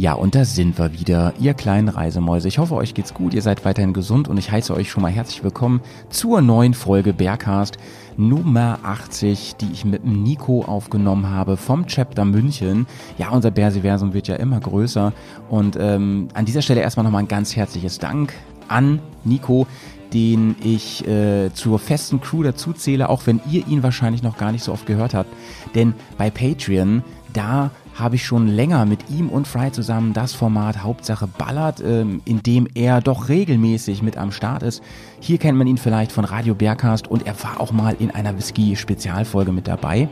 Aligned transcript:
Ja, 0.00 0.12
und 0.12 0.36
da 0.36 0.44
sind 0.44 0.78
wir 0.78 0.92
wieder, 0.92 1.34
ihr 1.40 1.54
kleinen 1.54 1.88
Reisemäuse. 1.88 2.46
Ich 2.46 2.58
hoffe, 2.58 2.76
euch 2.76 2.94
geht's 2.94 3.14
gut, 3.14 3.34
ihr 3.34 3.42
seid 3.42 3.64
weiterhin 3.64 3.92
gesund 3.92 4.28
und 4.28 4.38
ich 4.38 4.52
heiße 4.52 4.72
euch 4.72 4.92
schon 4.92 5.02
mal 5.02 5.10
herzlich 5.10 5.42
willkommen 5.42 5.80
zur 6.08 6.40
neuen 6.40 6.72
Folge 6.72 7.12
Bergcast 7.12 7.78
Nummer 8.16 8.78
80, 8.84 9.56
die 9.56 9.72
ich 9.72 9.84
mit 9.84 10.04
Nico 10.04 10.62
aufgenommen 10.62 11.28
habe 11.30 11.56
vom 11.56 11.88
Chapter 11.88 12.24
München. 12.24 12.86
Ja, 13.18 13.30
unser 13.30 13.50
Bersiversum 13.50 14.14
wird 14.14 14.28
ja 14.28 14.36
immer 14.36 14.60
größer 14.60 15.12
und 15.50 15.76
ähm, 15.80 16.28
an 16.32 16.44
dieser 16.44 16.62
Stelle 16.62 16.80
erstmal 16.80 17.02
nochmal 17.02 17.24
ein 17.24 17.28
ganz 17.28 17.56
herzliches 17.56 17.98
Dank 17.98 18.34
an 18.68 19.00
Nico, 19.24 19.66
den 20.12 20.54
ich 20.62 21.08
äh, 21.08 21.52
zur 21.54 21.80
festen 21.80 22.20
Crew 22.20 22.44
dazu 22.44 22.72
zähle, 22.72 23.08
auch 23.08 23.26
wenn 23.26 23.40
ihr 23.50 23.66
ihn 23.66 23.82
wahrscheinlich 23.82 24.22
noch 24.22 24.38
gar 24.38 24.52
nicht 24.52 24.62
so 24.62 24.72
oft 24.72 24.86
gehört 24.86 25.12
habt. 25.12 25.30
Denn 25.74 25.94
bei 26.16 26.30
Patreon, 26.30 27.02
da 27.32 27.72
habe 27.98 28.16
ich 28.16 28.24
schon 28.24 28.46
länger 28.46 28.86
mit 28.86 29.10
ihm 29.10 29.28
und 29.28 29.48
Fry 29.48 29.72
zusammen 29.72 30.12
das 30.12 30.32
Format 30.32 30.82
Hauptsache 30.82 31.26
Ballert, 31.26 31.80
ähm, 31.80 32.22
in 32.24 32.42
dem 32.42 32.68
er 32.74 33.00
doch 33.00 33.28
regelmäßig 33.28 34.02
mit 34.02 34.16
am 34.16 34.30
Start 34.30 34.62
ist. 34.62 34.82
Hier 35.20 35.38
kennt 35.38 35.58
man 35.58 35.66
ihn 35.66 35.78
vielleicht 35.78 36.12
von 36.12 36.24
Radio 36.24 36.54
Bergcast 36.54 37.08
und 37.08 37.26
er 37.26 37.34
war 37.42 37.60
auch 37.60 37.72
mal 37.72 37.96
in 37.98 38.10
einer 38.10 38.36
Whisky-Spezialfolge 38.36 39.52
mit 39.52 39.66
dabei. 39.66 40.08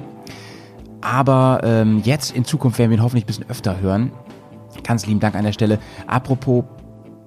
Aber 1.00 1.60
ähm, 1.62 2.00
jetzt 2.04 2.34
in 2.34 2.44
Zukunft 2.44 2.78
werden 2.78 2.91
wir 2.91 2.98
ihn 2.98 3.02
hoffentlich 3.02 3.24
ein 3.24 3.28
bisschen 3.28 3.48
öfter 3.48 3.80
hören. 3.80 4.10
Ganz 4.82 5.06
lieben 5.06 5.20
Dank 5.20 5.36
an 5.36 5.44
der 5.44 5.52
Stelle. 5.52 5.78
Apropos 6.06 6.64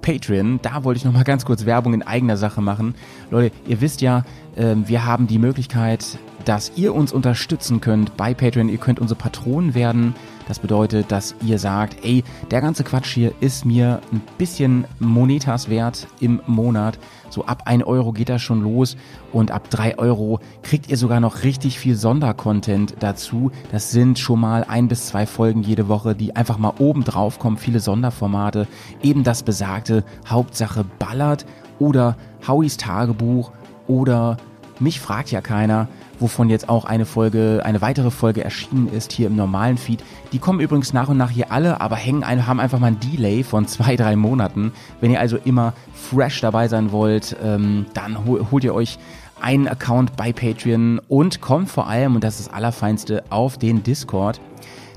Patreon, 0.02 0.60
da 0.62 0.84
wollte 0.84 0.98
ich 0.98 1.04
noch 1.04 1.12
mal 1.12 1.24
ganz 1.24 1.44
kurz 1.44 1.66
Werbung 1.66 1.94
in 1.94 2.02
eigener 2.02 2.36
Sache 2.36 2.60
machen. 2.60 2.94
Leute, 3.30 3.54
ihr 3.66 3.80
wisst 3.80 4.00
ja, 4.00 4.24
äh, 4.56 4.74
wir 4.84 5.04
haben 5.04 5.26
die 5.26 5.38
Möglichkeit, 5.38 6.18
dass 6.44 6.72
ihr 6.76 6.94
uns 6.94 7.12
unterstützen 7.12 7.80
könnt 7.80 8.16
bei 8.16 8.34
Patreon. 8.34 8.68
Ihr 8.68 8.78
könnt 8.78 8.98
unsere 8.98 9.18
Patronen 9.18 9.74
werden. 9.74 10.14
Das 10.50 10.58
bedeutet, 10.58 11.12
dass 11.12 11.36
ihr 11.46 11.60
sagt, 11.60 12.04
ey, 12.04 12.24
der 12.50 12.60
ganze 12.60 12.82
Quatsch 12.82 13.14
hier 13.14 13.32
ist 13.38 13.64
mir 13.64 14.00
ein 14.10 14.20
bisschen 14.36 14.84
Monetas 14.98 15.70
wert 15.70 16.08
im 16.18 16.42
Monat. 16.48 16.98
So 17.28 17.44
ab 17.44 17.62
1 17.66 17.84
Euro 17.84 18.10
geht 18.10 18.30
das 18.30 18.42
schon 18.42 18.60
los 18.60 18.96
und 19.32 19.52
ab 19.52 19.70
3 19.70 19.98
Euro 19.98 20.40
kriegt 20.64 20.90
ihr 20.90 20.96
sogar 20.96 21.20
noch 21.20 21.44
richtig 21.44 21.78
viel 21.78 21.94
Sondercontent 21.94 22.96
dazu. 22.98 23.52
Das 23.70 23.92
sind 23.92 24.18
schon 24.18 24.40
mal 24.40 24.64
ein 24.64 24.88
bis 24.88 25.06
zwei 25.06 25.24
Folgen 25.24 25.62
jede 25.62 25.86
Woche, 25.86 26.16
die 26.16 26.34
einfach 26.34 26.58
mal 26.58 26.72
oben 26.80 27.04
drauf 27.04 27.38
kommen. 27.38 27.56
Viele 27.56 27.78
Sonderformate. 27.78 28.66
Eben 29.04 29.22
das 29.22 29.44
besagte 29.44 30.02
Hauptsache 30.26 30.84
ballert 30.98 31.46
oder 31.78 32.16
Howies 32.48 32.76
Tagebuch 32.76 33.52
oder 33.86 34.36
mich 34.80 34.98
fragt 34.98 35.30
ja 35.30 35.42
keiner 35.42 35.86
wovon 36.20 36.48
jetzt 36.48 36.68
auch 36.68 36.84
eine 36.84 37.06
Folge, 37.06 37.62
eine 37.64 37.80
weitere 37.80 38.10
Folge 38.10 38.44
erschienen 38.44 38.88
ist 38.88 39.12
hier 39.12 39.26
im 39.26 39.36
normalen 39.36 39.78
Feed. 39.78 40.04
Die 40.32 40.38
kommen 40.38 40.60
übrigens 40.60 40.92
nach 40.92 41.08
und 41.08 41.16
nach 41.16 41.30
hier 41.30 41.50
alle, 41.50 41.80
aber 41.80 41.96
hängen 41.96 42.22
ein, 42.22 42.46
haben 42.46 42.60
einfach 42.60 42.78
mal 42.78 42.88
ein 42.88 43.00
Delay 43.00 43.42
von 43.42 43.66
zwei, 43.66 43.96
drei 43.96 44.16
Monaten. 44.16 44.72
Wenn 45.00 45.10
ihr 45.10 45.20
also 45.20 45.36
immer 45.44 45.72
fresh 45.92 46.40
dabei 46.40 46.68
sein 46.68 46.92
wollt, 46.92 47.36
ähm, 47.42 47.86
dann 47.94 48.24
holt 48.24 48.64
ihr 48.64 48.74
euch 48.74 48.98
einen 49.40 49.68
Account 49.68 50.16
bei 50.16 50.32
Patreon 50.32 51.00
und 51.08 51.40
kommt 51.40 51.70
vor 51.70 51.88
allem, 51.88 52.14
und 52.14 52.24
das 52.24 52.38
ist 52.38 52.48
das 52.48 52.54
Allerfeinste, 52.54 53.24
auf 53.30 53.58
den 53.58 53.82
Discord. 53.82 54.40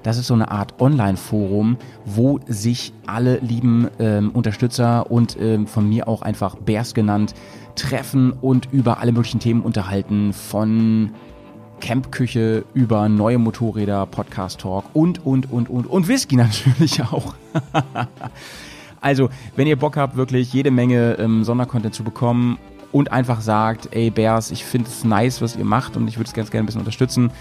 Das 0.04 0.18
ist 0.18 0.28
so 0.28 0.34
eine 0.34 0.52
Art 0.52 0.82
Online-Forum, 0.82 1.78
wo 2.04 2.42
sich 2.46 2.92
alle 3.08 3.38
lieben 3.38 3.88
ähm, 4.00 4.32
Unterstützer 4.32 5.10
und 5.10 5.38
ähm, 5.40 5.66
von 5.66 5.88
mir 5.88 6.10
auch 6.10 6.22
einfach 6.22 6.56
Bears 6.56 6.94
genannt 6.94 7.34
treffen 7.76 8.32
und 8.32 8.70
über 8.72 9.00
alle 9.00 9.12
möglichen 9.12 9.40
Themen 9.40 9.62
unterhalten, 9.62 10.34
von 10.34 11.12
Campküche 11.82 12.64
über 12.74 13.10
neue 13.10 13.38
Motorräder, 13.38 14.06
Podcast 14.06 14.62
Talk 14.62 14.86
und, 14.94 15.26
und, 15.26 15.52
und, 15.52 15.70
und, 15.70 15.86
und 15.86 16.08
Whisky 16.08 16.36
natürlich 16.38 17.02
auch. 17.04 17.36
also, 19.02 19.30
wenn 19.56 19.68
ihr 19.68 19.78
Bock 19.78 19.98
habt, 19.98 20.16
wirklich 20.16 20.54
jede 20.54 20.72
Menge 20.72 21.18
ähm, 21.20 21.44
Sondercontent 21.44 21.94
zu 21.94 22.04
bekommen 22.04 22.58
und 22.94 23.12
einfach 23.12 23.42
sagt, 23.42 23.90
ey 23.92 24.10
Bears, 24.12 24.52
ich 24.52 24.64
finde 24.64 24.88
es 24.88 25.04
nice, 25.04 25.42
was 25.42 25.56
ihr 25.56 25.66
macht 25.66 25.98
und 25.98 26.08
ich 26.08 26.18
würde 26.18 26.28
es 26.28 26.34
ganz 26.34 26.52
gerne 26.52 26.64
ein 26.64 26.68
bisschen 26.68 26.82
unterstützen, 26.82 27.32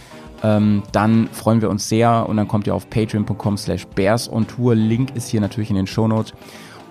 ähm, 0.43 0.83
dann 0.91 1.29
freuen 1.29 1.63
wir 1.63 1.71
uns 1.71 1.89
sehr 1.89 2.29
und 2.29 2.37
dann 2.37 2.49
kommt 2.49 2.67
ihr 2.67 2.75
auf 2.75 2.91
patreon.com 2.91 3.57
slash 3.57 3.87
bears 3.87 4.31
on 4.31 4.47
tour. 4.47 4.75
Link 4.75 5.15
ist 5.15 5.29
hier 5.29 5.41
natürlich 5.41 5.71
in 5.71 5.77
den 5.77 5.87
Show 5.87 6.09
Notes. 6.09 6.33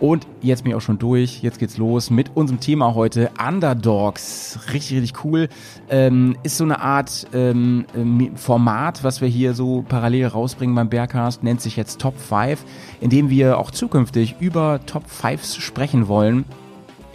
Und 0.01 0.25
jetzt 0.41 0.63
bin 0.63 0.71
ich 0.71 0.75
auch 0.75 0.81
schon 0.81 0.97
durch. 0.97 1.43
Jetzt 1.43 1.59
geht's 1.59 1.77
los 1.77 2.09
mit 2.09 2.35
unserem 2.35 2.59
Thema 2.59 2.95
heute. 2.95 3.29
Underdogs. 3.39 4.59
Richtig, 4.73 4.99
richtig 4.99 5.23
cool. 5.23 5.47
Ähm, 5.91 6.35
ist 6.41 6.57
so 6.57 6.63
eine 6.63 6.81
Art 6.81 7.27
ähm, 7.33 7.85
ähm 7.95 8.35
Format, 8.35 9.03
was 9.03 9.21
wir 9.21 9.27
hier 9.27 9.53
so 9.53 9.85
parallel 9.87 10.25
rausbringen 10.25 10.75
beim 10.75 10.89
Bearcast. 10.89 11.43
Nennt 11.43 11.61
sich 11.61 11.75
jetzt 11.75 12.01
Top 12.01 12.17
5, 12.17 12.65
in 12.99 13.11
dem 13.11 13.29
wir 13.29 13.59
auch 13.59 13.69
zukünftig 13.69 14.37
über 14.39 14.79
Top 14.87 15.03
5s 15.05 15.61
sprechen 15.61 16.07
wollen. 16.07 16.45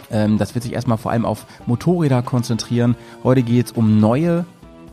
Ähm, 0.09 0.37
das 0.37 0.55
wird 0.55 0.63
sich 0.63 0.71
erstmal 0.71 0.97
vor 0.97 1.11
allem 1.11 1.25
auf 1.25 1.45
Motorräder 1.65 2.21
konzentrieren. 2.21 2.95
Heute 3.21 3.43
geht's 3.43 3.73
um 3.73 3.99
neue, 3.99 4.45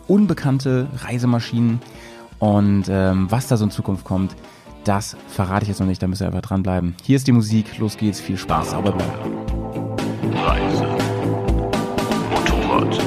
unbekannte 0.08 0.88
Reisemaschinen. 0.96 1.80
Und 2.40 2.86
ähm, 2.88 3.30
was 3.30 3.46
da 3.46 3.56
so 3.56 3.64
in 3.64 3.70
Zukunft 3.70 4.04
kommt, 4.04 4.34
das 4.84 5.16
verrate 5.28 5.64
ich 5.64 5.68
jetzt 5.68 5.80
noch 5.80 5.86
nicht, 5.86 6.02
da 6.02 6.06
müsst 6.06 6.20
ihr 6.20 6.26
einfach 6.26 6.42
dranbleiben. 6.42 6.94
Hier 7.02 7.16
ist 7.16 7.26
die 7.26 7.32
Musik, 7.32 7.78
los 7.78 7.96
geht's, 7.96 8.20
viel 8.20 8.36
Spaß, 8.36 8.70
sauber 8.70 8.92
bleiben. 8.92 9.12
Reise. 10.34 10.86
Motorrad. 12.30 12.98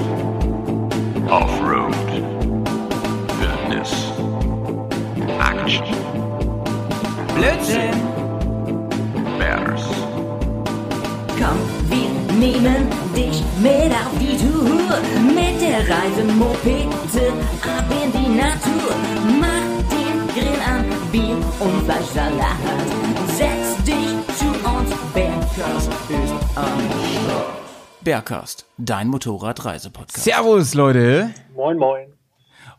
Offroad. 1.30 1.96
Wildnis. 3.40 4.12
Action. 5.40 5.86
Blödsinn. 7.36 7.92
Bears. 9.38 9.84
Komm, 11.38 11.60
wir 11.90 12.10
nehmen 12.40 12.88
dich 13.16 13.44
mit 13.62 13.92
auf 13.92 14.14
die 14.20 14.38
Tour. 14.38 14.98
Mit 15.28 15.62
der 15.62 15.80
Reisemopete 15.88 17.34
ab 17.62 17.86
in 17.92 18.12
die 18.12 18.30
Natur. 18.36 19.17
Bier 21.12 21.38
und 21.60 21.84
Fleischsalat. 21.86 22.58
Setz 23.28 23.84
dich 23.84 24.36
zu 24.36 24.48
uns, 24.48 24.94
Bergkast 25.14 25.90
ist 26.10 26.34
am 26.56 26.80
Start. 26.90 27.58
Bergkast, 28.02 28.66
dein 28.78 29.08
Motorradreisepodcast. 29.08 30.24
Servus, 30.24 30.74
Leute. 30.74 31.30
Moin, 31.56 31.78
moin. 31.78 32.14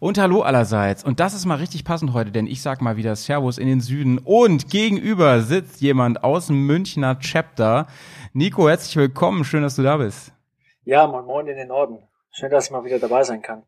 Und 0.01 0.19
hallo 0.19 0.43
allerseits. 0.43 1.03
Und 1.03 1.21
das 1.21 1.33
ist 1.35 1.47
mal 1.47 1.57
richtig 1.57 1.85
passend 1.85 2.13
heute, 2.13 2.31
denn 2.31 2.47
ich 2.47 2.61
sag 2.61 2.83
mal 2.83 2.97
wieder 2.97 3.17
Servus 3.17 3.57
in 3.57 3.67
den 3.67 3.81
Süden. 3.81 4.19
Und 4.19 4.71
gegenüber 4.71 5.41
sitzt 5.41 5.81
jemand 5.81 6.23
aus 6.23 6.49
dem 6.49 6.67
Münchner 6.67 7.19
Chapter. 7.19 7.87
Nico, 8.35 8.69
herzlich 8.69 8.97
willkommen. 8.97 9.45
Schön, 9.45 9.63
dass 9.63 9.77
du 9.77 9.83
da 9.83 9.97
bist. 9.97 10.33
Ja, 10.85 11.07
moin, 11.07 11.25
moin 11.25 11.47
in 11.47 11.57
den 11.57 11.69
Norden. 11.69 11.99
Schön, 12.31 12.51
dass 12.51 12.67
ich 12.67 12.71
mal 12.71 12.85
wieder 12.85 12.99
dabei 12.99 13.25
sein 13.25 13.43
kann. 13.43 13.63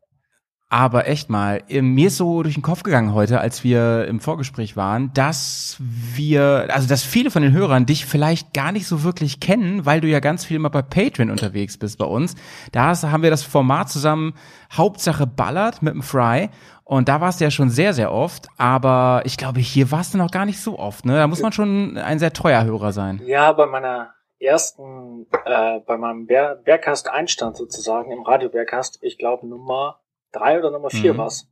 Aber 0.73 1.05
echt 1.05 1.29
mal, 1.29 1.63
mir 1.69 2.07
ist 2.07 2.15
so 2.15 2.43
durch 2.43 2.53
den 2.53 2.63
Kopf 2.63 2.83
gegangen 2.83 3.13
heute, 3.13 3.41
als 3.41 3.61
wir 3.65 4.07
im 4.07 4.21
Vorgespräch 4.21 4.77
waren, 4.77 5.11
dass 5.13 5.75
wir, 5.81 6.67
also 6.69 6.87
dass 6.87 7.03
viele 7.03 7.29
von 7.29 7.41
den 7.41 7.51
Hörern 7.51 7.85
dich 7.85 8.05
vielleicht 8.05 8.53
gar 8.53 8.71
nicht 8.71 8.87
so 8.87 9.03
wirklich 9.03 9.41
kennen, 9.41 9.85
weil 9.85 9.99
du 9.99 10.07
ja 10.07 10.21
ganz 10.21 10.45
viel 10.45 10.55
immer 10.55 10.69
bei 10.69 10.81
Patreon 10.81 11.29
unterwegs 11.29 11.77
bist 11.77 11.97
bei 11.97 12.05
uns. 12.05 12.35
Da 12.71 12.95
haben 13.01 13.21
wir 13.21 13.29
das 13.29 13.43
Format 13.43 13.89
zusammen 13.89 14.33
Hauptsache 14.71 15.27
ballert 15.27 15.81
mit 15.81 15.93
dem 15.93 16.03
Fry. 16.03 16.49
Und 16.85 17.09
da 17.09 17.19
warst 17.19 17.41
du 17.41 17.43
ja 17.43 17.51
schon 17.51 17.69
sehr, 17.69 17.93
sehr 17.93 18.13
oft. 18.13 18.47
Aber 18.57 19.23
ich 19.25 19.35
glaube, 19.35 19.59
hier 19.59 19.91
warst 19.91 20.13
du 20.13 20.17
noch 20.17 20.31
gar 20.31 20.45
nicht 20.45 20.61
so 20.61 20.79
oft. 20.79 21.03
Ne? 21.03 21.17
Da 21.17 21.27
muss 21.27 21.41
man 21.41 21.51
schon 21.51 21.97
ein 21.97 22.17
sehr 22.17 22.31
treuer 22.31 22.63
Hörer 22.63 22.93
sein. 22.93 23.21
Ja, 23.25 23.51
bei 23.51 23.65
meiner 23.65 24.11
ersten, 24.39 25.27
äh, 25.43 25.81
bei 25.81 25.97
meinem 25.97 26.27
Bergcast-Einstand 26.27 27.57
sozusagen, 27.57 28.09
im 28.13 28.23
Radio 28.23 28.47
Bergcast, 28.47 28.99
ich 29.01 29.17
glaube 29.17 29.45
Nummer 29.47 30.00
drei 30.31 30.59
oder 30.59 30.71
Nummer 30.71 30.89
vier 30.89 31.13
mhm. 31.13 31.17
war's. 31.19 31.47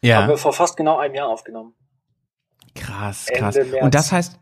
Ja. 0.00 0.22
Haben 0.22 0.28
wir 0.28 0.36
vor 0.36 0.52
fast 0.52 0.76
genau 0.76 0.98
einem 0.98 1.14
Jahr 1.14 1.28
aufgenommen. 1.28 1.74
Krass, 2.74 3.26
krass. 3.34 3.58
Und 3.80 3.94
das 3.94 4.12
heißt, 4.12 4.40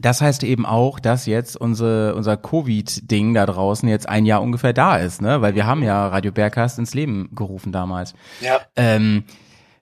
das 0.00 0.20
heißt 0.20 0.42
eben 0.42 0.66
auch, 0.66 0.98
dass 0.98 1.26
jetzt 1.26 1.56
unsere, 1.56 2.14
unser 2.14 2.36
Covid-Ding 2.36 3.34
da 3.34 3.46
draußen 3.46 3.88
jetzt 3.88 4.08
ein 4.08 4.24
Jahr 4.24 4.42
ungefähr 4.42 4.72
da 4.72 4.96
ist, 4.96 5.22
ne? 5.22 5.40
Weil 5.40 5.54
wir 5.54 5.66
haben 5.66 5.82
ja 5.82 6.08
Radio 6.08 6.32
Bergcast 6.32 6.78
ins 6.78 6.94
Leben 6.94 7.30
gerufen 7.34 7.70
damals. 7.70 8.14
Ja. 8.40 8.60
Ähm, 8.76 9.24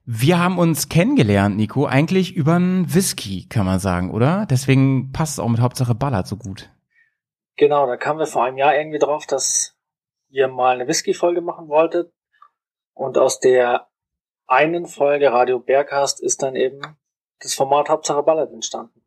wir 0.04 0.38
haben 0.38 0.58
uns 0.58 0.88
kennengelernt, 0.88 1.56
Nico, 1.56 1.86
eigentlich 1.86 2.34
über 2.34 2.54
einen 2.54 2.92
Whisky, 2.92 3.46
kann 3.48 3.64
man 3.64 3.78
sagen, 3.78 4.10
oder? 4.10 4.46
Deswegen 4.50 5.12
passt 5.12 5.34
es 5.34 5.38
auch 5.38 5.48
mit 5.48 5.60
Hauptsache 5.60 5.94
Ballard 5.94 6.26
so 6.26 6.36
gut. 6.36 6.70
Genau, 7.56 7.86
da 7.86 7.96
kamen 7.96 8.18
wir 8.18 8.26
vor 8.26 8.44
einem 8.44 8.58
Jahr 8.58 8.76
irgendwie 8.76 8.98
drauf, 8.98 9.26
dass 9.26 9.76
ihr 10.28 10.48
mal 10.48 10.74
eine 10.74 10.88
Whisky-Folge 10.88 11.40
machen 11.40 11.68
wolltet. 11.68 12.12
Und 12.94 13.18
aus 13.18 13.40
der 13.40 13.88
einen 14.46 14.86
Folge 14.86 15.32
Radio 15.32 15.58
Bergcast 15.58 16.20
ist 16.20 16.42
dann 16.42 16.56
eben 16.56 16.80
das 17.40 17.54
Format 17.54 17.88
Hauptsache 17.88 18.22
Ballard 18.22 18.52
entstanden. 18.52 19.02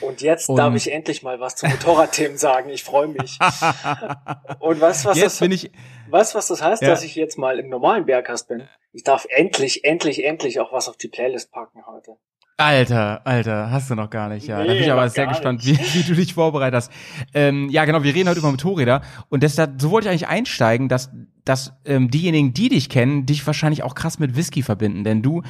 Und 0.00 0.20
jetzt 0.22 0.48
und 0.48 0.56
darf 0.56 0.74
ich 0.74 0.92
endlich 0.92 1.22
mal 1.22 1.40
was 1.40 1.56
zu 1.56 1.66
Motorradthemen 1.66 2.38
sagen. 2.38 2.70
Ich 2.70 2.84
freue 2.84 3.08
mich. 3.08 3.38
Und 4.60 4.80
was, 4.80 5.04
was 5.04 5.16
jetzt 5.16 5.34
das, 5.34 5.38
bin 5.40 5.50
ich, 5.50 5.72
was, 6.08 6.34
was 6.34 6.46
das 6.46 6.62
heißt, 6.62 6.82
ja. 6.82 6.88
dass 6.88 7.02
ich 7.02 7.16
jetzt 7.16 7.38
mal 7.38 7.58
im 7.58 7.68
normalen 7.68 8.06
Bergcast 8.06 8.46
bin? 8.46 8.68
Ich 8.92 9.02
darf 9.02 9.26
endlich, 9.28 9.84
endlich, 9.84 10.24
endlich 10.24 10.60
auch 10.60 10.72
was 10.72 10.88
auf 10.88 10.96
die 10.96 11.08
Playlist 11.08 11.50
packen 11.50 11.84
heute. 11.86 12.16
Alter, 12.56 13.26
Alter, 13.26 13.72
hast 13.72 13.90
du 13.90 13.96
noch 13.96 14.10
gar 14.10 14.28
nicht, 14.28 14.46
ja. 14.46 14.58
da 14.58 14.64
bin 14.64 14.74
Nee, 14.74 14.84
ich 14.84 14.92
aber 14.92 15.08
sehr 15.08 15.26
gespannt, 15.26 15.66
wie, 15.66 15.76
wie 15.76 16.02
du 16.04 16.14
dich 16.14 16.34
vorbereitet 16.34 16.76
hast. 16.76 16.92
Ähm, 17.34 17.68
ja, 17.68 17.84
genau, 17.84 18.04
wir 18.04 18.14
reden 18.14 18.28
heute 18.28 18.38
über 18.38 18.50
Motorräder 18.52 19.02
und 19.28 19.42
deshalb, 19.42 19.80
so 19.80 19.90
wollte 19.90 20.06
ich 20.06 20.10
eigentlich 20.10 20.28
einsteigen, 20.28 20.88
dass, 20.88 21.10
dass 21.44 21.72
ähm, 21.84 22.12
diejenigen, 22.12 22.54
die 22.54 22.68
dich 22.68 22.88
kennen, 22.88 23.26
dich 23.26 23.44
wahrscheinlich 23.44 23.82
auch 23.82 23.96
krass 23.96 24.20
mit 24.20 24.36
Whisky 24.36 24.62
verbinden. 24.62 25.02
Denn 25.02 25.20
du 25.20 25.42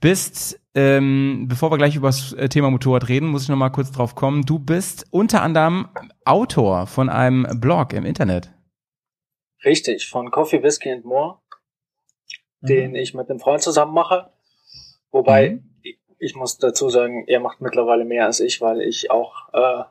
bist, 0.00 0.60
ähm, 0.76 1.46
bevor 1.48 1.72
wir 1.72 1.78
gleich 1.78 1.96
über 1.96 2.08
das 2.08 2.32
äh, 2.34 2.48
Thema 2.48 2.70
Motorrad 2.70 3.08
reden, 3.08 3.26
muss 3.26 3.42
ich 3.42 3.48
noch 3.48 3.56
mal 3.56 3.70
kurz 3.70 3.90
drauf 3.90 4.14
kommen, 4.14 4.42
du 4.42 4.60
bist 4.60 5.04
unter 5.10 5.42
anderem 5.42 5.88
Autor 6.24 6.86
von 6.86 7.08
einem 7.08 7.44
Blog 7.60 7.92
im 7.92 8.04
Internet. 8.06 8.52
Richtig, 9.64 10.08
von 10.08 10.30
Coffee, 10.30 10.62
Whiskey 10.62 10.92
and 10.92 11.04
More, 11.04 11.40
den 12.60 12.94
ich 12.94 13.14
mit 13.14 13.28
einem 13.28 13.40
Freund 13.40 13.62
zusammen 13.62 13.94
mache. 13.94 14.30
Wobei, 15.10 15.50
Mhm. 15.50 15.71
Ich, 16.22 16.34
muss 16.34 16.58
dazu 16.58 16.88
sagen, 16.88 17.24
er 17.26 17.40
macht 17.40 17.60
mittlerweile 17.60 18.04
mehr 18.04 18.26
als 18.26 18.40
ich, 18.40 18.60
weil 18.60 18.80
ich 18.80 19.10
auch 19.10 19.48
äh, 19.52 19.84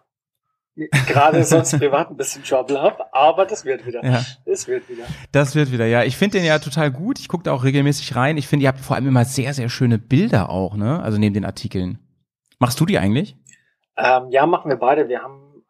gerade 1.07 1.43
sonst 1.43 1.77
privat 1.77 2.09
ein 2.09 2.17
bisschen 2.17 2.43
Trouble 2.43 2.81
habe, 2.81 3.13
aber 3.13 3.45
das 3.45 3.65
wird 3.65 3.85
wieder. 3.85 4.03
Ja. 4.03 4.23
Das 4.45 4.67
wird 4.67 4.89
wieder. 4.89 5.03
Das 5.31 5.55
wird 5.55 5.71
wieder, 5.71 5.85
ja. 5.85 6.03
Ich 6.03 6.17
finde 6.17 6.37
den 6.37 6.45
ja 6.45 6.59
total 6.59 6.91
gut. 6.91 7.19
Ich 7.19 7.27
gucke 7.27 7.43
da 7.43 7.53
auch 7.53 7.63
regelmäßig 7.63 8.15
rein. 8.15 8.37
Ich 8.37 8.47
finde, 8.47 8.63
ihr 8.63 8.69
habt 8.69 8.79
vor 8.79 8.95
allem 8.95 9.07
immer 9.07 9.25
sehr, 9.25 9.53
sehr 9.53 9.69
schöne 9.69 9.97
Bilder 9.97 10.49
auch, 10.49 10.75
ne? 10.75 11.01
Also 11.01 11.17
neben 11.17 11.33
den 11.33 11.45
Artikeln. 11.45 11.99
Machst 12.59 12.79
du 12.79 12.85
die 12.85 12.97
eigentlich? 12.97 13.35
Ähm, 13.97 14.29
ja, 14.29 14.45
machen 14.45 14.69
wir 14.69 14.77
beide. 14.77 15.09
Wir 15.09 15.21
haben 15.21 15.63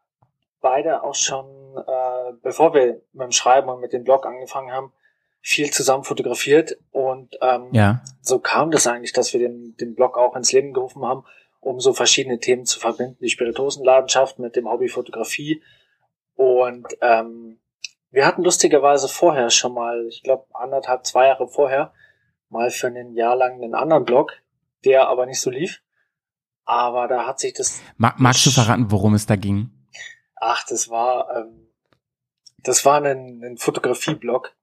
beide 0.61 1.03
auch 1.03 1.15
schon, 1.15 1.45
äh, 1.75 2.33
bevor 2.43 2.73
wir 2.73 3.01
mit 3.13 3.23
dem 3.23 3.31
Schreiben 3.31 3.69
und 3.69 3.81
mit 3.81 3.93
dem 3.93 4.03
Blog 4.03 4.25
angefangen 4.25 4.71
haben, 4.71 4.91
viel 5.41 5.71
zusammen 5.71 6.03
fotografiert 6.03 6.77
und 6.91 7.35
ähm, 7.41 7.69
Ja. 7.71 8.03
so 8.21 8.39
kam 8.39 8.71
das 8.71 8.85
eigentlich, 8.88 9.11
dass 9.13 9.33
wir 9.33 9.39
den, 9.39 9.75
den 9.77 9.95
Blog 9.95 10.17
auch 10.17 10.35
ins 10.35 10.51
Leben 10.51 10.71
gerufen 10.73 11.03
haben, 11.03 11.23
um 11.59 11.79
so 11.79 11.93
verschiedene 11.93 12.39
Themen 12.39 12.65
zu 12.65 12.79
verbinden, 12.79 13.17
die 13.21 13.29
Spirituosenladenschaft 13.29 14.39
mit 14.39 14.55
dem 14.55 14.69
Hobby 14.69 14.88
Fotografie. 14.88 15.63
Und 16.35 16.85
ähm, 17.01 17.59
wir 18.11 18.25
hatten 18.25 18.43
lustigerweise 18.43 19.07
vorher 19.07 19.49
schon 19.49 19.73
mal, 19.73 20.05
ich 20.07 20.21
glaube 20.23 20.45
anderthalb, 20.53 21.05
zwei 21.05 21.27
Jahre 21.27 21.47
vorher, 21.47 21.94
mal 22.49 22.69
für 22.69 22.87
ein 22.87 23.13
Jahr 23.13 23.35
lang 23.35 23.53
einen 23.53 23.75
anderen 23.75 24.05
Blog, 24.05 24.33
der 24.85 25.07
aber 25.07 25.25
nicht 25.25 25.39
so 25.41 25.49
lief. 25.49 25.81
Aber 26.65 27.07
da 27.07 27.25
hat 27.25 27.39
sich 27.39 27.53
das, 27.53 27.81
Ma 27.97 28.13
magst 28.17 28.45
du 28.45 28.51
verraten, 28.51 28.91
worum 28.91 29.13
es 29.15 29.25
da 29.25 29.35
ging? 29.35 29.71
ach, 30.44 30.65
das 30.67 30.89
war, 30.89 31.29
ähm, 31.35 31.67
das 32.63 32.83
war 32.85 33.01
ein, 33.03 33.44
ein 33.44 33.57
Fotografie-Blog, 33.57 34.53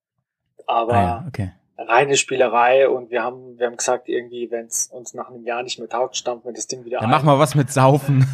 aber 0.68 0.94
ah, 0.94 1.02
ja, 1.02 1.24
okay. 1.26 1.52
reine 1.78 2.16
Spielerei 2.16 2.88
und 2.88 3.10
wir 3.10 3.22
haben, 3.22 3.58
wir 3.58 3.66
haben 3.66 3.76
gesagt, 3.76 4.08
irgendwie, 4.08 4.50
wenn 4.50 4.66
es 4.66 4.86
uns 4.86 5.14
nach 5.14 5.28
einem 5.28 5.44
Jahr 5.44 5.62
nicht 5.62 5.78
mehr 5.78 5.88
taugt, 5.88 6.16
stampfen 6.16 6.50
wir 6.50 6.52
das 6.52 6.66
Ding 6.66 6.84
wieder 6.84 6.98
Dann 6.98 7.06
ein. 7.06 7.10
mach 7.10 7.22
mal 7.22 7.38
was 7.38 7.54
mit 7.54 7.72
Saufen. 7.72 8.26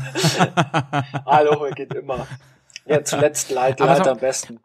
Hallo, 1.26 1.70
geht 1.74 1.94
immer. 1.94 2.26
Ja, 2.86 3.02
zuletzt 3.04 3.50
leid, 3.50 3.78
leid 3.78 4.06
am 4.06 4.18
besten. 4.18 4.60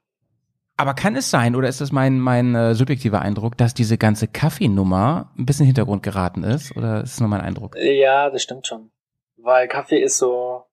Aber 0.77 0.93
kann 0.93 1.15
es 1.15 1.29
sein, 1.29 1.55
oder 1.55 1.67
ist 1.67 1.79
das 1.79 1.91
mein, 1.91 2.19
mein 2.19 2.55
äh, 2.55 2.73
subjektiver 2.73 3.21
Eindruck, 3.21 3.57
dass 3.57 3.73
diese 3.73 3.97
ganze 3.97 4.27
Kaffeenummer 4.27 5.31
ein 5.37 5.45
bisschen 5.45 5.63
in 5.63 5.65
den 5.65 5.75
Hintergrund 5.75 6.03
geraten 6.03 6.43
ist? 6.43 6.75
Oder 6.75 7.03
ist 7.03 7.13
es 7.13 7.19
nur 7.19 7.29
mein 7.29 7.41
Eindruck? 7.41 7.75
Ja, 7.77 8.29
das 8.29 8.41
stimmt 8.41 8.65
schon. 8.65 8.89
Weil 9.37 9.67
Kaffee 9.67 10.01
ist 10.01 10.17
so, 10.17 10.65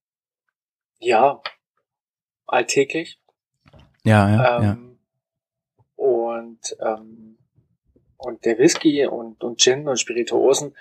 ja, 0.99 1.41
alltäglich. 2.47 3.21
Ja, 4.05 4.31
ja, 4.31 4.63
ja. 4.63 4.77
Und, 6.39 6.77
ähm, 6.81 7.39
und 8.17 8.45
der 8.45 8.59
Whisky 8.59 9.07
und, 9.07 9.43
und 9.43 9.61
Gin 9.61 9.89
und 9.89 9.99
Spirituosen, 9.99 10.77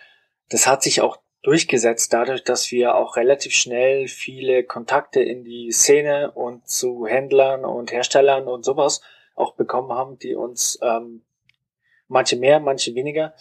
das 0.50 0.68
hat 0.68 0.84
sich 0.84 1.02
auch 1.02 1.18
durchgesetzt 1.42 2.12
dadurch, 2.12 2.44
dass 2.44 2.72
wir 2.72 2.96
auch 2.96 3.18
relativ 3.18 3.54
schnell 3.54 4.08
viele 4.08 4.64
Kontakte 4.64 5.22
in 5.22 5.44
die 5.44 5.72
Szene 5.72 6.32
und 6.32 6.68
zu 6.68 7.06
Händlern 7.06 7.66
und 7.66 7.92
Herstellern 7.92 8.48
und 8.48 8.66
sowas 8.66 9.02
auch 9.36 9.54
bekommen 9.54 9.92
haben, 9.92 10.18
die 10.18 10.34
uns 10.34 10.80
ähm, 10.82 11.22
manche 12.08 12.36
mehr, 12.36 12.60
manche 12.60 12.96
weniger 12.96 13.36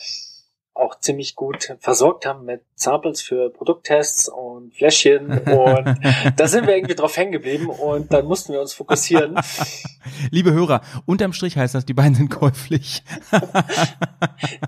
auch 0.75 0.99
ziemlich 0.99 1.37
gut 1.37 1.77
versorgt 1.79 2.27
haben 2.27 2.45
mit 2.45 2.63
Samples 2.75 3.23
für 3.23 3.49
Produkttests 3.51 4.29
und 4.29 4.75
Fläschchen 4.75 5.31
und 5.31 5.99
da 6.37 6.49
sind 6.49 6.67
wir 6.67 6.77
irgendwie 6.77 6.97
drauf 6.97 7.17
hängen 7.17 7.31
geblieben 7.31 7.69
und 7.69 8.13
dann 8.13 8.27
mussten 8.27 8.53
wir 8.53 8.61
uns 8.61 8.75
fokussieren. 8.75 9.37
Liebe 10.31 10.53
Hörer, 10.53 10.81
unterm 11.07 11.33
Strich 11.33 11.57
heißt 11.57 11.77
das, 11.77 11.87
die 11.87 11.95
beiden 11.95 12.17
sind 12.17 12.29
käuflich. 12.29 13.03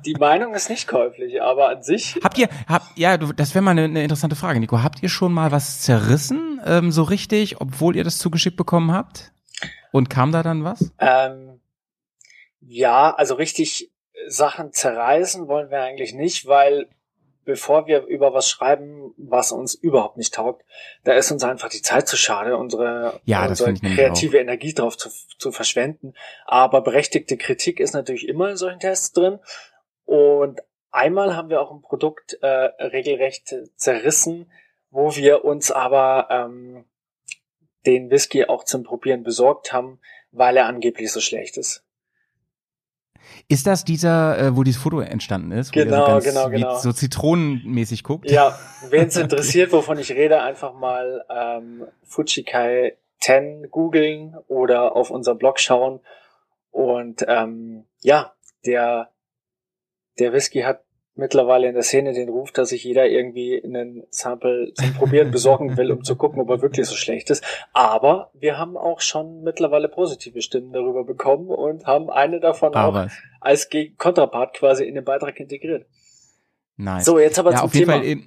Die 0.06 0.14
Meinung 0.14 0.55
ist 0.55 0.70
nicht 0.70 0.87
käuflich, 0.87 1.43
aber 1.43 1.69
an 1.69 1.82
sich, 1.82 2.19
Habt 2.23 2.38
ihr, 2.38 2.49
habt, 2.69 2.97
ja, 2.97 3.17
das 3.19 3.55
wäre 3.55 3.62
mal 3.62 3.73
eine, 3.73 3.85
eine 3.85 4.03
interessante 4.03 4.37
Frage, 4.37 4.61
Nico. 4.61 4.82
Habt 4.82 5.03
ihr 5.03 5.08
schon 5.08 5.32
mal 5.32 5.50
was 5.50 5.81
zerrissen, 5.81 6.61
ähm, 6.64 6.93
so 6.93 7.03
richtig, 7.03 7.61
obwohl 7.61 7.97
ihr 7.97 8.05
das 8.05 8.19
zugeschickt 8.19 8.56
bekommen 8.56 8.93
habt? 8.93 9.32
Und 9.93 10.08
kam 10.08 10.32
da 10.32 10.43
dann 10.43 10.64
was? 10.64 10.93
ähm, 10.99 11.61
ja, 12.61 13.14
also 13.14 13.35
richtig 13.35 13.91
Sachen 14.26 14.73
zerreißen 14.73 15.49
wollen 15.49 15.70
wir 15.70 15.81
eigentlich 15.81 16.14
nicht, 16.14 16.46
weil 16.46 16.88
bevor 17.46 17.87
wir 17.87 18.05
über 18.05 18.34
was 18.34 18.50
schreiben, 18.50 19.14
was 19.17 19.52
uns 19.52 19.75
überhaupt 19.75 20.19
nicht 20.19 20.34
taugt, 20.34 20.64
da 21.05 21.14
ist 21.14 21.31
uns 21.31 21.44
einfach 21.44 21.69
die 21.69 21.81
Zeit 21.81 22.08
zu 22.08 22.17
schade, 22.17 22.56
unsere, 22.56 23.20
Ja, 23.25 23.46
unsere 23.46 23.73
kreative 23.75 24.38
Energie 24.38 24.75
drauf 24.75 24.99
zu, 24.99 25.08
zu 25.38 25.52
verschwenden. 25.52 26.14
Aber 26.44 26.82
berechtigte 26.82 27.37
Kritik 27.37 27.81
ist 27.81 27.94
natürlich 27.94 28.28
immer 28.28 28.50
in 28.50 28.56
solchen 28.56 28.81
Tests 28.81 29.12
drin. 29.12 29.38
Und 30.05 30.61
einmal 30.90 31.37
haben 31.37 31.49
wir 31.49 31.62
auch 31.62 31.70
ein 31.70 31.82
Produkt 31.82 32.37
äh, 32.43 32.46
regelrecht 32.49 33.55
zerrissen, 33.76 34.50
wo 34.90 35.14
wir 35.14 35.44
uns 35.44 35.70
aber 35.70 36.26
ähm, 36.31 36.84
den 37.87 38.11
Whisky 38.11 38.44
auch 38.44 38.64
zum 38.64 38.82
Probieren 38.82 39.22
besorgt 39.22 39.72
haben, 39.72 40.00
weil 40.32 40.56
er 40.56 40.67
angeblich 40.67 41.12
so 41.12 41.20
schlecht 41.20 41.56
ist. 41.56 41.85
Ist 43.49 43.67
das 43.67 43.84
dieser, 43.84 44.38
äh, 44.38 44.56
wo 44.56 44.62
dieses 44.62 44.81
Foto 44.81 45.00
entstanden 45.00 45.52
ist? 45.52 45.73
Genau, 45.73 46.20
so 46.20 46.28
genau, 46.28 46.50
wie 46.50 46.56
genau. 46.56 46.78
So 46.78 46.93
zitronenmäßig 46.93 48.02
guckt? 48.02 48.31
Ja, 48.31 48.58
wen 48.90 49.08
es 49.08 49.17
interessiert, 49.17 49.73
wovon 49.73 49.99
ich 49.99 50.12
rede, 50.12 50.43
einfach 50.43 50.75
mal 50.75 51.25
ähm, 51.31 51.87
Fujikai 52.05 52.96
10 53.20 53.70
googeln 53.70 54.37
oder 54.49 54.96
auf 54.96 55.11
unserem 55.11 55.38
Blog 55.38 55.61
schauen. 55.61 56.00
Und 56.70 57.25
ähm, 57.28 57.84
ja, 58.00 58.34
der, 58.64 59.11
der 60.19 60.32
Whisky 60.32 60.62
hat 60.62 60.85
mittlerweile 61.16 61.66
in 61.68 61.74
der 61.74 61.82
Szene 61.82 62.12
den 62.12 62.28
Ruf, 62.28 62.52
dass 62.52 62.68
sich 62.68 62.84
jeder 62.84 63.06
irgendwie 63.08 63.62
einen 63.64 64.04
Sample 64.10 64.72
zum 64.74 64.92
Probieren 64.94 65.30
besorgen 65.30 65.76
will, 65.76 65.90
um 65.90 66.04
zu 66.04 66.14
gucken, 66.16 66.40
ob 66.40 66.48
er 66.50 66.62
wirklich 66.62 66.86
so 66.86 66.94
schlecht 66.94 67.30
ist. 67.30 67.42
Aber 67.72 68.31
wir 68.34 68.58
haben 68.58 68.76
auch 68.76 69.00
schon 69.00 69.43
mittlerweile 69.43 69.88
positive 69.88 70.43
Stimmen 70.43 70.72
darüber 70.72 71.05
bekommen 71.05 71.48
und 71.48 71.86
haben 71.86 72.10
eine 72.10 72.38
davon 72.41 72.74
Aber 72.74 73.05
auch 73.06 73.10
als 73.41 73.69
Kontrapart 73.98 74.55
quasi 74.55 74.84
in 74.84 74.94
den 74.94 75.05
Beitrag 75.05 75.41
integriert. 75.41 75.86
nice. 76.76 77.05
So, 77.05 77.19
jetzt 77.19 77.38
aber 77.38 77.50
ja, 77.52 77.58
zum 77.58 77.67
auf 77.67 77.74
jeden 77.74 77.86
Thema. 77.86 77.98
Fall. 77.98 78.06
ähm, 78.06 78.24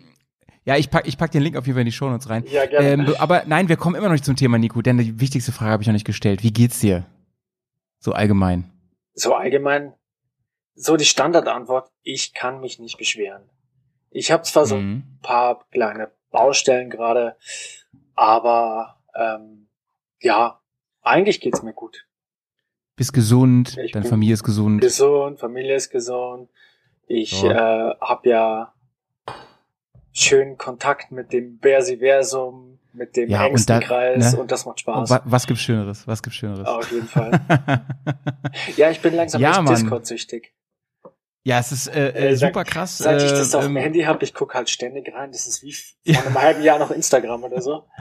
Ja, 0.66 0.76
ich 0.78 0.90
pack, 0.90 1.08
ich 1.08 1.18
pack 1.18 1.32
den 1.32 1.42
Link 1.44 1.56
auf 1.58 1.66
jeden 1.66 1.76
Fall 1.76 1.82
in 1.82 1.86
die 1.88 1.92
Shownotes 1.92 2.30
rein. 2.30 2.44
ja, 2.52 2.66
gerne. 2.66 2.88
Ähm, 2.90 3.06
be- 3.06 3.20
aber 3.20 3.44
nein, 3.48 3.70
wir 3.70 3.76
kommen 3.78 3.96
immer 3.96 4.06
noch 4.08 4.14
nicht 4.14 4.26
zum 4.26 4.36
Thema, 4.36 4.58
Nico, 4.58 4.82
denn 4.82 4.98
die 4.98 5.20
wichtigste 5.20 5.52
Frage 5.52 5.72
habe 5.72 5.84
ich 5.84 5.88
noch 5.88 5.94
nicht 5.94 6.06
gestellt. 6.06 6.44
Wie 6.44 6.52
geht's 6.54 6.80
dir? 6.80 7.06
So 8.00 8.14
allgemein. 8.14 8.72
so 9.14 9.34
allgemein, 9.34 9.94
so 10.82 10.96
die 10.96 11.06
Standardantwort, 11.06 11.92
ich 12.04 12.34
kann 12.34 12.62
mich 12.62 12.80
nicht 12.80 12.98
beschweren. 12.98 13.44
Ich 14.12 14.32
habe 14.32 14.44
zwar 14.44 14.66
so 14.66 14.76
ein 14.76 14.88
Mhm. 14.90 15.04
paar 15.22 15.66
kleine 15.72 16.10
Baustellen 16.32 16.90
gerade, 16.90 17.36
aber 18.16 18.98
ähm, 19.16 19.68
ja, 20.22 20.60
eigentlich 21.02 21.42
geht's 21.42 21.62
mir 21.64 21.74
gut. 21.74 22.06
Bist 22.96 23.14
gesund, 23.14 23.78
Ich 23.78 23.92
deine 23.92 24.06
Familie 24.06 24.34
ist 24.34 24.44
gesund. 24.44 24.82
Gesund, 24.82 25.40
Familie 25.40 25.76
ist 25.76 25.90
gesund. 25.90 26.50
Ich 27.08 27.42
Ja. 27.42 27.92
äh, 27.92 27.96
habe 28.02 28.30
ja 28.30 28.74
schönen 30.12 30.58
Kontakt 30.58 31.12
mit 31.12 31.32
dem 31.34 31.58
Bersiversum, 31.60 32.80
mit 32.94 33.16
dem 33.16 33.30
Ja, 33.30 33.42
und 33.44 33.52
engsten 33.52 33.80
da- 33.80 33.86
Kreis 33.86 34.34
ne? 34.34 34.40
und 34.40 34.52
das 34.52 34.66
macht 34.66 34.74
Und 34.74 34.80
Spaß. 34.80 35.10
wa 35.10 35.22
was 35.26 35.46
gibt's 35.48 35.62
Schöneres? 35.64 36.08
Was 36.08 36.22
gibt's 36.24 36.38
Schöneres? 36.38 36.68
Auf 36.68 36.92
jeden 36.92 37.08
Fall. 37.08 37.40
Ja, 38.76 38.90
ich 38.92 39.02
bin 39.02 39.14
langsam 39.16 39.42
Ja. 39.42 39.62
Discord-süchtig. 39.62 40.52
Ja, 41.50 41.60
es 41.60 41.72
ist 41.72 41.88
äh, 41.88 42.10
Äh, 42.10 42.28
äh, 42.30 42.36
sag- 42.36 42.50
super 42.50 42.64
krass. 42.64 42.98
Seit 43.00 43.22
ich 43.22 43.32
äh, 43.32 43.36
das 43.36 43.56
auf 43.56 43.66
ähm, 43.66 43.74
dem 43.76 43.82
Handy 43.84 44.02
habe, 44.02 44.24
ich 44.24 44.34
gucke 44.34 44.54
halt 44.56 44.70
ständig 44.70 45.12
rein. 45.14 45.32
Das 45.32 45.48
ist 45.48 45.64
wie 45.64 45.74
vor 45.74 45.96
Ja. 46.04 46.22
einem 46.22 46.40
halben 46.40 46.64
Jahr 46.64 46.78
noch 46.80 46.92
Instagram 46.92 47.44
oder 47.44 47.62
so. 47.62 47.86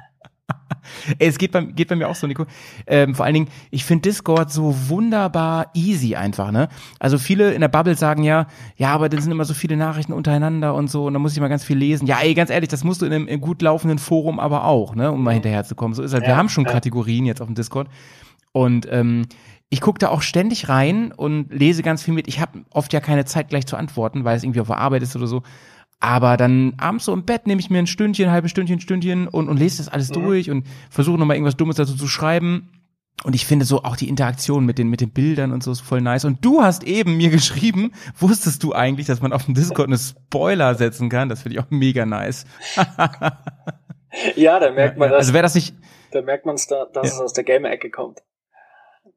Ey, 1.18 1.28
es 1.28 1.36
geht 1.38 1.52
bei, 1.52 1.62
geht 1.62 1.88
bei 1.88 1.96
mir 1.96 2.08
auch 2.08 2.14
so, 2.14 2.26
Nico. 2.26 2.46
Ähm, 2.86 3.14
vor 3.14 3.24
allen 3.26 3.34
Dingen, 3.34 3.48
ich 3.70 3.84
finde 3.84 4.08
Discord 4.08 4.50
so 4.50 4.74
wunderbar 4.88 5.70
easy 5.74 6.14
einfach, 6.16 6.50
ne? 6.50 6.68
Also 6.98 7.18
viele 7.18 7.52
in 7.52 7.60
der 7.60 7.68
Bubble 7.68 7.94
sagen 7.96 8.22
ja, 8.22 8.46
ja, 8.76 8.88
aber 8.92 9.08
dann 9.08 9.20
sind 9.20 9.32
immer 9.32 9.44
so 9.44 9.54
viele 9.54 9.76
Nachrichten 9.76 10.12
untereinander 10.12 10.74
und 10.74 10.88
so 10.90 11.06
und 11.06 11.12
da 11.14 11.18
muss 11.18 11.32
ich 11.34 11.40
mal 11.40 11.48
ganz 11.48 11.64
viel 11.64 11.76
lesen. 11.76 12.06
Ja, 12.06 12.18
ey, 12.20 12.32
ganz 12.34 12.48
ehrlich, 12.50 12.68
das 12.70 12.84
musst 12.84 13.02
du 13.02 13.06
in 13.06 13.12
einem, 13.12 13.40
gut 13.40 13.60
laufenden 13.62 13.98
Forum 13.98 14.38
aber 14.40 14.64
auch, 14.64 14.94
ne? 14.94 15.10
Um 15.12 15.22
mal 15.22 15.34
hinterherzukommen. 15.34 15.94
So 15.94 16.02
ist 16.02 16.14
halt. 16.14 16.24
Wir 16.24 16.30
Ja, 16.30 16.36
haben 16.36 16.48
schon 16.48 16.64
ja. 16.64 16.70
Kategorien 16.72 17.26
jetzt 17.26 17.40
auf 17.42 17.48
dem 17.48 17.54
Discord 17.54 17.88
und 18.52 18.86
ähm, 18.90 19.26
ich 19.70 19.80
gucke 19.80 19.98
da 19.98 20.08
auch 20.08 20.22
ständig 20.22 20.68
rein 20.68 21.12
und 21.12 21.52
lese 21.52 21.82
ganz 21.82 22.02
viel 22.02 22.14
mit. 22.14 22.26
Ich 22.28 22.40
habe 22.40 22.60
oft 22.70 22.92
ja 22.92 23.00
keine 23.00 23.24
Zeit 23.26 23.48
gleich 23.48 23.66
zu 23.66 23.76
antworten, 23.76 24.24
weil 24.24 24.36
es 24.36 24.42
irgendwie 24.42 24.60
auf 24.60 24.68
der 24.68 24.78
Arbeit 24.78 25.02
ist 25.02 25.14
oder 25.16 25.26
so. 25.26 25.42
Aber 26.00 26.36
dann 26.36 26.74
abends 26.78 27.04
so 27.06 27.12
im 27.12 27.24
Bett 27.24 27.46
nehme 27.46 27.60
ich 27.60 27.70
mir 27.70 27.78
ein 27.78 27.86
Stündchen, 27.88 28.26
ein 28.26 28.32
halbes 28.32 28.50
Stündchen, 28.52 28.80
Stündchen 28.80 29.26
und, 29.28 29.48
und 29.48 29.56
lese 29.58 29.78
das 29.78 29.88
alles 29.88 30.10
Mhm. 30.10 30.14
durch 30.14 30.50
und 30.50 30.66
versuche 30.90 31.18
nochmal 31.18 31.36
irgendwas 31.36 31.56
Dummes 31.56 31.76
dazu 31.76 31.96
zu 31.96 32.06
schreiben. 32.08 32.70
Und 33.24 33.34
ich 33.34 33.46
finde 33.46 33.64
so 33.64 33.82
auch 33.82 33.96
die 33.96 34.08
Interaktion 34.08 34.64
mit 34.64 34.78
den, 34.78 34.88
mit 34.88 35.00
den 35.00 35.10
Bildern 35.10 35.50
und 35.52 35.64
so 35.64 35.72
ist 35.72 35.80
voll 35.80 36.00
nice. 36.00 36.24
Und 36.24 36.44
du 36.44 36.62
hast 36.62 36.84
eben 36.84 37.16
mir 37.16 37.30
geschrieben, 37.30 37.90
wusstest 38.16 38.62
du 38.62 38.72
eigentlich, 38.74 39.08
dass 39.08 39.20
man 39.20 39.32
auf 39.32 39.44
dem 39.46 39.54
Discord 39.54 39.88
eine 39.88 39.98
Spoiler 39.98 40.76
setzen 40.76 41.08
kann? 41.08 41.28
Das 41.28 41.42
finde 41.42 41.58
ich 41.58 41.64
auch 41.64 41.70
mega 41.70 42.06
nice. 42.06 42.46
Ja, 44.36 44.58
da 44.58 44.70
merkt 44.72 44.96
man 44.98 45.10
das, 45.10 45.18
also 45.18 45.32
wer 45.34 45.42
das 45.42 45.54
nicht, 45.54 45.74
da 46.12 46.22
merkt 46.22 46.46
man 46.46 46.54
es 46.54 46.66
da, 46.66 46.86
dass 46.92 47.08
Ja. 47.08 47.14
es 47.16 47.20
aus 47.20 47.32
der 47.34 47.44
Gamer-Ecke 47.44 47.90
kommt. 47.90 48.20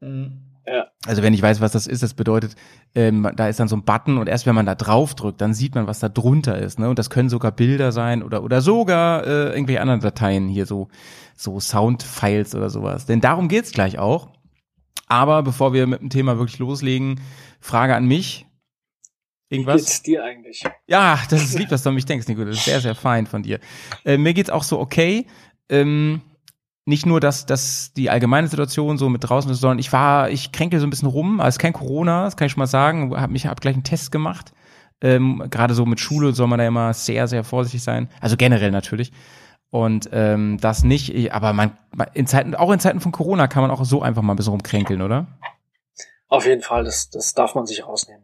Ja. 0.02 0.88
also 1.06 1.22
wenn 1.24 1.34
ich 1.34 1.42
weiß, 1.42 1.60
was 1.62 1.72
das 1.72 1.88
ist, 1.88 2.04
das 2.04 2.14
bedeutet, 2.14 2.56
ähm, 2.96 3.28
da 3.36 3.48
ist 3.48 3.60
dann 3.60 3.68
so 3.68 3.76
ein 3.76 3.84
Button 3.84 4.18
und 4.18 4.28
erst 4.28 4.46
wenn 4.46 4.56
man 4.56 4.66
da 4.66 4.76
drauf 4.76 5.16
drückt, 5.16 5.42
dann 5.42 5.54
sieht 5.54 5.76
man, 5.76 5.88
was 5.88 6.00
da 6.00 6.10
drunter 6.10 6.58
ist. 6.58 6.80
Ne? 6.80 6.90
Und 6.90 7.00
das 7.00 7.10
können 7.10 7.30
sogar 7.30 7.52
Bilder 7.52 7.92
sein 7.92 8.22
oder 8.24 8.44
oder 8.44 8.62
sogar 8.62 9.26
äh, 9.26 9.50
irgendwelche 9.50 9.82
anderen 9.82 10.02
Dateien 10.02 10.48
hier 10.48 10.66
so 10.66 10.88
so 11.36 11.60
Soundfiles 11.60 12.54
oder 12.56 12.70
sowas. 12.70 13.06
Denn 13.06 13.22
darum 13.22 13.48
geht's 13.48 13.72
gleich 13.72 13.98
auch. 13.98 14.30
Aber 15.08 15.44
bevor 15.44 15.74
wir 15.74 15.88
mit 15.88 16.02
dem 16.02 16.10
Thema 16.10 16.38
wirklich 16.38 16.60
loslegen, 16.60 17.20
Frage 17.60 17.96
an 17.96 18.06
mich. 18.06 18.46
Wie 19.50 19.56
Irgendwas? 19.56 19.82
geht's 19.82 20.02
dir 20.04 20.24
eigentlich? 20.24 20.64
Ja, 20.88 21.20
das 21.30 21.44
ist 21.44 21.60
lieb, 21.60 21.68
dass 21.70 21.84
du 21.84 21.90
an 21.90 21.96
mich 21.96 22.06
denkst, 22.06 22.28
Nico. 22.28 22.46
Das 22.46 22.56
ist 22.56 22.66
sehr, 22.66 22.80
sehr 22.80 22.96
fein 22.96 23.28
von 23.28 23.44
dir. 23.44 23.60
Äh, 24.06 24.18
mir 24.18 24.34
geht's 24.34 24.50
auch 24.50 24.64
so 24.64 24.80
okay. 24.80 25.26
Ähm, 25.68 26.22
nicht 26.92 27.08
nur, 27.08 27.20
dass, 27.20 27.48
dass 27.48 27.94
die 27.94 28.10
allgemeine 28.12 28.48
Situation 28.48 28.98
so 29.00 29.10
mit 29.10 29.24
draußen 29.28 29.50
ist, 29.50 29.62
sondern 29.62 29.80
ich 29.80 29.92
war, 29.92 30.30
ich 30.30 30.52
kränkel 30.52 30.80
so 30.80 30.86
ein 30.86 30.90
bisschen 30.92 31.08
rum. 31.08 31.40
Also 31.40 31.48
es 31.50 31.56
ist 31.56 31.60
kein 31.60 31.74
Corona, 31.74 32.26
das 32.26 32.38
kann 32.38 32.46
ich 32.46 32.52
schon 32.52 32.60
mal 32.62 32.68
sagen. 32.68 33.20
Hab 33.20 33.32
mich, 33.32 33.48
hab 33.48 33.60
gleich 33.62 33.74
einen 33.74 33.84
Test 33.84 34.12
gemacht. 34.12 34.54
Ähm, 35.02 35.44
Gerade 35.50 35.74
so 35.74 35.86
mit 35.88 36.00
Schule 36.00 36.34
soll 36.34 36.46
man 36.48 36.60
da 36.60 36.68
immer 36.68 36.94
sehr, 36.94 37.28
sehr 37.28 37.44
vorsichtig 37.44 37.82
sein. 37.82 38.08
Also 38.20 38.38
generell 38.38 38.70
natürlich. 38.70 39.12
Und 39.72 40.10
ähm, 40.12 40.58
das 40.62 40.84
nicht, 40.84 41.16
ich- 41.16 41.34
aber 41.34 41.54
man- 41.54 41.72
in 42.14 42.28
Zeiten, 42.28 42.54
auch 42.56 42.72
in 42.72 42.80
Zeiten 42.80 43.00
von 43.00 43.12
Corona 43.12 43.48
kann 43.48 43.62
man 43.64 43.72
auch 43.72 43.84
so 43.86 44.02
einfach 44.02 44.22
mal 44.22 44.34
ein 44.34 44.36
bisschen 44.36 44.52
rumkränkeln, 44.52 45.02
oder? 45.02 45.26
Auf 46.28 46.46
jeden 46.46 46.62
Fall, 46.62 46.84
das, 46.84 47.10
das 47.10 47.34
darf 47.34 47.56
man 47.56 47.66
sich 47.66 47.86
rausnehmen. 47.88 48.24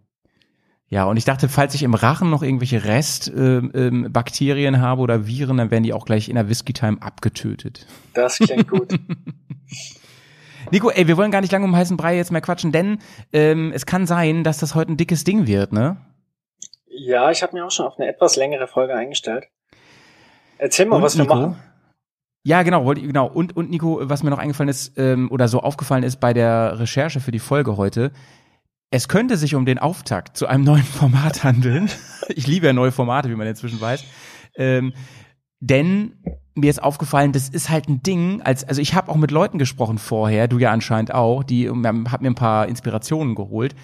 Ja, 0.89 1.06
und 1.06 1.17
ich 1.17 1.25
dachte, 1.25 1.50
falls 1.50 1.74
ich 1.74 1.84
im 1.84 1.94
Rachen 1.94 2.29
noch 2.29 2.44
irgendwelche 2.44 2.86
Restbakterien 2.86 3.72
ähm, 4.06 4.12
Bakterien 4.13 4.82
habe 4.82 5.01
oder 5.01 5.27
Viren, 5.27 5.58
dann 5.58 5.70
werden 5.70 5.84
die 5.84 5.94
auch 5.94 6.06
gleich 6.06 6.29
in 6.29 6.36
der 6.36 6.48
Whisky 6.48 6.72
Time 6.72 6.98
abgetötet. 7.01 7.86
Das 8.13 8.38
klingt 8.38 8.70
gut. 8.70 8.98
Nico, 10.72 10.89
ey, 10.89 11.08
wir 11.08 11.17
wollen 11.17 11.32
gar 11.32 11.41
nicht 11.41 11.51
lange 11.51 11.65
um 11.65 11.75
heißen 11.75 11.98
Brei 11.98 12.15
jetzt 12.15 12.32
mehr 12.32 12.41
quatschen, 12.41 12.72
denn 12.72 13.00
ähm, 13.34 13.72
es 13.74 13.86
kann 13.86 14.06
sein, 14.06 14.44
dass 14.44 14.58
das 14.60 14.75
heute 14.75 14.94
ein 14.94 14.98
dickes 14.98 15.24
Ding 15.24 15.48
wird, 15.48 15.74
ne? 15.74 15.98
ja, 16.98 17.29
ich 17.32 17.44
habe 17.44 17.53
mir 17.53 17.65
auch 17.65 17.72
schon 17.72 17.86
auf 17.86 18.00
eine 18.00 18.08
etwas 18.10 18.36
längere 18.36 18.67
Folge 18.67 18.96
eingestellt. 18.96 19.48
Erzähl 20.58 20.88
mal, 20.88 20.98
Und, 20.98 21.03
was 21.03 21.17
wir 21.17 21.24
Nico? 21.24 21.36
machen. 21.36 21.56
Ja, 22.44 22.63
genau, 22.63 22.86
wollte 22.86 23.01
ich, 23.01 23.08
genau. 23.08 23.27
Und, 23.27 23.56
und 23.56 23.70
Nico, 23.70 24.00
was 24.01 24.24
mir 24.24 24.29
noch 24.29 24.39
eingefallen 24.39 24.70
ist, 24.70 24.98
ähm, 24.98 25.29
oder 25.32 25.48
so 25.48 25.60
aufgefallen 25.60 26.03
ist 26.03 26.20
bei 26.20 26.34
der 26.34 26.79
Recherche 26.79 27.20
für 27.20 27.32
die 27.32 27.39
Folge 27.39 27.77
heute, 27.77 28.12
es 28.89 29.08
könnte 29.08 29.38
sich 29.38 29.56
um 29.56 29.65
den 29.65 29.79
Auftakt 29.79 30.38
zu 30.38 30.48
einem 30.48 30.63
neuen 30.63 30.84
Format 30.84 31.44
handeln. 31.44 31.89
Ich 32.29 32.46
liebe 32.46 32.67
ja 32.67 32.74
neue 32.74 32.91
Formate, 32.91 33.29
wie 33.29 33.36
man 33.36 33.48
inzwischen 33.48 33.79
weiß. 33.79 34.03
Ähm, 34.58 34.91
denn 35.62 36.22
mir 36.56 36.70
ist 36.70 36.84
aufgefallen, 36.84 37.32
das 37.32 37.48
ist 37.48 37.70
halt 37.70 37.88
ein 37.88 38.03
Ding, 38.03 38.41
als, 38.41 38.65
also 38.65 38.82
ich 38.82 38.96
habe 38.96 39.10
auch 39.10 39.15
mit 39.15 39.32
Leuten 39.32 39.58
gesprochen 39.60 39.98
vorher, 39.98 40.50
du 40.50 40.60
ja 40.60 40.72
anscheinend 40.72 41.13
auch, 41.13 41.41
die 41.41 41.67
ähm, 41.67 42.12
hab 42.12 42.22
mir 42.22 42.29
ein 42.29 42.36
paar 42.36 42.67
Inspirationen 42.67 43.34
geholt. 43.34 43.75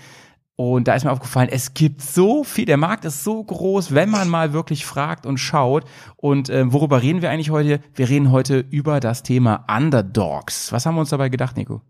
Und 0.57 0.89
da 0.89 0.93
ist 0.93 1.05
mir 1.05 1.12
aufgefallen, 1.13 1.48
es 1.50 1.74
gibt 1.74 2.01
so 2.01 2.43
viel, 2.43 2.65
der 2.65 2.75
Markt 2.75 3.05
ist 3.05 3.24
so 3.24 3.41
groß, 3.41 3.95
wenn 3.95 4.10
man 4.10 4.27
mal 4.27 4.51
wirklich 4.51 4.86
fragt 4.86 5.25
und 5.25 5.38
schaut. 5.38 5.86
Und 6.17 6.50
ähm, 6.50 6.74
worüber 6.74 7.01
reden 7.01 7.22
wir 7.22 7.31
eigentlich 7.31 7.50
heute? 7.50 7.79
Wir 7.95 8.10
reden 8.10 8.29
heute 8.29 8.60
über 8.60 9.00
das 9.00 9.24
Thema 9.24 9.65
Underdogs. 9.74 10.74
Was 10.74 10.86
haben 10.86 10.95
wir 10.95 11.00
uns 11.00 11.12
dabei 11.12 11.29
gedacht, 11.29 11.55
Nico? 11.55 11.81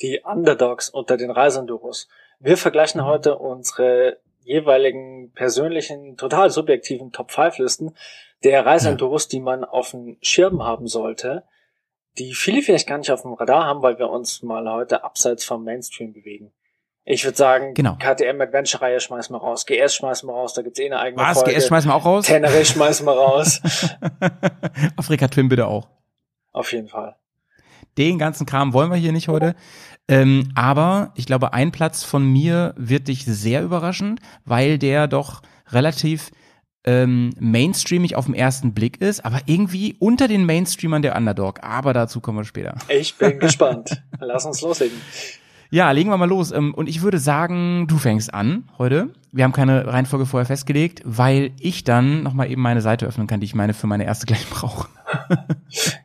Die 0.00 0.20
Underdogs 0.24 0.88
unter 0.88 1.16
den 1.16 1.32
Reisenduros. 1.32 2.06
Wir 2.38 2.56
vergleichen 2.56 3.04
heute 3.04 3.36
unsere 3.36 4.18
jeweiligen 4.42 5.32
persönlichen, 5.32 6.16
total 6.16 6.50
subjektiven 6.50 7.12
Top 7.12 7.30
5 7.30 7.58
Listen 7.58 7.94
der 8.44 8.64
Reisenduros, 8.64 9.28
die 9.28 9.40
man 9.40 9.64
auf 9.64 9.90
dem 9.90 10.18
Schirm 10.20 10.62
haben 10.62 10.86
sollte, 10.86 11.44
die 12.18 12.34
viele 12.34 12.62
vielleicht 12.62 12.86
gar 12.86 12.98
nicht 12.98 13.10
auf 13.10 13.22
dem 13.22 13.32
Radar 13.32 13.64
haben, 13.64 13.82
weil 13.82 13.98
wir 13.98 14.08
uns 14.10 14.42
mal 14.42 14.70
heute 14.70 15.02
abseits 15.04 15.44
vom 15.44 15.64
Mainstream 15.64 16.12
bewegen. 16.12 16.52
Ich 17.04 17.24
würde 17.24 17.36
sagen, 17.36 17.74
Genau. 17.74 17.94
KTM 17.98 18.40
Adventure 18.40 18.82
Reihe 18.82 19.00
schmeißen 19.00 19.34
wir 19.34 19.40
raus, 19.40 19.64
GS 19.64 19.94
schmeißen 19.94 20.28
wir 20.28 20.34
raus, 20.34 20.54
da 20.54 20.62
gibt's 20.62 20.78
eh 20.80 20.86
eine 20.86 20.98
eigene 20.98 21.22
Was? 21.22 21.38
Folge. 21.38 21.54
GS 21.54 21.66
schmeißen 21.68 21.90
wir 21.90 21.94
auch 21.94 22.04
raus? 22.04 22.26
Tenere 22.26 22.64
schmeißen 22.64 23.06
wir 23.06 23.12
raus. 23.12 23.60
Afrika 24.96 25.28
Twin 25.28 25.48
bitte 25.48 25.66
auch. 25.66 25.88
Auf 26.52 26.72
jeden 26.72 26.88
Fall. 26.88 27.16
Den 27.96 28.18
ganzen 28.18 28.44
Kram 28.44 28.72
wollen 28.74 28.90
wir 28.90 28.98
hier 28.98 29.12
nicht 29.12 29.28
heute. 29.28 29.54
Ähm, 30.08 30.50
aber 30.54 31.12
ich 31.16 31.26
glaube, 31.26 31.52
ein 31.52 31.72
Platz 31.72 32.04
von 32.04 32.24
mir 32.24 32.74
wird 32.76 33.08
dich 33.08 33.24
sehr 33.24 33.62
überraschen, 33.62 34.20
weil 34.44 34.78
der 34.78 35.08
doch 35.08 35.42
relativ 35.70 36.30
ähm, 36.84 37.30
mainstreamig 37.40 38.14
auf 38.14 38.26
den 38.26 38.34
ersten 38.34 38.72
Blick 38.72 39.00
ist, 39.00 39.24
aber 39.24 39.40
irgendwie 39.46 39.96
unter 39.98 40.28
den 40.28 40.46
Mainstreamern 40.46 41.02
der 41.02 41.16
Underdog. 41.16 41.62
Aber 41.62 41.92
dazu 41.92 42.20
kommen 42.20 42.38
wir 42.38 42.44
später. 42.44 42.76
Ich 42.88 43.16
bin 43.16 43.38
gespannt. 43.40 44.02
Lass 44.20 44.46
uns 44.46 44.60
loslegen. 44.60 44.96
Ja, 45.70 45.90
legen 45.90 46.10
wir 46.10 46.16
mal 46.16 46.28
los. 46.28 46.52
Ähm, 46.52 46.74
Und 46.74 46.88
ich 46.88 47.02
würde 47.02 47.18
sagen, 47.18 47.86
du 47.88 47.98
fängst 47.98 48.32
an 48.32 48.68
heute. 48.78 49.10
Wir 49.32 49.44
haben 49.44 49.52
keine 49.52 49.86
Reihenfolge 49.86 50.24
vorher 50.26 50.46
festgelegt, 50.46 51.02
weil 51.04 51.52
ich 51.60 51.84
dann 51.84 52.22
nochmal 52.22 52.50
eben 52.50 52.62
meine 52.62 52.80
Seite 52.80 53.06
öffnen 53.06 53.26
kann, 53.26 53.40
die 53.40 53.44
ich 53.46 53.54
meine 53.54 53.74
für 53.74 53.86
meine 53.86 54.04
erste 54.04 54.26
gleich 54.26 54.48
brauche. 54.48 54.88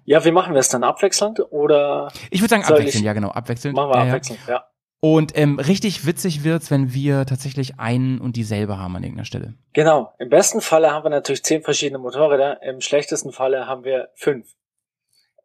Ja, 0.06 0.24
wie 0.26 0.32
machen 0.32 0.54
wir 0.54 0.60
es 0.60 0.70
dann? 0.70 0.84
Abwechselnd 0.84 1.40
oder 1.52 2.12
Ich 2.30 2.42
würde 2.42 2.50
sagen 2.50 2.64
abwechselnd, 2.64 3.06
ja 3.06 3.14
genau, 3.14 3.30
abwechselnd. 3.30 3.76
machen 3.76 3.92
wir 3.92 3.98
ja. 3.98 4.04
abwechselnd? 4.04 4.40
Ja. 4.48 4.66
Und 5.04 5.36
ähm, 5.36 5.58
richtig 5.58 6.06
witzig 6.06 6.44
wird's, 6.44 6.70
wenn 6.70 6.94
wir 6.94 7.26
tatsächlich 7.26 7.80
einen 7.80 8.20
und 8.20 8.36
dieselbe 8.36 8.78
haben 8.78 8.96
an 8.96 9.02
irgendeiner 9.04 9.26
Stelle. 9.26 9.56
Genau. 9.74 10.14
Im 10.20 10.30
besten 10.30 10.62
Falle 10.62 10.92
haben 10.92 11.04
wir 11.04 11.10
natürlich 11.10 11.44
zehn 11.44 11.64
verschiedene 11.64 11.98
Motorräder. 11.98 12.62
Im 12.62 12.82
schlechtesten 12.82 13.32
Falle 13.32 13.66
haben 13.66 13.84
wir 13.84 14.10
fünf. 14.14 14.46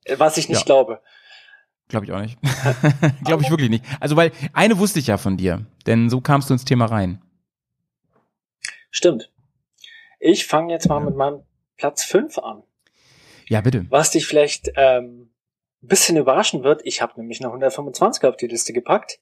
Äh, 0.05 0.19
Was 0.19 0.37
ich 0.37 0.49
nicht 0.51 0.61
Ja. 0.61 0.65
glaube. 0.67 1.01
Glaube 1.89 2.07
ich 2.07 2.13
auch 2.13 2.21
nicht. 2.21 2.39
Glaube 3.25 3.43
ich 3.43 3.51
wirklich 3.51 3.71
nicht. 3.71 3.85
Also 4.01 4.17
weil 4.17 4.33
eine 4.53 4.79
wusste 4.79 4.99
ich 4.99 5.07
ja 5.07 5.19
von 5.19 5.37
dir, 5.37 5.67
denn 5.87 6.11
so 6.11 6.21
kamst 6.21 6.51
du 6.51 6.55
ins 6.55 6.65
Thema 6.65 6.87
rein. 6.87 7.23
Stimmt. 8.91 9.31
Ich 10.19 10.47
fange 10.47 10.73
jetzt 10.73 10.89
mal 10.89 11.01
mit 11.01 11.17
meinem 11.17 11.43
Platz 11.77 12.03
fünf 12.03 12.39
an. 12.39 12.63
Ja, 13.49 13.61
bitte. 13.61 13.87
Was 13.91 14.11
dich 14.11 14.27
vielleicht 14.27 14.71
ähm, 14.75 15.31
ein 15.83 15.89
bisschen 15.89 16.17
überraschen 16.17 16.65
wird, 16.65 16.81
ich 16.85 17.03
habe 17.03 17.13
nämlich 17.17 17.41
eine 17.41 17.49
125 17.49 18.25
auf 18.25 18.37
die 18.37 18.49
Liste 18.49 18.73
gepackt. 18.73 19.21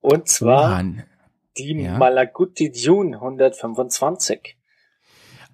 Und 0.00 0.28
zwar 0.28 0.70
Mann. 0.70 1.04
die 1.56 1.82
ja. 1.82 1.98
Malaguti 1.98 2.70
Dune 2.70 3.16
125. 3.16 4.56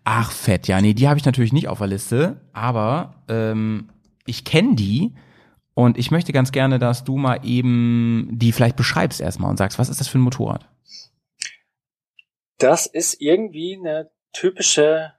Ach, 0.04 0.30
fett. 0.30 0.68
Ja, 0.68 0.80
nee, 0.82 0.92
die 0.92 1.08
habe 1.08 1.18
ich 1.18 1.25
natürlich 1.25 1.54
nicht 1.54 1.68
auf 1.68 1.78
der 1.78 1.87
Liste, 1.87 2.40
aber 2.52 3.23
ähm, 3.28 3.88
ich 4.26 4.44
kenne 4.44 4.75
die 4.75 5.14
und 5.75 5.99
ich 5.99 6.11
möchte 6.11 6.33
ganz 6.33 6.52
gerne, 6.52 6.78
dass 6.78 7.04
du 7.04 7.16
mal 7.16 7.40
eben 7.45 8.28
die 8.33 8.52
vielleicht 8.52 8.76
beschreibst 8.76 9.21
erstmal 9.21 9.50
und 9.50 9.57
sagst, 9.57 9.78
was 9.78 9.88
ist 9.88 10.00
das 10.00 10.09
für 10.09 10.19
ein 10.19 10.23
Motorrad? 10.23 10.69
Das 12.59 12.87
ist 12.87 13.21
irgendwie 13.21 13.76
eine 13.78 14.11
typische 14.33 15.12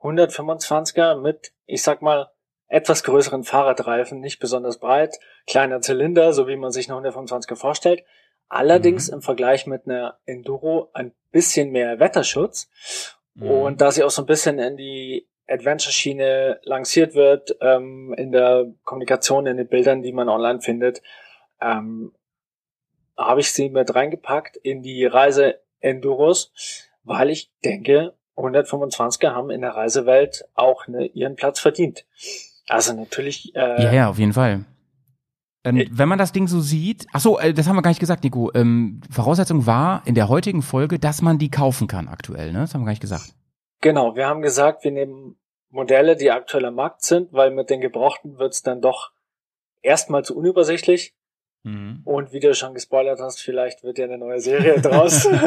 125er 0.00 1.20
mit, 1.20 1.52
ich 1.66 1.82
sag 1.82 2.02
mal, 2.02 2.30
etwas 2.68 3.02
größeren 3.02 3.44
Fahrradreifen, 3.44 4.20
nicht 4.20 4.40
besonders 4.40 4.78
breit, 4.78 5.18
kleiner 5.46 5.80
Zylinder, 5.80 6.32
so 6.32 6.46
wie 6.48 6.56
man 6.56 6.70
sich 6.70 6.90
eine 6.90 7.08
125er 7.08 7.56
vorstellt. 7.56 8.04
Allerdings 8.48 9.08
Mhm. 9.08 9.14
im 9.14 9.22
Vergleich 9.22 9.66
mit 9.66 9.86
einer 9.86 10.18
Enduro 10.24 10.90
ein 10.92 11.12
bisschen 11.30 11.70
mehr 11.70 11.98
Wetterschutz. 11.98 12.70
Mhm. 13.34 13.50
Und 13.50 13.80
da 13.80 13.90
sie 13.90 14.02
auch 14.04 14.10
so 14.10 14.22
ein 14.22 14.26
bisschen 14.26 14.58
in 14.58 14.76
die 14.76 15.27
Adventure-Schiene 15.48 16.60
lanciert 16.64 17.14
wird, 17.14 17.56
ähm, 17.60 18.14
in 18.16 18.32
der 18.32 18.66
Kommunikation, 18.84 19.46
in 19.46 19.56
den 19.56 19.68
Bildern, 19.68 20.02
die 20.02 20.12
man 20.12 20.28
online 20.28 20.60
findet, 20.60 21.02
ähm, 21.60 22.12
habe 23.16 23.40
ich 23.40 23.50
sie 23.50 23.68
mit 23.70 23.94
reingepackt 23.94 24.56
in 24.56 24.82
die 24.82 25.04
Reise 25.04 25.60
Enduros, 25.80 26.52
weil 27.04 27.30
ich 27.30 27.50
denke, 27.64 28.14
125er 28.36 29.30
haben 29.30 29.50
in 29.50 29.62
der 29.62 29.70
Reisewelt 29.70 30.44
auch 30.54 30.86
ne, 30.86 31.06
ihren 31.06 31.34
Platz 31.34 31.58
verdient. 31.58 32.06
Also 32.68 32.92
natürlich, 32.92 33.54
äh, 33.56 33.82
Ja, 33.82 33.92
ja, 33.92 34.08
auf 34.08 34.18
jeden 34.18 34.32
Fall. 34.32 34.64
Ähm, 35.64 35.76
Äh, 35.76 35.86
wenn 35.90 36.08
man 36.08 36.18
das 36.18 36.32
Ding 36.32 36.46
so 36.46 36.60
sieht, 36.60 37.06
ach 37.12 37.20
so, 37.20 37.38
äh, 37.38 37.52
das 37.52 37.66
haben 37.66 37.76
wir 37.76 37.82
gar 37.82 37.90
nicht 37.90 38.00
gesagt, 38.00 38.22
Nico. 38.22 38.52
Ähm, 38.54 39.00
Voraussetzung 39.10 39.66
war 39.66 40.02
in 40.06 40.14
der 40.14 40.28
heutigen 40.28 40.62
Folge, 40.62 40.98
dass 40.98 41.22
man 41.22 41.38
die 41.38 41.50
kaufen 41.50 41.88
kann 41.88 42.06
aktuell, 42.06 42.52
ne? 42.52 42.60
Das 42.60 42.74
haben 42.74 42.82
wir 42.82 42.86
gar 42.86 42.92
nicht 42.92 43.00
gesagt. 43.00 43.34
Genau, 43.80 44.16
wir 44.16 44.26
haben 44.26 44.42
gesagt, 44.42 44.84
wir 44.84 44.90
nehmen 44.90 45.36
Modelle, 45.70 46.16
die 46.16 46.30
aktuell 46.30 46.64
am 46.64 46.74
Markt 46.74 47.02
sind, 47.02 47.32
weil 47.32 47.50
mit 47.50 47.70
den 47.70 47.80
Gebrauchten 47.80 48.38
wird 48.38 48.54
es 48.54 48.62
dann 48.62 48.80
doch 48.80 49.12
erstmal 49.82 50.24
zu 50.24 50.36
unübersichtlich. 50.36 51.14
Mhm. 51.64 52.02
Und 52.04 52.32
wie 52.32 52.40
du 52.40 52.54
schon 52.54 52.72
gespoilert 52.72 53.20
hast, 53.20 53.40
vielleicht 53.40 53.82
wird 53.82 53.98
ja 53.98 54.04
eine 54.04 54.18
neue 54.18 54.40
Serie 54.40 54.80
draus. 54.80 55.28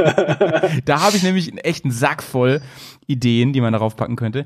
Da 0.86 1.02
habe 1.02 1.16
ich 1.16 1.24
nämlich 1.24 1.50
einen 1.50 1.58
echten 1.58 1.92
Sack 1.92 2.22
voll 2.22 2.62
Ideen, 3.08 3.54
die 3.54 3.62
man 3.62 3.74
darauf 3.74 3.96
packen 3.96 4.16
könnte. 4.16 4.46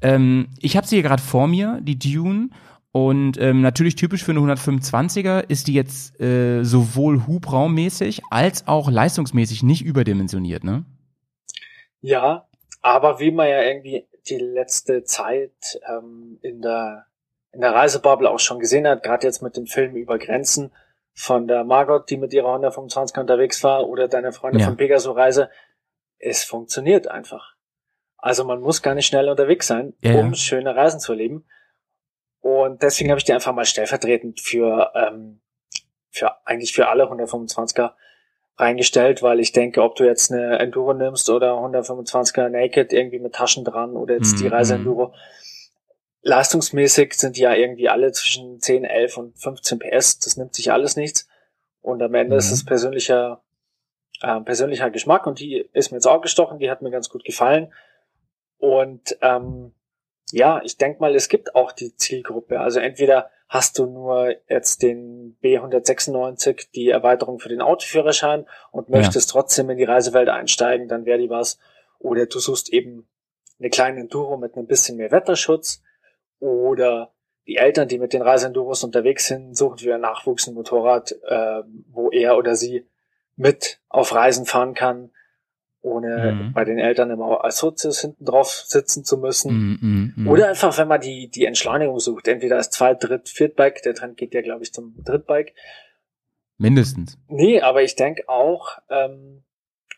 Ähm, 0.00 0.48
ich 0.60 0.76
habe 0.76 0.86
sie 0.86 0.96
hier 0.96 1.02
gerade 1.02 1.22
vor 1.22 1.46
mir, 1.46 1.80
die 1.82 1.98
Dune. 1.98 2.50
Und 2.92 3.38
ähm, 3.38 3.60
natürlich 3.60 3.94
typisch 3.94 4.24
für 4.24 4.32
eine 4.32 4.40
125er 4.40 5.44
ist 5.48 5.66
die 5.66 5.74
jetzt 5.74 6.18
äh, 6.20 6.62
sowohl 6.64 7.26
hubraummäßig 7.26 8.22
als 8.30 8.66
auch 8.68 8.90
leistungsmäßig 8.90 9.62
nicht 9.62 9.82
überdimensioniert, 9.82 10.64
ne? 10.64 10.84
ja, 12.06 12.45
aber 12.86 13.18
wie 13.18 13.32
man 13.32 13.48
ja 13.48 13.62
irgendwie 13.62 14.08
die 14.28 14.38
letzte 14.38 15.02
Zeit 15.02 15.80
ähm, 15.88 16.38
in 16.42 16.62
der 16.62 17.06
in 17.52 17.60
der 17.62 17.74
Reisebubble 17.74 18.28
auch 18.30 18.38
schon 18.38 18.60
gesehen 18.60 18.86
hat, 18.86 19.02
gerade 19.02 19.26
jetzt 19.26 19.40
mit 19.42 19.56
dem 19.56 19.66
Film 19.66 19.96
über 19.96 20.18
Grenzen 20.18 20.72
von 21.14 21.48
der 21.48 21.64
Margot, 21.64 22.08
die 22.10 22.18
mit 22.18 22.32
ihrer 22.34 22.48
125 22.48 23.16
unterwegs 23.16 23.64
war, 23.64 23.88
oder 23.88 24.08
deiner 24.08 24.32
Freundin 24.32 24.60
Ja. 24.60 24.66
von 24.66 24.76
Pegaso 24.76 25.12
Reise, 25.12 25.48
es 26.18 26.44
funktioniert 26.44 27.08
einfach. 27.08 27.54
Also 28.18 28.44
man 28.44 28.60
muss 28.60 28.82
gar 28.82 28.94
nicht 28.94 29.06
schnell 29.06 29.28
unterwegs 29.30 29.66
sein, 29.66 29.94
Ja, 30.00 30.12
ja. 30.12 30.20
um 30.20 30.34
schöne 30.34 30.76
Reisen 30.76 31.00
zu 31.00 31.12
erleben. 31.12 31.46
Und 32.40 32.82
deswegen 32.82 33.10
habe 33.10 33.18
ich 33.18 33.24
die 33.24 33.32
einfach 33.32 33.54
mal 33.54 33.64
stellvertretend 33.64 34.40
für, 34.40 34.92
ähm, 34.94 35.40
für 36.10 36.46
eigentlich 36.46 36.74
für 36.74 36.88
alle 36.88 37.04
125er 37.04 37.94
reingestellt, 38.58 39.22
weil 39.22 39.40
ich 39.40 39.52
denke, 39.52 39.82
ob 39.82 39.96
du 39.96 40.04
jetzt 40.04 40.32
eine 40.32 40.58
Enduro 40.58 40.94
nimmst 40.94 41.28
oder 41.28 41.52
125er 41.52 42.48
Naked 42.48 42.92
irgendwie 42.92 43.18
mit 43.18 43.34
Taschen 43.34 43.64
dran 43.64 43.96
oder 43.96 44.14
jetzt 44.14 44.40
die 44.40 44.46
Mhm. 44.46 44.52
Reise 44.52 44.74
Enduro, 44.74 45.14
leistungsmäßig 46.22 47.14
sind 47.14 47.36
die 47.36 47.42
ja 47.42 47.54
irgendwie 47.54 47.88
alle 47.88 48.12
zwischen 48.12 48.60
10, 48.60 48.84
11 48.84 49.16
und 49.18 49.38
15 49.38 49.78
PS. 49.78 50.18
Das 50.18 50.36
nimmt 50.36 50.54
sich 50.54 50.72
alles 50.72 50.96
nichts. 50.96 51.28
Und 51.82 52.02
am 52.02 52.14
Ende 52.14 52.34
Mhm. 52.34 52.38
ist 52.38 52.50
es 52.50 52.64
persönlicher, 52.64 53.42
äh, 54.22 54.40
persönlicher 54.40 54.90
Geschmack 54.90 55.26
und 55.26 55.38
die 55.38 55.68
ist 55.72 55.90
mir 55.92 55.98
jetzt 55.98 56.06
auch 56.06 56.20
gestochen, 56.22 56.58
die 56.58 56.70
hat 56.70 56.82
mir 56.82 56.90
ganz 56.90 57.10
gut 57.10 57.24
gefallen. 57.24 57.72
Und 58.58 59.18
ähm, 59.20 59.74
ja, 60.32 60.60
ich 60.64 60.78
denke 60.78 61.00
mal, 61.00 61.14
es 61.14 61.28
gibt 61.28 61.54
auch 61.54 61.72
die 61.72 61.94
Zielgruppe. 61.94 62.58
Also 62.58 62.80
entweder 62.80 63.30
hast 63.48 63.78
du 63.78 63.86
nur 63.86 64.34
jetzt 64.48 64.82
den 64.82 65.36
B196, 65.42 66.68
die 66.74 66.90
Erweiterung 66.90 67.38
für 67.38 67.48
den 67.48 67.60
Autoführerschein 67.62 68.46
und 68.72 68.88
Ja. 68.88 68.98
möchtest 68.98 69.30
trotzdem 69.30 69.70
in 69.70 69.78
die 69.78 69.84
Reisewelt 69.84 70.28
einsteigen, 70.28 70.88
dann 70.88 71.04
wäre 71.04 71.18
die 71.18 71.30
was. 71.30 71.58
Oder 71.98 72.26
du 72.26 72.38
suchst 72.38 72.72
eben 72.72 73.08
eine 73.58 73.70
kleine 73.70 74.00
Enduro 74.00 74.36
mit 74.36 74.56
ein 74.56 74.66
bisschen 74.66 74.96
mehr 74.96 75.10
Wetterschutz. 75.12 75.82
Oder 76.40 77.12
die 77.46 77.56
Eltern, 77.56 77.88
die 77.88 77.98
mit 77.98 78.12
den 78.12 78.22
Reiseenduros 78.22 78.84
unterwegs 78.84 79.26
sind, 79.26 79.56
suchen 79.56 79.78
für 79.78 79.88
ihren 79.90 80.00
Nachwuchs 80.00 80.46
ein 80.46 80.54
Motorrad, 80.54 81.12
äh, 81.26 81.62
wo 81.90 82.10
er 82.10 82.36
oder 82.36 82.56
sie 82.56 82.86
mit 83.36 83.80
auf 83.88 84.14
Reisen 84.14 84.46
fahren 84.46 84.74
kann, 84.74 85.10
ohne 85.86 86.32
Mhm. 86.32 86.52
bei 86.52 86.64
den 86.64 86.78
Eltern 86.78 87.10
immer 87.10 87.44
als 87.44 87.58
Sozius 87.58 88.00
hinten 88.00 88.24
drauf 88.24 88.48
sitzen 88.48 89.04
zu 89.04 89.18
müssen. 89.18 89.52
Mm, 89.52 89.78
mm, 89.80 90.24
mm. 90.24 90.28
Oder 90.28 90.48
einfach, 90.48 90.76
wenn 90.76 90.88
man 90.88 91.00
die, 91.00 91.28
die 91.28 91.44
Entschleunigung 91.46 91.98
sucht, 92.00 92.28
entweder 92.28 92.56
als 92.56 92.70
Zweit-, 92.70 93.02
Dritt-, 93.02 93.28
Viertbike, 93.28 93.82
der 93.82 93.94
Trend 93.94 94.16
geht 94.16 94.34
ja, 94.34 94.42
glaube 94.42 94.62
ich, 94.64 94.72
zum 94.72 94.94
Drittbike. 95.04 95.54
Mindestens. 96.58 97.18
Nee, 97.28 97.60
aber 97.60 97.82
ich 97.82 97.96
denke 97.96 98.28
auch, 98.28 98.78
ähm, 98.90 99.44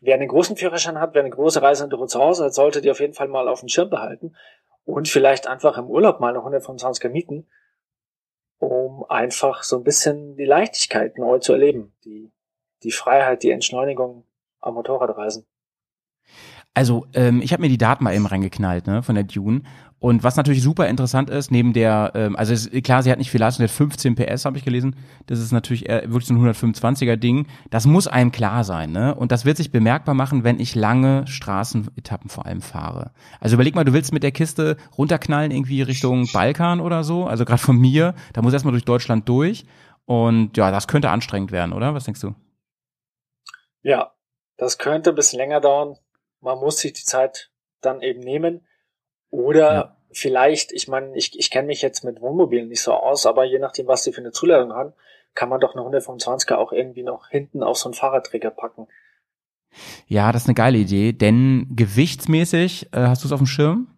wer 0.00 0.14
einen 0.14 0.28
großen 0.28 0.56
Führerschein 0.56 1.00
hat, 1.00 1.14
wer 1.14 1.22
eine 1.22 1.30
große 1.30 1.62
Reiseenduro 1.62 2.06
zu 2.06 2.20
Hause 2.20 2.44
hat, 2.44 2.54
sollte 2.54 2.80
die 2.80 2.90
auf 2.90 3.00
jeden 3.00 3.14
Fall 3.14 3.28
mal 3.28 3.48
auf 3.48 3.60
dem 3.60 3.68
Schirm 3.68 3.90
behalten 3.90 4.36
und 4.84 5.08
vielleicht 5.08 5.46
einfach 5.46 5.78
im 5.78 5.86
Urlaub 5.86 6.20
mal 6.20 6.36
eine 6.36 6.40
125er 6.40 7.08
mieten, 7.08 7.46
um 8.58 9.04
einfach 9.08 9.62
so 9.62 9.76
ein 9.76 9.84
bisschen 9.84 10.36
die 10.36 10.44
Leichtigkeit 10.44 11.16
neu 11.16 11.38
zu 11.38 11.52
erleben, 11.52 11.94
die, 12.04 12.32
die 12.82 12.92
Freiheit, 12.92 13.42
die 13.42 13.50
Entschleunigung 13.50 14.24
am 14.60 14.74
Motorradreisen. 14.74 15.46
Also, 16.74 17.06
ähm, 17.14 17.40
ich 17.42 17.52
habe 17.52 17.62
mir 17.62 17.68
die 17.68 17.78
Daten 17.78 18.04
mal 18.04 18.14
eben 18.14 18.26
reingeknallt, 18.26 18.86
ne, 18.86 19.02
von 19.02 19.14
der 19.16 19.24
Dune. 19.24 19.62
Und 20.00 20.22
was 20.22 20.36
natürlich 20.36 20.62
super 20.62 20.86
interessant 20.86 21.28
ist, 21.28 21.50
neben 21.50 21.72
der, 21.72 22.12
ähm, 22.14 22.36
also 22.36 22.52
ist- 22.52 22.70
klar, 22.84 23.02
sie 23.02 23.10
hat 23.10 23.18
nicht 23.18 23.32
viel 23.32 23.40
Leistung, 23.40 23.66
sie 23.66 23.72
hat 23.72 23.76
15 23.76 24.14
PS, 24.14 24.44
habe 24.44 24.56
ich 24.56 24.64
gelesen. 24.64 24.94
Das 25.26 25.40
ist 25.40 25.50
natürlich 25.50 25.88
eher 25.88 26.02
wirklich 26.04 26.26
so 26.26 26.34
ein 26.34 26.38
125er 26.40 27.16
Ding. 27.16 27.48
Das 27.70 27.84
muss 27.84 28.06
einem 28.06 28.30
klar 28.30 28.62
sein, 28.62 28.92
ne? 28.92 29.12
Und 29.16 29.32
das 29.32 29.44
wird 29.44 29.56
sich 29.56 29.72
bemerkbar 29.72 30.14
machen, 30.14 30.44
wenn 30.44 30.60
ich 30.60 30.76
lange 30.76 31.26
Straßenetappen 31.26 32.30
vor 32.30 32.46
allem 32.46 32.60
fahre. 32.62 33.10
Also 33.40 33.54
überleg 33.56 33.74
mal, 33.74 33.82
du 33.84 33.92
willst 33.92 34.12
mit 34.12 34.22
der 34.22 34.30
Kiste 34.30 34.76
runterknallen 34.96 35.50
irgendwie 35.50 35.82
Richtung 35.82 36.28
Balkan 36.32 36.80
oder 36.80 37.02
so, 37.02 37.26
also 37.26 37.44
gerade 37.44 37.60
von 37.60 37.76
mir, 37.76 38.14
da 38.34 38.42
muss 38.42 38.52
erstmal 38.52 38.72
durch 38.72 38.84
Deutschland 38.84 39.28
durch. 39.28 39.64
Und 40.04 40.56
ja, 40.56 40.70
das 40.70 40.86
könnte 40.86 41.10
anstrengend 41.10 41.50
werden, 41.50 41.72
oder? 41.72 41.92
Was 41.94 42.04
denkst 42.04 42.20
du? 42.20 42.36
Ja, 43.82 44.12
das 44.56 44.78
könnte 44.78 45.10
ein 45.10 45.16
bisschen 45.16 45.38
länger 45.38 45.60
dauern. 45.60 45.96
Man 46.40 46.58
muss 46.58 46.78
sich 46.78 46.92
die 46.92 47.04
Zeit 47.04 47.50
dann 47.80 48.02
eben 48.02 48.20
nehmen. 48.20 48.66
Oder 49.30 49.72
Ja. 49.74 49.96
vielleicht, 50.12 50.72
ich 50.72 50.88
meine, 50.88 51.16
ich, 51.16 51.38
ich 51.38 51.50
kenne 51.50 51.66
mich 51.66 51.82
jetzt 51.82 52.04
mit 52.04 52.20
Wohnmobilen 52.20 52.68
nicht 52.68 52.80
so 52.82 52.92
aus, 52.92 53.26
aber 53.26 53.44
je 53.44 53.58
nachdem, 53.58 53.86
was 53.86 54.02
die 54.02 54.12
für 54.12 54.20
eine 54.20 54.32
Zuladung 54.32 54.72
haben, 54.72 54.92
kann 55.34 55.48
man 55.48 55.60
doch 55.60 55.76
eine 55.76 55.84
125er 55.84 56.56
auch 56.56 56.72
irgendwie 56.72 57.02
noch 57.02 57.28
hinten 57.28 57.62
auf 57.62 57.76
so 57.78 57.88
einen 57.88 57.94
Fahrradträger 57.94 58.50
packen. 58.50 58.88
Ja, 60.06 60.32
das 60.32 60.42
ist 60.42 60.48
eine 60.48 60.54
geile 60.54 60.78
Idee, 60.78 61.12
denn 61.12 61.68
gewichtsmäßig, 61.76 62.88
äh, 62.92 63.00
hast 63.00 63.22
du 63.22 63.28
es 63.28 63.32
auf 63.32 63.38
dem 63.40 63.46
Schirm? 63.46 63.88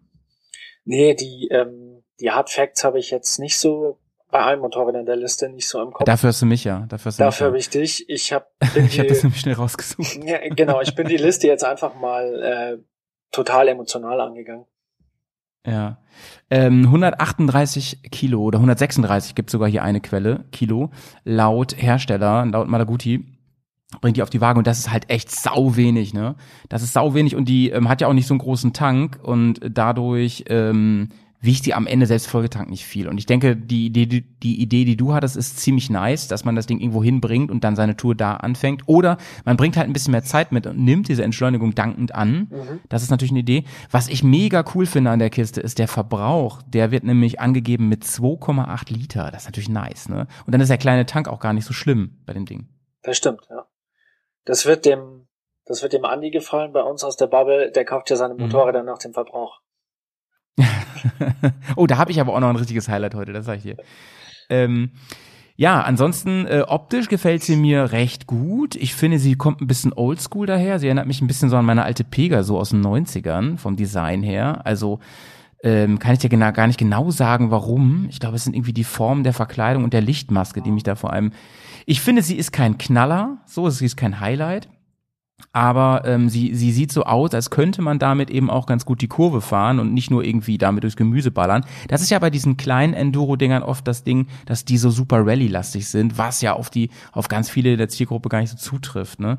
Nee, 0.83 1.15
die, 1.15 1.47
ähm, 1.51 2.03
die 2.19 2.31
Hard 2.31 2.49
Facts 2.49 2.83
habe 2.83 2.99
ich 2.99 3.09
jetzt 3.09 3.39
nicht 3.39 3.57
so 3.57 3.97
bei 4.31 4.39
allen 4.39 4.59
Motorrädern 4.61 5.05
der 5.05 5.17
Liste 5.17 5.49
nicht 5.49 5.67
so 5.67 5.81
im 5.81 5.91
Kopf. 5.91 6.05
Dafür 6.05 6.29
hast 6.29 6.41
du 6.41 6.45
mich 6.45 6.63
ja. 6.63 6.85
Dafür, 6.89 7.09
hast 7.09 7.19
du 7.19 7.23
Dafür 7.23 7.47
habe 7.47 7.57
ich 7.57 7.69
dich. 7.69 8.09
Ich 8.09 8.33
habe. 8.33 8.45
Ich 8.75 8.97
habe 8.97 9.09
das 9.09 9.23
nämlich 9.23 9.41
schnell 9.41 9.55
rausgesucht. 9.55 10.23
ja, 10.23 10.39
genau, 10.49 10.81
ich 10.81 10.95
bin 10.95 11.07
die 11.07 11.17
Liste 11.17 11.47
jetzt 11.47 11.63
einfach 11.63 11.95
mal 11.95 12.41
äh, 12.41 12.77
total 13.31 13.67
emotional 13.67 14.19
angegangen. 14.21 14.65
Ja. 15.65 15.97
Ähm, 16.49 16.85
138 16.85 18.11
Kilo 18.11 18.41
oder 18.41 18.57
136 18.57 19.35
gibt 19.35 19.49
sogar 19.49 19.69
hier 19.69 19.83
eine 19.83 20.01
Quelle, 20.01 20.45
Kilo, 20.51 20.89
laut 21.23 21.75
Hersteller, 21.77 22.45
laut 22.45 22.67
Malaguti, 22.67 23.25
bringt 23.99 24.17
die 24.17 24.23
auf 24.23 24.29
die 24.29 24.41
Waage 24.41 24.57
und 24.57 24.67
das 24.67 24.79
ist 24.79 24.91
halt 24.91 25.09
echt 25.09 25.29
sau 25.29 25.75
wenig, 25.75 26.13
ne? 26.13 26.35
Das 26.69 26.81
ist 26.81 26.93
sau 26.93 27.13
wenig 27.13 27.35
und 27.35 27.45
die 27.45 27.69
ähm, 27.69 27.89
hat 27.89 28.01
ja 28.01 28.07
auch 28.07 28.13
nicht 28.13 28.27
so 28.27 28.33
einen 28.33 28.39
großen 28.39 28.73
Tank 28.73 29.19
und 29.21 29.59
dadurch 29.63 30.45
ähm, 30.47 31.09
wiegt 31.41 31.65
die 31.65 31.73
am 31.73 31.87
Ende 31.87 32.05
selbst 32.05 32.27
vollgetankt 32.27 32.69
nicht 32.69 32.85
viel. 32.85 33.07
Und 33.07 33.17
ich 33.17 33.25
denke, 33.25 33.55
die 33.55 33.87
Idee, 33.87 34.05
die, 34.05 34.21
die 34.21 34.61
Idee, 34.61 34.85
die 34.85 34.95
du 34.95 35.13
hattest, 35.13 35.35
ist 35.35 35.59
ziemlich 35.59 35.89
nice, 35.89 36.27
dass 36.27 36.45
man 36.45 36.55
das 36.55 36.67
Ding 36.67 36.79
irgendwo 36.79 37.03
hinbringt 37.03 37.49
und 37.49 37.63
dann 37.63 37.75
seine 37.75 37.97
Tour 37.97 38.13
da 38.15 38.35
anfängt. 38.35 38.83
Oder 38.85 39.17
man 39.43 39.57
bringt 39.57 39.75
halt 39.75 39.89
ein 39.89 39.93
bisschen 39.93 40.11
mehr 40.11 40.23
Zeit 40.23 40.51
mit 40.51 40.67
und 40.67 40.77
nimmt 40.77 41.07
diese 41.07 41.23
Entschleunigung 41.23 41.73
dankend 41.73 42.13
an. 42.13 42.79
Das 42.89 43.01
ist 43.01 43.09
natürlich 43.09 43.31
eine 43.31 43.39
Idee. 43.39 43.63
Was 43.89 44.07
ich 44.07 44.23
mega 44.23 44.63
cool 44.75 44.85
finde 44.85 45.09
an 45.09 45.19
der 45.19 45.31
Kiste, 45.31 45.61
ist 45.61 45.79
der 45.79 45.87
Verbrauch. 45.87 46.61
Der 46.61 46.91
wird 46.91 47.03
nämlich 47.03 47.39
angegeben 47.39 47.89
mit 47.89 48.03
2,8 48.03 48.93
Liter. 48.93 49.31
Das 49.31 49.43
ist 49.43 49.47
natürlich 49.47 49.69
nice, 49.69 50.09
ne? 50.09 50.27
Und 50.45 50.53
dann 50.53 50.61
ist 50.61 50.69
der 50.69 50.77
kleine 50.77 51.05
Tank 51.07 51.27
auch 51.27 51.39
gar 51.39 51.53
nicht 51.53 51.65
so 51.65 51.73
schlimm 51.73 52.21
bei 52.25 52.33
dem 52.33 52.45
Ding. 52.45 52.67
Das 53.01 53.17
stimmt, 53.17 53.41
ja. 53.49 53.65
Das 54.45 54.65
wird 54.67 54.85
dem, 54.85 55.27
das 55.65 55.81
wird 55.81 55.93
dem 55.93 56.05
Andi 56.05 56.29
gefallen 56.29 56.71
bei 56.71 56.83
uns 56.83 57.03
aus 57.03 57.17
der 57.17 57.27
Bubble. 57.27 57.71
Der 57.71 57.85
kauft 57.85 58.09
ja 58.11 58.15
seine 58.15 58.35
Mhm. 58.35 58.41
Motorräder 58.41 58.83
nach 58.83 58.99
dem 58.99 59.13
Verbrauch. 59.13 59.61
oh, 61.75 61.87
da 61.87 61.97
habe 61.97 62.11
ich 62.11 62.19
aber 62.19 62.33
auch 62.33 62.39
noch 62.39 62.49
ein 62.49 62.55
richtiges 62.55 62.89
Highlight 62.89 63.15
heute, 63.15 63.33
das 63.33 63.45
sag 63.45 63.57
ich 63.57 63.63
dir. 63.63 63.77
Ähm, 64.49 64.91
ja, 65.55 65.81
ansonsten 65.81 66.45
äh, 66.47 66.63
optisch 66.67 67.07
gefällt 67.07 67.43
sie 67.43 67.55
mir 67.55 67.91
recht 67.91 68.25
gut. 68.25 68.75
Ich 68.75 68.95
finde, 68.95 69.19
sie 69.19 69.35
kommt 69.35 69.61
ein 69.61 69.67
bisschen 69.67 69.93
oldschool 69.93 70.47
daher. 70.47 70.79
Sie 70.79 70.87
erinnert 70.87 71.07
mich 71.07 71.21
ein 71.21 71.27
bisschen 71.27 71.49
so 71.49 71.57
an 71.57 71.65
meine 71.65 71.83
alte 71.83 72.03
Pega, 72.03 72.43
so 72.43 72.57
aus 72.57 72.69
den 72.69 72.81
90ern, 72.81 73.57
vom 73.57 73.75
Design 73.75 74.23
her. 74.23 74.61
Also 74.65 74.99
ähm, 75.63 75.99
kann 75.99 76.13
ich 76.13 76.19
dir 76.19 76.29
genau, 76.29 76.51
gar 76.51 76.67
nicht 76.67 76.79
genau 76.79 77.11
sagen, 77.11 77.51
warum. 77.51 78.07
Ich 78.09 78.19
glaube, 78.19 78.37
es 78.37 78.43
sind 78.43 78.55
irgendwie 78.55 78.73
die 78.73 78.83
Formen 78.83 79.23
der 79.23 79.33
Verkleidung 79.33 79.83
und 79.83 79.93
der 79.93 80.01
Lichtmaske, 80.01 80.61
die 80.61 80.71
mich 80.71 80.83
da 80.83 80.95
vor 80.95 81.13
allem. 81.13 81.31
Ich 81.85 82.01
finde, 82.01 82.21
sie 82.21 82.37
ist 82.37 82.51
kein 82.51 82.77
Knaller, 82.77 83.37
so, 83.45 83.69
sie 83.69 83.85
ist 83.85 83.97
kein 83.97 84.19
Highlight. 84.19 84.67
Aber 85.53 86.03
ähm, 86.05 86.29
sie, 86.29 86.55
sie 86.55 86.71
sieht 86.71 86.91
so 86.91 87.03
aus, 87.03 87.33
als 87.33 87.49
könnte 87.49 87.81
man 87.81 87.99
damit 87.99 88.29
eben 88.29 88.49
auch 88.49 88.65
ganz 88.65 88.85
gut 88.85 89.01
die 89.01 89.07
Kurve 89.07 89.41
fahren 89.41 89.79
und 89.79 89.93
nicht 89.93 90.11
nur 90.11 90.23
irgendwie 90.23 90.57
damit 90.57 90.83
durchs 90.83 90.95
Gemüse 90.95 91.31
ballern. 91.31 91.65
Das 91.87 92.01
ist 92.01 92.09
ja 92.09 92.19
bei 92.19 92.29
diesen 92.29 92.57
kleinen 92.57 92.93
Enduro-Dingern 92.93 93.63
oft 93.63 93.87
das 93.87 94.03
Ding, 94.03 94.27
dass 94.45 94.65
die 94.65 94.77
so 94.77 94.89
super 94.89 95.25
Rallye-lastig 95.25 95.87
sind, 95.87 96.17
was 96.17 96.41
ja 96.41 96.53
auf 96.53 96.69
die, 96.69 96.89
auf 97.11 97.27
ganz 97.27 97.49
viele 97.49 97.77
der 97.77 97.89
Zielgruppe 97.89 98.29
gar 98.29 98.39
nicht 98.39 98.51
so 98.51 98.57
zutrifft. 98.57 99.19
Ne? 99.19 99.37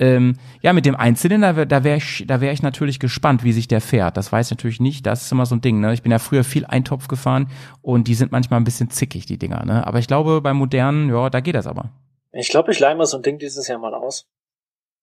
Ähm, 0.00 0.36
ja, 0.62 0.72
mit 0.72 0.86
dem 0.86 0.94
Einzylinder, 0.94 1.66
da 1.66 1.82
wäre 1.82 1.96
ich, 1.96 2.24
da 2.26 2.40
wäre 2.40 2.52
ich 2.52 2.62
natürlich 2.62 3.00
gespannt, 3.00 3.42
wie 3.42 3.52
sich 3.52 3.66
der 3.66 3.80
fährt. 3.80 4.16
Das 4.16 4.30
weiß 4.30 4.46
ich 4.46 4.50
natürlich 4.50 4.80
nicht. 4.80 5.04
Das 5.06 5.22
ist 5.22 5.32
immer 5.32 5.46
so 5.46 5.56
ein 5.56 5.60
Ding. 5.60 5.80
Ne? 5.80 5.92
Ich 5.92 6.02
bin 6.02 6.12
ja 6.12 6.20
früher 6.20 6.44
viel 6.44 6.64
Eintopf 6.66 7.08
gefahren 7.08 7.48
und 7.82 8.06
die 8.06 8.14
sind 8.14 8.30
manchmal 8.30 8.60
ein 8.60 8.64
bisschen 8.64 8.90
zickig, 8.90 9.26
die 9.26 9.38
Dinger. 9.38 9.64
Ne? 9.64 9.86
Aber 9.86 9.98
ich 9.98 10.06
glaube, 10.06 10.40
bei 10.40 10.52
modernen, 10.52 11.10
ja, 11.10 11.30
da 11.30 11.40
geht 11.40 11.56
das 11.56 11.66
aber. 11.66 11.90
Ich 12.32 12.48
glaube, 12.48 12.70
ich 12.70 12.78
leihe 12.78 12.94
mal 12.94 13.06
so 13.06 13.16
ein 13.16 13.22
Ding 13.22 13.38
dieses 13.38 13.66
Jahr 13.66 13.78
mal 13.78 13.94
aus, 13.94 14.26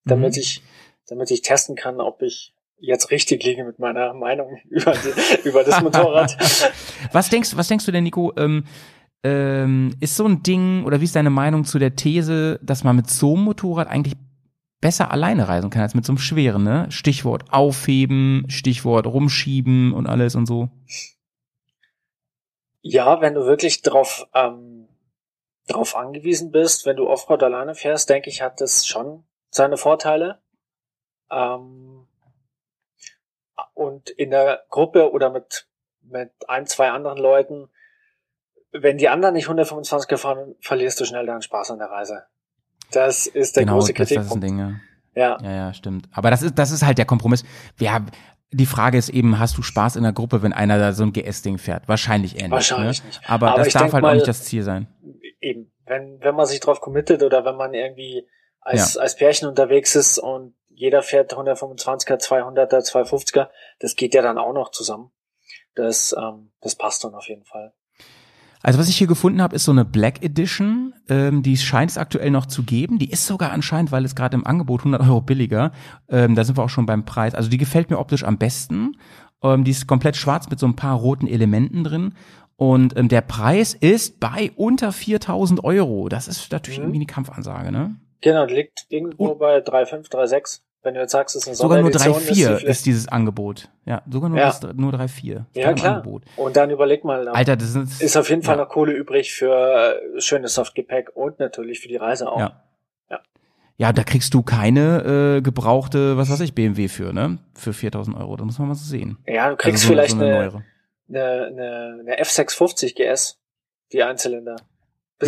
damit 0.06 0.36
Mhm. 0.36 0.40
ich, 0.42 0.62
damit 1.08 1.32
ich 1.32 1.42
testen 1.42 1.76
kann, 1.76 2.00
ob 2.00 2.22
ich 2.22 2.54
jetzt 2.78 3.12
richtig 3.12 3.44
liege 3.44 3.64
mit 3.64 3.80
meiner 3.80 4.14
Meinung 4.26 4.58
über, 4.70 4.94
die, 4.94 5.48
über 5.48 5.64
das 5.64 5.82
Motorrad. 5.82 6.38
Was 7.12 7.30
denkst, 7.30 7.56
was 7.56 7.68
denkst 7.68 7.86
du 7.86 7.92
denn, 7.92 8.04
Nico? 8.04 8.34
Ähm, 8.38 8.66
ähm, 9.24 9.96
ist 10.02 10.16
so 10.18 10.26
ein 10.26 10.44
Ding, 10.44 10.84
oder 10.86 11.00
wie 11.02 11.06
ist 11.06 11.16
deine 11.16 11.30
Meinung 11.32 11.64
zu 11.66 11.80
der 11.80 11.96
These, 11.96 12.60
dass 12.62 12.84
man 12.84 12.96
mit 12.96 13.10
so 13.10 13.34
einem 13.34 13.44
Motorrad 13.46 13.88
eigentlich 13.88 14.16
besser 14.82 15.10
alleine 15.10 15.48
reisen 15.48 15.72
kann 15.72 15.82
als 15.82 15.96
mit 15.96 16.06
so 16.06 16.12
einem 16.12 16.20
schweren, 16.20 16.64
ne? 16.64 16.86
Stichwort 16.90 17.46
aufheben, 17.52 18.46
Stichwort 18.50 19.08
rumschieben 19.08 19.94
und 19.94 20.06
alles 20.06 20.36
und 20.36 20.46
so. 20.46 20.70
Ja, 22.82 23.20
wenn 23.22 23.34
du 23.34 23.46
wirklich 23.46 23.82
drauf, 23.82 24.28
ähm, 24.36 24.88
drauf 25.68 25.96
angewiesen 25.96 26.52
bist, 26.52 26.86
wenn 26.86 26.98
du 26.98 27.08
Offroad 27.08 27.42
alleine 27.42 27.74
fährst, 27.74 28.10
denke 28.10 28.30
ich, 28.30 28.44
hat 28.44 28.62
das 28.62 28.86
schon 28.86 29.24
seine 29.56 29.78
Vorteile. 29.78 30.40
Ähm, 31.32 32.08
und 33.74 34.10
in 34.10 34.32
der 34.32 34.64
Gruppe 34.70 35.12
oder 35.12 35.30
mit, 35.30 35.68
mit 36.02 36.32
ein, 36.48 36.68
zwei 36.68 36.92
anderen 36.92 37.18
Leuten, 37.18 37.70
wenn 38.72 38.98
die 38.98 39.10
anderen 39.10 39.34
nicht 39.34 39.46
125 39.46 40.20
fahren, 40.20 40.56
verlierst 40.60 41.00
du 41.00 41.06
schnell 41.06 41.26
deinen 41.26 41.42
Spaß 41.42 41.72
an 41.72 41.80
der 41.80 41.90
Reise. 41.90 42.24
Das 42.92 43.26
ist 43.26 43.56
der 43.56 43.64
genau, 43.64 43.76
große 43.78 43.94
Kritikpunkt. 43.94 44.32
das 44.32 44.38
ist 44.38 44.38
ein 44.38 44.42
Ding, 44.42 44.60
Ja. 44.60 44.74
ja. 45.16 45.38
Ja, 45.42 45.52
ja, 45.52 45.74
stimmt. 45.74 46.08
Aber 46.12 46.30
das 46.30 46.42
ist, 46.42 46.60
das 46.60 46.72
ist 46.72 46.84
halt 46.86 46.98
der 46.98 47.06
Kompromiss. 47.06 47.44
Wir 47.78 47.94
haben, 47.94 48.08
die 48.52 48.66
Frage 48.66 48.98
ist 48.98 49.10
eben, 49.10 49.40
hast 49.40 49.58
du 49.58 49.62
Spaß 49.62 49.96
in 49.96 50.04
der 50.04 50.14
Gruppe, 50.14 50.44
wenn 50.44 50.54
einer 50.54 50.78
da 50.78 50.92
so 50.94 51.04
ein 51.04 51.14
GS-Ding 51.14 51.58
fährt? 51.58 51.88
Wahrscheinlich 51.88 52.36
eher 52.36 52.44
nicht. 52.44 52.52
Wahrscheinlich 52.52 53.02
ne? 53.02 53.08
nicht. 53.08 53.22
Aber, 53.30 53.54
Aber 53.54 53.64
das 53.64 53.74
darf 53.74 53.94
halt 53.94 53.96
auch 53.96 54.02
mal- 54.10 54.16
nicht 54.16 54.28
das 54.28 54.44
Ziel 54.44 54.64
sein. 54.64 54.88
Eben. 55.40 55.72
Wenn, 55.86 56.20
wenn 56.22 56.36
man 56.36 56.46
sich 56.46 56.60
drauf 56.60 56.82
committet 56.82 57.24
oder 57.24 57.46
wenn 57.46 57.56
man 57.56 57.74
irgendwie 57.74 58.28
als, 58.66 58.98
als 58.98 59.16
Pärchen 59.16 59.48
unterwegs 59.48 59.96
ist 59.96 60.18
und 60.18 60.54
jeder 60.70 61.02
fährt 61.04 61.34
125er, 61.34 62.20
200er, 62.22 62.82
250er, 62.82 63.48
das 63.80 63.96
geht 63.96 64.14
ja 64.14 64.22
dann 64.22 64.38
auch 64.38 64.54
noch 64.54 64.72
zusammen. 64.72 65.12
Das, 65.76 66.14
ähm, 66.18 66.52
das 66.62 66.76
passt 66.76 67.04
dann 67.04 67.14
auf 67.16 67.28
jeden 67.28 67.46
Fall. 67.46 67.74
Also 68.62 68.80
was 68.80 68.90
ich 68.90 68.98
hier 68.98 69.08
gefunden 69.08 69.42
habe, 69.42 69.56
ist 69.56 69.66
so 69.66 69.72
eine 69.72 69.86
Black 69.86 70.24
Edition. 70.24 70.94
Ähm, 71.08 71.44
die 71.44 71.56
scheint 71.56 71.92
es 71.92 71.98
aktuell 71.98 72.32
noch 72.32 72.48
zu 72.48 72.64
geben. 72.64 72.98
Die 72.98 73.12
ist 73.12 73.28
sogar 73.28 73.52
anscheinend, 73.52 73.92
weil 73.92 74.04
es 74.04 74.16
gerade 74.16 74.36
im 74.36 74.46
Angebot 74.46 74.82
100 74.82 75.02
Euro 75.02 75.22
billiger. 75.22 75.72
Ähm, 76.10 76.34
da 76.36 76.44
sind 76.44 76.58
wir 76.58 76.64
auch 76.64 76.70
schon 76.70 76.88
beim 76.88 77.06
Preis. 77.06 77.36
Also 77.36 77.50
die 77.50 77.58
gefällt 77.60 77.90
mir 77.92 78.00
optisch 78.00 78.24
am 78.24 78.38
besten. 78.40 78.98
Ähm, 79.44 79.64
die 79.66 79.72
ist 79.72 79.86
komplett 79.86 80.18
schwarz 80.18 80.50
mit 80.50 80.60
so 80.60 80.66
ein 80.66 80.76
paar 80.76 80.96
roten 80.98 81.28
Elementen 81.28 81.84
drin. 81.84 82.16
Und 82.56 82.98
ähm, 82.98 83.08
der 83.08 83.22
Preis 83.22 83.76
ist 83.76 84.20
bei 84.20 84.52
unter 84.56 84.92
4000 84.92 85.64
Euro. 85.64 86.10
Das 86.10 86.28
ist 86.28 86.52
natürlich 86.52 86.80
Mhm. 86.80 86.86
irgendwie 86.86 87.00
eine 87.00 87.06
Kampfansage, 87.06 87.72
ne? 87.72 87.96
Genau, 88.22 88.46
liegt 88.46 88.86
irgendwo 88.90 89.28
Und- 89.30 89.40
bei 89.40 89.60
3,5, 89.62 90.10
3,6. 90.10 90.62
Wenn 90.84 90.94
du 90.94 91.00
jetzt 91.00 91.14
sagst, 91.14 91.36
es 91.36 91.42
ist 91.44 91.48
eine 91.48 91.56
Sogar 91.56 91.82
nur 91.82 91.92
Sonderedition, 91.92 92.22
ist 92.22 92.28
3,4 92.30 92.48
die 92.48 92.54
ist, 92.54 92.60
vielleicht- 92.62 92.86
dieses 92.86 93.08
Angebot. 93.08 93.70
Ja, 93.86 94.04
sogar 94.08 94.30
nur, 94.30 94.38
Ja. 94.38 94.46
das, 94.48 94.62
nur 94.76 94.92
3,4. 94.92 95.48
Ist 95.54 95.58
Ja, 95.64 95.74
klar. 95.74 95.96
Angebot. 95.98 96.24
Und 96.38 96.56
dann 96.58 96.70
überleg 96.70 97.04
mal, 97.04 97.28
Alter, 97.28 97.56
das 97.56 97.74
ist, 97.74 98.02
ist 98.04 98.16
auf 98.18 98.30
jeden 98.30 98.44
Fall 98.44 98.58
ja. 98.58 98.64
noch 98.64 98.70
Kohle 98.70 98.94
übrig 98.94 99.34
für 99.34 99.96
äh, 100.16 100.22
schönes 100.22 100.54
Softgepäck 100.54 101.10
und 101.16 101.40
natürlich 101.40 101.80
für 101.80 101.88
die 101.88 101.96
Reise 101.96 102.32
auch. 102.32 102.40
Ja. 102.40 102.64
Ja. 103.10 103.20
Ja, 103.78 103.94
da 103.94 104.04
kriegst 104.04 104.34
du 104.36 104.44
keine 104.44 105.38
äh, 105.38 105.42
gebrauchte, 105.42 106.18
was 106.18 106.30
weiß 106.30 106.42
ich, 106.42 106.54
BMW 106.54 106.88
für, 106.88 107.14
ne? 107.14 107.40
Für 107.56 107.74
4000 107.74 108.16
Euro. 108.16 108.36
Da 108.38 108.46
muss 108.46 108.60
man 108.60 108.68
mal 108.68 108.76
so 108.76 108.86
sehen. 108.86 109.18
Ja, 109.28 109.50
du 109.50 109.56
kriegst 109.56 109.78
Also 109.84 109.88
so- 109.88 109.94
vielleicht 109.94 110.12
so 110.12 110.18
eine 110.24 110.64
eine, 111.10 111.46
eine, 111.46 111.98
eine 112.02 112.20
F650 112.22 112.94
GS, 112.96 113.40
die 113.92 114.04
Einzylinder. 114.04 114.56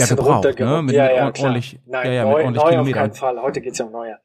Bisschen 0.02 0.18
gebraucht, 0.18 0.46
runtergerückt. 0.46 0.76
ne? 0.76 0.82
Mit- 0.84 0.96
ja, 0.96 1.12
ja, 1.12 1.26
ordentlich- 1.26 1.80
Nein, 1.86 2.08
ja, 2.08 2.14
ja, 2.14 2.24
mit 2.26 2.34
neu, 2.34 2.44
ordentlich 2.46 2.64
neu 2.64 2.80
auf 2.80 2.92
keinen 2.92 3.14
Fall. 3.14 3.42
Heute 3.42 3.62
geht's 3.62 3.78
ja 3.80 3.86
um 3.86 3.92
neue. 3.92 4.18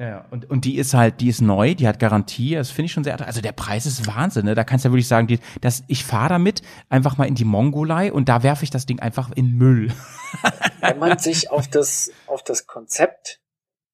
Ja, 0.00 0.08
ja. 0.08 0.24
Und, 0.30 0.48
und 0.48 0.64
die 0.64 0.76
ist 0.78 0.94
halt, 0.94 1.20
die 1.20 1.28
ist 1.28 1.40
neu, 1.40 1.74
die 1.74 1.88
hat 1.88 1.98
Garantie, 1.98 2.54
das 2.54 2.70
finde 2.70 2.86
ich 2.86 2.92
schon 2.92 3.02
sehr 3.02 3.14
attraktiv. 3.14 3.28
Also 3.30 3.40
der 3.40 3.50
Preis 3.52 3.84
ist 3.84 4.06
Wahnsinn, 4.06 4.44
ne? 4.44 4.54
Da 4.54 4.62
kannst 4.62 4.84
du 4.84 4.88
ja 4.88 4.92
wirklich 4.92 5.08
sagen, 5.08 5.26
die, 5.26 5.40
dass 5.60 5.82
ich 5.88 6.04
fahre 6.04 6.28
damit 6.28 6.62
einfach 6.88 7.16
mal 7.18 7.26
in 7.26 7.34
die 7.34 7.44
Mongolei 7.44 8.12
und 8.12 8.28
da 8.28 8.44
werfe 8.44 8.62
ich 8.62 8.70
das 8.70 8.86
Ding 8.86 9.00
einfach 9.00 9.30
in 9.34 9.52
Müll. 9.56 9.92
Wenn 10.80 10.98
man 11.00 11.18
sich 11.18 11.50
auf 11.50 11.66
das, 11.68 12.12
auf 12.28 12.44
das 12.44 12.66
Konzept 12.68 13.40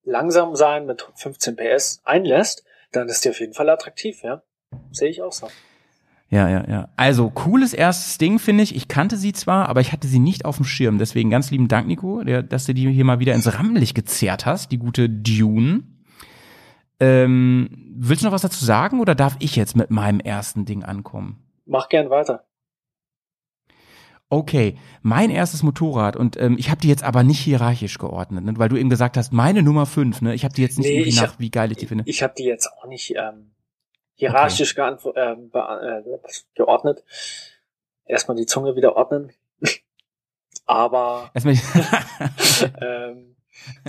langsam 0.03 0.55
sein 0.55 0.85
mit 0.85 1.09
15 1.15 1.55
PS 1.55 2.01
einlässt, 2.03 2.63
dann 2.91 3.09
ist 3.09 3.25
die 3.25 3.29
auf 3.31 3.39
jeden 3.39 3.53
Fall 3.53 3.67
attraktiv, 3.69 4.21
ja. 4.21 4.43
Sehe 4.91 5.09
ich 5.09 5.23
auch 5.23 5.31
so. 5.31 5.47
Ja, 6.35 6.49
ja, 6.49 6.67
ja. 6.69 6.89
Also 6.97 7.29
cooles 7.29 7.73
erstes 7.73 8.17
Ding, 8.17 8.39
finde 8.39 8.63
ich. 8.63 8.75
Ich 8.75 8.89
kannte 8.89 9.15
sie 9.15 9.31
zwar, 9.31 9.69
aber 9.69 9.79
ich 9.79 9.93
hatte 9.93 10.07
sie 10.07 10.19
nicht 10.19 10.43
auf 10.43 10.57
dem 10.57 10.65
Schirm. 10.65 10.97
Deswegen 10.97 11.29
ganz 11.29 11.49
lieben 11.49 11.69
Dank, 11.69 11.87
Nico, 11.87 12.23
der, 12.23 12.43
dass 12.43 12.65
du 12.65 12.73
die 12.73 12.91
hier 12.91 13.05
mal 13.05 13.19
wieder 13.19 13.33
ins 13.33 13.51
Rampenlicht 13.57 13.95
gezerrt 13.95 14.45
hast, 14.45 14.71
die 14.73 14.77
gute 14.77 15.09
Dune. 15.09 15.83
Ähm, 16.99 17.69
willst 17.97 18.21
du 18.21 18.25
noch 18.27 18.33
was 18.33 18.41
dazu 18.41 18.63
sagen 18.65 18.99
oder 18.99 19.15
darf 19.15 19.37
ich 19.39 19.55
jetzt 19.55 19.77
mit 19.77 19.91
meinem 19.91 20.19
ersten 20.19 20.65
Ding 20.65 20.83
ankommen? 20.83 21.37
Mach 21.65 21.87
gern 21.87 22.09
weiter. 22.09 22.43
Okay, 24.27 24.75
mein 25.03 25.29
erstes 25.29 25.61
Motorrad 25.61 26.15
und 26.17 26.35
ähm, 26.37 26.57
ich 26.57 26.69
habe 26.71 26.81
die 26.81 26.87
jetzt 26.87 27.03
aber 27.03 27.23
nicht 27.23 27.39
hierarchisch 27.39 27.97
geordnet, 27.99 28.43
ne? 28.43 28.53
weil 28.57 28.69
du 28.69 28.75
eben 28.75 28.89
gesagt 28.89 29.17
hast, 29.17 29.31
meine 29.31 29.61
Nummer 29.61 29.85
fünf, 29.85 30.21
ne? 30.21 30.33
Ich 30.33 30.43
habe 30.43 30.53
die 30.53 30.63
jetzt 30.63 30.79
nicht 30.79 30.87
Nee, 30.89 30.97
irgendwie 30.99 31.15
nach, 31.15 31.33
hab- 31.33 31.39
wie 31.39 31.51
geil 31.51 31.71
ich 31.71 31.77
die 31.77 31.85
finde. 31.85 32.03
Ich 32.07 32.23
habe 32.23 32.33
die 32.35 32.43
jetzt 32.43 32.67
auch 32.73 32.87
nicht 32.87 33.11
ähm, 33.15 33.51
hierarchisch 34.15 34.75
ähm, 34.77 35.49
be- 35.49 36.03
äh, 36.05 36.29
geordnet. 36.55 37.03
Erstmal 38.05 38.37
die 38.37 38.45
Zunge 38.45 38.75
wieder 38.75 38.95
ordnen. 38.95 39.31
Aber 40.65 41.31
ähm, 42.81 43.35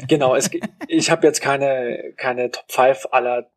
genau, 0.08 0.34
es, 0.34 0.50
ich 0.88 1.10
habe 1.10 1.26
jetzt 1.26 1.40
keine, 1.40 2.12
keine 2.16 2.50
Top 2.50 2.70
5 2.70 3.08
aller 3.10 3.50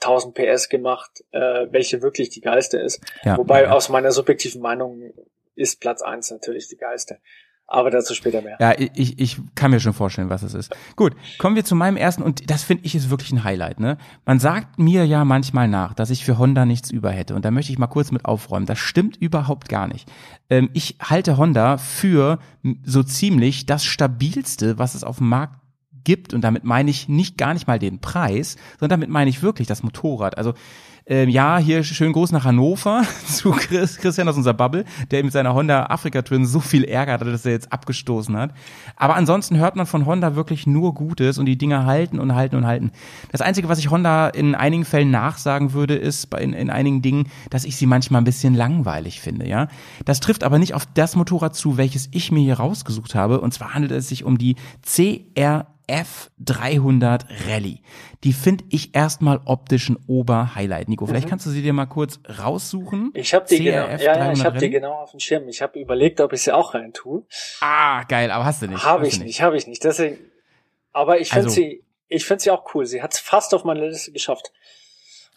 1000 0.00 0.34
PS 0.34 0.68
gemacht, 0.68 1.24
äh, 1.32 1.66
welche 1.70 2.02
wirklich 2.02 2.30
die 2.30 2.40
geilste 2.40 2.78
ist. 2.78 3.00
ja, 3.24 3.36
Wobei 3.36 3.64
ja. 3.64 3.70
aus 3.70 3.88
meiner 3.88 4.12
subjektiven 4.12 4.60
Meinung 4.60 5.12
ist 5.54 5.80
Platz 5.80 6.02
1 6.02 6.30
natürlich 6.30 6.68
die 6.68 6.76
geilste. 6.76 7.18
Aber 7.70 7.90
dazu 7.90 8.14
später 8.14 8.40
mehr. 8.40 8.56
Ja, 8.60 8.72
ich, 8.94 9.18
ich 9.18 9.36
kann 9.54 9.70
mir 9.70 9.78
schon 9.78 9.92
vorstellen, 9.92 10.30
was 10.30 10.42
es 10.42 10.54
ist. 10.54 10.74
Gut, 10.96 11.14
kommen 11.36 11.54
wir 11.54 11.66
zu 11.66 11.74
meinem 11.74 11.98
ersten 11.98 12.22
und 12.22 12.50
das 12.50 12.62
finde 12.62 12.86
ich 12.86 12.94
ist 12.94 13.10
wirklich 13.10 13.30
ein 13.30 13.44
Highlight. 13.44 13.78
Ne? 13.78 13.98
Man 14.24 14.40
sagt 14.40 14.78
mir 14.78 15.04
ja 15.04 15.26
manchmal 15.26 15.68
nach, 15.68 15.92
dass 15.92 16.08
ich 16.08 16.24
für 16.24 16.38
Honda 16.38 16.64
nichts 16.64 16.90
über 16.90 17.10
hätte 17.10 17.34
und 17.34 17.44
da 17.44 17.50
möchte 17.50 17.70
ich 17.70 17.78
mal 17.78 17.86
kurz 17.86 18.10
mit 18.10 18.24
aufräumen. 18.24 18.64
Das 18.64 18.78
stimmt 18.78 19.18
überhaupt 19.18 19.68
gar 19.68 19.86
nicht. 19.86 20.10
Ähm, 20.48 20.70
ich 20.72 20.96
halte 21.02 21.36
Honda 21.36 21.76
für 21.76 22.38
so 22.84 23.02
ziemlich 23.02 23.66
das 23.66 23.84
stabilste, 23.84 24.78
was 24.78 24.94
es 24.94 25.04
auf 25.04 25.18
dem 25.18 25.28
Markt 25.28 25.56
gibt 26.04 26.32
und 26.32 26.40
damit 26.40 26.64
meine 26.64 26.88
ich 26.88 27.06
nicht 27.06 27.36
gar 27.36 27.52
nicht 27.52 27.66
mal 27.66 27.78
den 27.78 27.98
Preis, 28.00 28.56
sondern 28.80 28.98
damit 28.98 29.10
meine 29.10 29.28
ich 29.28 29.42
wirklich 29.42 29.68
das 29.68 29.82
Motorrad. 29.82 30.38
Also 30.38 30.54
ähm, 31.08 31.30
ja, 31.30 31.56
hier 31.56 31.82
schön 31.84 32.12
groß 32.12 32.32
nach 32.32 32.44
Hannover 32.44 33.02
zu 33.26 33.50
Chris, 33.52 33.96
Christian 33.96 34.28
aus 34.28 34.36
unserer 34.36 34.52
Bubble, 34.54 34.84
der 35.10 35.24
mit 35.24 35.32
seiner 35.32 35.54
Honda 35.54 35.86
Africa 35.86 36.20
Twin 36.20 36.44
so 36.44 36.60
viel 36.60 36.84
Ärger 36.84 37.14
hatte, 37.14 37.24
dass 37.24 37.46
er 37.46 37.52
jetzt 37.52 37.72
abgestoßen 37.72 38.36
hat. 38.36 38.52
Aber 38.94 39.16
ansonsten 39.16 39.56
hört 39.56 39.74
man 39.74 39.86
von 39.86 40.04
Honda 40.04 40.36
wirklich 40.36 40.66
nur 40.66 40.92
Gutes 40.92 41.38
und 41.38 41.46
die 41.46 41.56
Dinger 41.56 41.86
halten 41.86 42.18
und 42.18 42.34
halten 42.34 42.56
und 42.56 42.66
halten. 42.66 42.92
Das 43.32 43.40
Einzige, 43.40 43.70
was 43.70 43.78
ich 43.78 43.90
Honda 43.90 44.28
in 44.28 44.54
einigen 44.54 44.84
Fällen 44.84 45.10
nachsagen 45.10 45.72
würde, 45.72 45.94
ist 45.94 46.28
bei 46.28 46.42
in, 46.42 46.52
in 46.52 46.68
einigen 46.68 47.00
Dingen, 47.00 47.28
dass 47.48 47.64
ich 47.64 47.76
sie 47.76 47.86
manchmal 47.86 48.20
ein 48.20 48.24
bisschen 48.24 48.54
langweilig 48.54 49.22
finde, 49.22 49.48
ja. 49.48 49.68
Das 50.04 50.20
trifft 50.20 50.44
aber 50.44 50.58
nicht 50.58 50.74
auf 50.74 50.84
das 50.92 51.16
Motorrad 51.16 51.54
zu, 51.54 51.78
welches 51.78 52.08
ich 52.12 52.30
mir 52.30 52.40
hier 52.40 52.58
rausgesucht 52.58 53.14
habe. 53.14 53.40
Und 53.40 53.54
zwar 53.54 53.72
handelt 53.72 53.92
es 53.92 54.08
sich 54.08 54.24
um 54.24 54.36
die 54.36 54.56
CR 54.82 55.66
F300 55.88 57.24
Rallye. 57.48 57.80
Die 58.24 58.32
finde 58.32 58.64
ich 58.70 58.94
erstmal 58.94 59.40
optisch 59.44 59.88
ein 59.88 59.96
Ober-Highlight. 60.06 60.88
Nico, 60.88 61.06
vielleicht 61.06 61.28
kannst 61.28 61.46
du 61.46 61.50
sie 61.50 61.62
dir 61.62 61.72
mal 61.72 61.86
kurz 61.86 62.20
raussuchen. 62.38 63.10
Ich 63.14 63.32
habe 63.34 63.46
die, 63.48 63.62
genau, 63.64 63.76
ja, 63.86 63.88
ja, 63.90 63.94
ich 63.96 64.04
300 64.04 64.44
hab 64.44 64.58
die 64.58 64.70
genau 64.70 64.92
auf 64.94 65.10
dem 65.12 65.20
Schirm. 65.20 65.48
Ich 65.48 65.62
habe 65.62 65.78
überlegt, 65.78 66.20
ob 66.20 66.32
ich 66.32 66.42
sie 66.42 66.52
auch 66.54 66.74
rein 66.74 66.92
tue. 66.92 67.24
Ah, 67.60 68.02
geil, 68.04 68.30
aber 68.30 68.44
hast 68.44 68.62
du 68.62 68.66
nicht. 68.66 68.84
Habe 68.84 69.06
ich 69.06 69.18
nicht, 69.20 69.40
habe 69.42 69.56
ich 69.56 69.66
nicht. 69.66 69.82
Deswegen, 69.84 70.18
aber 70.92 71.20
ich 71.20 71.28
finde 71.30 71.44
Also- 71.46 71.54
sie, 71.56 71.84
ich 72.08 72.24
finde 72.24 72.42
sie 72.42 72.50
auch 72.50 72.74
cool. 72.74 72.86
Sie 72.86 73.02
hat 73.02 73.14
es 73.14 73.20
fast 73.20 73.54
auf 73.54 73.64
meine 73.64 73.86
Liste 73.88 74.12
geschafft. 74.12 74.52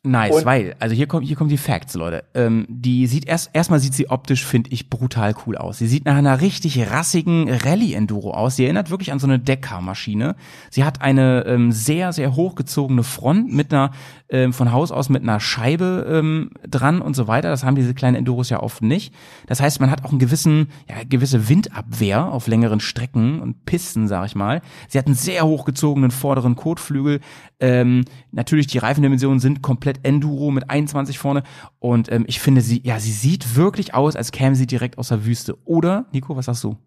Nice, 0.03 0.33
Und- 0.37 0.45
weil, 0.45 0.75
also 0.79 0.95
hier 0.95 1.05
kommt, 1.05 1.27
hier 1.27 1.35
kommen 1.35 1.51
die 1.51 1.57
Facts, 1.57 1.93
Leute. 1.93 2.23
Ähm, 2.33 2.65
die 2.67 3.05
sieht 3.05 3.27
erst, 3.27 3.51
erstmal 3.53 3.79
sieht 3.79 3.93
sie 3.93 4.09
optisch, 4.09 4.43
finde 4.43 4.71
ich, 4.71 4.89
brutal 4.89 5.35
cool 5.45 5.57
aus. 5.57 5.77
Sie 5.77 5.85
sieht 5.85 6.05
nach 6.05 6.15
einer 6.15 6.41
richtig 6.41 6.89
rassigen 6.89 7.47
Rallye-Enduro 7.47 8.33
aus. 8.33 8.55
Sie 8.55 8.63
erinnert 8.63 8.89
wirklich 8.89 9.11
an 9.11 9.19
so 9.19 9.27
eine 9.27 9.37
Deckcar-Maschine. 9.37 10.35
Sie 10.71 10.83
hat 10.83 11.01
eine 11.01 11.45
ähm, 11.45 11.71
sehr, 11.71 12.13
sehr 12.13 12.35
hochgezogene 12.35 13.03
Front 13.03 13.53
mit 13.53 13.71
einer, 13.71 13.91
ähm, 14.31 14.53
von 14.53 14.71
Haus 14.71 14.91
aus 14.91 15.09
mit 15.09 15.21
einer 15.21 15.39
Scheibe 15.39 16.05
ähm, 16.09 16.51
dran 16.67 17.01
und 17.01 17.15
so 17.15 17.27
weiter. 17.27 17.49
Das 17.49 17.63
haben 17.63 17.75
diese 17.75 17.93
kleinen 17.93 18.15
Enduros 18.15 18.49
ja 18.49 18.61
oft 18.61 18.81
nicht. 18.81 19.13
Das 19.45 19.59
heißt, 19.59 19.79
man 19.79 19.91
hat 19.91 20.03
auch 20.03 20.09
einen 20.09 20.19
gewissen, 20.19 20.71
ja, 20.89 20.95
gewisse 21.07 21.49
Windabwehr 21.49 22.31
auf 22.31 22.47
längeren 22.47 22.79
Strecken 22.79 23.41
und 23.41 23.65
Pisten, 23.65 24.07
sag 24.07 24.25
ich 24.25 24.35
mal. 24.35 24.61
Sie 24.87 24.97
hat 24.97 25.05
einen 25.05 25.15
sehr 25.15 25.45
hochgezogenen 25.45 26.11
vorderen 26.11 26.55
Kotflügel. 26.55 27.19
Ähm, 27.59 28.05
natürlich, 28.31 28.67
die 28.67 28.77
Reifendimensionen 28.77 29.39
sind 29.39 29.61
komplett 29.61 29.99
Enduro 30.03 30.49
mit 30.51 30.69
21 30.69 31.19
vorne. 31.19 31.43
Und 31.79 32.11
ähm, 32.11 32.23
ich 32.27 32.39
finde 32.39 32.61
sie, 32.61 32.81
ja, 32.83 32.99
sie 32.99 33.11
sieht 33.11 33.55
wirklich 33.55 33.93
aus, 33.93 34.15
als 34.15 34.31
käme 34.31 34.55
sie 34.55 34.67
direkt 34.67 34.97
aus 34.97 35.09
der 35.09 35.25
Wüste. 35.25 35.57
Oder, 35.65 36.05
Nico, 36.13 36.35
was 36.35 36.45
sagst 36.45 36.63
du? 36.63 36.77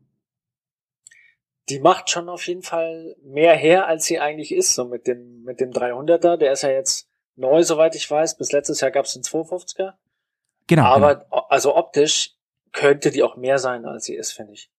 Die 1.70 1.80
macht 1.80 2.10
schon 2.10 2.28
auf 2.28 2.46
jeden 2.46 2.62
Fall 2.62 3.16
mehr 3.24 3.54
her, 3.54 3.86
als 3.86 4.04
sie 4.04 4.18
eigentlich 4.18 4.54
ist. 4.54 4.74
So 4.74 4.86
mit 4.86 5.06
dem, 5.06 5.42
mit 5.44 5.60
dem 5.60 5.70
300er. 5.70 6.36
Der 6.36 6.52
ist 6.52 6.62
ja 6.62 6.70
jetzt 6.70 7.08
neu, 7.36 7.62
soweit 7.62 7.94
ich 7.94 8.10
weiß. 8.10 8.36
Bis 8.36 8.52
letztes 8.52 8.80
Jahr 8.80 8.90
gab 8.90 9.06
es 9.06 9.14
den 9.14 9.22
250er. 9.22 9.94
Genau. 10.66 10.84
Aber 10.84 11.16
genau. 11.16 11.46
also 11.48 11.76
optisch 11.76 12.32
könnte 12.72 13.10
die 13.10 13.22
auch 13.22 13.36
mehr 13.36 13.58
sein, 13.58 13.84
als 13.84 14.04
sie 14.04 14.14
ist, 14.14 14.32
finde 14.32 14.52
ich. 14.52 14.70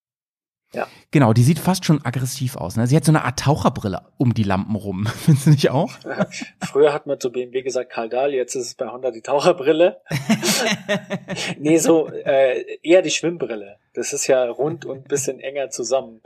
Ja. 0.76 0.88
Genau, 1.12 1.34
die 1.34 1.44
sieht 1.44 1.60
fast 1.60 1.86
schon 1.86 2.04
aggressiv 2.04 2.58
aus. 2.58 2.76
Ne? 2.76 2.88
Sie 2.88 2.96
hat 2.96 3.06
so 3.06 3.12
eine 3.12 3.24
Art 3.24 3.40
Taucherbrille 3.40 4.02
um 4.18 4.34
die 4.34 4.44
Lampen 4.44 4.76
rum. 4.76 5.08
Findest 5.26 5.46
du 5.46 5.50
nicht 5.52 5.70
auch? 5.70 5.92
Früher 6.62 6.94
hat 6.94 7.08
man 7.08 7.20
zu 7.20 7.32
BMW 7.32 7.62
gesagt 7.62 7.92
Kaldal, 7.92 8.34
jetzt 8.34 8.56
ist 8.56 8.68
es 8.68 8.74
bei 8.76 8.88
Honda 8.88 9.12
die 9.12 9.22
Taucherbrille. 9.22 10.02
nee, 11.60 11.78
so 11.78 12.10
äh, 12.10 12.80
eher 12.84 13.02
die 13.02 13.12
Schwimmbrille. 13.12 13.78
Das 13.94 14.12
ist 14.12 14.28
ja 14.28 14.44
rund 14.50 14.84
und 14.84 15.08
bisschen 15.08 15.40
enger 15.40 15.70
zusammen, 15.70 16.22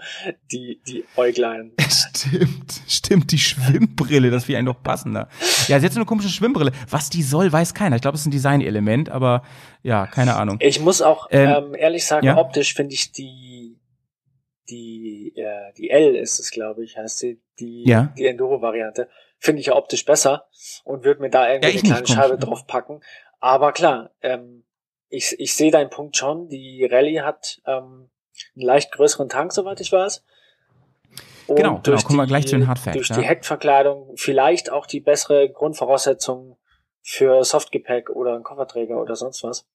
die, 0.52 0.82
die 0.88 1.06
Äuglein. 1.16 1.72
Stimmt, 1.90 2.82
stimmt, 2.88 3.32
die 3.32 3.38
Schwimmbrille, 3.38 4.30
das 4.30 4.48
wäre 4.48 4.60
ein 4.60 4.66
noch 4.66 4.82
passender. 4.84 5.30
Ja, 5.68 5.80
sie 5.80 5.86
hat 5.86 5.94
so 5.94 6.00
eine 6.00 6.06
komische 6.06 6.30
Schwimmbrille. 6.30 6.72
Was 6.90 7.10
die 7.10 7.24
soll, 7.24 7.52
weiß 7.52 7.74
keiner. 7.74 7.96
Ich 7.96 8.02
glaube, 8.02 8.16
es 8.16 8.22
ist 8.22 8.28
ein 8.28 8.32
Designelement, 8.32 9.10
aber 9.10 9.44
ja, 9.84 10.06
keine 10.08 10.36
Ahnung. 10.36 10.58
Ich 10.60 10.82
muss 10.82 11.02
auch 11.02 11.28
Ähm, 11.32 11.50
ähm, 11.50 11.76
ehrlich 11.76 12.06
sagen, 12.06 12.26
ja? 12.26 12.38
optisch 12.38 12.74
finde 12.74 12.94
ich 12.94 13.12
die 13.12 13.49
die 14.70 15.34
äh, 15.36 15.74
die 15.78 15.90
L 15.90 16.16
ist 16.16 16.40
es, 16.40 16.52
glaube 16.52 16.84
ich, 16.84 16.98
heißt 16.98 17.18
sie, 17.20 17.42
die 17.60 17.84
Ja. 17.88 18.14
die 18.18 18.26
Enduro-Variante, 18.28 19.10
finde 19.40 19.60
ich 19.62 19.68
ja 19.68 19.76
optisch 19.76 20.06
besser 20.06 20.48
und 20.84 21.04
würde 21.04 21.22
mir 21.22 21.30
da 21.30 21.50
irgendwie 21.50 21.68
Ja, 21.68 21.74
eine 21.74 21.82
nicht, 21.82 21.92
kleine 21.92 22.08
Scheibe 22.08 22.38
drauf 22.38 22.68
packen. 22.68 23.02
Aber 23.40 23.72
klar, 23.72 24.12
ähm, 24.22 24.66
ich, 25.10 25.36
ich 25.40 25.54
sehe 25.56 25.72
deinen 25.72 25.90
Punkt 25.90 26.18
schon. 26.18 26.50
Die 26.50 26.86
Rallye 26.86 27.22
hat 27.22 27.62
ähm, 27.66 28.10
einen 28.56 28.66
leicht 28.66 28.92
größeren 28.92 29.30
Tank, 29.30 29.54
soweit 29.54 29.80
ich 29.82 29.92
weiß. 29.92 30.24
Und 31.48 31.56
Genau, 31.56 31.70
genau, 31.72 31.82
durch 31.82 32.04
kommen 32.04 32.18
wir 32.20 32.26
die- 32.26 32.30
gleich 32.30 32.48
zu 32.48 32.58
den 32.58 32.68
Hard 32.68 32.78
Facts, 32.80 32.96
Durch 32.96 33.10
ja. 33.10 33.18
die 33.18 33.26
Heckverkleidung 33.26 34.16
vielleicht 34.18 34.72
auch 34.72 34.86
die 34.86 35.00
bessere 35.00 35.50
Grundvoraussetzung 35.50 36.58
für 37.02 37.44
Softgepäck 37.44 38.10
oder 38.12 38.36
einen 38.36 38.44
Kofferträger 38.44 39.02
oder 39.02 39.16
sonst 39.16 39.44
was. 39.44 39.68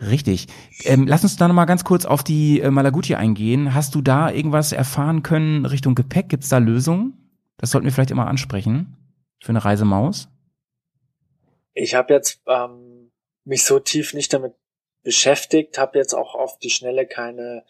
Richtig. 0.00 0.46
Ähm, 0.84 1.06
lass 1.06 1.22
uns 1.22 1.36
da 1.36 1.48
nochmal 1.48 1.66
ganz 1.66 1.84
kurz 1.84 2.04
auf 2.04 2.22
die 2.22 2.60
äh, 2.60 2.70
Malaguti 2.70 3.14
eingehen. 3.14 3.74
Hast 3.74 3.94
du 3.94 4.02
da 4.02 4.30
irgendwas 4.30 4.72
erfahren 4.72 5.22
können 5.22 5.64
Richtung 5.66 5.94
Gepäck? 5.94 6.28
Gibt's 6.28 6.48
da 6.48 6.58
Lösungen? 6.58 7.14
Das 7.56 7.70
sollten 7.70 7.84
wir 7.86 7.92
vielleicht 7.92 8.10
immer 8.10 8.26
ansprechen. 8.26 8.96
Für 9.42 9.50
eine 9.50 9.64
Reisemaus. 9.64 10.28
Ich 11.74 11.94
habe 11.94 12.12
jetzt 12.14 12.42
ähm, 12.46 13.10
mich 13.44 13.64
so 13.64 13.78
tief 13.78 14.12
nicht 14.14 14.32
damit 14.32 14.54
beschäftigt, 15.02 15.78
habe 15.78 15.98
jetzt 15.98 16.14
auch 16.14 16.34
auf 16.34 16.58
die 16.58 16.70
Schnelle 16.70 17.06
keine 17.06 17.64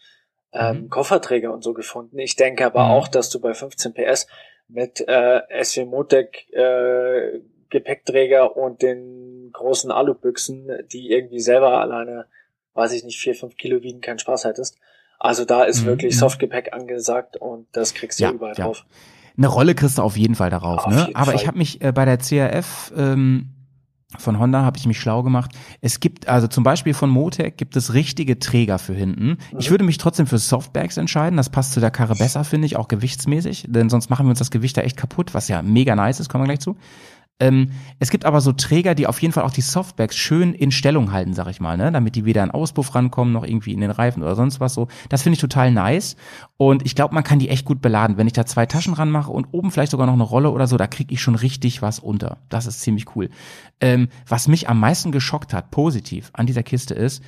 ähm, 0.53 0.83
Mhm. 0.83 0.89
Kofferträger 0.89 1.53
und 1.53 1.63
so 1.63 1.73
gefunden. 1.73 2.19
Ich 2.19 2.35
denke 2.35 2.65
aber 2.65 2.83
Mhm. 2.85 2.91
auch, 2.91 3.07
dass 3.07 3.29
du 3.29 3.39
bei 3.39 3.53
15 3.53 3.93
PS 3.93 4.27
mit 4.67 4.99
äh, 5.07 5.41
SW 5.63 5.85
Motec 5.85 6.49
äh, 6.53 7.39
Gepäckträger 7.71 8.55
und 8.55 8.81
den 8.81 9.49
großen 9.53 9.91
Alubüchsen, 9.91 10.67
die 10.91 11.09
irgendwie 11.11 11.39
selber 11.39 11.79
alleine, 11.81 12.25
weiß 12.73 12.93
ich 12.93 13.03
nicht, 13.03 13.19
vier, 13.19 13.33
fünf 13.35 13.55
Kilo 13.57 13.81
wiegen, 13.81 14.01
keinen 14.01 14.19
Spaß 14.19 14.45
hättest. 14.45 14.77
Also 15.19 15.45
da 15.45 15.63
ist 15.63 15.81
Mhm, 15.81 15.87
wirklich 15.87 16.15
mhm. 16.15 16.19
Softgepäck 16.19 16.73
angesagt 16.73 17.37
und 17.37 17.67
das 17.71 17.93
kriegst 17.93 18.19
du 18.19 18.23
Ja, 18.25 18.31
überall 18.31 18.55
ja. 18.57 18.65
drauf. 18.65 18.85
Eine 19.37 19.47
Rolle 19.47 19.75
kriegst 19.75 19.97
du 19.97 20.01
auf 20.01 20.17
jeden 20.17 20.35
Fall 20.35 20.49
darauf. 20.49 20.85
Auf 20.85 20.93
ne? 20.93 21.09
Aber 21.13 21.33
ich 21.33 21.41
Fall. 21.41 21.47
habe 21.47 21.57
mich 21.57 21.81
äh, 21.81 21.91
bei 21.91 22.05
der 22.05 22.17
CRF 22.17 22.91
ähm, 22.97 23.49
von 24.17 24.37
Honda 24.39 24.63
habe 24.65 24.77
ich 24.77 24.85
mich 24.85 24.99
schlau 24.99 25.23
gemacht. 25.23 25.51
Es 25.79 26.01
gibt 26.01 26.27
also 26.27 26.47
zum 26.47 26.65
Beispiel 26.65 26.93
von 26.93 27.09
Motec 27.09 27.55
gibt 27.55 27.77
es 27.77 27.93
richtige 27.93 28.39
Träger 28.39 28.77
für 28.77 28.93
hinten. 28.93 29.37
Ich 29.57 29.67
Mhm. 29.69 29.71
würde 29.73 29.83
mich 29.85 29.97
trotzdem 29.99 30.27
für 30.27 30.37
Softbags 30.37 30.97
entscheiden. 30.97 31.37
Das 31.37 31.49
passt 31.49 31.71
zu 31.71 31.79
der 31.79 31.91
Karre 31.91 32.15
besser, 32.15 32.43
finde 32.43 32.65
ich, 32.65 32.75
auch 32.75 32.89
gewichtsmäßig. 32.89 33.67
Denn 33.69 33.89
sonst 33.89 34.09
machen 34.09 34.25
wir 34.25 34.31
uns 34.31 34.39
das 34.39 34.51
Gewicht 34.51 34.75
da 34.75 34.81
echt 34.81 34.97
kaputt, 34.97 35.33
was 35.33 35.47
ja 35.47 35.61
mega 35.61 35.95
nice 35.95 36.19
ist. 36.19 36.27
Kommen 36.27 36.43
wir 36.43 36.47
gleich 36.47 36.59
zu. 36.59 36.75
Ähm, 37.41 37.71
es 37.97 38.11
gibt 38.11 38.23
aber 38.23 38.39
so 38.39 38.53
Träger, 38.53 38.93
die 38.93 39.07
auf 39.07 39.19
jeden 39.19 39.33
Fall 39.33 39.43
auch 39.43 39.51
die 39.51 39.61
Softbags 39.61 40.15
schön 40.15 40.53
in 40.53 40.71
Stellung 40.71 41.11
halten, 41.11 41.33
sag 41.33 41.47
ich 41.47 41.59
mal, 41.59 41.75
ne? 41.75 41.91
damit 41.91 42.15
die 42.15 42.23
weder 42.23 42.43
an 42.43 42.51
Auspuff 42.51 42.93
rankommen, 42.93 43.33
noch 43.33 43.43
irgendwie 43.43 43.73
in 43.73 43.81
den 43.81 43.89
Reifen 43.89 44.21
oder 44.21 44.35
sonst 44.35 44.59
was 44.59 44.75
so. 44.75 44.87
Das 45.09 45.23
finde 45.23 45.33
ich 45.33 45.41
total 45.41 45.71
nice. 45.71 46.15
Und 46.57 46.85
ich 46.85 46.93
glaube, 46.93 47.15
man 47.15 47.23
kann 47.23 47.39
die 47.39 47.49
echt 47.49 47.65
gut 47.65 47.81
beladen. 47.81 48.17
Wenn 48.17 48.27
ich 48.27 48.33
da 48.33 48.45
zwei 48.45 48.67
Taschen 48.67 48.93
ranmache 48.93 49.31
und 49.31 49.47
oben 49.51 49.71
vielleicht 49.71 49.91
sogar 49.91 50.05
noch 50.05 50.13
eine 50.13 50.23
Rolle 50.23 50.51
oder 50.51 50.67
so, 50.67 50.77
da 50.77 50.85
kriege 50.85 51.11
ich 51.11 51.21
schon 51.21 51.33
richtig 51.33 51.81
was 51.81 51.97
unter. 51.97 52.37
Das 52.49 52.67
ist 52.67 52.81
ziemlich 52.81 53.15
cool. 53.15 53.31
Ähm, 53.79 54.09
was 54.27 54.47
mich 54.47 54.69
am 54.69 54.79
meisten 54.79 55.11
geschockt 55.11 55.51
hat, 55.51 55.71
positiv 55.71 56.29
an 56.33 56.45
dieser 56.45 56.61
Kiste 56.61 56.93
ist, 56.93 57.23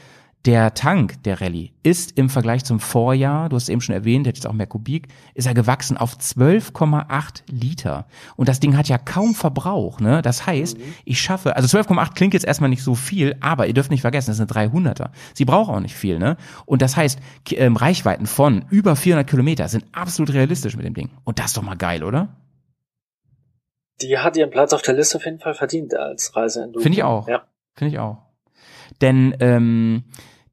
der 0.46 0.74
Tank 0.74 1.24
der 1.24 1.40
Rallye 1.40 1.72
ist 1.84 2.18
im 2.18 2.30
Vergleich 2.30 2.66
zum 2.66 2.82
Vorjahr, 2.82 3.48
du 3.48 3.56
hast 3.56 3.64
es 3.64 3.70
eben 3.70 3.80
schon 3.80 3.96
erwähnt, 3.96 4.26
der 4.26 4.32
hat 4.32 4.38
jetzt 4.38 4.48
auch 4.48 4.54
mehr 4.54 4.68
Kubik, 4.68 5.08
ist 5.36 5.48
er 5.48 5.54
gewachsen 5.54 5.96
auf 5.96 6.18
12,8 6.18 7.44
Liter. 7.50 8.08
Und 8.36 8.50
das 8.50 8.60
Ding 8.60 8.76
hat 8.76 8.90
ja 8.90 8.98
kaum 8.98 9.36
Verbrauch, 9.36 10.02
ne? 10.02 10.22
Das 10.22 10.46
heißt, 10.46 10.78
ich 11.06 11.22
schaffe, 11.22 11.56
also 11.56 11.78
12,8 11.78 12.14
klingt 12.14 12.34
jetzt 12.34 12.46
erstmal 12.46 12.70
nicht 12.70 12.84
so 12.84 12.94
viel, 12.94 13.38
aber 13.40 13.68
ihr 13.68 13.74
dürft 13.74 13.90
nicht 13.90 14.02
vergessen, 14.02 14.32
das 14.32 14.40
ist 14.40 14.52
eine 14.52 14.70
300er. 14.70 15.12
Sie 15.34 15.46
braucht 15.46 15.70
auch 15.70 15.80
nicht 15.80 15.96
viel, 15.96 16.20
ne? 16.20 16.36
Und 16.66 16.82
das 16.82 16.98
heißt, 16.98 17.20
ähm, 17.52 17.78
Reichweiten 17.78 18.26
von 18.26 18.66
über 18.70 18.98
400 18.98 19.30
Kilometer 19.30 19.70
sind 19.70 19.86
absolut 19.94 20.34
realistisch 20.34 20.76
mit 20.76 20.86
dem 20.86 20.94
Ding. 20.94 21.10
Und 21.24 21.40
das 21.40 21.48
ist 21.48 21.58
doch 21.58 21.64
mal 21.64 21.78
geil, 21.78 22.04
oder? 22.04 22.36
Die 24.02 24.18
hat 24.18 24.36
ihren 24.36 24.50
Platz 24.50 24.74
auf 24.74 24.82
der 24.82 24.96
Liste 24.96 25.18
auf 25.18 25.26
jeden 25.26 25.40
Fall 25.40 25.54
verdient 25.54 25.96
als 25.96 26.36
Reiseenduro. 26.36 26.84
Finde 26.84 26.98
ich 26.98 27.04
auch. 27.04 27.30
Ja. 27.30 27.44
Finde 27.76 27.94
ich 27.94 28.00
auch. 28.00 28.18
Denn 29.02 29.36
ähm, 29.40 30.04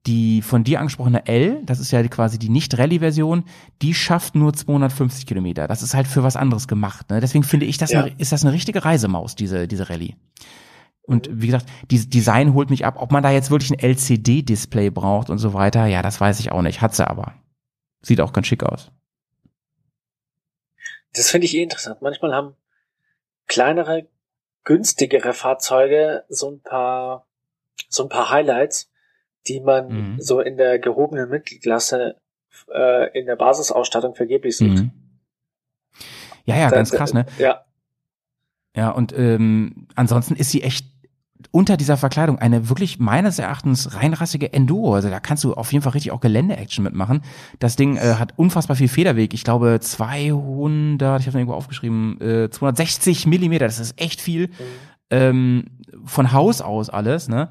die 0.06 0.40
von 0.40 0.64
dir 0.64 0.80
angesprochene 0.80 1.26
L, 1.26 1.62
das 1.64 1.78
ist 1.78 1.90
ja 1.90 2.02
quasi 2.08 2.38
die 2.38 2.48
Nicht-Rallye-Version, 2.48 3.44
die 3.82 3.94
schafft 3.94 4.34
nur 4.34 4.54
250 4.54 5.26
Kilometer. 5.26 5.68
Das 5.68 5.82
ist 5.82 5.94
halt 5.94 6.06
für 6.06 6.22
was 6.22 6.36
anderes 6.36 6.68
gemacht. 6.68 7.10
Ne? 7.10 7.20
Deswegen 7.20 7.44
finde 7.44 7.66
ich, 7.66 7.76
das 7.76 7.90
Ja. 7.92 8.04
eine, 8.04 8.14
ist 8.18 8.32
das 8.32 8.42
eine 8.44 8.52
richtige 8.54 8.84
Reisemaus, 8.84 9.34
diese, 9.34 9.68
diese 9.68 9.90
Rallye. 9.90 10.16
Und 11.02 11.28
wie 11.32 11.46
gesagt, 11.46 11.66
dieses 11.90 12.08
Design 12.08 12.54
holt 12.54 12.70
mich 12.70 12.86
ab. 12.86 12.94
Ob 12.98 13.10
man 13.10 13.22
da 13.22 13.30
jetzt 13.30 13.50
wirklich 13.50 13.72
ein 13.72 13.78
LCD-Display 13.80 14.90
braucht 14.90 15.28
und 15.28 15.38
so 15.38 15.52
weiter, 15.54 15.86
ja, 15.86 16.02
das 16.02 16.20
weiß 16.20 16.40
ich 16.40 16.52
auch 16.52 16.62
nicht. 16.62 16.80
Hat 16.80 16.94
sie 16.94 17.06
aber. 17.06 17.34
Sieht 18.00 18.20
auch 18.20 18.32
ganz 18.32 18.46
schick 18.46 18.62
aus. 18.62 18.90
Das 21.12 21.30
finde 21.30 21.46
ich 21.46 21.54
eh 21.56 21.62
interessant. 21.62 22.00
Manchmal 22.00 22.32
haben 22.32 22.54
kleinere, 23.48 24.06
günstigere 24.64 25.34
Fahrzeuge 25.34 26.24
so 26.28 26.50
ein 26.52 26.60
paar, 26.60 27.26
so 27.88 28.04
ein 28.04 28.08
paar 28.08 28.30
Highlights, 28.30 28.89
die 29.48 29.60
man 29.60 29.88
Mhm. 30.14 30.20
so 30.20 30.40
in 30.40 30.56
der 30.56 30.78
gehobenen 30.78 31.28
Mittelklasse 31.28 32.16
äh, 32.72 33.18
in 33.18 33.26
der 33.26 33.36
Basisausstattung 33.36 34.14
vergeblich 34.14 34.56
sucht. 34.56 34.78
Mhm. 34.82 34.90
Ja, 36.44 36.56
ja, 36.56 36.70
ganz 36.70 36.90
krass, 36.90 37.12
ne? 37.14 37.26
Ja, 37.38 37.64
Ja, 38.76 38.90
und 38.90 39.12
ähm, 39.16 39.88
ansonsten 39.96 40.36
ist 40.36 40.50
sie 40.50 40.62
echt 40.62 40.86
unter 41.52 41.76
dieser 41.76 41.96
Verkleidung 41.96 42.38
eine 42.38 42.68
wirklich 42.68 42.98
meines 43.00 43.38
Erachtens 43.40 43.94
reinrassige 43.96 44.52
Enduro. 44.52 44.94
Also 44.94 45.10
da 45.10 45.18
kannst 45.20 45.42
du 45.42 45.54
auf 45.54 45.72
jeden 45.72 45.82
Fall 45.82 45.92
richtig 45.92 46.12
auch 46.12 46.20
Gelände-Action 46.20 46.84
mitmachen. 46.84 47.22
Das 47.58 47.74
Ding 47.76 47.96
äh, 47.96 48.14
hat 48.18 48.34
unfassbar 48.36 48.76
viel 48.76 48.88
Federweg. 48.88 49.34
Ich 49.34 49.42
glaube 49.42 49.78
200, 49.80 51.20
ich 51.20 51.26
habe 51.26 51.38
irgendwo 51.38 51.54
aufgeschrieben, 51.54 52.20
äh, 52.20 52.50
260 52.50 53.26
Millimeter. 53.26 53.64
Das 53.66 53.80
ist 53.80 54.00
echt 54.00 54.20
viel. 54.20 54.50
Ähm, 55.10 55.64
von 56.04 56.30
Haus 56.32 56.60
aus 56.60 56.88
alles, 56.90 57.28
ne? 57.28 57.48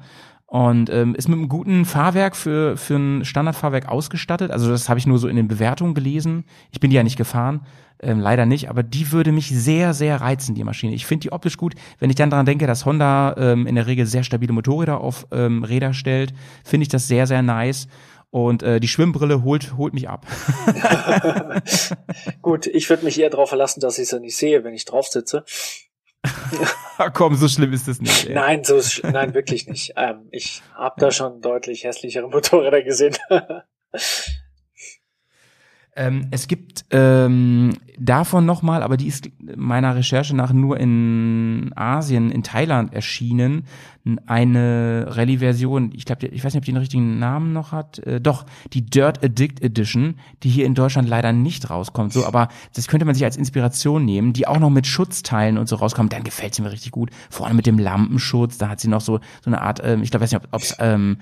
Und 0.50 0.90
ähm, 0.90 1.14
ist 1.14 1.28
mit 1.28 1.38
einem 1.38 1.48
guten 1.48 1.84
Fahrwerk 1.84 2.34
für, 2.34 2.76
für 2.76 2.96
ein 2.96 3.24
Standardfahrwerk 3.24 3.88
ausgestattet. 3.88 4.50
Also 4.50 4.68
das 4.68 4.88
habe 4.88 4.98
ich 4.98 5.06
nur 5.06 5.18
so 5.18 5.28
in 5.28 5.36
den 5.36 5.46
Bewertungen 5.46 5.94
gelesen. 5.94 6.42
Ich 6.72 6.80
bin 6.80 6.90
die 6.90 6.96
ja 6.96 7.04
nicht 7.04 7.16
gefahren, 7.16 7.60
ähm, 8.02 8.18
leider 8.18 8.46
nicht, 8.46 8.68
aber 8.68 8.82
die 8.82 9.12
würde 9.12 9.30
mich 9.30 9.48
sehr, 9.48 9.94
sehr 9.94 10.20
reizen, 10.20 10.56
die 10.56 10.64
Maschine. 10.64 10.92
Ich 10.92 11.06
finde 11.06 11.22
die 11.22 11.32
optisch 11.32 11.56
gut. 11.56 11.76
Wenn 12.00 12.10
ich 12.10 12.16
dann 12.16 12.30
daran 12.30 12.46
denke, 12.46 12.66
dass 12.66 12.84
Honda 12.84 13.36
ähm, 13.38 13.68
in 13.68 13.76
der 13.76 13.86
Regel 13.86 14.06
sehr 14.06 14.24
stabile 14.24 14.52
Motorräder 14.52 15.00
auf 15.00 15.28
ähm, 15.30 15.62
Räder 15.62 15.92
stellt, 15.92 16.34
finde 16.64 16.82
ich 16.82 16.88
das 16.88 17.06
sehr, 17.06 17.28
sehr 17.28 17.42
nice. 17.42 17.86
Und 18.30 18.64
äh, 18.64 18.80
die 18.80 18.88
Schwimmbrille 18.88 19.44
holt, 19.44 19.76
holt 19.76 19.94
mich 19.94 20.08
ab. 20.08 20.26
gut, 22.42 22.66
ich 22.66 22.90
würde 22.90 23.04
mich 23.04 23.20
eher 23.20 23.30
darauf 23.30 23.50
verlassen, 23.50 23.78
dass 23.78 24.00
ich 24.00 24.08
sie 24.08 24.18
nicht 24.18 24.36
sehe, 24.36 24.64
wenn 24.64 24.74
ich 24.74 24.84
drauf 24.84 25.06
sitze. 25.06 25.44
Komm, 27.14 27.34
so 27.34 27.48
schlimm 27.48 27.72
ist 27.72 27.88
es 27.88 28.00
nicht. 28.00 28.26
Ey. 28.26 28.34
Nein, 28.34 28.64
so 28.64 28.80
nein, 29.10 29.34
wirklich 29.34 29.66
nicht. 29.66 29.94
Ähm, 29.96 30.28
ich 30.30 30.62
habe 30.74 31.00
da 31.00 31.10
schon 31.10 31.40
deutlich 31.40 31.84
hässlichere 31.84 32.28
Motorräder 32.28 32.82
gesehen. 32.82 33.16
Ähm, 35.96 36.28
es 36.30 36.46
gibt 36.46 36.84
ähm, 36.90 37.72
davon 37.98 38.46
nochmal, 38.46 38.82
aber 38.82 38.96
die 38.96 39.08
ist 39.08 39.28
meiner 39.56 39.96
Recherche 39.96 40.36
nach 40.36 40.52
nur 40.52 40.78
in 40.78 41.72
Asien, 41.74 42.30
in 42.30 42.44
Thailand 42.44 42.94
erschienen, 42.94 43.64
eine 44.26 45.06
Rallye-Version, 45.08 45.92
ich 45.94 46.04
glaube, 46.04 46.28
ich 46.28 46.44
weiß 46.44 46.54
nicht, 46.54 46.60
ob 46.60 46.64
die 46.64 46.70
einen 46.70 46.78
richtigen 46.78 47.18
Namen 47.18 47.52
noch 47.52 47.72
hat, 47.72 47.98
äh, 48.00 48.20
doch, 48.20 48.46
die 48.72 48.86
Dirt 48.86 49.22
Addict 49.24 49.62
Edition, 49.62 50.14
die 50.42 50.48
hier 50.48 50.64
in 50.64 50.74
Deutschland 50.74 51.08
leider 51.08 51.32
nicht 51.32 51.68
rauskommt, 51.68 52.12
so, 52.12 52.24
aber 52.24 52.48
das 52.74 52.86
könnte 52.86 53.04
man 53.04 53.14
sich 53.14 53.24
als 53.24 53.36
Inspiration 53.36 54.04
nehmen, 54.04 54.32
die 54.32 54.46
auch 54.46 54.60
noch 54.60 54.70
mit 54.70 54.86
Schutzteilen 54.86 55.58
und 55.58 55.68
so 55.68 55.76
rauskommt, 55.76 56.12
dann 56.12 56.22
gefällt 56.22 56.54
sie 56.54 56.62
mir 56.62 56.72
richtig 56.72 56.92
gut, 56.92 57.10
vorne 57.28 57.54
mit 57.54 57.66
dem 57.66 57.78
Lampenschutz, 57.78 58.58
da 58.58 58.68
hat 58.68 58.80
sie 58.80 58.88
noch 58.88 59.00
so, 59.00 59.18
so 59.42 59.50
eine 59.50 59.60
Art, 59.60 59.82
ähm, 59.84 60.02
ich 60.02 60.10
glaube, 60.10 60.22
weiß 60.22 60.32
nicht, 60.32 60.42
ob 60.52 60.62
es 60.62 60.76
ähm, 60.78 61.18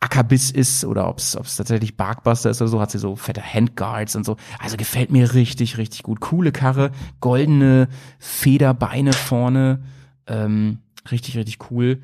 Ackerbiss 0.00 0.50
ist 0.52 0.84
oder 0.84 1.08
ob 1.08 1.18
es 1.18 1.32
tatsächlich 1.32 1.96
Barkbuster 1.96 2.50
ist 2.50 2.62
oder 2.62 2.68
so, 2.68 2.80
hat 2.80 2.90
sie 2.90 2.98
so 2.98 3.16
fette 3.16 3.42
Handguards 3.42 4.14
und 4.14 4.24
so. 4.24 4.36
Also 4.60 4.76
gefällt 4.76 5.10
mir 5.10 5.34
richtig, 5.34 5.76
richtig 5.76 6.04
gut. 6.04 6.20
Coole 6.20 6.52
Karre, 6.52 6.92
goldene 7.20 7.88
Federbeine 8.18 9.12
vorne, 9.12 9.82
ähm, 10.28 10.78
richtig, 11.10 11.36
richtig 11.36 11.70
cool. 11.70 12.00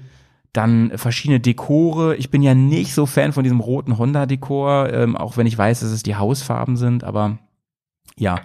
Dann 0.53 0.97
verschiedene 0.99 1.41
Dekore. 1.41 2.17
Ich 2.17 2.31
bin 2.31 2.43
ja 2.43 2.55
nicht 2.55 2.95
so 2.95 3.07
Fan 3.07 3.33
von 3.33 3.45
diesem 3.45 3.61
roten 3.61 3.97
Honda-Dekor, 3.97 4.93
ähm, 4.93 5.17
auch 5.17 5.37
wenn 5.37 5.47
ich 5.47 5.57
weiß, 5.57 5.81
dass 5.81 5.91
es 5.91 6.03
die 6.03 6.17
Hausfarben 6.17 6.77
sind, 6.77 7.05
aber 7.05 7.39
ja. 8.17 8.41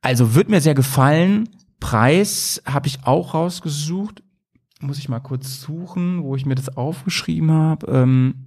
Also 0.00 0.34
wird 0.34 0.48
mir 0.48 0.60
sehr 0.62 0.74
gefallen. 0.74 1.48
Preis 1.80 2.62
habe 2.66 2.88
ich 2.88 3.04
auch 3.04 3.34
rausgesucht. 3.34 4.22
Muss 4.80 4.98
ich 4.98 5.10
mal 5.10 5.20
kurz 5.20 5.60
suchen, 5.60 6.22
wo 6.22 6.36
ich 6.36 6.46
mir 6.46 6.54
das 6.54 6.76
aufgeschrieben 6.76 7.50
habe. 7.50 7.86
Ähm, 7.86 8.46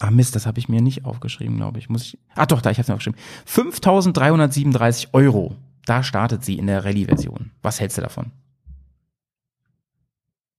ah 0.00 0.10
Mist, 0.10 0.34
das 0.34 0.46
habe 0.46 0.58
ich 0.58 0.68
mir 0.68 0.80
nicht 0.80 1.04
aufgeschrieben, 1.04 1.56
glaube 1.56 1.78
ich. 1.78 1.88
Muss 1.88 2.02
ich. 2.02 2.18
Ah 2.34 2.46
doch, 2.46 2.60
da 2.60 2.70
ich 2.70 2.78
habe 2.78 2.82
es 2.82 2.88
mir 2.88 2.94
aufgeschrieben. 2.94 3.20
5.337 3.46 5.08
Euro. 5.12 5.56
Da 5.86 6.02
startet 6.02 6.44
sie 6.44 6.58
in 6.58 6.66
der 6.66 6.84
Rallye-Version. 6.84 7.50
Was 7.62 7.80
hältst 7.80 7.98
du 7.98 8.02
davon? 8.02 8.32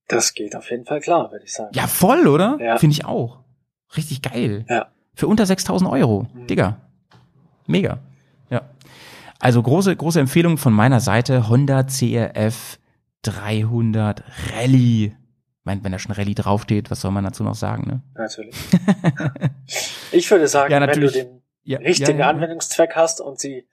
Das 0.07 0.33
geht 0.35 0.55
auf 0.55 0.69
jeden 0.69 0.85
Fall 0.85 1.01
klar, 1.01 1.31
würde 1.31 1.45
ich 1.45 1.53
sagen. 1.53 1.71
Ja, 1.73 1.87
voll, 1.87 2.27
oder? 2.27 2.57
Ja. 2.59 2.77
Finde 2.77 2.93
ich 2.93 3.05
auch. 3.05 3.39
Richtig 3.97 4.21
geil. 4.21 4.65
Ja. 4.69 4.87
Für 5.15 5.27
unter 5.27 5.45
6.000 5.45 5.89
Euro. 5.89 6.27
Mhm. 6.33 6.47
Digga. 6.47 6.77
Mega. 7.65 7.99
Ja. 8.49 8.61
Also 9.39 9.61
große, 9.61 9.95
große 9.95 10.19
Empfehlung 10.19 10.57
von 10.57 10.73
meiner 10.73 10.99
Seite. 10.99 11.49
Honda 11.49 11.83
CRF 11.83 12.77
300 13.23 14.23
Rallye. 14.53 15.15
Meine, 15.65 15.83
wenn 15.83 15.91
da 15.91 15.99
schon 15.99 16.11
Rallye 16.13 16.35
draufsteht, 16.35 16.89
was 16.91 17.01
soll 17.01 17.11
man 17.11 17.23
dazu 17.23 17.43
noch 17.43 17.55
sagen, 17.55 17.87
ne? 17.87 18.01
Natürlich. 18.13 18.55
ich 20.11 20.29
würde 20.29 20.47
sagen, 20.47 20.71
Ja, 20.71 20.79
wenn 20.87 21.01
du 21.01 21.11
den 21.11 21.41
Ja, 21.63 21.79
richtigen 21.79 22.19
ja, 22.19 22.25
ja. 22.25 22.29
Anwendungszweck 22.29 22.95
hast 22.95 23.19
und 23.19 23.39
sie 23.39 23.67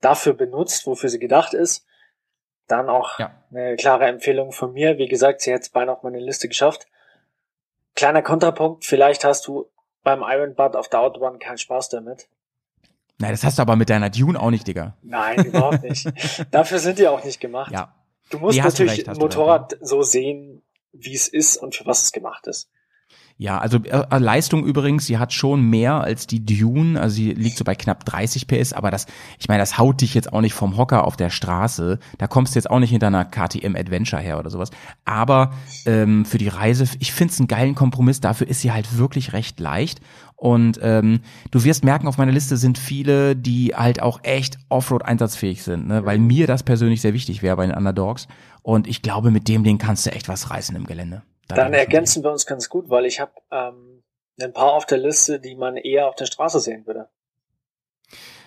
dafür 0.00 0.34
benutzt, 0.34 0.86
wofür 0.86 1.08
sie 1.08 1.18
gedacht 1.18 1.54
ist, 1.54 1.86
dann 2.68 2.88
auch 2.88 3.18
Ja. 3.18 3.32
eine 3.50 3.76
klare 3.76 4.04
Empfehlung 4.06 4.52
von 4.52 4.72
mir. 4.72 4.98
Wie 4.98 5.08
gesagt, 5.08 5.40
sie 5.40 5.52
hat 5.52 5.62
es 5.62 5.70
beinahe 5.70 5.96
auf 5.96 6.02
meine 6.02 6.20
Liste 6.20 6.46
geschafft. 6.48 6.86
Kleiner 7.96 8.22
Kontrapunkt, 8.22 8.84
vielleicht 8.84 9.24
hast 9.24 9.46
du 9.46 9.66
beim 10.02 10.22
Iron 10.22 10.54
Butt 10.54 10.76
auf 10.76 10.88
der 10.88 11.00
Autobahn 11.00 11.38
keinen 11.38 11.58
Spaß 11.58 11.88
damit. 11.88 12.28
Nein, 13.18 13.32
das 13.32 13.44
hast 13.44 13.58
du 13.58 13.62
aber 13.62 13.76
mit 13.76 13.90
deiner 13.90 14.08
Dune 14.08 14.38
auch 14.40 14.50
nicht, 14.50 14.66
Digga. 14.66 14.96
Nein, 15.02 15.44
überhaupt 15.44 15.82
nicht. 15.82 16.06
Dafür 16.50 16.78
sind 16.78 16.98
die 16.98 17.08
auch 17.08 17.22
nicht 17.24 17.40
gemacht. 17.40 17.72
Ja. 17.72 17.94
Du 18.30 18.38
musst 18.38 18.56
Nee, 18.56 18.62
du 18.62 18.68
natürlich 18.68 18.92
recht, 18.92 19.06
ein 19.06 19.10
hast 19.10 19.16
du 19.16 19.22
Motorrad 19.22 19.76
so 19.80 20.02
sehen, 20.02 20.62
wie 20.92 21.14
es 21.14 21.28
ist 21.28 21.56
und 21.56 21.74
für 21.74 21.86
was 21.86 22.04
es 22.04 22.12
gemacht 22.12 22.46
ist. 22.46 22.70
Ja, 23.40 23.56
also 23.56 23.78
äh, 23.78 24.18
Leistung 24.18 24.66
übrigens, 24.66 25.06
sie 25.06 25.16
hat 25.16 25.32
schon 25.32 25.62
mehr 25.62 25.94
als 25.94 26.26
die 26.26 26.44
Dune, 26.44 27.00
also 27.00 27.16
sie 27.16 27.32
liegt 27.32 27.56
so 27.56 27.64
bei 27.64 27.74
knapp 27.74 28.04
30 28.04 28.46
PS, 28.46 28.74
aber 28.74 28.90
das, 28.90 29.06
ich 29.38 29.48
meine, 29.48 29.60
das 29.60 29.78
haut 29.78 30.02
dich 30.02 30.12
jetzt 30.12 30.30
auch 30.34 30.42
nicht 30.42 30.52
vom 30.52 30.76
Hocker 30.76 31.06
auf 31.06 31.16
der 31.16 31.30
Straße, 31.30 31.98
da 32.18 32.26
kommst 32.26 32.54
du 32.54 32.58
jetzt 32.58 32.68
auch 32.68 32.80
nicht 32.80 32.90
hinter 32.90 33.06
einer 33.06 33.24
KTM 33.24 33.76
Adventure 33.76 34.20
her 34.20 34.38
oder 34.38 34.50
sowas, 34.50 34.68
aber 35.06 35.54
ähm, 35.86 36.26
für 36.26 36.36
die 36.36 36.48
Reise, 36.48 36.84
ich 36.98 37.14
finde 37.14 37.32
es 37.32 37.40
einen 37.40 37.48
geilen 37.48 37.74
Kompromiss, 37.74 38.20
dafür 38.20 38.46
ist 38.46 38.60
sie 38.60 38.72
halt 38.72 38.98
wirklich 38.98 39.32
recht 39.32 39.58
leicht. 39.58 40.00
Und 40.36 40.80
ähm, 40.82 41.20
du 41.50 41.64
wirst 41.64 41.84
merken, 41.84 42.08
auf 42.08 42.16
meiner 42.16 42.32
Liste 42.32 42.56
sind 42.56 42.78
viele, 42.78 43.36
die 43.36 43.74
halt 43.74 44.00
auch 44.00 44.20
echt 44.22 44.56
Offroad 44.70 45.04
einsatzfähig 45.04 45.62
sind, 45.62 45.86
ne? 45.86 46.06
weil 46.06 46.18
mir 46.18 46.46
das 46.46 46.62
persönlich 46.62 47.02
sehr 47.02 47.12
wichtig 47.12 47.42
wäre 47.42 47.56
bei 47.56 47.66
den 47.66 47.76
Underdogs 47.76 48.26
und 48.62 48.86
ich 48.86 49.02
glaube, 49.02 49.30
mit 49.30 49.48
dem 49.48 49.64
Ding 49.64 49.78
kannst 49.78 50.06
du 50.06 50.10
echt 50.10 50.28
was 50.28 50.50
reißen 50.50 50.76
im 50.76 50.86
Gelände. 50.86 51.22
Da 51.48 51.56
Dann 51.56 51.72
ergänzen 51.72 52.22
wir 52.22 52.30
uns 52.30 52.46
ganz 52.46 52.68
gut, 52.68 52.90
weil 52.90 53.06
ich 53.06 53.20
habe 53.20 53.32
ähm, 53.50 54.02
ein 54.40 54.52
paar 54.52 54.72
auf 54.72 54.86
der 54.86 54.98
Liste, 54.98 55.40
die 55.40 55.54
man 55.54 55.76
eher 55.76 56.08
auf 56.08 56.14
der 56.14 56.26
Straße 56.26 56.60
sehen 56.60 56.86
würde. 56.86 57.08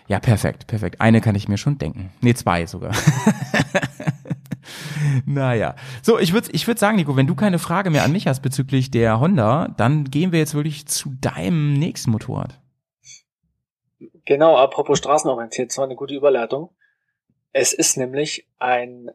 Ja, 0.08 0.20
perfekt, 0.20 0.68
perfekt. 0.68 1.00
Eine 1.00 1.22
kann 1.22 1.36
ich 1.36 1.48
mir 1.48 1.58
schon 1.58 1.78
denken. 1.78 2.12
Nee, 2.22 2.34
zwei 2.34 2.66
sogar. 2.66 2.94
naja. 5.26 5.76
So, 6.02 6.20
ich 6.20 6.34
würde 6.34 6.50
ich 6.52 6.68
würd 6.68 6.80
sagen, 6.80 6.98
Nico, 6.98 7.16
wenn 7.16 7.28
du 7.28 7.36
keine 7.36 7.60
Frage 7.60 7.90
mehr 7.90 8.04
an 8.04 8.12
mich 8.12 8.28
hast 8.28 8.42
bezüglich 8.42 8.92
der 8.92 9.20
Honda, 9.20 9.74
dann 9.78 10.06
gehen 10.06 10.32
wir 10.32 10.40
jetzt 10.40 10.56
wirklich 10.56 10.88
zu 10.88 11.14
deinem 11.22 11.74
nächsten 11.74 12.12
Motorrad. 12.12 12.60
Genau, 14.26 14.58
apropos 14.58 14.98
straßenorientiert, 15.00 15.72
das 15.72 15.78
war 15.78 15.86
eine 15.86 15.96
gute 15.96 16.14
Überleitung. 16.14 16.70
Es 17.52 17.74
ist 17.74 17.98
nämlich 17.98 18.48
ein 18.60 19.12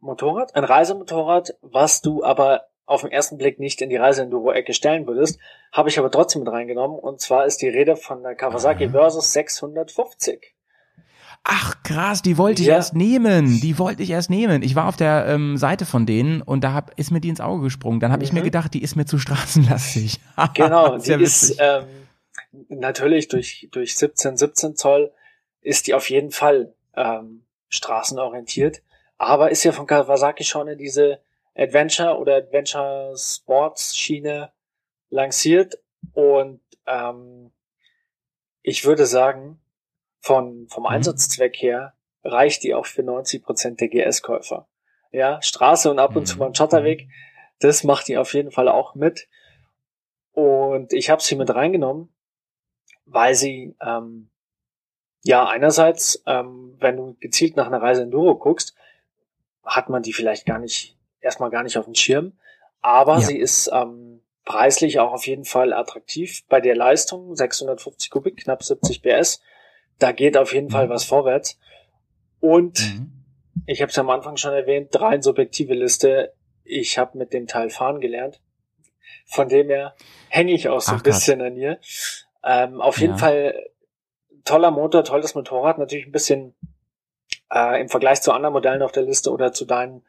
Motorrad, 0.00 0.54
ein 0.54 0.64
Reisemotorrad, 0.64 1.54
was 1.62 2.00
du 2.00 2.22
aber 2.24 2.64
auf 2.86 3.02
den 3.02 3.10
ersten 3.10 3.36
Blick 3.36 3.58
nicht 3.58 3.82
in 3.82 3.90
die 3.90 3.96
Reiseenduro-Ecke 3.96 4.72
stellen 4.72 5.06
würdest, 5.06 5.38
habe 5.72 5.88
ich 5.90 5.98
aber 5.98 6.10
trotzdem 6.10 6.42
mit 6.44 6.52
reingenommen. 6.52 6.98
Und 6.98 7.20
zwar 7.20 7.44
ist 7.44 7.60
die 7.60 7.68
Rede 7.68 7.96
von 7.96 8.22
der 8.22 8.34
Kawasaki 8.34 8.84
Aha. 8.84 8.92
Versus 8.92 9.32
650. 9.32 10.54
Ach 11.44 11.82
krass, 11.82 12.22
die 12.22 12.36
wollte 12.38 12.62
ich 12.62 12.68
Ja. 12.68 12.76
erst 12.76 12.94
nehmen. 12.94 13.60
Die 13.60 13.78
wollte 13.78 14.02
ich 14.02 14.10
erst 14.10 14.30
nehmen. 14.30 14.62
Ich 14.62 14.74
war 14.74 14.88
auf 14.88 14.96
der 14.96 15.26
ähm, 15.28 15.56
Seite 15.56 15.84
von 15.86 16.04
denen 16.06 16.42
und 16.42 16.64
da 16.64 16.72
hab, 16.72 16.98
ist 16.98 17.10
mir 17.10 17.20
die 17.20 17.28
ins 17.28 17.40
Auge 17.40 17.62
gesprungen. 17.62 18.00
Dann 18.00 18.10
habe 18.12 18.24
ich 18.24 18.32
mir 18.32 18.40
Mhm. 18.40 18.44
gedacht, 18.44 18.74
die 18.74 18.82
ist 18.82 18.96
mir 18.96 19.04
zu 19.06 19.18
straßenlastig. 19.18 20.18
Genau, 20.54 20.96
die 20.96 21.04
Sehr 21.04 21.20
ist 21.20 21.50
witzig. 21.50 21.58
ähm, 21.60 21.84
natürlich 22.68 23.28
durch, 23.28 23.68
durch 23.70 23.96
17, 23.96 24.36
17 24.36 24.76
Zoll 24.76 25.12
ist 25.60 25.86
die 25.86 25.94
auf 25.94 26.08
jeden 26.10 26.30
Fall 26.30 26.74
ähm, 26.96 27.44
straßenorientiert, 27.68 28.82
aber 29.18 29.50
ist 29.50 29.64
ja 29.64 29.72
von 29.72 29.86
Kawasaki 29.86 30.44
schon 30.44 30.68
in 30.68 30.78
diese 30.78 31.20
Adventure 31.56 32.16
oder 32.18 32.36
Adventure 32.36 33.14
Sports 33.16 33.96
Schiene 33.96 34.52
lanciert 35.10 35.78
und 36.12 36.60
ähm, 36.86 37.50
ich 38.62 38.84
würde 38.84 39.06
sagen, 39.06 39.60
von, 40.20 40.66
vom 40.68 40.84
Mhm. 40.84 40.90
Einsatzzweck 40.90 41.56
her 41.56 41.94
reicht 42.22 42.62
die 42.62 42.74
auch 42.74 42.86
für 42.86 43.02
90 43.02 43.42
Prozent 43.42 43.80
der 43.80 43.88
GS-Käufer. 43.88 44.68
Ja, 45.10 45.40
Straße 45.42 45.90
und 45.90 45.98
ab 45.98 46.16
und 46.16 46.26
zu 46.26 46.34
Mhm. 46.34 46.40
mal 46.40 46.46
ein 46.46 46.54
Schotterweg, 46.54 47.08
das 47.60 47.82
macht 47.82 48.08
die 48.08 48.18
auf 48.18 48.34
jeden 48.34 48.50
Fall 48.50 48.68
auch 48.68 48.94
mit. 48.94 49.28
Und 50.32 50.92
ich 50.92 51.10
habe 51.10 51.22
sie 51.22 51.34
mit 51.34 51.52
reingenommen, 51.52 52.12
weil 53.06 53.34
sie 53.34 53.74
ähm, 53.80 54.30
ja 55.24 55.46
einerseits, 55.48 56.22
ähm, 56.26 56.76
wenn 56.78 56.96
du 56.96 57.16
gezielt 57.20 57.56
nach 57.56 57.66
einer 57.66 57.82
Reise 57.82 58.02
Enduro 58.02 58.36
guckst, 58.36 58.74
hat 59.68 59.88
man 59.88 60.02
die 60.02 60.12
vielleicht 60.12 60.46
gar 60.46 60.58
nicht 60.58 60.96
erstmal 61.20 61.50
gar 61.50 61.62
nicht 61.62 61.76
auf 61.78 61.84
dem 61.84 61.94
Schirm, 61.94 62.38
aber 62.80 63.14
Ja. 63.14 63.20
sie 63.20 63.38
ist 63.38 63.70
ähm, 63.72 64.22
preislich 64.44 64.98
auch 64.98 65.12
auf 65.12 65.26
jeden 65.26 65.44
Fall 65.44 65.72
attraktiv 65.72 66.44
bei 66.48 66.60
der 66.60 66.74
Leistung 66.76 67.34
650 67.36 68.10
Kubik, 68.10 68.38
knapp 68.42 68.62
70 68.62 69.02
PS. 69.02 69.40
Da 69.98 70.12
geht 70.12 70.36
auf 70.36 70.54
jeden 70.54 70.70
Fall 70.70 70.88
was 70.88 71.04
vorwärts. 71.04 71.58
Und 72.40 72.78
Mhm. 72.80 73.12
ich 73.66 73.82
habe 73.82 73.90
es 73.90 73.98
am 73.98 74.10
Anfang 74.10 74.36
schon 74.36 74.52
erwähnt, 74.54 74.98
rein 75.00 75.22
subjektive 75.22 75.74
Liste. 75.74 76.32
Ich 76.64 76.98
habe 76.98 77.18
mit 77.18 77.32
dem 77.32 77.46
Teil 77.46 77.68
fahren 77.70 78.00
gelernt. 78.00 78.40
Von 79.26 79.48
dem 79.48 79.68
her 79.68 79.94
hänge 80.28 80.52
ich 80.52 80.68
auch 80.68 80.80
so 80.80 80.92
Ach, 80.92 80.96
ein 80.98 81.02
bisschen 81.02 81.42
an 81.42 81.56
ihr. 81.56 81.80
Ähm, 82.44 82.80
auf 82.80 83.00
jeden 83.00 83.14
Ja. 83.14 83.18
Fall 83.18 83.68
toller 84.44 84.70
Motor, 84.70 85.02
tolles 85.04 85.34
Motorrad. 85.34 85.78
Natürlich 85.78 86.06
ein 86.06 86.12
bisschen 86.12 86.54
äh, 87.52 87.80
im 87.80 87.88
Vergleich 87.88 88.22
zu 88.22 88.32
anderen 88.32 88.52
Modellen 88.52 88.82
auf 88.82 88.92
der 88.92 89.02
Liste 89.04 89.30
oder 89.30 89.52
zu 89.52 89.64
deinen 89.64 90.02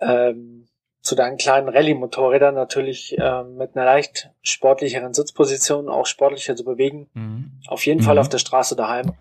ähm, 0.00 0.66
zu 1.00 1.14
deinen 1.14 1.36
kleinen 1.36 1.68
Rallye-Motorrädern 1.68 2.54
natürlich 2.54 3.14
ähm, 3.18 3.56
mit 3.58 3.76
einer 3.76 3.84
leicht 3.84 4.30
sportlicheren 4.42 5.12
Sitzposition, 5.12 5.90
auch 5.90 6.06
sportlicher 6.06 6.56
zu 6.56 6.64
bewegen. 6.64 7.08
Mhm. 7.12 7.52
Auf 7.66 7.84
jeden 7.84 8.00
Mhm. 8.00 8.04
Fall 8.04 8.18
auf 8.18 8.30
der 8.30 8.38
Straße 8.38 8.74
daheim, 8.74 9.12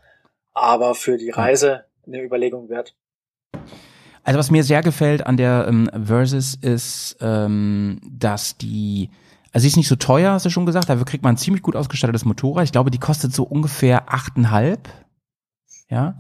aber 0.54 0.96
für 0.96 1.18
die 1.18 1.30
Reise 1.30 1.84
eine 2.08 2.24
Überlegung 2.24 2.70
wert. 2.70 2.96
Also 4.24 4.40
was 4.40 4.50
mir 4.50 4.64
sehr 4.64 4.82
gefällt 4.82 5.26
an 5.26 5.36
der 5.36 5.66
ähm, 5.68 5.90
Versus 6.06 6.56
ist, 6.56 7.18
ähm, 7.20 8.00
dass 8.10 8.58
die, 8.58 9.10
also 9.52 9.64
sie 9.64 9.68
ist 9.68 9.76
nicht 9.76 9.90
so 9.90 9.98
teuer, 9.98 10.32
hast 10.32 10.46
du 10.46 10.50
schon 10.50 10.66
gesagt, 10.66 10.88
dafür 10.88 11.06
kriegt 11.06 11.26
man 11.26 11.34
ein 11.34 11.38
ziemlich 11.38 11.62
gut 11.64 11.76
ausgestattetes 11.76 12.24
Motorrad. 12.24 12.64
Ich 12.64 12.72
glaube, 12.72 12.92
die 12.92 13.00
kostet 13.00 13.34
so 13.34 13.44
ungefähr 13.44 14.04
achteinhalb. 14.08 14.88
Ja? 15.90 16.16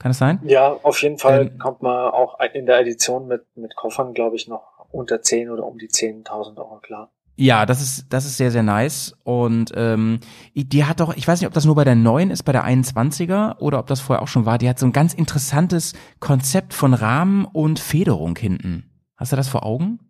Kann 0.00 0.10
das 0.10 0.18
sein? 0.18 0.40
Ja, 0.44 0.72
auf 0.72 1.00
jeden 1.02 1.18
Fall 1.18 1.42
Ähm, 1.48 1.58
kommt 1.58 1.82
man 1.82 2.10
auch 2.10 2.40
in 2.54 2.66
der 2.66 2.80
Edition 2.80 3.28
mit, 3.28 3.44
mit 3.54 3.76
Koffern, 3.76 4.12
glaube 4.14 4.34
ich, 4.34 4.48
noch 4.48 4.88
unter 4.90 5.22
10 5.22 5.50
oder 5.50 5.64
um 5.64 5.78
die 5.78 5.88
10.000 5.88 6.56
Euro, 6.58 6.80
klar. 6.80 7.12
Ja, 7.36 7.64
das 7.64 7.80
ist, 7.80 8.06
das 8.12 8.24
ist 8.26 8.36
sehr, 8.36 8.50
sehr 8.50 8.62
nice. 8.62 9.14
Und 9.24 9.72
ähm, 9.76 10.20
die 10.54 10.84
hat 10.84 11.00
doch, 11.00 11.14
ich 11.16 11.26
weiß 11.28 11.40
nicht, 11.40 11.46
ob 11.46 11.54
das 11.54 11.64
nur 11.64 11.74
bei 11.74 11.84
der 11.84 11.94
neuen 11.94 12.30
ist, 12.30 12.42
bei 12.42 12.52
der 12.52 12.64
21er 12.66 13.58
oder 13.60 13.78
ob 13.78 13.86
das 13.86 14.00
vorher 14.00 14.22
auch 14.22 14.28
schon 14.28 14.44
war, 14.46 14.58
die 14.58 14.68
hat 14.68 14.78
so 14.78 14.86
ein 14.86 14.92
ganz 14.92 15.14
interessantes 15.14 15.94
Konzept 16.18 16.74
von 16.74 16.92
Rahmen 16.92 17.44
und 17.44 17.78
Federung 17.78 18.36
hinten. 18.36 18.90
Hast 19.16 19.32
du 19.32 19.36
das 19.36 19.48
vor 19.48 19.64
Augen? 19.64 20.00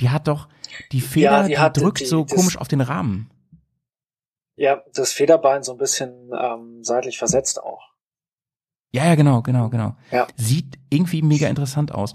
Die 0.00 0.10
hat 0.10 0.28
doch, 0.28 0.48
die 0.92 1.00
Feder, 1.00 1.30
Ja, 1.30 1.42
die 1.42 1.48
die, 1.50 1.58
hat 1.58 1.76
drückt 1.78 2.00
die- 2.00 2.04
so 2.06 2.24
das- 2.24 2.34
komisch 2.34 2.58
auf 2.58 2.68
den 2.68 2.80
Rahmen. 2.80 3.30
Ja, 4.56 4.82
das 4.94 5.12
Federbein 5.12 5.62
so 5.62 5.72
ein 5.72 5.78
bisschen 5.78 6.30
ähm, 6.38 6.84
seitlich 6.84 7.18
versetzt 7.18 7.62
auch. 7.62 7.93
Ja, 8.94 9.04
ja, 9.06 9.16
genau, 9.16 9.42
genau, 9.42 9.70
genau. 9.70 9.96
Ja. 10.12 10.28
Sieht 10.36 10.78
irgendwie 10.88 11.20
mega 11.22 11.48
interessant 11.48 11.90
aus. 11.92 12.14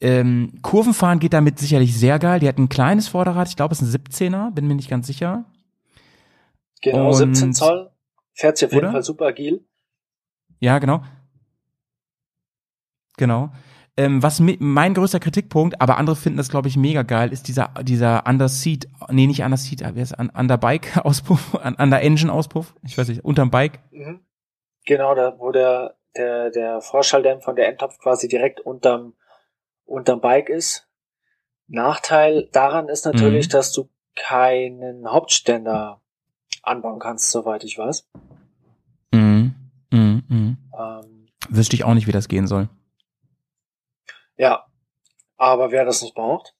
Ähm, 0.00 0.60
Kurvenfahren 0.62 1.18
geht 1.18 1.32
damit 1.32 1.58
sicherlich 1.58 1.98
sehr 1.98 2.20
geil. 2.20 2.38
Die 2.38 2.46
hat 2.46 2.58
ein 2.58 2.68
kleines 2.68 3.08
Vorderrad, 3.08 3.48
ich 3.48 3.56
glaube, 3.56 3.74
es 3.74 3.82
ist 3.82 3.92
ein 3.92 4.00
17er, 4.04 4.52
bin 4.52 4.68
mir 4.68 4.76
nicht 4.76 4.88
ganz 4.88 5.08
sicher. 5.08 5.46
Genau, 6.80 7.08
Und- 7.08 7.14
17 7.34 7.52
Zoll. 7.54 7.90
Fährt 8.34 8.56
sie 8.56 8.66
auf 8.66 8.72
jeden 8.72 8.84
Oder? 8.84 8.92
Fall 8.92 9.02
super 9.02 9.26
agil. 9.26 9.66
Ja, 10.60 10.78
genau. 10.78 11.02
Genau. 13.16 13.50
Ähm, 13.96 14.22
was 14.22 14.40
mein 14.40 14.94
größter 14.94 15.18
Kritikpunkt, 15.18 15.80
aber 15.80 15.98
andere 15.98 16.14
finden 16.14 16.36
das, 16.38 16.50
glaube 16.50 16.68
ich, 16.68 16.76
mega 16.76 17.02
geil, 17.02 17.32
ist 17.32 17.48
dieser, 17.48 17.70
dieser 17.82 18.26
Underseat, 18.28 18.86
nee, 19.10 19.26
nicht 19.26 19.42
Underseat, 19.42 19.80
wie 19.96 20.00
heißt 20.00 20.14
es, 20.16 20.28
Underbike-Auspuff, 20.34 21.54
Under-Engine-Auspuff, 21.78 22.74
ich 22.84 22.96
weiß 22.96 23.08
nicht, 23.08 23.24
unterm 23.24 23.50
Bike. 23.50 23.80
Mhm. 23.90 24.20
Genau, 24.86 25.14
da 25.14 25.38
wo 25.38 25.52
der, 25.52 25.96
der, 26.16 26.50
der 26.50 26.80
Vorschalldämpfer 26.80 27.44
von 27.46 27.56
der 27.56 27.68
Endtopf 27.68 27.98
quasi 27.98 28.28
direkt 28.28 28.60
unterm, 28.60 29.14
unterm 29.84 30.20
Bike 30.20 30.48
ist. 30.48 30.88
Nachteil 31.66 32.48
daran 32.52 32.88
ist 32.88 33.04
natürlich, 33.04 33.46
Mhm. 33.46 33.50
dass 33.52 33.72
du 33.72 33.88
keinen 34.16 35.08
Hauptständer 35.10 36.00
anbauen 36.62 36.98
kannst, 36.98 37.30
soweit 37.30 37.62
ich 37.64 37.78
weiß. 37.78 38.08
Mhm. 39.12 39.54
Mhm. 39.92 40.22
Mhm. 40.28 40.58
Ähm, 40.76 41.28
Wüsste 41.48 41.76
ich 41.76 41.84
auch 41.84 41.94
nicht, 41.94 42.06
wie 42.06 42.12
das 42.12 42.28
gehen 42.28 42.46
soll. 42.46 42.68
ja, 44.36 44.66
aber 45.36 45.70
wer 45.70 45.84
das 45.84 46.02
nicht 46.02 46.14
braucht, 46.14 46.54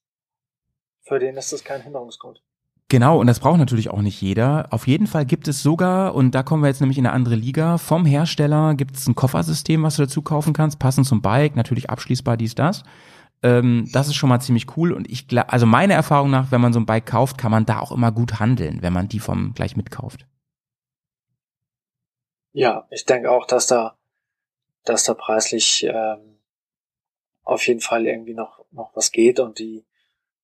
für 1.03 1.19
den 1.19 1.37
ist 1.37 1.53
das 1.53 1.65
kein 1.65 1.83
Hinderungsgrund. 1.83 2.43
Genau, 2.91 3.21
und 3.21 3.29
das 3.29 3.39
braucht 3.39 3.59
natürlich 3.59 3.89
auch 3.89 4.03
nicht 4.03 4.21
jeder. 4.21 4.67
Auf 4.71 4.89
jeden 4.89 5.07
Fall 5.07 5.25
gibt 5.25 5.47
es 5.47 5.63
sogar, 5.63 6.13
und 6.13 6.35
da 6.35 6.43
kommen 6.43 6.65
wir 6.65 6.67
jetzt 6.67 6.81
nämlich 6.81 6.99
in 6.99 7.07
eine 7.07 7.15
andere 7.15 7.37
Liga, 7.37 7.79
vom 7.79 8.05
Hersteller 8.05 8.75
gibt 8.75 8.97
es 8.97 9.07
ein 9.07 9.15
Koffersystem, 9.15 9.85
was 9.85 9.95
du 9.95 10.03
dazu 10.03 10.23
kaufen 10.23 10.53
kannst, 10.53 10.81
passend 10.81 11.07
zum 11.07 11.23
Bike, 11.23 11.55
natürlich 11.55 11.89
abschließbar 11.89 12.37
dies, 12.37 12.57
das. 12.57 12.83
Ähm, 13.45 13.89
das 13.93 14.09
ist 14.09 14.17
schon 14.17 14.29
mal 14.29 14.41
ziemlich 14.41 14.77
cool 14.77 14.93
und 14.93 15.09
ich 15.09 15.29
glaube, 15.29 15.53
also 15.53 15.67
meiner 15.67 15.95
Erfahrung 15.95 16.31
nach, 16.31 16.51
wenn 16.51 16.61
man 16.61 16.73
so 16.73 16.81
ein 16.81 16.85
Bike 16.87 17.07
kauft, 17.07 17.39
kann 17.39 17.53
man 17.53 17.65
da 17.65 17.79
auch 17.79 17.93
immer 17.93 18.11
gut 18.11 18.41
handeln, 18.41 18.83
wenn 18.83 18.93
man 18.93 19.07
die 19.07 19.21
vom 19.21 19.55
gleich 19.55 19.77
mitkauft. 19.77 20.27
Ja, 22.53 22.89
ich 22.91 23.07
denke 23.07 23.31
auch, 23.31 23.47
dass 23.47 23.69
da, 23.69 23.97
dass 24.85 25.05
da 25.05 25.15
preislich 25.15 25.85
ähm, 25.85 26.41
auf 27.45 27.69
jeden 27.69 27.81
Fall 27.81 28.05
irgendwie 28.05 28.35
noch 28.35 28.65
noch 28.73 28.91
was 28.97 29.13
geht 29.13 29.39
und 29.39 29.61
die 29.61 29.85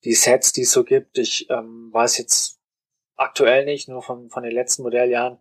die 0.07 0.15
Sets, 0.15 0.53
die 0.53 0.63
es 0.63 0.73
so 0.73 0.85
gibt, 0.85 1.19
ich 1.19 1.51
ähm, 1.51 1.91
weiß 1.93 2.17
jetzt 2.19 2.61
aktuell 3.17 3.65
nicht, 3.65 3.89
nur 3.89 4.03
von 4.03 4.31
von 4.31 4.45
den 4.45 4.53
letzten 4.53 4.83
Modelljahren 4.85 5.39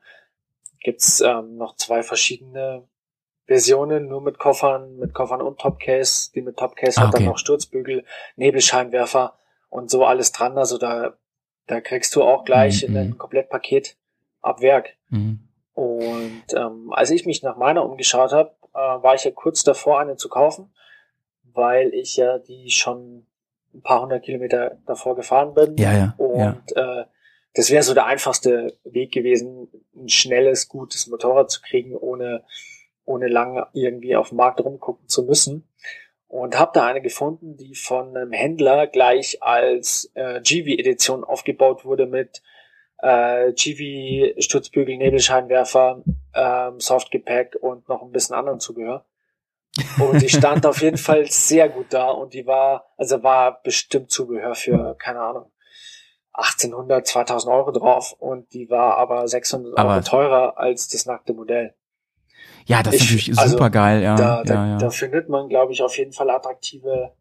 gibt's 0.82 1.22
ähm, 1.22 1.56
noch 1.56 1.76
zwei 1.76 2.04
verschiedene 2.04 2.88
Versionen, 3.46 4.08
nur 4.08 4.22
mit 4.22 4.40
Koffern, 4.40 4.98
mit 4.98 5.14
Koffern 5.14 5.42
und 5.42 5.60
Topcase. 5.60 6.32
Die 6.34 6.42
mit 6.42 6.58
Topcase 6.58 7.00
Ah, 7.00 7.04
hat 7.06 7.14
dann 7.14 7.22
okay. 7.22 7.30
noch 7.30 7.38
Sturzbügel, 7.38 8.04
Nebelscheinwerfer 8.38 9.38
und 9.70 9.92
so 9.92 10.04
alles 10.04 10.32
dran. 10.32 10.58
Also 10.58 10.78
da 10.78 11.18
da 11.68 11.80
kriegst 11.80 12.16
du 12.16 12.24
auch 12.24 12.44
gleich 12.44 12.88
Mhm, 12.88 12.98
ein 12.98 13.08
mhm. 13.10 13.18
Komplettpaket 13.18 13.98
ab 14.42 14.62
Werk. 14.62 14.96
Mhm. 15.10 15.48
Und 15.74 16.44
ähm, 16.56 16.92
als 16.92 17.12
ich 17.12 17.26
mich 17.26 17.44
nach 17.44 17.58
meiner 17.58 17.84
umgeschaut 17.84 18.32
habe, 18.32 18.56
äh, 18.74 18.78
war 18.78 19.14
ich 19.14 19.26
ja 19.26 19.32
kurz 19.32 19.64
davor, 19.64 20.00
eine 20.00 20.16
zu 20.16 20.30
kaufen, 20.30 20.74
weil 21.44 21.94
ich 21.94 22.16
ja 22.18 22.40
die 22.40 22.72
schon 22.72 23.28
ein 23.76 23.82
paar 23.82 24.02
hundert 24.02 24.24
Kilometer 24.24 24.78
davor 24.86 25.16
gefahren 25.16 25.54
bin. 25.54 25.76
Ja, 25.78 25.94
ja, 25.94 26.16
Und 26.18 26.76
äh, 26.76 27.06
das 27.54 27.70
wäre 27.72 27.84
so 27.84 27.94
der 27.94 28.06
einfachste 28.06 28.78
Weg 28.84 29.12
gewesen, 29.12 29.70
ein 29.96 30.10
schnelles, 30.10 30.68
gutes 30.68 31.08
Motorrad 31.08 31.50
zu 31.50 31.62
kriegen, 31.62 31.96
ohne, 31.96 32.44
ohne 33.06 33.28
lang 33.28 33.66
irgendwie 33.74 34.16
auf 34.16 34.30
dem 34.30 34.38
Markt 34.38 34.60
rumgucken 34.62 35.08
zu 35.08 35.24
müssen. 35.24 35.68
Und 36.28 36.60
habe 36.60 36.72
da 36.74 36.86
eine 36.86 37.02
gefunden, 37.02 37.56
die 37.56 37.76
von 37.76 38.16
einem 38.16 38.34
Händler 38.34 38.88
gleich 38.88 39.42
als 39.42 40.12
äh, 40.16 40.42
GV-Edition 40.42 41.24
aufgebaut 41.24 41.86
wurde 41.86 42.08
mit 42.08 42.42
äh, 42.98 43.54
GV, 43.54 44.42
Stutzbügel, 44.42 44.98
Nebelscheinwerfer, 44.98 46.04
ähm, 46.34 46.80
Softgepäck 46.80 47.56
und 47.62 47.88
noch 47.88 48.02
ein 48.02 48.12
bisschen 48.12 48.36
anderen 48.36 48.60
Zubehör. 48.60 49.06
Und 50.00 50.22
die 50.22 50.30
stand 50.30 50.66
auf 50.66 50.82
jeden 50.82 50.98
Fall 50.98 51.26
sehr 51.28 51.70
gut 51.70 51.88
da 51.90 52.10
und 52.10 52.34
die 52.34 52.46
war, 52.48 52.86
also 52.98 53.22
war 53.24 53.62
bestimmt 53.62 54.12
Zubehör 54.12 54.56
für, 54.56 54.96
keine 54.98 55.20
Ahnung, 55.20 55.52
1800, 56.34 57.08
2000 57.08 57.54
Euro 57.54 57.72
drauf 57.72 58.14
und 58.20 58.54
die 58.54 58.70
war 58.70 58.98
aber 58.98 59.28
600 59.28 59.78
Aber- 59.78 59.94
Euro 59.96 60.02
teurer 60.02 60.58
als 60.58 60.88
das 60.90 61.06
nackte 61.06 61.34
Modell. 61.34 61.76
Ja, 62.66 62.82
das 62.84 62.96
ist 62.96 63.02
Ich- 63.04 63.12
natürlich 63.12 63.40
also, 63.40 63.52
super 63.58 63.70
geil, 63.70 64.02
ja. 64.02 64.16
da, 64.16 64.24
ja, 64.38 64.44
da, 64.44 64.68
ja. 64.70 64.78
da 64.78 64.90
findet 64.90 65.30
man, 65.30 65.50
glaube 65.50 65.72
ich, 65.72 65.82
auf 65.84 65.98
jeden 65.98 66.14
Fall 66.14 66.30
attraktive, 66.30 67.14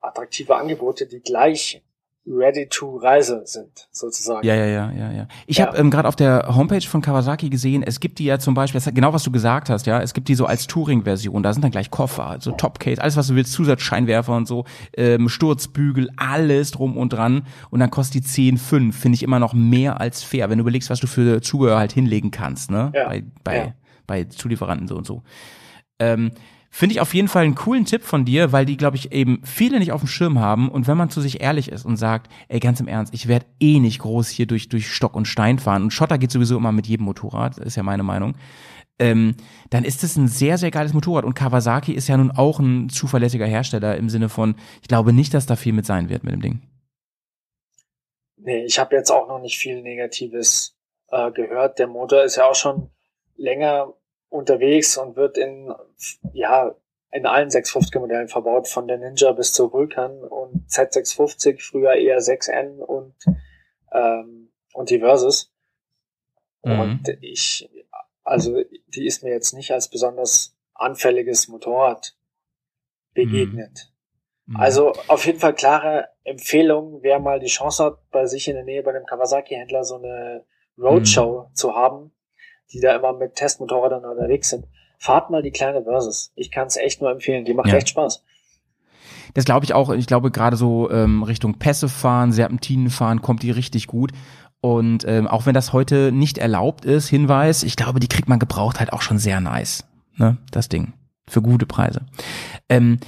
attraktive 0.00 0.56
Angebote, 0.56 1.06
die 1.06 1.20
gleich 1.20 1.82
ready 2.24 2.68
to 2.68 2.96
Reise 2.98 3.42
sind, 3.46 3.88
sozusagen. 3.90 4.46
Ja, 4.46 4.54
ja, 4.54 4.66
ja, 4.66 4.92
ja, 4.92 5.10
ja. 5.12 5.28
Ich 5.46 5.58
Ja. 5.58 5.66
habe 5.66 5.76
ähm, 5.78 5.90
gerade 5.90 6.06
auf 6.06 6.14
der 6.14 6.54
Homepage 6.54 6.80
von 6.80 7.02
Kawasaki 7.02 7.50
gesehen, 7.50 7.82
es 7.82 7.98
gibt 7.98 8.20
die 8.20 8.24
ja 8.24 8.38
zum 8.38 8.54
Beispiel, 8.54 8.78
das 8.78 8.86
hat 8.86 8.94
genau 8.94 9.12
was 9.12 9.24
du 9.24 9.32
gesagt 9.32 9.68
hast, 9.70 9.86
ja, 9.86 10.00
es 10.00 10.14
gibt 10.14 10.28
die 10.28 10.36
so 10.36 10.46
als 10.46 10.68
Touring-Version, 10.68 11.42
da 11.42 11.52
sind 11.52 11.62
dann 11.62 11.72
gleich 11.72 11.90
Koffer, 11.90 12.26
also 12.28 12.52
Topcase, 12.52 13.02
alles 13.02 13.16
was 13.16 13.26
du 13.26 13.34
willst, 13.34 13.52
Zusatzscheinwerfer 13.52 14.36
und 14.36 14.46
so, 14.46 14.64
ähm, 14.96 15.28
Sturzbügel, 15.28 16.10
alles 16.16 16.70
drum 16.70 16.96
und 16.96 17.12
dran 17.12 17.44
und 17.70 17.80
dann 17.80 17.90
kostet 17.90 18.22
die 18.24 18.28
10,5, 18.56 18.92
finde 18.92 19.16
ich 19.16 19.24
immer 19.24 19.40
noch 19.40 19.52
mehr 19.52 20.00
als 20.00 20.22
fair, 20.22 20.48
wenn 20.48 20.58
du 20.58 20.62
überlegst, 20.62 20.90
was 20.90 21.00
du 21.00 21.08
für 21.08 21.40
Zubehör 21.42 21.78
halt 21.78 21.92
hinlegen 21.92 22.30
kannst, 22.30 22.70
ne, 22.70 22.92
Ja. 22.94 23.08
bei, 23.08 23.24
bei, 23.42 23.56
Ja. 23.56 23.74
bei 24.06 24.24
Zulieferanten 24.24 24.86
so 24.86 24.96
und 24.96 25.06
so. 25.06 25.22
Ähm, 25.98 26.30
Finde 26.74 26.94
ich 26.94 27.02
auf 27.02 27.12
jeden 27.12 27.28
Fall 27.28 27.44
einen 27.44 27.54
coolen 27.54 27.84
Tipp 27.84 28.02
von 28.02 28.24
dir, 28.24 28.50
weil 28.50 28.64
die, 28.64 28.78
glaube 28.78 28.96
ich, 28.96 29.12
eben 29.12 29.42
viele 29.44 29.78
nicht 29.78 29.92
auf 29.92 30.00
dem 30.00 30.08
Schirm 30.08 30.38
haben. 30.38 30.70
Und 30.70 30.86
wenn 30.86 30.96
man 30.96 31.10
zu 31.10 31.20
sich 31.20 31.42
ehrlich 31.42 31.70
ist 31.70 31.84
und 31.84 31.98
sagt, 31.98 32.32
ey, 32.48 32.60
ganz 32.60 32.80
im 32.80 32.88
Ernst, 32.88 33.12
ich 33.12 33.28
werde 33.28 33.44
eh 33.60 33.78
nicht 33.78 33.98
groß 33.98 34.30
hier 34.30 34.46
durch, 34.46 34.70
durch 34.70 34.90
Stock 34.90 35.14
und 35.14 35.28
Stein 35.28 35.58
fahren. 35.58 35.82
Und 35.82 35.92
Schotter 35.92 36.16
geht 36.16 36.30
sowieso 36.30 36.56
immer 36.56 36.72
mit 36.72 36.86
jedem 36.86 37.04
Motorrad, 37.04 37.58
ist 37.58 37.76
ja 37.76 37.82
meine 37.82 38.02
Meinung. 38.02 38.36
Ähm, 38.98 39.36
dann 39.68 39.84
ist 39.84 40.02
es 40.02 40.16
ein 40.16 40.28
sehr, 40.28 40.56
sehr 40.56 40.70
geiles 40.70 40.94
Motorrad. 40.94 41.26
Und 41.26 41.34
Kawasaki 41.34 41.92
ist 41.92 42.08
ja 42.08 42.16
nun 42.16 42.30
auch 42.30 42.58
ein 42.58 42.88
zuverlässiger 42.88 43.46
Hersteller 43.46 43.98
im 43.98 44.08
Sinne 44.08 44.30
von, 44.30 44.54
ich 44.80 44.88
glaube 44.88 45.12
nicht, 45.12 45.34
dass 45.34 45.44
da 45.44 45.56
viel 45.56 45.74
mit 45.74 45.84
sein 45.84 46.08
wird 46.08 46.24
mit 46.24 46.32
dem 46.32 46.40
Ding. 46.40 46.62
Nee, 48.38 48.64
ich 48.64 48.78
habe 48.78 48.96
jetzt 48.96 49.10
auch 49.10 49.28
noch 49.28 49.40
nicht 49.40 49.58
viel 49.58 49.82
Negatives 49.82 50.74
äh, 51.08 51.30
gehört. 51.32 51.78
Der 51.78 51.86
Motor 51.86 52.22
ist 52.24 52.36
ja 52.36 52.48
auch 52.48 52.54
schon 52.54 52.88
länger 53.36 53.92
unterwegs 54.32 54.96
und 54.96 55.16
wird 55.16 55.36
in, 55.38 55.72
ja, 56.32 56.74
in 57.10 57.26
allen 57.26 57.50
650er 57.50 58.00
Modellen 58.00 58.28
verbaut, 58.28 58.66
von 58.66 58.88
der 58.88 58.98
Ninja 58.98 59.32
bis 59.32 59.52
zur 59.52 59.72
Vulkan 59.72 60.24
und 60.24 60.68
Z650, 60.68 61.60
früher 61.60 61.92
eher 61.92 62.18
6N 62.18 62.78
und, 62.78 63.14
ähm, 63.92 64.50
und 64.72 64.88
die 64.88 65.00
Versus. 65.00 65.52
Mhm. 66.64 66.80
Und 66.80 67.18
ich, 67.20 67.68
also, 68.24 68.62
die 68.86 69.06
ist 69.06 69.22
mir 69.22 69.30
jetzt 69.30 69.52
nicht 69.52 69.72
als 69.72 69.88
besonders 69.88 70.56
anfälliges 70.72 71.48
Motorrad 71.48 72.16
begegnet. 73.12 73.92
Mhm. 74.46 74.56
Also 74.56 74.92
auf 75.08 75.26
jeden 75.26 75.38
Fall 75.38 75.54
klare 75.54 76.08
Empfehlung, 76.24 77.00
wer 77.02 77.20
mal 77.20 77.40
die 77.40 77.46
Chance 77.46 77.84
hat, 77.84 78.10
bei 78.10 78.24
sich 78.24 78.48
in 78.48 78.54
der 78.54 78.64
Nähe 78.64 78.82
bei 78.82 78.90
einem 78.90 79.04
Kawasaki-Händler 79.04 79.84
so 79.84 79.96
eine 79.96 80.46
Roadshow 80.78 81.50
zu 81.52 81.74
haben, 81.74 82.12
die 82.72 82.80
da 82.80 82.96
immer 82.96 83.12
mit 83.12 83.34
Testmotorrädern 83.34 84.04
unterwegs 84.04 84.50
sind. 84.50 84.66
Fahrt 84.98 85.30
mal 85.30 85.42
die 85.42 85.50
kleine 85.50 85.82
Versus. 85.82 86.32
Ich 86.36 86.50
kann 86.50 86.66
es 86.68 86.76
echt 86.76 87.00
nur 87.00 87.10
empfehlen. 87.10 87.44
Die 87.44 87.54
macht 87.54 87.68
Ja. 87.68 87.76
echt 87.76 87.88
Spaß. 87.88 88.22
Das 89.34 89.44
glaube 89.44 89.64
ich 89.64 89.74
auch. 89.74 89.90
Ich 89.90 90.06
glaube 90.06 90.30
gerade 90.30 90.56
so 90.56 90.90
ähm, 90.90 91.22
Richtung 91.22 91.58
Pässe 91.58 91.88
fahren, 91.88 92.32
Serpentinen 92.32 92.90
fahren, 92.90 93.22
kommt 93.22 93.42
die 93.42 93.50
richtig 93.50 93.86
gut. 93.86 94.12
Und 94.60 95.04
ähm, 95.08 95.26
auch 95.26 95.46
wenn 95.46 95.54
das 95.54 95.72
heute 95.72 96.12
nicht 96.12 96.38
erlaubt 96.38 96.84
ist, 96.84 97.08
Hinweis, 97.08 97.62
ich 97.64 97.74
glaube, 97.76 97.98
die 97.98 98.08
kriegt 98.08 98.28
man 98.28 98.38
gebraucht 98.38 98.78
halt 98.78 98.92
auch 98.92 99.02
schon 99.02 99.18
sehr 99.18 99.40
nice. 99.40 99.84
Ne, 100.16 100.36
das 100.50 100.68
Ding. 100.68 100.92
Für 101.26 101.40
gute 101.42 101.66
Preise. 101.66 102.02
Ähm, 102.68 102.98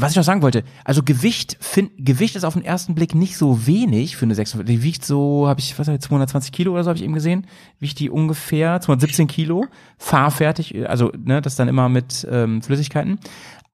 was 0.00 0.12
ich 0.12 0.16
noch 0.16 0.24
sagen 0.24 0.42
wollte, 0.42 0.64
also 0.84 1.02
Gewicht, 1.02 1.56
find, 1.60 1.90
Gewicht 1.96 2.36
ist 2.36 2.44
auf 2.44 2.54
den 2.54 2.64
ersten 2.64 2.94
Blick 2.94 3.14
nicht 3.14 3.36
so 3.36 3.66
wenig 3.66 4.16
für 4.16 4.24
eine 4.24 4.34
600. 4.34 4.68
Die 4.68 4.82
wiegt 4.82 5.04
so, 5.04 5.48
habe 5.48 5.60
ich, 5.60 5.78
was 5.78 5.88
hab 5.88 5.94
ich, 5.94 6.00
220 6.00 6.52
Kilo 6.52 6.72
oder 6.72 6.84
so 6.84 6.90
habe 6.90 6.98
ich 6.98 7.04
eben 7.04 7.14
gesehen. 7.14 7.46
Wiegt 7.78 7.98
die 7.98 8.10
ungefähr 8.10 8.80
217 8.80 9.26
Kilo, 9.26 9.66
fahrfertig, 9.98 10.88
also 10.88 11.12
ne, 11.16 11.40
das 11.40 11.56
dann 11.56 11.68
immer 11.68 11.88
mit 11.88 12.26
ähm, 12.30 12.62
Flüssigkeiten. 12.62 13.18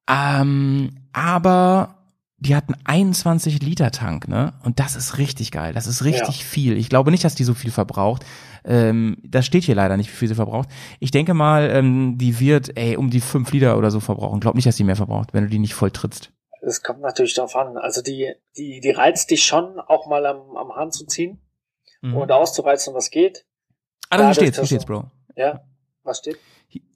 Ähm, 0.08 0.92
aber 1.12 1.96
die 2.38 2.54
hat 2.54 2.68
einen 2.68 2.80
21 2.84 3.62
Liter 3.62 3.90
Tank, 3.90 4.28
ne? 4.28 4.52
Und 4.62 4.78
das 4.78 4.94
ist 4.94 5.18
richtig 5.18 5.50
geil. 5.50 5.72
Das 5.72 5.86
ist 5.86 6.04
richtig 6.04 6.44
viel. 6.44 6.76
Ich 6.76 6.88
glaube 6.88 7.10
nicht, 7.10 7.24
dass 7.24 7.34
die 7.34 7.44
so 7.44 7.54
viel 7.54 7.70
verbraucht. 7.70 8.24
Ähm, 8.66 9.16
das 9.22 9.46
steht 9.46 9.64
hier 9.64 9.74
leider 9.74 9.96
nicht, 9.96 10.10
wie 10.10 10.16
viel 10.16 10.28
sie 10.28 10.34
verbraucht. 10.34 10.68
Ich 11.00 11.10
denke 11.12 11.34
mal, 11.34 11.70
ähm, 11.70 12.18
die 12.18 12.40
wird, 12.40 12.76
ey, 12.76 12.96
um 12.96 13.10
die 13.10 13.20
5 13.20 13.52
Liter 13.52 13.78
oder 13.78 13.90
so 13.90 14.00
verbrauchen. 14.00 14.40
Glaub 14.40 14.54
nicht, 14.56 14.66
dass 14.66 14.76
die 14.76 14.84
mehr 14.84 14.96
verbraucht, 14.96 15.32
wenn 15.32 15.44
du 15.44 15.50
die 15.50 15.58
nicht 15.60 15.74
voll 15.74 15.90
trittst. 15.90 16.32
Es 16.62 16.82
kommt 16.82 17.00
natürlich 17.00 17.34
darauf 17.34 17.54
an. 17.54 17.76
Also 17.76 18.02
die, 18.02 18.32
die, 18.56 18.80
die 18.80 18.90
reizt 18.90 19.30
dich 19.30 19.44
schon, 19.44 19.78
auch 19.78 20.08
mal 20.08 20.26
am, 20.26 20.56
am 20.56 20.72
Hahn 20.74 20.90
zu 20.90 21.06
ziehen 21.06 21.38
Mhm. 22.02 22.14
und 22.16 22.30
auszureizen, 22.32 22.92
was 22.92 23.10
geht. 23.10 23.46
ah, 24.10 24.18
da 24.18 24.34
steht's, 24.34 24.58
hier 24.58 24.66
steht's, 24.66 24.84
Bro. 24.84 25.10
Ja, 25.34 25.60
was 26.02 26.18
steht? 26.18 26.36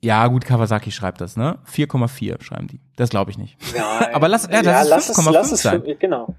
Ja, 0.03 0.27
gut, 0.27 0.45
Kawasaki 0.45 0.91
schreibt 0.91 1.21
das, 1.23 1.37
ne? 1.37 1.59
4,4 1.67 2.43
schreiben 2.43 2.67
die. 2.67 2.81
Das 2.97 3.09
glaube 3.11 3.31
ich 3.31 3.39
nicht. 3.39 3.57
Nein. 3.75 4.09
Aber 4.15 4.29
lass- 4.29 4.47
ja, 4.51 4.61
das 4.63 4.85
ist 4.85 4.91
lass 4.91 5.09
es, 5.09 5.19
5,5 5.19 5.33
lass 5.33 5.53
es 5.53 5.63
sein. 5.63 5.83
fünf- 5.83 5.99
Genau. 5.99 6.35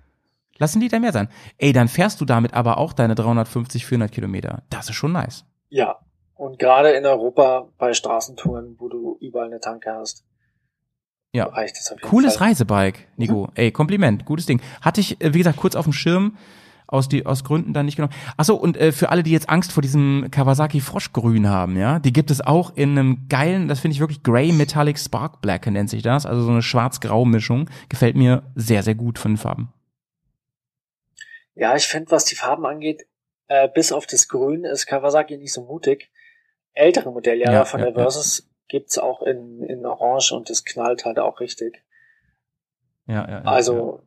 Lass 0.61 0.75
ein 0.75 0.79
Liter 0.81 0.99
mehr 0.99 1.11
sein. 1.11 1.27
Ey, 1.57 1.73
dann 1.73 1.87
fährst 1.87 2.21
du 2.21 2.25
damit 2.25 2.53
aber 2.53 2.77
auch 2.77 2.93
deine 2.93 3.15
350, 3.15 3.83
400 3.83 4.11
Kilometer. 4.11 4.61
Das 4.69 4.87
ist 4.89 4.95
schon 4.95 5.11
nice. 5.11 5.43
Ja. 5.69 5.97
Und 6.35 6.59
gerade 6.59 6.91
in 6.91 7.03
Europa 7.03 7.67
bei 7.79 7.93
Straßentouren, 7.95 8.75
wo 8.77 8.87
du 8.87 9.17
überall 9.21 9.47
eine 9.47 9.59
Tanke 9.59 9.91
hast, 9.91 10.23
Ja. 11.33 11.45
reicht 11.45 11.77
es 11.77 11.91
auf 11.91 11.97
jeden 11.97 12.07
Cooles 12.09 12.37
Fall. 12.37 12.49
Reisebike, 12.49 12.99
Nico. 13.17 13.49
Ey, 13.55 13.71
Kompliment, 13.71 14.23
gutes 14.25 14.45
Ding. 14.45 14.61
Hatte 14.81 15.01
ich, 15.01 15.19
äh, 15.19 15.33
wie 15.33 15.39
gesagt, 15.39 15.57
kurz 15.57 15.75
auf 15.75 15.85
dem 15.85 15.93
Schirm, 15.93 16.37
aus, 16.85 17.09
die, 17.09 17.25
aus 17.25 17.43
Gründen 17.43 17.73
dann 17.73 17.85
nicht 17.87 17.95
genommen. 17.95 18.13
Achso, 18.37 18.53
und 18.53 18.77
äh, 18.77 18.91
für 18.91 19.09
alle, 19.09 19.23
die 19.23 19.31
jetzt 19.31 19.49
Angst 19.49 19.71
vor 19.71 19.81
diesem 19.81 20.27
Kawasaki 20.29 20.79
Froschgrün 20.79 21.49
haben, 21.49 21.75
ja, 21.75 21.97
die 21.99 22.13
gibt 22.13 22.29
es 22.29 22.41
auch 22.41 22.73
in 22.75 22.91
einem 22.91 23.27
geilen, 23.29 23.67
das 23.67 23.79
finde 23.79 23.93
ich 23.95 23.99
wirklich 23.99 24.21
Grey 24.21 24.51
Metallic 24.51 24.99
Spark 24.99 25.41
Black 25.41 25.65
nennt 25.65 25.89
sich 25.89 26.03
das, 26.03 26.27
also 26.27 26.43
so 26.43 26.51
eine 26.51 26.61
schwarz-grau-Mischung. 26.61 27.67
Gefällt 27.89 28.15
mir 28.15 28.43
sehr, 28.55 28.83
sehr 28.83 28.95
gut 28.95 29.17
von 29.17 29.31
den 29.31 29.37
Farben. 29.37 29.69
Ja, 31.55 31.75
ich 31.75 31.87
finde, 31.87 32.11
was 32.11 32.25
die 32.25 32.35
Farben 32.35 32.65
angeht, 32.65 33.07
äh, 33.47 33.67
bis 33.67 33.91
auf 33.91 34.07
das 34.07 34.27
Grün 34.27 34.63
ist 34.63 34.85
Kawasaki 34.85 35.37
nicht 35.37 35.53
so 35.53 35.63
mutig. 35.63 36.11
Ältere 36.73 37.11
Modelljahre 37.11 37.53
Ja, 37.53 37.65
von 37.65 37.81
ja, 37.81 37.87
der 37.87 37.95
Versus 37.95 38.49
gibt's 38.69 38.97
auch 38.97 39.21
in, 39.21 39.61
in 39.63 39.85
Orange 39.85 40.31
und 40.31 40.49
das 40.49 40.63
knallt 40.63 41.03
halt 41.03 41.19
auch 41.19 41.41
richtig. 41.41 41.83
Ja, 43.07 43.27
ja, 43.27 43.29
ja, 43.29 43.41
Also 43.43 44.03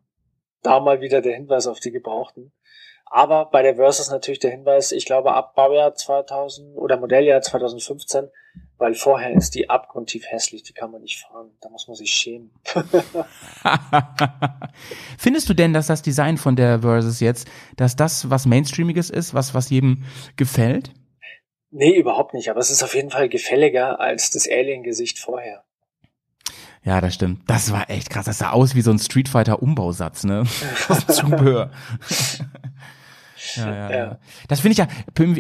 da 0.62 0.80
mal 0.80 1.02
wieder 1.02 1.20
der 1.20 1.34
Hinweis 1.34 1.66
auf 1.66 1.80
die 1.80 1.92
Gebrauchten. 1.92 2.52
Aber 3.14 3.44
bei 3.44 3.62
der 3.62 3.76
Versus 3.76 4.10
natürlich 4.10 4.40
der 4.40 4.50
Hinweis, 4.50 4.90
ich 4.90 5.06
glaube 5.06 5.34
ab 5.34 5.54
Baujahr 5.54 5.94
2000 5.94 6.76
oder 6.76 6.96
Modelljahr 6.96 7.42
2015, 7.42 8.28
weil 8.76 8.94
vorher 8.94 9.30
ist 9.30 9.54
die 9.54 9.70
abgrundtief 9.70 10.24
hässlich, 10.26 10.64
die 10.64 10.72
kann 10.72 10.90
man 10.90 11.00
nicht 11.00 11.20
fahren. 11.20 11.52
Da 11.60 11.68
muss 11.68 11.86
man 11.86 11.94
sich 11.94 12.10
schämen. 12.10 12.50
Findest 15.16 15.48
du 15.48 15.54
denn, 15.54 15.72
dass 15.72 15.86
das 15.86 16.02
Design 16.02 16.38
von 16.38 16.56
der 16.56 16.80
Versus 16.80 17.20
jetzt, 17.20 17.46
dass 17.76 17.94
das 17.94 18.30
was 18.30 18.46
Mainstreamiges 18.46 19.10
ist, 19.10 19.32
was, 19.32 19.54
was 19.54 19.70
jedem 19.70 20.02
gefällt? 20.34 20.90
Nee, 21.70 21.94
überhaupt 21.94 22.34
nicht, 22.34 22.50
aber 22.50 22.58
es 22.58 22.72
ist 22.72 22.82
auf 22.82 22.96
jeden 22.96 23.10
Fall 23.10 23.28
gefälliger 23.28 24.00
als 24.00 24.32
das 24.32 24.48
Alien-Gesicht 24.50 25.20
vorher. 25.20 25.62
Ja, 26.82 27.00
das 27.00 27.14
stimmt. 27.14 27.48
Das 27.48 27.70
war 27.70 27.88
echt 27.88 28.10
krass. 28.10 28.26
Das 28.26 28.38
sah 28.38 28.50
aus 28.50 28.74
wie 28.74 28.82
so 28.82 28.90
ein 28.90 28.98
Street 28.98 29.28
Fighter 29.28 29.62
Umbausatz, 29.62 30.24
ne? 30.24 30.42
Zubehör. 31.08 31.70
Ja, 33.56 33.74
ja, 33.74 33.90
ja. 33.90 33.96
Ja. 33.96 34.18
Das 34.48 34.60
finde 34.60 34.72
ich 34.72 34.78
ja, 34.78 34.88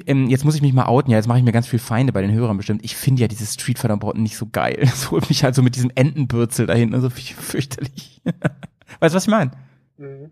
ähm, 0.06 0.28
jetzt 0.28 0.44
muss 0.44 0.54
ich 0.54 0.62
mich 0.62 0.72
mal 0.72 0.86
outen, 0.86 1.10
ja, 1.10 1.16
jetzt 1.18 1.26
mache 1.26 1.38
ich 1.38 1.44
mir 1.44 1.52
ganz 1.52 1.66
viel 1.66 1.78
Feinde 1.78 2.12
bei 2.12 2.22
den 2.22 2.32
Hörern 2.32 2.56
bestimmt. 2.56 2.84
Ich 2.84 2.96
finde 2.96 3.22
ja 3.22 3.28
dieses 3.28 3.54
Street 3.54 3.78
Fighter 3.78 3.94
Umbauten 3.94 4.22
nicht 4.22 4.36
so 4.36 4.46
geil. 4.50 4.78
Das 4.80 5.10
holt 5.10 5.28
mich 5.28 5.44
halt 5.44 5.54
so 5.54 5.62
mit 5.62 5.76
diesem 5.76 5.90
Entenbürzel 5.94 6.66
da 6.66 6.74
hinten, 6.74 7.00
so 7.00 7.08
fü- 7.08 7.34
fürchterlich. 7.34 8.22
weißt 9.00 9.14
du, 9.14 9.16
was 9.16 9.24
ich 9.24 9.30
meine? 9.30 9.50
Mhm. 9.96 10.30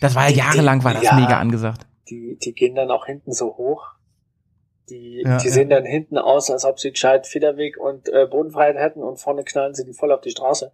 Das 0.00 0.14
war 0.14 0.28
ja 0.28 0.36
jahrelang, 0.36 0.84
war 0.84 0.94
das 0.94 1.02
ja. 1.04 1.14
mega 1.14 1.38
angesagt. 1.38 1.86
Die, 2.10 2.36
die 2.42 2.52
gehen 2.52 2.74
dann 2.74 2.90
auch 2.90 3.06
hinten 3.06 3.32
so 3.32 3.56
hoch. 3.56 3.86
Die, 4.88 5.22
Ja, 5.24 5.38
die 5.38 5.46
ja. 5.46 5.52
sehen 5.52 5.70
dann 5.70 5.84
hinten 5.84 6.18
aus, 6.18 6.50
als 6.50 6.64
ob 6.64 6.80
sie 6.80 6.90
gescheit 6.90 7.26
Federweg 7.26 7.78
und 7.78 8.08
äh, 8.08 8.26
Bodenfreiheit 8.30 8.76
hätten 8.76 9.02
und 9.02 9.18
vorne 9.18 9.44
knallen 9.44 9.74
sie 9.74 9.84
die 9.84 9.92
voll 9.94 10.10
auf 10.12 10.20
die 10.20 10.30
Straße. 10.30 10.72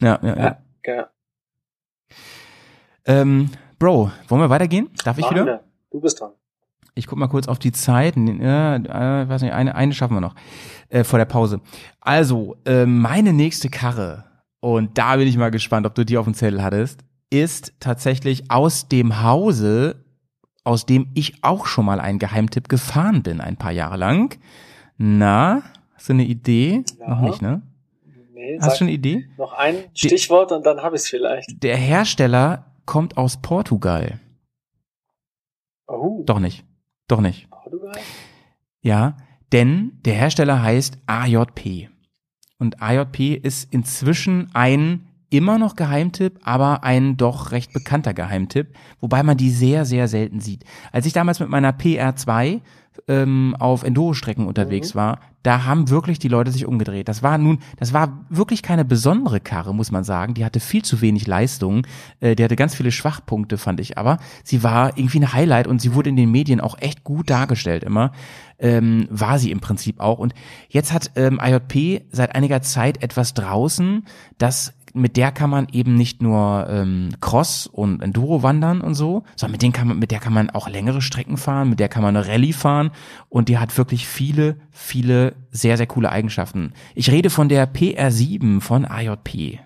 Ja, 0.00 0.18
ja, 0.22 0.36
ja. 0.36 0.58
Ja, 0.86 0.94
ja. 0.94 1.10
Ähm, 3.04 3.50
Bro, 3.78 4.10
wollen 4.28 4.40
wir 4.40 4.50
weitergehen? 4.50 4.88
Darf 5.04 5.18
ich 5.18 5.30
wieder? 5.30 5.64
Du 5.90 6.00
bist 6.00 6.20
dran. 6.20 6.32
Ich 6.94 7.06
guck 7.06 7.18
mal 7.18 7.28
kurz 7.28 7.46
auf 7.46 7.58
die 7.58 7.72
Zeit. 7.72 8.16
Ja, 8.16 8.76
äh, 8.76 9.28
weiß 9.28 9.42
nicht, 9.42 9.52
eine, 9.52 9.74
eine 9.74 9.92
schaffen 9.92 10.14
wir 10.16 10.20
noch 10.22 10.34
äh, 10.88 11.04
vor 11.04 11.18
der 11.18 11.26
Pause. 11.26 11.60
Also, 12.00 12.56
äh, 12.64 12.86
meine 12.86 13.34
nächste 13.34 13.68
Karre, 13.68 14.24
und 14.60 14.96
da 14.96 15.16
bin 15.16 15.28
ich 15.28 15.36
mal 15.36 15.50
gespannt, 15.50 15.86
ob 15.86 15.94
du 15.94 16.04
die 16.04 16.16
auf 16.16 16.24
dem 16.24 16.32
Zettel 16.32 16.62
hattest, 16.62 17.00
ist 17.28 17.74
tatsächlich 17.80 18.50
aus 18.50 18.88
dem 18.88 19.22
Hause, 19.22 20.04
aus 20.64 20.86
dem 20.86 21.10
ich 21.14 21.44
auch 21.44 21.66
schon 21.66 21.84
mal 21.84 22.00
einen 22.00 22.18
Geheimtipp 22.18 22.68
gefahren 22.70 23.22
bin, 23.22 23.42
ein 23.42 23.56
paar 23.56 23.72
Jahre 23.72 23.98
lang. 23.98 24.38
Na, 24.96 25.62
hast 25.94 26.08
du 26.08 26.14
eine 26.14 26.24
Idee? 26.24 26.82
Ja. 26.98 27.10
Noch 27.10 27.20
nicht, 27.20 27.42
ne? 27.42 27.60
Nee, 28.32 28.58
Hast 28.60 28.80
du 28.80 28.84
eine 28.84 28.92
Idee? 28.92 29.28
noch 29.36 29.52
ein 29.52 29.76
Stichwort 29.94 30.52
und 30.52 30.64
dann 30.64 30.82
habe 30.82 30.96
ich 30.96 31.02
es 31.02 31.08
vielleicht. 31.08 31.62
Der 31.62 31.76
Hersteller 31.76 32.65
kommt 32.86 33.16
aus 33.16 33.42
Portugal. 33.42 34.20
Oh, 35.86 36.22
Doch 36.24 36.40
nicht. 36.40 36.64
Doch 37.08 37.20
nicht. 37.20 37.50
Portugal? 37.50 37.96
Ja, 38.80 39.16
denn 39.52 40.00
der 40.04 40.14
Hersteller 40.14 40.62
heißt 40.62 40.98
AJP. 41.06 41.88
Und 42.58 42.82
AJP 42.82 43.34
ist 43.34 43.72
inzwischen 43.72 44.50
ein 44.54 45.08
immer 45.28 45.58
noch 45.58 45.76
Geheimtipp, 45.76 46.38
aber 46.44 46.84
ein 46.84 47.16
doch 47.16 47.50
recht 47.50 47.72
bekannter 47.72 48.14
Geheimtipp, 48.14 48.74
wobei 49.00 49.22
man 49.22 49.36
die 49.36 49.50
sehr, 49.50 49.84
sehr 49.84 50.08
selten 50.08 50.40
sieht. 50.40 50.64
Als 50.92 51.06
ich 51.06 51.12
damals 51.12 51.40
mit 51.40 51.48
meiner 51.48 51.72
PR2 51.72 52.60
ähm, 53.08 53.56
auf 53.58 53.82
Enduro-Strecken 53.82 54.46
unterwegs 54.46 54.94
war, 54.94 55.20
da 55.46 55.64
haben 55.64 55.90
wirklich 55.90 56.18
die 56.18 56.26
Leute 56.26 56.50
sich 56.50 56.66
umgedreht. 56.66 57.06
Das 57.08 57.22
war 57.22 57.38
nun, 57.38 57.60
das 57.76 57.92
war 57.92 58.26
wirklich 58.30 58.62
keine 58.62 58.84
besondere 58.84 59.38
Karre, 59.38 59.72
muss 59.72 59.92
man 59.92 60.02
sagen. 60.02 60.34
Die 60.34 60.44
hatte 60.44 60.58
viel 60.58 60.84
zu 60.84 61.00
wenig 61.00 61.28
Leistung. 61.28 61.86
Äh, 62.18 62.34
die 62.34 62.42
hatte 62.42 62.56
ganz 62.56 62.74
viele 62.74 62.90
Schwachpunkte, 62.90 63.56
fand 63.56 63.78
ich. 63.78 63.96
Aber 63.96 64.18
sie 64.42 64.64
war 64.64 64.98
irgendwie 64.98 65.20
ein 65.20 65.32
Highlight 65.32 65.68
und 65.68 65.80
sie 65.80 65.94
wurde 65.94 66.10
in 66.10 66.16
den 66.16 66.32
Medien 66.32 66.60
auch 66.60 66.76
echt 66.80 67.04
gut 67.04 67.30
dargestellt 67.30 67.84
immer. 67.84 68.10
Ähm, 68.58 69.06
war 69.08 69.38
sie 69.38 69.52
im 69.52 69.60
Prinzip 69.60 70.00
auch. 70.00 70.18
Und 70.18 70.34
jetzt 70.68 70.92
hat 70.92 71.12
ähm, 71.14 71.38
IJP 71.40 72.06
seit 72.10 72.34
einiger 72.34 72.60
Zeit 72.62 73.00
etwas 73.02 73.32
draußen, 73.34 74.04
das 74.38 74.74
mit 74.96 75.16
der 75.16 75.32
kann 75.32 75.50
man 75.50 75.68
eben 75.72 75.94
nicht 75.94 76.22
nur 76.22 76.66
ähm, 76.68 77.10
Cross 77.20 77.66
und 77.66 78.02
Enduro 78.02 78.42
wandern 78.42 78.80
und 78.80 78.94
so, 78.94 79.22
sondern 79.36 79.52
mit, 79.52 79.62
denen 79.62 79.72
kann 79.72 79.88
man, 79.88 79.98
mit 79.98 80.10
der 80.10 80.18
kann 80.18 80.32
man 80.32 80.50
auch 80.50 80.68
längere 80.68 81.02
Strecken 81.02 81.36
fahren, 81.36 81.70
mit 81.70 81.80
der 81.80 81.88
kann 81.88 82.02
man 82.02 82.16
eine 82.16 82.26
Rallye 82.26 82.52
fahren 82.52 82.90
und 83.28 83.48
die 83.48 83.58
hat 83.58 83.76
wirklich 83.78 84.08
viele, 84.08 84.56
viele 84.70 85.36
sehr, 85.50 85.76
sehr 85.76 85.86
coole 85.86 86.10
Eigenschaften. 86.10 86.72
Ich 86.94 87.10
rede 87.10 87.30
von 87.30 87.48
der 87.48 87.72
PR7 87.72 88.60
von 88.60 88.84
AJP. 88.84 89.60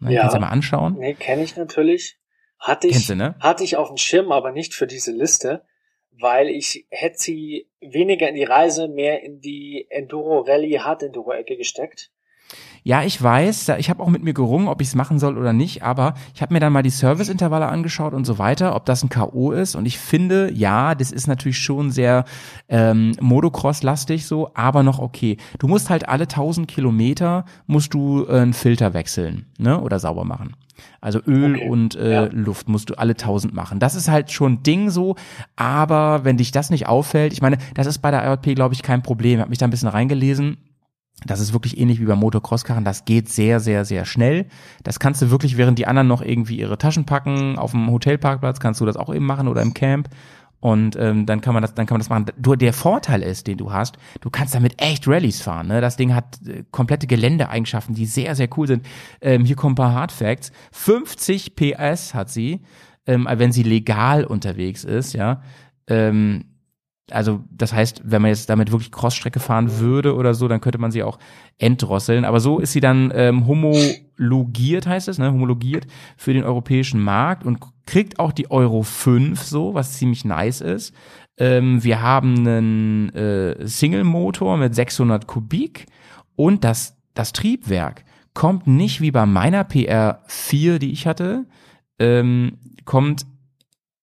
Na, 0.00 0.10
Ja. 0.10 0.22
Kannst 0.22 0.36
du 0.36 0.40
mal 0.40 0.48
anschauen? 0.48 0.96
Nee, 0.98 1.14
kenne 1.14 1.42
ich 1.42 1.56
natürlich. 1.56 2.18
Hatte 2.58 2.88
ich, 2.88 3.06
du, 3.06 3.16
ne? 3.16 3.36
hatte 3.40 3.64
ich 3.64 3.76
auf 3.76 3.88
dem 3.88 3.96
Schirm, 3.96 4.32
aber 4.32 4.52
nicht 4.52 4.74
für 4.74 4.86
diese 4.86 5.12
Liste, 5.12 5.64
weil 6.10 6.48
ich 6.48 6.86
hätte 6.90 7.18
sie 7.18 7.70
weniger 7.80 8.28
in 8.28 8.34
die 8.34 8.44
Reise, 8.44 8.88
mehr 8.88 9.22
in 9.22 9.40
die 9.40 9.86
Enduro-Rallye-Hard-Enduro-Ecke 9.88 11.56
gesteckt. 11.56 12.10
Ja, 12.82 13.02
ich 13.02 13.22
weiß, 13.22 13.70
ich 13.78 13.90
habe 13.90 14.02
auch 14.02 14.08
mit 14.08 14.22
mir 14.22 14.32
gerungen, 14.32 14.68
ob 14.68 14.80
ich 14.80 14.88
es 14.88 14.94
machen 14.94 15.18
soll 15.18 15.36
oder 15.36 15.52
nicht, 15.52 15.82
aber 15.82 16.14
ich 16.34 16.42
habe 16.42 16.54
mir 16.54 16.60
dann 16.60 16.72
mal 16.72 16.82
die 16.82 16.90
Serviceintervalle 16.90 17.66
angeschaut 17.66 18.14
und 18.14 18.24
so 18.24 18.38
weiter, 18.38 18.74
ob 18.74 18.86
das 18.86 19.02
ein 19.02 19.08
K.O. 19.08 19.52
ist 19.52 19.74
und 19.74 19.86
ich 19.86 19.98
finde, 19.98 20.50
ja, 20.52 20.94
das 20.94 21.12
ist 21.12 21.26
natürlich 21.26 21.58
schon 21.58 21.90
sehr 21.90 22.24
ähm, 22.68 23.12
Motocross-lastig 23.20 24.26
so, 24.26 24.50
aber 24.54 24.82
noch 24.82 24.98
okay. 24.98 25.36
Du 25.58 25.68
musst 25.68 25.90
halt 25.90 26.08
alle 26.08 26.24
1000 26.24 26.68
Kilometer 26.68 27.44
musst 27.66 27.92
du 27.94 28.26
äh, 28.28 28.40
einen 28.40 28.54
Filter 28.54 28.94
wechseln, 28.94 29.46
ne, 29.58 29.80
oder 29.80 29.98
sauber 29.98 30.24
machen. 30.24 30.54
Also 31.00 31.20
Öl 31.26 31.56
Okay, 31.56 31.68
und 31.68 31.94
äh, 31.96 32.12
ja. 32.12 32.28
Luft 32.32 32.68
musst 32.68 32.90
du 32.90 32.94
alle 32.94 33.12
1000 33.12 33.54
machen. 33.54 33.78
Das 33.80 33.94
ist 33.94 34.08
halt 34.08 34.30
schon 34.30 34.54
ein 34.54 34.62
Ding 34.62 34.90
so, 34.90 35.16
aber 35.56 36.24
wenn 36.24 36.36
dich 36.36 36.52
das 36.52 36.70
nicht 36.70 36.86
auffällt, 36.86 37.32
ich 37.32 37.42
meine, 37.42 37.58
das 37.74 37.86
ist 37.86 37.98
bei 37.98 38.10
der 38.10 38.24
IJP, 38.24 38.54
glaube 38.54 38.74
ich, 38.74 38.82
kein 38.82 39.02
Problem. 39.02 39.34
Ich 39.34 39.40
habe 39.40 39.50
mich 39.50 39.58
da 39.58 39.66
ein 39.66 39.70
bisschen 39.70 39.88
reingelesen. 39.88 40.58
Das 41.26 41.40
ist 41.40 41.52
wirklich 41.52 41.78
ähnlich 41.78 42.00
wie 42.00 42.06
beim 42.06 42.18
Motocross-Karren. 42.18 42.84
Das 42.84 43.04
geht 43.04 43.28
sehr, 43.28 43.60
sehr, 43.60 43.84
sehr 43.84 44.04
schnell. 44.06 44.46
Das 44.82 44.98
kannst 44.98 45.20
du 45.20 45.30
wirklich, 45.30 45.56
während 45.56 45.78
die 45.78 45.86
anderen 45.86 46.08
noch 46.08 46.22
irgendwie 46.22 46.58
ihre 46.58 46.78
Taschen 46.78 47.04
packen, 47.04 47.58
auf 47.58 47.72
dem 47.72 47.90
Hotelparkplatz 47.90 48.58
kannst 48.58 48.80
du 48.80 48.86
das 48.86 48.96
auch 48.96 49.14
eben 49.14 49.26
machen 49.26 49.48
oder 49.48 49.60
im 49.62 49.74
Camp. 49.74 50.08
Und 50.60 50.94
ähm, 50.96 51.24
dann 51.24 51.40
kann 51.40 51.54
man 51.54 51.62
das, 51.62 51.74
dann 51.74 51.86
kann 51.86 51.94
man 51.94 52.00
das 52.00 52.10
machen. 52.10 52.26
Du, 52.36 52.54
der 52.54 52.74
Vorteil 52.74 53.22
ist, 53.22 53.46
den 53.46 53.56
du 53.56 53.72
hast, 53.72 53.96
du 54.20 54.28
kannst 54.28 54.54
damit 54.54 54.80
echt 54.80 55.08
Rallyes 55.08 55.40
fahren. 55.40 55.68
Ne? 55.68 55.80
Das 55.80 55.96
Ding 55.96 56.14
hat 56.14 56.38
äh, 56.46 56.64
komplette 56.70 57.06
Geländeeigenschaften, 57.06 57.94
die 57.94 58.04
sehr, 58.04 58.34
sehr 58.34 58.48
cool 58.56 58.66
sind. 58.66 58.86
Ähm, 59.22 59.46
hier 59.46 59.56
kommen 59.56 59.72
ein 59.72 59.76
paar 59.76 59.94
Hard 59.94 60.12
Facts. 60.12 60.52
50 60.72 61.56
PS 61.56 62.12
hat 62.12 62.28
sie, 62.28 62.60
ähm, 63.06 63.26
wenn 63.30 63.52
sie 63.52 63.62
legal 63.62 64.24
unterwegs 64.24 64.84
ist, 64.84 65.14
ja. 65.14 65.42
Ähm, 65.86 66.44
also 67.12 67.44
das 67.50 67.72
heißt, 67.72 68.02
wenn 68.04 68.22
man 68.22 68.30
jetzt 68.30 68.48
damit 68.48 68.72
wirklich 68.72 68.92
Crossstrecke 68.92 69.40
fahren 69.40 69.78
würde 69.78 70.14
oder 70.14 70.34
so, 70.34 70.48
dann 70.48 70.60
könnte 70.60 70.78
man 70.78 70.90
sie 70.90 71.02
auch 71.02 71.18
entdrosseln. 71.58 72.24
Aber 72.24 72.40
so 72.40 72.58
ist 72.58 72.72
sie 72.72 72.80
dann 72.80 73.12
ähm, 73.14 73.46
homologiert, 73.46 74.86
heißt 74.86 75.08
es, 75.08 75.18
ne? 75.18 75.32
homologiert 75.32 75.86
für 76.16 76.32
den 76.32 76.44
europäischen 76.44 77.00
Markt 77.00 77.44
und 77.44 77.58
kriegt 77.86 78.18
auch 78.18 78.32
die 78.32 78.50
Euro 78.50 78.82
5 78.82 79.42
so, 79.42 79.74
was 79.74 79.94
ziemlich 79.94 80.24
nice 80.24 80.60
ist. 80.60 80.94
Ähm, 81.38 81.82
wir 81.82 82.02
haben 82.02 82.38
einen 82.38 83.14
äh, 83.14 83.66
Single-Motor 83.66 84.56
mit 84.56 84.74
600 84.74 85.26
Kubik 85.26 85.86
und 86.36 86.64
das, 86.64 86.96
das 87.14 87.32
Triebwerk 87.32 88.04
kommt 88.34 88.66
nicht 88.66 89.00
wie 89.00 89.10
bei 89.10 89.26
meiner 89.26 89.64
PR4, 89.64 90.78
die 90.78 90.92
ich 90.92 91.06
hatte, 91.06 91.46
ähm, 91.98 92.58
kommt 92.84 93.26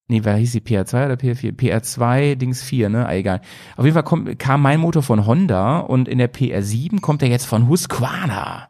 Nee, 0.08 0.24
wer 0.24 0.36
hieß 0.36 0.52
die 0.52 0.60
PR2 0.60 1.04
oder 1.04 1.14
PR4? 1.14 1.54
PR2, 1.54 2.34
Dings 2.34 2.62
4, 2.62 2.88
ne? 2.88 3.06
Ah, 3.06 3.14
egal. 3.14 3.42
Auf 3.76 3.84
jeden 3.84 3.94
Fall 3.94 4.04
kommt, 4.04 4.38
kam 4.38 4.62
mein 4.62 4.80
Motor 4.80 5.02
von 5.02 5.26
Honda 5.26 5.78
und 5.80 6.08
in 6.08 6.18
der 6.18 6.32
PR7 6.32 7.00
kommt 7.00 7.22
er 7.22 7.28
jetzt 7.28 7.44
von 7.44 7.68
Husqvarna. 7.68 8.68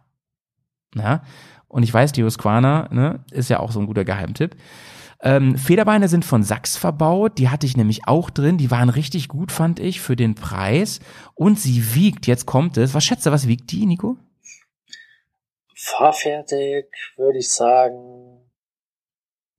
Na? 0.95 1.23
Und 1.69 1.85
ich 1.85 1.95
weiß, 1.95 2.13
die 2.13 2.25
Husqvarna, 2.25 2.89
ne, 2.91 3.25
ist 3.31 3.51
ja 3.51 3.61
auch 3.61 3.71
so 3.71 3.79
ein 3.79 3.87
guter 3.87 4.05
Geheimtipp. 4.05 4.57
Ähm, 5.21 5.57
Federbeine 5.57 6.09
sind 6.09 6.25
von 6.25 6.43
Sachs 6.43 6.77
verbaut, 6.77 7.39
die 7.39 7.49
hatte 7.49 7.67
ich 7.67 7.77
nämlich 7.77 8.07
auch 8.07 8.31
drin, 8.31 8.57
die 8.57 8.71
waren 8.71 8.89
richtig 8.89 9.29
gut, 9.29 9.53
fand 9.53 9.81
ich, 9.81 10.01
für 10.01 10.17
den 10.17 10.35
Preis. 10.35 11.01
Und 11.35 11.59
sie 11.59 11.95
wiegt, 11.95 12.27
jetzt 12.27 12.47
kommt 12.47 12.77
es, 12.77 12.95
was 12.95 13.05
schätzt 13.05 13.27
du, 13.27 13.31
was 13.31 13.49
wiegt 13.49 13.71
die, 13.71 13.87
Nico? 13.87 14.17
fahrfertig 15.79 16.87
würde 17.17 17.39
ich 17.39 17.51
sagen, 17.51 18.51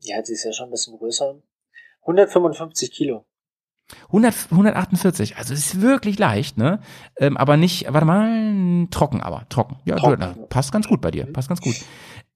ja, 0.02 0.22
die 0.22 0.34
ist 0.34 0.44
ja 0.44 0.52
schon 0.52 0.68
ein 0.68 0.72
bisschen 0.72 0.98
größer. 0.98 1.42
155 2.02 2.92
Kilo. 2.92 3.26
100, 4.08 4.52
148, 4.52 5.38
also 5.38 5.54
es 5.54 5.74
ist 5.74 5.82
wirklich 5.82 6.20
leicht, 6.20 6.58
ne? 6.58 6.80
Ähm, 7.18 7.38
aber 7.38 7.58
nicht, 7.58 7.92
warte 7.92 8.06
mal, 8.06 8.88
trocken 8.92 9.22
aber, 9.22 9.48
trocken. 9.50 9.78
Ja, 9.86 9.96
Trocken. 9.96 10.20
na, 10.20 10.36
passt 10.50 10.72
ganz 10.72 10.88
gut 10.88 11.02
bei 11.02 11.10
dir, 11.10 11.26
passt 11.26 11.50
ganz 11.50 11.60
gut. 11.62 11.76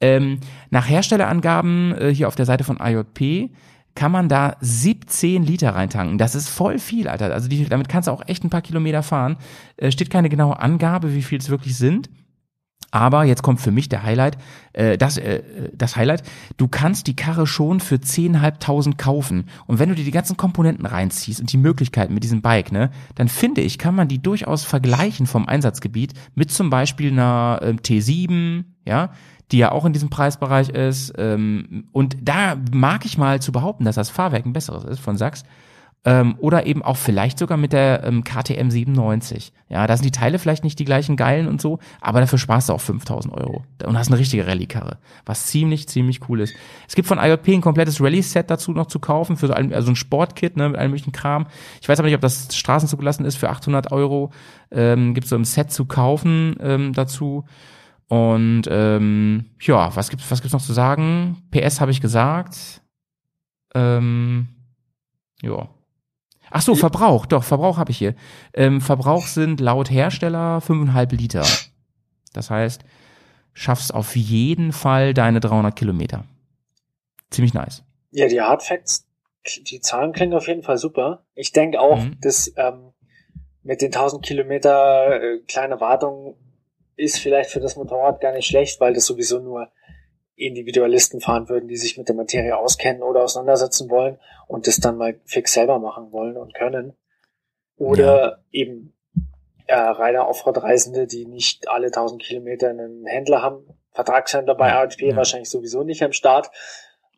Ähm, 0.02 0.40
nach 0.72 0.90
Herstellerangaben 0.90 1.96
äh, 1.96 2.14
hier 2.14 2.28
auf 2.28 2.36
der 2.36 2.46
Seite 2.46 2.64
von 2.64 2.80
IJP 2.82 3.52
kann 3.96 4.12
man 4.12 4.28
da 4.28 4.58
17 4.60 5.44
Liter 5.44 5.76
reintanken. 5.76 6.18
Das 6.18 6.34
ist 6.34 6.50
voll 6.50 6.80
viel, 6.80 7.08
Alter. 7.08 7.32
Also 7.32 7.48
die, 7.48 7.66
damit 7.70 7.90
kannst 7.90 8.08
du 8.08 8.12
auch 8.12 8.28
echt 8.28 8.44
ein 8.44 8.50
paar 8.50 8.62
Kilometer 8.62 9.04
fahren. 9.04 9.38
Äh, 9.78 9.92
steht 9.92 10.10
keine 10.10 10.30
genaue 10.30 10.60
Angabe, 10.60 11.14
wie 11.14 11.22
viel 11.22 11.38
es 11.38 11.50
wirklich 11.50 11.78
sind. 11.78 12.10
Aber 12.94 13.24
jetzt 13.24 13.42
kommt 13.42 13.60
für 13.60 13.72
mich 13.72 13.90
der 13.90 14.04
Highlight, 14.04 14.38
äh, 14.74 15.00
das, 15.00 15.18
äh, 15.18 15.42
das 15.74 15.96
Highlight, 15.96 16.22
du 16.58 16.68
kannst 16.68 17.08
die 17.08 17.16
Karre 17.16 17.48
schon 17.48 17.80
für 17.80 17.96
10.500 17.96 18.98
kaufen. 18.98 19.46
Und 19.66 19.80
wenn 19.80 19.90
du 19.90 19.96
dir 19.96 20.06
die 20.06 20.12
ganzen 20.12 20.38
Komponenten 20.38 20.86
reinziehst 20.86 21.40
und 21.42 21.52
die 21.52 21.58
Möglichkeiten 21.58 22.14
mit 22.14 22.24
diesem 22.24 22.44
Bike, 22.44 22.72
ne, 22.72 22.92
dann 23.16 23.30
finde 23.30 23.62
ich, 23.62 23.80
kann 23.80 23.96
man 23.96 24.10
die 24.10 24.22
durchaus 24.22 24.64
vergleichen 24.64 25.26
vom 25.26 25.48
Einsatzgebiet 25.48 26.14
mit 26.36 26.52
zum 26.52 26.70
Beispiel 26.70 27.12
einer 27.12 27.62
ähm, 27.64 27.78
T7, 27.78 28.64
ja, 28.86 29.10
die 29.52 29.58
ja 29.58 29.72
auch 29.72 29.86
in 29.86 29.94
diesem 29.94 30.12
Preisbereich 30.12 30.70
ist. 30.70 31.14
Ähm, 31.18 31.86
und 31.94 32.16
da 32.22 32.58
mag 32.72 33.06
ich 33.06 33.18
mal 33.18 33.42
zu 33.42 33.52
behaupten, 33.52 33.86
dass 33.86 33.96
das 33.96 34.12
Fahrwerk 34.12 34.46
ein 34.46 34.54
besseres 34.54 34.84
ist 34.84 35.00
von 35.00 35.18
Sachs. 35.18 35.46
Ähm, 36.06 36.36
oder 36.40 36.66
eben 36.66 36.82
auch 36.82 36.98
vielleicht 36.98 37.40
sogar 37.40 37.58
mit 37.58 37.72
der 37.72 38.04
ähm, 38.04 38.26
KTM 38.26 38.70
97. 38.70 39.54
Ja, 39.70 39.88
da 39.88 39.96
sind 39.96 40.06
die 40.06 40.12
Teile 40.12 40.38
vielleicht 40.38 40.66
nicht 40.66 40.78
die 40.78 40.84
gleichen 40.84 41.16
geilen 41.16 41.48
und 41.48 41.62
so, 41.62 41.80
aber 42.02 42.20
dafür 42.20 42.38
sparst 42.38 42.68
du 42.68 42.74
auch 42.74 42.82
5000 42.82 43.34
Euro 43.34 43.64
und 43.86 43.98
hast 43.98 44.10
eine 44.10 44.20
richtige 44.20 44.46
Rallye-Karre, 44.46 44.98
was 45.26 45.46
ziemlich, 45.48 45.88
ziemlich 45.88 46.28
cool 46.28 46.42
ist. 46.42 46.54
Es 46.90 46.96
gibt 46.96 47.08
von 47.08 47.20
IJP 47.20 47.48
ein 47.54 47.62
komplettes 47.62 48.02
Rallye-Set 48.02 48.50
dazu 48.50 48.74
noch 48.74 48.88
zu 48.88 49.00
kaufen, 49.00 49.38
für 49.38 49.48
so 49.48 49.54
ein, 49.54 49.74
also 49.74 49.92
ein 49.92 49.96
Sportkit, 49.96 50.58
ne, 50.58 50.70
mit 50.70 50.78
allem 50.78 50.92
möglichen 50.92 51.14
Kram. 51.14 51.48
Ich 51.82 51.88
weiß 51.88 52.00
aber 52.00 52.08
nicht, 52.08 52.16
ob 52.16 52.22
das 52.22 52.54
Straßen 52.54 52.90
zugelassen 52.90 53.24
ist 53.24 53.38
für 53.38 53.50
800 53.50 53.94
Euro. 53.94 54.32
Ähm, 54.72 55.14
gibt 55.14 55.28
so 55.28 55.38
im 55.38 55.46
Set 55.46 55.72
zu 55.72 55.86
kaufen 55.86 56.58
ähm, 56.60 56.92
dazu. 56.92 57.46
Und 58.10 58.64
ähm, 58.70 59.46
ja, 59.62 59.96
was 59.96 60.10
gibt's, 60.10 60.30
was 60.30 60.42
gibt's 60.42 60.54
noch 60.54 60.62
zu 60.62 60.74
sagen? 60.74 61.38
PS 61.52 61.80
habe 61.80 61.92
ich 61.92 62.02
gesagt. 62.02 62.82
Ähm, 63.74 64.50
ja. 65.42 65.70
Ach 66.56 66.62
so, 66.62 66.76
Verbrauch, 66.76 67.26
doch, 67.26 67.44
Verbrauch 67.44 67.78
habe 67.78 67.90
ich 67.90 67.98
hier. 67.98 68.14
Ähm, 68.54 68.80
Verbrauch 68.80 69.26
sind 69.26 69.60
laut 69.60 69.90
Hersteller 69.90 70.60
5,5 70.60 71.16
Liter. 71.16 71.46
Das 72.34 72.52
heißt, 72.52 72.84
schaffst 73.54 73.92
auf 73.94 74.16
jeden 74.16 74.72
Fall 74.72 75.16
deine 75.16 75.40
300 75.40 75.76
Kilometer. 75.76 76.26
Ziemlich 77.32 77.56
nice. 77.56 77.84
Ja, 78.12 78.28
die 78.28 78.40
Hard 78.40 78.62
Facts, 78.62 79.08
die 79.68 79.80
Zahlen 79.82 80.14
klingen 80.14 80.36
auf 80.36 80.48
jeden 80.48 80.62
Fall 80.62 80.78
super. 80.78 81.26
Ich 81.34 81.54
denke 81.54 81.80
auch, 81.82 81.98
Mhm. 81.98 82.18
dass 82.22 82.54
ähm, 82.56 82.94
mit 83.64 83.82
den 83.82 83.92
1000 83.92 84.24
Kilometer 84.24 85.22
äh, 85.22 85.40
kleine 85.48 85.80
Wartung 85.82 86.36
ist 86.96 87.18
vielleicht 87.18 87.50
für 87.50 87.62
das 87.62 87.76
Motorrad 87.76 88.22
gar 88.22 88.32
nicht 88.34 88.46
schlecht, 88.46 88.80
weil 88.80 88.94
das 88.94 89.06
sowieso 89.08 89.40
nur 89.40 89.70
Individualisten 90.46 91.22
fahren 91.22 91.50
würden, 91.50 91.68
die 91.68 91.78
sich 91.78 91.98
mit 91.98 92.08
der 92.08 92.16
Materie 92.16 92.58
auskennen 92.58 93.04
oder 93.04 93.24
auseinandersetzen 93.24 93.90
wollen 93.90 94.18
und 94.48 94.68
das 94.68 94.78
dann 94.78 94.98
mal 94.98 95.20
fix 95.26 95.54
selber 95.54 95.80
machen 95.80 96.12
wollen 96.12 96.38
und 96.38 96.54
können. 96.54 96.94
Oder 97.78 98.44
eben 98.52 98.94
äh, 99.68 99.76
reine 99.76 100.28
Offroad-Reisende, 100.28 101.08
die 101.08 101.26
nicht 101.26 101.68
alle 101.68 101.88
1000 101.88 102.22
Kilometer 102.22 102.70
einen 102.70 103.06
Händler 103.06 103.42
haben. 103.42 103.66
Vertragshändler 103.92 104.56
bei 104.56 104.70
Ja, 104.70 104.82
AHP 104.82 105.02
ja. 105.02 105.16
wahrscheinlich 105.16 105.50
sowieso 105.50 105.84
nicht 105.84 106.04
am 106.04 106.14
Start. 106.14 106.50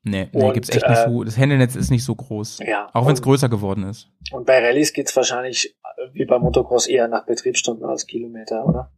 Nee, 0.04 0.30
nee 0.32 0.44
Und, 0.44 0.54
gibt's 0.54 0.70
echt 0.70 0.88
nicht 0.88 1.00
äh, 1.00 1.10
so. 1.10 1.24
Das 1.24 1.38
Händenetz 1.38 1.76
ist 1.76 1.90
nicht 1.90 2.04
so 2.04 2.14
groß. 2.16 2.60
Ja. 2.60 2.90
Auch 2.94 3.08
wenn 3.08 3.14
es 3.14 3.22
größer 3.22 3.50
geworden 3.50 3.84
ist. 3.84 4.10
Und 4.32 4.46
bei 4.46 4.60
Rallyes 4.60 4.94
geht's 4.94 5.16
wahrscheinlich 5.16 5.76
wie 6.14 6.26
beim 6.26 6.42
Motocross 6.42 6.88
eher 6.88 7.08
nach 7.08 7.26
Betriebsstunden 7.26 7.86
als 7.86 8.06
Kilometer, 8.06 8.66
oder? 8.66 8.92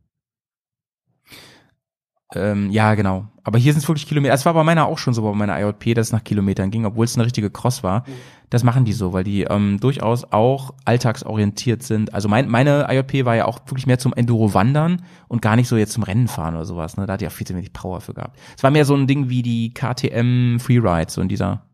Ähm, 2.33 2.69
ja, 2.71 2.95
genau. 2.95 3.27
Aber 3.43 3.57
hier 3.57 3.71
sind 3.71 3.81
es 3.81 3.87
wirklich 3.87 4.07
Kilometer. 4.07 4.33
Es 4.33 4.45
war 4.45 4.53
bei 4.53 4.63
meiner 4.63 4.87
auch 4.87 4.97
schon 4.97 5.13
so, 5.13 5.21
bei 5.21 5.31
meiner 5.31 5.57
IJP, 5.57 5.95
dass 5.95 6.07
es 6.07 6.13
nach 6.13 6.23
Kilometern 6.23 6.71
ging, 6.71 6.85
obwohl 6.85 7.05
es 7.05 7.15
eine 7.15 7.25
richtige 7.25 7.49
Cross 7.49 7.83
war. 7.83 8.01
Mhm. 8.01 8.13
Das 8.49 8.63
machen 8.63 8.83
die 8.83 8.93
so, 8.93 9.13
weil 9.13 9.23
die 9.23 9.43
ähm, 9.43 9.79
durchaus 9.79 10.25
auch 10.31 10.73
alltagsorientiert 10.83 11.83
sind. 11.83 12.13
Also 12.13 12.27
mein, 12.27 12.49
meine 12.49 12.87
IJP 12.89 13.25
war 13.25 13.35
ja 13.35 13.45
auch 13.45 13.59
wirklich 13.67 13.87
mehr 13.87 13.99
zum 13.99 14.13
Enduro-Wandern 14.13 15.03
und 15.29 15.41
gar 15.41 15.55
nicht 15.55 15.69
so 15.69 15.77
jetzt 15.77 15.93
zum 15.93 16.03
Rennenfahren 16.03 16.55
oder 16.55 16.65
sowas. 16.65 16.97
Ne? 16.97 17.05
Da 17.05 17.13
hat 17.13 17.21
die 17.21 17.27
auch 17.27 17.31
viel 17.31 17.47
zu 17.47 17.55
wenig 17.55 17.71
Power 17.71 18.01
für 18.01 18.13
gehabt. 18.13 18.37
Es 18.57 18.63
war 18.63 18.71
mehr 18.71 18.85
so 18.85 18.95
ein 18.95 19.07
Ding 19.07 19.29
wie 19.29 19.41
die 19.41 19.73
KTM 19.73 20.59
Freeride, 20.59 21.11
so 21.11 21.21
in 21.21 21.29
dieser, 21.29 21.65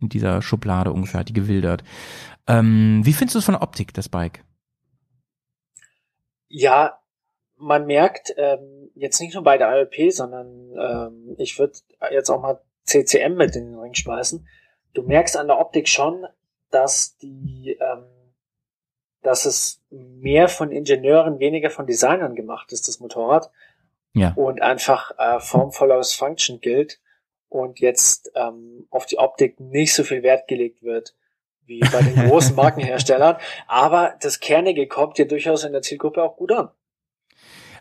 in 0.00 0.08
dieser 0.08 0.40
Schublade 0.40 0.92
ungefähr, 0.92 1.24
die 1.24 1.34
gewildert. 1.34 1.84
Ähm, 2.46 3.00
wie 3.04 3.12
findest 3.12 3.34
du 3.34 3.38
es 3.40 3.44
von 3.44 3.54
der 3.54 3.62
Optik, 3.62 3.92
das 3.92 4.08
Bike? 4.08 4.42
Ja, 6.48 6.98
man 7.58 7.86
merkt 7.86 8.34
ähm, 8.36 8.90
jetzt 8.94 9.20
nicht 9.20 9.34
nur 9.34 9.42
bei 9.42 9.58
der 9.58 9.68
ALP, 9.68 10.12
sondern 10.12 10.72
ähm, 10.78 11.34
ich 11.38 11.58
würde 11.58 11.78
jetzt 12.10 12.30
auch 12.30 12.40
mal 12.40 12.60
CCM 12.84 13.34
mit 13.34 13.54
in 13.56 13.72
den 13.72 13.78
Ring 13.78 13.94
schmeißen. 13.94 14.46
Du 14.94 15.02
merkst 15.02 15.36
an 15.36 15.48
der 15.48 15.58
Optik 15.58 15.88
schon, 15.88 16.26
dass 16.70 17.16
die, 17.18 17.76
ähm, 17.80 18.04
dass 19.22 19.44
es 19.44 19.82
mehr 19.90 20.48
von 20.48 20.72
Ingenieuren, 20.72 21.38
weniger 21.38 21.70
von 21.70 21.86
Designern 21.86 22.34
gemacht 22.34 22.72
ist, 22.72 22.88
das 22.88 23.00
Motorrad. 23.00 23.50
Ja. 24.14 24.32
Und 24.34 24.62
einfach 24.62 25.12
äh, 25.18 25.38
Form 25.40 25.70
follows 25.70 26.14
Function 26.14 26.60
gilt 26.60 27.00
und 27.48 27.80
jetzt 27.80 28.32
ähm, 28.34 28.86
auf 28.90 29.06
die 29.06 29.18
Optik 29.18 29.60
nicht 29.60 29.94
so 29.94 30.02
viel 30.02 30.22
Wert 30.22 30.48
gelegt 30.48 30.82
wird 30.82 31.14
wie 31.66 31.80
bei 31.80 32.00
den 32.00 32.16
großen 32.28 32.56
Markenherstellern. 32.56 33.36
Aber 33.66 34.16
das 34.20 34.40
Kernige 34.40 34.88
kommt 34.88 35.18
ja 35.18 35.26
durchaus 35.26 35.64
in 35.64 35.72
der 35.72 35.82
Zielgruppe 35.82 36.22
auch 36.22 36.36
gut 36.36 36.52
an. 36.52 36.70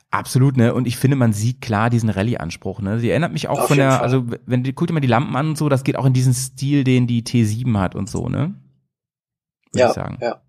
Absolut, 0.10 0.56
ne? 0.56 0.74
Und 0.74 0.88
ich 0.88 0.98
finde, 0.98 1.18
man 1.18 1.34
sieht 1.34 1.60
klar 1.62 1.90
diesen 1.90 2.10
Rallye-Anspruch, 2.10 2.80
ne? 2.80 3.00
Sie 3.00 3.10
erinnert 3.10 3.34
mich 3.34 3.50
auch 3.50 3.60
Auf 3.60 3.68
von 3.68 3.78
der, 3.78 3.92
Fall. 3.92 4.02
also 4.02 4.26
wenn 4.46 4.64
du 4.64 4.72
guck 4.72 4.88
dir 4.88 4.94
mal 4.94 5.02
die 5.02 5.08
Lampen 5.08 5.36
an 5.36 5.50
und 5.50 5.58
so, 5.58 5.68
das 5.68 5.84
geht 5.84 5.98
auch 5.98 6.06
in 6.06 6.14
diesen 6.14 6.34
Stil, 6.34 6.84
den 6.84 7.08
die 7.08 7.24
T7 7.24 7.78
hat 7.78 7.94
und 7.94 8.10
so, 8.10 8.30
ne? 8.30 8.56
Würde 9.72 9.80
ja, 9.80 9.88
ich 9.90 9.94
sagen. 9.94 10.18
ja. 10.22 10.42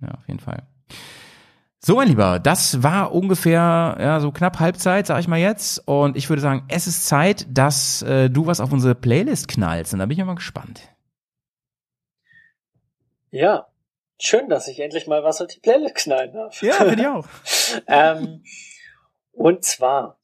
Ja, 0.00 0.14
auf 0.14 0.26
jeden 0.26 0.40
Fall. 0.40 0.66
So, 1.84 1.96
mein 1.96 2.08
Lieber, 2.08 2.38
das 2.38 2.82
war 2.82 3.12
ungefähr 3.12 3.96
ja, 3.98 4.20
so 4.20 4.30
knapp 4.30 4.60
Halbzeit, 4.60 5.06
sag 5.06 5.18
ich 5.20 5.28
mal 5.28 5.38
jetzt. 5.38 5.82
Und 5.86 6.16
ich 6.16 6.28
würde 6.28 6.42
sagen, 6.42 6.64
es 6.68 6.86
ist 6.86 7.06
Zeit, 7.06 7.46
dass 7.50 8.02
äh, 8.02 8.30
du 8.30 8.46
was 8.46 8.60
auf 8.60 8.72
unsere 8.72 8.94
Playlist 8.94 9.48
knallst. 9.48 9.92
Und 9.92 9.98
da 9.98 10.06
bin 10.06 10.16
ich 10.16 10.24
mal 10.24 10.34
gespannt. 10.34 10.88
Ja, 13.30 13.66
schön, 14.20 14.48
dass 14.48 14.68
ich 14.68 14.78
endlich 14.78 15.08
mal 15.08 15.24
was 15.24 15.40
auf 15.40 15.48
die 15.48 15.58
Playlist 15.58 15.96
knallen 15.96 16.32
darf. 16.32 16.62
Ja, 16.62 16.74
finde 16.74 17.00
ich 17.00 17.06
auch. 17.08 17.26
ähm, 17.88 18.42
und 19.32 19.64
zwar 19.64 20.18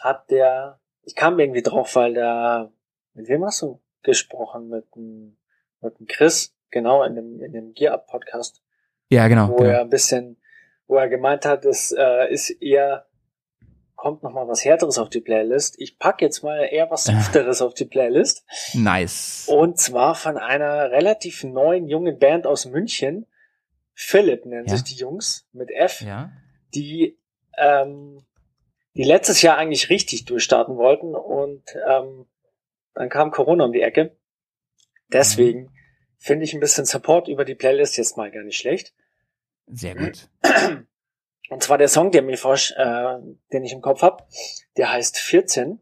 hat 0.00 0.30
der, 0.30 0.80
ich 1.02 1.14
kam 1.14 1.38
irgendwie 1.38 1.62
drauf, 1.62 1.94
weil 1.96 2.14
der, 2.14 2.72
mit 3.14 3.28
wem 3.28 3.44
hast 3.44 3.62
du 3.62 3.80
gesprochen? 4.02 4.68
Mit 4.68 4.84
dem, 4.94 5.36
mit 5.80 5.98
dem 5.98 6.06
Chris, 6.06 6.54
genau, 6.70 7.02
in 7.04 7.14
dem, 7.14 7.40
in 7.42 7.52
dem 7.52 7.72
Gear 7.74 7.94
Up 7.94 8.06
Podcast, 8.06 8.62
Ja, 9.08 9.28
genau. 9.28 9.48
wo 9.50 9.56
genau. 9.56 9.70
er 9.70 9.80
ein 9.80 9.90
bisschen, 9.90 10.36
wo 10.86 10.96
er 10.96 11.08
gemeint 11.08 11.46
hat, 11.46 11.64
es 11.64 11.92
äh, 11.96 12.30
ist 12.32 12.50
eher, 12.50 13.06
kommt 13.96 14.22
noch 14.22 14.32
mal 14.32 14.46
was 14.48 14.64
Härteres 14.64 14.98
auf 14.98 15.08
die 15.08 15.20
Playlist. 15.20 15.76
Ich 15.78 15.98
pack 15.98 16.20
jetzt 16.20 16.42
mal 16.42 16.58
eher 16.64 16.90
was 16.90 17.04
Softeres 17.04 17.62
auf 17.62 17.72
die 17.74 17.86
Playlist. 17.86 18.44
Nice. 18.74 19.48
Und 19.48 19.78
zwar 19.78 20.14
von 20.14 20.36
einer 20.36 20.90
relativ 20.90 21.44
neuen 21.44 21.88
jungen 21.88 22.18
Band 22.18 22.46
aus 22.46 22.66
München. 22.66 23.26
Philipp 23.94 24.44
nennen 24.44 24.66
Ja. 24.66 24.74
sich 24.74 24.82
die 24.84 24.96
Jungs 24.96 25.48
mit 25.52 25.70
F, 25.70 26.00
Ja. 26.02 26.30
die, 26.74 27.16
ähm, 27.56 28.24
die 28.94 29.04
letztes 29.04 29.42
Jahr 29.42 29.56
eigentlich 29.58 29.90
richtig 29.90 30.24
durchstarten 30.24 30.76
wollten 30.76 31.14
und 31.14 31.62
ähm, 31.88 32.26
dann 32.94 33.08
kam 33.08 33.30
Corona 33.30 33.64
um 33.64 33.72
die 33.72 33.82
Ecke. 33.82 34.16
Deswegen 35.08 35.70
finde 36.18 36.44
ich 36.44 36.54
ein 36.54 36.60
bisschen 36.60 36.84
Support 36.84 37.28
über 37.28 37.44
die 37.44 37.54
Playlist 37.54 37.96
jetzt 37.96 38.16
mal 38.16 38.30
gar 38.30 38.42
nicht 38.44 38.56
schlecht. 38.58 38.94
Sehr 39.66 39.94
gut. 39.94 40.28
Und 41.50 41.62
zwar 41.62 41.76
der 41.76 41.88
Song, 41.88 42.10
der 42.10 42.22
mir 42.22 42.38
forsch, 42.38 42.72
äh, 42.76 43.18
den 43.52 43.64
ich 43.64 43.72
im 43.72 43.82
Kopf 43.82 44.00
habe, 44.02 44.24
der 44.78 44.90
heißt 44.92 45.18
14 45.18 45.78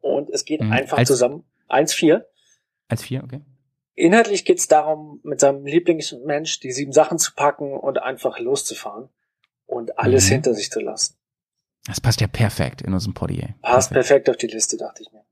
und 0.00 0.30
es 0.30 0.44
geht 0.44 0.60
Mhm. 0.60 0.72
einfach 0.72 0.98
Als- 0.98 1.08
zusammen 1.08 1.44
1-4. 1.68 2.24
Als 2.88 3.02
vier, 3.02 3.24
okay. 3.24 3.40
Inhaltlich 3.94 4.44
geht 4.44 4.58
es 4.58 4.68
darum, 4.68 5.20
mit 5.24 5.40
seinem 5.40 5.66
Lieblingsmensch 5.66 6.60
die 6.60 6.70
sieben 6.70 6.92
Sachen 6.92 7.18
zu 7.18 7.34
packen 7.34 7.72
und 7.72 7.98
einfach 7.98 8.38
loszufahren 8.38 9.08
und 9.66 9.98
alles 9.98 10.26
Mhm. 10.26 10.34
hinter 10.34 10.54
sich 10.54 10.70
zu 10.70 10.78
lassen. 10.80 11.15
Das 11.86 12.00
passt 12.00 12.20
ja 12.20 12.26
perfekt 12.26 12.82
in 12.82 12.92
unserem 12.92 13.14
ey. 13.16 13.54
Passt 13.62 13.90
Perfekt. 13.90 13.92
perfekt 13.92 14.30
auf 14.30 14.36
die 14.36 14.46
Liste, 14.48 14.76
dachte 14.76 15.02
ich 15.02 15.12
mir. 15.12 15.22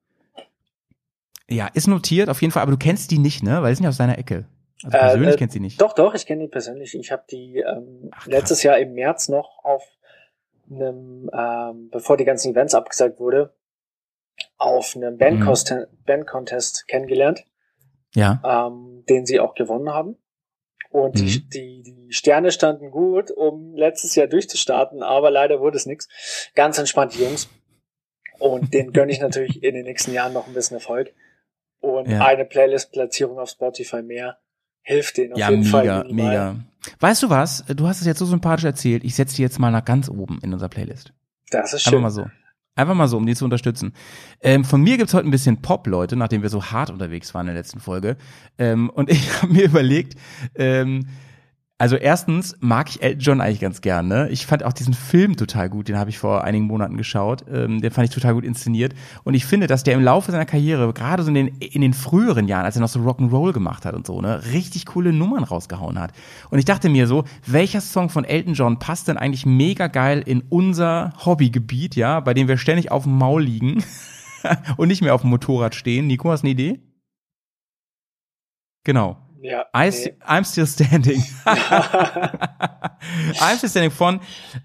Ja, 1.49 1.67
ist 1.69 1.89
notiert 1.89 2.29
auf 2.29 2.41
jeden 2.41 2.53
Fall, 2.53 2.63
aber 2.63 2.73
du 2.73 2.79
kennst 2.79 3.11
die 3.11 3.19
nicht, 3.19 3.43
ne? 3.43 3.63
Weil 3.63 3.71
die 3.73 3.77
sind 3.77 3.85
ja 3.85 3.91
aus 3.91 3.97
deiner 3.99 4.19
Ecke. 4.19 4.47
Also 4.83 4.97
Äh, 4.97 5.01
persönlich 5.01 5.35
äh, 5.35 5.39
kennst 5.39 5.55
du 5.55 5.59
die 5.59 5.65
nicht. 5.65 5.81
Doch, 5.81 5.93
doch, 5.93 6.15
ich 6.15 6.27
kenne 6.27 6.43
die 6.43 6.49
persönlich. 6.49 6.95
Ich 6.95 7.13
habe 7.13 7.25
die 7.31 7.59
ähm, 7.59 8.11
Ach, 8.13 8.27
letztes 8.27 8.63
Jahr 8.63 8.79
im 8.79 8.95
März 8.95 9.29
noch 9.29 9.65
auf 9.65 9.83
einem, 10.71 11.31
ähm, 11.33 11.91
bevor 11.91 12.17
die 12.17 12.25
ganzen 12.25 12.53
Events 12.53 12.75
abgesagt 12.75 13.19
wurde, 13.21 13.53
auf 14.57 14.97
einem 14.97 15.19
Bandcontest 15.19 15.89
Band 16.07 16.27
Contest 16.27 16.89
kennengelernt, 16.89 17.45
Ja. 18.15 18.41
ähm, 18.45 19.05
den 19.09 19.27
sie 19.27 19.41
auch 19.41 19.55
gewonnen 19.55 19.91
haben. 19.91 20.17
Und 20.95 21.19
die, 21.19 21.25
Mhm. 21.25 21.49
die, 21.53 21.83
die 21.83 22.13
Sterne 22.13 22.53
standen 22.53 22.93
gut, 22.93 23.33
um 23.33 23.75
letztes 23.75 24.15
Jahr 24.15 24.29
durchzustarten, 24.29 25.03
aber 25.03 25.29
leider 25.33 25.59
wurde 25.59 25.77
es 25.77 25.87
nichts. 25.87 26.07
Ganz 26.55 26.79
entspannte 26.79 27.19
Jungs. 27.21 27.49
Und 28.39 28.73
den 28.73 28.93
gönne 28.93 29.11
ich 29.11 29.19
natürlich 29.21 29.65
in 29.65 29.75
den 29.75 29.85
nächsten 29.87 30.13
Jahren 30.13 30.33
noch 30.33 30.47
ein 30.47 30.55
bisschen 30.55 30.77
Erfolg. 30.77 31.13
Und 31.81 32.09
Ja. 32.09 32.25
eine 32.25 32.45
Playlist-Platzierung 32.45 33.41
auf 33.41 33.51
Spotify 33.51 34.03
mehr 34.03 34.39
hilft 34.83 35.17
denen 35.17 35.33
auf 35.33 35.39
Ja, 35.41 35.51
jeden 35.51 35.65
Fall. 35.65 35.83
mega, 35.83 36.03
minimal. 36.05 36.29
mega. 36.29 36.57
Weißt 37.01 37.25
du 37.25 37.31
was? 37.31 37.65
Du 37.67 37.89
hast 37.89 38.01
es 38.01 38.07
jetzt 38.07 38.21
so 38.21 38.27
sympathisch 38.27 38.65
erzählt. 38.65 39.03
Ich 39.03 39.17
setze 39.17 39.35
die 39.35 39.43
jetzt 39.43 39.59
mal 39.59 39.73
nach 39.73 39.85
ganz 39.85 40.09
oben 40.09 40.39
in 40.45 40.53
unserer 40.53 40.69
Playlist. 40.69 41.13
Das 41.51 41.73
ist 41.73 41.81
Einfach 41.87 41.91
schön. 41.91 42.03
mal 42.03 42.11
so. 42.11 42.27
Einfach 42.77 42.95
mal 42.95 43.07
so, 43.07 43.17
um 43.17 43.27
die 43.27 43.37
zu 43.37 43.45
unterstützen. 43.45 43.93
Ähm, 44.41 44.65
von 44.65 44.83
mir 44.83 44.97
gibt's 44.97 45.15
heute 45.15 45.29
ein 45.29 45.31
bisschen 45.31 45.63
Pop, 45.63 45.87
Leute, 45.87 46.17
nachdem 46.17 46.43
wir 46.43 46.49
so 46.49 46.65
hart 46.65 46.91
unterwegs 46.91 47.33
waren 47.33 47.43
in 47.43 47.55
der 47.55 47.63
letzten 47.63 47.79
Folge. 47.79 48.17
Ähm, 48.59 48.91
und 48.91 49.11
ich 49.13 49.43
habe 49.43 49.53
mir 49.53 49.65
überlegt, 49.65 50.19
ähm, 50.57 51.07
also 51.85 51.97
erstens 51.97 52.57
mag 52.61 52.89
ich 52.89 53.03
Elton 53.03 53.21
John 53.21 53.41
eigentlich 53.43 53.61
ganz 53.61 53.83
gern. 53.83 54.09
Ne? 54.09 54.31
Ich 54.31 54.47
fand 54.47 54.65
auch 54.65 54.73
diesen 54.73 54.95
Film 54.95 55.37
total 55.37 55.69
gut, 55.69 55.87
den 55.87 55.99
habe 55.99 56.09
ich 56.09 56.17
vor 56.17 56.43
einigen 56.43 56.65
Monaten 56.65 56.97
geschaut. 56.97 57.45
Ähm, 57.47 57.83
den 57.83 57.91
fand 57.91 58.09
ich 58.09 58.15
total 58.15 58.33
gut 58.33 58.43
inszeniert. 58.43 58.95
Und 59.23 59.35
ich 59.35 59.45
finde, 59.45 59.67
dass 59.67 59.83
der 59.83 59.93
im 59.93 60.03
Laufe 60.03 60.33
seiner 60.33 60.47
Karriere, 60.47 60.91
gerade 60.95 61.23
so 61.23 61.29
in 61.29 61.35
den, 61.35 61.49
in 61.49 61.83
den 61.83 61.93
früheren 61.93 62.49
Jahren, 62.49 62.65
als 62.65 62.77
er 62.77 62.81
noch 62.81 62.89
so 62.89 63.01
Rock'n'Roll 63.01 63.53
gemacht 63.53 63.85
hat 63.85 63.95
und 63.95 64.07
so, 64.07 64.23
ne, 64.23 64.43
richtig 64.47 64.87
coole 64.87 65.13
Nummern 65.13 65.45
rausgehauen 65.45 66.01
hat. 66.01 66.15
Und 66.49 66.59
ich 66.59 66.65
dachte 66.65 66.89
mir 66.89 67.07
so, 67.07 67.25
welcher 67.45 67.83
Song 67.83 68.09
von 68.09 68.25
Elton 68.25 68.55
John 68.55 68.79
passt 68.79 69.09
denn 69.09 69.19
eigentlich 69.19 69.45
mega 69.45 69.89
geil 69.89 70.23
in 70.25 70.41
unser 70.49 71.13
Hobbygebiet, 71.23 71.97
ja, 71.97 72.21
bei 72.21 72.33
dem 72.33 72.49
wir 72.49 72.57
ständig 72.57 72.93
auf 72.93 73.03
dem 73.03 73.19
Maul 73.19 73.43
liegen 73.43 73.85
und 74.79 74.89
nicht 74.89 75.03
mehr 75.03 75.15
auf 75.15 75.21
dem 75.21 75.29
Motorrad 75.29 75.75
stehen. 75.75 76.07
Nico, 76.07 76.31
hast 76.31 76.45
du 76.45 76.47
eine 76.47 76.53
Idee? 76.53 76.81
Genau. 78.85 79.24
Ja, 79.45 79.67
I, 79.77 79.91
nee. 79.91 80.15
I'm 80.27 80.43
still 80.43 80.67
standing. 80.67 81.23
I'm 81.45 83.59
still 83.59 83.69
standing 83.69 83.91
von 83.91 84.21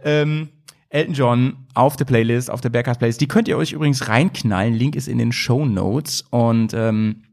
ähm, 0.06 0.48
Elton 0.88 1.14
John 1.14 1.58
auf 1.74 1.98
der 1.98 2.06
Playlist, 2.06 2.50
auf 2.50 2.62
der 2.62 2.70
Berghaus 2.70 2.98
Playlist. 2.98 3.20
Die 3.20 3.28
könnt 3.28 3.50
ihr 3.50 3.58
euch 3.58 3.74
übrigens 3.74 4.08
reinknallen. 4.08 4.74
Link 4.74 4.96
ist 4.96 5.10
in 5.10 5.18
den 5.18 5.34
Show 5.34 5.66
Notes 5.66 6.22
und 6.30 6.74
ähm, 6.74 7.24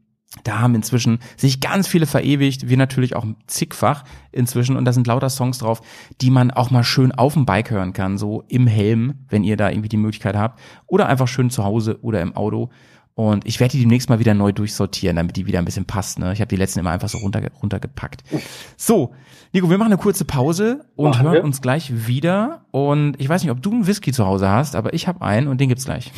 da 0.43 0.59
haben 0.59 0.75
inzwischen 0.75 1.19
sich 1.37 1.61
ganz 1.61 1.87
viele 1.87 2.05
verewigt, 2.05 2.67
wir 2.67 2.75
natürlich 2.75 3.15
auch 3.15 3.25
zigfach 3.47 4.03
inzwischen 4.33 4.75
und 4.75 4.83
da 4.83 4.91
sind 4.91 5.07
lauter 5.07 5.29
Songs 5.29 5.59
drauf, 5.59 5.79
die 6.19 6.31
man 6.31 6.51
auch 6.51 6.69
mal 6.69 6.83
schön 6.83 7.13
auf 7.13 7.33
dem 7.33 7.45
Bike 7.45 7.71
hören 7.71 7.93
kann, 7.93 8.17
so 8.17 8.43
im 8.49 8.67
Helm, 8.67 9.25
wenn 9.29 9.45
ihr 9.45 9.55
da 9.55 9.69
irgendwie 9.69 9.87
die 9.87 9.95
Möglichkeit 9.95 10.35
habt 10.35 10.59
oder 10.85 11.07
einfach 11.07 11.29
schön 11.29 11.49
zu 11.49 11.63
Hause 11.63 11.97
oder 12.01 12.19
im 12.19 12.35
Auto. 12.35 12.71
Und 13.17 13.47
ich 13.47 13.59
werde 13.59 13.71
die 13.71 13.79
demnächst 13.79 14.09
mal 14.09 14.19
wieder 14.19 14.35
neu 14.35 14.51
durchsortieren, 14.51 15.15
damit 15.15 15.37
die 15.37 15.47
wieder 15.47 15.57
ein 15.57 15.65
bisschen 15.65 15.85
passt. 15.85 16.19
Ne? 16.19 16.33
Ich 16.33 16.39
habe 16.39 16.49
die 16.49 16.55
letzten 16.55 16.81
immer 16.81 16.91
einfach 16.91 17.09
so 17.09 17.17
runter, 17.17 17.41
runtergepackt. 17.63 18.21
So, 18.77 19.15
Nico, 19.53 19.71
wir 19.71 19.79
machen 19.79 19.91
eine 19.91 19.99
kurze 19.99 20.23
Pause 20.23 20.85
und 20.95 21.09
Machen 21.09 21.23
hören 21.23 21.33
wir. 21.33 21.43
uns 21.43 21.59
gleich 21.63 22.05
wieder. 22.05 22.65
Und 22.69 23.19
ich 23.19 23.27
weiß 23.27 23.41
nicht, 23.41 23.49
ob 23.49 23.59
du 23.59 23.71
einen 23.71 23.87
Whisky 23.87 24.11
zu 24.11 24.27
Hause 24.27 24.47
hast, 24.49 24.75
aber 24.75 24.93
ich 24.93 25.07
habe 25.07 25.23
einen 25.23 25.47
und 25.47 25.59
den 25.59 25.69
gibt's 25.69 25.85
gleich. 25.85 26.11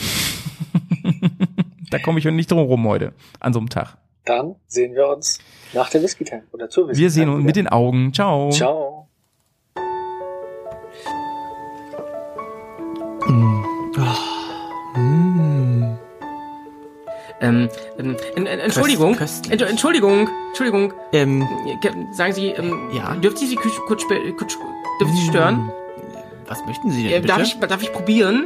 da 1.89 1.99
komme 1.99 2.19
ich 2.19 2.25
nicht 2.25 2.51
drum 2.51 2.59
rum 2.59 2.85
heute, 2.85 3.13
an 3.39 3.53
so 3.53 3.59
einem 3.59 3.69
Tag. 3.69 3.95
Dann 4.25 4.55
sehen 4.67 4.93
wir 4.93 5.07
uns 5.07 5.39
nach 5.73 5.89
der 5.89 6.03
Whisky 6.03 6.25
Time 6.25 6.43
oder 6.51 6.69
zur 6.69 6.89
Whisky 6.89 7.01
Wir 7.01 7.11
sehen 7.11 7.29
uns 7.29 7.45
mit 7.45 7.55
den 7.55 7.69
Augen. 7.69 8.13
Ciao. 8.13 8.49
Ciao. 8.49 9.08
Ähm, 17.41 17.69
ähm, 17.97 18.15
en- 18.35 18.45
en- 18.47 18.59
Entschuldigung. 18.59 19.17
Ent- 19.17 19.61
Entschuldigung, 19.61 20.29
Entschuldigung. 20.49 20.93
Ähm, 21.13 21.47
Sagen 22.11 22.33
Sie, 22.33 22.47
ähm, 22.47 22.89
Ja? 22.93 23.15
dürfte 23.15 23.43
ich 23.43 23.49
Sie 23.51 23.55
kurz, 23.55 23.75
kurz, 23.87 24.03
kurz 24.37 24.57
dürfte 24.99 25.15
ich 25.15 25.21
Sie 25.21 25.27
stören? 25.29 25.71
was 26.47 26.65
möchten 26.65 26.89
Sie 26.91 27.03
denn 27.03 27.11
Äh, 27.11 27.15
bitte? 27.21 27.27
darf, 27.27 27.41
ich, 27.43 27.59
darf 27.59 27.81
ich 27.83 27.93
probieren? 27.93 28.45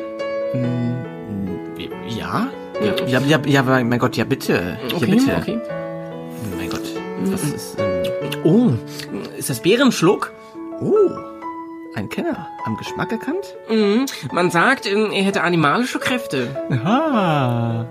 Mm, 0.53 1.79
Ja? 2.09 2.47
Ja, 2.81 3.05
ja, 3.07 3.19
ja, 3.21 3.39
ja, 3.45 3.59
aber 3.61 3.83
mein 3.83 3.97
Gott, 3.99 4.17
ja 4.17 4.25
bitte. 4.25 4.77
Ja, 4.89 4.95
Okay, 4.97 5.05
bitte. 5.05 5.35
okay. 5.37 5.59
Mein 6.57 6.69
Gott, 6.69 6.81
was 7.25 7.43
ist, 7.43 7.77
ähm, 7.79 8.03
Oh, 8.43 8.71
ist 9.37 9.49
das 9.49 9.61
Bärenschluck? 9.61 10.33
oh, 10.81 10.95
ein 11.95 12.09
Kenner, 12.09 12.47
am 12.65 12.75
Geschmack 12.77 13.11
erkannt? 13.11 13.55
Mhm. 13.69 14.05
Man 14.33 14.51
sagt, 14.51 14.85
ähm, 14.85 15.11
er 15.11 15.23
hätte 15.23 15.41
animalische 15.43 15.99
Kräfte. 15.99 16.47
Aha. 16.69 17.85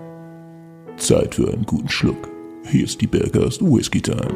Zeit 0.97 1.35
für 1.35 1.53
einen 1.53 1.65
guten 1.65 1.89
Schluck. 1.89 2.29
Hier 2.65 2.85
ist 2.85 3.01
die 3.01 3.07
Bergast 3.07 3.61
Whisky 3.61 4.01
Time. 4.01 4.33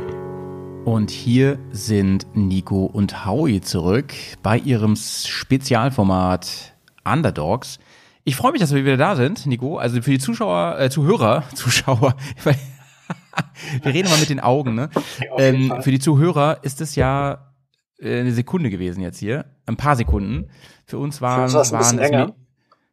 Und 0.84 1.10
hier 1.10 1.58
sind 1.70 2.26
Nico 2.34 2.86
und 2.86 3.26
Howie 3.26 3.60
zurück 3.60 4.12
bei 4.42 4.58
ihrem 4.58 4.96
Spezialformat 4.96 6.74
Underdogs. 7.04 7.78
Ich 8.24 8.36
freue 8.36 8.52
mich, 8.52 8.60
dass 8.60 8.74
wir 8.74 8.84
wieder 8.84 8.96
da 8.96 9.16
sind, 9.16 9.46
Nico. 9.46 9.78
Also 9.78 10.02
für 10.02 10.10
die 10.10 10.18
Zuschauer, 10.18 10.78
äh, 10.78 10.90
Zuhörer, 10.90 11.44
Zuschauer, 11.54 12.16
wir 12.44 13.94
reden 13.94 14.08
immer 14.08 14.18
mit 14.18 14.30
den 14.30 14.40
Augen, 14.40 14.74
ne? 14.74 14.90
Ähm, 15.36 15.74
für 15.82 15.90
die 15.90 16.00
Zuhörer 16.00 16.58
ist 16.62 16.80
es 16.80 16.96
ja 16.96 17.52
äh, 17.98 18.20
eine 18.20 18.32
Sekunde 18.32 18.70
gewesen 18.70 19.00
jetzt 19.02 19.18
hier, 19.18 19.44
ein 19.66 19.76
paar 19.76 19.96
Sekunden. 19.96 20.50
Für 20.84 20.98
uns 20.98 21.20
waren, 21.20 21.44
uns 21.44 21.54
ein 21.54 21.78
bisschen 21.78 22.00
waren 22.00 22.28
es 22.30 22.34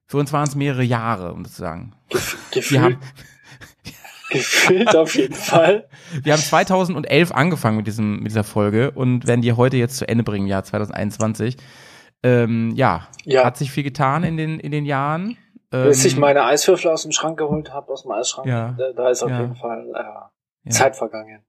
für 0.05 0.17
uns 0.17 0.31
waren 0.31 0.47
es 0.47 0.53
mehrere 0.53 0.83
Jahre, 0.83 1.33
um 1.33 1.43
das 1.43 1.53
zu 1.53 1.61
sagen. 1.61 1.93
Wir 2.11 2.21
Gefühlt, 2.51 2.81
haben, 2.81 2.97
gefühlt 4.33 4.95
auf 4.95 5.15
jeden 5.15 5.33
Fall. 5.33 5.87
Wir 6.21 6.33
haben 6.33 6.41
2011 6.41 7.31
angefangen 7.31 7.77
mit 7.77 7.87
diesem 7.87 8.17
mit 8.17 8.27
dieser 8.27 8.43
Folge 8.43 8.91
und 8.91 9.25
werden 9.27 9.41
die 9.41 9.53
heute 9.53 9.77
jetzt 9.77 9.95
zu 9.97 10.07
Ende 10.07 10.23
bringen, 10.23 10.47
Jahr 10.47 10.63
2021. 10.63 11.55
Ähm, 12.23 12.71
ja, 12.75 13.07
Ja. 13.23 13.45
hat 13.45 13.57
sich 13.57 13.71
viel 13.71 13.83
getan 13.83 14.23
in 14.23 14.35
den 14.37 14.59
in 14.59 14.71
den 14.71 14.85
Jahren. 14.85 15.37
Ähm, 15.71 15.83
Bis 15.87 16.03
ich 16.05 16.17
meine 16.17 16.43
Eiswürfel 16.45 16.91
aus 16.91 17.03
dem 17.03 17.11
Schrank 17.11 17.37
geholt 17.37 17.71
habe, 17.73 17.91
aus 17.91 18.03
dem 18.03 18.11
Eisschrank, 18.11 18.47
Ja. 18.47 18.75
da, 18.77 18.91
da 18.93 19.09
ist 19.09 19.23
auf 19.23 19.29
Ja. 19.29 19.41
jeden 19.41 19.55
Fall 19.55 20.29
äh. 20.65 20.69
Zeit 20.69 20.95
vergangen. 20.95 21.43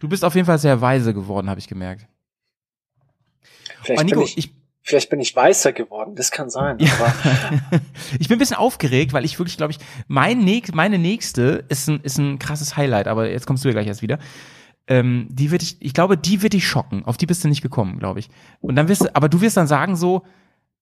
Du 0.00 0.08
bist 0.08 0.24
auf 0.24 0.34
jeden 0.34 0.46
Fall 0.46 0.58
sehr 0.58 0.80
weise 0.80 1.12
geworden, 1.14 1.48
habe 1.50 1.60
ich 1.60 1.68
gemerkt. 1.68 2.06
Vielleicht, 3.82 4.00
Aber 4.00 4.04
Nico, 4.04 4.22
ich, 4.22 4.36
ich, 4.38 4.54
vielleicht 4.82 5.10
bin 5.10 5.20
ich 5.20 5.34
weißer 5.34 5.72
geworden, 5.72 6.14
das 6.14 6.30
kann 6.30 6.50
sein. 6.50 6.78
Ja. 6.78 6.92
Aber 6.94 7.14
ich 8.18 8.28
bin 8.28 8.36
ein 8.36 8.38
bisschen 8.38 8.56
aufgeregt, 8.56 9.12
weil 9.12 9.24
ich 9.24 9.38
wirklich, 9.38 9.56
glaube 9.56 9.72
ich, 9.72 9.78
mein 10.08 10.38
nächst, 10.38 10.74
meine 10.74 10.98
nächste 10.98 11.64
ist 11.68 11.88
ein, 11.88 12.00
ist 12.00 12.18
ein 12.18 12.38
krasses 12.38 12.76
Highlight, 12.76 13.08
aber 13.08 13.30
jetzt 13.30 13.46
kommst 13.46 13.64
du 13.64 13.68
ja 13.68 13.72
gleich 13.72 13.86
erst 13.86 14.02
wieder. 14.02 14.18
Ähm, 14.86 15.28
die 15.30 15.50
wird 15.50 15.62
ich, 15.62 15.76
ich 15.80 15.94
glaube, 15.94 16.16
die 16.16 16.42
wird 16.42 16.52
dich 16.52 16.66
schocken. 16.66 17.04
Auf 17.04 17.16
die 17.16 17.26
bist 17.26 17.44
du 17.44 17.48
nicht 17.48 17.62
gekommen, 17.62 17.98
glaube 17.98 18.18
ich. 18.18 18.28
Und 18.60 18.74
dann 18.76 18.88
wirst 18.88 19.02
du, 19.02 19.14
aber 19.14 19.28
du 19.28 19.40
wirst 19.40 19.56
dann 19.56 19.68
sagen 19.68 19.94
so, 19.94 20.24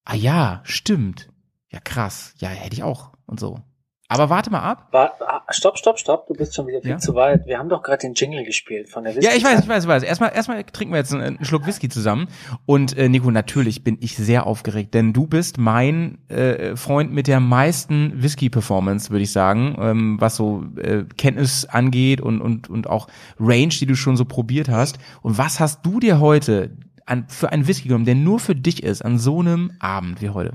ah 0.05 0.15
ja, 0.15 0.61
stimmt. 0.65 1.29
Ja, 1.71 1.81
krass. 1.81 2.33
Ja, 2.39 2.49
hätte 2.49 2.75
ich 2.75 2.83
auch. 2.83 3.13
Und 3.27 3.39
so. 3.39 3.61
Aber 4.11 4.31
warte 4.31 4.51
mal 4.51 4.61
ab. 4.63 4.89
war, 4.91 5.13
ah, 5.21 5.43
stopp, 5.51 5.77
stopp, 5.77 5.99
stopp, 5.99 6.27
du 6.29 6.33
bist 6.33 6.55
schon 6.55 6.67
wieder 6.67 6.81
viel 6.81 6.93
Ja? 6.93 6.99
zu 6.99 7.15
weit. 7.15 7.47
Wir 7.47 7.59
haben 7.59 7.69
doch 7.69 7.83
gerade 7.83 7.99
den 7.99 8.15
Jingle 8.15 8.43
gespielt 8.43 8.89
von 8.89 9.05
der 9.05 9.13
Ja, 9.21 9.33
ich 9.37 9.45
weiß, 9.45 9.61
ich 9.61 9.69
weiß, 9.69 9.85
ich 9.85 9.89
weiß. 9.89 10.03
Erstmal, 10.03 10.33
erstmal 10.35 10.65
trinken 10.65 10.95
wir 10.95 10.99
jetzt 10.99 11.13
einen, 11.13 11.23
einen 11.23 11.45
Schluck 11.45 11.67
Whisky 11.67 11.91
zusammen. 11.91 12.29
Und 12.65 12.97
äh, 12.97 13.11
Nico, 13.11 13.31
natürlich 13.31 13.85
bin 13.85 13.99
ich 14.01 14.17
sehr 14.17 14.47
aufgeregt, 14.47 14.95
denn 14.95 15.13
du 15.13 15.27
bist 15.27 15.59
mein 15.59 16.19
äh, 16.29 16.75
Freund 16.75 17.13
mit 17.13 17.27
der 17.27 17.41
meisten 17.41 18.23
Whisky-Performance, 18.23 19.11
würde 19.11 19.25
ich 19.25 19.33
sagen, 19.33 19.77
ähm, 19.79 20.17
was 20.19 20.37
so 20.37 20.65
äh, 20.79 21.05
Kenntnis 21.19 21.67
angeht 21.67 22.23
und, 22.23 22.41
und, 22.41 22.71
und 22.71 22.87
auch 22.89 23.09
Range, 23.39 23.69
die 23.69 23.85
du 23.87 23.95
schon 23.95 24.17
so 24.17 24.25
probiert 24.25 24.71
hast. 24.71 24.99
Und 25.21 25.37
was 25.37 25.61
hast 25.61 25.85
du 25.85 26.01
dir 26.01 26.19
heute 26.19 26.71
an, 27.05 27.27
für 27.29 27.53
einen 27.53 27.69
Whisky 27.69 27.89
genommen, 27.89 28.07
der 28.07 28.15
nur 28.15 28.41
für 28.41 28.55
dich 28.55 28.83
ist, 28.83 29.05
an 29.05 29.19
so 29.19 29.41
einem 29.41 29.73
Abend 29.81 30.23
wie 30.23 30.31
heute? 30.31 30.55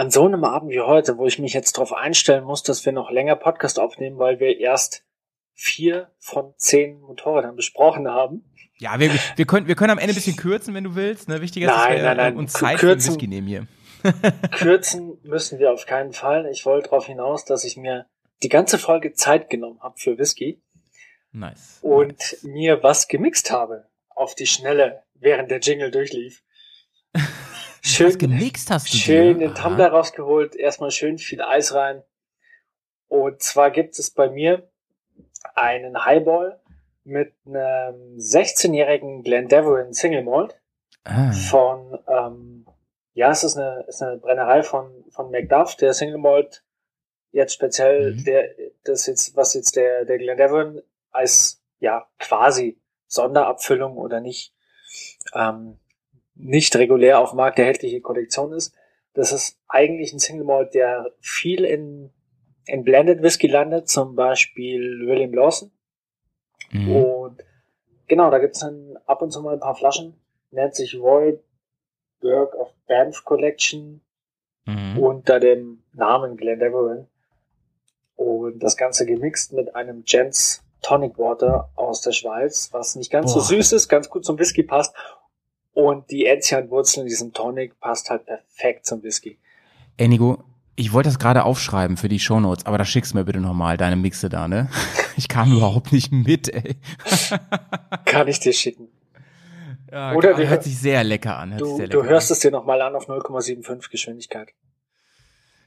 An 0.00 0.10
so 0.10 0.24
einem 0.24 0.44
Abend 0.44 0.70
wie 0.70 0.80
heute, 0.80 1.18
wo 1.18 1.26
ich 1.26 1.38
mich 1.38 1.52
jetzt 1.52 1.76
darauf 1.76 1.92
einstellen 1.92 2.44
muss, 2.44 2.62
dass 2.62 2.86
wir 2.86 2.92
noch 2.92 3.10
länger 3.10 3.36
Podcast 3.36 3.78
aufnehmen, 3.78 4.18
weil 4.18 4.40
wir 4.40 4.58
erst 4.58 5.04
vier 5.52 6.10
von 6.18 6.54
zehn 6.56 7.02
Motorrädern 7.02 7.54
besprochen 7.54 8.08
haben. 8.08 8.50
Ja, 8.78 8.98
wir, 8.98 9.10
wir, 9.36 9.44
können, 9.44 9.68
wir 9.68 9.74
können 9.74 9.90
am 9.90 9.98
Ende 9.98 10.12
ein 10.12 10.14
bisschen 10.14 10.36
kürzen, 10.36 10.72
wenn 10.72 10.84
du 10.84 10.94
willst. 10.94 11.28
Ne? 11.28 11.42
Wichtiger 11.42 11.66
ist, 11.66 11.74
dass 11.74 11.84
Nein, 11.84 11.96
wir 11.96 12.02
nein, 12.02 12.16
nein. 12.16 12.36
uns 12.38 12.54
Zeit 12.54 12.78
Kürzen- 12.78 13.10
Whisky 13.10 13.26
nehmen 13.28 13.46
hier. 13.46 13.66
Kürzen 14.52 15.18
müssen 15.22 15.58
wir 15.58 15.70
auf 15.70 15.84
keinen 15.84 16.14
Fall. 16.14 16.48
Ich 16.50 16.64
wollte 16.64 16.88
darauf 16.88 17.04
hinaus, 17.04 17.44
dass 17.44 17.64
ich 17.64 17.76
mir 17.76 18.06
die 18.42 18.48
ganze 18.48 18.78
Folge 18.78 19.12
Zeit 19.12 19.50
genommen 19.50 19.80
habe 19.82 19.98
für 19.98 20.16
Whisky 20.16 20.62
Nice. 21.32 21.78
und 21.82 22.38
mir 22.42 22.82
was 22.82 23.06
gemixt 23.06 23.50
habe 23.50 23.86
auf 24.08 24.34
die 24.34 24.46
Schnelle, 24.46 25.02
während 25.16 25.50
der 25.50 25.60
Jingle 25.60 25.90
durchlief. 25.90 26.42
Was 27.90 27.96
Schön, 27.96 28.18
gemixt 28.18 28.70
hast 28.70 28.92
du 28.92 28.96
schön 28.96 29.38
dir? 29.38 29.48
den 29.48 29.56
Aha. 29.56 29.62
Tumbler 29.68 29.88
rausgeholt, 29.88 30.54
erstmal 30.54 30.90
schön 30.90 31.18
viel 31.18 31.42
Eis 31.42 31.74
rein. 31.74 32.02
Und 33.08 33.42
zwar 33.42 33.70
gibt 33.70 33.98
es 33.98 34.10
bei 34.10 34.28
mir 34.30 34.70
einen 35.54 36.04
Highball 36.04 36.60
mit 37.04 37.34
einem 37.46 38.16
16-jährigen 38.16 39.22
Glendeverin 39.22 39.92
Single 39.92 40.22
Malt 40.24 40.56
Ah. 41.04 41.32
von 41.32 41.98
ähm, 42.06 42.66
ja, 43.14 43.30
es 43.30 43.42
ist 43.42 43.56
eine, 43.56 43.84
ist 43.88 44.02
eine 44.02 44.18
Brennerei 44.18 44.62
von, 44.62 45.04
von 45.10 45.30
McDuff, 45.30 45.74
der 45.76 45.94
Single 45.94 46.18
Malt 46.18 46.62
jetzt 47.32 47.54
speziell, 47.54 48.14
Mhm. 48.14 48.24
der, 48.24 48.50
das 48.84 49.06
jetzt, 49.06 49.34
was 49.34 49.54
jetzt 49.54 49.76
der, 49.76 50.04
der 50.04 50.18
Glendevan 50.18 50.82
als, 51.10 51.62
ja, 51.78 52.06
quasi 52.18 52.78
Sonderabfüllung 53.06 53.96
oder 53.96 54.20
nicht, 54.20 54.54
ähm, 55.34 55.78
nicht 56.42 56.76
regulär 56.76 57.18
auf 57.20 57.32
Markt 57.34 57.58
erhältliche 57.58 58.00
Kollektion 58.00 58.52
ist. 58.52 58.74
Das 59.14 59.32
ist 59.32 59.58
eigentlich 59.68 60.12
ein 60.12 60.18
Single 60.18 60.44
Malt, 60.44 60.74
der 60.74 61.10
viel 61.20 61.64
in, 61.64 62.10
in 62.66 62.84
Blended 62.84 63.22
Whisky 63.22 63.48
landet, 63.48 63.88
zum 63.88 64.14
Beispiel 64.14 65.06
William 65.06 65.32
Lawson. 65.34 65.72
Mhm. 66.70 66.96
Und 66.96 67.44
genau, 68.06 68.30
da 68.30 68.38
gibt's 68.38 68.60
dann 68.60 68.96
ab 69.06 69.22
und 69.22 69.32
zu 69.32 69.42
mal 69.42 69.54
ein 69.54 69.60
paar 69.60 69.74
Flaschen. 69.74 70.14
Nennt 70.50 70.74
sich 70.74 70.94
Royal 70.96 71.40
Burg 72.20 72.54
of 72.54 72.72
Banff 72.86 73.24
Collection 73.24 74.00
Mhm. 74.66 74.98
unter 74.98 75.40
dem 75.40 75.82
Namen 75.92 76.36
Glendeverin. 76.36 77.06
Und 78.16 78.62
das 78.62 78.76
Ganze 78.76 79.06
gemixt 79.06 79.52
mit 79.52 79.74
einem 79.74 80.04
Gents 80.04 80.62
Tonic 80.82 81.18
Water 81.18 81.70
aus 81.74 82.02
der 82.02 82.12
Schweiz, 82.12 82.68
was 82.72 82.94
nicht 82.94 83.10
ganz 83.10 83.32
so 83.32 83.38
Boah. 83.38 83.44
süß 83.46 83.72
ist, 83.72 83.88
ganz 83.88 84.08
gut 84.08 84.24
zum 84.24 84.38
Whisky 84.38 84.62
passt. 84.62 84.94
Und 85.72 86.10
die 86.10 86.26
Enzian-Wurzel 86.26 87.02
in 87.02 87.06
diesem 87.08 87.32
Tonic 87.32 87.78
passt 87.80 88.10
halt 88.10 88.26
perfekt 88.26 88.86
zum 88.86 89.02
Whisky. 89.02 89.38
Ey, 89.96 90.08
Nico, 90.08 90.42
ich 90.76 90.92
wollte 90.92 91.08
das 91.08 91.18
gerade 91.18 91.44
aufschreiben 91.44 91.96
für 91.96 92.08
die 92.08 92.18
Shownotes, 92.18 92.66
aber 92.66 92.78
da 92.78 92.84
schickst 92.84 93.12
du 93.12 93.18
mir 93.18 93.24
bitte 93.24 93.40
nochmal 93.40 93.76
deine 93.76 93.96
Mixe 93.96 94.28
da, 94.28 94.48
ne? 94.48 94.68
Ich 95.16 95.28
kam 95.28 95.52
überhaupt 95.54 95.92
nicht 95.92 96.12
mit, 96.12 96.48
ey. 96.48 96.76
Kann 98.06 98.26
ich 98.28 98.40
dir 98.40 98.52
schicken. 98.54 98.88
Ja, 99.92 100.14
Oder 100.14 100.38
wir- 100.38 100.48
hört 100.48 100.62
sich 100.64 100.78
sehr 100.78 101.04
lecker 101.04 101.36
an. 101.36 101.50
Hört 101.50 101.60
sich 101.60 101.68
Du, 101.70 101.76
sehr 101.76 101.88
du 101.88 101.98
lecker 101.98 102.08
hörst 102.10 102.30
an. 102.30 102.34
es 102.34 102.40
dir 102.40 102.50
nochmal 102.50 102.80
an 102.80 102.94
auf 102.94 103.06
0,75 103.08 103.90
Geschwindigkeit. 103.90 104.48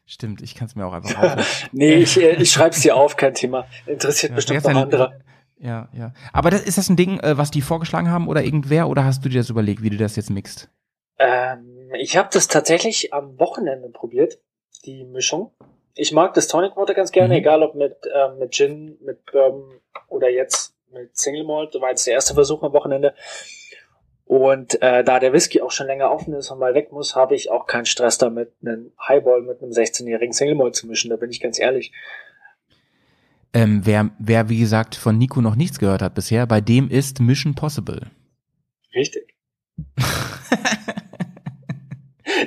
Stimmt, 0.06 0.42
ich 0.42 0.56
kann 0.56 0.68
es 0.68 0.76
mir 0.76 0.86
auch 0.88 0.94
einfach 0.94 1.16
aufhören. 1.18 1.46
Nee, 1.72 1.96
ich, 1.96 2.20
äh, 2.20 2.32
ich 2.42 2.52
schreib's 2.52 2.82
dir 2.82 2.96
auf, 2.96 3.16
kein 3.16 3.36
Thema. 3.36 3.68
Interessiert 3.86 4.32
Ja, 4.32 4.36
bestimmt 4.38 4.64
noch 4.64 4.72
ein- 4.72 4.78
andere. 4.78 5.20
Ja, 5.64 5.88
ja. 5.98 6.14
Aber 6.34 6.50
das, 6.50 6.62
ist 6.62 6.78
das 6.78 6.90
ein 6.90 6.98
Ding, 6.98 7.20
äh, 7.22 7.38
was 7.38 7.50
die 7.50 7.62
vorgeschlagen 7.62 8.12
haben 8.12 8.28
oder 8.28 8.44
irgendwer 8.44 8.90
oder 8.90 9.06
hast 9.06 9.24
du 9.24 9.30
dir 9.30 9.40
das 9.40 9.50
überlegt, 9.50 9.82
wie 9.82 9.90
du 9.90 9.98
das 9.98 10.16
jetzt 10.18 10.30
mixt? 10.30 10.70
Ähm, 11.20 11.90
ich 11.98 12.18
habe 12.18 12.30
das 12.32 12.48
tatsächlich 12.50 13.14
am 13.14 13.40
Wochenende 13.40 13.88
probiert, 13.90 14.40
die 14.86 15.06
Mischung. 15.06 15.52
Ich 15.96 16.12
mag 16.12 16.34
das 16.34 16.48
Tonic 16.48 16.76
Water 16.76 16.94
ganz 16.94 17.12
gerne, 17.12 17.36
Mhm. 17.36 17.40
egal 17.40 17.64
ob 17.64 17.76
mit, 17.76 17.96
ähm, 18.14 18.40
mit 18.40 18.54
Gin, 18.54 18.98
mit 19.06 19.26
Bourbon 19.32 19.80
oder 20.10 20.30
jetzt 20.30 20.76
mit 20.92 21.16
Single 21.16 21.46
Malt. 21.46 21.74
Das 21.74 21.82
war 21.82 21.90
jetzt 21.90 22.06
der 22.08 22.16
erste 22.16 22.34
Versuch 22.34 22.62
am 22.62 22.74
Wochenende. 22.74 23.14
Und 24.26 24.82
äh, 24.82 25.04
da 25.04 25.20
der 25.20 25.32
Whisky 25.32 25.62
auch 25.62 25.72
schon 25.72 25.88
länger 25.88 26.12
offen 26.12 26.34
ist 26.34 26.50
und 26.50 26.60
mal 26.60 26.74
weg 26.74 26.92
muss, 26.92 27.16
habe 27.16 27.36
ich 27.36 27.52
auch 27.52 27.68
keinen 27.68 27.86
Stress 27.86 28.18
damit, 28.18 28.52
einen 28.62 28.92
Highball 29.08 29.42
mit 29.42 29.62
einem 29.62 29.72
16-jährigen 29.72 30.34
Single 30.34 30.56
Malt 30.56 30.76
zu 30.76 30.88
mischen. 30.88 31.10
Da 31.10 31.18
bin 31.18 31.30
ich 31.30 31.40
ganz 31.40 31.60
ehrlich. 31.60 31.92
Ähm, 33.54 33.82
wer, 33.84 34.10
wer, 34.18 34.50
wie 34.50 34.60
gesagt, 34.60 34.96
von 34.96 35.18
Nico 35.18 35.40
noch 35.42 35.56
nichts 35.56 35.78
gehört 35.80 36.02
hat 36.02 36.16
bisher, 36.16 36.48
bei 36.48 36.60
dem 36.60 36.90
ist 36.90 37.20
Mission 37.20 37.54
Possible. 37.54 38.10
Richtig. 38.96 39.36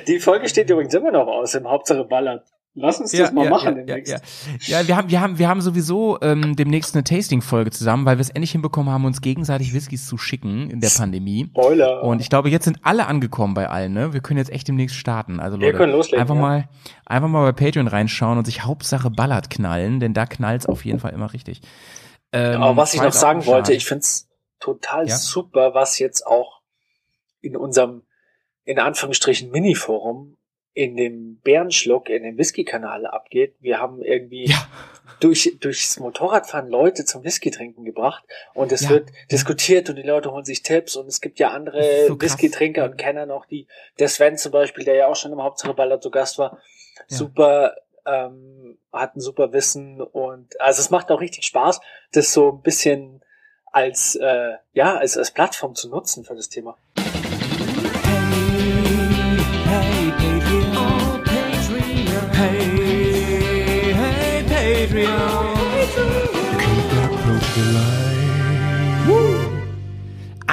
Die 0.07 0.19
Folge 0.19 0.49
steht 0.49 0.69
übrigens 0.69 0.93
immer 0.93 1.11
noch 1.11 1.27
aus 1.27 1.55
im 1.55 1.67
Hauptsache 1.67 2.03
Ballert. 2.03 2.47
Lass 2.79 2.99
uns 2.99 3.11
das 3.11 3.31
mal 3.31 3.49
machen 3.49 3.75
ja, 3.75 3.83
demnächst. 3.83 4.13
ja, 4.13 4.19
ja. 4.59 4.81
ja, 4.81 4.87
wir 4.87 4.97
haben, 4.97 5.09
wir 5.09 5.19
haben, 5.19 5.39
wir 5.39 5.49
haben 5.49 5.61
sowieso 5.61 6.19
ähm, 6.21 6.55
demnächst 6.55 6.93
eine 6.93 7.03
Tasting-Folge 7.03 7.71
zusammen, 7.71 8.05
weil 8.05 8.17
wir 8.17 8.21
es 8.21 8.29
endlich 8.29 8.51
hinbekommen 8.51 8.93
haben, 8.93 9.03
uns 9.05 9.21
gegenseitig 9.21 9.73
Whiskys 9.73 10.05
zu 10.05 10.19
schicken 10.19 10.69
in 10.69 10.79
der 10.79 10.91
Pandemie. 10.95 11.47
Spoiler. 11.49 12.03
Und 12.03 12.21
ich 12.21 12.29
glaube, 12.29 12.49
jetzt 12.49 12.65
sind 12.65 12.77
alle 12.83 13.07
angekommen 13.07 13.55
bei 13.55 13.67
allen, 13.67 13.93
ne? 13.93 14.13
Wir 14.13 14.21
können 14.21 14.37
jetzt 14.37 14.51
echt 14.51 14.67
demnächst 14.67 14.95
starten. 14.95 15.39
Also 15.39 15.59
Wir 15.59 15.67
Leute, 15.67 15.77
können 15.79 15.93
loslegen, 15.93 16.21
einfach 16.21 16.35
ja. 16.35 16.41
mal, 16.41 16.69
einfach 17.07 17.27
mal 17.27 17.51
bei 17.51 17.65
Patreon 17.65 17.87
reinschauen 17.87 18.37
und 18.37 18.45
sich 18.45 18.63
Hauptsache 18.63 19.09
Ballard 19.09 19.49
knallen, 19.49 19.99
denn 19.99 20.13
da 20.13 20.27
knallt's 20.27 20.67
auf 20.67 20.85
jeden 20.85 20.99
Fall 20.99 21.13
immer 21.13 21.33
richtig. 21.33 21.61
Ähm, 22.31 22.61
Aber 22.61 22.77
was 22.77 22.93
ich 22.93 23.01
noch 23.01 23.11
sagen 23.11 23.47
wollte, 23.47 23.73
ich 23.73 23.85
find's 23.85 24.29
total 24.59 25.07
Ja? 25.07 25.17
super, 25.17 25.73
was 25.73 25.97
jetzt 25.97 26.27
auch 26.27 26.61
in 27.41 27.57
unserem, 27.57 28.03
in 28.65 28.77
Anführungsstrichen, 28.77 29.49
Mini-Forum 29.49 30.36
in 30.77 30.95
dem 30.95 31.37
Bärenschluck, 31.43 32.07
in 32.09 32.21
dem 32.21 32.37
Whisky-Kanal 32.37 33.07
abgeht. 33.07 33.55
Wir 33.59 33.79
haben 33.79 34.03
irgendwie 34.03 34.45
Ja. 34.45 34.67
durch, 35.19 35.57
durchs 35.59 35.99
Motorradfahren 35.99 36.69
Leute 36.69 37.03
zum 37.03 37.23
Whisky 37.23 37.49
trinken 37.49 37.83
gebracht 37.83 38.23
und 38.53 38.71
es 38.71 38.83
Ja. 38.83 38.91
wird 38.91 39.09
diskutiert 39.31 39.89
und 39.89 39.95
die 39.95 40.03
Leute 40.03 40.31
holen 40.31 40.45
sich 40.45 40.61
Tipps 40.61 40.95
und 40.95 41.07
es 41.07 41.19
gibt 41.19 41.39
ja 41.39 41.49
andere 41.49 42.05
so. 42.07 42.21
Whisky-Trinker 42.21 42.85
und 42.85 42.97
Kenner 42.99 43.25
noch, 43.25 43.47
die, 43.47 43.65
der 43.97 44.07
Sven 44.07 44.37
zum 44.37 44.51
Beispiel, 44.51 44.85
der 44.85 44.93
ja 44.95 45.07
auch 45.07 45.15
schon 45.15 45.31
im 45.31 45.41
Hauptsache 45.41 45.73
Ballard 45.73 46.03
zu 46.03 46.11
Gast 46.11 46.37
war, 46.37 46.59
Ja. 47.07 47.17
super, 47.17 47.75
ähm, 48.05 48.77
hat 48.93 49.15
ein 49.15 49.19
super 49.21 49.51
Wissen 49.53 49.99
und 49.99 50.61
also 50.61 50.79
es 50.81 50.91
macht 50.91 51.09
auch 51.09 51.21
richtig 51.21 51.45
Spaß, 51.45 51.79
das 52.11 52.31
so 52.33 52.51
ein 52.51 52.61
bisschen 52.61 53.23
als 53.71 54.15
äh, 54.15 54.53
ja 54.73 54.95
als, 54.95 55.17
als 55.17 55.31
Plattform 55.31 55.73
zu 55.75 55.89
nutzen 55.89 56.23
für 56.23 56.35
das 56.35 56.49
Thema. 56.49 56.77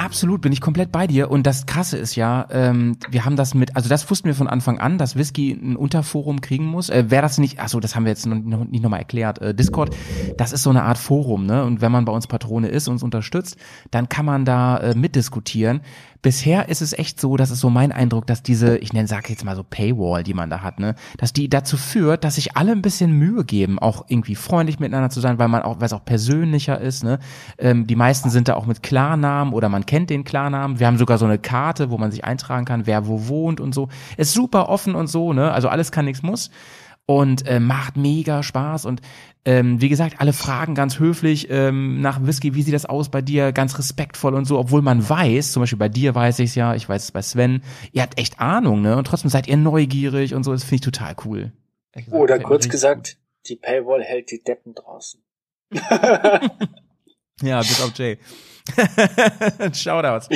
Absolut, 0.05 0.41
bin 0.41 0.51
ich 0.51 0.61
komplett 0.61 0.91
bei 0.91 1.07
dir. 1.07 1.31
Und 1.31 1.47
das 1.47 1.65
Krasse 1.65 1.97
ist 1.97 2.15
ja, 2.15 2.45
ähm, 2.51 2.95
wir 3.09 3.25
haben 3.25 3.35
das 3.35 3.55
mit, 3.55 3.75
also 3.75 3.89
das 3.89 4.07
wussten 4.11 4.27
wir 4.27 4.35
von 4.35 4.47
Anfang 4.47 4.79
an, 4.79 4.99
dass 4.99 5.15
Whisky 5.15 5.51
ein 5.51 5.75
Unterforum 5.75 6.41
kriegen 6.41 6.65
muss. 6.65 6.89
Äh, 6.89 7.05
Wer 7.07 7.23
das 7.23 7.39
nicht, 7.39 7.59
achso, 7.59 7.79
das 7.79 7.95
haben 7.95 8.05
wir 8.05 8.11
jetzt 8.11 8.27
noch, 8.27 8.37
noch 8.37 8.65
nicht 8.65 8.83
nochmal 8.83 8.99
erklärt. 8.99 9.41
Äh, 9.41 9.55
Discord, 9.55 9.95
das 10.37 10.53
ist 10.53 10.61
so 10.61 10.69
eine 10.69 10.83
Art 10.83 10.99
Forum, 10.99 11.47
ne? 11.47 11.63
Und 11.63 11.81
wenn 11.81 11.91
man 11.91 12.05
bei 12.05 12.11
uns 12.11 12.27
Patrone 12.27 12.67
ist, 12.67 12.87
uns 12.87 13.01
unterstützt, 13.01 13.57
dann 13.89 14.07
kann 14.07 14.25
man 14.25 14.45
da 14.45 14.77
äh, 14.77 14.93
mitdiskutieren. 14.93 15.81
Bisher 16.25 16.69
ist 16.69 16.81
es 16.81 16.93
echt 16.93 17.21
so, 17.21 17.37
das 17.37 17.51
ist 17.51 17.59
so 17.59 17.69
mein 17.69 17.91
Eindruck, 17.91 18.25
dass 18.25 18.41
diese, 18.41 18.79
ich 18.79 18.93
nenne, 18.93 19.07
sag 19.07 19.29
jetzt 19.29 19.45
mal 19.45 19.55
so 19.55 19.63
Paywall, 19.63 20.23
die 20.23 20.33
man 20.33 20.49
da 20.49 20.63
hat, 20.63 20.79
ne, 20.79 20.95
dass 21.19 21.33
die 21.33 21.49
dazu 21.49 21.77
führt, 21.77 22.23
dass 22.23 22.33
sich 22.33 22.57
alle 22.57 22.71
ein 22.71 22.81
bisschen 22.81 23.11
Mühe 23.11 23.45
geben, 23.45 23.77
auch 23.77 24.05
irgendwie 24.07 24.33
freundlich 24.33 24.79
miteinander 24.79 25.11
zu 25.11 25.19
sein, 25.19 25.37
weil 25.37 25.49
man 25.49 25.61
auch, 25.61 25.79
weil 25.79 25.85
es 25.85 25.93
auch 25.93 26.03
persönlicher 26.03 26.81
ist, 26.81 27.03
ne. 27.03 27.19
Ähm, 27.59 27.85
die 27.85 27.95
meisten 27.95 28.31
sind 28.31 28.47
da 28.47 28.55
auch 28.55 28.65
mit 28.65 28.81
Klarnamen 28.81 29.53
oder 29.53 29.69
man 29.69 29.85
kennt 29.85 30.09
den 30.09 30.23
Klarnamen. 30.23 30.79
Wir 30.79 30.87
haben 30.87 30.97
sogar 30.97 31.19
so 31.19 31.25
eine 31.25 31.37
Karte, 31.37 31.91
wo 31.91 31.99
man 31.99 32.09
sich 32.09 32.25
eintragen 32.25 32.65
kann, 32.65 32.87
wer 32.87 33.05
wo 33.05 33.27
wohnt 33.27 33.61
und 33.61 33.75
so. 33.75 33.89
Ist 34.17 34.33
super 34.33 34.67
offen 34.67 34.95
und 34.95 35.05
so, 35.05 35.31
ne. 35.31 35.51
Also 35.51 35.69
alles 35.69 35.91
kann, 35.91 36.05
nichts 36.05 36.23
muss 36.23 36.49
und 37.05 37.45
äh, 37.47 37.59
macht 37.59 37.97
mega 37.97 38.41
Spaß 38.41 38.85
und 38.85 39.01
ähm, 39.45 39.79
wie 39.79 39.89
gesagt, 39.89 40.19
alle 40.19 40.33
fragen 40.33 40.75
ganz 40.75 40.99
höflich 40.99 41.47
ähm, 41.49 42.01
nach 42.01 42.25
Whisky, 42.25 42.55
wie 42.55 42.63
sieht 42.63 42.73
das 42.73 42.85
aus 42.85 43.09
bei 43.09 43.21
dir, 43.21 43.51
ganz 43.51 43.77
respektvoll 43.77 44.33
und 44.33 44.45
so, 44.45 44.57
obwohl 44.57 44.81
man 44.81 45.07
weiß, 45.07 45.51
zum 45.51 45.61
Beispiel 45.61 45.77
bei 45.77 45.89
dir 45.89 46.15
weiß 46.15 46.39
ich 46.39 46.49
es 46.49 46.55
ja, 46.55 46.73
ich 46.73 46.89
weiß 46.89 47.03
es 47.03 47.11
bei 47.11 47.21
Sven, 47.21 47.61
ihr 47.91 48.01
habt 48.01 48.19
echt 48.19 48.39
Ahnung, 48.39 48.81
ne? 48.81 48.97
Und 48.97 49.05
trotzdem 49.05 49.29
seid 49.29 49.47
ihr 49.47 49.57
neugierig 49.57 50.33
und 50.33 50.43
so, 50.43 50.51
das 50.51 50.63
finde 50.63 50.75
ich 50.75 50.81
total 50.81 51.15
cool. 51.25 51.51
Ehrlich 51.93 52.05
gesagt, 52.05 52.23
Oder 52.23 52.39
kurz 52.39 52.67
gesagt, 52.67 53.17
die 53.47 53.55
Paywall 53.55 54.03
hält 54.03 54.31
die 54.31 54.43
Deppen 54.43 54.73
draußen. 54.73 55.21
gut. 55.71 55.81
Ja, 57.41 57.59
bis 57.59 57.81
auf 57.81 57.91
Jay. 57.97 58.17
Shoutouts. 59.73 60.29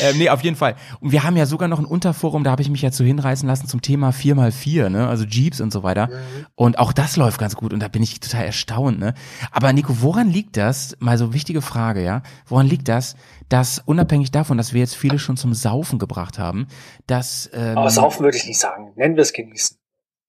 ähm, 0.00 0.18
nee, 0.18 0.28
auf 0.30 0.42
jeden 0.42 0.56
Fall. 0.56 0.74
Und 1.00 1.12
wir 1.12 1.22
haben 1.22 1.36
ja 1.36 1.46
sogar 1.46 1.68
noch 1.68 1.78
ein 1.78 1.84
Unterforum, 1.84 2.44
da 2.44 2.50
habe 2.50 2.62
ich 2.62 2.70
mich 2.70 2.82
ja 2.82 2.90
zu 2.90 3.04
hinreißen 3.04 3.46
lassen 3.46 3.68
zum 3.68 3.82
Thema 3.82 4.10
4x4, 4.10 4.88
ne? 4.88 5.06
Also 5.08 5.24
Jeeps 5.24 5.60
und 5.60 5.72
so 5.72 5.82
weiter. 5.82 6.08
Und 6.54 6.78
auch 6.78 6.92
das 6.92 7.16
läuft 7.16 7.38
ganz 7.38 7.56
gut 7.56 7.72
und 7.72 7.80
da 7.80 7.88
bin 7.88 8.02
ich 8.02 8.20
total 8.20 8.44
erstaunt, 8.46 8.98
ne? 8.98 9.14
Aber 9.52 9.72
Nico, 9.72 10.00
woran 10.00 10.30
liegt 10.30 10.56
das? 10.56 10.96
Mal 10.98 11.18
so 11.18 11.34
wichtige 11.34 11.60
Frage, 11.62 12.02
ja? 12.02 12.22
Woran 12.46 12.66
liegt 12.66 12.88
das, 12.88 13.16
dass 13.48 13.78
unabhängig 13.84 14.30
davon, 14.30 14.56
dass 14.56 14.72
wir 14.72 14.80
jetzt 14.80 14.96
viele 14.96 15.18
schon 15.18 15.36
zum 15.36 15.52
Saufen 15.54 15.98
gebracht 15.98 16.38
haben, 16.38 16.66
dass 17.06 17.50
ähm, 17.52 17.76
Aber 17.76 17.90
saufen 17.90 18.24
würde 18.24 18.38
ich 18.38 18.46
nicht 18.46 18.58
sagen. 18.58 18.92
Nennen 18.96 19.16
wir 19.16 19.22
es 19.22 19.32
genießen. 19.32 19.76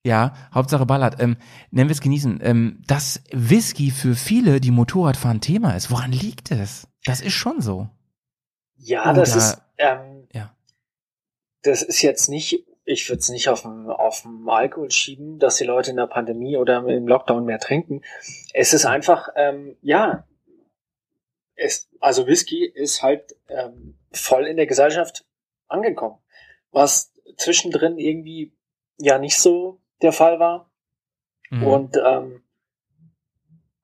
ja, 0.03 0.33
Hauptsache 0.53 0.85
Ballard. 0.85 1.21
Ähm, 1.21 1.37
nennen 1.71 1.89
wir 1.89 1.93
es 1.93 2.01
genießen. 2.01 2.39
Ähm, 2.43 2.81
dass 2.85 3.21
Whisky 3.31 3.91
für 3.91 4.15
viele, 4.15 4.59
die 4.59 4.71
Motorrad 4.71 5.17
fahren, 5.17 5.41
Thema 5.41 5.71
ist. 5.75 5.89
Woran 5.89 6.11
liegt 6.11 6.51
es? 6.51 6.88
Das 7.05 7.21
ist 7.21 7.33
schon 7.33 7.61
so. 7.61 7.89
Ja, 8.75 9.13
das 9.13 9.31
Oder- 9.31 9.37
ist, 9.37 9.61
ähm, 9.77 10.27
Ja. 10.33 10.55
das 11.63 11.81
ist 11.81 12.01
jetzt 12.01 12.29
nicht, 12.29 12.65
ich 12.85 13.07
würde 13.09 13.19
es 13.19 13.29
nicht 13.29 13.49
auf 13.49 13.61
den, 13.63 13.87
auf 13.89 14.25
Alkohol 14.47 14.91
schieben, 14.91 15.39
dass 15.39 15.57
die 15.57 15.63
Leute 15.65 15.91
in 15.91 15.97
der 15.97 16.07
Pandemie 16.07 16.57
oder 16.57 16.77
im 16.87 17.07
Lockdown 17.07 17.45
mehr 17.45 17.59
trinken. 17.59 18.01
Es 18.53 18.73
ist 18.73 18.85
einfach, 18.85 19.29
ähm, 19.35 19.77
ja, 19.81 20.27
es, 21.55 21.89
also 21.99 22.25
Whisky 22.27 22.65
ist 22.65 23.03
halt 23.03 23.35
ähm, 23.47 23.97
voll 24.11 24.47
in 24.47 24.55
der 24.57 24.65
Gesellschaft 24.67 25.25
angekommen, 25.67 26.17
was 26.71 27.13
zwischendrin 27.37 27.97
irgendwie 27.97 28.53
ja 28.97 29.17
nicht 29.19 29.37
so 29.37 29.81
der 30.01 30.13
Fall 30.13 30.39
war. 30.39 30.71
Mhm. 31.49 31.63
Und 31.67 31.97
ähm, 31.97 32.43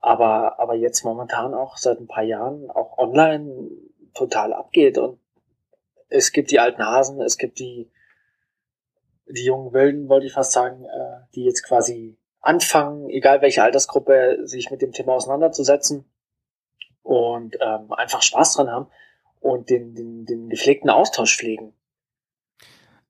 aber, 0.06 0.60
aber 0.60 0.76
jetzt 0.76 1.04
momentan 1.04 1.56
auch 1.56 1.78
seit 1.78 2.00
ein 2.00 2.08
paar 2.08 2.24
Jahren 2.24 2.70
auch 2.70 2.98
online 3.00 3.72
total 4.14 4.54
abgeht 4.54 5.00
und 5.00 5.20
es 6.10 6.32
gibt 6.32 6.52
die 6.52 6.60
alten 6.60 6.86
Hasen, 6.86 7.22
es 7.22 7.38
gibt 7.38 7.60
die 7.60 7.92
die 9.28 9.46
jungen 9.46 9.74
Wilden, 9.74 10.08
wollte 10.08 10.28
ich 10.28 10.34
fast 10.34 10.52
sagen, 10.52 10.86
äh, 10.86 11.26
die 11.34 11.44
jetzt 11.44 11.64
quasi 11.64 12.16
anfangen, 12.40 13.10
egal 13.10 13.42
welche 13.42 13.64
Altersgruppe, 13.64 14.42
sich 14.44 14.70
mit 14.70 14.84
dem 14.84 14.92
Thema 14.92 15.14
auseinanderzusetzen 15.14 16.06
und 17.02 17.58
ähm, 17.60 17.92
einfach 17.92 18.22
Spaß 18.22 18.54
dran 18.54 18.70
haben 18.70 18.88
und 19.40 19.72
den, 19.72 19.96
den, 19.96 20.28
den 20.28 20.50
gepflegten 20.50 20.92
Austausch 20.92 21.36
pflegen. 21.36 21.74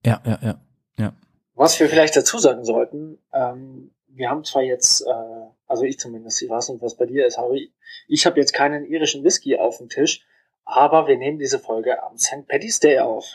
Ja, 0.06 0.22
ja, 0.26 0.40
ja, 0.42 0.62
ja. 0.98 1.14
Was 1.56 1.78
wir 1.78 1.90
vielleicht 1.90 2.16
dazu 2.16 2.38
sagen 2.38 2.64
sollten, 2.64 3.18
ähm, 3.34 3.92
wir 4.16 4.30
haben 4.30 4.44
zwar 4.44 4.64
jetzt, 4.64 5.02
äh, 5.02 5.46
also 5.68 5.84
ich 5.84 6.00
zumindest, 6.00 6.42
ich 6.42 6.50
weiß 6.50 6.70
nicht, 6.70 6.82
was 6.82 6.96
bei 6.96 7.06
dir 7.06 7.28
ist, 7.28 7.38
Harry, 7.38 7.72
ich 8.08 8.26
habe 8.26 8.40
jetzt 8.40 8.54
keinen 8.54 8.86
irischen 8.86 9.24
Whisky 9.24 9.58
auf 9.58 9.78
dem 9.78 9.90
Tisch, 9.90 10.26
aber 10.64 11.08
wir 11.08 11.18
nehmen 11.18 11.38
diese 11.38 11.60
Folge 11.60 12.02
am 12.02 12.18
St. 12.18 12.48
Paddy's 12.48 12.80
Day 12.80 13.00
auf. 13.00 13.26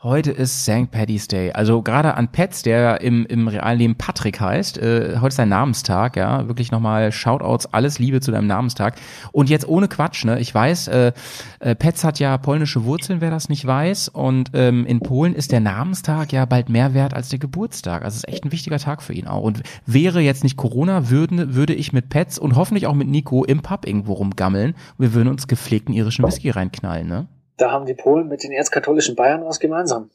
Heute 0.00 0.30
ist 0.30 0.62
St. 0.62 0.92
Paddy's 0.92 1.26
Day. 1.26 1.50
Also 1.50 1.82
gerade 1.82 2.14
an 2.14 2.30
Pets, 2.30 2.62
der 2.62 3.00
im, 3.00 3.26
im 3.26 3.48
realen 3.48 3.80
Leben 3.80 3.94
Patrick 3.96 4.40
heißt. 4.40 4.78
Äh, 4.78 5.16
heute 5.16 5.26
ist 5.26 5.40
dein 5.40 5.48
Namenstag, 5.48 6.16
ja. 6.16 6.46
Wirklich 6.46 6.70
nochmal 6.70 7.10
Shoutouts, 7.10 7.74
alles 7.74 7.98
Liebe 7.98 8.20
zu 8.20 8.30
deinem 8.30 8.46
Namenstag. 8.46 8.94
Und 9.32 9.50
jetzt 9.50 9.66
ohne 9.66 9.88
Quatsch, 9.88 10.24
ne? 10.24 10.38
Ich 10.38 10.54
weiß, 10.54 10.86
äh, 10.86 11.12
äh, 11.58 11.74
Pets 11.74 12.04
hat 12.04 12.20
ja 12.20 12.38
polnische 12.38 12.84
Wurzeln, 12.84 13.20
wer 13.20 13.32
das 13.32 13.48
nicht 13.48 13.66
weiß. 13.66 14.10
Und 14.10 14.50
ähm, 14.54 14.86
in 14.86 15.00
Polen 15.00 15.34
ist 15.34 15.50
der 15.50 15.58
Namenstag 15.58 16.32
ja 16.32 16.44
bald 16.44 16.68
mehr 16.68 16.94
wert 16.94 17.12
als 17.12 17.30
der 17.30 17.40
Geburtstag. 17.40 18.04
Also 18.04 18.14
es 18.14 18.22
ist 18.22 18.28
echt 18.28 18.44
ein 18.44 18.52
wichtiger 18.52 18.78
Tag 18.78 19.02
für 19.02 19.14
ihn 19.14 19.26
auch. 19.26 19.42
Und 19.42 19.64
wäre 19.84 20.20
jetzt 20.20 20.44
nicht 20.44 20.56
Corona, 20.56 21.10
würden, 21.10 21.56
würde 21.56 21.74
ich 21.74 21.92
mit 21.92 22.08
Pets 22.08 22.38
und 22.38 22.54
hoffentlich 22.54 22.86
auch 22.86 22.94
mit 22.94 23.08
Nico 23.08 23.42
im 23.42 23.62
Pub 23.62 23.84
irgendwo 23.84 24.12
rumgammeln. 24.12 24.76
Wir 24.96 25.12
würden 25.12 25.28
uns 25.28 25.48
gepflegten 25.48 25.92
irischen 25.92 26.24
Whisky 26.24 26.50
reinknallen, 26.50 27.08
ne? 27.08 27.26
Da 27.58 27.70
haben 27.70 27.86
die 27.86 27.94
Polen 27.94 28.28
mit 28.28 28.42
den 28.42 28.52
erzkatholischen 28.52 29.16
Bayern 29.16 29.44
was 29.44 29.60
gemeinsam. 29.60 30.10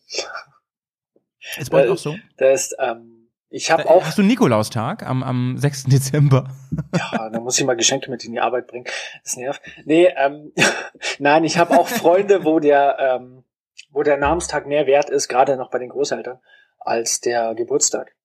Ist 1.57 1.69
bei 1.69 1.83
euch 1.83 1.89
Äh, 1.89 1.91
auch 1.91 1.97
so? 1.97 2.15
Da 2.37 2.49
ist, 2.51 2.75
ähm, 2.79 3.29
ich 3.49 3.69
habe 3.69 3.87
auch, 3.87 4.03
Hast 4.03 4.17
du 4.17 4.23
Nikolaustag 4.23 5.05
am, 5.05 5.21
am 5.21 5.57
6. 5.57 5.83
Dezember? 5.87 6.49
ja, 6.95 7.29
da 7.29 7.39
muss 7.39 7.59
ich 7.59 7.65
mal 7.65 7.75
Geschenke 7.75 8.09
mit 8.09 8.23
in 8.23 8.31
die 8.31 8.39
Arbeit 8.39 8.67
bringen. 8.67 8.85
Das 9.23 9.35
nervt. 9.37 9.61
Nee, 9.85 10.07
ähm, 10.17 10.53
nein, 11.19 11.43
ich 11.43 11.57
habe 11.57 11.77
auch 11.77 11.87
Freunde, 11.87 12.45
wo 12.45 12.59
der, 12.59 12.97
ähm, 12.99 13.43
wo 13.91 14.03
der 14.03 14.17
Namenstag 14.17 14.65
mehr 14.65 14.87
wert 14.87 15.09
ist, 15.09 15.27
gerade 15.27 15.57
noch 15.57 15.69
bei 15.69 15.79
den 15.79 15.89
Großeltern, 15.89 16.39
als 16.79 17.19
der 17.19 17.53
Geburtstag. 17.55 18.15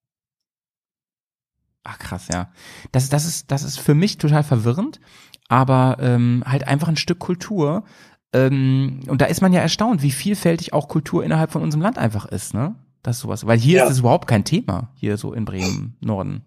Ach 1.82 1.98
krass, 1.98 2.28
ja. 2.32 2.52
Das, 2.92 3.08
das, 3.08 3.24
ist, 3.24 3.50
das 3.50 3.64
ist 3.64 3.80
für 3.80 3.94
mich 3.94 4.18
total 4.18 4.44
verwirrend, 4.44 5.00
aber 5.48 5.96
ähm, 6.00 6.44
halt 6.46 6.66
einfach 6.68 6.88
ein 6.88 6.96
Stück 6.96 7.18
Kultur. 7.18 7.84
Ähm, 8.32 9.00
und 9.08 9.20
da 9.22 9.26
ist 9.26 9.40
man 9.40 9.52
ja 9.52 9.60
erstaunt, 9.60 10.02
wie 10.02 10.10
vielfältig 10.10 10.72
auch 10.72 10.88
Kultur 10.88 11.24
innerhalb 11.24 11.50
von 11.50 11.62
unserem 11.62 11.82
Land 11.82 11.98
einfach 11.98 12.26
ist, 12.26 12.52
ne? 12.54 12.74
Das 13.02 13.20
sowas. 13.20 13.46
Weil 13.46 13.58
hier 13.58 13.78
Ja. 13.78 13.84
ist 13.84 13.90
es 13.92 13.98
überhaupt 14.00 14.28
kein 14.28 14.44
Thema, 14.44 14.90
hier 14.96 15.16
so 15.16 15.32
in 15.32 15.44
Bremen, 15.44 15.96
Norden. 16.00 16.44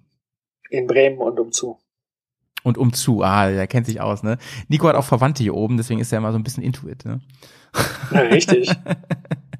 In 0.69 0.85
Bremen 0.87 1.17
und 1.17 1.39
umzu. 1.39 1.79
Und 2.63 2.77
umzu, 2.77 3.23
ah, 3.23 3.49
der 3.49 3.65
kennt 3.65 3.87
sich 3.87 3.99
aus, 4.01 4.21
ne? 4.21 4.37
Nico 4.67 4.87
hat 4.87 4.95
auch 4.95 5.05
Verwandte 5.05 5.41
hier 5.41 5.55
oben, 5.55 5.77
deswegen 5.77 5.99
ist 5.99 6.11
er 6.11 6.19
immer 6.19 6.31
so 6.31 6.37
ein 6.37 6.43
bisschen 6.43 6.63
intuit, 6.63 7.03
ne? 7.05 7.21
Ja, 8.11 8.19
richtig. 8.21 8.69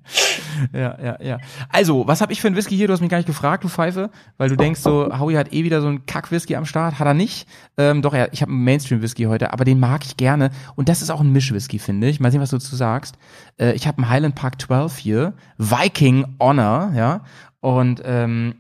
Ja, 0.74 0.98
ja, 1.02 1.18
ja. 1.22 1.38
Also, 1.70 2.08
was 2.08 2.22
habe 2.22 2.34
ich 2.34 2.42
für 2.42 2.48
ein 2.48 2.56
Whisky 2.56 2.76
hier? 2.76 2.88
Du 2.88 2.94
hast 2.94 3.02
mich 3.02 3.10
gar 3.10 3.18
nicht 3.18 3.28
gefragt, 3.28 3.64
du 3.64 3.70
Pfeife, 3.70 4.10
weil 4.38 4.50
du 4.50 4.56
denkst 4.56 4.82
so, 4.82 5.10
Howie 5.18 5.38
hat 5.38 5.54
eh 5.54 5.64
wieder 5.64 5.82
so 5.82 5.88
einen 5.88 6.06
Kack-Whisky 6.06 6.56
am 6.56 6.66
Start. 6.66 7.00
Hat 7.00 7.08
er 7.08 7.14
nicht. 7.14 7.48
Ähm, 7.78 8.02
doch, 8.02 8.14
er, 8.14 8.32
ich 8.34 8.42
habe 8.42 8.52
einen 8.52 8.64
Mainstream-Whisky 8.64 9.24
heute, 9.24 9.54
aber 9.54 9.66
den 9.66 9.80
mag 9.80 10.06
ich 10.06 10.18
gerne. 10.18 10.52
Und 10.76 10.90
das 10.90 11.02
ist 11.02 11.10
auch 11.10 11.22
ein 11.22 11.32
Misch-Whisky, 11.32 11.80
finde 11.80 12.08
ich. 12.08 12.20
Mal 12.20 12.32
sehen, 12.32 12.42
was 12.42 12.52
du 12.52 12.58
dazu 12.58 12.76
sagst. 12.76 13.16
Äh, 13.60 13.74
ich 13.74 13.88
habe 13.88 13.98
einen 13.98 14.10
Highland 14.10 14.36
Park 14.36 14.62
12 14.62 14.98
hier. 14.98 15.34
Viking 15.58 16.36
Honor, 16.40 16.92
ja. 16.96 17.22
Und 17.60 18.02
ähm, 18.06 18.56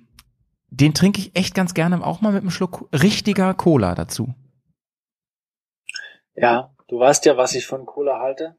den 0.70 0.94
trinke 0.94 1.20
ich 1.20 1.36
echt 1.36 1.54
ganz 1.54 1.74
gerne 1.74 2.04
auch 2.06 2.22
mal 2.22 2.32
mit 2.32 2.42
einem 2.42 2.52
Schluck 2.52 2.88
richtiger 2.94 3.54
Cola 3.54 3.94
dazu. 3.96 4.34
Ja, 6.36 6.72
du 6.88 7.00
weißt 7.00 7.26
ja, 7.26 7.38
was 7.38 7.56
ich 7.56 7.68
von 7.68 7.86
Cola 7.86 8.20
halte. 8.20 8.56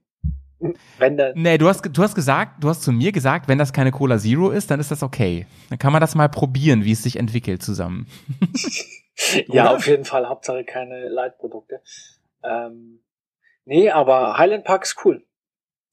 Wenn 0.98 1.16
der, 1.16 1.32
Nee, 1.34 1.58
du 1.58 1.68
hast, 1.68 1.82
du 1.82 2.02
hast 2.02 2.14
gesagt, 2.14 2.62
du 2.62 2.68
hast 2.68 2.82
zu 2.82 2.92
mir 2.92 3.12
gesagt, 3.12 3.48
wenn 3.48 3.58
das 3.58 3.72
keine 3.72 3.90
Cola 3.90 4.18
Zero 4.18 4.50
ist, 4.50 4.70
dann 4.70 4.80
ist 4.80 4.90
das 4.90 5.02
okay. 5.02 5.46
Dann 5.70 5.78
kann 5.78 5.92
man 5.92 6.00
das 6.00 6.14
mal 6.14 6.28
probieren, 6.28 6.84
wie 6.84 6.92
es 6.92 7.02
sich 7.02 7.18
entwickelt 7.18 7.62
zusammen. 7.62 8.06
ja, 9.48 9.74
auf 9.74 9.86
jeden 9.86 10.04
Fall, 10.04 10.28
Hauptsache 10.28 10.64
keine 10.64 11.08
Leitprodukte. 11.08 11.80
Ähm, 12.42 13.00
nee, 13.64 13.90
aber 13.90 14.38
Highland 14.38 14.64
Park 14.64 14.84
ist 14.84 14.96
cool. 15.04 15.24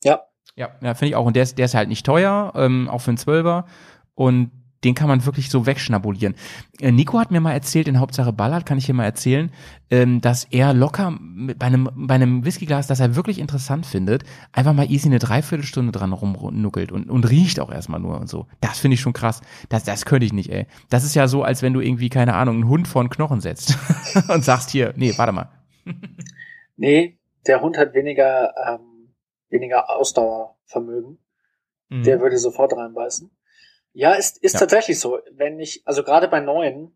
Ja, 0.03 0.27
Ja, 0.55 0.69
ja 0.81 0.93
finde 0.93 1.09
ich 1.09 1.15
auch. 1.15 1.25
Und 1.25 1.35
der 1.35 1.43
ist, 1.43 1.57
der 1.57 1.65
ist 1.65 1.75
halt 1.75 1.89
nicht 1.89 2.05
teuer, 2.05 2.53
ähm, 2.55 2.89
auch 2.89 2.99
für 2.99 3.11
einen 3.11 3.17
Zwölfer. 3.17 3.65
Und 4.15 4.51
den 4.83 4.95
kann 4.95 5.07
man 5.07 5.25
wirklich 5.25 5.49
so 5.49 5.65
wegschnabulieren. 5.65 6.35
Äh, 6.79 6.91
Nico 6.91 7.19
hat 7.19 7.31
mir 7.31 7.41
mal 7.41 7.53
erzählt, 7.53 7.87
in 7.87 7.99
Hauptsache 7.99 8.31
Ballard 8.31 8.65
kann 8.65 8.77
ich 8.77 8.85
hier 8.85 8.95
mal 8.95 9.05
erzählen, 9.05 9.51
ähm, 9.89 10.21
dass 10.21 10.45
er 10.45 10.73
locker 10.73 11.11
mit, 11.11 11.59
bei 11.59 11.65
einem, 11.65 11.89
bei 11.95 12.15
einem 12.15 12.45
Whiskyglas, 12.45 12.87
das 12.87 12.99
er 12.99 13.15
wirklich 13.15 13.39
interessant 13.39 13.85
findet, 13.85 14.23
einfach 14.51 14.73
mal 14.73 14.89
easy 14.89 15.07
eine 15.07 15.19
Dreiviertelstunde 15.19 15.91
dran 15.91 16.13
rumnuckelt 16.13 16.91
und, 16.91 17.09
und 17.09 17.29
riecht 17.29 17.59
auch 17.59 17.71
erstmal 17.71 17.99
nur 17.99 18.19
und 18.19 18.29
so. 18.29 18.47
Das 18.61 18.79
finde 18.79 18.95
ich 18.95 19.01
schon 19.01 19.13
krass. 19.13 19.41
Das, 19.69 19.83
das 19.83 20.05
könnte 20.05 20.25
ich 20.25 20.33
nicht, 20.33 20.51
ey. 20.51 20.67
Das 20.89 21.03
ist 21.03 21.15
ja 21.15 21.27
so, 21.27 21.43
als 21.43 21.61
wenn 21.61 21.73
du 21.73 21.81
irgendwie, 21.81 22.09
keine 22.09 22.35
Ahnung, 22.35 22.55
einen 22.55 22.69
Hund 22.69 22.87
vor 22.87 23.01
einen 23.01 23.09
Knochen 23.09 23.41
setzt 23.41 23.77
und 24.29 24.43
sagst 24.43 24.69
hier, 24.69 24.93
nee, 24.95 25.13
warte 25.17 25.33
mal. 25.33 25.49
nee, 26.77 27.17
der 27.47 27.61
Hund 27.61 27.77
hat 27.77 27.93
weniger, 27.93 28.53
ähm, 28.67 29.13
weniger 29.49 29.89
Ausdauervermögen. 29.89 31.17
Mhm. 31.89 32.03
Der 32.03 32.21
würde 32.21 32.37
sofort 32.37 32.73
reinbeißen. 32.73 33.29
Ja, 33.93 34.13
ist, 34.13 34.37
ist 34.43 34.53
Ja. 34.53 34.59
tatsächlich 34.61 34.99
so. 34.99 35.19
Wenn 35.35 35.59
ich, 35.59 35.81
also 35.85 36.03
gerade 36.03 36.27
bei 36.27 36.39
neuen 36.39 36.91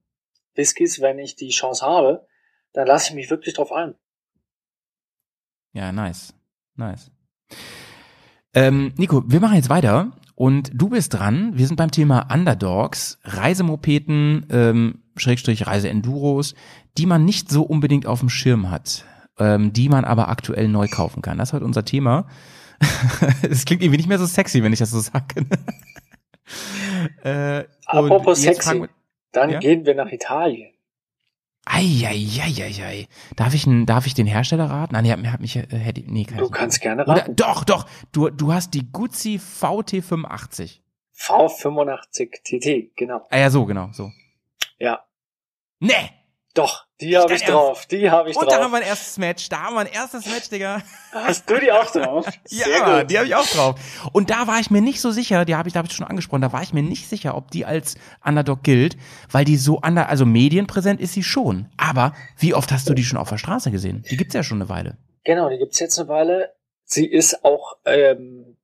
Whiskys, 0.55 1.01
wenn 1.01 1.19
ich 1.19 1.35
die 1.35 1.49
Chance 1.49 1.85
habe, 1.85 2.27
dann 2.73 2.87
lasse 2.87 3.09
ich 3.09 3.15
mich 3.15 3.29
wirklich 3.29 3.55
drauf 3.55 3.71
ein. 3.71 3.95
Ja, 5.73 5.91
nice. 5.91 6.33
Nice. 6.75 7.11
Ähm, 8.53 8.93
Nico, 8.97 9.23
wir 9.25 9.39
machen 9.39 9.55
jetzt 9.55 9.69
weiter 9.69 10.11
und 10.35 10.71
du 10.73 10.89
bist 10.89 11.13
dran. 11.13 11.57
Wir 11.57 11.65
sind 11.67 11.77
beim 11.77 11.91
Thema 11.91 12.27
Underdogs, 12.31 13.19
Reisemopeten, 13.23 14.45
ähm, 14.51 15.03
Schrägstrich 15.17 15.65
Reiseenduros, 15.65 16.53
die 16.97 17.05
man 17.07 17.25
nicht 17.25 17.49
so 17.49 17.63
unbedingt 17.63 18.05
auf 18.05 18.19
dem 18.19 18.29
Schirm 18.29 18.69
hat, 18.69 19.05
ähm, 19.39 19.73
die 19.73 19.89
man 19.89 20.05
aber 20.05 20.29
aktuell 20.29 20.67
neu 20.67 20.87
kaufen 20.87 21.21
kann. 21.23 21.37
Das 21.39 21.49
ist 21.49 21.53
heute 21.53 21.65
unser 21.65 21.85
Thema. 21.85 22.27
Es 23.49 23.65
klingt 23.65 23.81
irgendwie 23.81 23.97
nicht 23.97 24.09
mehr 24.09 24.19
so 24.19 24.25
sexy, 24.25 24.61
wenn 24.63 24.73
ich 24.73 24.79
das 24.79 24.91
so 24.91 24.99
sage. 24.99 25.45
äh, 27.23 27.63
Apropos 27.85 28.41
sexy. 28.41 28.81
wir- 28.81 28.89
Dann 29.31 29.49
Ja? 29.51 29.59
gehen 29.59 29.85
wir 29.85 29.95
nach 29.95 30.11
Italien. 30.11 30.69
Eieieiei. 31.65 33.07
Darf 33.37 33.53
ich, 33.53 33.65
darf 33.85 34.05
ich 34.05 34.13
den 34.13 34.27
Hersteller 34.27 34.65
raten? 34.69 34.93
Nein, 34.93 35.05
der 35.05 35.31
hat, 35.31 35.39
mich, 35.39 35.55
äh, 35.55 35.65
hätte, 35.69 36.01
nee, 36.07 36.25
kann 36.25 36.37
Du 36.37 36.45
ich 36.45 36.49
nicht. 36.51 36.59
kannst 36.59 36.81
gerne 36.81 37.03
Oder, 37.03 37.21
raten. 37.21 37.35
doch, 37.35 37.63
doch. 37.63 37.87
Du, 38.11 38.29
du 38.29 38.51
hast 38.53 38.73
die 38.73 38.91
Guzzi 38.91 39.39
VT85. 39.39 40.79
V85 41.17 42.41
TT, 42.43 42.95
genau. 42.97 43.25
Ah 43.29 43.37
ja, 43.37 43.49
so, 43.49 43.65
genau, 43.65 43.89
so. 43.93 44.11
Ja. 44.79 45.03
Nee! 45.79 46.09
Doch, 46.53 46.85
die 47.01 47.17
habe 47.17 47.33
ich 47.33 47.43
drauf. 47.43 47.87
Die 47.87 48.11
habe 48.11 48.29
ich 48.29 48.37
Und 48.37 48.45
da 48.45 48.55
haben 48.55 48.61
drauf. 48.63 48.71
wir 48.73 48.77
ein 48.77 48.83
erstes 48.83 49.17
Match. 49.17 49.49
Da 49.49 49.63
haben 49.63 49.73
wir 49.73 49.81
ein 49.81 49.87
erstes 49.87 50.27
Match, 50.27 50.49
Digga. 50.49 50.83
Hast 51.11 51.49
du 51.49 51.59
die 51.59 51.71
auch 51.71 51.89
drauf? 51.89 52.27
ja, 52.49 53.03
die 53.03 53.17
habe 53.17 53.27
ich 53.27 53.33
auch 53.33 53.47
drauf. 53.47 53.79
Und 54.11 54.29
da 54.29 54.45
war 54.45 54.59
ich 54.59 54.69
mir 54.69 54.81
nicht 54.81 55.01
so 55.01 55.09
sicher, 55.09 55.45
die 55.45 55.55
habe 55.55 55.67
ich, 55.67 55.73
da 55.73 55.79
habe 55.79 55.87
ich 55.87 55.95
schon 55.95 56.05
angesprochen, 56.05 56.41
da 56.41 56.53
war 56.53 56.61
ich 56.61 56.71
mir 56.71 56.83
nicht 56.83 57.09
sicher, 57.09 57.35
ob 57.35 57.49
die 57.49 57.65
als 57.65 57.95
Underdog 58.23 58.61
gilt, 58.61 58.97
weil 59.31 59.45
die 59.45 59.57
so 59.57 59.79
under, 59.79 60.09
also 60.09 60.25
medienpräsent 60.27 61.01
ist 61.01 61.13
sie 61.13 61.23
schon. 61.23 61.69
Aber 61.75 62.13
wie 62.37 62.53
oft 62.53 62.71
hast 62.71 62.87
du 62.87 62.93
die 62.93 63.03
schon 63.03 63.17
auf 63.17 63.29
der 63.29 63.37
Straße 63.37 63.71
gesehen? 63.71 64.05
Die 64.11 64.17
gibt's 64.17 64.35
ja 64.35 64.43
schon 64.43 64.61
eine 64.61 64.69
Weile. 64.69 64.97
Genau, 65.23 65.49
die 65.49 65.57
gibt's 65.57 65.79
jetzt 65.79 65.97
eine 65.97 66.07
Weile. 66.07 66.53
Sie 66.83 67.07
ist 67.07 67.43
auch 67.43 67.77
ähm, 67.85 68.57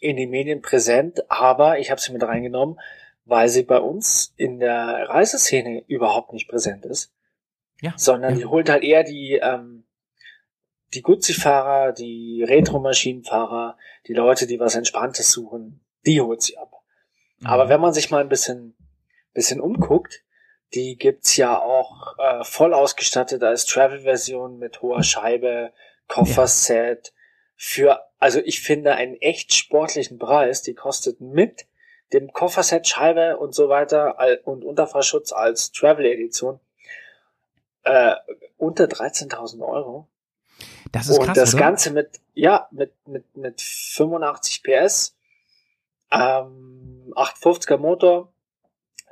in 0.00 0.16
den 0.16 0.30
Medien 0.30 0.62
präsent, 0.62 1.30
aber 1.30 1.78
ich 1.78 1.90
habe 1.90 2.00
sie 2.00 2.12
mit 2.12 2.22
reingenommen, 2.22 2.78
weil 3.26 3.48
sie 3.48 3.64
bei 3.64 3.78
uns 3.78 4.32
in 4.36 4.60
der 4.60 5.08
Reiseszene 5.08 5.84
überhaupt 5.86 6.32
nicht 6.32 6.48
präsent 6.48 6.84
ist, 6.86 7.12
Ja. 7.84 7.92
sondern 7.96 8.32
ja. 8.32 8.38
die 8.38 8.44
holt 8.46 8.70
halt 8.70 8.82
eher 8.82 9.04
die 9.04 9.38
ähm, 9.42 9.84
die 10.94 11.02
Guzzi-Fahrer, 11.02 11.92
die 11.92 12.44
Retro-Maschinenfahrer, 12.46 13.76
die 14.06 14.14
Leute, 14.14 14.46
die 14.46 14.60
was 14.60 14.74
Entspanntes 14.74 15.32
suchen, 15.32 15.84
die 16.06 16.20
holt 16.20 16.42
sie 16.42 16.56
ab. 16.56 16.70
Mhm. 17.40 17.46
Aber 17.46 17.68
wenn 17.68 17.80
man 17.80 17.92
sich 17.92 18.10
mal 18.10 18.20
ein 18.20 18.28
bisschen, 18.28 18.76
bisschen 19.32 19.60
umguckt, 19.60 20.22
die 20.72 20.96
gibt's 20.96 21.36
ja 21.36 21.60
auch 21.60 22.16
äh, 22.18 22.44
voll 22.44 22.74
ausgestattet 22.74 23.42
als 23.42 23.66
Travel-Version 23.66 24.58
mit 24.58 24.82
hoher 24.82 25.02
Scheibe, 25.02 25.72
Kofferset 26.08 27.12
für, 27.56 28.00
also 28.18 28.40
ich 28.40 28.60
finde 28.60 28.94
einen 28.94 29.16
echt 29.16 29.54
sportlichen 29.54 30.18
Preis. 30.18 30.62
Die 30.62 30.74
kostet 30.74 31.20
mit 31.20 31.66
dem 32.12 32.32
Kofferset, 32.32 32.86
Scheibe 32.86 33.38
und 33.38 33.54
so 33.54 33.68
weiter 33.68 34.16
und 34.44 34.64
Unterfahrschutz 34.64 35.32
als 35.32 35.72
Travel-Edition 35.72 36.60
äh, 37.84 38.14
unter 38.56 38.84
13.000 38.84 39.66
Euro. 39.66 40.08
das 40.92 41.08
ist 41.08 41.18
und 41.18 41.26
krass, 41.26 41.36
das 41.36 41.54
oder? 41.54 41.62
Ganze 41.62 41.92
mit, 41.92 42.20
ja, 42.34 42.68
mit, 42.70 42.92
mit, 43.06 43.36
mit 43.36 43.60
85 43.60 44.62
PS, 44.62 45.16
ähm, 46.10 47.12
850er 47.14 47.76
Motor. 47.76 48.32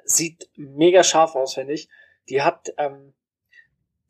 Sieht 0.05 0.51
mega 0.57 1.05
scharf 1.05 1.37
aus, 1.37 1.55
finde 1.55 1.75
ich. 1.75 1.89
Die 2.29 2.43
hat, 2.43 2.73
ähm, 2.77 3.15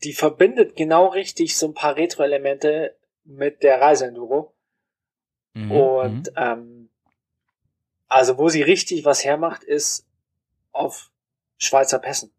die 0.05 0.15
verbindet 0.15 0.75
genau 0.75 1.09
richtig 1.09 1.57
so 1.57 1.67
ein 1.67 1.75
paar 1.75 1.97
Retro-Elemente 1.97 2.97
mit 3.25 3.63
der 3.63 3.81
Reiseenduro. 3.81 4.55
Mhm, 5.55 5.73
Und 5.73 6.31
mhm. 6.31 6.37
ähm, 6.37 6.89
also 8.09 8.39
wo 8.39 8.49
sie 8.49 8.63
richtig 8.63 9.05
was 9.05 9.25
hermacht, 9.25 9.65
ist 9.65 10.07
auf 10.73 11.11
Schweizer 11.59 11.99
Pässen. 11.99 12.33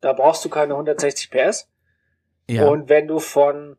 Da 0.00 0.12
brauchst 0.12 0.44
du 0.44 0.48
keine 0.48 0.74
160 0.74 1.30
PS. 1.30 1.68
ja. 2.48 2.66
Und 2.68 2.88
wenn 2.88 3.06
du 3.08 3.18
von, 3.18 3.76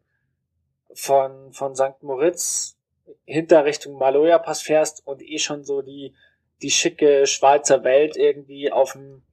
von, 0.93 1.53
von 1.53 1.75
St. 1.75 2.01
Moritz 2.01 2.77
hinter 3.25 3.65
Richtung 3.65 3.97
Maloja 3.97 4.37
Pass 4.39 4.61
fährst 4.61 5.05
und 5.07 5.21
eh 5.21 5.37
schon 5.39 5.63
so 5.63 5.81
die, 5.81 6.13
die 6.61 6.71
schicke 6.71 7.25
Schweizer 7.25 7.83
Welt 7.83 8.17
irgendwie 8.17 8.71
auf 8.71 8.93
dem, 8.93 9.23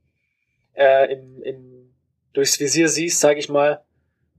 äh, 0.74 1.12
im, 1.12 1.43
im, 1.43 1.95
durchs 2.32 2.61
Visier 2.61 2.89
siehst, 2.89 3.20
sag 3.20 3.37
ich 3.37 3.49
mal, 3.49 3.82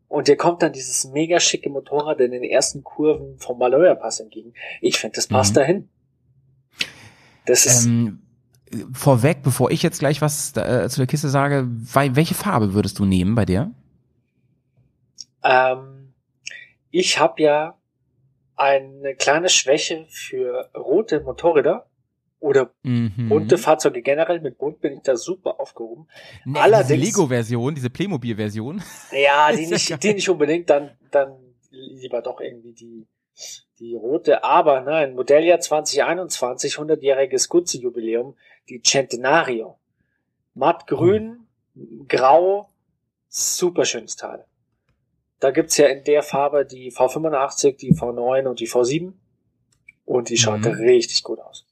und 0.07 0.27
dir 0.29 0.37
kommt 0.37 0.61
dann 0.61 0.71
dieses 0.71 1.05
mega 1.05 1.39
schicke 1.39 1.69
Motorrad 1.69 2.19
in 2.21 2.31
den 2.31 2.43
ersten 2.43 2.81
Kurven 2.83 3.37
vom 3.39 3.57
Maloja 3.59 3.93
Pass 3.95 4.19
entgegen. 4.21 4.53
Ich 4.79 4.97
finde, 4.97 5.15
das 5.15 5.27
passt 5.27 5.51
Mhm. 5.51 5.55
dahin. 5.59 5.89
Das 7.45 7.65
ist, 7.65 7.85
Ähm, 7.87 8.21
vorweg, 8.93 9.41
bevor 9.43 9.71
ich 9.71 9.83
jetzt 9.83 9.99
gleich 9.99 10.21
was 10.21 10.55
äh, 10.57 10.87
zu 10.89 10.97
der 10.99 11.07
Kiste 11.07 11.29
sage, 11.29 11.65
wei- 11.67 12.15
welche 12.15 12.33
Farbe 12.35 12.73
würdest 12.73 12.99
du 12.99 13.05
nehmen 13.05 13.35
bei 13.35 13.45
der? 13.45 13.71
Ähm, 15.43 16.13
ich 16.91 17.19
habe 17.19 17.41
ja 17.41 17.77
eine 18.55 19.15
kleine 19.15 19.49
Schwäche 19.49 20.05
für 20.09 20.69
rote 20.75 21.19
Motorräder 21.21 21.85
oder 22.39 22.71
Mhm. 22.83 23.29
bunte 23.29 23.57
Fahrzeuge 23.57 24.01
generell. 24.01 24.41
Mit 24.41 24.57
bunt 24.57 24.81
bin 24.81 24.93
ich 24.93 25.01
da 25.03 25.15
super 25.15 25.59
aufgehoben. 25.59 26.07
nee, 26.45 26.59
allerdings- 26.59 26.87
diese 27.01 27.19
Lego-Version, 27.19 27.75
diese 27.75 27.89
Playmobil-Version. 27.89 28.81
Ja, 29.11 29.51
die 29.51 29.67
nicht, 29.67 30.03
die 30.03 30.13
nicht 30.13 30.29
unbedingt, 30.29 30.69
dann, 30.69 30.91
dann 31.11 31.33
lieber 31.71 32.21
doch 32.21 32.39
irgendwie 32.41 32.73
die, 32.73 33.07
die 33.79 33.95
rote. 33.95 34.43
Aber 34.43 34.81
nein, 34.81 35.15
Modelljahr 35.15 35.59
2021, 35.59 36.75
100-jähriges 36.75 37.47
Guzzi-Jubiläum, 37.49 38.35
die 38.69 38.81
Centenario. 38.81 39.77
Mattgrün, 40.55 41.47
grau, 42.07 42.69
super 43.29 43.85
schönes 43.85 44.15
Teil. 44.15 44.43
Da 45.39 45.51
gibt's 45.51 45.77
ja 45.77 45.87
in 45.87 46.03
der 46.03 46.23
Farbe 46.23 46.65
die 46.65 46.91
V85, 46.91 47.77
die 47.77 47.93
V9 47.93 48.47
und 48.47 48.59
die 48.59 48.67
V7. 48.67 49.13
Und 50.05 50.29
die 50.29 50.37
schaut 50.37 50.61
Mhm. 50.61 50.67
richtig 50.71 51.23
gut 51.23 51.39
aus. 51.39 51.65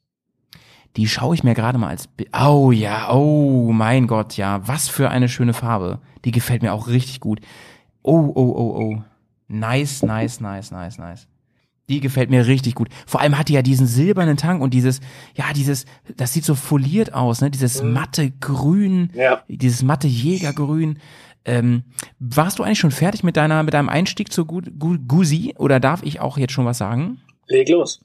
Die 0.97 1.07
schaue 1.07 1.33
ich 1.35 1.43
mir 1.43 1.55
gerade 1.55 1.77
mal 1.77 1.89
als. 1.89 2.07
Bi- 2.07 2.29
Oh 2.33 2.71
ja, 2.71 3.11
oh 3.11 3.71
mein 3.71 4.07
Gott, 4.07 4.37
ja, 4.37 4.61
was 4.67 4.87
für 4.87 5.09
eine 5.09 5.27
schöne 5.29 5.53
Farbe. 5.53 5.99
Die 6.25 6.31
gefällt 6.31 6.61
mir 6.61 6.73
auch 6.73 6.87
richtig 6.87 7.19
gut. 7.21 7.39
Oh, 8.03 8.31
oh, 8.35 8.53
oh, 8.55 8.77
oh. 8.79 9.03
Nice, 9.47 10.03
nice, 10.03 10.39
nice, 10.41 10.71
nice, 10.71 10.97
nice. 10.97 11.27
Die 11.89 11.99
gefällt 11.99 12.31
mir 12.31 12.47
richtig 12.47 12.73
gut. 12.73 12.89
Vor 13.05 13.21
allem 13.21 13.37
hat 13.37 13.47
die 13.49 13.53
ja 13.53 13.61
diesen 13.61 13.85
silbernen 13.85 14.37
Tank 14.37 14.61
und 14.61 14.73
dieses, 14.73 15.01
ja, 15.35 15.45
dieses, 15.55 15.85
das 16.17 16.33
sieht 16.33 16.43
so 16.43 16.55
foliert 16.55 17.13
aus, 17.13 17.41
ne? 17.41 17.51
Dieses 17.51 17.83
Mhm. 17.83 17.93
matte 17.93 18.31
Grün, 18.31 19.11
Ja. 19.13 19.43
dieses 19.47 19.83
matte 19.83 20.07
Jägergrün. 20.07 20.97
Ähm, 21.45 21.83
warst 22.17 22.57
du 22.57 22.63
eigentlich 22.63 22.79
schon 22.79 22.89
fertig 22.89 23.23
mit 23.23 23.37
deiner, 23.37 23.61
mit 23.61 23.75
deinem 23.75 23.89
Einstieg 23.89 24.31
zur 24.31 24.47
Gu 24.47 24.61
Gu 24.79 24.97
Gusi? 25.07 25.53
Oder 25.59 25.79
darf 25.79 26.01
ich 26.01 26.19
auch 26.19 26.39
jetzt 26.39 26.53
schon 26.53 26.65
was 26.65 26.79
sagen? 26.79 27.19
Leg 27.47 27.69
los. 27.69 28.01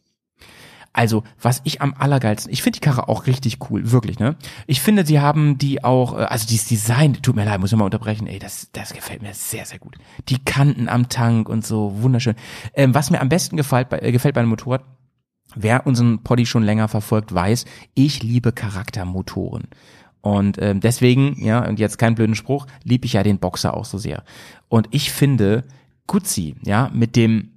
Also, 0.92 1.22
was 1.40 1.60
ich 1.62 1.80
am 1.80 1.94
allergeilsten, 1.96 2.52
ich 2.52 2.62
finde 2.62 2.80
die 2.80 2.84
Karre 2.84 3.08
auch 3.08 3.26
richtig 3.26 3.58
cool, 3.70 3.92
wirklich, 3.92 4.18
ne? 4.18 4.34
Ich 4.66 4.80
finde, 4.80 5.06
sie 5.06 5.20
haben 5.20 5.56
die 5.56 5.84
auch, 5.84 6.18
äh, 6.18 6.22
also 6.22 6.48
dieses 6.48 6.66
Design, 6.66 7.14
tut 7.22 7.36
mir 7.36 7.44
leid, 7.44 7.60
muss 7.60 7.70
ich 7.70 7.78
mal 7.78 7.84
unterbrechen, 7.84 8.26
ey, 8.26 8.40
das, 8.40 8.70
das 8.72 8.92
gefällt 8.92 9.22
mir 9.22 9.32
sehr, 9.32 9.64
sehr 9.66 9.78
gut. 9.78 9.96
Die 10.28 10.38
Kanten 10.38 10.88
am 10.88 11.08
Tank 11.08 11.48
und 11.48 11.64
so, 11.64 12.02
wunderschön. 12.02 12.34
Ähm, 12.74 12.92
was 12.92 13.10
mir 13.10 13.20
am 13.20 13.28
besten 13.28 13.56
gefällt 13.56 13.88
bei, 13.88 14.00
äh, 14.00 14.10
gefällt 14.10 14.34
bei 14.34 14.40
einem 14.40 14.50
Motorrad, 14.50 14.82
wer 15.54 15.86
unseren 15.86 16.24
Poddy 16.24 16.44
schon 16.44 16.64
länger 16.64 16.88
verfolgt, 16.88 17.32
weiß, 17.32 17.66
ich 17.94 18.24
liebe 18.24 18.50
Charaktermotoren. 18.50 19.68
Und 20.22 20.60
ähm, 20.60 20.80
deswegen, 20.80 21.42
ja, 21.42 21.66
und 21.66 21.78
jetzt 21.78 21.98
kein 21.98 22.16
blöden 22.16 22.34
Spruch, 22.34 22.66
liebe 22.82 23.06
ich 23.06 23.14
ja 23.14 23.22
den 23.22 23.38
Boxer 23.38 23.74
auch 23.74 23.84
so 23.84 23.96
sehr. 23.96 24.24
Und 24.68 24.88
ich 24.90 25.12
finde, 25.12 25.64
Guzzi, 26.08 26.56
ja, 26.64 26.90
mit 26.92 27.14
dem 27.14 27.52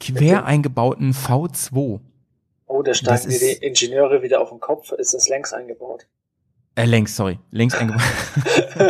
quer 0.00 0.44
eingebauten 0.44 1.12
V2, 1.12 2.00
Oh, 2.74 2.82
da 2.82 2.94
steigen 2.94 3.28
dir 3.28 3.34
ist- 3.34 3.60
die 3.62 3.66
Ingenieure 3.66 4.22
wieder 4.22 4.40
auf 4.40 4.48
den 4.50 4.60
Kopf. 4.60 4.92
Ist 4.92 5.12
das 5.14 5.28
längs 5.28 5.52
eingebaut? 5.52 6.06
Äh, 6.74 6.86
längs, 6.86 7.14
sorry. 7.14 7.38
Längs 7.50 7.74
eingebaut. 7.74 8.00
da 8.74 8.84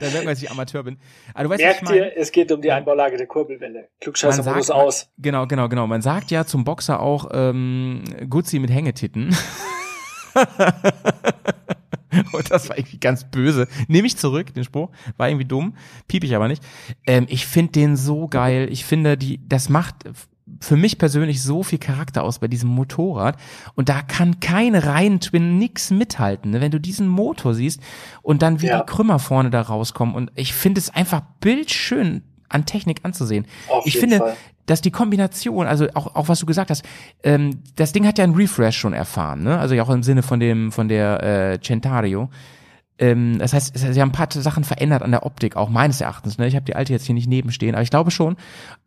merkt 0.00 0.14
man, 0.14 0.26
dass 0.26 0.42
ich 0.42 0.50
Amateur 0.50 0.82
bin. 0.82 0.98
Aber 1.32 1.44
du 1.44 1.50
weißt, 1.50 1.60
was 1.62 1.76
ich 1.76 1.82
Merkt 1.82 1.82
meine? 1.84 1.96
ihr, 1.98 2.16
es 2.16 2.32
geht 2.32 2.50
um 2.50 2.60
die 2.60 2.72
Einbaulage 2.72 3.16
der 3.16 3.28
Kurbelwelle. 3.28 3.78
Man 3.82 3.88
Klugscheißer-Modus 4.00 4.66
sagt- 4.66 4.80
aus. 4.80 5.08
Genau, 5.18 5.46
genau, 5.46 5.68
genau. 5.68 5.86
Man 5.86 6.02
sagt 6.02 6.32
ja 6.32 6.44
zum 6.44 6.64
Boxer 6.64 6.98
auch 6.98 7.28
ähm, 7.32 8.02
Guzzi 8.28 8.58
mit 8.58 8.70
Hängetitten. 8.72 9.32
Und 12.32 12.50
das 12.50 12.68
war 12.68 12.76
irgendwie 12.76 12.98
ganz 12.98 13.24
böse. 13.30 13.68
Nehme 13.86 14.06
ich 14.08 14.16
zurück, 14.16 14.52
den 14.54 14.64
Spruch. 14.64 14.90
War 15.16 15.28
irgendwie 15.28 15.44
dumm. 15.46 15.76
Piep 16.08 16.24
ich 16.24 16.34
aber 16.34 16.48
nicht. 16.48 16.62
Ähm, 17.06 17.26
ich 17.28 17.46
finde 17.46 17.72
den 17.72 17.96
so 17.96 18.26
geil. 18.26 18.66
Ich 18.70 18.84
finde, 18.84 19.16
die, 19.16 19.40
das 19.48 19.68
macht 19.68 19.94
für 20.60 20.76
mich 20.76 20.98
persönlich 20.98 21.42
so 21.42 21.62
viel 21.62 21.78
Charakter 21.78 22.22
aus 22.22 22.38
bei 22.38 22.48
diesem 22.48 22.70
Motorrad. 22.70 23.36
Und 23.74 23.88
da 23.88 24.02
kann 24.02 24.40
kein 24.40 24.74
Reihen-Twin 24.74 25.58
nix 25.58 25.90
mithalten. 25.90 26.50
Ne? 26.50 26.60
Wenn 26.60 26.70
du 26.70 26.80
diesen 26.80 27.08
Motor 27.08 27.54
siehst 27.54 27.80
und 28.22 28.42
dann 28.42 28.60
wie 28.60 28.66
Ja. 28.66 28.80
die 28.80 28.86
Krümmer 28.86 29.18
vorne 29.18 29.50
da 29.50 29.60
rauskommen. 29.62 30.14
Und 30.14 30.30
ich 30.34 30.52
finde 30.54 30.80
es 30.80 30.90
einfach 30.90 31.22
bildschön 31.40 32.22
an 32.48 32.66
Technik 32.66 33.00
anzusehen. 33.04 33.46
Auf 33.68 33.86
ich 33.86 33.96
finde, 33.98 34.18
Fall. 34.18 34.36
dass 34.66 34.80
die 34.80 34.90
Kombination, 34.90 35.66
also 35.66 35.86
auch, 35.94 36.14
auch 36.16 36.28
was 36.28 36.40
du 36.40 36.46
gesagt 36.46 36.70
hast, 36.70 36.84
ähm, 37.22 37.62
das 37.76 37.92
Ding 37.92 38.06
hat 38.06 38.18
ja 38.18 38.24
einen 38.24 38.34
Refresh 38.34 38.76
schon 38.76 38.92
erfahren, 38.92 39.42
ne? 39.44 39.58
Also 39.58 39.74
ja 39.74 39.84
auch 39.84 39.90
im 39.90 40.02
Sinne 40.02 40.22
von 40.22 40.40
dem, 40.40 40.72
von 40.72 40.88
der 40.88 41.22
äh, 41.52 41.60
Centario. 41.60 42.28
Ähm, 43.00 43.38
das 43.38 43.54
heißt, 43.54 43.76
sie 43.76 44.00
haben 44.00 44.10
ein 44.10 44.12
paar 44.12 44.28
Sachen 44.30 44.62
verändert 44.62 45.02
an 45.02 45.10
der 45.10 45.24
Optik, 45.24 45.56
auch 45.56 45.70
meines 45.70 46.00
Erachtens. 46.00 46.36
Ne? 46.36 46.46
Ich 46.46 46.54
habe 46.54 46.66
die 46.66 46.76
alte 46.76 46.92
jetzt 46.92 47.06
hier 47.06 47.14
nicht 47.14 47.28
nebenstehen, 47.28 47.74
aber 47.74 47.82
ich 47.82 47.90
glaube 47.90 48.10
schon. 48.10 48.36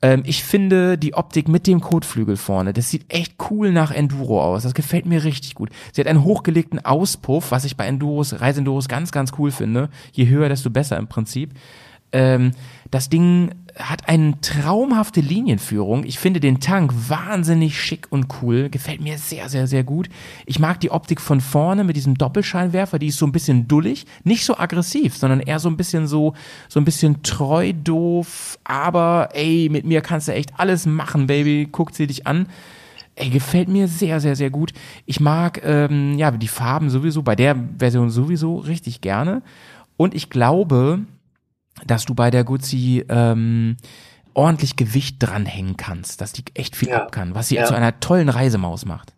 Ähm, 0.02 0.22
ich 0.26 0.44
finde 0.44 0.98
die 1.00 1.16
Optik 1.16 1.48
mit 1.48 1.66
dem 1.66 1.82
Kotflügel 1.82 2.38
vorne, 2.38 2.74
das 2.74 2.90
sieht 2.92 3.12
echt 3.12 3.36
cool 3.50 3.72
nach 3.72 3.92
Enduro 3.92 4.42
aus. 4.42 4.64
Das 4.64 4.76
gefällt 4.76 5.08
mir 5.08 5.24
richtig 5.24 5.56
gut. 5.56 5.72
Sie 5.92 6.00
hat 6.00 6.08
einen 6.08 6.24
hochgelegten 6.24 6.86
Auspuff, 6.86 7.52
was 7.52 7.66
ich 7.66 7.76
bei 7.76 7.88
Enduros, 7.88 8.40
Reiseenduros 8.40 8.88
ganz, 8.88 9.12
ganz 9.12 9.32
cool 9.40 9.52
finde. 9.52 9.90
Je 10.12 10.28
höher, 10.28 10.48
desto 10.48 10.70
besser 10.70 10.98
im 10.98 11.08
Prinzip. 11.08 11.54
Ähm, 12.14 12.52
das 12.92 13.10
Ding 13.10 13.50
hat 13.78 14.08
eine 14.08 14.40
traumhafte 14.40 15.20
Linienführung. 15.20 16.04
Ich 16.04 16.20
finde 16.20 16.40
den 16.40 16.60
Tank 16.60 16.94
wahnsinnig 17.10 17.82
schick 17.82 18.06
und 18.12 18.28
cool. 18.42 18.70
Gefällt 18.70 19.02
mir 19.02 19.18
sehr, 19.18 19.50
sehr, 19.50 19.66
sehr 19.66 19.84
gut. 19.84 20.10
Ich 20.46 20.60
mag 20.60 20.80
die 20.80 20.92
Optik 20.92 21.20
von 21.20 21.42
vorne 21.42 21.84
mit 21.84 21.96
diesem 21.96 22.16
Doppelscheinwerfer. 22.16 23.00
Die 23.00 23.08
ist 23.08 23.18
so 23.18 23.26
ein 23.26 23.32
bisschen 23.32 23.68
dullig. 23.68 24.06
Nicht 24.24 24.46
so 24.46 24.58
aggressiv, 24.58 25.18
sondern 25.18 25.40
eher 25.40 25.58
so 25.58 25.70
ein 25.70 25.78
bisschen 25.78 26.06
so, 26.06 26.36
so 26.70 26.80
ein 26.80 26.86
bisschen 26.86 27.24
treu 27.24 27.74
doof. 27.74 28.60
Aber 28.64 29.30
ey, 29.34 29.70
mit 29.72 29.86
mir 29.86 30.02
kannst 30.02 30.28
du 30.28 30.34
echt 30.34 30.52
alles 30.60 30.86
machen, 30.86 31.26
Baby. 31.26 31.68
Guckt 31.72 31.96
sie 31.96 32.06
dich 32.06 32.28
an. 32.28 32.46
Ey, 33.16 33.30
gefällt 33.30 33.70
mir 33.70 33.88
sehr, 33.88 34.20
sehr, 34.20 34.36
sehr 34.36 34.52
gut. 34.52 34.72
Ich 35.08 35.20
mag 35.20 35.62
ähm, 35.64 36.18
ja 36.20 36.30
die 36.30 36.48
Farben 36.48 36.92
sowieso, 36.92 37.24
bei 37.24 37.36
der 37.36 37.56
Version 37.80 38.12
sowieso 38.12 38.58
richtig 38.58 39.02
gerne. 39.02 39.42
Und 39.98 40.14
ich 40.14 40.30
glaube, 40.30 41.00
dass 41.88 42.06
du 42.06 42.14
bei 42.16 42.30
der 42.32 42.44
Guzzi 42.44 43.06
ähm, 43.10 43.78
ordentlich 44.34 44.76
Gewicht 44.76 45.18
dranhängen 45.20 45.78
kannst, 45.78 46.22
dass 46.22 46.34
die 46.34 46.44
echt 46.56 46.76
viel 46.76 46.90
Ja. 46.90 47.04
ab 47.04 47.12
kann, 47.12 47.36
was 47.36 47.50
sie 47.50 47.56
Ja. 47.56 47.66
zu 47.66 47.74
einer 47.76 48.00
tollen 48.00 48.30
Reisemaus 48.30 48.86
macht. 48.86 49.14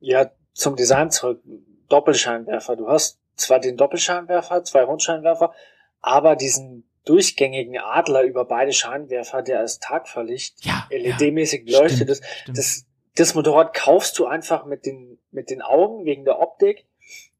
Ja, 0.00 0.30
zum 0.52 0.76
Design 0.76 1.10
zurück. 1.10 1.42
Doppelscheinwerfer. 1.88 2.76
Du 2.76 2.88
hast 2.88 3.18
zwar 3.36 3.60
den 3.60 3.76
Doppelscheinwerfer, 3.76 4.64
zwei 4.64 4.82
Rundscheinwerfer, 4.82 5.52
aber 6.00 6.36
diesen 6.36 6.84
durchgängigen 7.04 7.78
Adler 7.78 8.22
über 8.22 8.44
beide 8.44 8.72
Scheinwerfer, 8.72 9.42
der 9.42 9.60
als 9.60 9.78
Tagverlicht 9.78 10.64
Ja, 10.64 10.86
LED-mäßig 10.90 11.62
ja, 11.66 11.80
leuchtet. 11.80 12.08
Das, 12.08 12.20
stimmt. 12.42 12.58
das, 12.58 12.86
das 13.14 13.34
Motorrad 13.34 13.74
kaufst 13.74 14.18
du 14.18 14.26
einfach 14.26 14.64
mit 14.64 14.84
den, 14.86 15.18
mit 15.30 15.50
den 15.50 15.62
Augen 15.62 16.04
wegen 16.04 16.24
der 16.24 16.40
Optik. 16.40 16.86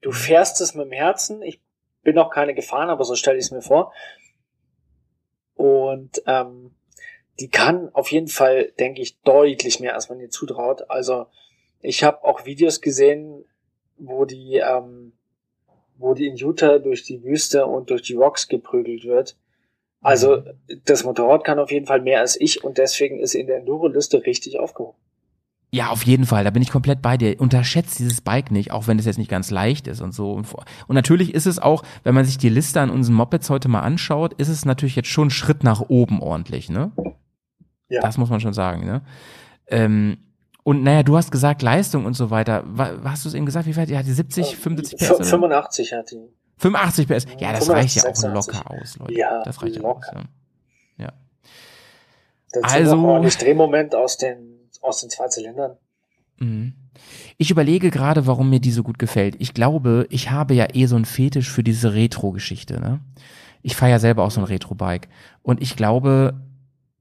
Du 0.02 0.12
fährst 0.12 0.60
es 0.60 0.74
mit 0.74 0.84
dem 0.86 0.92
Herzen. 0.92 1.42
Ich 1.42 1.60
bin 2.02 2.14
noch 2.14 2.30
keine 2.30 2.54
gefahren, 2.54 2.90
aber 2.90 3.04
so 3.04 3.16
stelle 3.16 3.38
ich 3.38 3.46
es 3.46 3.50
mir 3.50 3.62
vor. 3.62 3.92
Und 5.66 6.22
ähm, 6.26 6.70
die 7.40 7.48
kann 7.48 7.90
auf 7.92 8.12
jeden 8.12 8.28
Fall, 8.28 8.72
denke 8.78 9.02
ich, 9.02 9.20
deutlich 9.22 9.80
mehr, 9.80 9.94
als 9.94 10.08
man 10.08 10.20
ihr 10.20 10.30
zutraut. 10.30 10.88
Also 10.88 11.26
ich 11.80 12.04
habe 12.04 12.22
auch 12.22 12.46
Videos 12.46 12.80
gesehen, 12.80 13.44
wo 13.98 14.24
die, 14.24 14.56
ähm, 14.56 15.12
wo 15.98 16.14
die 16.14 16.28
in 16.28 16.36
Utah 16.36 16.78
durch 16.78 17.02
die 17.02 17.22
Wüste 17.24 17.66
und 17.66 17.90
durch 17.90 18.02
die 18.02 18.14
Rocks 18.14 18.46
geprügelt 18.48 19.04
wird. 19.04 19.36
Also 20.00 20.44
das 20.84 21.02
Motorrad 21.02 21.42
kann 21.42 21.58
auf 21.58 21.72
jeden 21.72 21.86
Fall 21.86 22.00
mehr 22.00 22.20
als 22.20 22.40
ich 22.40 22.62
und 22.62 22.78
deswegen 22.78 23.18
ist 23.18 23.32
sie 23.32 23.40
in 23.40 23.48
der 23.48 23.56
Enduro-Liste 23.56 24.24
richtig 24.24 24.60
aufgehoben. 24.60 24.98
Ja, 25.76 25.88
auf 25.90 26.04
jeden 26.04 26.24
Fall. 26.24 26.42
Da 26.44 26.50
bin 26.50 26.62
ich 26.62 26.70
komplett 26.70 27.02
bei 27.02 27.16
dir. 27.18 27.38
Unterschätzt 27.38 27.98
dieses 27.98 28.20
Bike 28.22 28.50
nicht, 28.50 28.70
auch 28.72 28.86
wenn 28.86 28.98
es 28.98 29.04
jetzt 29.04 29.18
nicht 29.18 29.30
ganz 29.30 29.50
leicht 29.50 29.86
ist 29.88 30.00
und 30.00 30.12
so. 30.14 30.32
Und, 30.32 30.46
natürlich 30.88 31.34
ist 31.34 31.44
es 31.46 31.58
auch, 31.58 31.82
wenn 32.02 32.14
man 32.14 32.24
sich 32.24 32.38
die 32.38 32.48
Liste 32.48 32.80
an 32.80 32.88
unseren 32.90 33.14
Mopeds 33.14 33.50
heute 33.50 33.68
mal 33.68 33.80
anschaut, 33.80 34.32
ist 34.34 34.48
es 34.48 34.64
natürlich 34.64 34.96
jetzt 34.96 35.08
schon 35.08 35.26
ein 35.28 35.30
Schritt 35.30 35.64
nach 35.64 35.82
oben 35.82 36.22
ordentlich, 36.22 36.70
ne? 36.70 36.92
Ja. 37.88 38.00
Das 38.00 38.16
muss 38.16 38.30
man 38.30 38.40
schon 38.40 38.54
sagen, 38.54 38.84
ne? 38.86 39.02
Ähm, 39.66 40.16
und 40.62 40.82
naja, 40.82 41.02
du 41.02 41.16
hast 41.16 41.30
gesagt 41.30 41.60
Leistung 41.62 42.06
und 42.06 42.14
so 42.14 42.30
weiter. 42.30 42.62
Wa- 42.66 42.92
hast 43.04 43.24
du 43.24 43.28
es 43.28 43.34
eben 43.34 43.44
gesagt? 43.46 43.66
Wie 43.66 43.76
weit? 43.76 43.90
Ja, 43.90 44.02
die 44.02 44.12
70, 44.12 44.56
75 44.56 44.98
PS? 44.98 45.10
F- 45.10 45.16
Oder? 45.16 45.24
85 45.24 45.92
hat 45.92 46.10
die. 46.10 46.26
85 46.58 47.06
PS. 47.06 47.26
Ja, 47.38 47.52
das 47.52 47.66
85, 47.66 47.72
reicht 47.74 47.96
ja 47.96 48.02
auch 48.02 48.14
86. 48.16 48.54
locker 48.54 48.70
aus, 48.70 48.96
Leute. 48.98 49.12
Ja, 49.14 49.42
das 49.44 49.62
reicht 49.62 49.76
ja 49.76 49.82
locker. 49.82 50.16
aus. 50.16 50.24
Ja. 50.96 51.12
Dazu 52.52 52.74
Also- 52.74 52.96
noch 52.96 53.02
ordentlich 53.08 53.36
Drehmoment 53.36 53.94
aus 53.94 54.16
den, 54.16 54.55
aus 54.82 55.00
den 55.00 55.10
zwei 55.10 55.28
Zylindern. 55.28 55.76
Mhm. 56.38 56.74
Ich 57.38 57.50
überlege 57.50 57.90
gerade, 57.90 58.26
warum 58.26 58.50
mir 58.50 58.60
die 58.60 58.70
so 58.70 58.82
gut 58.82 58.98
gefällt. 58.98 59.36
Ich 59.38 59.54
glaube, 59.54 60.06
ich 60.10 60.30
habe 60.30 60.54
ja 60.54 60.68
eh 60.72 60.86
so 60.86 60.96
einen 60.96 61.04
Fetisch 61.04 61.50
für 61.50 61.62
diese 61.62 61.94
Retro-Geschichte. 61.94 62.80
Ne? 62.80 63.00
Ich 63.62 63.76
fahre 63.76 63.92
ja 63.92 63.98
selber 63.98 64.24
auch 64.24 64.30
so 64.30 64.40
ein 64.40 64.46
Retro-Bike. 64.46 65.08
Und 65.42 65.60
ich 65.60 65.76
glaube, 65.76 66.34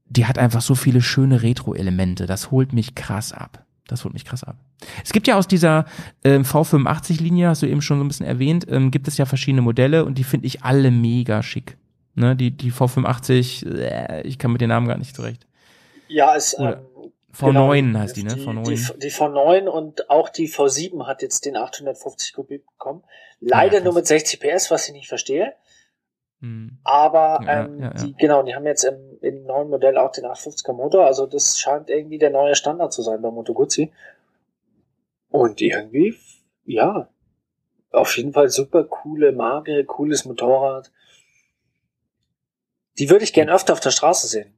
die 0.08 0.26
hat 0.26 0.38
einfach 0.38 0.60
so 0.60 0.74
viele 0.74 1.00
schöne 1.00 1.42
Retro-Elemente. 1.42 2.26
Das 2.26 2.50
holt 2.50 2.72
mich 2.72 2.94
krass 2.94 3.32
ab. 3.32 3.64
Das 3.86 4.04
holt 4.04 4.14
mich 4.14 4.24
krass 4.24 4.44
ab. 4.44 4.56
Es 5.04 5.12
gibt 5.12 5.26
ja 5.26 5.36
aus 5.36 5.48
dieser 5.48 5.86
ähm, 6.24 6.42
V85-Linie, 6.42 7.48
hast 7.48 7.62
du 7.62 7.66
eben 7.66 7.82
schon 7.82 7.98
so 7.98 8.04
ein 8.04 8.08
bisschen 8.08 8.26
erwähnt, 8.26 8.66
ähm, 8.68 8.90
gibt 8.90 9.08
es 9.08 9.16
ja 9.16 9.26
verschiedene 9.26 9.62
Modelle 9.62 10.04
und 10.04 10.18
die 10.18 10.24
finde 10.24 10.46
ich 10.46 10.64
alle 10.64 10.90
mega 10.90 11.42
schick. 11.42 11.76
Ne, 12.14 12.34
die, 12.34 12.50
die 12.50 12.72
V85, 12.72 13.66
äh, 13.78 14.22
ich 14.22 14.38
kann 14.38 14.50
mit 14.50 14.60
den 14.60 14.70
Namen 14.70 14.88
gar 14.88 14.96
nicht 14.96 15.14
zurecht. 15.14 15.46
Ja, 16.08 16.34
es, 16.34 16.56
ähm, 16.58 16.76
V9 17.38 17.74
genau, 17.76 17.98
heißt 17.98 18.16
die, 18.16 18.22
ne? 18.22 18.34
Die, 18.34 18.46
V9. 18.46 18.64
Die, 18.64 18.98
die 18.98 19.10
V9 19.10 19.66
und 19.66 20.10
auch 20.10 20.28
die 20.28 20.48
V7 20.48 21.06
hat 21.06 21.22
jetzt 21.22 21.44
den 21.44 21.56
850 21.56 22.32
Kubik 22.32 22.66
bekommen. 22.66 23.02
Leider 23.40 23.78
Ja, 23.78 23.84
nur 23.84 23.94
mit 23.94 24.06
60 24.06 24.40
PS, 24.40 24.70
was 24.70 24.88
ich 24.88 24.94
nicht 24.94 25.08
verstehe. 25.08 25.54
Hm. 26.40 26.78
Aber 26.84 27.40
Ja, 27.44 27.64
ähm, 27.64 27.80
ja. 27.80 27.90
Die, 27.90 28.14
genau, 28.14 28.42
die 28.42 28.54
haben 28.54 28.66
jetzt 28.66 28.84
im, 28.84 29.18
im 29.20 29.44
neuen 29.44 29.68
Modell 29.68 29.98
auch 29.98 30.12
den 30.12 30.24
850er 30.24 30.72
Motor. 30.72 31.06
Also 31.06 31.26
das 31.26 31.58
scheint 31.58 31.90
irgendwie 31.90 32.18
der 32.18 32.30
neue 32.30 32.54
Standard 32.54 32.92
zu 32.92 33.02
sein 33.02 33.20
bei 33.20 33.30
Moto 33.30 33.52
Guzzi. 33.52 33.92
Und 35.30 35.60
irgendwie, 35.60 36.16
ja, 36.64 37.08
auf 37.90 38.16
jeden 38.16 38.32
Fall 38.32 38.48
super 38.48 38.84
coole 38.84 39.32
Marke, 39.32 39.84
cooles 39.84 40.24
Motorrad. 40.24 40.90
Die 42.98 43.10
würde 43.10 43.24
ich 43.24 43.32
gern 43.32 43.50
öfter 43.50 43.74
auf 43.74 43.80
der 43.80 43.90
Straße 43.90 44.26
sehen. 44.26 44.55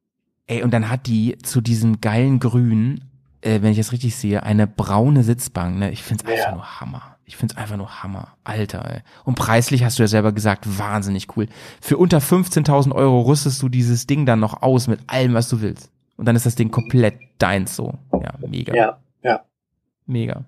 Ey, 0.49 0.63
und 0.65 0.73
dann 0.73 0.91
hat 0.91 1.07
die 1.07 1.39
zu 1.39 1.61
diesem 1.61 2.01
geilen 2.01 2.41
Grün, 2.41 3.05
äh, 3.43 3.63
wenn 3.63 3.71
ich 3.71 3.79
das 3.79 3.93
richtig 3.93 4.17
sehe, 4.17 4.43
eine 4.43 4.67
braune 4.67 5.23
Sitzbank. 5.23 5.79
Ne? 5.79 5.91
Ich 5.93 6.03
find's 6.03 6.25
einfach 6.25 6.47
Ja. 6.47 6.53
nur 6.55 6.81
Hammer. 6.81 7.03
Ich 7.27 7.37
find's 7.37 7.57
einfach 7.57 7.77
nur 7.77 8.03
Hammer. 8.03 8.29
Alter, 8.43 8.91
ey. 8.91 9.01
Und 9.25 9.35
preislich 9.35 9.85
hast 9.85 9.99
du 9.99 10.03
ja 10.03 10.07
selber 10.09 10.33
gesagt, 10.33 10.79
wahnsinnig 10.79 11.37
cool. 11.37 11.47
Für 11.81 11.99
unter 11.99 12.19
15.000 12.21 12.93
Euro 12.95 13.21
rüstest 13.21 13.63
du 13.63 13.69
dieses 13.69 14.07
Ding 14.07 14.25
dann 14.27 14.41
noch 14.41 14.63
aus 14.63 14.89
mit 14.89 15.01
allem, 15.07 15.35
was 15.35 15.49
du 15.51 15.61
willst. 15.61 15.91
Und 16.17 16.25
dann 16.25 16.35
ist 16.35 16.47
das 16.47 16.55
Ding 16.57 16.71
komplett 16.71 17.19
deins 17.39 17.77
so. 17.77 17.99
Ja, 18.13 18.33
mega. 18.49 18.75
Ja, 18.75 18.99
ja. 19.23 19.41
Mega. 20.07 20.45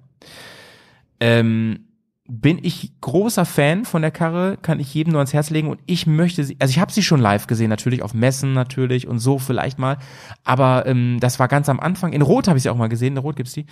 Ähm, 1.20 1.84
bin 2.30 2.58
ich 2.62 2.92
großer 3.00 3.44
Fan 3.44 3.84
von 3.84 4.02
der 4.02 4.10
Karre, 4.10 4.56
kann 4.62 4.80
ich 4.80 4.94
jedem 4.94 5.12
nur 5.12 5.20
ans 5.20 5.32
Herz 5.32 5.50
legen 5.50 5.68
und 5.68 5.80
ich 5.86 6.06
möchte 6.06 6.44
sie, 6.44 6.56
also 6.60 6.70
ich 6.70 6.78
habe 6.78 6.92
sie 6.92 7.02
schon 7.02 7.20
live 7.20 7.46
gesehen, 7.46 7.68
natürlich 7.68 8.02
auf 8.02 8.14
Messen 8.14 8.52
natürlich 8.52 9.08
und 9.08 9.18
so 9.18 9.38
vielleicht 9.38 9.78
mal, 9.78 9.98
aber 10.44 10.86
ähm, 10.86 11.18
das 11.20 11.38
war 11.38 11.48
ganz 11.48 11.68
am 11.68 11.80
Anfang, 11.80 12.12
in 12.12 12.22
Rot 12.22 12.48
habe 12.48 12.56
ich 12.56 12.62
sie 12.62 12.70
auch 12.70 12.76
mal 12.76 12.88
gesehen, 12.88 13.14
in 13.14 13.18
Rot 13.18 13.36
gibt's 13.36 13.52
die, 13.52 13.66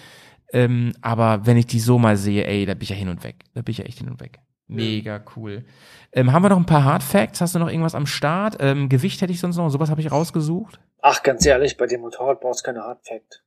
ähm, 0.52 0.92
aber 1.00 1.46
wenn 1.46 1.56
ich 1.56 1.66
die 1.66 1.80
so 1.80 1.98
mal 1.98 2.16
sehe, 2.16 2.46
ey, 2.46 2.66
da 2.66 2.74
bin 2.74 2.82
ich 2.82 2.90
ja 2.90 2.96
hin 2.96 3.08
und 3.08 3.22
weg, 3.22 3.44
da 3.54 3.62
bin 3.62 3.70
ich 3.70 3.78
ja 3.78 3.84
echt 3.84 3.98
hin 3.98 4.08
und 4.08 4.20
weg. 4.20 4.40
Mega 4.70 5.24
cool. 5.36 5.64
Ähm, 6.12 6.32
haben 6.32 6.42
wir 6.42 6.50
noch 6.50 6.58
ein 6.58 6.66
paar 6.66 6.84
Hard 6.84 7.02
Facts? 7.02 7.40
Hast 7.40 7.54
du 7.54 7.58
noch 7.58 7.68
irgendwas 7.68 7.94
am 7.94 8.04
Start? 8.04 8.58
Ähm, 8.60 8.90
Gewicht 8.90 9.22
hätte 9.22 9.32
ich 9.32 9.40
sonst 9.40 9.56
noch, 9.56 9.70
sowas 9.70 9.88
habe 9.88 10.02
ich 10.02 10.12
rausgesucht. 10.12 10.78
Ach, 11.00 11.22
ganz 11.22 11.46
ehrlich, 11.46 11.78
bei 11.78 11.86
dem 11.86 12.02
Motorrad 12.02 12.42
brauchst 12.42 12.60
du 12.60 12.64
keine 12.66 12.82
Hard 12.82 12.98
Fact. 13.06 13.42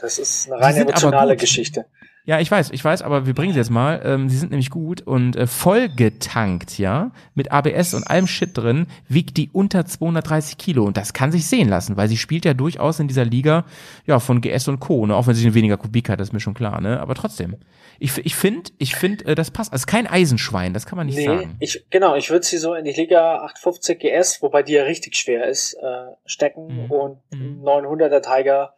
Das 0.00 0.18
ist 0.18 0.50
eine 0.50 0.60
rein 0.60 0.76
emotionale. 0.76 1.36
Geschichte. 1.36 1.86
Ja, 2.26 2.38
ich 2.38 2.50
weiß, 2.50 2.70
ich 2.70 2.84
weiß, 2.84 3.02
aber 3.02 3.26
wir 3.26 3.34
bringen 3.34 3.52
sie 3.54 3.58
jetzt 3.58 3.70
mal. 3.70 4.00
Ähm, 4.04 4.28
sie 4.28 4.36
sind 4.36 4.50
nämlich 4.50 4.70
gut 4.70 5.00
und 5.00 5.36
äh, 5.36 5.46
vollgetankt, 5.46 6.78
ja, 6.78 7.10
mit 7.34 7.50
ABS 7.50 7.94
und 7.94 8.04
allem 8.04 8.26
Shit 8.26 8.56
drin, 8.56 8.86
wiegt 9.08 9.36
die 9.38 9.48
unter 9.52 9.86
230 9.86 10.58
Kilo 10.58 10.84
und 10.84 10.96
das 10.96 11.12
kann 11.14 11.32
sich 11.32 11.46
sehen 11.46 11.68
lassen, 11.68 11.96
weil 11.96 12.08
sie 12.08 12.18
spielt 12.18 12.44
ja 12.44 12.52
durchaus 12.54 13.00
in 13.00 13.08
dieser 13.08 13.24
Liga, 13.24 13.64
ja, 14.06 14.20
von 14.20 14.40
GS 14.42 14.68
und 14.68 14.80
Co. 14.80 15.06
Ne? 15.06 15.16
Auch 15.16 15.26
wenn 15.26 15.34
sie 15.34 15.54
weniger 15.54 15.78
Kubik 15.78 16.08
hat, 16.10 16.20
das 16.20 16.28
ist 16.28 16.32
mir 16.32 16.40
schon 16.40 16.54
klar, 16.54 16.80
ne? 16.80 17.00
Aber 17.00 17.14
trotzdem, 17.14 17.56
ich, 17.98 18.16
ich 18.18 18.34
finde, 18.36 18.70
ich 18.78 18.94
finde, 18.94 19.24
äh, 19.24 19.34
das 19.34 19.50
passt. 19.50 19.72
Also 19.72 19.86
kein 19.86 20.06
Eisenschwein, 20.06 20.74
das 20.74 20.86
kann 20.86 20.98
man 20.98 21.06
nicht 21.06 21.16
Nee, 21.16 21.24
sagen. 21.24 21.56
ich, 21.58 21.84
genau, 21.90 22.14
ich 22.16 22.30
würde 22.30 22.44
sie 22.46 22.58
so 22.58 22.74
in 22.74 22.84
die 22.84 22.92
Liga 22.92 23.36
850 23.44 23.98
GS, 23.98 24.42
wobei 24.42 24.62
die 24.62 24.74
ja 24.74 24.84
richtig 24.84 25.16
schwer 25.16 25.46
ist, 25.46 25.74
äh, 25.74 26.12
stecken 26.26 26.84
Mhm. 26.84 26.90
und 26.90 27.18
Mhm. 27.32 27.62
900er 27.64 28.20
Tiger, 28.20 28.74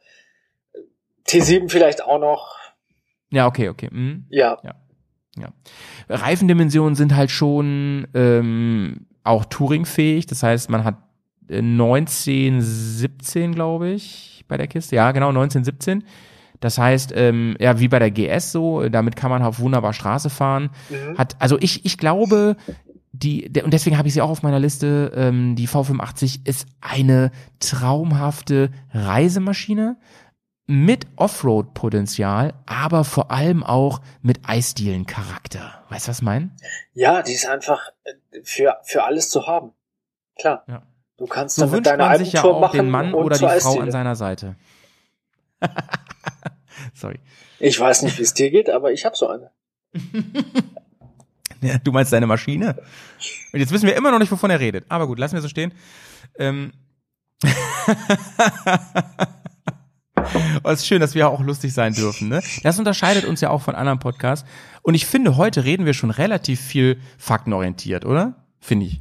T7 1.26 1.68
vielleicht 1.70 2.02
auch 2.04 2.18
noch, 2.18 2.56
Ja, 3.32 3.46
okay, 3.46 3.68
okay. 3.68 3.88
Mhm. 3.90 4.26
ja, 5.36 5.48
Reifendimensionen 6.08 6.94
sind 6.94 7.16
halt 7.16 7.30
schon 7.30 8.06
ähm, 8.14 9.06
auch 9.24 9.44
Touringfähig. 9.46 10.26
Das 10.26 10.42
heißt, 10.42 10.70
man 10.70 10.84
hat 10.84 10.96
äh, 11.48 11.62
19, 11.62 12.60
17, 12.60 13.54
glaube 13.54 13.90
ich, 13.90 14.44
bei 14.48 14.56
der 14.56 14.66
Kiste. 14.66 14.96
Ja, 14.96 15.10
genau, 15.12 15.32
19, 15.32 15.64
17. 15.64 16.04
Das 16.60 16.78
heißt, 16.78 17.12
ähm, 17.16 17.56
ja, 17.58 17.80
wie 17.80 17.88
bei 17.88 17.98
der 17.98 18.10
GS 18.10 18.52
so, 18.52 18.88
damit 18.88 19.16
kann 19.16 19.30
man 19.30 19.42
auf 19.42 19.58
wunderbar 19.58 19.92
Straße 19.92 20.30
fahren. 20.30 20.70
Mhm. 20.90 21.18
Hat, 21.18 21.34
also 21.40 21.58
ich, 21.58 21.84
ich 21.84 21.98
glaube, 21.98 22.56
die, 23.12 23.50
der, 23.50 23.64
und 23.64 23.74
deswegen 23.74 23.98
habe 23.98 24.08
ich 24.08 24.14
sie 24.14 24.20
auch 24.20 24.30
auf 24.30 24.42
meiner 24.42 24.60
Liste, 24.60 25.12
ähm, 25.14 25.56
die 25.56 25.68
V85 25.68 26.46
ist 26.46 26.66
eine 26.80 27.30
traumhafte 27.58 28.70
Reisemaschine 28.92 29.96
mit 30.72 31.06
Offroad-Potenzial, 31.16 32.54
aber 32.64 33.04
vor 33.04 33.30
allem 33.30 33.62
auch 33.62 34.00
mit 34.22 34.48
Eisdielen-Charakter. 34.48 35.84
Weißt 35.90 36.06
du, 36.06 36.10
was 36.10 36.20
ich 36.20 36.22
meine? 36.22 36.50
ja, 36.94 37.22
die 37.22 37.34
ist 37.34 37.46
einfach 37.46 37.90
äh, 38.04 38.14
für, 38.42 38.78
für 38.82 39.04
alles 39.04 39.28
zu 39.28 39.46
haben. 39.46 39.72
Klar. 40.38 40.64
Ja. 40.66 40.82
Du 41.18 41.26
kannst 41.26 41.56
So 41.56 41.66
damit 41.66 41.84
deine 41.84 42.04
man 42.04 42.16
sich 42.16 42.32
ja 42.32 42.42
auch 42.42 42.58
machen 42.58 42.78
den 42.78 42.90
Mann 42.90 43.12
oder 43.12 43.36
die 43.36 43.60
Frau 43.60 43.80
an 43.80 43.90
seiner 43.90 44.16
Seite. 44.16 44.56
Sorry. 46.94 47.20
Ich 47.58 47.78
weiß 47.78 48.00
nicht, 48.02 48.18
wie 48.18 48.22
es 48.22 48.32
dir 48.32 48.50
geht, 48.50 48.70
aber 48.70 48.92
ich 48.92 49.04
habe 49.04 49.14
so 49.14 49.28
eine. 49.28 49.50
Ja, 51.64 51.78
du 51.78 51.92
meinst 51.92 52.12
deine 52.12 52.26
Maschine? 52.26 52.74
Und 53.52 53.60
jetzt 53.60 53.70
wissen 53.70 53.86
wir 53.86 53.94
immer 53.94 54.10
noch 54.10 54.18
nicht, 54.18 54.32
wovon 54.32 54.50
er 54.50 54.58
redet. 54.58 54.84
Aber 54.88 55.06
gut, 55.06 55.20
lassen 55.20 55.34
wir 55.34 55.42
so 55.42 55.48
stehen. 55.48 55.72
Ähm. 56.36 56.72
Oh, 60.64 60.68
es 60.70 60.80
ist 60.80 60.86
schön, 60.86 61.00
dass 61.00 61.14
wir 61.14 61.28
auch 61.28 61.40
lustig 61.40 61.72
sein 61.72 61.92
dürfen. 61.94 62.28
Ne? 62.28 62.42
Das 62.62 62.78
unterscheidet 62.78 63.24
uns 63.24 63.40
ja 63.40 63.50
auch 63.50 63.62
von 63.62 63.74
anderen 63.74 63.98
Podcasts. 63.98 64.48
Und 64.82 64.94
ich 64.94 65.06
finde, 65.06 65.36
heute 65.36 65.64
reden 65.64 65.86
wir 65.86 65.94
schon 65.94 66.10
relativ 66.10 66.60
viel 66.60 67.00
faktenorientiert, 67.18 68.04
oder? 68.04 68.46
Finde 68.60 68.86
ich. 68.86 69.00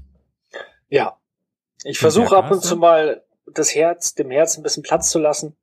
Ja. 0.90 1.18
Ich 1.84 2.00
versuche 2.00 2.38
ab 2.38 2.52
und 2.52 2.62
zu 2.64 2.78
mal 2.78 3.24
das 3.52 3.74
Herz, 3.74 4.14
dem 4.14 4.30
Herz 4.32 4.58
ein 4.58 4.64
bisschen 4.64 4.84
Platz 4.84 5.10
zu 5.10 5.20
lassen 5.20 5.56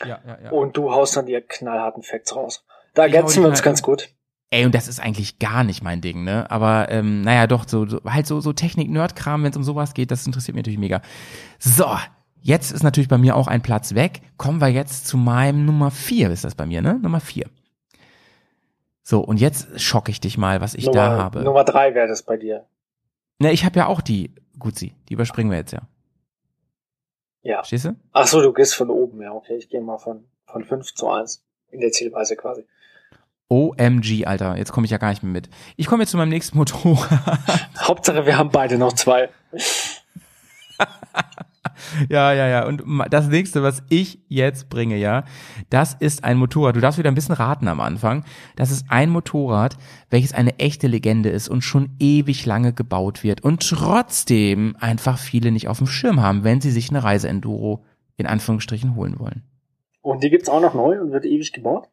Ja, 0.00 0.20
ja, 0.26 0.38
ja. 0.44 0.50
und 0.50 0.76
du 0.76 0.92
haust 0.92 1.16
dann 1.16 1.26
die 1.26 1.40
knallharten 1.40 2.02
Facts 2.02 2.34
raus. 2.34 2.64
Da 2.94 3.06
Ich 3.06 3.12
ergänzen 3.12 3.42
wir 3.42 3.48
uns 3.48 3.62
ganz 3.62 3.82
gut. 3.82 4.10
Ey, 4.50 4.66
und 4.66 4.74
das 4.74 4.86
ist 4.86 5.00
eigentlich 5.00 5.38
gar 5.38 5.64
nicht 5.64 5.82
mein 5.82 6.02
Ding, 6.02 6.24
ne? 6.24 6.50
Aber 6.50 6.90
ähm, 6.90 7.22
naja, 7.22 7.46
doch, 7.46 7.66
so, 7.66 7.86
so 7.88 8.00
halt 8.04 8.26
so, 8.26 8.40
so 8.40 8.52
Technik-Nerd-Kram, 8.52 9.42
wenn 9.42 9.50
es 9.50 9.56
um 9.56 9.62
sowas 9.64 9.94
geht, 9.94 10.10
das 10.10 10.26
interessiert 10.26 10.54
mich 10.54 10.62
natürlich 10.62 10.78
mega. 10.78 11.00
So, 11.58 11.86
jetzt 12.42 12.70
ist 12.72 12.82
natürlich 12.82 13.08
bei 13.08 13.18
mir 13.18 13.36
auch 13.36 13.46
ein 13.46 13.62
Platz 13.62 13.94
weg. 13.94 14.20
Kommen 14.36 14.60
wir 14.60 14.68
jetzt 14.68 15.06
zu 15.06 15.16
meinem 15.16 15.64
Nummer 15.64 15.90
vier, 15.90 16.30
ist 16.30 16.44
das 16.44 16.54
bei 16.54 16.66
mir, 16.66 16.82
ne? 16.82 16.98
Nummer 17.00 17.20
vier. 17.20 17.46
So, 19.02 19.20
und 19.20 19.40
jetzt 19.40 19.80
schocke 19.80 20.10
ich 20.10 20.20
dich 20.20 20.38
mal, 20.38 20.60
was 20.60 20.74
ich 20.74 20.86
Nummer, 20.86 20.96
da 20.96 21.18
habe. 21.18 21.42
Nummer 21.42 21.64
drei 21.64 21.94
wäre 21.94 22.06
das 22.06 22.22
bei 22.22 22.36
dir. 22.36 22.66
Ne, 23.38 23.52
ich 23.52 23.64
habe 23.64 23.78
ja 23.78 23.86
auch 23.86 24.00
die 24.00 24.32
Guzzi, 24.58 24.94
die 25.08 25.14
überspringen 25.14 25.50
wir 25.50 25.58
jetzt 25.58 25.72
ja. 25.72 25.82
Ja. 27.42 27.56
Verstehst 27.56 27.86
du? 27.86 27.96
Ach 28.12 28.26
so, 28.26 28.40
du 28.40 28.52
gehst 28.52 28.74
von 28.74 28.90
oben, 28.90 29.20
ja, 29.20 29.32
okay. 29.32 29.56
Ich 29.56 29.68
gehe 29.68 29.80
mal 29.80 29.98
von, 29.98 30.24
von 30.46 30.64
5 30.64 30.94
zu 30.94 31.08
1 31.08 31.42
in 31.70 31.80
der 31.80 31.90
Zielweise 31.90 32.36
quasi. 32.36 32.64
OMG, 33.48 34.24
Alter, 34.26 34.56
jetzt 34.56 34.72
komme 34.72 34.84
ich 34.86 34.92
ja 34.92 34.98
gar 34.98 35.10
nicht 35.10 35.22
mehr 35.22 35.32
mit. 35.32 35.50
Ich 35.76 35.86
komme 35.86 36.04
jetzt 36.04 36.10
zu 36.10 36.16
meinem 36.16 36.30
nächsten 36.30 36.56
Motorrad. 36.56 37.40
Hauptsache, 37.80 38.24
wir 38.24 38.38
haben 38.38 38.50
beide 38.50 38.78
noch 38.78 38.92
zwei. 38.92 39.28
Ja, 42.08 42.32
ja, 42.32 42.46
ja. 42.48 42.66
Und 42.66 42.82
das 43.10 43.28
nächste, 43.28 43.62
was 43.62 43.82
ich 43.88 44.20
jetzt 44.28 44.68
bringe, 44.68 44.96
ja, 44.96 45.24
das 45.70 45.94
ist 45.94 46.24
ein 46.24 46.38
Motorrad. 46.38 46.76
Du 46.76 46.80
darfst 46.80 46.98
wieder 46.98 47.10
ein 47.10 47.14
bisschen 47.14 47.34
raten 47.34 47.68
am 47.68 47.80
Anfang. 47.80 48.24
Das 48.56 48.70
ist 48.70 48.86
ein 48.88 49.10
Motorrad, 49.10 49.76
welches 50.10 50.32
eine 50.32 50.58
echte 50.58 50.86
Legende 50.86 51.28
ist 51.28 51.48
und 51.48 51.62
schon 51.62 51.90
ewig 51.98 52.46
lange 52.46 52.72
gebaut 52.72 53.22
wird 53.24 53.42
und 53.42 53.68
trotzdem 53.68 54.76
einfach 54.78 55.18
viele 55.18 55.52
nicht 55.52 55.68
auf 55.68 55.78
dem 55.78 55.86
Schirm 55.86 56.20
haben, 56.20 56.44
wenn 56.44 56.60
sie 56.60 56.70
sich 56.70 56.90
eine 56.90 57.04
Reiseenduro 57.04 57.84
in 58.16 58.26
Anführungsstrichen 58.26 58.94
holen 58.94 59.18
wollen. 59.18 59.42
Und 60.02 60.22
die 60.22 60.30
gibt's 60.30 60.48
auch 60.48 60.60
noch 60.60 60.74
neu 60.74 61.00
und 61.00 61.12
wird 61.12 61.24
ewig 61.24 61.52
gebaut? 61.52 61.88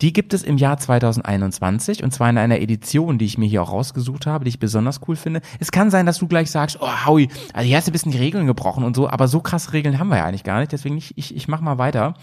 Die 0.00 0.12
gibt 0.12 0.34
es 0.34 0.42
im 0.42 0.56
Jahr 0.56 0.76
2021 0.76 2.02
und 2.02 2.12
zwar 2.12 2.28
in 2.28 2.36
einer 2.36 2.60
Edition, 2.60 3.16
die 3.16 3.26
ich 3.26 3.38
mir 3.38 3.46
hier 3.46 3.62
auch 3.62 3.70
rausgesucht 3.70 4.26
habe, 4.26 4.44
die 4.44 4.48
ich 4.48 4.58
besonders 4.58 5.00
cool 5.06 5.14
finde. 5.14 5.40
Es 5.60 5.70
kann 5.70 5.90
sein, 5.90 6.04
dass 6.04 6.18
du 6.18 6.26
gleich 6.26 6.50
sagst, 6.50 6.78
oh 6.80 7.06
Howie, 7.06 7.28
also 7.52 7.66
hier 7.66 7.76
hast 7.76 7.86
du 7.86 7.90
ein 7.90 7.92
bisschen 7.92 8.10
die 8.10 8.18
Regeln 8.18 8.46
gebrochen 8.46 8.82
und 8.82 8.96
so, 8.96 9.08
aber 9.08 9.28
so 9.28 9.40
krasse 9.40 9.72
Regeln 9.72 10.00
haben 10.00 10.08
wir 10.08 10.18
ja 10.18 10.24
eigentlich 10.24 10.42
gar 10.42 10.58
nicht, 10.58 10.72
deswegen 10.72 10.96
ich, 10.96 11.16
ich, 11.16 11.34
ich 11.36 11.46
mach 11.46 11.60
mal 11.60 11.78
weiter. 11.78 12.14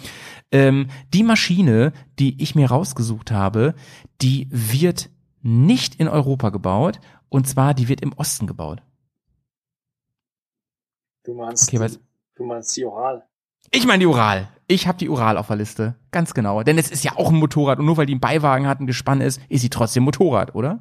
Ähm, 0.52 0.88
die 1.14 1.24
Maschine, 1.24 1.94
die 2.20 2.42
ich 2.44 2.56
mir 2.56 2.70
rausgesucht 2.70 3.32
habe, 3.32 3.74
die 4.22 4.48
wird 4.52 5.10
nicht 5.42 5.96
in 5.96 6.10
Europa 6.10 6.50
gebaut 6.50 7.00
und 7.30 7.48
zwar 7.48 7.74
die 7.74 7.88
wird 7.88 8.02
im 8.02 8.12
Osten 8.14 8.48
gebaut. 8.48 8.84
Du 11.24 11.36
meinst, 11.36 11.74
Okay, 11.74 11.88
die, 11.88 11.98
du 12.36 12.44
meinst 12.44 12.76
die 12.76 12.86
Oral. 12.86 13.24
Ich 13.72 13.86
meine 13.86 14.00
die 14.00 14.06
Ural. 14.06 14.50
Ich 14.68 14.88
habe 14.88 14.98
die 14.98 15.10
Ural 15.10 15.38
auf 15.38 15.48
der 15.48 15.56
Liste. 15.56 15.96
Ganz 16.12 16.34
genau. 16.34 16.64
Denn 16.64 16.78
es 16.78 16.92
ist 16.92 17.04
ja 17.04 17.14
auch 17.16 17.30
ein 17.30 17.36
Motorrad 17.36 17.80
und 17.80 17.86
nur 17.86 17.98
weil 17.98 18.06
die 18.06 18.16
ein 18.16 18.20
Beiwagen 18.20 18.68
hat, 18.68 18.80
ein 18.80 18.88
Gespann 18.88 19.22
ist, 19.22 19.42
ist 19.48 19.62
sie 19.62 19.70
trotzdem 19.70 20.04
Motorrad, 20.04 20.56
oder? 20.56 20.80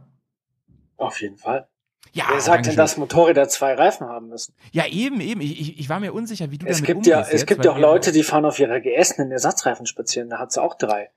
Auf 0.96 1.20
jeden 1.22 1.38
Fall. 1.38 1.68
Ja, 2.12 2.24
Wer 2.30 2.40
sagt 2.40 2.66
denn, 2.66 2.76
dass 2.76 2.96
Motorräder 2.96 3.48
zwei 3.48 3.74
Reifen 3.74 4.08
haben 4.08 4.28
müssen? 4.28 4.54
Ja, 4.72 4.86
eben, 4.86 5.20
eben. 5.20 5.40
Ich, 5.40 5.60
ich, 5.60 5.78
ich 5.78 5.88
war 5.88 6.00
mir 6.00 6.12
unsicher, 6.12 6.50
wie 6.50 6.58
du 6.58 6.66
Es 6.66 6.78
damit 6.78 6.86
gibt 6.86 7.06
ja, 7.06 7.18
umgehst 7.18 7.32
es 7.32 7.40
jetzt, 7.40 7.48
gibt 7.48 7.64
ja 7.64 7.70
auch 7.70 7.78
Leute, 7.78 8.10
die 8.10 8.24
fahren 8.24 8.44
auf 8.44 8.58
ihrer 8.58 8.80
GS 8.80 9.18
einen 9.18 9.30
Ersatzreifen 9.30 9.86
spazieren, 9.86 10.28
da 10.28 10.38
hat 10.38 10.50
sie 10.50 10.60
auch 10.60 10.74
drei. 10.76 11.10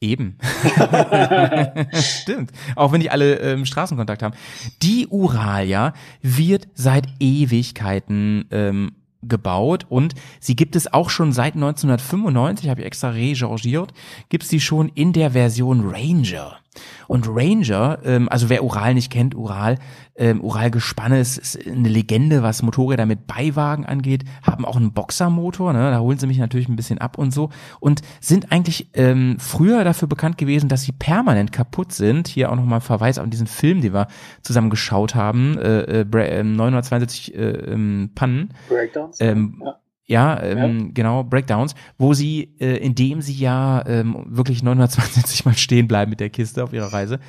Eben. 0.00 0.38
Stimmt. 1.92 2.52
Auch 2.76 2.92
wenn 2.92 3.00
die 3.00 3.10
alle 3.10 3.40
ähm, 3.40 3.66
Straßenkontakt 3.66 4.22
haben. 4.22 4.34
Die 4.82 5.08
Ural, 5.08 5.66
ja, 5.66 5.92
wird 6.22 6.68
seit 6.74 7.06
Ewigkeiten 7.18 8.46
ähm, 8.52 8.92
gebaut 9.22 9.86
und 9.88 10.14
sie 10.38 10.56
gibt 10.56 10.76
es 10.76 10.92
auch 10.92 11.10
schon 11.10 11.32
seit 11.32 11.54
1995, 11.54 12.68
habe 12.68 12.80
ich 12.80 12.86
extra 12.86 13.10
rechargiert, 13.10 13.92
gibt 14.28 14.44
es 14.44 14.50
die 14.50 14.60
schon 14.60 14.88
in 14.88 15.12
der 15.12 15.32
Version 15.32 15.88
Ranger. 15.88 16.59
Und 17.08 17.26
Ranger, 17.28 17.98
ähm, 18.04 18.28
also 18.28 18.48
wer 18.48 18.62
Ural 18.62 18.94
nicht 18.94 19.10
kennt, 19.10 19.34
Ural, 19.34 19.78
ähm, 20.14 20.40
Ural-Gespanne 20.40 21.18
ist, 21.18 21.38
ist 21.38 21.66
eine 21.66 21.88
Legende, 21.88 22.42
was 22.42 22.62
Motorräder 22.62 23.06
mit 23.06 23.26
Beiwagen 23.26 23.86
angeht, 23.86 24.24
haben 24.42 24.64
auch 24.64 24.76
einen 24.76 24.92
Boxermotor, 24.92 25.72
ne? 25.72 25.90
da 25.90 25.98
holen 25.98 26.18
sie 26.18 26.26
mich 26.26 26.38
natürlich 26.38 26.68
ein 26.68 26.76
bisschen 26.76 26.98
ab 26.98 27.18
und 27.18 27.32
so 27.32 27.50
und 27.80 28.02
sind 28.20 28.52
eigentlich 28.52 28.90
ähm, 28.94 29.36
früher 29.40 29.82
dafür 29.82 30.06
bekannt 30.08 30.38
gewesen, 30.38 30.68
dass 30.68 30.82
sie 30.82 30.92
permanent 30.92 31.50
kaputt 31.52 31.92
sind. 31.92 32.28
Hier 32.28 32.52
auch 32.52 32.56
nochmal 32.56 32.80
Verweis 32.80 33.18
auf 33.18 33.28
diesen 33.28 33.46
Film, 33.46 33.80
den 33.80 33.92
wir 33.94 34.06
zusammen 34.42 34.70
geschaut 34.70 35.14
haben, 35.14 35.58
äh, 35.58 36.00
äh, 36.00 36.04
Bra- 36.04 36.20
äh, 36.26 36.44
972 36.44 37.34
äh, 37.34 37.40
ähm, 37.40 38.10
Pannen. 38.14 38.54
Breakdowns? 38.68 39.20
Ähm, 39.20 39.60
ja. 39.64 39.79
Ja, 40.10 40.42
ähm, 40.42 40.92
genau, 40.92 41.22
Breakdowns, 41.22 41.76
wo 41.96 42.14
sie, 42.14 42.48
äh, 42.58 42.78
indem 42.78 43.20
sie 43.22 43.34
ja 43.34 43.84
ähm, 43.86 44.24
wirklich 44.26 44.60
920 44.60 45.44
Mal 45.44 45.56
stehen 45.56 45.86
bleiben 45.86 46.10
mit 46.10 46.18
der 46.18 46.30
Kiste 46.30 46.64
auf 46.64 46.72
ihrer 46.72 46.92
Reise. 46.92 47.20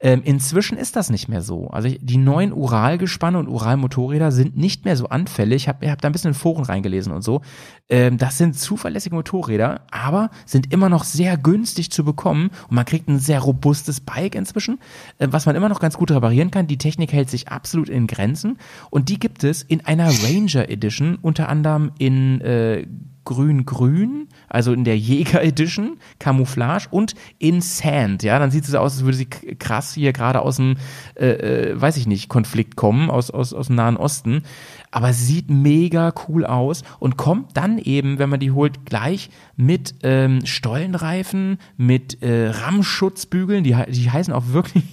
Ähm, 0.00 0.22
inzwischen 0.24 0.78
ist 0.78 0.94
das 0.94 1.10
nicht 1.10 1.28
mehr 1.28 1.42
so. 1.42 1.68
Also 1.68 1.88
die 1.88 2.18
neuen 2.18 2.52
Ural-Gespanne 2.52 3.38
und 3.38 3.48
Ural-Motorräder 3.48 4.30
sind 4.30 4.56
nicht 4.56 4.84
mehr 4.84 4.96
so 4.96 5.08
anfällig. 5.08 5.62
Ich 5.62 5.68
habe 5.68 5.90
hab 5.90 6.00
da 6.00 6.08
ein 6.08 6.12
bisschen 6.12 6.30
in 6.30 6.34
Foren 6.34 6.64
reingelesen 6.64 7.12
und 7.12 7.22
so. 7.22 7.40
Ähm, 7.88 8.16
das 8.16 8.38
sind 8.38 8.58
zuverlässige 8.58 9.14
Motorräder, 9.14 9.80
aber 9.90 10.30
sind 10.46 10.72
immer 10.72 10.88
noch 10.88 11.04
sehr 11.04 11.36
günstig 11.36 11.90
zu 11.90 12.04
bekommen 12.04 12.50
und 12.68 12.76
man 12.76 12.84
kriegt 12.84 13.08
ein 13.08 13.18
sehr 13.18 13.40
robustes 13.40 14.00
Bike 14.00 14.36
inzwischen, 14.36 14.78
äh, 15.18 15.28
was 15.30 15.46
man 15.46 15.56
immer 15.56 15.68
noch 15.68 15.80
ganz 15.80 15.96
gut 15.96 16.12
reparieren 16.12 16.50
kann. 16.50 16.68
Die 16.68 16.78
Technik 16.78 17.12
hält 17.12 17.28
sich 17.28 17.48
absolut 17.48 17.88
in 17.88 18.06
Grenzen 18.06 18.58
und 18.90 19.08
die 19.08 19.18
gibt 19.18 19.42
es 19.42 19.62
in 19.62 19.84
einer 19.84 20.08
Ranger 20.08 20.68
Edition, 20.68 21.18
unter 21.20 21.48
anderem 21.48 21.90
in 21.98 22.40
äh, 22.40 22.86
grün-grün, 23.24 24.28
also 24.48 24.72
in 24.72 24.84
der 24.84 24.98
Jäger 24.98 25.42
Edition, 25.42 25.98
Camouflage 26.18 26.88
und 26.90 27.14
in 27.38 27.60
Sand, 27.60 28.22
ja, 28.22 28.38
dann 28.38 28.50
sieht 28.50 28.64
es 28.64 28.70
so 28.70 28.78
aus, 28.78 28.94
als 28.94 29.04
würde 29.04 29.16
sie 29.16 29.26
krass 29.26 29.94
hier 29.94 30.12
gerade 30.12 30.40
aus 30.40 30.56
dem, 30.56 30.76
äh, 31.14 31.26
äh, 31.26 31.80
weiß 31.80 31.96
ich 31.96 32.06
nicht, 32.06 32.28
Konflikt 32.28 32.76
kommen, 32.76 33.10
aus, 33.10 33.30
aus, 33.30 33.52
aus 33.52 33.66
dem 33.66 33.76
Nahen 33.76 33.96
Osten, 33.96 34.42
aber 34.90 35.12
sie 35.12 35.34
sieht 35.34 35.50
mega 35.50 36.12
cool 36.28 36.46
aus 36.46 36.82
und 36.98 37.16
kommt 37.16 37.56
dann 37.56 37.78
eben, 37.78 38.18
wenn 38.18 38.30
man 38.30 38.40
die 38.40 38.52
holt, 38.52 38.86
gleich 38.86 39.30
mit 39.56 39.94
ähm, 40.02 40.44
Stollenreifen, 40.44 41.58
mit 41.76 42.22
äh, 42.22 42.48
Rammschutzbügeln, 42.48 43.64
die, 43.64 43.76
die 43.88 44.10
heißen 44.10 44.32
auch 44.32 44.48
wirklich 44.48 44.84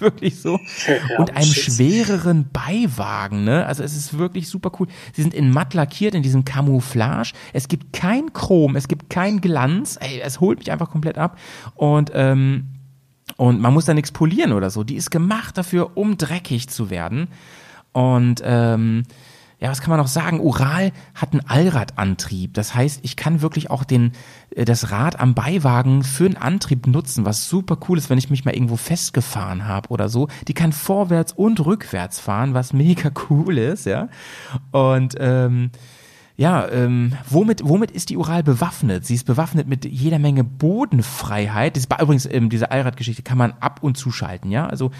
wirklich 0.00 0.40
so 0.40 0.58
und 1.18 1.36
einem 1.36 1.52
schwereren 1.52 2.50
Beiwagen, 2.52 3.44
ne? 3.44 3.66
Also 3.66 3.82
es 3.82 3.96
ist 3.96 4.18
wirklich 4.18 4.48
super 4.48 4.72
cool. 4.78 4.88
Sie 5.12 5.22
sind 5.22 5.34
in 5.34 5.50
matt 5.50 5.74
lackiert 5.74 6.14
in 6.14 6.22
diesem 6.22 6.44
Camouflage. 6.44 7.32
Es 7.52 7.68
gibt 7.68 7.92
kein 7.92 8.32
Chrom, 8.32 8.76
es 8.76 8.88
gibt 8.88 9.10
kein 9.10 9.40
Glanz. 9.40 9.98
Ey, 10.00 10.20
es 10.20 10.40
holt 10.40 10.58
mich 10.58 10.70
einfach 10.72 10.90
komplett 10.90 11.18
ab 11.18 11.38
und 11.74 12.10
ähm, 12.14 12.68
und 13.36 13.60
man 13.60 13.72
muss 13.72 13.86
da 13.86 13.94
nichts 13.94 14.12
polieren 14.12 14.52
oder 14.52 14.70
so. 14.70 14.84
Die 14.84 14.96
ist 14.96 15.10
gemacht 15.10 15.56
dafür, 15.56 15.96
um 15.96 16.18
dreckig 16.18 16.68
zu 16.68 16.90
werden. 16.90 17.28
Und 17.92 18.42
ähm, 18.44 19.04
ja, 19.60 19.70
was 19.70 19.80
kann 19.80 19.90
man 19.90 19.98
noch 19.98 20.08
sagen? 20.08 20.40
Ural 20.40 20.92
hat 21.14 21.32
einen 21.32 21.46
Allradantrieb. 21.46 22.54
Das 22.54 22.74
heißt, 22.74 23.00
ich 23.02 23.16
kann 23.16 23.40
wirklich 23.40 23.70
auch 23.70 23.84
den, 23.84 24.12
äh, 24.54 24.64
das 24.64 24.90
Rad 24.90 25.20
am 25.20 25.34
Beiwagen 25.34 26.02
für 26.02 26.26
einen 26.26 26.36
Antrieb 26.36 26.86
nutzen, 26.86 27.24
was 27.24 27.48
super 27.48 27.78
cool 27.88 27.98
ist, 27.98 28.10
wenn 28.10 28.18
ich 28.18 28.30
mich 28.30 28.44
mal 28.44 28.54
irgendwo 28.54 28.76
festgefahren 28.76 29.66
habe 29.66 29.88
oder 29.90 30.08
so. 30.08 30.28
Die 30.48 30.54
kann 30.54 30.72
vorwärts 30.72 31.32
und 31.32 31.64
rückwärts 31.64 32.20
fahren, 32.20 32.54
was 32.54 32.72
mega 32.72 33.10
cool 33.30 33.58
ist, 33.58 33.86
ja. 33.86 34.08
Und 34.72 35.14
ähm, 35.18 35.70
ja, 36.36 36.68
ähm, 36.68 37.12
womit, 37.30 37.60
womit 37.64 37.92
ist 37.92 38.10
die 38.10 38.16
Ural 38.16 38.42
bewaffnet? 38.42 39.06
Sie 39.06 39.14
ist 39.14 39.24
bewaffnet 39.24 39.68
mit 39.68 39.84
jeder 39.84 40.18
Menge 40.18 40.42
Bodenfreiheit. 40.42 41.76
Das, 41.76 41.84
übrigens, 41.84 42.26
ähm, 42.26 42.50
diese 42.50 42.72
Allradgeschichte 42.72 43.22
kann 43.22 43.38
man 43.38 43.52
ab 43.60 43.82
und 43.82 43.96
zuschalten, 43.96 44.50
ja. 44.50 44.66
Also, 44.66 44.90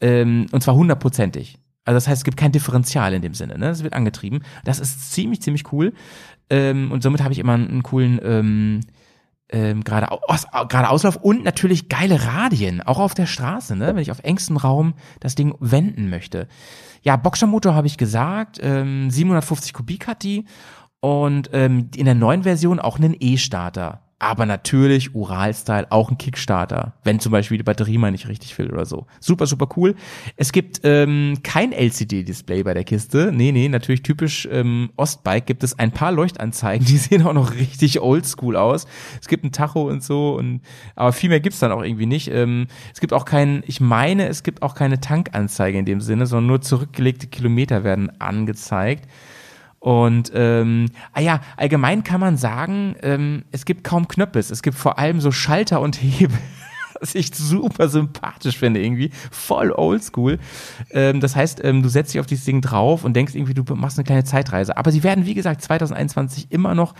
ähm, 0.00 0.46
und 0.50 0.62
zwar 0.62 0.74
hundertprozentig. 0.74 1.58
Also 1.90 1.96
das 1.96 2.06
heißt, 2.06 2.20
es 2.20 2.24
gibt 2.24 2.36
kein 2.36 2.52
Differential 2.52 3.12
in 3.14 3.20
dem 3.20 3.34
Sinne, 3.34 3.58
ne? 3.58 3.70
Es 3.70 3.82
wird 3.82 3.94
angetrieben. 3.94 4.44
Das 4.62 4.78
ist 4.78 5.10
ziemlich, 5.10 5.42
ziemlich 5.42 5.72
cool. 5.72 5.92
Ähm, 6.48 6.92
und 6.92 7.02
somit 7.02 7.20
habe 7.20 7.32
ich 7.32 7.40
immer 7.40 7.54
einen, 7.54 7.82
coolen 7.82 8.20
ähm, 8.22 8.80
ähm, 9.48 9.82
gerade 9.82 10.12
aus, 10.12 10.46
gerade 10.68 10.88
Auslauf 10.88 11.16
und 11.16 11.42
natürlich 11.42 11.88
geile 11.88 12.24
Radien, 12.24 12.80
auch 12.80 13.00
auf 13.00 13.14
der 13.14 13.26
Straße, 13.26 13.74
ne? 13.74 13.88
wenn 13.88 14.02
ich 14.02 14.12
auf 14.12 14.22
engstem 14.22 14.56
Raum 14.56 14.94
das 15.18 15.34
Ding 15.34 15.52
wenden 15.58 16.10
möchte. 16.10 16.46
Ja, 17.02 17.16
Boxermotor 17.16 17.74
habe 17.74 17.88
ich 17.88 17.96
gesagt, 17.96 18.60
ähm, 18.62 19.10
750 19.10 19.72
Kubik 19.72 20.06
hat 20.06 20.22
die 20.22 20.44
und 21.00 21.50
ähm, 21.52 21.90
in 21.96 22.04
der 22.04 22.14
neuen 22.14 22.44
Version 22.44 22.78
auch 22.78 22.98
einen 22.98 23.16
E-Starter. 23.18 24.02
Aber 24.22 24.44
natürlich 24.44 25.14
Ural-Style, 25.14 25.86
auch 25.90 26.10
ein 26.10 26.18
Kickstarter, 26.18 26.92
wenn 27.04 27.20
zum 27.20 27.32
Beispiel 27.32 27.56
die 27.56 27.64
Batterie 27.64 27.96
mal 27.96 28.10
nicht 28.10 28.28
richtig 28.28 28.56
will 28.58 28.70
oder 28.70 28.84
so. 28.84 29.06
Super, 29.18 29.46
super 29.46 29.66
cool. 29.78 29.94
Es 30.36 30.52
gibt 30.52 30.82
ähm, 30.84 31.38
kein 31.42 31.72
LCD-Display 31.72 32.62
bei 32.62 32.74
der 32.74 32.84
Kiste. 32.84 33.32
Nee, 33.32 33.50
nee, 33.50 33.70
natürlich 33.70 34.02
typisch 34.02 34.46
ähm, 34.52 34.90
Ostbike 34.96 35.46
gibt 35.46 35.64
es 35.64 35.78
ein 35.78 35.92
paar 35.92 36.12
Leuchtanzeigen, 36.12 36.86
die 36.86 36.98
sehen 36.98 37.26
auch 37.26 37.32
noch 37.32 37.54
richtig 37.54 38.00
oldschool 38.02 38.56
aus. 38.56 38.86
Es 39.22 39.26
gibt 39.26 39.42
ein 39.42 39.52
Tacho 39.52 39.88
und 39.88 40.04
so, 40.04 40.36
und 40.36 40.60
aber 40.96 41.14
viel 41.14 41.30
mehr 41.30 41.40
gibt's 41.40 41.60
dann 41.60 41.72
auch 41.72 41.82
irgendwie 41.82 42.04
nicht. 42.04 42.28
Ähm, 42.28 42.66
es 42.92 43.00
gibt 43.00 43.14
auch 43.14 43.24
kein, 43.24 43.62
ich 43.66 43.80
meine, 43.80 44.28
es 44.28 44.42
gibt 44.42 44.60
auch 44.60 44.74
keine 44.74 45.00
Tankanzeige 45.00 45.78
in 45.78 45.86
dem 45.86 46.02
Sinne, 46.02 46.26
sondern 46.26 46.48
nur 46.48 46.60
zurückgelegte 46.60 47.26
Kilometer 47.26 47.84
werden 47.84 48.20
angezeigt. 48.20 49.08
Und 49.80 50.30
ähm, 50.34 50.90
ah 51.14 51.20
ja, 51.20 51.40
allgemein 51.56 52.04
kann 52.04 52.20
man 52.20 52.36
sagen, 52.36 52.94
ähm, 53.02 53.44
es 53.50 53.64
gibt 53.64 53.82
kaum 53.82 54.08
Knöpfe. 54.08 54.38
Es 54.38 54.62
gibt 54.62 54.76
vor 54.76 54.98
allem 54.98 55.20
so 55.20 55.32
Schalter 55.32 55.80
und 55.80 55.96
Hebel, 55.96 56.38
was 57.00 57.14
ich 57.14 57.34
super 57.34 57.88
sympathisch 57.88 58.58
finde 58.58 58.82
irgendwie. 58.82 59.10
Voll 59.30 59.72
oldschool. 59.72 60.38
Ähm, 60.90 61.20
das 61.20 61.34
heißt, 61.34 61.64
ähm, 61.64 61.82
du 61.82 61.88
setzt 61.88 62.12
dich 62.12 62.20
auf 62.20 62.26
dieses 62.26 62.44
Ding 62.44 62.60
drauf 62.60 63.04
und 63.04 63.14
denkst 63.14 63.34
irgendwie, 63.34 63.54
du 63.54 63.64
machst 63.74 63.98
eine 63.98 64.04
kleine 64.04 64.24
Zeitreise. 64.24 64.76
Aber 64.76 64.92
sie 64.92 65.02
werden, 65.02 65.24
wie 65.24 65.34
gesagt, 65.34 65.62
2021 65.62 66.52
immer 66.52 66.74
noch 66.74 66.94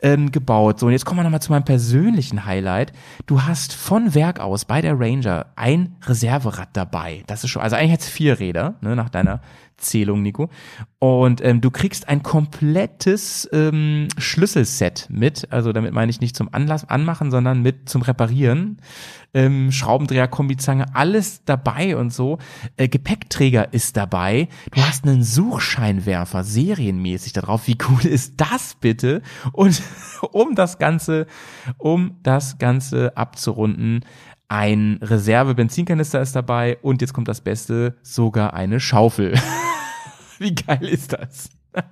ähm, 0.00 0.30
gebaut. 0.30 0.78
So, 0.78 0.86
und 0.86 0.92
jetzt 0.92 1.04
kommen 1.04 1.18
wir 1.18 1.24
nochmal 1.24 1.42
zu 1.42 1.50
meinem 1.50 1.64
persönlichen 1.64 2.44
Highlight. 2.44 2.92
Du 3.26 3.42
hast 3.42 3.72
von 3.72 4.14
Werk 4.14 4.38
aus 4.38 4.64
bei 4.64 4.80
der 4.80 4.98
Ranger 4.98 5.46
ein 5.56 5.96
Reserverad 6.04 6.68
dabei. 6.74 7.24
Das 7.26 7.42
ist 7.42 7.50
schon, 7.50 7.62
also 7.62 7.74
eigentlich 7.74 7.92
jetzt 7.92 8.08
vier 8.08 8.38
Räder, 8.38 8.74
ne, 8.80 8.94
nach 8.94 9.08
deiner 9.08 9.40
Zählung, 9.82 10.22
Nico. 10.22 10.50
Und 10.98 11.44
ähm, 11.44 11.60
du 11.60 11.70
kriegst 11.70 12.08
ein 12.08 12.22
komplettes 12.22 13.48
ähm, 13.52 14.08
Schlüsselset 14.16 15.08
mit. 15.10 15.50
Also 15.50 15.72
damit 15.72 15.92
meine 15.92 16.10
ich 16.10 16.20
nicht 16.20 16.36
zum 16.36 16.48
Anlass 16.52 16.88
anmachen, 16.88 17.30
sondern 17.30 17.62
mit 17.62 17.88
zum 17.88 18.02
Reparieren. 18.02 18.78
Ähm, 19.34 19.72
Schraubendreher, 19.72 20.28
Kombizange, 20.28 20.94
alles 20.94 21.44
dabei 21.44 21.96
und 21.96 22.12
so. 22.12 22.38
Äh, 22.76 22.88
Gepäckträger 22.88 23.72
ist 23.72 23.96
dabei. 23.96 24.48
Du 24.72 24.82
hast 24.82 25.04
einen 25.04 25.22
Suchscheinwerfer 25.22 26.44
serienmäßig 26.44 27.32
da 27.32 27.40
drauf. 27.40 27.66
Wie 27.66 27.78
cool 27.88 28.06
ist 28.06 28.34
das 28.36 28.76
bitte? 28.80 29.22
Und 29.52 29.82
um 30.32 30.54
das 30.54 30.78
Ganze, 30.78 31.26
um 31.78 32.18
das 32.22 32.58
Ganze 32.58 33.16
abzurunden, 33.16 34.04
ein 34.52 34.98
Reserve-Benzinkanister 35.02 36.20
ist 36.20 36.36
dabei 36.36 36.76
und 36.82 37.00
jetzt 37.00 37.14
kommt 37.14 37.26
das 37.28 37.40
Beste, 37.40 37.96
sogar 38.02 38.52
eine 38.52 38.80
Schaufel. 38.80 39.32
Wie 40.38 40.54
geil 40.54 40.86
ist 40.88 41.14
das? 41.14 41.48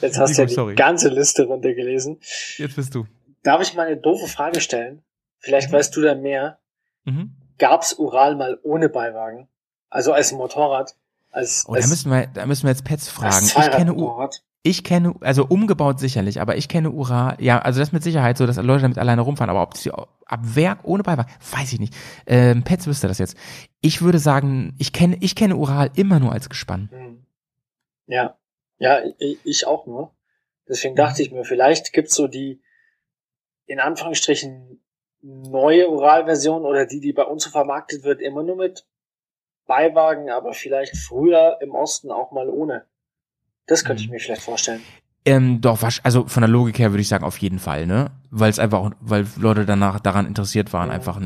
Jetzt 0.00 0.18
hast 0.18 0.38
du 0.38 0.42
ja 0.42 0.46
die 0.46 0.54
sorry. 0.54 0.74
ganze 0.74 1.10
Liste 1.10 1.44
runtergelesen. 1.44 2.18
Jetzt 2.56 2.76
bist 2.76 2.94
du. 2.94 3.06
Darf 3.42 3.60
ich 3.60 3.74
mal 3.74 3.86
eine 3.86 3.98
doofe 3.98 4.26
Frage 4.26 4.62
stellen? 4.62 5.02
Vielleicht 5.38 5.70
weißt 5.70 5.94
du 5.94 6.00
da 6.00 6.14
mehr. 6.14 6.58
Mhm. 7.04 7.34
Gab's 7.58 7.92
Ural 7.92 8.34
mal 8.36 8.58
ohne 8.62 8.88
Beiwagen? 8.88 9.46
Also 9.90 10.12
als 10.14 10.32
Motorrad? 10.32 10.94
Als, 11.30 11.64
Oh, 11.68 11.74
da 11.74 11.80
als, 11.80 11.88
müssen 11.90 12.10
wir, 12.10 12.26
da 12.28 12.46
müssen 12.46 12.62
wir 12.62 12.70
jetzt 12.70 12.84
Pets 12.84 13.10
fragen. 13.10 13.34
als 13.34 13.48
Ich 13.54 13.70
kenne, 13.72 13.92
U? 13.92 14.08
Ich 14.62 14.84
kenne, 14.84 15.14
also 15.20 15.46
umgebaut 15.46 16.00
sicherlich, 16.00 16.40
aber 16.40 16.56
ich 16.56 16.68
kenne 16.68 16.90
Ural, 16.90 17.36
ja, 17.40 17.58
also 17.60 17.80
das 17.80 17.92
mit 17.92 18.02
Sicherheit 18.02 18.36
so, 18.36 18.46
dass 18.46 18.56
Leute 18.56 18.82
damit 18.82 18.98
alleine 18.98 19.22
rumfahren, 19.22 19.50
aber 19.50 19.62
ob 19.62 19.76
sie 19.76 19.90
ab 19.92 20.40
Werk 20.42 20.80
ohne 20.84 21.02
Beiwagen, 21.02 21.32
weiß 21.52 21.72
ich 21.72 21.80
nicht. 21.80 21.94
Ähm, 22.26 22.64
Pets 22.64 22.86
wüsste 22.86 23.08
das 23.08 23.18
jetzt. 23.18 23.36
Ich 23.80 24.02
würde 24.02 24.18
sagen, 24.18 24.74
ich 24.78 24.92
kenne, 24.92 25.16
ich 25.20 25.34
kenne 25.34 25.56
Ural 25.56 25.90
immer 25.94 26.20
nur 26.20 26.32
als 26.32 26.48
Gespann. 26.48 26.88
Hm. 26.92 27.26
Ja. 28.06 28.36
Ja, 28.78 29.00
ich, 29.18 29.38
ich 29.44 29.66
auch 29.66 29.86
nur. 29.86 30.12
Deswegen 30.68 30.96
dachte 30.96 31.22
ich 31.22 31.32
mir, 31.32 31.44
vielleicht 31.44 31.92
gibt's 31.92 32.14
so 32.14 32.28
die, 32.28 32.60
in 33.66 33.80
Anführungsstrichen, 33.80 34.80
neue 35.22 35.88
Ural-Version 35.88 36.64
oder 36.64 36.86
die, 36.86 37.00
die 37.00 37.12
bei 37.12 37.24
uns 37.24 37.44
so 37.44 37.50
vermarktet 37.50 38.04
wird, 38.04 38.20
immer 38.20 38.42
nur 38.42 38.56
mit 38.56 38.86
Beiwagen, 39.66 40.30
aber 40.30 40.52
vielleicht 40.52 40.96
früher 40.96 41.58
im 41.60 41.74
Osten 41.74 42.10
auch 42.10 42.32
mal 42.32 42.48
ohne. 42.48 42.86
Das 43.68 43.84
könnte 43.84 44.02
ich 44.02 44.08
Mhm. 44.08 44.14
mir 44.14 44.20
vielleicht 44.20 44.42
vorstellen. 44.42 44.80
Ähm, 45.24 45.60
doch, 45.60 45.82
wasch, 45.82 46.00
also 46.04 46.26
von 46.26 46.40
der 46.40 46.48
Logik 46.48 46.78
her 46.78 46.90
würde 46.92 47.02
ich 47.02 47.08
sagen, 47.08 47.24
auf 47.24 47.36
jeden 47.38 47.58
Fall, 47.58 47.86
ne? 47.86 48.10
Weil 48.30 48.48
es 48.50 48.58
einfach 48.58 48.78
auch, 48.78 48.90
weil 49.00 49.26
Leute 49.36 49.66
danach 49.66 50.00
daran 50.00 50.26
interessiert 50.26 50.72
waren, 50.72 50.88
Mhm. 50.88 50.94
einfach. 50.94 51.20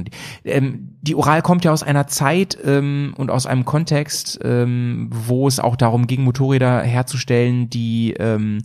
Ähm, 0.44 0.96
die 1.02 1.14
Ural 1.14 1.40
kommt 1.42 1.64
ja 1.64 1.72
aus 1.72 1.84
einer 1.84 2.08
Zeit 2.08 2.58
ähm, 2.64 3.14
und 3.16 3.30
aus 3.30 3.46
einem 3.46 3.64
Kontext, 3.64 4.40
ähm, 4.42 5.08
wo 5.12 5.46
es 5.46 5.60
auch 5.60 5.76
darum 5.76 6.08
ging, 6.08 6.24
Motorräder 6.24 6.82
herzustellen, 6.82 7.70
die, 7.70 8.14
ähm, 8.18 8.62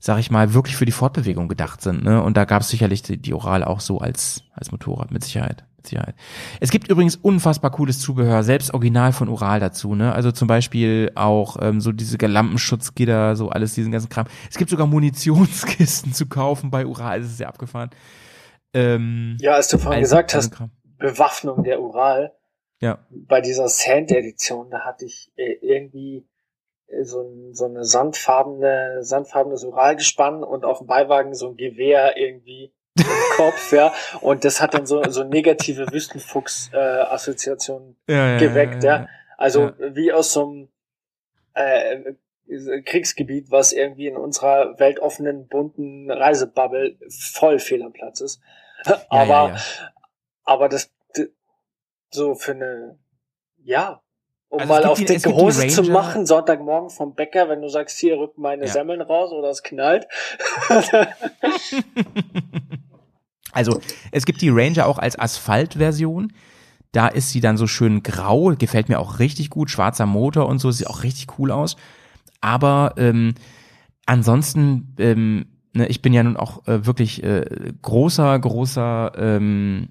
sag 0.00 0.18
ich 0.18 0.30
mal, 0.30 0.52
wirklich 0.52 0.76
für 0.76 0.84
die 0.84 0.92
Fortbewegung 0.92 1.48
gedacht 1.48 1.80
sind, 1.80 2.04
ne? 2.04 2.22
Und 2.22 2.36
da 2.36 2.44
gab 2.44 2.60
es 2.60 2.68
sicherlich 2.68 3.00
die, 3.02 3.16
die 3.16 3.32
Ural 3.32 3.64
auch 3.64 3.80
so 3.80 3.98
als, 4.00 4.42
als 4.52 4.70
Motorrad, 4.70 5.12
mit 5.12 5.24
Sicherheit. 5.24 5.64
Sicherheit. 5.88 6.14
Es 6.60 6.70
gibt 6.70 6.88
übrigens 6.88 7.16
unfassbar 7.16 7.70
cooles 7.70 7.98
Zubehör, 8.00 8.42
selbst 8.42 8.72
original 8.74 9.12
von 9.12 9.28
Ural 9.28 9.60
dazu, 9.60 9.94
ne? 9.94 10.12
Also 10.12 10.32
zum 10.32 10.48
Beispiel 10.48 11.10
auch 11.14 11.56
ähm, 11.60 11.80
so 11.80 11.92
diese 11.92 12.16
Lampenschutzgitter, 12.18 13.36
so 13.36 13.48
alles, 13.50 13.74
diesen 13.74 13.92
ganzen 13.92 14.08
Kram. 14.08 14.26
Es 14.50 14.56
gibt 14.56 14.70
sogar 14.70 14.86
Munitionskisten 14.86 16.12
zu 16.14 16.26
kaufen 16.28 16.70
bei 16.70 16.86
Ural, 16.86 17.20
das 17.20 17.30
ist 17.30 17.40
ja 17.40 17.48
abgefahren. 17.48 17.90
Ähm, 18.74 19.36
Ja, 19.40 19.52
als 19.54 19.68
du 19.68 19.78
vorhin 19.78 20.00
also- 20.02 20.16
gesagt 20.16 20.34
hast, 20.34 20.50
Kram. 20.52 20.70
Bewaffnung 20.98 21.62
der 21.62 21.80
Ural, 21.80 22.32
Ja. 22.80 22.98
bei 23.10 23.40
dieser 23.40 23.68
Sand-Edition, 23.68 24.70
da 24.70 24.80
hatte 24.80 25.04
ich 25.06 25.30
äh, 25.36 25.52
irgendwie 25.62 26.26
äh, 26.88 27.04
so, 27.04 27.20
ein, 27.20 27.54
so 27.54 27.66
eine 27.66 27.84
sandfarbene, 27.84 28.98
sandfarbenes 29.02 29.64
Uralgespann 29.64 30.42
und 30.42 30.64
auf 30.64 30.78
dem 30.78 30.86
Beiwagen 30.86 31.34
so 31.34 31.48
ein 31.50 31.56
Gewehr 31.56 32.16
irgendwie 32.16 32.72
Kopf, 33.36 33.72
ja. 33.72 33.92
Und 34.20 34.44
das 34.44 34.60
hat 34.60 34.74
dann 34.74 34.86
so, 34.86 35.02
so 35.10 35.24
negative 35.24 35.90
Wüstenfuchs-Assoziationen 35.92 37.96
Ja, 38.08 38.32
ja, 38.32 38.38
geweckt, 38.38 38.84
ja. 38.84 39.08
Also 39.36 39.72
Ja. 39.78 39.94
wie 39.94 40.12
aus 40.12 40.32
so 40.32 40.46
einem 40.46 40.68
äh, 41.54 42.14
Kriegsgebiet, 42.82 43.50
was 43.50 43.72
irgendwie 43.72 44.06
in 44.06 44.16
unserer 44.16 44.78
weltoffenen, 44.78 45.48
bunten 45.48 46.10
Reisebubble 46.10 46.96
voll 47.10 47.58
fehl 47.58 47.82
am 47.82 47.92
Platz 47.92 48.20
ist. 48.20 48.40
Aber 49.08 49.56
aber 50.44 50.68
das 50.70 50.90
so 52.10 52.34
für 52.34 52.52
eine, 52.52 52.98
ja, 53.62 54.00
um 54.48 54.60
Also 54.60 54.72
mal 54.72 54.84
auf 54.86 54.98
dicke 54.98 55.34
Hose 55.34 55.66
zu 55.66 55.82
machen, 55.82 56.24
Sonntagmorgen 56.24 56.88
vom 56.88 57.14
Bäcker, 57.14 57.50
wenn 57.50 57.60
du 57.60 57.68
sagst, 57.68 57.98
hier 57.98 58.16
rück 58.16 58.38
meine 58.38 58.64
Ja. 58.64 58.72
Semmeln 58.72 59.02
raus 59.02 59.30
oder 59.30 59.50
es 59.50 59.62
knallt. 59.62 60.08
Also, 63.52 63.80
es 64.12 64.26
gibt 64.26 64.40
die 64.42 64.50
Ranger 64.50 64.86
auch 64.86 64.98
als 64.98 65.18
Asphalt-Version. 65.18 66.32
Da 66.92 67.08
ist 67.08 67.30
sie 67.30 67.40
dann 67.40 67.56
so 67.56 67.66
schön 67.66 68.02
grau, 68.02 68.54
gefällt 68.58 68.88
mir 68.88 68.98
auch 68.98 69.18
richtig 69.18 69.50
gut, 69.50 69.70
schwarzer 69.70 70.06
Motor 70.06 70.48
und 70.48 70.58
so, 70.58 70.70
sieht 70.70 70.86
auch 70.86 71.02
richtig 71.02 71.38
cool 71.38 71.50
aus. 71.50 71.76
Aber 72.40 72.94
ähm, 72.96 73.34
ansonsten, 74.06 74.94
ähm, 74.98 75.46
ne, 75.74 75.86
ich 75.88 76.02
bin 76.02 76.12
ja 76.12 76.22
nun 76.22 76.36
auch 76.36 76.66
äh, 76.66 76.86
wirklich 76.86 77.22
äh, 77.22 77.44
großer, 77.82 78.38
großer 78.38 79.12
ähm, 79.16 79.88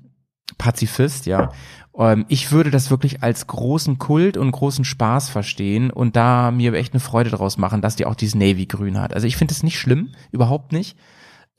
Pazifist, 0.57 1.27
ja. 1.27 1.51
Ähm, 1.97 2.25
ich 2.29 2.51
würde 2.51 2.71
das 2.71 2.89
wirklich 2.89 3.21
als 3.23 3.47
großen 3.47 3.97
Kult 3.97 4.38
und 4.38 4.51
großen 4.51 4.85
Spaß 4.85 5.29
verstehen 5.29 5.91
und 5.91 6.15
da 6.15 6.51
mir 6.51 6.73
echt 6.73 6.93
eine 6.93 6.99
Freude 6.99 7.29
draus 7.29 7.57
machen, 7.57 7.81
dass 7.81 7.95
die 7.95 8.05
auch 8.05 8.15
dieses 8.15 8.35
Navy-Grün 8.35 8.99
hat. 8.99 9.13
Also 9.13 9.27
ich 9.27 9.38
finde 9.38 9.53
es 9.53 9.63
nicht 9.63 9.79
schlimm, 9.79 10.09
überhaupt 10.31 10.71
nicht. 10.71 10.97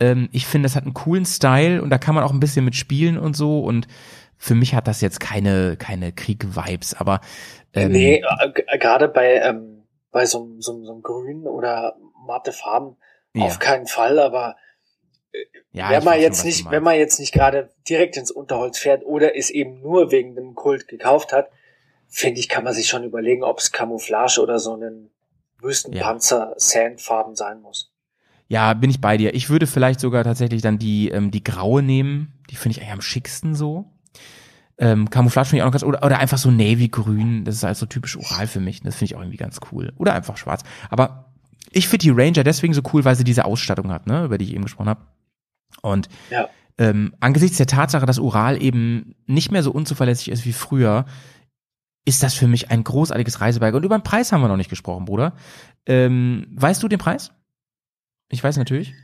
Ähm, 0.01 0.29
ich 0.33 0.47
finde, 0.47 0.67
es 0.67 0.77
hat 0.77 0.85
einen 0.85 0.95
coolen 0.95 1.25
Style 1.27 1.83
und 1.83 1.91
da 1.91 1.99
kann 1.99 2.15
man 2.15 2.25
auch 2.25 2.33
ein 2.33 2.41
bisschen 2.41 2.65
mit 2.65 2.77
spielen 2.77 3.19
und 3.19 3.35
so 3.37 3.61
und 3.61 3.89
für 4.37 4.55
mich 4.55 4.75
hat 4.75 4.87
das 4.87 5.01
jetzt 5.01 5.19
keine, 5.19 5.77
keine 5.77 6.13
Krieg-Vibes, 6.13 6.95
aber 6.95 7.21
ähm, 7.75 7.91
nee, 7.93 8.23
äh, 8.41 8.79
gerade 8.79 9.09
bei, 9.09 9.35
ähm, 9.41 9.83
bei 10.13 10.27
so, 10.27 10.45
einem- 10.45 10.63
so, 10.63 10.73
einem- 10.73 10.85
so 10.85 10.93
einem 10.93 11.03
Grün 11.03 11.47
oder 11.47 11.97
matte 12.27 12.53
Farben 12.53 12.97
ja, 13.35 13.45
auf 13.45 13.59
keinen 13.59 13.87
Fall, 13.87 14.19
aber 14.21 14.57
ja, 15.73 15.91
wenn 15.91 16.05
man 16.05 16.15
schon, 16.15 16.23
jetzt 16.23 16.39
was 16.39 16.45
nicht, 16.45 16.71
wenn 16.71 16.83
man 16.83 16.97
jetzt 16.97 17.19
nicht 17.21 17.33
gerade 17.33 17.71
direkt 17.89 18.17
ins 18.17 18.31
Unterholz 18.31 18.79
fährt 18.79 19.05
oder 19.05 19.37
es 19.37 19.51
eben 19.51 19.81
nur 19.81 20.11
wegen 20.13 20.35
dem 20.35 20.55
Kult 20.55 20.89
gekauft 20.89 21.33
hat, 21.33 21.51
finde 22.09 22.41
ich, 22.41 22.49
kann 22.49 22.65
man 22.65 22.73
sich 22.73 22.89
schon 22.89 23.05
überlegen, 23.05 23.43
ob 23.43 23.59
es 23.59 23.71
Camouflage 23.73 24.41
oder 24.41 24.59
so 24.59 24.75
einen 24.75 25.11
Wüstenpanzer 25.61 26.55
Sandfarben 26.57 27.35
sein 27.35 27.61
muss. 27.61 27.88
Ja, 28.49 28.73
bin 28.75 28.89
ich 28.91 29.01
bei 29.01 29.17
dir. 29.19 29.35
Ich 29.35 29.51
würde 29.51 29.67
vielleicht 29.67 30.01
sogar 30.01 30.25
tatsächlich 30.25 30.63
dann 30.63 30.79
die, 30.79 31.11
ähm, 31.11 31.31
die 31.31 31.45
graue 31.45 31.83
nehmen. 31.83 32.33
Die 32.51 32.57
finde 32.57 32.77
ich 32.77 32.83
eigentlich 32.83 32.95
am 32.95 33.01
schicksten 33.03 33.55
so. 33.55 33.93
Ähm, 34.79 35.11
Camouflage 35.11 35.49
finde 35.49 35.59
ich 35.59 35.63
auch 35.63 35.67
noch 35.67 35.73
ganz, 35.73 35.83
oder, 35.83 36.03
oder 36.05 36.19
einfach 36.19 36.39
so 36.39 36.51
Navy-Grün. 36.51 37.45
Das 37.45 37.57
ist 37.57 37.63
halt 37.65 37.77
so 37.77 37.85
typisch 37.87 38.17
oral 38.17 38.47
für 38.47 38.61
mich. 38.61 38.81
Das 38.81 38.95
finde 38.97 39.13
ich 39.13 39.17
auch 39.17 39.21
irgendwie 39.21 39.37
ganz 39.37 39.61
cool. 39.71 39.93
Oder 39.97 40.15
einfach 40.15 40.37
schwarz. 40.39 40.63
Aber 40.89 41.33
ich 41.73 41.89
finde 41.89 42.05
die 42.05 42.11
Ranger 42.11 42.45
deswegen 42.45 42.73
so 42.73 42.81
cool, 42.93 43.05
weil 43.05 43.17
sie 43.17 43.25
diese 43.25 43.45
Ausstattung 43.45 43.91
hat, 43.93 44.07
ne, 44.07 44.25
über 44.25 44.39
die 44.39 44.47
ich 44.47 44.55
eben 44.55 44.63
gesprochen 44.65 44.89
habe. 44.89 45.03
Und 45.83 46.09
Ja. 46.31 46.49
ähm, 46.79 47.15
angesichts 47.21 47.59
der 47.59 47.67
Tatsache, 47.67 48.07
dass 48.07 48.19
Ural 48.19 48.63
eben 48.63 49.15
nicht 49.27 49.51
mehr 49.53 49.63
so 49.63 49.73
unzuverlässig 49.73 50.31
ist 50.31 50.47
wie 50.47 50.53
früher, 50.55 51.05
ist 52.07 52.23
das 52.23 52.33
für 52.33 52.47
mich 52.47 52.71
ein 52.71 52.83
großartiges 52.85 53.43
Reisebike. 53.43 53.77
Und 53.77 53.85
über 53.85 53.99
den 53.99 54.03
Preis 54.05 54.33
haben 54.33 54.41
wir 54.41 54.49
noch 54.49 54.57
nicht 54.57 54.71
gesprochen, 54.71 55.05
Bruder. 55.05 55.35
Ähm, 55.85 56.47
weißt 56.53 56.83
du 56.83 56.89
den 56.89 56.99
Preis? 56.99 57.33
Ich 58.31 58.43
weiß 58.43 58.57
natürlich. 58.57 58.95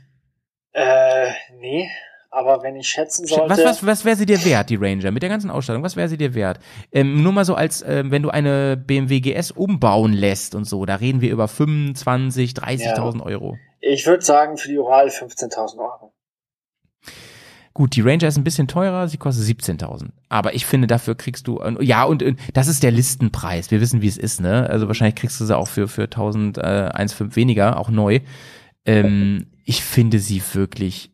Äh, 0.73 1.29
nee, 1.59 1.89
aber 2.29 2.63
wenn 2.63 2.75
ich 2.75 2.89
schätzen 2.89 3.25
sollte, 3.25 3.49
Was, 3.49 3.63
was, 3.63 3.85
was 3.85 4.05
wäre 4.05 4.17
sie 4.17 4.25
dir 4.25 4.43
wert, 4.43 4.69
die 4.69 4.75
Ranger? 4.75 5.11
Mit 5.11 5.23
der 5.23 5.29
ganzen 5.29 5.49
Ausstattung, 5.49 5.83
was 5.83 5.95
wäre 5.95 6.09
sie 6.09 6.17
dir 6.17 6.33
wert? 6.35 6.59
Ähm, 6.91 7.23
nur 7.23 7.31
mal 7.31 7.45
so 7.45 7.55
als, 7.55 7.81
ähm, 7.87 8.11
wenn 8.11 8.23
du 8.23 8.29
eine 8.29 8.75
BMW 8.75 9.21
GS 9.21 9.51
umbauen 9.51 10.11
lässt 10.11 10.53
und 10.53 10.65
so, 10.65 10.85
da 10.85 10.95
reden 10.95 11.21
wir 11.21 11.31
über 11.31 11.47
25, 11.47 12.51
30.000 12.51 13.21
Euro. 13.23 13.57
ich 13.79 14.05
würde 14.05 14.23
sagen, 14.23 14.57
für 14.57 14.67
die 14.67 14.77
Ural 14.77 15.07
15.000 15.07 15.77
Euro. 15.77 16.11
Gut, 17.73 17.95
die 17.95 18.01
Ranger 18.01 18.27
ist 18.27 18.37
ein 18.37 18.43
bisschen 18.45 18.69
teurer, 18.69 19.07
sie 19.09 19.17
kostet 19.17 19.45
17.000. 19.45 20.09
Aber 20.29 20.53
ich 20.55 20.65
finde, 20.65 20.87
dafür 20.87 21.15
kriegst 21.15 21.45
du, 21.47 21.59
äh, 21.59 21.75
ja, 21.83 22.03
und, 22.03 22.23
und 22.23 22.39
das 22.53 22.67
ist 22.67 22.83
der 22.83 22.91
Listenpreis. 22.91 23.69
Wir 23.69 23.81
wissen, 23.81 24.01
wie 24.01 24.07
es 24.07 24.17
ist, 24.17 24.39
ne? 24.39 24.69
Also 24.69 24.87
wahrscheinlich 24.87 25.15
kriegst 25.15 25.39
du 25.41 25.45
sie 25.45 25.55
auch 25.57 25.67
für, 25.67 25.87
für 25.89 26.03
1.000, 26.03 26.57
äh, 26.57 26.91
1,5 26.91 27.35
weniger, 27.35 27.77
auch 27.77 27.89
neu. 27.89 28.21
Ähm, 28.85 29.47
ich 29.63 29.83
finde 29.83 30.19
sie 30.19 30.41
wirklich 30.53 31.11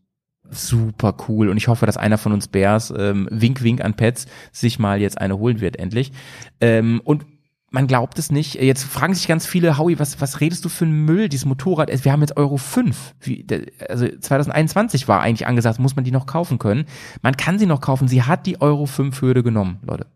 super 0.50 1.16
cool 1.28 1.50
und 1.50 1.58
ich 1.58 1.68
hoffe, 1.68 1.86
dass 1.86 1.98
einer 1.98 2.18
von 2.18 2.34
uns 2.34 2.48
Bears, 2.48 2.94
ähm, 2.96 3.28
wink, 3.32 3.64
wink 3.64 3.82
an 3.82 3.96
Pets, 3.96 4.28
sich 4.52 4.80
mal 4.80 5.00
jetzt 5.00 5.18
eine 5.18 5.38
holen 5.38 5.62
wird, 5.62 5.78
endlich. 5.78 6.12
Ähm, 6.60 7.02
und 7.04 7.26
man 7.72 7.88
glaubt 7.88 8.20
es 8.20 8.32
nicht. 8.32 8.56
Jetzt 8.56 8.84
fragen 8.84 9.14
sich 9.14 9.28
ganz 9.28 9.46
viele, 9.46 9.78
Howie, 9.78 9.98
was, 9.98 10.20
was 10.20 10.42
redest 10.42 10.66
du 10.66 10.70
für 10.70 10.84
einen 10.84 11.06
Müll, 11.06 11.30
dieses 11.30 11.46
Motorrad? 11.46 11.90
Wir 12.04 12.12
haben 12.12 12.20
jetzt 12.20 12.36
Euro 12.36 12.58
5. 12.58 13.16
Wie, 13.22 13.48
also 13.88 14.08
2021 14.08 15.08
war 15.08 15.22
eigentlich 15.22 15.48
angesagt, 15.48 15.80
muss 15.80 15.96
man 15.96 16.04
die 16.04 16.12
noch 16.12 16.26
kaufen 16.26 16.60
können. 16.60 16.86
Man 17.22 17.38
kann 17.38 17.58
sie 17.58 17.66
noch 17.66 17.80
kaufen. 17.80 18.10
Sie 18.10 18.24
hat 18.24 18.46
die 18.46 18.60
Euro 18.60 18.86
5 18.86 19.22
Hürde 19.22 19.42
genommen, 19.42 19.80
Leute. 19.84 20.08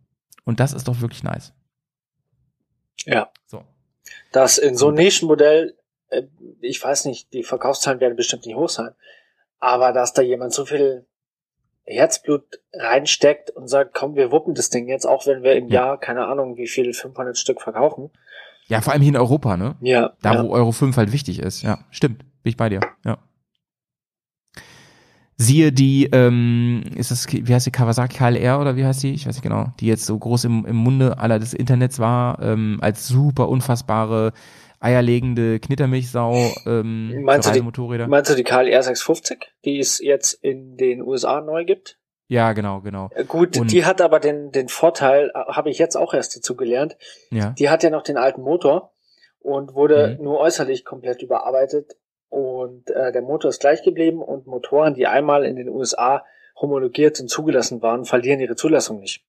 Und 0.43 0.59
das 0.59 0.73
ist 0.73 0.89
doch 0.89 0.99
wirklich 0.99 1.23
nice. 1.23 1.53
Ja. 3.05 3.29
So. 3.45 3.63
Das 4.33 4.57
in 4.57 4.75
so 4.75 4.89
einem 4.89 4.97
Nischenmodell, 4.97 5.75
ich 6.61 6.83
weiß 6.83 7.05
nicht, 7.05 7.33
die 7.33 7.43
Verkaufszahlen 7.43 7.99
werden 7.99 8.15
bestimmt 8.15 8.45
nicht 8.45 8.55
hoch 8.55 8.69
sein, 8.69 8.91
aber 9.59 9.91
dass 9.91 10.13
da 10.13 10.21
jemand 10.21 10.53
so 10.53 10.65
viel 10.65 11.05
Herzblut 11.85 12.43
reinsteckt 12.73 13.51
und 13.51 13.67
sagt, 13.67 13.93
komm, 13.93 14.15
wir 14.15 14.31
wuppen 14.31 14.55
das 14.55 14.69
Ding 14.69 14.87
jetzt, 14.87 15.05
auch 15.05 15.27
wenn 15.27 15.43
wir 15.43 15.55
im 15.55 15.67
Ja. 15.67 15.85
Jahr, 15.85 15.99
keine 15.99 16.25
Ahnung, 16.25 16.57
wie 16.57 16.67
viel, 16.67 16.93
500 16.93 17.37
Stück 17.37 17.61
verkaufen. 17.61 18.09
Ja, 18.67 18.81
vor 18.81 18.93
allem 18.93 19.03
hier 19.03 19.09
in 19.09 19.17
Europa, 19.17 19.57
ne? 19.57 19.75
Ja. 19.81 20.13
Da, 20.21 20.33
ja. 20.33 20.43
wo 20.43 20.51
Euro 20.51 20.71
5 20.71 20.97
halt 20.97 21.11
wichtig 21.11 21.39
ist. 21.39 21.61
Ja, 21.61 21.79
stimmt. 21.91 22.19
Bin 22.41 22.49
ich 22.49 22.57
bei 22.57 22.69
dir. 22.69 22.79
Ja. 23.05 23.19
Siehe 25.37 25.71
die, 25.73 26.05
ähm, 26.13 26.81
ist 26.95 27.11
das, 27.11 27.27
wie 27.31 27.53
heißt 27.53 27.65
die, 27.65 27.71
Kawasaki 27.71 28.17
KLR 28.17 28.59
oder 28.59 28.77
wie 28.77 28.85
heißt 28.85 29.03
die? 29.03 29.13
Ich 29.13 29.27
weiß 29.27 29.35
nicht 29.35 29.43
genau. 29.43 29.73
Die 29.79 29.85
jetzt 29.85 30.05
so 30.05 30.17
groß 30.17 30.45
im, 30.45 30.65
im 30.65 30.77
Munde 30.77 31.19
aller 31.19 31.39
des 31.39 31.53
Internets 31.53 31.99
war, 31.99 32.41
ähm, 32.41 32.79
als 32.81 33.07
super 33.07 33.49
unfassbare, 33.49 34.31
eierlegende 34.85 35.59
Knittermilchsau 35.59 36.33
ähm, 36.65 37.23
Meinst 37.23 37.47
für 37.47 37.51
du, 37.51 37.53
die, 37.53 37.59
Reisemotorräder. 37.59 38.07
meinst 38.07 38.31
du 38.31 38.35
die 38.35 38.43
KLR 38.43 38.83
650, 38.83 39.39
die 39.65 39.79
es 39.79 39.99
jetzt 39.99 40.33
in 40.33 40.77
den 40.77 41.01
USA 41.01 41.41
neu 41.41 41.65
gibt? 41.65 41.97
Ja, 42.27 42.53
genau, 42.53 42.81
genau. 42.81 43.09
Äh, 43.13 43.25
Gut, 43.25 43.57
Und- 43.57 43.71
die 43.71 43.85
hat 43.85 44.01
aber 44.01 44.19
den, 44.19 44.51
den 44.51 44.67
Vorteil, 44.69 45.31
äh, 45.35 45.51
habe 45.51 45.69
ich 45.69 45.77
jetzt 45.77 45.95
auch 45.95 46.13
erst 46.13 46.35
dazu 46.37 46.55
gelernt, 46.55 46.97
Ja. 47.31 47.49
die 47.57 47.69
hat 47.69 47.83
ja 47.83 47.89
noch 47.89 48.03
den 48.03 48.17
alten 48.17 48.41
Motor 48.41 48.93
und 49.39 49.73
wurde 49.75 50.15
Mhm. 50.17 50.23
nur 50.23 50.39
äußerlich 50.39 50.85
komplett 50.85 51.21
überarbeitet 51.21 51.93
und 52.29 52.89
äh, 52.89 53.11
der 53.11 53.21
Motor 53.21 53.49
ist 53.49 53.59
gleich 53.61 53.83
geblieben 53.83 54.21
und 54.21 54.47
Motoren, 54.47 54.93
die 54.95 55.05
einmal 55.07 55.45
in 55.45 55.55
den 55.55 55.69
USA 55.69 56.23
homologiert 56.59 57.19
und 57.19 57.27
zugelassen 57.27 57.81
waren, 57.81 58.05
verlieren 58.05 58.39
ihre 58.39 58.55
Zulassung 58.55 58.99
nicht. 59.01 59.23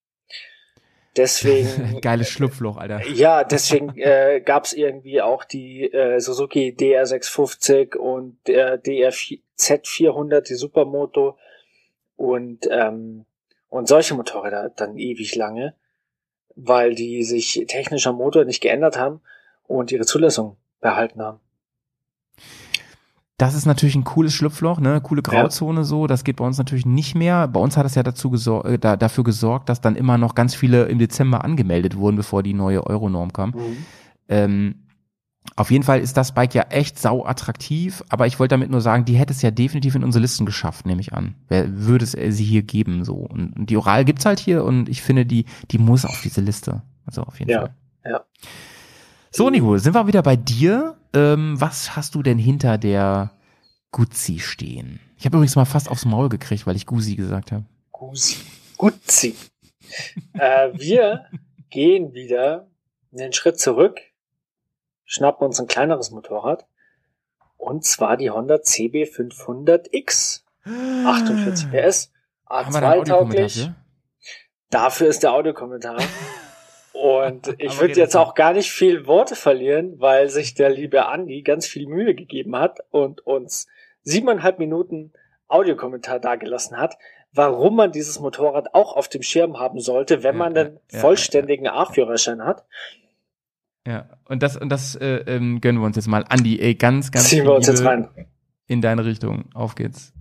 Deswegen 1.17 1.99
Geiles 2.01 2.29
Schlupfloch, 2.29 2.77
Alter. 2.77 3.05
Ja, 3.07 3.43
deswegen 3.43 3.97
äh, 3.97 4.41
gab 4.45 4.65
es 4.65 4.73
irgendwie 4.73 5.21
auch 5.21 5.43
die 5.43 5.91
äh, 5.91 6.19
Suzuki 6.19 6.75
DR650 6.77 7.95
und 7.97 8.37
der 8.47 8.81
DRZ400, 8.81 10.41
die 10.41 10.55
Supermoto 10.55 11.37
und 12.15 12.67
ähm, 12.69 13.25
und 13.69 13.87
solche 13.87 14.13
Motorräder 14.13 14.71
dann 14.75 14.97
ewig 14.97 15.35
lange, 15.35 15.75
weil 16.55 16.95
die 16.95 17.23
sich 17.23 17.65
technischer 17.67 18.13
Motor 18.13 18.45
nicht 18.45 18.61
geändert 18.61 18.97
haben 18.97 19.21
und 19.67 19.91
ihre 19.91 20.05
Zulassung 20.05 20.57
behalten 20.79 21.21
haben. 21.21 21.39
Das 23.39 23.53
ist 23.53 23.67
natürlich 23.67 23.95
ein 23.95 24.03
cooles 24.03 24.33
Schlupfloch, 24.33 24.79
ne, 24.79 24.99
coole 24.99 25.21
Grauzone 25.21 25.83
so. 25.83 26.07
Das 26.07 26.23
geht 26.23 26.37
bei 26.37 26.45
uns 26.45 26.57
natürlich 26.57 26.87
nicht 26.87 27.13
mehr. 27.13 27.47
Bei 27.47 27.59
uns 27.59 27.77
hat 27.77 27.85
es 27.85 27.93
ja 27.93 28.01
dazu 28.01 28.31
gesor 28.31 28.65
äh, 28.65 28.79
da, 28.79 28.97
dafür 28.97 29.23
gesorgt, 29.23 29.69
dass 29.69 29.79
dann 29.79 29.95
immer 29.95 30.17
noch 30.17 30.33
ganz 30.33 30.55
viele 30.55 30.85
im 30.85 30.97
Dezember 30.97 31.43
angemeldet 31.45 31.95
wurden, 31.97 32.15
bevor 32.15 32.41
die 32.41 32.55
neue 32.55 32.85
Euronorm 32.87 33.31
kam. 33.33 33.53
Ähm, 34.27 34.87
auf 35.55 35.69
jeden 35.69 35.83
Fall 35.83 35.99
ist 35.99 36.17
das 36.17 36.33
Bike 36.33 36.55
ja 36.55 36.63
echt 36.69 36.99
sau 36.99 37.25
attraktiv, 37.25 38.03
aber 38.09 38.25
ich 38.25 38.39
wollte 38.39 38.53
damit 38.53 38.71
nur 38.71 38.81
sagen, 38.81 39.05
die 39.05 39.15
hätte 39.15 39.33
es 39.33 39.41
ja 39.43 39.51
definitiv 39.51 39.93
in 39.95 40.03
unsere 40.03 40.21
Listen 40.23 40.45
geschafft, 40.47 40.85
nehme 40.87 40.99
ich 40.99 41.13
an. 41.13 41.35
Wer 41.47 41.69
würde 41.85 42.03
es 42.05 42.15
äh, 42.15 42.31
sie 42.31 42.43
hier 42.43 42.63
geben 42.63 43.05
so? 43.05 43.13
Und, 43.17 43.55
und 43.55 43.69
die 43.69 43.77
Oral 43.77 44.03
gibt's 44.03 44.25
halt 44.25 44.39
hier 44.39 44.63
und 44.63 44.89
ich 44.89 45.03
finde, 45.03 45.27
die 45.27 45.45
die 45.69 45.77
muss 45.77 46.05
auf 46.05 46.21
diese 46.23 46.41
Liste. 46.41 46.81
Also 47.05 47.21
auf 47.21 47.39
jeden 47.39 47.51
Ja, 47.51 47.59
Fall. 47.61 47.75
ja. 48.09 48.21
So, 49.29 49.49
Nico, 49.51 49.77
sind 49.77 49.93
wir 49.93 50.07
wieder 50.07 50.23
bei 50.23 50.35
dir. 50.35 50.95
Ähm, 51.13 51.59
was 51.59 51.95
hast 51.95 52.15
du 52.15 52.23
denn 52.23 52.37
hinter 52.37 52.77
der 52.77 53.31
Guzzi 53.91 54.39
stehen? 54.39 54.99
Ich 55.17 55.25
habe 55.25 55.37
übrigens 55.37 55.55
mal 55.55 55.65
fast 55.65 55.89
aufs 55.89 56.05
Maul 56.05 56.29
gekriegt, 56.29 56.67
weil 56.67 56.75
ich 56.75 56.85
Gusi 56.85 57.15
gesagt 57.15 57.51
habe. 57.51 57.65
Gusi. 57.91 58.35
Guzzi. 58.77 59.35
äh, 60.33 60.69
wir 60.73 61.25
gehen 61.69 62.13
wieder 62.13 62.67
einen 63.17 63.33
Schritt 63.33 63.59
zurück, 63.59 63.99
schnappen 65.05 65.47
uns 65.47 65.59
ein 65.59 65.67
kleineres 65.67 66.11
Motorrad 66.11 66.67
und 67.57 67.83
zwar 67.85 68.17
die 68.17 68.29
Honda 68.29 68.55
CB500X. 68.55 70.41
48 70.65 71.71
PS, 71.71 72.11
Haben 72.45 72.73
wir 72.73 72.81
da 72.81 72.91
einen 72.91 73.01
A2 73.03 73.11
Audiokommentar 73.13 73.17
tauglich. 73.19 73.63
für? 73.63 73.75
Dafür 74.69 75.07
ist 75.07 75.23
der 75.23 75.31
Audiokommentar. 75.31 75.97
Und 77.01 77.53
ich 77.59 77.79
würde 77.79 77.93
jetzt 77.93 78.15
auch 78.15 78.33
gar 78.33 78.53
nicht 78.53 78.71
viel 78.71 79.05
Worte 79.07 79.35
verlieren, 79.35 79.99
weil 79.99 80.29
sich 80.29 80.53
der 80.55 80.69
liebe 80.69 81.05
Andi 81.07 81.41
ganz 81.43 81.67
viel 81.67 81.87
Mühe 81.87 82.15
gegeben 82.15 82.55
hat 82.57 82.79
und 82.91 83.21
uns 83.25 83.67
siebeneinhalb 84.03 84.57
Minuten 84.59 85.13
Audiokommentar 85.47 86.19
dagelassen 86.19 86.77
hat, 86.77 86.97
warum 87.31 87.75
man 87.75 87.91
dieses 87.91 88.19
Motorrad 88.19 88.73
auch 88.73 88.95
auf 88.95 89.07
dem 89.09 89.21
Schirm 89.21 89.59
haben 89.59 89.79
sollte, 89.79 90.23
wenn 90.23 90.35
Ja, 90.35 90.39
man 90.39 90.55
ja, 90.55 90.63
den 90.65 90.79
ja, 90.91 90.99
vollständigen 90.99 91.67
A-Führerschein 91.67 92.43
hat. 92.43 92.65
Ja, 93.85 94.09
und 94.25 94.43
das, 94.43 94.57
und 94.57 94.69
das 94.69 94.95
äh, 94.95 95.17
ähm, 95.27 95.61
gönnen 95.61 95.79
wir 95.81 95.85
uns 95.85 95.95
jetzt 95.95 96.07
mal. 96.07 96.25
Andi, 96.27 96.59
ey, 96.59 96.75
ganz, 96.75 97.11
ganz 97.11 97.29
Ziehen 97.29 97.39
viel 97.39 97.47
wir 97.47 97.55
uns 97.55 97.67
jetzt 97.67 97.85
rein. 97.85 98.09
in 98.67 98.81
deine 98.81 99.05
Richtung. 99.05 99.45
Auf 99.53 99.75
geht's. 99.75 100.13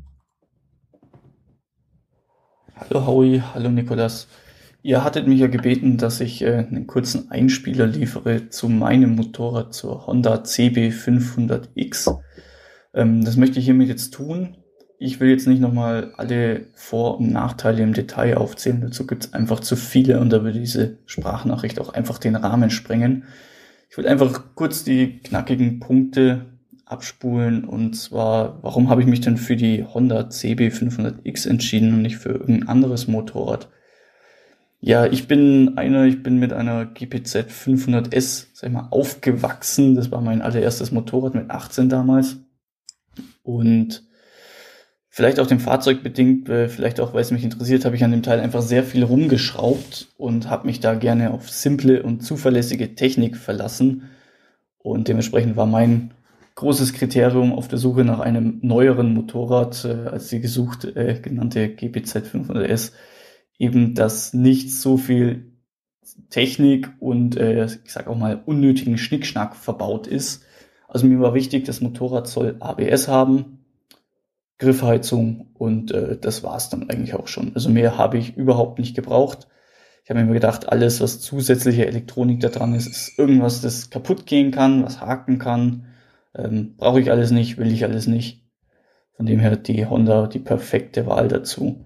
Hallo 2.76 3.06
Howie, 3.06 3.42
hallo 3.54 3.70
Nikolas. 3.70 4.28
Ihr 4.86 5.02
hattet 5.02 5.26
mich 5.26 5.40
ja 5.40 5.48
gebeten, 5.48 5.96
dass 5.96 6.20
ich 6.20 6.42
äh, 6.42 6.58
einen 6.58 6.86
kurzen 6.86 7.28
Einspieler 7.32 7.88
liefere 7.88 8.50
zu 8.50 8.68
meinem 8.68 9.16
Motorrad, 9.16 9.74
zur 9.74 10.06
Honda 10.06 10.36
CB500X. 10.36 12.16
Ähm, 12.94 13.24
das 13.24 13.36
möchte 13.36 13.58
ich 13.58 13.64
hiermit 13.64 13.88
jetzt 13.88 14.14
tun. 14.14 14.58
Ich 15.00 15.18
will 15.18 15.28
jetzt 15.28 15.48
nicht 15.48 15.60
nochmal 15.60 16.12
alle 16.16 16.66
Vor- 16.74 17.18
und 17.18 17.32
Nachteile 17.32 17.82
im 17.82 17.94
Detail 17.94 18.36
aufzählen. 18.36 18.80
Dazu 18.80 19.08
gibt 19.08 19.24
es 19.24 19.32
einfach 19.32 19.58
zu 19.58 19.74
viele 19.74 20.20
und 20.20 20.32
da 20.32 20.44
würde 20.44 20.60
diese 20.60 20.98
Sprachnachricht 21.06 21.80
auch 21.80 21.92
einfach 21.92 22.18
den 22.18 22.36
Rahmen 22.36 22.70
sprengen. 22.70 23.24
Ich 23.90 23.98
will 23.98 24.06
einfach 24.06 24.40
kurz 24.54 24.84
die 24.84 25.18
knackigen 25.18 25.80
Punkte 25.80 26.46
abspulen 26.84 27.64
und 27.64 27.96
zwar, 27.96 28.62
warum 28.62 28.88
habe 28.88 29.00
ich 29.00 29.08
mich 29.08 29.20
denn 29.20 29.36
für 29.36 29.56
die 29.56 29.82
Honda 29.82 30.28
CB500X 30.28 31.48
entschieden 31.48 31.92
und 31.92 32.02
nicht 32.02 32.18
für 32.18 32.28
irgendein 32.28 32.68
anderes 32.68 33.08
Motorrad? 33.08 33.68
Ja, 34.86 35.04
ich 35.04 35.26
bin 35.26 35.78
einer, 35.78 36.04
ich 36.04 36.22
bin 36.22 36.38
mit 36.38 36.52
einer 36.52 36.86
GPZ 36.86 37.48
500S, 37.50 38.46
sag 38.52 38.68
ich 38.68 38.72
mal, 38.72 38.86
aufgewachsen. 38.92 39.96
Das 39.96 40.12
war 40.12 40.20
mein 40.20 40.42
allererstes 40.42 40.92
Motorrad 40.92 41.34
mit 41.34 41.50
18 41.50 41.88
damals. 41.88 42.36
Und 43.42 44.04
vielleicht 45.08 45.40
auch 45.40 45.48
dem 45.48 45.58
Fahrzeug 45.58 46.04
bedingt, 46.04 46.48
äh, 46.48 46.68
vielleicht 46.68 47.00
auch, 47.00 47.14
weil 47.14 47.22
es 47.22 47.32
mich 47.32 47.42
interessiert, 47.42 47.84
habe 47.84 47.96
ich 47.96 48.04
an 48.04 48.12
dem 48.12 48.22
Teil 48.22 48.38
einfach 48.38 48.62
sehr 48.62 48.84
viel 48.84 49.02
rumgeschraubt 49.02 50.14
und 50.18 50.48
habe 50.48 50.68
mich 50.68 50.78
da 50.78 50.94
gerne 50.94 51.32
auf 51.32 51.50
simple 51.50 52.04
und 52.04 52.20
zuverlässige 52.20 52.94
Technik 52.94 53.36
verlassen. 53.36 54.10
Und 54.78 55.08
dementsprechend 55.08 55.56
war 55.56 55.66
mein 55.66 56.14
großes 56.54 56.92
Kriterium 56.92 57.52
auf 57.52 57.66
der 57.66 57.78
Suche 57.78 58.04
nach 58.04 58.20
einem 58.20 58.60
neueren 58.62 59.14
Motorrad 59.14 59.84
äh, 59.84 60.08
als 60.10 60.28
die 60.28 60.38
gesucht 60.38 60.84
äh, 60.84 61.18
genannte 61.20 61.70
GPZ 61.70 62.18
500S 62.18 62.92
eben, 63.58 63.94
dass 63.94 64.34
nicht 64.34 64.72
so 64.72 64.96
viel 64.96 65.52
Technik 66.30 66.90
und 67.00 67.36
äh, 67.36 67.66
ich 67.66 67.92
sage 67.92 68.10
auch 68.10 68.16
mal 68.16 68.42
unnötigen 68.44 68.98
Schnickschnack 68.98 69.56
verbaut 69.56 70.06
ist. 70.06 70.44
Also 70.88 71.06
mir 71.06 71.20
war 71.20 71.34
wichtig, 71.34 71.64
das 71.64 71.80
Motorrad 71.80 72.28
soll 72.28 72.56
ABS 72.60 73.08
haben, 73.08 73.64
Griffheizung 74.58 75.48
und 75.54 75.90
äh, 75.90 76.16
das 76.16 76.42
war's 76.42 76.70
dann 76.70 76.88
eigentlich 76.88 77.14
auch 77.14 77.28
schon. 77.28 77.52
Also 77.54 77.68
mehr 77.70 77.98
habe 77.98 78.18
ich 78.18 78.36
überhaupt 78.36 78.78
nicht 78.78 78.94
gebraucht. 78.94 79.48
Ich 80.04 80.10
habe 80.10 80.22
mir 80.22 80.32
gedacht, 80.32 80.68
alles, 80.68 81.00
was 81.00 81.20
zusätzliche 81.20 81.86
Elektronik 81.86 82.40
da 82.40 82.48
dran 82.48 82.74
ist, 82.74 82.86
ist 82.86 83.18
irgendwas, 83.18 83.60
das 83.60 83.90
kaputt 83.90 84.24
gehen 84.24 84.52
kann, 84.52 84.84
was 84.84 85.00
haken 85.00 85.38
kann. 85.38 85.86
Ähm, 86.34 86.76
Brauche 86.76 87.00
ich 87.00 87.10
alles 87.10 87.32
nicht, 87.32 87.58
will 87.58 87.72
ich 87.72 87.84
alles 87.84 88.06
nicht. 88.06 88.44
Von 89.16 89.26
dem 89.26 89.40
her 89.40 89.56
die 89.56 89.86
Honda 89.86 90.28
die 90.28 90.38
perfekte 90.38 91.06
Wahl 91.06 91.26
dazu. 91.28 91.84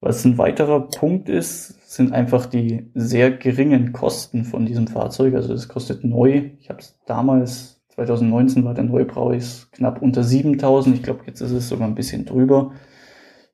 Was 0.00 0.24
ein 0.24 0.38
weiterer 0.38 0.88
Punkt 0.88 1.28
ist, 1.28 1.90
sind 1.90 2.12
einfach 2.12 2.46
die 2.46 2.90
sehr 2.94 3.30
geringen 3.30 3.92
Kosten 3.92 4.44
von 4.44 4.66
diesem 4.66 4.86
Fahrzeug. 4.86 5.34
Also 5.34 5.54
es 5.54 5.68
kostet 5.68 6.04
neu. 6.04 6.50
Ich 6.60 6.68
habe 6.68 6.80
es 6.80 6.98
damals, 7.06 7.80
2019 7.94 8.64
war 8.64 8.74
der 8.74 8.84
Neupreis 8.84 9.70
knapp 9.72 10.02
unter 10.02 10.22
7000. 10.22 10.96
Ich 10.96 11.02
glaube, 11.02 11.24
jetzt 11.26 11.40
ist 11.40 11.52
es 11.52 11.68
sogar 11.68 11.88
ein 11.88 11.94
bisschen 11.94 12.26
drüber. 12.26 12.72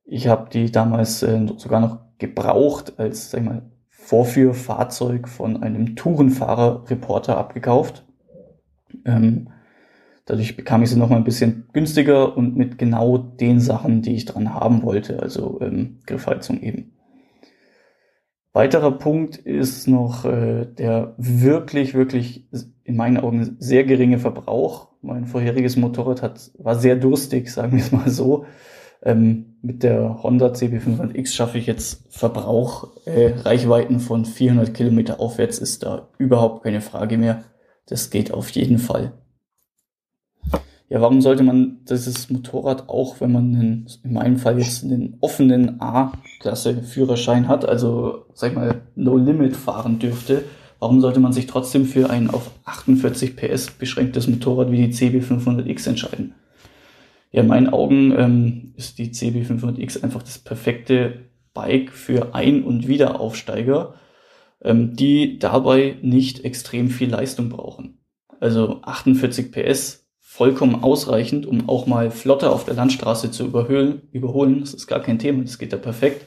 Ich 0.05 0.27
habe 0.27 0.51
die 0.51 0.73
damals 0.73 1.23
äh, 1.23 1.47
sogar 1.57 1.81
noch 1.81 1.99
gebraucht 2.19 2.99
als, 2.99 3.31
sag 3.31 3.41
ich 3.41 3.47
mal, 3.47 3.63
Vorführfahrzeug 3.89 5.29
von 5.29 5.63
einem 5.63 5.95
Tourenfahrer-Reporter 5.95 7.39
abgekauft. 7.39 8.05
Ähm, 9.05 9.52
dadurch 10.33 10.57
bekam 10.57 10.83
ich 10.83 10.89
sie 10.89 10.99
noch 10.99 11.11
mal 11.11 11.17
ein 11.17 11.25
bisschen 11.25 11.69
günstiger 11.75 12.35
und 12.39 12.57
mit 12.57 12.79
genau 12.79 13.19
den 13.19 13.61
Sachen, 13.61 14.01
die 14.01 14.15
ich 14.15 14.25
dran 14.25 14.55
haben 14.55 14.83
wollte, 14.83 15.21
also 15.21 15.61
ähm, 15.61 15.99
Griffheizung 16.07 16.63
eben. 16.63 16.93
Weiterer 18.55 18.93
Punkt 18.93 19.37
ist 19.37 19.89
noch 19.89 20.25
äh, 20.25 20.65
der 20.65 21.15
wirklich, 21.19 21.93
wirklich 21.93 22.49
in 22.83 22.97
meinen 22.97 23.19
Augen 23.19 23.57
sehr 23.59 23.85
geringe 23.85 24.19
Verbrauch. 24.19 24.89
Mein 25.03 25.27
vorheriges 25.27 25.77
Motorrad 25.77 26.23
hat, 26.23 26.51
war 26.57 26.77
sehr 26.77 26.97
durstig, 26.97 27.51
sagen 27.51 27.73
wir 27.73 27.81
es 27.85 27.93
mal 27.93 28.09
so. 28.09 28.47
Ähm, 29.03 29.57
mit 29.61 29.83
der 29.83 30.23
Honda 30.23 30.47
CB500X 30.47 31.35
schaffe 31.35 31.59
ich 31.59 31.67
jetzt 31.67 32.07
Verbrauch, 32.09 32.89
äh, 33.05 33.33
Reichweiten 33.37 34.01
von 34.01 34.25
400 34.25 34.73
Kilometer 34.73 35.21
aufwärts 35.21 35.59
ist 35.59 35.83
da 35.83 36.09
überhaupt 36.17 36.63
keine 36.65 36.81
Frage 36.81 37.19
mehr. 37.19 37.45
Das 37.85 38.09
geht 38.09 38.33
auf 38.33 38.49
jeden 38.51 38.79
Fall. 38.79 39.13
Ja, 40.93 41.01
warum 41.01 41.23
sollte 41.23 41.43
man 41.43 41.79
dieses 41.89 42.29
Motorrad 42.29 42.91
auch, 42.91 43.23
wenn 43.23 43.33
man 43.33 43.55
einen, 43.55 43.87
in 44.05 44.13
meinem 44.13 44.37
Fall 44.37 44.59
jetzt 44.59 44.85
einen 44.85 45.17
offenen 45.23 45.81
A-Klasse 45.81 46.83
Führerschein 46.83 47.49
hat, 47.49 47.65
also 47.65 48.27
sag 48.35 48.51
ich 48.51 48.57
mal 48.57 48.83
No 48.95 49.17
Limit 49.17 49.57
fahren 49.57 49.99
dürfte, 49.99 50.45
warum 50.81 51.01
sollte 51.01 51.19
man 51.19 51.33
sich 51.33 51.47
trotzdem 51.47 51.87
für 51.87 52.11
ein 52.11 52.29
auf 52.29 52.51
48 52.67 53.37
PS 53.37 53.71
beschränktes 53.71 54.29
Motorrad 54.29 54.71
wie 54.71 54.87
die 54.87 54.93
CB500X 54.93 55.89
entscheiden? 55.89 56.35
Ja, 57.31 57.41
in 57.41 57.49
meinen 57.49 57.71
Augen 57.71 58.13
ähm, 58.15 58.75
ist 58.77 58.99
die 58.99 59.13
CB500X 59.13 60.05
einfach 60.05 60.23
das 60.23 60.41
perfekte 60.41 61.21
Bike 61.55 61.91
für 61.91 62.35
Ein- 62.35 62.65
und 62.65 62.87
Wiederaufsteiger, 62.87 63.95
ähm, 64.61 64.95
die 64.95 65.39
dabei 65.39 65.97
nicht 66.03 66.45
extrem 66.45 66.91
viel 66.91 67.09
Leistung 67.09 67.49
brauchen. 67.49 67.97
Also 68.41 68.83
48 68.83 69.53
PS, 69.53 70.02
vollkommen 70.33 70.83
ausreichend, 70.83 71.45
um 71.45 71.69
auch 71.69 71.87
mal 71.87 72.11
flotter 72.11 72.55
auf 72.55 72.65
der 72.65 72.73
Landstraße 72.73 73.31
zu 73.31 73.45
überhöhlen, 73.45 74.01
überholen. 74.13 74.61
Das 74.61 74.73
ist 74.73 74.87
gar 74.87 75.01
kein 75.01 75.19
Thema, 75.19 75.43
das 75.43 75.59
geht 75.59 75.75
da 75.75 75.77
perfekt. 75.77 76.25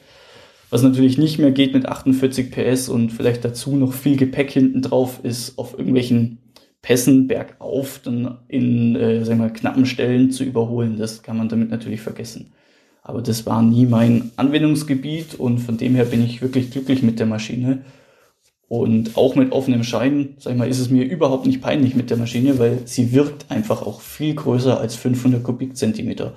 Was 0.70 0.84
natürlich 0.84 1.18
nicht 1.18 1.40
mehr 1.40 1.50
geht 1.50 1.74
mit 1.74 1.86
48 1.86 2.52
PS 2.52 2.88
und 2.88 3.10
vielleicht 3.10 3.44
dazu 3.44 3.74
noch 3.74 3.92
viel 3.92 4.16
Gepäck 4.16 4.52
hinten 4.52 4.80
drauf 4.80 5.18
ist, 5.24 5.58
auf 5.58 5.76
irgendwelchen 5.76 6.38
Pässen 6.82 7.26
bergauf 7.26 7.98
dann 8.04 8.38
in 8.46 8.94
äh, 8.94 9.24
sagen 9.24 9.40
wir, 9.40 9.50
knappen 9.50 9.86
Stellen 9.86 10.30
zu 10.30 10.44
überholen. 10.44 10.98
Das 10.98 11.24
kann 11.24 11.36
man 11.36 11.48
damit 11.48 11.70
natürlich 11.70 12.00
vergessen. 12.00 12.52
Aber 13.02 13.22
das 13.22 13.44
war 13.44 13.60
nie 13.60 13.86
mein 13.86 14.30
Anwendungsgebiet 14.36 15.34
und 15.34 15.58
von 15.58 15.78
dem 15.78 15.96
her 15.96 16.04
bin 16.04 16.24
ich 16.24 16.42
wirklich 16.42 16.70
glücklich 16.70 17.02
mit 17.02 17.18
der 17.18 17.26
Maschine. 17.26 17.84
Und 18.68 19.16
auch 19.16 19.36
mit 19.36 19.52
offenem 19.52 19.84
Schein, 19.84 20.34
sag 20.38 20.52
ich 20.52 20.58
mal, 20.58 20.68
ist 20.68 20.80
es 20.80 20.90
mir 20.90 21.04
überhaupt 21.04 21.46
nicht 21.46 21.62
peinlich 21.62 21.94
mit 21.94 22.10
der 22.10 22.16
Maschine, 22.16 22.58
weil 22.58 22.80
sie 22.84 23.12
wirkt 23.12 23.48
einfach 23.48 23.86
auch 23.86 24.00
viel 24.00 24.34
größer 24.34 24.80
als 24.80 24.96
500 24.96 25.42
Kubikzentimeter. 25.42 26.34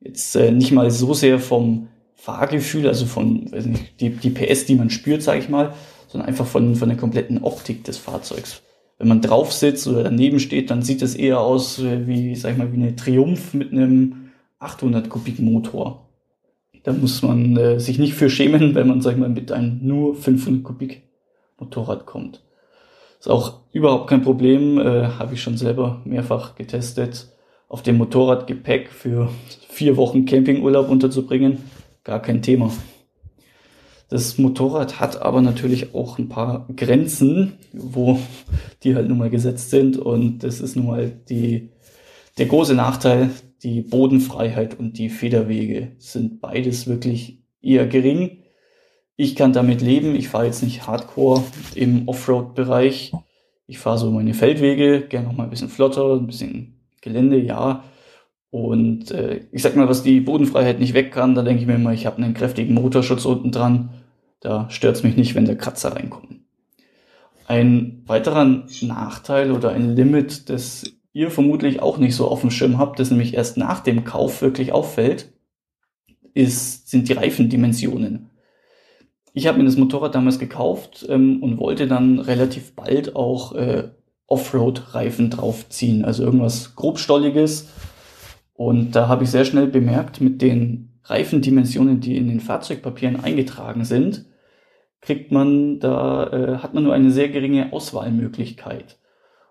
Jetzt 0.00 0.36
äh, 0.36 0.52
nicht 0.52 0.70
mal 0.70 0.90
so 0.90 1.14
sehr 1.14 1.40
vom 1.40 1.88
Fahrgefühl, 2.14 2.86
also 2.86 3.06
von 3.06 3.50
weiß 3.50 3.66
nicht, 3.66 4.00
die, 4.00 4.10
die 4.10 4.30
PS, 4.30 4.66
die 4.66 4.76
man 4.76 4.90
spürt, 4.90 5.22
sage 5.22 5.40
ich 5.40 5.48
mal, 5.48 5.74
sondern 6.06 6.28
einfach 6.28 6.46
von, 6.46 6.76
von 6.76 6.88
der 6.88 6.98
kompletten 6.98 7.42
Optik 7.42 7.82
des 7.84 7.98
Fahrzeugs. 7.98 8.62
Wenn 8.98 9.08
man 9.08 9.20
drauf 9.20 9.52
sitzt 9.52 9.88
oder 9.88 10.04
daneben 10.04 10.38
steht, 10.38 10.70
dann 10.70 10.82
sieht 10.82 11.02
es 11.02 11.16
eher 11.16 11.40
aus 11.40 11.80
äh, 11.80 12.06
wie, 12.06 12.36
sag 12.36 12.52
ich 12.52 12.58
mal, 12.58 12.72
wie 12.72 12.76
eine 12.76 12.94
Triumph 12.94 13.52
mit 13.54 13.72
einem 13.72 14.30
800 14.60 15.08
Kubik 15.08 15.40
Motor. 15.40 16.08
Da 16.84 16.92
muss 16.92 17.22
man 17.22 17.56
äh, 17.56 17.80
sich 17.80 17.98
nicht 17.98 18.14
für 18.14 18.30
schämen, 18.30 18.76
wenn 18.76 18.86
man, 18.86 19.00
sag 19.00 19.14
ich 19.14 19.18
mal, 19.18 19.28
mit 19.28 19.50
einem 19.50 19.80
nur 19.82 20.14
500 20.14 20.62
Kubik 20.62 21.02
Motorrad 21.62 22.06
kommt. 22.06 22.42
Ist 23.18 23.28
auch 23.28 23.60
überhaupt 23.72 24.08
kein 24.08 24.22
Problem, 24.22 24.78
äh, 24.78 25.06
habe 25.06 25.34
ich 25.34 25.42
schon 25.42 25.56
selber 25.56 26.02
mehrfach 26.04 26.56
getestet, 26.56 27.28
auf 27.68 27.82
dem 27.82 27.96
Motorrad 27.96 28.46
Gepäck 28.46 28.90
für 28.90 29.30
vier 29.68 29.96
Wochen 29.96 30.26
Campingurlaub 30.26 30.90
unterzubringen. 30.90 31.58
Gar 32.04 32.20
kein 32.20 32.42
Thema. 32.42 32.72
Das 34.08 34.36
Motorrad 34.36 35.00
hat 35.00 35.22
aber 35.22 35.40
natürlich 35.40 35.94
auch 35.94 36.18
ein 36.18 36.28
paar 36.28 36.68
Grenzen, 36.76 37.54
wo 37.72 38.18
die 38.82 38.94
halt 38.94 39.08
nun 39.08 39.16
mal 39.18 39.30
gesetzt 39.30 39.70
sind. 39.70 39.96
Und 39.96 40.40
das 40.40 40.60
ist 40.60 40.76
nun 40.76 40.86
mal 40.88 41.12
die, 41.30 41.70
der 42.36 42.46
große 42.46 42.74
Nachteil. 42.74 43.30
Die 43.62 43.80
Bodenfreiheit 43.80 44.78
und 44.78 44.98
die 44.98 45.08
Federwege 45.08 45.92
sind 45.98 46.40
beides 46.40 46.88
wirklich 46.88 47.42
eher 47.62 47.86
gering. 47.86 48.41
Ich 49.16 49.36
kann 49.36 49.52
damit 49.52 49.82
leben. 49.82 50.14
Ich 50.14 50.28
fahre 50.28 50.46
jetzt 50.46 50.62
nicht 50.62 50.86
hardcore 50.86 51.44
im 51.74 52.08
Offroad-Bereich. 52.08 53.12
Ich 53.66 53.78
fahre 53.78 53.98
so 53.98 54.10
meine 54.10 54.34
Feldwege, 54.34 55.02
gerne 55.02 55.28
noch 55.28 55.36
mal 55.36 55.44
ein 55.44 55.50
bisschen 55.50 55.68
flotter, 55.68 56.14
ein 56.14 56.26
bisschen 56.26 56.80
Gelände, 57.00 57.38
ja. 57.38 57.84
Und 58.50 59.10
äh, 59.10 59.46
ich 59.50 59.62
sag 59.62 59.76
mal, 59.76 59.88
was 59.88 60.02
die 60.02 60.20
Bodenfreiheit 60.20 60.78
nicht 60.78 60.94
weg 60.94 61.10
kann, 61.12 61.34
da 61.34 61.42
denke 61.42 61.62
ich 61.62 61.66
mir 61.66 61.76
immer, 61.76 61.92
ich 61.92 62.04
habe 62.04 62.22
einen 62.22 62.34
kräftigen 62.34 62.74
Motorschutz 62.74 63.24
unten 63.24 63.50
dran. 63.50 63.90
Da 64.40 64.68
stört 64.70 64.96
es 64.96 65.02
mich 65.02 65.16
nicht, 65.16 65.34
wenn 65.34 65.44
der 65.44 65.56
Kratzer 65.56 65.94
reinkommt. 65.94 66.40
Ein 67.46 68.02
weiterer 68.06 68.64
Nachteil 68.82 69.52
oder 69.52 69.70
ein 69.70 69.96
Limit, 69.96 70.50
das 70.50 70.84
ihr 71.12 71.30
vermutlich 71.30 71.80
auch 71.80 71.98
nicht 71.98 72.14
so 72.14 72.28
auf 72.28 72.40
dem 72.40 72.50
Schirm 72.50 72.78
habt, 72.78 72.98
das 72.98 73.10
nämlich 73.10 73.34
erst 73.34 73.56
nach 73.56 73.80
dem 73.80 74.04
Kauf 74.04 74.42
wirklich 74.42 74.72
auffällt, 74.72 75.32
ist, 76.34 76.88
sind 76.88 77.08
die 77.08 77.12
Reifendimensionen. 77.12 78.30
Ich 79.34 79.46
habe 79.46 79.58
mir 79.58 79.64
das 79.64 79.76
Motorrad 79.76 80.14
damals 80.14 80.38
gekauft 80.38 81.06
ähm, 81.08 81.42
und 81.42 81.58
wollte 81.58 81.86
dann 81.86 82.18
relativ 82.18 82.74
bald 82.74 83.16
auch 83.16 83.54
äh, 83.54 83.88
Offroad-Reifen 84.26 85.30
draufziehen, 85.30 86.04
also 86.04 86.22
irgendwas 86.22 86.74
grobstolliges. 86.76 87.68
Und 88.54 88.92
da 88.92 89.08
habe 89.08 89.24
ich 89.24 89.30
sehr 89.30 89.44
schnell 89.44 89.66
bemerkt, 89.66 90.20
mit 90.20 90.42
den 90.42 91.00
Reifendimensionen, 91.04 92.00
die 92.00 92.16
in 92.16 92.28
den 92.28 92.40
Fahrzeugpapieren 92.40 93.22
eingetragen 93.22 93.84
sind, 93.84 94.26
kriegt 95.00 95.32
man 95.32 95.80
da 95.80 96.30
äh, 96.30 96.58
hat 96.58 96.74
man 96.74 96.84
nur 96.84 96.94
eine 96.94 97.10
sehr 97.10 97.28
geringe 97.28 97.72
Auswahlmöglichkeit. 97.72 98.98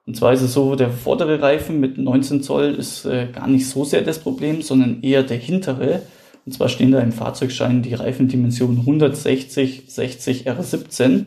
Und 0.06 0.16
zwar 0.16 0.34
ist 0.34 0.42
es 0.42 0.54
so, 0.54 0.76
der 0.76 0.90
vordere 0.90 1.42
Reifen 1.42 1.80
mit 1.80 1.98
19 1.98 2.42
Zoll 2.42 2.74
ist 2.74 3.06
äh, 3.06 3.28
gar 3.32 3.48
nicht 3.48 3.68
so 3.68 3.84
sehr 3.84 4.02
das 4.02 4.20
Problem, 4.20 4.62
sondern 4.62 5.04
eher 5.04 5.24
der 5.24 5.38
hintere 5.38 6.02
und 6.46 6.54
zwar 6.54 6.70
stehen 6.70 6.92
da 6.92 7.00
im 7.00 7.12
Fahrzeugschein 7.12 7.84
die 7.84 7.94
Reifendimensionen 7.94 8.80
160, 8.80 9.84
60, 9.88 10.50
R17. 10.50 11.26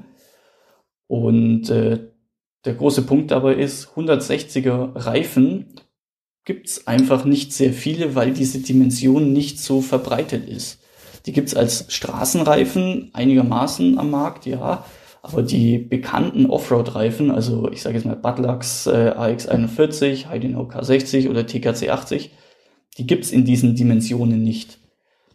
Und 1.07 1.71
äh, 1.71 2.09
der 2.65 2.75
große 2.75 3.03
Punkt 3.03 3.31
dabei 3.31 3.55
ist, 3.55 3.89
160er 3.95 4.93
Reifen 4.95 5.75
gibt's 6.45 6.87
einfach 6.87 7.25
nicht 7.25 7.53
sehr 7.53 7.73
viele, 7.73 8.15
weil 8.15 8.33
diese 8.33 8.61
Dimension 8.61 9.33
nicht 9.33 9.61
so 9.61 9.81
verbreitet 9.81 10.49
ist. 10.49 10.81
Die 11.27 11.33
gibt's 11.33 11.55
als 11.55 11.87
Straßenreifen 11.93 13.11
einigermaßen 13.13 13.99
am 13.99 14.11
Markt, 14.11 14.47
ja. 14.47 14.85
Aber 15.23 15.43
die 15.43 15.79
bekannten 15.79 16.47
Offroad-Reifen, 16.47 17.31
also 17.31 17.71
ich 17.71 17.81
sage 17.81 17.97
jetzt 17.97 18.05
mal 18.05 18.17
Butlux 18.17 18.87
äh, 18.87 19.15
AX41, 19.17 20.27
Heidin 20.27 20.55
OK60 20.55 21.31
oder 21.31 21.47
TKC 21.47 21.89
80, 21.89 22.31
die 22.99 23.07
gibt's 23.07 23.31
in 23.31 23.47
diesen 23.47 23.75
Dimensionen 23.75 24.43
nicht. 24.43 24.79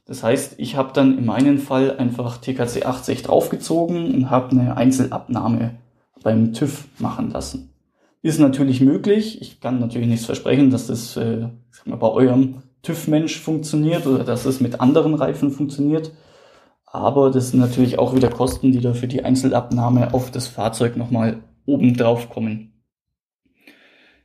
Das 0.09 0.23
heißt, 0.23 0.55
ich 0.57 0.75
habe 0.75 0.91
dann 0.91 1.19
in 1.19 1.25
meinem 1.27 1.59
Fall 1.59 1.95
einfach 1.97 2.39
TKC 2.39 2.83
80 2.83 3.21
draufgezogen 3.21 4.11
und 4.11 4.31
habe 4.31 4.49
eine 4.49 4.75
Einzelabnahme 4.75 5.75
beim 6.23 6.51
TÜV 6.51 6.87
machen 6.97 7.29
lassen. 7.29 7.75
Ist 8.23 8.39
natürlich 8.39 8.81
möglich. 8.81 9.39
Ich 9.39 9.61
kann 9.61 9.79
natürlich 9.79 10.07
nichts 10.07 10.25
versprechen, 10.25 10.71
dass 10.71 10.87
das 10.87 11.15
äh, 11.15 11.49
mal, 11.85 11.97
bei 11.97 12.07
eurem 12.07 12.63
TÜV-Mensch 12.81 13.39
funktioniert 13.39 14.07
oder 14.07 14.23
dass 14.23 14.45
es 14.45 14.59
mit 14.59 14.81
anderen 14.81 15.13
Reifen 15.13 15.51
funktioniert. 15.51 16.11
Aber 16.87 17.29
das 17.29 17.51
sind 17.51 17.59
natürlich 17.59 17.99
auch 17.99 18.15
wieder 18.15 18.31
Kosten, 18.31 18.71
die 18.71 18.81
da 18.81 18.95
für 18.95 19.07
die 19.07 19.23
Einzelabnahme 19.23 20.15
auf 20.15 20.31
das 20.31 20.47
Fahrzeug 20.47 20.97
nochmal 20.97 21.37
oben 21.67 21.95
drauf 21.95 22.31
kommen. 22.31 22.68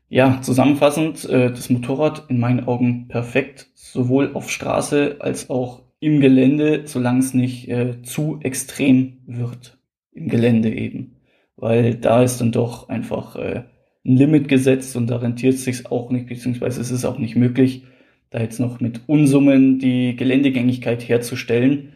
Ja, 0.08 0.40
zusammenfassend, 0.42 1.24
äh, 1.28 1.50
das 1.50 1.70
Motorrad 1.70 2.24
in 2.28 2.38
meinen 2.38 2.66
Augen 2.66 3.08
perfekt, 3.08 3.70
sowohl 3.74 4.32
auf 4.34 4.50
Straße 4.50 5.16
als 5.20 5.50
auch 5.50 5.82
im 5.98 6.20
Gelände, 6.20 6.82
solange 6.84 7.20
es 7.20 7.34
nicht 7.34 7.68
äh, 7.68 8.02
zu 8.02 8.38
extrem 8.42 9.18
wird. 9.26 9.78
Im 10.12 10.28
Gelände 10.28 10.72
eben. 10.72 11.16
Weil 11.56 11.94
da 11.94 12.22
ist 12.22 12.40
dann 12.40 12.52
doch 12.52 12.88
einfach 12.88 13.36
äh, 13.36 13.64
ein 14.04 14.16
Limit 14.16 14.48
gesetzt 14.48 14.96
und 14.96 15.08
da 15.08 15.16
rentiert 15.16 15.54
es 15.54 15.64
sich 15.64 15.90
auch 15.90 16.10
nicht, 16.10 16.26
beziehungsweise 16.26 16.80
es 16.80 16.90
ist 16.90 17.04
auch 17.04 17.18
nicht 17.18 17.36
möglich, 17.36 17.84
da 18.30 18.40
jetzt 18.40 18.60
noch 18.60 18.80
mit 18.80 19.02
Unsummen 19.06 19.78
die 19.78 20.16
Geländegängigkeit 20.16 21.08
herzustellen. 21.08 21.94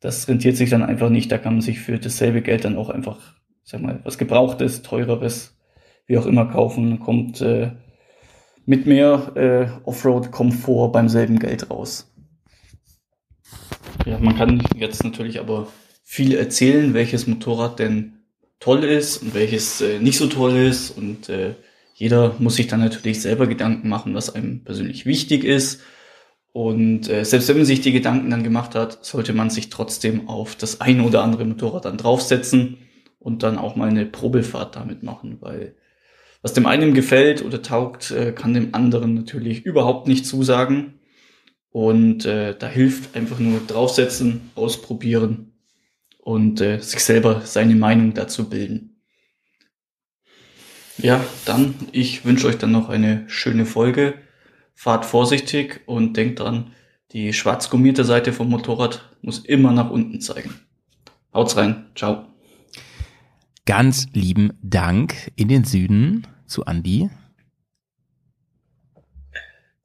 Das 0.00 0.28
rentiert 0.28 0.56
sich 0.56 0.68
dann 0.68 0.82
einfach 0.82 1.08
nicht. 1.08 1.32
Da 1.32 1.38
kann 1.38 1.54
man 1.54 1.62
sich 1.62 1.80
für 1.80 1.98
dasselbe 1.98 2.42
Geld 2.42 2.64
dann 2.64 2.76
auch 2.76 2.90
einfach, 2.90 3.34
sag 3.62 3.80
mal, 3.80 4.00
was 4.04 4.18
Gebrauchtes, 4.18 4.82
Teureres 4.82 5.55
wie 6.06 6.18
auch 6.18 6.26
immer 6.26 6.46
kaufen, 6.46 7.00
kommt 7.00 7.40
äh, 7.40 7.72
mit 8.64 8.86
mehr 8.86 9.32
äh, 9.36 9.88
Offroad-Komfort 9.88 10.92
beim 10.92 11.08
selben 11.08 11.38
Geld 11.38 11.70
raus. 11.70 12.12
Ja, 14.04 14.18
man 14.18 14.36
kann 14.36 14.62
jetzt 14.76 15.02
natürlich 15.04 15.40
aber 15.40 15.68
viel 16.04 16.34
erzählen, 16.34 16.94
welches 16.94 17.26
Motorrad 17.26 17.78
denn 17.78 18.18
toll 18.60 18.84
ist 18.84 19.18
und 19.18 19.34
welches 19.34 19.80
äh, 19.80 19.98
nicht 19.98 20.18
so 20.18 20.26
toll 20.26 20.56
ist 20.56 20.90
und 20.90 21.28
äh, 21.28 21.54
jeder 21.94 22.34
muss 22.38 22.56
sich 22.56 22.66
dann 22.66 22.80
natürlich 22.80 23.22
selber 23.22 23.46
Gedanken 23.46 23.88
machen, 23.88 24.14
was 24.14 24.34
einem 24.34 24.62
persönlich 24.64 25.06
wichtig 25.06 25.44
ist. 25.44 25.80
Und 26.52 27.08
äh, 27.08 27.24
selbst 27.24 27.48
wenn 27.48 27.56
man 27.56 27.64
sich 27.64 27.80
die 27.80 27.92
Gedanken 27.92 28.30
dann 28.30 28.44
gemacht 28.44 28.74
hat, 28.74 29.02
sollte 29.04 29.32
man 29.32 29.48
sich 29.48 29.70
trotzdem 29.70 30.28
auf 30.28 30.56
das 30.56 30.82
eine 30.82 31.04
oder 31.04 31.22
andere 31.22 31.46
Motorrad 31.46 31.86
dann 31.86 31.96
draufsetzen 31.96 32.76
und 33.18 33.42
dann 33.42 33.56
auch 33.56 33.76
mal 33.76 33.88
eine 33.88 34.04
Probefahrt 34.04 34.76
damit 34.76 35.02
machen, 35.02 35.38
weil 35.40 35.74
was 36.46 36.52
dem 36.52 36.66
einen 36.66 36.94
gefällt 36.94 37.44
oder 37.44 37.60
taugt, 37.60 38.12
äh, 38.12 38.30
kann 38.30 38.54
dem 38.54 38.72
anderen 38.72 39.14
natürlich 39.14 39.66
überhaupt 39.66 40.06
nicht 40.06 40.24
zusagen. 40.24 41.00
Und 41.70 42.24
äh, 42.24 42.56
da 42.56 42.68
hilft 42.68 43.16
einfach 43.16 43.40
nur 43.40 43.58
draufsetzen, 43.66 44.52
ausprobieren 44.54 45.54
und 46.20 46.60
äh, 46.60 46.78
sich 46.78 47.00
selber 47.00 47.40
seine 47.44 47.74
Meinung 47.74 48.14
dazu 48.14 48.48
bilden. 48.48 49.02
Ja, 50.98 51.20
dann, 51.46 51.74
ich 51.90 52.24
wünsche 52.24 52.46
euch 52.46 52.58
dann 52.58 52.70
noch 52.70 52.90
eine 52.90 53.24
schöne 53.26 53.66
Folge. 53.66 54.14
Fahrt 54.72 55.04
vorsichtig 55.04 55.80
und 55.86 56.16
denkt 56.16 56.38
dran, 56.38 56.70
die 57.10 57.32
schwarz 57.32 57.70
gummierte 57.70 58.04
Seite 58.04 58.32
vom 58.32 58.50
Motorrad 58.50 59.10
muss 59.20 59.40
immer 59.40 59.72
nach 59.72 59.90
unten 59.90 60.20
zeigen. 60.20 60.54
Haut's 61.34 61.56
rein. 61.56 61.86
Ciao. 61.96 62.26
Ganz 63.64 64.06
lieben 64.12 64.52
Dank 64.62 65.32
in 65.34 65.48
den 65.48 65.64
Süden 65.64 66.24
zu 66.46 66.64
Andi. 66.66 67.10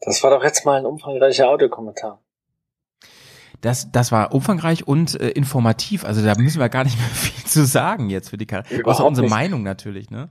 Das 0.02 0.24
war 0.24 0.32
doch 0.32 0.44
jetzt 0.44 0.66
mal 0.66 0.78
ein 0.80 0.86
umfangreicher 0.86 1.48
Audiokommentar. 1.50 2.22
Das, 3.62 3.92
das 3.92 4.12
war 4.12 4.34
umfangreich 4.34 4.88
und 4.88 5.20
äh, 5.22 5.30
informativ. 5.30 6.04
Also 6.04 6.26
da 6.26 6.34
müssen 6.36 6.60
wir 6.60 6.70
gar 6.70 6.84
nicht 6.84 6.98
mehr 7.00 7.08
viel 7.10 7.46
zu 7.46 7.66
sagen 7.66 8.10
jetzt 8.10 8.30
für 8.30 8.38
die 8.38 8.48
Karre. 8.48 8.64
Überhaupt 8.74 8.88
Außer 8.88 9.06
unsere 9.06 9.26
nicht. 9.26 9.32
Meinung 9.36 9.62
natürlich, 9.62 10.10
ne? 10.10 10.30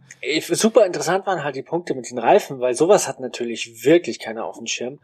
Super 0.50 0.84
interessant 0.84 1.26
waren 1.26 1.44
halt 1.44 1.54
die 1.54 1.62
Punkte 1.62 1.94
mit 1.94 2.10
den 2.10 2.18
Reifen, 2.18 2.58
weil 2.58 2.74
sowas 2.74 3.06
hat 3.06 3.20
natürlich 3.20 3.84
wirklich 3.84 4.18
keiner 4.18 4.44
auf 4.44 4.56
dem 4.58 4.66
Schirm, 4.66 4.98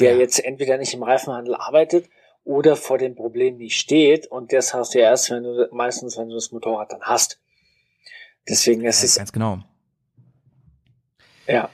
der 0.00 0.14
Ja. 0.14 0.20
jetzt 0.20 0.42
entweder 0.42 0.78
nicht 0.78 0.94
im 0.94 1.02
Reifenhandel 1.02 1.54
arbeitet 1.54 2.08
oder 2.44 2.76
vor 2.76 2.96
dem 2.96 3.14
Problem 3.14 3.58
nicht 3.58 3.76
steht 3.76 4.26
und 4.28 4.52
das 4.54 4.72
hast 4.72 4.94
du 4.94 5.00
ja 5.00 5.06
erst, 5.10 5.30
wenn 5.30 5.42
du 5.42 5.68
meistens, 5.72 6.16
wenn 6.16 6.28
du 6.30 6.34
das 6.36 6.52
Motorrad 6.52 6.92
dann 6.92 7.02
hast. 7.02 7.40
Deswegen 8.48 8.84
ist 8.84 9.00
Ja, 9.02 9.06
es 9.06 9.16
ganz 9.16 9.32
genau. 9.32 9.58
Ja 11.48 11.68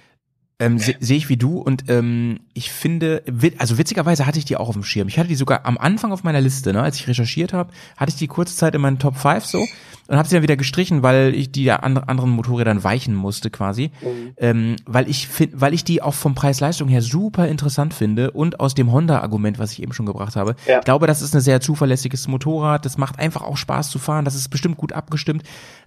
Ähm, 0.58 0.78
se- 0.78 0.94
Sehe 1.00 1.16
ich 1.16 1.28
wie 1.28 1.36
du 1.36 1.58
und 1.58 1.84
ähm, 1.88 2.38
ich 2.54 2.70
finde, 2.70 3.22
also 3.58 3.78
witzigerweise 3.78 4.26
hatte 4.26 4.38
ich 4.38 4.44
die 4.44 4.56
auch 4.56 4.68
auf 4.68 4.74
dem 4.76 4.84
Schirm. 4.84 5.08
Ich 5.08 5.18
hatte 5.18 5.28
die 5.28 5.34
sogar 5.34 5.66
am 5.66 5.76
Anfang 5.76 6.12
auf 6.12 6.22
meiner 6.22 6.40
Liste, 6.40 6.72
ne? 6.72 6.82
als 6.82 6.96
ich 6.96 7.08
recherchiert 7.08 7.52
habe, 7.52 7.72
hatte 7.96 8.10
ich 8.10 8.16
die 8.16 8.28
kurze 8.28 8.54
Zeit 8.54 8.74
in 8.76 8.80
meinen 8.80 9.00
Top 9.00 9.16
5 9.16 9.44
so 9.44 9.66
und 10.06 10.16
habe 10.16 10.28
sie 10.28 10.36
dann 10.36 10.42
wieder 10.44 10.56
gestrichen, 10.56 11.02
weil 11.02 11.34
ich 11.34 11.50
die 11.50 11.64
ja 11.64 11.76
an, 11.76 11.96
anderen 11.98 12.30
Motorrädern 12.30 12.84
weichen 12.84 13.14
musste 13.14 13.50
quasi. 13.50 13.90
Mhm. 14.02 14.34
Ähm, 14.36 14.76
weil 14.86 15.08
ich 15.08 15.26
find, 15.26 15.60
weil 15.60 15.74
ich 15.74 15.82
die 15.82 16.00
auch 16.00 16.14
vom 16.14 16.34
Preis-Leistung 16.36 16.86
her 16.88 17.02
super 17.02 17.48
interessant 17.48 17.92
finde 17.92 18.30
und 18.30 18.60
aus 18.60 18.74
dem 18.74 18.92
Honda-Argument, 18.92 19.58
was 19.58 19.72
ich 19.72 19.82
eben 19.82 19.92
schon 19.94 20.06
gebracht 20.06 20.36
habe. 20.36 20.54
Ja. 20.68 20.78
Ich 20.78 20.84
glaube, 20.84 21.08
das 21.08 21.22
ist 21.22 21.34
ein 21.34 21.40
sehr 21.40 21.60
zuverlässiges 21.60 22.28
Motorrad. 22.28 22.84
Das 22.84 22.98
macht 22.98 23.18
einfach 23.18 23.42
auch 23.42 23.56
Spaß 23.56 23.90
zu 23.90 23.98
fahren. 23.98 24.24
Das 24.24 24.36
ist 24.36 24.48
bestimmt 24.48 24.76
gut 24.76 24.92
abgestimmt. 24.92 25.42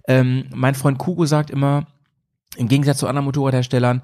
Ähm, 0.06 0.44
mein 0.54 0.74
Freund 0.74 0.98
Kugo 0.98 1.24
sagt 1.24 1.48
immer, 1.50 1.86
im 2.56 2.68
Gegensatz 2.68 2.98
zu 2.98 3.06
anderen 3.06 3.24
Motorradherstellern, 3.24 4.02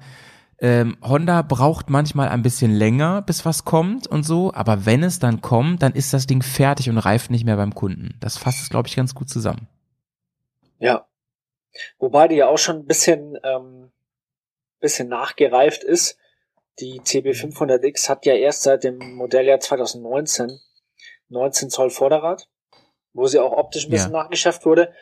ähm, 0.59 0.97
Honda 1.01 1.41
braucht 1.41 1.89
manchmal 1.89 2.29
ein 2.29 2.41
bisschen 2.41 2.71
länger, 2.73 3.21
bis 3.21 3.45
was 3.45 3.65
kommt 3.65 4.07
und 4.07 4.23
so, 4.23 4.53
aber 4.53 4.85
wenn 4.85 5.03
es 5.03 5.19
dann 5.19 5.41
kommt, 5.41 5.81
dann 5.81 5.93
ist 5.93 6.13
das 6.13 6.27
Ding 6.27 6.41
fertig 6.41 6.89
und 6.89 6.97
reift 6.99 7.31
nicht 7.31 7.43
mehr 7.45 7.57
beim 7.57 7.73
Kunden. 7.75 8.15
Das 8.19 8.37
fasst 8.37 8.61
es, 8.61 8.69
glaube 8.69 8.87
ich, 8.87 8.95
ganz 8.95 9.13
gut 9.15 9.29
zusammen. 9.29 9.67
Ja. 10.79 11.05
Wobei 11.97 12.27
die 12.27 12.35
ja 12.35 12.47
auch 12.47 12.57
schon 12.57 12.77
ein 12.77 12.85
bisschen, 12.85 13.37
ähm, 13.43 13.91
bisschen 14.79 15.09
nachgereift 15.09 15.83
ist. 15.83 16.17
Die 16.79 17.01
CB500X 17.01 18.09
hat 18.09 18.25
ja 18.25 18.35
erst 18.35 18.63
seit 18.63 18.83
dem 18.83 19.15
Modelljahr 19.15 19.59
2019 19.59 20.59
19 21.29 21.69
Zoll 21.71 21.89
Vorderrad, 21.89 22.47
wo 23.13 23.27
sie 23.27 23.39
auch 23.39 23.53
optisch 23.53 23.85
ein 23.85 23.91
bisschen 23.91 24.13
Ja. 24.13 24.23
nachgeschärft 24.23 24.65
wurde. 24.65 24.93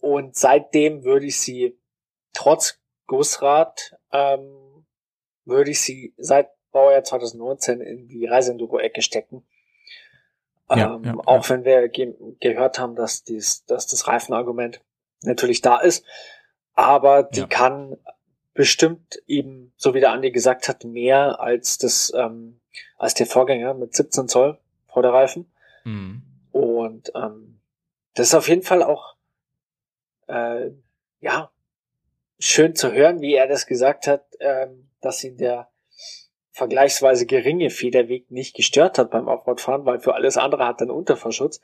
Und 0.00 0.34
seitdem 0.36 1.04
würde 1.04 1.26
ich 1.26 1.38
sie 1.38 1.76
trotz 2.32 2.80
Gussrad, 3.06 3.96
ähm, 4.12 4.86
würde 5.44 5.70
ich 5.70 5.80
sie 5.80 6.14
seit 6.18 6.50
Baujahr 6.72 7.04
2019 7.04 7.80
in 7.80 8.08
die 8.08 8.26
Reiseenduro-Ecke 8.26 9.02
stecken. 9.02 9.46
Ja, 10.70 10.94
ähm, 10.94 11.04
ja, 11.04 11.14
auch 11.24 11.44
ja. 11.44 11.50
wenn 11.50 11.64
wir 11.64 11.88
ge 11.88 12.14
gehört 12.40 12.78
haben, 12.78 12.94
dass, 12.94 13.24
dies, 13.24 13.64
dass 13.64 13.86
das 13.86 14.06
Reifenargument 14.06 14.82
natürlich 15.22 15.62
da 15.62 15.78
ist. 15.78 16.04
Aber 16.74 17.22
die 17.22 17.46
kann 17.46 17.96
bestimmt 18.52 19.22
eben, 19.26 19.72
so 19.76 19.94
wie 19.94 20.00
der 20.00 20.12
Andi 20.12 20.30
gesagt 20.30 20.68
hat, 20.68 20.84
mehr 20.84 21.40
als 21.40 21.78
das, 21.78 22.12
ähm, 22.14 22.60
als 22.98 23.14
der 23.14 23.26
Vorgänger 23.26 23.74
mit 23.74 23.94
17 23.94 24.28
Zoll 24.28 24.58
Vorderreifen. 24.86 25.50
Mhm. 25.84 26.22
Und 26.52 27.12
ähm, 27.14 27.60
das 28.14 28.28
ist 28.28 28.34
auf 28.34 28.48
jeden 28.48 28.62
Fall 28.62 28.82
auch 28.82 29.16
äh, 30.26 30.70
ja 31.20 31.50
schön 32.38 32.74
zu 32.74 32.92
hören, 32.92 33.20
wie 33.20 33.34
er 33.34 33.48
das 33.48 33.66
gesagt 33.66 34.06
hat, 34.06 34.24
ähm, 34.40 34.88
dass 35.00 35.22
ihn 35.24 35.36
der 35.36 35.68
vergleichsweise 36.52 37.26
geringe 37.26 37.70
Federweg 37.70 38.30
nicht 38.30 38.54
gestört 38.54 38.98
hat 38.98 39.10
beim 39.10 39.28
Offroadfahren, 39.28 39.84
weil 39.86 40.00
für 40.00 40.14
alles 40.14 40.36
andere 40.36 40.66
hat 40.66 40.80
er 40.80 40.82
einen 40.82 40.90
Unterverschutz. 40.90 41.60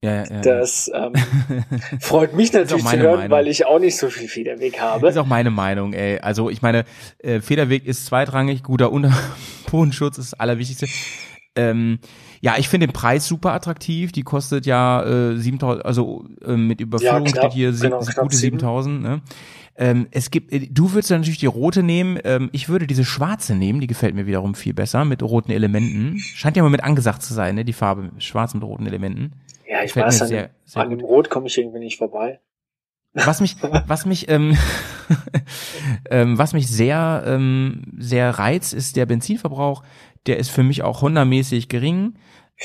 Ja, 0.00 0.24
ja, 0.24 0.30
ja. 0.30 0.40
Das 0.42 0.90
ähm, 0.94 1.12
freut 2.00 2.32
mich 2.32 2.52
natürlich 2.52 2.84
zu 2.84 2.98
hören, 2.98 3.16
Meinung. 3.16 3.30
weil 3.30 3.48
ich 3.48 3.66
auch 3.66 3.80
nicht 3.80 3.96
so 3.96 4.10
viel 4.10 4.28
Federweg 4.28 4.80
habe. 4.80 5.06
Das 5.06 5.16
ist 5.16 5.20
auch 5.20 5.26
meine 5.26 5.50
Meinung, 5.50 5.92
ey. 5.92 6.20
Also 6.20 6.50
ich 6.50 6.62
meine, 6.62 6.84
äh, 7.18 7.40
Federweg 7.40 7.84
ist 7.84 8.06
zweitrangig, 8.06 8.62
guter 8.62 8.92
Unterbodenschutz 8.92 10.18
ist 10.18 10.32
das 10.32 10.40
Allerwichtigste. 10.40 10.86
Ähm, 11.58 11.98
ja, 12.40 12.54
ich 12.56 12.68
finde 12.68 12.86
den 12.86 12.92
Preis 12.92 13.26
super 13.26 13.52
attraktiv. 13.52 14.12
Die 14.12 14.22
kostet 14.22 14.64
ja 14.66 15.02
äh, 15.32 15.36
7000, 15.36 15.84
also 15.84 16.24
äh, 16.44 16.56
mit 16.56 16.80
Überführung 16.80 17.26
Ja, 17.26 17.32
knapp, 17.32 17.44
steht 17.44 17.52
hier 17.52 17.72
genau, 17.72 17.98
gute 17.98 18.36
sieben. 18.36 18.58
7000. 18.58 19.02
Ne? 19.02 19.22
Ähm, 19.76 20.06
es 20.10 20.30
gibt, 20.30 20.52
äh, 20.52 20.66
du 20.70 20.92
würdest 20.92 21.10
dann 21.10 21.20
natürlich 21.20 21.38
die 21.38 21.46
rote 21.46 21.82
nehmen. 21.82 22.18
Ähm, 22.24 22.48
ich 22.52 22.68
würde 22.68 22.86
diese 22.86 23.04
schwarze 23.04 23.54
nehmen. 23.54 23.80
Die 23.80 23.86
gefällt 23.86 24.14
mir 24.14 24.26
wiederum 24.26 24.54
viel 24.54 24.74
besser 24.74 25.04
mit 25.04 25.22
roten 25.22 25.50
Elementen. 25.52 26.18
Scheint 26.34 26.56
ja 26.56 26.62
mal 26.62 26.68
mit 26.70 26.82
angesagt 26.84 27.22
zu 27.22 27.34
sein, 27.34 27.54
ne? 27.56 27.64
Die 27.64 27.72
Farbe 27.72 28.10
schwarz 28.18 28.54
mit 28.54 28.62
roten 28.64 28.86
Elementen. 28.86 29.32
Ja, 29.68 29.78
ich 29.82 29.88
gefällt 29.88 30.06
weiß, 30.06 30.22
an, 30.22 30.28
sehr- 30.28 30.42
dem- 30.48 30.50
sehr 30.64 30.82
an 30.82 30.90
dem. 30.90 31.00
Rot 31.00 31.28
komme 31.30 31.46
ich 31.48 31.58
irgendwie 31.58 31.78
nicht 31.80 31.98
vorbei. 31.98 32.40
Was 33.14 33.40
mich, 33.40 33.56
was 33.86 34.04
mich, 34.06 34.28
ähm, 34.28 34.56
ähm, 36.10 36.38
was 36.38 36.52
mich 36.52 36.68
sehr, 36.68 37.24
ähm, 37.26 37.82
sehr 37.98 38.30
reizt, 38.30 38.74
ist 38.74 38.96
der 38.96 39.06
Benzinverbrauch. 39.06 39.82
Der 40.26 40.38
ist 40.38 40.50
für 40.50 40.62
mich 40.62 40.82
auch 40.82 41.02
Honda-mäßig 41.02 41.68
gering. 41.68 42.14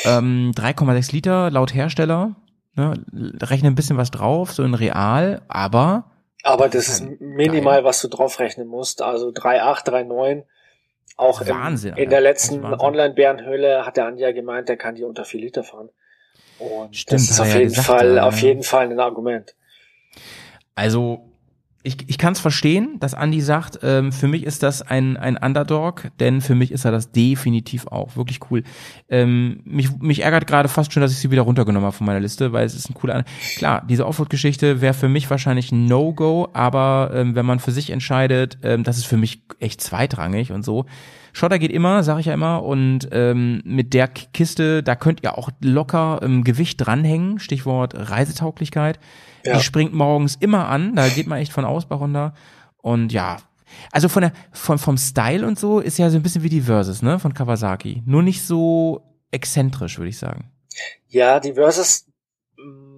Ähm, 0.06 0.52
3,6 0.56 1.12
Liter 1.14 1.52
laut 1.52 1.74
Hersteller. 1.74 2.36
Ne, 2.76 3.06
rechne 3.42 3.70
ein 3.70 3.76
bisschen 3.76 3.98
was 3.98 4.10
drauf, 4.10 4.52
so 4.52 4.64
in 4.64 4.74
real, 4.74 5.44
aber 5.48 6.06
Aber 6.42 6.70
Das 6.70 6.90
ist 6.90 7.06
minimal, 7.20 7.84
was 7.84 8.02
du 8.02 8.08
draufrechnen 8.08 8.68
musst. 8.68 9.04
Also 9.04 9.30
3,8, 9.30 9.88
3,9. 9.88 10.44
Auch 11.16 11.42
ist 11.42 11.50
im, 11.50 11.56
Wahnsinn, 11.56 11.96
in 11.96 12.10
der 12.10 12.22
letzten 12.22 12.64
Wahnsinn. 12.64 12.80
Online-Bärenhöhle 12.80 13.86
hat 13.86 13.98
der 13.98 14.08
Andi 14.08 14.24
ja 14.24 14.32
gemeint, 14.32 14.70
der 14.70 14.78
kann 14.78 14.96
die 14.96 15.04
unter 15.04 15.26
4 15.26 15.42
Liter 15.42 15.64
fahren. 15.64 15.90
Und 16.58 16.96
Stimmt, 16.96 17.22
das 17.22 17.30
ist 17.30 17.40
auf 17.40 17.54
jeden 17.54 17.70
gesagt, 17.70 17.86
Fall, 17.86 18.16
ja, 18.16 18.24
auf 18.24 18.42
ja. 18.42 18.48
jeden 18.48 18.64
Fall 18.64 18.90
ein 18.90 19.00
Argument. 19.00 19.56
Also 20.74 21.30
ich, 21.86 22.10
ich 22.10 22.18
kann 22.18 22.32
es 22.32 22.40
verstehen, 22.40 22.98
dass 23.00 23.14
Andy 23.14 23.42
sagt, 23.42 23.80
ähm, 23.84 24.14
für 24.14 24.30
mich 24.30 24.44
ist 24.44 24.64
das 24.64 24.82
ein, 24.82 25.18
ein 25.18 25.36
Underdog, 25.36 26.12
denn 26.20 26.40
für 26.40 26.56
mich 26.56 26.72
ist 26.72 26.86
er 26.86 26.92
das 26.92 27.12
definitiv 27.12 27.88
auch. 27.88 28.16
Wirklich 28.16 28.40
cool. 28.50 28.64
Ähm, 29.10 29.60
mich, 29.66 29.92
mich 30.00 30.22
ärgert 30.22 30.48
gerade 30.48 30.70
fast 30.70 30.94
schon, 30.94 31.02
dass 31.02 31.12
ich 31.12 31.18
sie 31.18 31.30
wieder 31.30 31.42
runtergenommen 31.42 31.86
habe 31.86 31.96
von 31.96 32.08
meiner 32.08 32.22
Liste, 32.22 32.54
weil 32.54 32.66
es 32.66 32.74
ist 32.74 32.90
ein 32.90 32.94
cooler. 32.94 33.26
Klar, 33.58 33.84
diese 33.88 34.08
Offroad-Geschichte 34.08 34.80
wäre 34.80 34.94
für 34.94 35.10
mich 35.10 35.30
wahrscheinlich 35.30 35.74
ein 35.74 35.86
No-Go, 35.86 36.48
aber 36.54 37.12
ähm, 37.14 37.36
wenn 37.36 37.46
man 37.46 37.60
für 37.60 37.72
sich 37.72 37.90
entscheidet, 37.90 38.58
ähm, 38.64 38.84
das 38.84 38.98
ist 38.98 39.06
für 39.06 39.18
mich 39.18 39.44
echt 39.60 39.82
zweitrangig 39.82 40.54
und 40.54 40.64
so. 40.64 40.86
Schotter 41.34 41.60
geht 41.60 41.72
immer, 41.72 42.04
sage 42.04 42.22
ich 42.22 42.28
ja 42.28 42.34
immer, 42.34 42.64
und 42.64 43.10
ähm, 43.12 43.62
mit 43.66 43.94
der 43.94 44.08
Kiste, 44.08 44.84
da 44.84 44.96
könnt 44.96 45.24
ihr 45.24 45.38
auch 45.38 45.50
locker 45.62 46.20
ähm, 46.22 46.46
Gewicht 46.46 46.78
dranhängen, 46.78 47.40
Stichwort 47.40 47.94
Reisetauglichkeit. 47.98 49.00
Ja. 49.44 49.58
Die 49.58 49.64
springt 49.64 49.94
morgens 49.94 50.36
immer 50.36 50.68
an, 50.70 50.96
da 50.96 51.08
geht 51.10 51.28
man 51.28 51.40
echt 51.40 51.52
von 51.52 51.66
aus 51.66 51.86
bei 51.86 51.98
Honda. 51.98 52.34
Und 52.78 53.12
ja, 53.12 53.38
also 53.92 54.08
von 54.10 54.22
der, 54.22 54.34
von, 54.52 54.78
vom 54.78 54.98
Style 54.98 55.46
und 55.46 55.58
so 55.60 55.80
ist 55.80 55.98
ja 55.98 56.10
so 56.10 56.18
ein 56.18 56.24
bisschen 56.24 56.44
wie 56.44 56.50
die 56.50 56.62
Versus, 56.62 57.02
ne, 57.02 57.20
von 57.20 57.34
Kawasaki. 57.34 58.04
Nur 58.06 58.24
nicht 58.24 58.46
so 58.46 59.02
exzentrisch, 59.32 59.98
würde 59.98 60.10
ich 60.10 60.20
sagen. 60.20 60.52
Ja, 61.08 61.40
die 61.40 61.54
Versus 61.54 62.08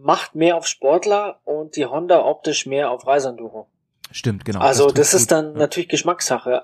macht 0.04 0.36
mehr 0.36 0.56
auf 0.58 0.68
Sportler 0.68 1.40
und 1.46 1.76
die 1.76 1.86
Honda 1.86 2.24
optisch 2.26 2.66
mehr 2.66 2.92
auf 2.92 3.08
Reiseenduro. 3.08 3.68
Stimmt, 4.12 4.46
genau. 4.46 4.60
Also 4.60 4.86
trifft 4.86 4.98
das, 5.00 5.14
ist 5.16 5.22
gut. 5.24 5.32
dann 5.32 5.46
Ja. 5.54 5.58
natürlich 5.60 5.90
Geschmackssache. 5.90 6.62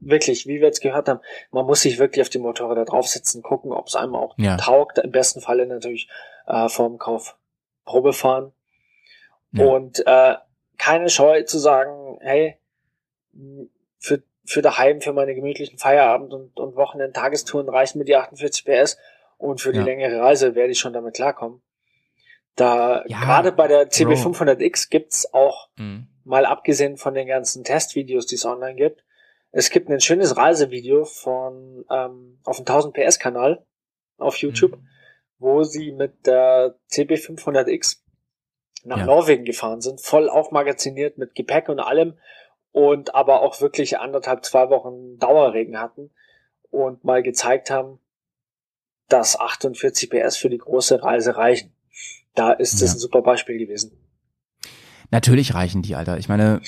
Wirklich, 0.00 0.46
wie 0.46 0.56
wir 0.60 0.66
jetzt 0.66 0.82
gehört 0.82 1.08
haben, 1.08 1.20
man 1.50 1.64
muss 1.64 1.80
sich 1.80 1.98
wirklich 1.98 2.22
auf 2.22 2.28
die 2.28 2.38
Motorräder 2.38 2.84
draufsetzen, 2.84 3.42
gucken, 3.42 3.72
ob 3.72 3.86
es 3.86 3.96
einem 3.96 4.14
auch 4.14 4.34
Ja. 4.36 4.56
taugt. 4.58 4.98
Im 4.98 5.10
besten 5.10 5.40
Falle 5.40 5.66
natürlich 5.66 6.08
äh, 6.46 6.68
vorm 6.68 6.98
Kauf 6.98 7.36
Probe 7.84 8.12
fahren. 8.12 8.52
Ja. 9.52 9.64
Und 9.66 10.02
äh, 10.06 10.34
keine 10.78 11.08
Scheu 11.08 11.42
zu 11.42 11.58
sagen, 11.58 12.18
hey, 12.20 12.58
für, 13.98 14.22
für 14.44 14.62
daheim, 14.62 15.00
für 15.00 15.12
meine 15.12 15.34
gemütlichen 15.34 15.78
Feierabend- 15.78 16.32
und, 16.32 16.58
und 16.58 16.76
Wochenend-Tagestouren 16.76 17.68
reichen 17.68 17.98
mir 17.98 18.04
die 18.04 18.16
48 18.16 18.64
PS 18.64 18.98
und 19.36 19.60
für 19.60 19.72
die 19.72 19.78
Ja. 19.78 19.84
längere 19.84 20.20
Reise 20.20 20.54
werde 20.54 20.72
ich 20.72 20.78
schon 20.78 20.92
damit 20.92 21.14
klarkommen. 21.14 21.62
Da 22.56 23.04
Ja, 23.06 23.20
gerade 23.20 23.52
bei 23.52 23.68
der 23.68 23.84
Bro. 23.86 23.90
CB500X 23.92 24.90
gibt's 24.90 25.32
auch 25.32 25.68
Mhm. 25.76 26.08
mal 26.24 26.44
abgesehen 26.44 26.96
von 26.96 27.14
den 27.14 27.28
ganzen 27.28 27.64
Testvideos, 27.64 28.26
die 28.26 28.34
es 28.34 28.44
online 28.44 28.74
gibt, 28.74 29.04
es 29.50 29.70
gibt 29.70 29.88
ein 29.88 30.00
schönes 30.00 30.36
Reisevideo 30.36 31.04
von 31.04 31.84
ähm, 31.90 32.38
auf 32.44 32.56
dem 32.56 32.66
1000 32.66 32.94
PS 32.94 33.18
Kanal 33.18 33.64
auf 34.18 34.36
YouTube, 34.36 34.72
Mhm. 34.76 34.88
wo 35.38 35.62
sie 35.62 35.92
mit 35.92 36.26
der 36.26 36.76
CB500X 36.90 38.02
nach 38.84 38.98
Ja. 38.98 39.06
Norwegen 39.06 39.44
gefahren 39.44 39.80
sind, 39.80 40.00
voll 40.00 40.28
aufmagaziniert 40.28 41.18
mit 41.18 41.34
Gepäck 41.34 41.68
und 41.68 41.80
allem 41.80 42.18
und 42.72 43.14
aber 43.14 43.42
auch 43.42 43.60
wirklich 43.60 43.98
anderthalb, 43.98 44.44
zwei 44.44 44.70
Wochen 44.70 45.18
Dauerregen 45.18 45.78
hatten 45.80 46.10
und 46.70 47.04
mal 47.04 47.22
gezeigt 47.22 47.70
haben, 47.70 47.98
dass 49.08 49.38
48 49.40 50.10
PS 50.10 50.36
für 50.36 50.50
die 50.50 50.58
große 50.58 51.02
Reise 51.02 51.36
reichen. 51.36 51.72
Da 52.34 52.52
ist 52.52 52.74
das 52.82 52.90
Ja. 52.90 52.96
ein 52.96 52.98
super 52.98 53.22
Beispiel 53.22 53.58
gewesen. 53.58 53.92
Natürlich 55.10 55.54
reichen 55.54 55.80
die, 55.82 55.94
Alter. 55.96 56.18
Ich 56.18 56.28
meine, 56.28 56.60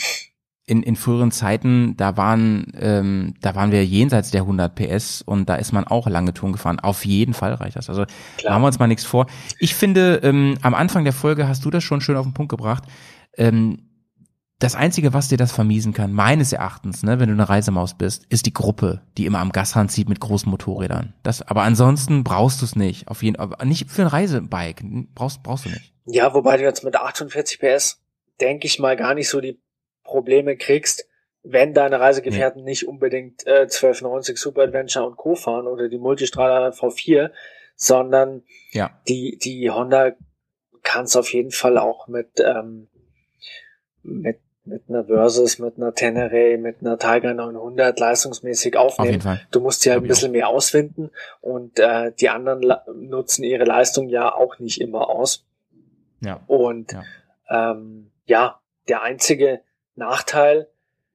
in, 0.70 0.84
in 0.84 0.94
früheren 0.94 1.32
Zeiten, 1.32 1.96
da 1.96 2.16
waren, 2.16 2.72
ähm, 2.78 3.34
da 3.40 3.56
waren 3.56 3.72
wir 3.72 3.84
jenseits 3.84 4.30
der 4.30 4.42
100 4.42 4.72
PS 4.72 5.20
und 5.20 5.48
da 5.48 5.56
ist 5.56 5.72
man 5.72 5.84
auch 5.84 6.06
lange 6.06 6.32
Touren 6.32 6.52
gefahren. 6.52 6.78
Auf 6.78 7.04
jeden 7.04 7.34
Fall 7.34 7.54
reicht 7.54 7.74
das. 7.74 7.88
Also 7.88 8.04
Klar. 8.36 8.52
machen 8.52 8.62
wir 8.62 8.66
uns 8.68 8.78
mal 8.78 8.86
nichts 8.86 9.04
vor. 9.04 9.26
Ich 9.58 9.74
finde, 9.74 10.20
ähm, 10.22 10.56
am 10.62 10.74
Anfang 10.74 11.02
der 11.02 11.12
Folge 11.12 11.48
hast 11.48 11.64
du 11.64 11.70
das 11.70 11.82
schon 11.82 12.00
schön 12.00 12.16
auf 12.16 12.24
den 12.24 12.34
Punkt 12.34 12.50
gebracht. 12.50 12.84
Ähm, 13.36 13.90
das 14.60 14.76
Einzige, 14.76 15.12
was 15.12 15.26
dir 15.26 15.38
das 15.38 15.50
vermiesen 15.50 15.92
kann, 15.92 16.12
meines 16.12 16.52
Erachtens, 16.52 17.02
ne, 17.02 17.18
wenn 17.18 17.28
du 17.28 17.34
eine 17.34 17.48
Reisemaus 17.48 17.94
bist, 17.94 18.26
ist 18.28 18.46
die 18.46 18.52
Gruppe, 18.52 19.00
die 19.18 19.26
immer 19.26 19.40
am 19.40 19.50
Gashand 19.50 19.90
zieht 19.90 20.08
mit 20.08 20.20
großen 20.20 20.48
Motorrädern. 20.48 21.14
Das, 21.24 21.42
aber 21.42 21.62
ansonsten 21.62 22.22
brauchst 22.22 22.60
du 22.60 22.66
es 22.66 22.76
nicht. 22.76 23.08
Auf 23.08 23.24
jeden 23.24 23.36
aber 23.36 23.64
nicht 23.64 23.90
für 23.90 24.02
ein 24.02 24.08
Reisebike. 24.08 24.84
Brauchst, 25.14 25.42
brauchst 25.42 25.64
du 25.64 25.70
nicht. 25.70 25.92
Ja, 26.06 26.32
wobei 26.32 26.58
du 26.58 26.62
jetzt 26.62 26.84
mit 26.84 26.94
48 26.94 27.58
PS, 27.58 28.02
denke 28.40 28.66
ich 28.66 28.78
mal, 28.78 28.96
gar 28.96 29.14
nicht 29.14 29.28
so 29.28 29.40
die 29.40 29.58
Probleme 30.10 30.56
kriegst, 30.56 31.06
wenn 31.42 31.72
deine 31.72 32.00
Reisegefährten 32.00 32.64
nicht 32.64 32.86
unbedingt 32.86 33.46
äh, 33.46 33.62
1290 33.62 34.36
Super 34.36 34.62
Adventure 34.62 35.06
und 35.06 35.16
Co. 35.16 35.34
fahren 35.34 35.66
oder 35.66 35.88
die 35.88 35.98
Multistrada 35.98 36.68
V4, 36.70 37.30
sondern 37.76 38.42
Ja. 38.72 38.90
die, 39.08 39.38
die 39.38 39.70
Honda 39.70 40.12
kannst 40.82 41.16
auf 41.16 41.32
jeden 41.32 41.50
Fall 41.52 41.78
auch 41.78 42.08
mit, 42.08 42.28
ähm, 42.40 42.88
mit, 44.02 44.38
mit 44.64 44.82
einer 44.88 45.04
Versus, 45.04 45.58
mit 45.58 45.76
einer 45.78 45.94
Tenere, 45.94 46.58
mit 46.58 46.80
einer 46.80 46.98
Tiger 46.98 47.32
900 47.32 47.98
leistungsmäßig 47.98 48.76
Auf 48.76 48.98
aufnehmen. 48.98 49.20
Fall. 49.22 49.40
Du 49.50 49.60
musst 49.60 49.80
sie 49.82 49.90
halt 49.90 50.02
ein 50.02 50.08
bisschen 50.08 50.32
mehr 50.32 50.48
auswinden 50.48 51.10
und 51.40 51.78
äh, 51.78 52.12
die 52.12 52.28
anderen 52.28 52.74
nutzen 52.94 53.44
ihre 53.44 53.64
Leistung 53.64 54.08
ja 54.08 54.34
auch 54.34 54.58
nicht 54.58 54.80
immer 54.80 55.08
aus. 55.08 55.46
Ja. 56.20 56.42
Und 56.46 56.92
Ja. 56.92 57.04
Ähm, 57.72 58.10
ja, 58.26 58.60
der 58.88 59.02
einzige 59.02 59.60
Nachteil 60.00 60.68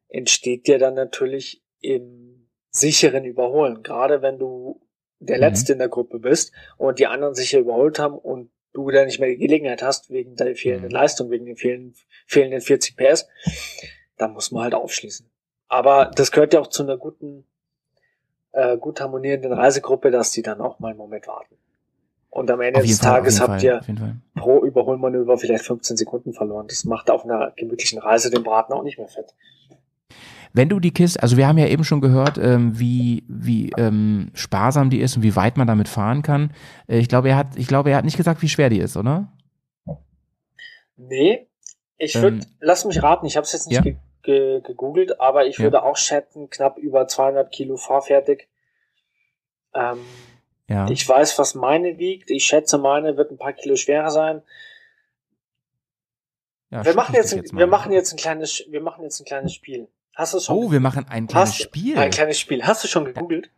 entsteht 0.07 0.68
dir 0.68 0.80
dann 0.80 0.94
natürlich 0.94 1.62
im 1.82 2.48
sicheren 2.70 3.26
Überholen. 3.26 3.84
Gerade 3.84 4.22
wenn 4.22 4.40
du 4.40 4.82
der 5.20 5.38
Mhm. 5.38 5.41
Letzte 5.41 5.74
in 5.74 5.80
der 5.80 5.90
Gruppe 5.90 6.20
bist 6.20 6.53
und 6.78 6.99
die 6.99 7.07
anderen 7.07 7.36
sicher 7.36 7.60
überholt 7.60 7.99
haben 7.99 8.18
und 8.18 8.52
du 8.74 8.90
dann 8.91 9.06
nicht 9.06 9.20
mehr 9.20 9.30
die 9.30 9.38
Gelegenheit 9.38 9.82
hast, 9.82 10.10
wegen 10.10 10.36
der 10.36 10.56
fehlenden 10.56 10.90
Mhm. 10.90 10.94
Leistung, 10.95 11.30
wegen 11.32 11.45
den 11.45 11.56
fehlenden, 11.57 11.95
fehlenden 12.28 12.62
40 12.62 12.95
PS, 12.98 13.28
dann 14.18 14.34
muss 14.34 14.52
man 14.52 14.64
halt 14.64 14.74
aufschließen. 14.76 15.30
Aber 15.68 16.12
das 16.16 16.32
gehört 16.32 16.53
ja 16.53 16.60
auch 16.60 16.68
zu 16.68 16.84
einer 16.84 16.98
guten, 16.98 17.45
äh, 18.52 18.78
gut 18.78 19.02
harmonierenden 19.02 19.53
Reisegruppe, 19.53 20.12
dass 20.12 20.32
die 20.32 20.41
dann 20.41 20.62
auch 20.62 20.80
mal 20.80 20.90
einen 20.90 20.98
Moment 20.98 21.28
warten. 21.28 21.57
Und 22.36 22.52
am 22.52 22.60
Ende 22.60 22.82
des 22.82 22.99
Fall, 22.99 23.12
Tages 23.12 23.40
habt 23.40 23.62
Fall, 23.62 23.64
ihr 23.64 23.82
pro 24.36 24.62
Überholmanöver 24.62 25.38
vielleicht 25.38 25.64
15 25.64 25.95
Sekunden 25.95 26.34
verloren. 26.34 26.68
Das 26.68 26.84
macht 26.84 27.10
auf 27.10 27.24
einer 27.24 27.52
gemütlichen 27.56 27.98
Reise 27.98 28.30
den 28.30 28.44
Braten 28.44 28.74
auch 28.74 28.84
nicht 28.84 28.98
mehr 28.98 29.07
fett. 29.07 29.34
Wenn 30.52 30.68
du 30.68 30.82
die 30.82 30.91
Kiste, 30.91 31.24
also 31.24 31.38
wir 31.38 31.48
haben 31.48 31.57
ja 31.57 31.68
eben 31.68 31.86
schon 31.86 32.02
gehört, 32.02 32.38
ähm, 32.38 32.78
wie 32.78 33.24
wie 33.30 33.72
ähm, 33.78 34.32
sparsam 34.34 34.90
die 34.90 34.99
ist 34.99 35.16
und 35.16 35.24
wie 35.24 35.38
weit 35.38 35.56
man 35.56 35.66
damit 35.66 35.88
fahren 35.88 36.24
kann. 36.24 36.52
Äh, 36.88 36.98
ich 36.98 37.07
glaube, 37.07 37.30
er 37.30 37.38
hat, 37.38 37.56
ich 37.56 37.68
glaube, 37.68 37.91
er 37.91 37.98
hat 37.98 38.06
nicht 38.06 38.18
gesagt, 38.18 38.41
wie 38.41 38.49
schwer 38.49 38.70
die 38.70 38.80
ist, 38.80 38.98
oder? 38.98 39.32
Nee, 40.98 41.48
ich 41.98 42.16
würde, 42.16 42.38
Ähm, 42.40 42.45
lass 42.60 42.84
mich 42.84 43.02
raten, 43.02 43.26
ich 43.28 43.38
habe 43.38 43.45
es 43.45 43.53
jetzt 43.53 43.68
nicht 43.68 43.78
ja. 43.78 43.82
ge 43.82 43.95
ge 44.24 44.60
gegoogelt, 44.60 45.22
aber 45.22 45.45
ich 45.45 45.57
Ja. 45.57 45.64
würde 45.64 45.84
auch 45.84 45.95
schätzen, 45.95 46.49
knapp 46.49 46.78
über 46.80 47.07
200 47.07 47.49
Kilo 47.49 47.78
fahrfertig. 47.78 48.49
Ähm, 49.74 49.99
Ja. 50.67 50.89
Ich 50.89 51.07
weiß, 51.07 51.37
was 51.37 51.55
meine 51.55 51.99
wiegt. 51.99 52.31
Ich 52.31 52.45
schätze, 52.45 52.77
meine 52.77 53.17
wird 53.17 53.31
ein 53.31 53.37
paar 53.37 53.53
Kilo 53.53 53.75
schwerer 53.75 54.09
sein. 54.11 54.41
ja 56.71 56.83
wir 56.83 56.95
machen 56.95 57.13
jetzt, 57.15 57.33
ein, 57.33 57.43
mal. 57.51 57.59
wir 57.59 57.67
machen 57.67 57.91
jetzt 57.91 58.11
ein 58.13 58.17
kleines, 58.17 58.63
wir 58.69 58.81
machen 58.81 59.03
jetzt 59.03 59.19
ein 59.19 59.25
kleines 59.25 59.53
Spiel. 59.53 59.87
Hast 60.15 60.33
du 60.33 60.39
schon? 60.39 60.57
Oh, 60.57 60.71
wir 60.71 60.79
machen 60.79 61.05
ein 61.09 61.27
kleines 61.27 61.49
hast, 61.49 61.61
Spiel. 61.61 61.97
Ein 61.97 62.09
kleines 62.09 62.39
Spiel. 62.39 62.63
Hast 62.63 62.83
du 62.83 62.87
schon 62.87 63.05
gegoogelt? 63.05 63.51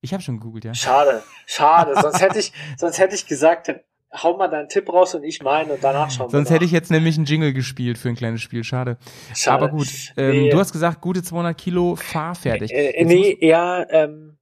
ich 0.00 0.12
habe 0.12 0.22
schon 0.22 0.38
gegoogelt, 0.38 0.64
ja. 0.64 0.74
Schade, 0.74 1.22
schade. 1.46 1.94
sonst 2.00 2.20
hätte 2.20 2.38
ich, 2.38 2.52
sonst 2.76 2.98
hätte 2.98 3.14
ich 3.14 3.26
gesagt, 3.26 3.72
hau 4.12 4.36
mal 4.36 4.48
deinen 4.48 4.68
Tipp 4.68 4.88
raus 4.92 5.14
und 5.14 5.22
ich 5.24 5.42
meinen 5.42 5.70
und 5.70 5.82
danach 5.82 6.10
schauen 6.10 6.30
Sonst 6.30 6.50
hätte 6.50 6.64
ich 6.64 6.70
jetzt 6.70 6.90
nämlich 6.90 7.16
einen 7.16 7.24
Jingle 7.24 7.52
gespielt 7.52 7.98
für 7.98 8.08
ein 8.08 8.14
kleines 8.16 8.42
Spiel. 8.42 8.64
Schade. 8.64 8.96
Schade. 9.34 9.64
Aber 9.64 9.68
gut, 9.68 9.88
ähm, 10.16 10.30
Nee. 10.30 10.50
du 10.50 10.58
hast 10.58 10.72
gesagt, 10.72 11.00
gute 11.00 11.22
200 11.22 11.56
Kilo 11.56 11.96
fahrfertig. 11.96 12.72
Äh, 12.72 13.00
Jetzt 13.00 13.08
nee, 13.08 13.38
ja, 13.40 13.86
ähm, 13.90 14.38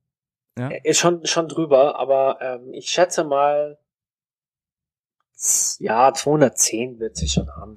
Ja? 0.61 0.69
ist 0.85 0.99
schon, 0.99 1.27
schon 1.27 1.49
drüber, 1.49 1.99
aber 1.99 2.39
ähm, 2.41 2.73
ich 2.73 2.91
schätze 2.91 3.25
mal, 3.25 3.79
ja, 5.79 6.13
210 6.13 7.01
wird 7.01 7.17
sie 7.17 7.29
schon 7.29 7.49
haben. 7.49 7.77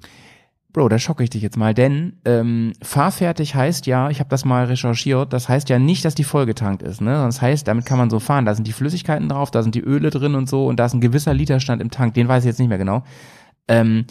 Bro, 0.74 0.88
da 0.88 0.98
schocke 0.98 1.22
ich 1.22 1.30
dich 1.30 1.40
jetzt 1.40 1.56
mal, 1.56 1.72
denn 1.72 2.20
ähm, 2.24 2.72
fahrfertig 2.82 3.54
heißt 3.54 3.86
ja, 3.86 4.10
ich 4.10 4.18
habe 4.18 4.28
das 4.28 4.44
mal 4.44 4.64
recherchiert, 4.64 5.32
das 5.32 5.48
heißt 5.48 5.68
ja 5.68 5.78
nicht, 5.78 6.04
dass 6.04 6.16
die 6.16 6.24
vollgetankt 6.24 6.82
ist, 6.82 7.00
ne? 7.00 7.12
Das 7.12 7.40
heißt, 7.40 7.68
damit 7.68 7.86
kann 7.86 7.96
man 7.96 8.10
so 8.10 8.18
fahren. 8.18 8.44
Da 8.44 8.56
sind 8.56 8.66
die 8.66 8.72
Flüssigkeiten 8.72 9.28
drauf, 9.28 9.52
da 9.52 9.62
sind 9.62 9.76
die 9.76 9.80
Öle 9.80 10.10
drin 10.10 10.34
und 10.34 10.48
so 10.48 10.66
und 10.66 10.80
da 10.80 10.86
ist 10.86 10.94
ein 10.94 11.00
gewisser 11.00 11.32
Literstand 11.32 11.80
im 11.80 11.92
Tank, 11.92 12.14
den 12.14 12.26
weiß 12.26 12.42
ich 12.42 12.48
jetzt 12.48 12.58
nicht 12.58 12.68
mehr 12.68 12.78
genau. 12.78 13.04
Ähm, 13.68 14.06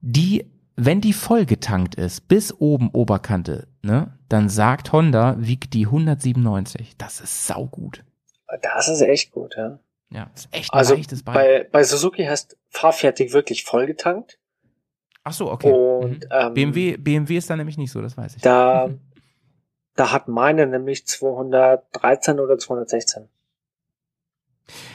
die, 0.00 0.50
wenn 0.74 1.02
die 1.02 1.12
vollgetankt 1.12 1.96
ist, 1.96 2.28
bis 2.28 2.50
oben 2.58 2.88
Oberkante, 2.88 3.68
ne, 3.82 4.16
dann 4.30 4.48
sagt 4.48 4.92
Honda, 4.92 5.36
wiegt 5.38 5.74
die 5.74 5.84
197. 5.84 6.96
Das 6.96 7.20
ist 7.20 7.46
saugut. 7.46 8.05
Das 8.62 8.88
ist 8.88 9.00
echt 9.02 9.32
gut, 9.32 9.56
ja. 9.56 9.78
Ja, 10.10 10.28
das 10.32 10.44
ist 10.44 10.54
echt 10.54 10.72
ein 10.72 10.78
Also 10.78 10.94
leichtes 10.94 11.22
Bike. 11.24 11.34
bei, 11.34 11.68
bei 11.72 11.82
Suzuki 11.84 12.24
heißt 12.24 12.56
fahrfertig 12.70 13.32
wirklich 13.32 13.64
vollgetankt 13.64 14.38
Ach 15.24 15.32
so, 15.32 15.50
okay. 15.50 15.72
und 15.72 16.20
mhm. 16.24 16.28
ähm, 16.30 16.54
BMW, 16.54 16.96
BMW 16.96 17.36
ist 17.36 17.50
da 17.50 17.56
nämlich 17.56 17.76
nicht 17.76 17.90
so, 17.90 18.00
das 18.00 18.16
weiß 18.16 18.36
ich. 18.36 18.42
da, 18.42 18.88
da 19.96 20.12
hat 20.12 20.28
meine 20.28 20.66
nämlich 20.66 21.06
213 21.06 22.38
oder 22.38 22.56
216. 22.58 23.28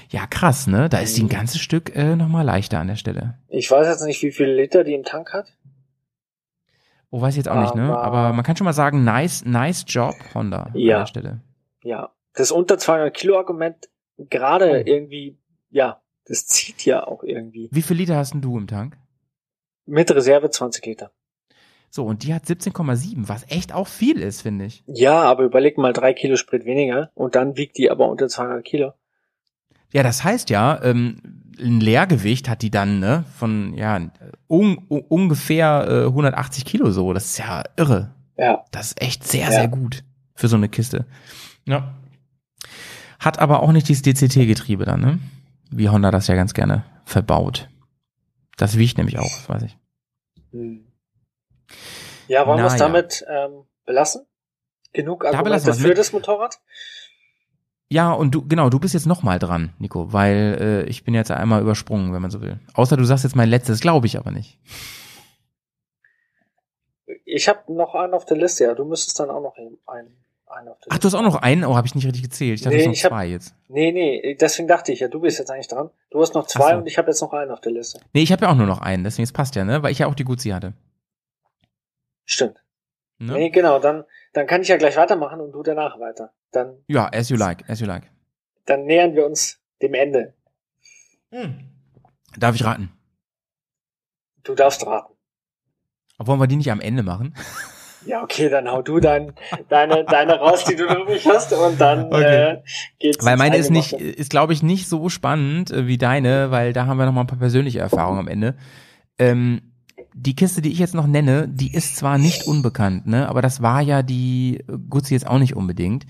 Ja, 0.10 0.28
krass, 0.28 0.68
ne? 0.68 0.90
Da 0.90 1.00
ist 1.00 1.18
die 1.18 1.22
ein 1.24 1.26
Mhm. 1.26 1.30
ganzes 1.30 1.60
Stück 1.62 1.96
äh, 1.96 2.16
nochmal 2.16 2.46
leichter 2.46 2.80
an 2.80 2.88
der 2.88 2.96
Stelle. 2.98 3.38
Ich 3.48 3.70
weiß 3.72 3.88
jetzt 3.88 4.04
nicht, 4.06 4.22
wie 4.24 4.32
viele 4.32 4.54
Liter 4.56 4.84
die 4.84 4.94
im 4.94 5.04
Tank 5.04 5.34
hat. 5.34 5.54
Oh, 7.10 7.20
weiß 7.22 7.34
ich 7.34 7.38
jetzt 7.38 7.50
auch 7.50 7.60
nicht, 7.62 7.76
ne? 7.76 7.84
Aber- 7.98 8.02
Aber 8.04 8.34
man 8.34 8.44
kann 8.46 8.56
schon 8.56 8.66
mal 8.66 8.74
sagen, 8.74 9.04
nice, 9.04 9.44
nice 9.46 9.84
Job, 9.88 10.16
Honda 10.34 10.70
Ja. 10.74 10.96
an 10.98 11.02
der 11.02 11.08
Stelle. 11.08 11.42
Ja, 11.84 12.12
das 12.34 12.52
unter 12.52 12.78
200 12.78 13.14
Kilo 13.14 13.38
Argument 13.38 13.90
gerade 14.18 14.72
Oh. 14.72 14.84
irgendwie, 14.90 15.38
ja, 15.70 16.02
das 16.26 16.46
zieht 16.48 16.86
ja 16.86 17.06
auch 17.08 17.24
irgendwie. 17.24 17.70
Wie 17.72 17.82
viel 17.82 17.98
Liter 17.98 18.16
hast 18.18 18.34
denn 18.34 18.42
du 18.42 18.58
im 18.58 18.68
Tank? 18.68 18.98
Mit 19.86 20.12
Reserve 20.12 20.50
20 20.50 20.86
Liter. 20.86 21.12
So, 21.90 22.06
und 22.06 22.24
die 22.24 22.34
hat 22.34 22.46
17,7, 22.46 23.28
was 23.28 23.44
echt 23.50 23.74
auch 23.74 23.88
viel 23.88 24.20
ist, 24.20 24.42
finde 24.44 24.66
ich. 24.66 24.84
Ja, 24.88 25.24
aber 25.24 25.44
überleg 25.44 25.78
mal 25.78 25.92
drei 25.92 26.14
Kilo 26.14 26.38
Sprit 26.38 26.64
weniger 26.64 27.12
und 27.16 27.36
dann 27.36 27.58
wiegt 27.58 27.78
die 27.78 27.92
aber 27.92 28.08
unter 28.08 28.30
200 28.30 28.64
Kilo. 28.64 28.94
Ja, 29.92 30.04
das 30.04 30.24
heißt 30.24 30.50
ja, 30.50 30.82
ähm, 30.84 31.18
ein 31.60 31.82
Leergewicht 31.82 32.48
hat 32.48 32.62
die 32.62 32.72
dann, 32.72 33.02
ne, 33.02 33.26
von, 33.38 33.74
ja, 33.74 34.00
un, 34.48 34.86
un, 34.90 35.02
ungefähr 35.10 35.86
äh, 35.90 36.06
180 36.06 36.64
Kilo 36.64 36.92
so. 36.92 37.12
Das 37.12 37.26
ist 37.26 37.40
ja 37.40 37.64
irre. 37.76 38.16
Ja, 38.38 38.64
Das 38.72 38.88
ist 38.88 39.02
echt 39.02 39.28
sehr, 39.28 39.46
Ja. 39.48 39.52
sehr 39.52 39.68
gut 39.68 40.06
für 40.34 40.48
so 40.48 40.56
eine 40.56 40.70
Kiste. 40.70 41.06
Ja. 41.68 41.94
Hat 43.22 43.38
aber 43.38 43.62
auch 43.62 43.72
nicht 43.72 43.88
dieses 43.88 44.02
DCT-Getriebe 44.02 44.84
dann, 44.84 45.00
ne? 45.00 45.20
Wie 45.70 45.90
Honda 45.90 46.10
das 46.10 46.26
ja 46.26 46.34
ganz 46.34 46.56
gerne 46.56 46.84
verbaut. 47.06 47.70
Das 48.58 48.80
wiegt 48.80 48.98
nämlich 48.98 49.20
auch, 49.20 49.30
das 49.30 49.48
weiß 49.48 49.64
ich. 49.64 49.78
hm. 50.52 50.88
ja 52.28 52.48
wollen 52.48 52.58
wir 52.58 52.66
es 52.66 52.78
damit 52.78 53.24
ähm, 53.30 53.66
belassen? 53.86 54.26
Genug 54.92 55.24
Argumente 55.24 55.68
wir's 55.68 55.80
für 55.80 55.94
das 55.94 56.12
Motorrad? 56.12 56.60
Ja, 57.90 58.12
und 58.12 58.34
du, 58.34 58.48
genau, 58.48 58.70
du 58.70 58.80
bist 58.80 58.96
jetzt 58.96 59.06
noch 59.06 59.22
mal 59.22 59.38
dran, 59.38 59.74
Nico, 59.78 60.12
weil 60.12 60.58
äh, 60.60 60.90
ich 60.90 61.04
bin 61.04 61.14
jetzt 61.14 61.30
einmal 61.30 61.62
übersprungen, 61.62 62.14
wenn 62.14 62.24
man 62.24 62.32
so 62.32 62.42
will. 62.42 62.60
Außer 62.74 62.98
du 62.98 63.04
sagst 63.04 63.24
jetzt 63.24 63.36
mein 63.36 63.50
letztes, 63.50 63.82
glaube 63.82 64.08
ich 64.08 64.18
aber 64.18 64.32
nicht. 64.32 64.58
Ich 67.26 67.48
habe 67.48 67.72
noch 67.72 67.94
einen 67.94 68.16
auf 68.16 68.26
der 68.26 68.38
Liste, 68.38 68.64
ja. 68.64 68.74
Du 68.74 68.84
müsstest 68.84 69.20
dann 69.20 69.30
auch 69.30 69.42
noch 69.42 69.56
einen, 69.86 70.18
Ach, 70.90 70.98
du 70.98 71.06
hast 71.08 71.14
auch 71.16 71.22
noch 71.22 71.36
einen? 71.36 71.64
Oh, 71.64 71.76
habe 71.76 71.88
ich 71.88 71.96
nicht 71.96 72.06
richtig 72.06 72.24
gezählt. 72.24 72.56
Ich 72.60 72.62
dachte, 72.64 72.76
Nee, 72.78 72.90
ich 72.92 73.04
hab- 73.06 73.12
zwei 73.12 73.26
jetzt. 73.28 73.56
Nee, 73.70 73.92
nee, 73.92 74.36
deswegen 74.40 74.68
dachte 74.68 74.92
ich 74.92 75.00
ja, 75.00 75.08
du 75.08 75.20
bist 75.22 75.40
jetzt 75.40 75.50
eigentlich 75.50 75.68
dran. 75.68 75.90
Du 76.10 76.22
hast 76.22 76.34
noch 76.36 76.46
zwei 76.48 76.72
so. 76.72 76.78
und 76.78 76.88
ich 76.88 76.98
habe 76.98 77.10
jetzt 77.10 77.22
noch 77.22 77.32
einen 77.34 77.52
auf 77.52 77.62
der 77.62 77.72
Liste. 77.72 78.00
Nee, 78.14 78.22
ich 78.24 78.32
habe 78.32 78.46
ja 78.46 78.52
auch 78.52 78.56
nur 78.56 78.68
noch 78.68 78.82
einen, 78.82 79.04
deswegen 79.04 79.24
es 79.24 79.32
passt 79.32 79.56
ja, 79.56 79.64
ne? 79.64 79.82
Weil 79.84 79.92
ich 79.92 80.00
ja 80.00 80.08
auch 80.08 80.16
die 80.16 80.24
Guzzi 80.26 80.50
hatte. 80.50 80.74
Stimmt. 82.26 82.64
Ne? 83.18 83.34
Nee, 83.34 83.50
genau, 83.50 83.80
dann, 83.80 84.04
dann 84.34 84.48
kann 84.48 84.62
ich 84.62 84.68
ja 84.68 84.78
gleich 84.78 84.96
weitermachen 84.98 85.40
und 85.42 85.52
du 85.52 85.64
danach 85.64 86.00
weiter. 86.00 86.34
Dann, 86.52 86.84
Ja, 86.88 87.08
as 87.14 87.30
you 87.30 87.38
like, 87.38 87.70
as 87.70 87.80
you 87.80 87.86
like. 87.86 88.10
dann 88.66 88.86
nähern 88.86 89.16
wir 89.16 89.26
uns 89.26 89.60
dem 89.82 89.94
Ende. 89.94 90.34
Darf 92.38 92.56
ich 92.56 92.64
raten? 92.66 92.92
Du 94.44 94.56
darfst 94.56 94.86
raten. 94.86 95.14
Wollen 96.18 96.40
wir 96.40 96.48
die 96.48 96.56
nicht 96.58 96.72
am 96.72 96.82
Ende 96.82 97.04
machen? 97.04 97.36
Ja, 98.06 98.24
okay, 98.24 98.50
dann 98.50 98.68
hau 98.70 98.82
du 98.82 99.00
dein, 99.00 99.34
deine, 99.70 100.04
deine 100.06 100.40
raus, 100.40 100.64
die 100.64 100.76
du 100.76 100.86
übrig 100.86 101.26
hast, 101.28 101.54
und 101.54 101.80
dann 101.80 102.06
Okay. 102.06 102.54
äh, 102.54 102.58
geht's. 103.00 103.24
Weil 103.24 103.38
meine 103.38 103.58
ist 103.58 103.70
nicht, 103.70 103.94
ist 103.94 104.30
glaube 104.30 104.54
ich 104.54 104.64
nicht 104.64 104.88
so 104.88 105.10
spannend 105.10 105.72
äh, 105.72 105.88
wie 105.88 105.98
deine, 105.98 106.52
weil 106.52 106.74
da 106.74 106.88
haben 106.88 106.98
wir 106.98 107.06
noch 107.06 107.14
mal 107.14 107.22
ein 107.22 107.28
paar 107.28 107.38
persönliche 107.38 107.80
Erfahrungen 107.80 108.20
am 108.20 108.28
Ende. 108.28 108.56
Ähm, 109.20 109.62
die 110.14 110.36
Kiste, 110.36 110.62
die 110.62 110.72
ich 110.72 110.80
jetzt 110.80 110.96
noch 110.96 111.08
nenne, 111.08 111.48
die 111.48 111.74
ist 111.74 111.96
zwar 111.96 112.18
nicht 112.18 112.48
unbekannt, 112.48 113.08
ne, 113.08 113.30
aber 113.30 113.42
das 113.42 113.62
war 113.62 113.82
ja 113.82 114.04
die 114.04 114.64
Guzzi 114.90 115.14
jetzt 115.14 115.28
auch 115.28 115.40
nicht 115.40 115.56
unbedingt. 115.56 116.06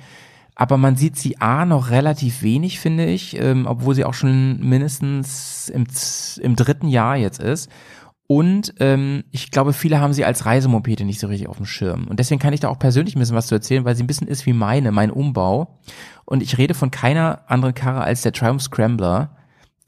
Aber 0.55 0.77
man 0.77 0.95
sieht 0.95 1.17
sie 1.17 1.39
A 1.39 1.65
noch 1.65 1.89
relativ 1.89 2.43
wenig, 2.43 2.79
finde 2.79 3.05
ich, 3.05 3.39
ähm, 3.39 3.65
obwohl 3.67 3.95
sie 3.95 4.05
auch 4.05 4.13
schon 4.13 4.59
mindestens 4.59 5.69
im, 5.69 5.85
im 6.41 6.55
dritten 6.55 6.87
Jahr 6.87 7.15
jetzt 7.15 7.39
ist. 7.41 7.69
Und 8.33 8.75
ähm, 8.79 9.25
ich 9.31 9.51
glaube, 9.51 9.73
viele 9.73 9.99
haben 9.99 10.13
sie 10.13 10.23
als 10.23 10.45
Reisemopete 10.45 11.03
nicht 11.03 11.19
so 11.19 11.27
richtig 11.27 11.49
auf 11.49 11.57
dem 11.57 11.65
Schirm. 11.65 12.07
Und 12.07 12.17
deswegen 12.17 12.39
kann 12.39 12.53
ich 12.53 12.61
da 12.61 12.69
auch 12.69 12.79
persönlich 12.79 13.13
ein 13.13 13.19
bisschen 13.19 13.35
was 13.35 13.47
zu 13.47 13.55
erzählen, 13.55 13.83
weil 13.83 13.97
sie 13.97 14.03
ein 14.03 14.07
bisschen 14.07 14.29
ist 14.29 14.45
wie 14.45 14.53
meine, 14.53 14.93
mein 14.93 15.11
Umbau. 15.11 15.79
Und 16.23 16.41
ich 16.41 16.57
rede 16.57 16.73
von 16.73 16.91
keiner 16.91 17.41
anderen 17.47 17.75
Karre 17.75 17.99
als 18.03 18.21
der 18.21 18.31
Triumph 18.31 18.61
Scrambler, 18.61 19.35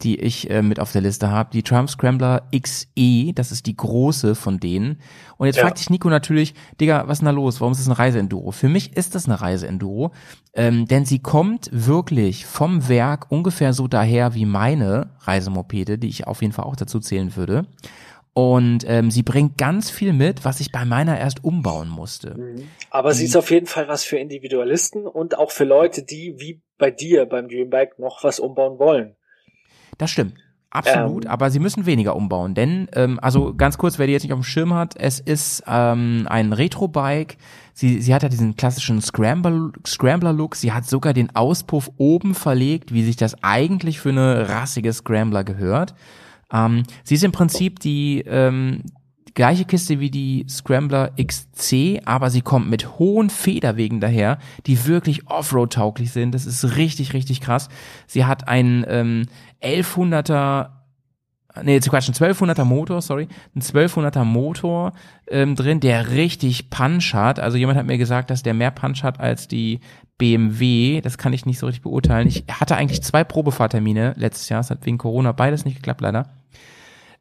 die 0.02 0.20
ich 0.20 0.50
äh, 0.50 0.62
mit 0.62 0.82
auf 0.82 0.92
der 0.92 1.00
Liste 1.00 1.30
habe. 1.32 1.52
Die 1.54 1.64
Triumph 1.64 1.92
Scrambler 1.92 2.50
XE, 2.54 3.32
das 3.34 3.54
ist 3.54 3.66
die 3.66 3.78
große 3.78 4.36
von 4.36 4.60
denen. 4.60 4.98
Und 5.38 5.48
jetzt 5.48 5.56
Ja. 5.56 5.62
fragt 5.62 5.78
sich 5.78 5.90
Nico 5.90 6.10
natürlich, 6.10 6.54
Digga, 6.82 7.04
was 7.08 7.14
ist 7.14 7.20
denn 7.22 7.28
da 7.28 7.32
los? 7.32 7.62
Warum 7.62 7.72
ist 7.72 7.80
das 7.80 7.88
ein 7.88 7.94
Reiseenduro? 7.94 8.52
Für 8.52 8.68
mich 8.68 8.98
ist 8.98 9.16
das 9.16 9.24
eine 9.26 9.40
Reiseenduro, 9.40 10.12
ähm, 10.54 10.86
denn 10.86 11.06
sie 11.06 11.20
kommt 11.20 11.70
wirklich 11.72 12.46
vom 12.46 12.90
Werk 12.90 13.32
ungefähr 13.32 13.72
so 13.72 13.88
daher 13.88 14.34
wie 14.34 14.46
meine 14.46 15.12
Reisemopede, 15.22 15.98
die 15.98 16.10
ich 16.10 16.28
auf 16.28 16.42
jeden 16.42 16.52
Fall 16.52 16.66
auch 16.66 16.76
dazu 16.76 17.00
zählen 17.00 17.38
würde. 17.38 17.68
Und 18.34 18.84
ähm, 18.88 19.12
sie 19.12 19.22
bringt 19.22 19.60
ganz 19.60 19.92
viel 19.92 20.12
mit, 20.12 20.44
was 20.44 20.60
ich 20.60 20.72
bei 20.72 20.86
meiner 20.86 21.20
erst 21.20 21.44
umbauen 21.44 21.88
musste. 21.88 22.36
Aber 22.90 23.14
sie 23.14 23.26
ist 23.26 23.36
auf 23.36 23.52
jeden 23.52 23.68
Fall 23.68 23.88
was 23.88 24.04
für 24.04 24.18
Individualisten 24.18 25.06
und 25.06 25.38
auch 25.38 25.52
für 25.52 25.66
Leute, 25.66 26.04
die 26.04 26.36
wie 26.40 26.62
bei 26.80 26.90
dir 26.90 27.28
beim 27.28 27.48
Dreambike 27.48 28.02
noch 28.02 28.24
was 28.24 28.40
umbauen 28.40 28.80
wollen. 28.80 29.16
Das 30.00 30.10
stimmt. 30.10 30.34
Absolut, 30.72 31.26
Ähm. 31.26 31.30
aber 31.30 31.52
sie 31.52 31.60
müssen 31.60 31.86
weniger 31.86 32.16
umbauen, 32.16 32.56
denn, 32.56 32.88
ähm, 32.94 33.20
also 33.22 33.54
ganz 33.54 33.78
kurz, 33.78 34.00
wer 34.00 34.08
die 34.08 34.14
jetzt 34.14 34.24
nicht 34.24 34.34
auf 34.34 34.40
dem 34.40 34.44
Schirm 34.44 34.74
hat, 34.74 34.96
es 34.98 35.20
ist 35.20 35.62
ähm, 35.68 36.26
ein 36.28 36.52
Retro-Bike, 36.52 37.38
sie, 37.76 38.02
sie 38.02 38.12
hat 38.12 38.24
ja 38.24 38.30
diesen 38.30 38.56
klassischen 38.56 39.00
Scrambler- 39.00 39.72
Scrambler-Look, 39.86 40.56
sie 40.56 40.72
hat 40.72 40.88
sogar 40.88 41.14
den 41.14 41.36
Auspuff 41.36 41.92
oben 41.98 42.34
verlegt, 42.34 42.92
wie 42.92 43.04
sich 43.04 43.18
das 43.18 43.44
eigentlich 43.44 44.00
für 44.00 44.10
eine 44.10 44.50
rassige 44.50 44.92
Scrambler 44.92 45.44
gehört. 45.44 45.94
Ähm, 46.52 46.84
sie 47.04 47.16
ist 47.16 47.24
im 47.24 47.32
Prinzip 47.32 47.80
die 47.80 48.22
ähm, 48.22 48.84
gleiche 49.34 49.66
Kiste 49.66 50.00
wie 50.00 50.12
die 50.12 50.46
Scrambler 50.50 51.12
XC, 51.22 52.02
aber 52.06 52.30
sie 52.30 52.42
kommt 52.42 52.70
mit 52.70 53.00
hohen 53.00 53.30
Federwegen 53.30 54.00
daher, 54.00 54.38
die 54.66 54.86
wirklich 54.86 55.28
Offroad-tauglich 55.28 56.12
sind. 56.12 56.34
Das 56.34 56.46
ist 56.46 56.78
richtig, 56.78 57.14
richtig 57.14 57.42
krass. 57.42 57.70
Sie 58.08 58.26
hat 58.26 58.48
einen 58.48 58.86
ähm, 58.88 59.26
1100er 59.62 60.70
Nee, 61.62 61.80
zu 61.82 61.92
Quatsch, 61.92 62.10
ein 62.10 62.16
1200er 62.16 62.64
Motor, 62.64 63.00
sorry, 63.04 63.28
ein 63.56 63.62
1200er 63.62 64.24
Motor 64.24 64.92
ähm, 65.28 65.56
drin, 65.56 65.80
der 65.80 66.10
richtig 66.10 66.72
Punch 66.72 67.14
hat. 67.14 67.40
Also 67.40 67.58
jemand 67.60 67.78
hat 67.78 67.86
mir 67.86 68.00
gesagt, 68.00 68.32
dass 68.32 68.42
der 68.42 68.56
mehr 68.56 68.72
Punch 68.72 69.04
hat 69.04 69.20
als 69.20 69.48
die 69.48 69.80
BMW. 70.18 71.02
Das 71.02 71.18
kann 71.18 71.34
ich 71.34 71.46
nicht 71.46 71.60
so 71.60 71.66
richtig 71.66 71.84
beurteilen. 71.84 72.28
Ich 72.28 72.46
hatte 72.50 72.76
eigentlich 72.76 73.04
zwei 73.04 73.24
Probefahrtermine 73.24 74.14
letztes 74.18 74.50
Jahr. 74.50 74.62
Es 74.62 74.70
hat 74.70 74.86
wegen 74.86 74.98
Corona 74.98 75.32
beides 75.32 75.66
nicht 75.66 75.76
geklappt, 75.76 76.02
leider. 76.02 76.30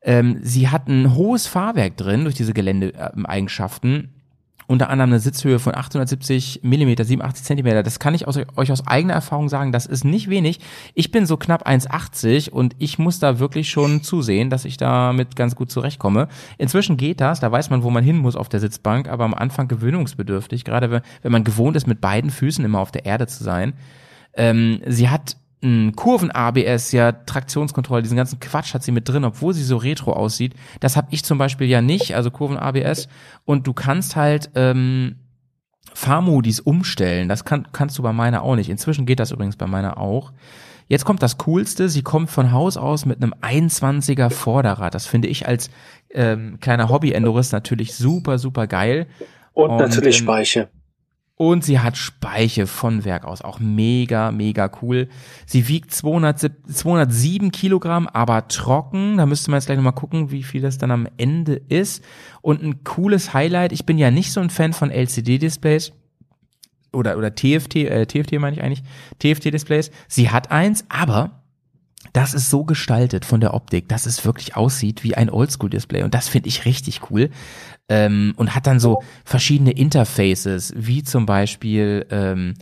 Ähm, 0.02 0.38
sie 0.42 0.68
hat 0.68 0.88
ein 0.88 1.14
hohes 1.14 1.46
Fahrwerk 1.46 1.96
drin 1.96 2.24
durch 2.24 2.34
diese 2.34 2.52
Geländeeigenschaften. 2.52 4.21
Unter 4.66 4.88
anderem 4.88 5.10
eine 5.10 5.20
Sitzhöhe 5.20 5.58
von 5.58 5.74
870 5.74 6.60
Millimeter, 6.62 7.04
87 7.04 7.44
Zentimeter. 7.44 7.82
Das 7.82 7.98
kann 7.98 8.14
ich 8.14 8.26
aus, 8.26 8.38
euch 8.56 8.72
aus 8.72 8.86
eigener 8.86 9.14
Erfahrung 9.14 9.48
sagen. 9.48 9.72
Das 9.72 9.86
ist 9.86 10.04
nicht 10.04 10.30
wenig. 10.30 10.60
Ich 10.94 11.10
bin 11.10 11.26
so 11.26 11.36
knapp 11.36 11.66
1,80 11.66 12.50
und 12.50 12.74
ich 12.78 12.98
muss 12.98 13.18
da 13.18 13.38
wirklich 13.38 13.70
schon 13.70 14.02
zusehen, 14.02 14.50
dass 14.50 14.64
ich 14.64 14.76
damit 14.76 15.36
ganz 15.36 15.56
gut 15.56 15.70
zurechtkomme. 15.70 16.28
Inzwischen 16.58 16.96
geht 16.96 17.20
das. 17.20 17.40
Da 17.40 17.50
weiß 17.50 17.70
man, 17.70 17.82
wo 17.82 17.90
man 17.90 18.04
hin 18.04 18.18
muss 18.18 18.36
auf 18.36 18.48
der 18.48 18.60
Sitzbank, 18.60 19.08
aber 19.08 19.24
am 19.24 19.34
Anfang 19.34 19.68
gewöhnungsbedürftig. 19.68 20.64
Gerade 20.64 20.90
wenn, 20.90 21.02
wenn 21.22 21.32
man 21.32 21.44
gewohnt 21.44 21.76
ist, 21.76 21.86
mit 21.86 22.00
beiden 22.00 22.30
Füßen 22.30 22.64
immer 22.64 22.80
auf 22.80 22.92
der 22.92 23.04
Erde 23.04 23.26
zu 23.26 23.44
sein. 23.44 23.74
Ähm, 24.34 24.80
sie 24.86 25.10
hat 25.10 25.36
Kurven-ABS, 25.94 26.90
ja, 26.92 27.12
Traktionskontrolle, 27.12 28.02
diesen 28.02 28.16
ganzen 28.16 28.40
Quatsch 28.40 28.74
hat 28.74 28.82
sie 28.82 28.90
mit 28.90 29.08
drin, 29.08 29.24
obwohl 29.24 29.54
sie 29.54 29.62
so 29.62 29.76
retro 29.76 30.12
aussieht. 30.12 30.54
Das 30.80 30.96
habe 30.96 31.08
ich 31.10 31.24
zum 31.24 31.38
Beispiel 31.38 31.68
ja 31.68 31.80
nicht, 31.80 32.16
also 32.16 32.32
Kurven-ABS. 32.32 33.08
Und 33.44 33.66
du 33.66 33.72
kannst 33.72 34.16
halt 34.16 34.50
ähm, 34.56 35.16
Fahrmodis 35.94 36.58
umstellen. 36.58 37.28
Das 37.28 37.44
kann, 37.44 37.68
kannst 37.72 37.96
du 37.96 38.02
bei 38.02 38.12
meiner 38.12 38.42
auch 38.42 38.56
nicht. 38.56 38.70
Inzwischen 38.70 39.06
geht 39.06 39.20
das 39.20 39.30
übrigens 39.30 39.56
bei 39.56 39.66
meiner 39.66 39.98
auch. 39.98 40.32
Jetzt 40.88 41.04
kommt 41.04 41.22
das 41.22 41.38
Coolste. 41.38 41.88
Sie 41.88 42.02
kommt 42.02 42.30
von 42.30 42.50
Haus 42.52 42.76
aus 42.76 43.06
mit 43.06 43.22
einem 43.22 43.32
21er 43.34 44.30
Vorderrad. 44.30 44.94
Das 44.94 45.06
finde 45.06 45.28
ich 45.28 45.46
als 45.46 45.70
ähm, 46.10 46.58
kleiner 46.60 46.88
Hobby-Endurist 46.88 47.52
natürlich 47.52 47.94
super, 47.94 48.38
super 48.38 48.66
geil. 48.66 49.06
Und, 49.52 49.70
Und, 49.70 49.76
natürlich 49.78 50.18
ähm, 50.18 50.24
Speiche. 50.24 50.68
Und 51.42 51.64
sie 51.64 51.80
hat 51.80 51.96
Speiche 51.96 52.68
von 52.68 53.04
Werk 53.04 53.24
aus. 53.24 53.42
Auch 53.42 53.58
mega, 53.58 54.30
mega 54.30 54.70
cool. 54.80 55.08
Sie 55.44 55.66
wiegt 55.66 55.92
200, 55.92 56.52
207 56.72 57.50
Kilogramm, 57.50 58.06
aber 58.06 58.46
trocken. 58.46 59.16
Da 59.16 59.26
müsste 59.26 59.50
man 59.50 59.58
jetzt 59.58 59.66
gleich 59.66 59.76
nochmal 59.76 59.92
gucken, 59.92 60.30
wie 60.30 60.44
viel 60.44 60.62
das 60.62 60.78
dann 60.78 60.92
am 60.92 61.08
Ende 61.16 61.54
ist. 61.54 62.04
Und 62.42 62.62
ein 62.62 62.84
cooles 62.84 63.34
Highlight. 63.34 63.72
Ich 63.72 63.84
bin 63.84 63.98
ja 63.98 64.12
nicht 64.12 64.30
so 64.30 64.38
ein 64.38 64.50
Fan 64.50 64.72
von 64.72 64.92
LCD-Displays. 64.92 65.92
Oder, 66.92 67.18
oder 67.18 67.34
TFT, 67.34 67.74
äh, 67.74 68.06
TFT 68.06 68.38
meine 68.38 68.54
ich 68.54 68.62
eigentlich. 68.62 68.84
TFT-Displays. 69.18 69.90
Sie 70.06 70.30
hat 70.30 70.52
eins, 70.52 70.84
aber 70.90 71.41
das 72.12 72.34
ist 72.34 72.50
so 72.50 72.64
gestaltet 72.64 73.24
von 73.24 73.40
der 73.40 73.54
Optik, 73.54 73.88
dass 73.88 74.06
es 74.06 74.24
wirklich 74.24 74.56
aussieht 74.56 75.02
wie 75.02 75.14
ein 75.14 75.30
Oldschool-Display. 75.30 76.02
Und 76.02 76.14
das 76.14 76.28
finde 76.28 76.48
ich 76.48 76.64
richtig 76.64 77.10
cool. 77.10 77.30
Ähm, 77.88 78.34
und 78.36 78.54
hat 78.54 78.66
dann 78.66 78.80
so 78.80 79.02
verschiedene 79.24 79.72
Interfaces, 79.72 80.72
wie 80.76 81.02
zum 81.02 81.26
Beispiel 81.26 82.06
ähm, 82.10 82.54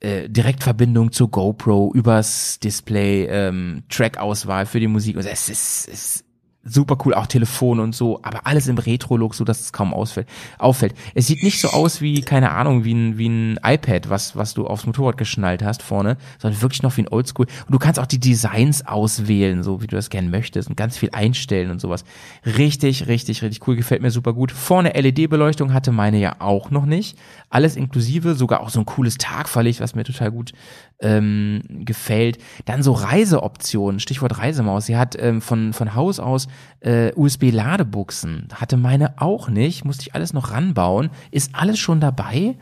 äh, 0.00 0.28
Direktverbindung 0.28 1.12
zur 1.12 1.30
GoPro 1.30 1.92
übers 1.94 2.58
Display, 2.60 3.26
ähm, 3.26 3.84
Track-Auswahl 3.88 4.66
für 4.66 4.80
die 4.80 4.88
Musik. 4.88 5.16
Und 5.16 5.26
es 5.26 5.48
ist, 5.48 5.88
es 5.88 6.16
ist 6.16 6.24
super 6.64 6.96
cool, 7.04 7.14
auch 7.14 7.26
Telefon 7.26 7.80
und 7.80 7.94
so, 7.94 8.20
aber 8.22 8.46
alles 8.46 8.68
im 8.68 8.78
Retro-Look, 8.78 9.34
so 9.34 9.44
dass 9.44 9.60
es 9.60 9.72
kaum 9.72 9.92
ausfällt, 9.92 10.28
auffällt. 10.58 10.94
Es 11.14 11.26
sieht 11.26 11.42
nicht 11.42 11.60
so 11.60 11.68
aus 11.68 12.00
wie, 12.00 12.22
keine 12.22 12.52
Ahnung, 12.52 12.84
wie 12.84 12.94
ein, 12.94 13.18
wie 13.18 13.28
ein 13.28 13.60
iPad, 13.62 14.08
was, 14.08 14.36
was 14.36 14.54
du 14.54 14.66
aufs 14.66 14.86
Motorrad 14.86 15.18
geschnallt 15.18 15.62
hast 15.62 15.82
vorne, 15.82 16.16
sondern 16.38 16.60
wirklich 16.62 16.82
noch 16.82 16.96
wie 16.96 17.02
ein 17.02 17.08
Oldschool. 17.08 17.46
Und 17.46 17.72
du 17.72 17.78
kannst 17.78 18.00
auch 18.00 18.06
die 18.06 18.20
Designs 18.20 18.86
auswählen, 18.86 19.62
so 19.62 19.82
wie 19.82 19.86
du 19.86 19.96
das 19.96 20.10
gerne 20.10 20.28
möchtest 20.28 20.68
und 20.68 20.76
ganz 20.76 20.96
viel 20.96 21.10
einstellen 21.12 21.70
und 21.70 21.80
sowas. 21.80 22.04
Richtig, 22.44 23.06
richtig, 23.06 23.42
richtig 23.42 23.66
cool, 23.66 23.76
gefällt 23.76 24.02
mir 24.02 24.10
super 24.10 24.32
gut. 24.32 24.50
Vorne 24.50 24.92
LED-Beleuchtung 24.92 25.72
hatte 25.72 25.92
meine 25.92 26.18
ja 26.18 26.36
auch 26.38 26.70
noch 26.70 26.86
nicht. 26.86 27.18
Alles 27.50 27.76
inklusive, 27.76 28.34
sogar 28.34 28.60
auch 28.60 28.70
so 28.70 28.80
ein 28.80 28.86
cooles 28.86 29.18
Tagverlicht, 29.18 29.80
was 29.80 29.94
mir 29.94 30.04
total 30.04 30.30
gut 30.30 30.52
ähm, 31.00 31.62
gefällt. 31.68 32.38
Dann 32.64 32.82
so 32.82 32.92
Reiseoptionen, 32.92 34.00
Stichwort 34.00 34.38
Reisemaus. 34.38 34.86
Sie 34.86 34.96
hat 34.96 35.16
ähm, 35.20 35.40
von, 35.40 35.72
von 35.72 35.94
Haus 35.94 36.18
aus 36.18 36.48
äh, 36.80 37.12
USB-Ladebuchsen. 37.14 38.48
Hatte 38.54 38.76
meine 38.76 39.20
auch 39.20 39.48
nicht, 39.48 39.84
musste 39.84 40.02
ich 40.02 40.14
alles 40.14 40.32
noch 40.32 40.52
ranbauen. 40.52 41.10
Ist 41.30 41.54
alles 41.54 41.78
schon 41.78 42.00
dabei. 42.00 42.56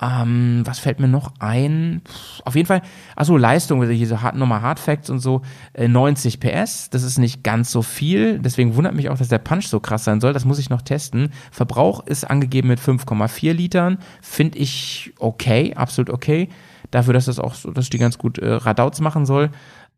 Ähm, 0.00 0.62
was 0.64 0.80
fällt 0.80 0.98
mir 0.98 1.06
noch 1.06 1.34
ein? 1.38 2.00
Pff, 2.04 2.40
auf 2.44 2.56
jeden 2.56 2.66
Fall, 2.66 2.82
also 3.14 3.36
Leistung, 3.36 3.80
also 3.82 3.92
hier 3.92 4.08
so 4.08 4.20
hart, 4.20 4.34
nochmal 4.34 4.60
Hard 4.60 4.80
Facts 4.80 5.10
und 5.10 5.20
so, 5.20 5.42
äh, 5.74 5.86
90 5.86 6.40
PS, 6.40 6.90
das 6.90 7.04
ist 7.04 7.18
nicht 7.18 7.44
ganz 7.44 7.70
so 7.70 7.82
viel, 7.82 8.40
deswegen 8.40 8.74
wundert 8.74 8.94
mich 8.94 9.10
auch, 9.10 9.18
dass 9.18 9.28
der 9.28 9.38
Punch 9.38 9.68
so 9.68 9.78
krass 9.78 10.02
sein 10.02 10.20
soll, 10.20 10.32
das 10.32 10.44
muss 10.44 10.58
ich 10.58 10.70
noch 10.70 10.82
testen. 10.82 11.30
Verbrauch 11.52 12.04
ist 12.06 12.24
angegeben 12.24 12.68
mit 12.68 12.80
5,4 12.80 13.52
Litern, 13.52 13.98
finde 14.22 14.58
ich 14.58 15.12
okay, 15.18 15.74
absolut 15.76 16.10
okay, 16.10 16.48
dafür, 16.92 17.14
dass 17.14 17.24
das 17.24 17.40
auch 17.40 17.54
so, 17.54 17.72
dass 17.72 17.90
die 17.90 17.98
ganz 17.98 18.18
gut 18.18 18.38
äh, 18.38 18.52
Radauts 18.52 19.00
machen 19.00 19.26
soll. 19.26 19.50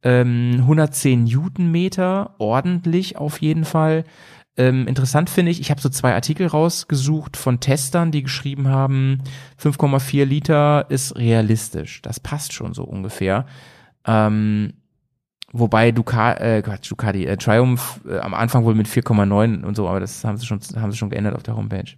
Ähm, 0.03 0.55
110 0.61 1.25
Newtonmeter, 1.25 2.35
ordentlich 2.39 3.19
auf 3.19 3.41
jeden 3.43 3.67
Fall. 3.67 4.05
Ähm, 4.57 4.87
interessant 4.87 5.31
finde 5.31 5.51
ich, 5.51 5.61
ich 5.61 5.71
habe 5.71 5.81
so 5.81 5.89
zwei 5.89 6.15
Artikel 6.15 6.47
rausgesucht 6.47 7.37
von 7.37 7.59
Testern, 7.59 8.13
die 8.13 8.23
geschrieben 8.23 8.69
haben, 8.69 9.19
5,4 9.61 10.25
Liter 10.25 10.87
ist 10.91 11.17
realistisch. 11.17 12.03
Das 12.03 12.21
passt 12.21 12.53
schon 12.53 12.73
so 12.73 12.85
ungefähr. 12.85 13.47
Ähm, 14.07 14.75
wobei 15.53 15.91
Ducati, 15.91 16.43
äh, 16.43 16.63
Quatsch, 16.63 16.91
Ducati, 16.91 17.27
äh, 17.27 17.37
Triumph 17.37 18.01
äh, 18.09 18.19
am 18.19 18.35
Anfang 18.35 18.65
wohl 18.65 18.77
mit 18.77 18.87
4,9 18.87 19.65
und 19.65 19.75
so, 19.75 19.89
aber 19.89 19.99
das 19.99 20.25
haben 20.25 20.37
sie 20.37 20.47
schon, 20.47 20.61
haben 20.77 20.93
sie 20.93 20.99
schon 20.99 21.11
geändert 21.11 21.35
auf 21.35 21.43
der 21.43 21.57
Homepage. 21.57 21.91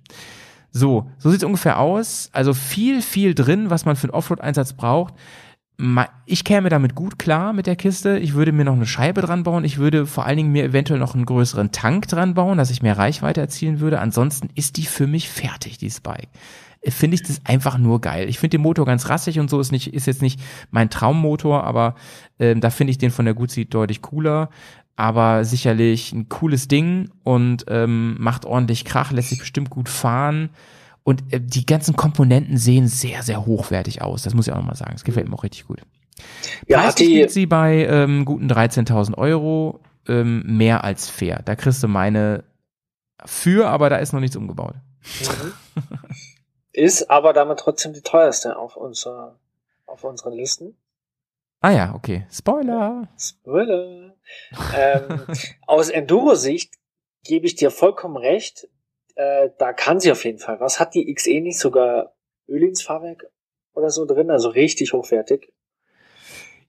So, 0.76 1.10
so 1.16 1.30
sieht's 1.30 1.42
ungefähr 1.42 1.78
aus. 1.78 2.28
Also 2.32 2.52
viel, 2.52 3.00
viel 3.00 3.34
drin, 3.34 3.70
was 3.70 3.86
man 3.86 3.96
für 3.96 4.04
einen 4.04 4.14
Offroad-Einsatz 4.14 4.74
braucht. 4.74 5.14
Ich 6.26 6.44
käme 6.44 6.68
damit 6.68 6.94
gut 6.94 7.18
klar 7.18 7.54
mit 7.54 7.66
der 7.66 7.76
Kiste. 7.76 8.18
Ich 8.18 8.34
würde 8.34 8.52
mir 8.52 8.64
noch 8.64 8.74
eine 8.74 8.86
Scheibe 8.86 9.22
dran 9.22 9.42
bauen. 9.42 9.64
Ich 9.64 9.78
würde 9.78 10.04
vor 10.06 10.26
allen 10.26 10.36
Dingen 10.36 10.52
mir 10.52 10.64
eventuell 10.64 10.98
noch 10.98 11.14
einen 11.14 11.24
größeren 11.24 11.72
Tank 11.72 12.08
dran 12.08 12.34
bauen, 12.34 12.58
dass 12.58 12.70
ich 12.70 12.82
mehr 12.82 12.98
Reichweite 12.98 13.40
erzielen 13.40 13.80
würde. 13.80 14.00
Ansonsten 14.00 14.50
ist 14.54 14.76
die 14.76 14.84
für 14.84 15.06
mich 15.06 15.30
fertig, 15.30 15.78
die 15.78 15.90
Spike. 15.90 16.28
Äh, 16.82 16.90
Finde 16.90 17.14
ich 17.14 17.22
das 17.22 17.40
einfach 17.44 17.78
nur 17.78 18.02
geil. 18.02 18.28
Ich 18.28 18.38
finde 18.38 18.58
den 18.58 18.62
Motor 18.62 18.84
ganz 18.84 19.08
rassig 19.08 19.38
und 19.38 19.48
so 19.48 19.58
ist 19.60 19.72
nicht, 19.72 19.94
ist 19.94 20.06
jetzt 20.06 20.22
nicht 20.22 20.40
mein 20.70 20.90
Traummotor, 20.90 21.64
aber 21.64 21.94
ähm, 22.38 22.60
da 22.60 22.68
finde 22.68 22.90
ich 22.90 22.98
den 22.98 23.10
von 23.10 23.24
der 23.24 23.34
Guzzi 23.34 23.64
deutlich 23.64 24.02
cooler. 24.02 24.50
Aber 24.96 25.44
sicherlich 25.44 26.12
ein 26.12 26.28
cooles 26.28 26.68
Ding 26.68 27.10
und 27.22 27.66
ähm, 27.68 28.16
macht 28.18 28.46
ordentlich 28.46 28.84
Krach, 28.84 29.12
lässt 29.12 29.28
sich 29.28 29.38
bestimmt 29.38 29.70
gut 29.70 29.88
fahren. 29.88 30.50
Und 31.04 31.22
äh, 31.32 31.40
die 31.40 31.66
ganzen 31.66 31.94
Komponenten 31.96 32.56
sehen 32.56 32.88
sehr, 32.88 33.22
sehr 33.22 33.46
hochwertig 33.46 34.02
aus. 34.02 34.22
Das 34.22 34.34
muss 34.34 34.46
ich 34.48 34.52
auch 34.52 34.58
nochmal 34.58 34.74
sagen. 34.74 34.92
Das 34.92 35.04
gefällt 35.04 35.28
mir 35.28 35.34
auch 35.34 35.44
richtig 35.44 35.66
gut. 35.66 35.82
Ja, 36.66 36.80
Preislich 36.80 37.08
liegt 37.08 37.30
sie 37.30 37.46
bei 37.46 37.86
ähm, 37.86 38.24
guten 38.24 38.50
13.000 38.50 39.16
Euro, 39.18 39.80
ähm, 40.08 40.42
mehr 40.46 40.82
als 40.82 41.08
fair. 41.10 41.42
Da 41.44 41.54
kriegst 41.56 41.82
du 41.82 41.88
meine 41.88 42.44
für, 43.24 43.68
aber 43.68 43.90
da 43.90 43.96
ist 43.96 44.12
noch 44.12 44.20
nichts 44.20 44.36
umgebaut. 44.36 44.74
ist 46.72 47.10
aber 47.10 47.32
damit 47.32 47.58
trotzdem 47.58 47.92
die 47.92 48.02
teuerste 48.02 48.56
auf 48.56 48.76
unserer, 48.76 49.36
auf 49.86 50.04
unseren 50.04 50.32
Listen. 50.32 50.74
Ah 51.60 51.70
ja, 51.70 51.94
okay. 51.94 52.26
Spoiler. 52.30 53.08
Spoiler. 53.18 54.05
Ähm, 54.74 55.26
aus 55.66 55.88
Enduro-Sicht 55.90 56.74
gebe 57.24 57.46
ich 57.46 57.54
dir 57.56 57.70
vollkommen 57.70 58.16
recht. 58.16 58.68
Äh, 59.14 59.50
da 59.58 59.72
kann 59.72 60.00
sie 60.00 60.12
auf 60.12 60.24
jeden 60.24 60.38
Fall. 60.38 60.60
Was 60.60 60.78
hat 60.78 60.94
die 60.94 61.12
XE 61.12 61.40
nicht 61.40 61.58
sogar 61.58 62.14
Ölins 62.48 62.82
Fahrwerk 62.82 63.26
oder 63.74 63.90
so 63.90 64.04
drin? 64.04 64.30
Also 64.30 64.48
richtig 64.50 64.92
hochwertig. 64.92 65.52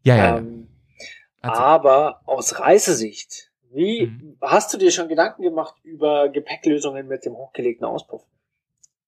Ja, 0.03 0.15
ja. 0.15 0.25
ja. 0.25 0.37
Ähm, 0.37 0.67
Also- 1.41 1.61
aber 1.61 2.21
aus 2.25 2.59
Reisesicht, 2.59 3.51
wie 3.71 4.07
Mhm. 4.07 4.37
hast 4.41 4.73
du 4.73 4.77
dir 4.77 4.91
schon 4.91 5.07
Gedanken 5.09 5.41
gemacht 5.43 5.75
über 5.83 6.29
Gepäcklösungen 6.29 7.07
mit 7.07 7.25
dem 7.25 7.35
hochgelegten 7.35 7.85
Auspuff? 7.85 8.23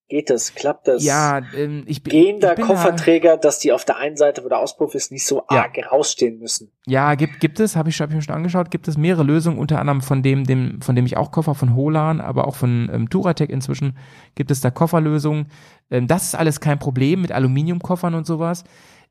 Geht 0.09 0.31
das? 0.31 0.55
Klappt 0.55 0.87
das? 0.87 1.03
ja, 1.03 1.39
ähm, 1.55 1.83
ich 1.85 2.01
bin. 2.01 2.11
Gehender 2.11 2.49
ich 2.49 2.55
bin 2.55 2.65
Kofferträger, 2.65 3.37
dass 3.37 3.59
die 3.59 3.71
auf 3.71 3.85
der 3.85 3.97
einen 3.97 4.17
Seite, 4.17 4.43
wo 4.43 4.49
der 4.49 4.57
Auspuff 4.57 4.95
ist, 4.95 5.11
nicht 5.11 5.25
so 5.25 5.43
Ja. 5.51 5.61
arg 5.61 5.77
rausstehen 5.91 6.39
müssen. 6.39 6.71
Da, 6.85 6.91
ja, 6.91 7.15
gibt, 7.15 7.39
gibt 7.39 7.59
es, 7.59 7.75
habe 7.75 7.89
ich, 7.89 8.01
hab 8.01 8.09
ich 8.09 8.15
mir 8.15 8.21
schon 8.23 8.33
angeschaut, 8.33 8.71
gibt 8.71 8.87
es 8.87 8.97
mehrere 8.97 9.21
Lösungen, 9.23 9.59
unter 9.59 9.79
anderem 9.79 10.01
von 10.01 10.23
dem, 10.23 10.45
dem, 10.45 10.81
von 10.81 10.95
dem 10.95 11.05
ich 11.05 11.15
auch 11.15 11.31
Koffer 11.31 11.53
von 11.53 11.75
Holan, 11.75 12.21
aber 12.21 12.47
auch 12.47 12.55
von 12.55 12.89
ähm, 12.91 13.09
Touratec 13.09 13.51
inzwischen 13.51 13.97
gibt 14.33 14.49
es 14.49 14.61
da 14.61 14.71
Kofferlösungen. 14.71 15.45
Ähm, 15.91 16.07
das 16.07 16.23
ist 16.23 16.35
alles 16.35 16.59
kein 16.59 16.79
Problem 16.79 17.21
mit 17.21 17.31
Aluminiumkoffern 17.31 18.15
und 18.15 18.25
sowas. 18.25 18.63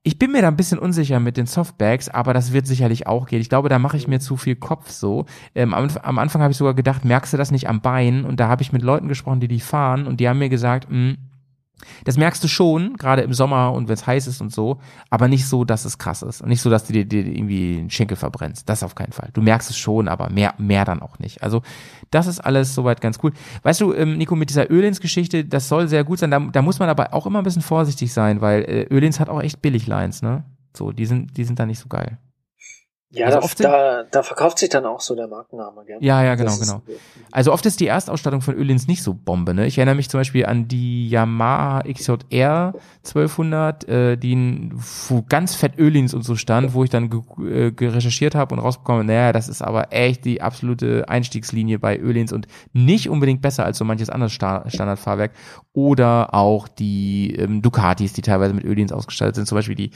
Ich 0.05 0.19
bin 0.19 0.33
mir 0.33 0.43
da 0.43 0.49
ein 0.49 0.57
bisschen 0.57 0.79
unsicher 0.79 1.21
mit 1.21 1.37
den 1.37 1.47
Softbags, 1.47 2.09
aber 2.09 2.33
das 2.33 2.53
wird 2.53 2.67
sicherlich 2.67 3.07
auch 3.07 3.27
gehen. 3.27 3.41
Ich 3.41 3.49
glaube, 3.49 3.69
da 3.69 3.79
mache 3.79 3.97
ich 3.97 4.09
mir 4.09 4.21
zu 4.21 4.37
viel 4.37 4.57
Kopf 4.57 4.91
so. 4.91 5.27
Ähm, 5.55 5.75
am, 5.75 5.89
am 6.03 6.19
Anfang 6.19 6.41
habe 6.41 6.53
ich 6.53 6.57
sogar 6.57 6.75
gedacht, 6.75 7.05
merkst 7.05 7.33
du 7.33 7.37
das 7.37 7.51
nicht 7.51 7.69
am 7.69 7.83
Bein? 7.83 8.25
Und 8.25 8.41
da 8.41 8.49
habe 8.49 8.63
ich 8.63 8.73
mit 8.73 8.83
Leuten 8.83 9.09
gesprochen, 9.09 9.41
die 9.41 9.49
die 9.49 9.61
fahren 9.61 10.07
und 10.07 10.21
die 10.21 10.29
haben 10.29 10.39
mir 10.39 10.49
gesagt, 10.49 10.89
mh, 10.89 11.17
das 12.05 12.17
merkst 12.17 12.43
du 12.43 12.49
schon, 12.49 12.97
gerade 12.97 13.23
im 13.23 13.33
Sommer 13.33 13.73
und 13.73 13.89
wenn 13.89 13.95
es 13.95 14.07
heiß 14.07 14.27
ist 14.27 14.41
und 14.41 14.53
so, 14.53 14.81
aber 15.11 15.29
nicht 15.29 15.47
so, 15.47 15.65
dass 15.65 15.85
es 15.85 15.99
krass 15.99 16.23
ist. 16.23 16.41
Und 16.41 16.49
nicht 16.49 16.61
so, 16.61 16.71
dass 16.71 16.87
du 16.87 16.93
dir, 16.93 17.05
dir 17.05 17.27
irgendwie 17.27 17.77
den 17.77 17.91
Schenkel 17.91 18.17
verbrennst. 18.17 18.69
Das 18.69 18.83
auf 18.83 18.95
keinen 18.95 19.13
Fall. 19.13 19.31
Du 19.33 19.43
merkst 19.43 19.71
es 19.71 19.77
schon, 19.77 20.09
aber 20.09 20.31
mehr, 20.31 20.55
mehr 20.59 20.85
dann 20.85 21.03
auch 21.03 21.19
nicht. 21.19 21.43
Also, 21.43 21.63
das 22.11 22.27
ist 22.27 22.41
alles 22.41 22.75
soweit 22.75 23.01
ganz 23.01 23.19
cool. 23.23 23.33
Weißt 23.63 23.81
du, 23.81 23.95
ähm, 23.95 24.17
Nico, 24.19 24.37
mit 24.37 24.51
dieser 24.51 24.71
Ölins-Geschichte, 24.71 25.45
das 25.45 25.69
soll 25.69 25.89
sehr 25.89 26.05
gut 26.05 26.19
sein. 26.19 26.31
Da, 26.31 26.41
da 26.41 26.63
muss 26.63 26.79
man 26.79 26.89
aber 26.89 27.15
auch 27.15 27.27
immer 27.27 27.41
ein 27.41 27.45
bisschen 27.45 27.63
vorsichtig 27.63 28.13
sein, 28.13 28.41
weil 28.41 28.63
äh, 28.63 28.87
Ölins 28.91 29.21
hat 29.21 29.29
auch 29.29 29.43
echt 29.43 29.63
Billiglines, 29.63 30.23
ne? 30.23 30.45
So, 30.77 30.93
die 30.93 31.07
sind, 31.07 31.37
die 31.37 31.45
sind 31.45 31.59
da 31.59 31.67
nicht 31.67 31.81
so 31.81 31.89
geil. 31.89 32.19
Ja, 33.11 33.25
Also 33.27 33.39
da, 33.39 33.45
oft 33.45 33.57
sind- 33.59 33.65
da, 33.65 34.03
da 34.11 34.23
verkauft 34.23 34.59
sich 34.59 34.69
dann 34.69 34.85
auch 34.85 35.01
so 35.01 35.15
der 35.15 35.29
Markenname, 35.29 35.83
gell? 35.87 35.97
Ja, 36.01 36.23
ja, 36.23 36.35
genau, 36.35 36.51
Das 36.51 36.61
genau. 36.61 36.83
Also 37.33 37.53
oft 37.55 37.65
ist 37.65 37.81
die 37.81 37.87
Erstausstattung 37.87 38.43
von 38.43 38.55
Ölins 38.55 38.87
nicht 38.87 39.03
so 39.03 39.15
Bombe, 39.15 39.55
ne? 39.55 39.67
Ich 39.67 39.79
erinnere 39.79 39.95
mich 39.95 40.11
zum 40.11 40.21
Beispiel 40.21 40.45
an 40.45 40.69
die 40.69 41.09
Yamaha 41.09 41.83
XJR 41.91 42.75
1200, 43.05 43.89
äh, 43.89 44.17
die 44.17 44.71
wo 45.09 45.23
ganz 45.27 45.55
fett 45.55 45.79
Ölins 45.79 46.13
und 46.13 46.23
so 46.23 46.37
stand, 46.37 46.75
wo 46.75 46.85
ich 46.85 46.91
dann 46.91 47.09
ge 47.09 47.21
äh, 47.69 47.73
recherchiert 47.89 48.35
habe 48.35 48.55
und 48.55 48.61
rausbekomme, 48.61 49.05
naja, 49.05 49.33
das 49.33 49.49
ist 49.49 49.63
aber 49.63 49.93
echt 49.93 50.25
die 50.27 50.43
absolute 50.43 51.09
Einstiegslinie 51.09 51.79
bei 51.79 51.99
Ölins 51.99 52.33
und 52.33 52.47
nicht 52.75 53.09
unbedingt 53.09 53.41
besser 53.41 53.65
als 53.65 53.79
so 53.79 53.85
manches 53.85 54.11
anderes 54.11 54.33
Sta 54.33 54.65
Standardfahrwerk. 54.69 55.33
Oder 55.73 56.35
auch 56.35 56.67
die 56.69 57.35
ähm, 57.37 57.63
Ducatis, 57.63 58.13
die 58.13 58.23
teilweise 58.23 58.53
mit 58.53 58.65
Ölins 58.65 58.93
ausgestattet 58.93 59.37
sind, 59.37 59.47
zum 59.47 59.57
Beispiel 59.57 59.77
die, 59.77 59.93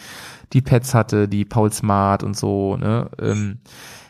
die 0.52 0.60
Pets 0.62 0.94
hatte, 0.94 1.26
die 1.28 1.44
Paul 1.44 1.72
Smart 1.72 2.22
und 2.22 2.36
so, 2.36 2.76
ne? 2.76 3.01
Ähm, 3.18 3.60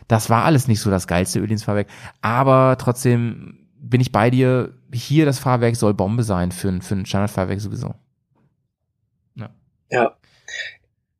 das 0.07 0.29
war 0.29 0.43
alles 0.45 0.67
nicht 0.67 0.79
so 0.81 0.89
das 0.89 1.07
geilste 1.07 1.39
Ölins-Fahrwerk. 1.39 1.87
Aber 2.21 2.77
trotzdem 2.77 3.67
bin 3.77 4.01
ich 4.01 4.11
bei 4.11 4.29
dir. 4.29 4.73
Hier 4.93 5.25
das 5.25 5.39
Fahrwerk 5.39 5.75
soll 5.75 5.93
Bombe 5.93 6.23
sein 6.23 6.51
für 6.51 6.69
ein, 6.69 6.81
für 6.81 6.95
ein 6.95 7.05
Standardfahrwerk 7.05 7.59
sowieso. 7.59 7.95
Ja. 9.89 10.15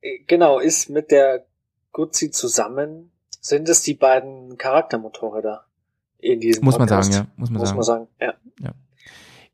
Äh, 0.01 0.19
Genau, 0.27 0.59
ist 0.59 0.89
mit 0.89 1.11
der 1.11 1.45
Guzzi 1.93 2.31
zusammen, 2.31 3.11
sind 3.39 3.69
es 3.69 3.81
die 3.81 3.93
beiden 3.93 4.57
Charaktermotorräder 4.57 5.65
in 6.19 6.39
diesem 6.39 6.65
Muss 6.65 6.77
man 6.77 6.87
Podcast. 6.87 7.13
sagen, 7.13 7.27
ja. 7.27 7.33
Muss 7.37 7.49
man 7.49 7.59
Muss 7.59 7.69
sagen. 7.69 7.77
man 7.77 7.83
sagen, 7.85 8.07
ja. 8.59 8.73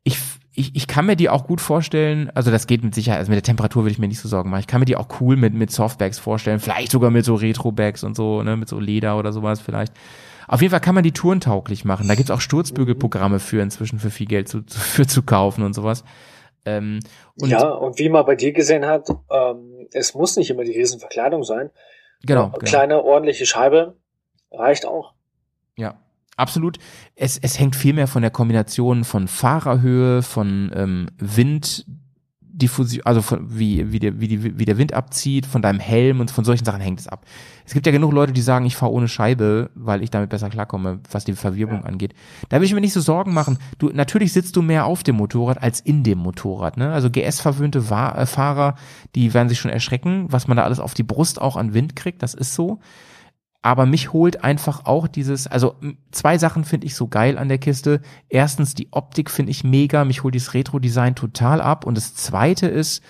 Ich, 0.02 0.18
ich, 0.60 0.76
ich 0.76 0.86
kann 0.86 1.06
mir 1.06 1.16
die 1.16 1.28
auch 1.28 1.46
gut 1.46 1.60
vorstellen, 1.60 2.30
also 2.34 2.50
das 2.50 2.66
geht 2.66 2.84
mit 2.84 2.94
Sicherheit, 2.94 3.18
also 3.18 3.30
mit 3.30 3.36
der 3.36 3.42
Temperatur 3.42 3.82
würde 3.82 3.92
ich 3.92 3.98
mir 3.98 4.08
nicht 4.08 4.20
so 4.20 4.28
Sorgen 4.28 4.50
machen. 4.50 4.60
Ich 4.60 4.66
kann 4.66 4.80
mir 4.80 4.86
die 4.86 4.96
auch 4.96 5.08
cool 5.20 5.36
mit, 5.36 5.54
mit 5.54 5.70
Softbags 5.70 6.18
vorstellen, 6.18 6.60
vielleicht 6.60 6.92
sogar 6.92 7.10
mit 7.10 7.24
so 7.24 7.34
Retro-Bags 7.34 8.04
und 8.04 8.14
so, 8.14 8.42
ne, 8.42 8.56
mit 8.56 8.68
so 8.68 8.78
Leder 8.78 9.18
oder 9.18 9.32
sowas 9.32 9.60
vielleicht. 9.60 9.92
Auf 10.46 10.60
jeden 10.60 10.70
Fall 10.70 10.80
kann 10.80 10.94
man 10.94 11.04
die 11.04 11.12
tourentauglich 11.12 11.84
machen. 11.84 12.08
Da 12.08 12.14
gibt's 12.14 12.30
auch 12.30 12.40
Sturzbügelprogramme 12.40 13.38
für 13.38 13.62
inzwischen 13.62 13.98
für 13.98 14.10
viel 14.10 14.26
Geld 14.26 14.48
zu, 14.48 14.62
für 14.68 15.06
zu 15.06 15.22
kaufen 15.22 15.64
und 15.64 15.74
sowas. 15.74 16.04
Ähm, 16.66 17.00
und 17.40 17.48
ja, 17.48 17.66
und 17.66 17.98
wie 17.98 18.10
man 18.10 18.26
bei 18.26 18.36
dir 18.36 18.52
gesehen 18.52 18.86
hat, 18.86 19.08
ähm, 19.30 19.88
es 19.92 20.14
muss 20.14 20.36
nicht 20.36 20.50
immer 20.50 20.64
die 20.64 20.72
Riesenverkleidung 20.72 21.42
sein. 21.42 21.70
genau, 22.22 22.42
Ja, 22.42 22.48
genau. 22.48 22.58
Kleine, 22.58 23.02
ordentliche 23.02 23.46
Scheibe 23.46 23.96
reicht 24.52 24.84
auch. 24.84 25.14
Ja, 25.76 25.96
absolut. 26.40 26.78
Es, 27.14 27.38
es 27.38 27.58
hängt 27.58 27.76
viel 27.76 27.92
mehr 27.92 28.08
von 28.08 28.22
der 28.22 28.30
Kombination 28.30 29.04
von 29.04 29.28
Fahrerhöhe, 29.28 30.22
von 30.22 30.70
ähm, 30.74 31.06
Winddiffusion, 31.18 33.04
also 33.04 33.22
von, 33.22 33.58
wie, 33.58 33.92
wie, 33.92 33.98
der, 33.98 34.20
wie, 34.20 34.28
die, 34.28 34.58
wie 34.58 34.64
der 34.64 34.78
Wind 34.78 34.94
abzieht, 34.94 35.46
von 35.46 35.62
deinem 35.62 35.78
Helm 35.78 36.20
und 36.20 36.30
von 36.30 36.44
solchen 36.44 36.64
Sachen 36.64 36.80
hängt 36.80 37.00
es 37.00 37.08
ab. 37.08 37.26
Es 37.64 37.74
gibt 37.74 37.86
ja 37.86 37.92
genug 37.92 38.12
Leute, 38.12 38.32
die 38.32 38.40
sagen, 38.40 38.66
ich 38.66 38.76
fahre 38.76 38.92
ohne 38.92 39.06
Scheibe, 39.06 39.70
weil 39.74 40.02
ich 40.02 40.10
damit 40.10 40.30
besser 40.30 40.50
klarkomme, 40.50 41.00
was 41.10 41.24
die 41.24 41.34
Verwirbelung 41.34 41.84
angeht. 41.84 42.14
Da 42.48 42.56
will 42.58 42.66
ich 42.66 42.74
mir 42.74 42.80
nicht 42.80 42.94
so 42.94 43.00
Sorgen 43.00 43.32
machen. 43.32 43.58
Du, 43.78 43.90
natürlich 43.90 44.32
sitzt 44.32 44.56
du 44.56 44.62
mehr 44.62 44.86
auf 44.86 45.02
dem 45.02 45.16
Motorrad 45.16 45.62
als 45.62 45.80
in 45.80 46.02
dem 46.02 46.18
Motorrad. 46.18 46.76
Ne? 46.76 46.92
Also 46.92 47.10
GS-verwöhnte 47.10 47.78
äh, 47.78 48.26
Fahrer, 48.26 48.74
die 49.14 49.34
werden 49.34 49.48
sich 49.48 49.60
schon 49.60 49.70
erschrecken, 49.70 50.26
was 50.30 50.48
man 50.48 50.56
da 50.56 50.64
alles 50.64 50.80
auf 50.80 50.94
die 50.94 51.04
Brust 51.04 51.40
auch 51.40 51.56
an 51.56 51.74
Wind 51.74 51.94
kriegt. 51.94 52.22
Das 52.22 52.34
ist 52.34 52.54
so 52.54 52.80
aber 53.62 53.84
mich 53.84 54.12
holt 54.12 54.42
einfach 54.42 54.86
auch 54.86 55.06
dieses, 55.06 55.46
also 55.46 55.74
zwei 56.12 56.38
Sachen 56.38 56.64
finde 56.64 56.86
ich 56.86 56.94
so 56.94 57.08
geil 57.08 57.36
an 57.36 57.48
der 57.48 57.58
Kiste. 57.58 58.00
Erstens, 58.28 58.74
die 58.74 58.88
Optik 58.90 59.30
finde 59.30 59.50
ich 59.50 59.64
mega, 59.64 60.04
mich 60.04 60.22
holt 60.22 60.34
dieses 60.34 60.54
Retro-Design 60.54 61.14
total 61.14 61.60
ab. 61.60 61.84
Und 61.84 61.96
das 61.96 62.14
zweite 62.14 62.68
ist, 62.68 63.02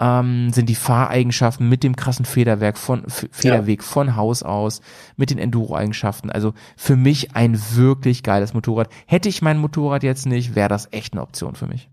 ähm, 0.00 0.50
sind 0.52 0.68
die 0.68 0.76
Fahreigenschaften 0.76 1.68
mit 1.68 1.82
dem 1.82 1.96
krassen 1.96 2.24
Federwerk 2.24 2.78
von 2.78 3.04
F 3.06 3.28
Federweg 3.32 3.82
von 3.82 4.14
Haus 4.14 4.44
aus, 4.44 4.80
mit 5.16 5.30
den 5.30 5.38
Enduro-Eigenschaften. 5.38 6.30
Also 6.30 6.54
für 6.76 6.94
mich 6.94 7.34
ein 7.34 7.60
wirklich 7.74 8.22
geiles 8.22 8.54
Motorrad. 8.54 8.88
Hätte 9.06 9.28
ich 9.28 9.42
mein 9.42 9.58
Motorrad 9.58 10.04
jetzt 10.04 10.26
nicht, 10.26 10.54
wäre 10.54 10.68
das 10.68 10.92
echt 10.92 11.14
eine 11.14 11.22
Option 11.22 11.56
für 11.56 11.66
mich. 11.66 11.90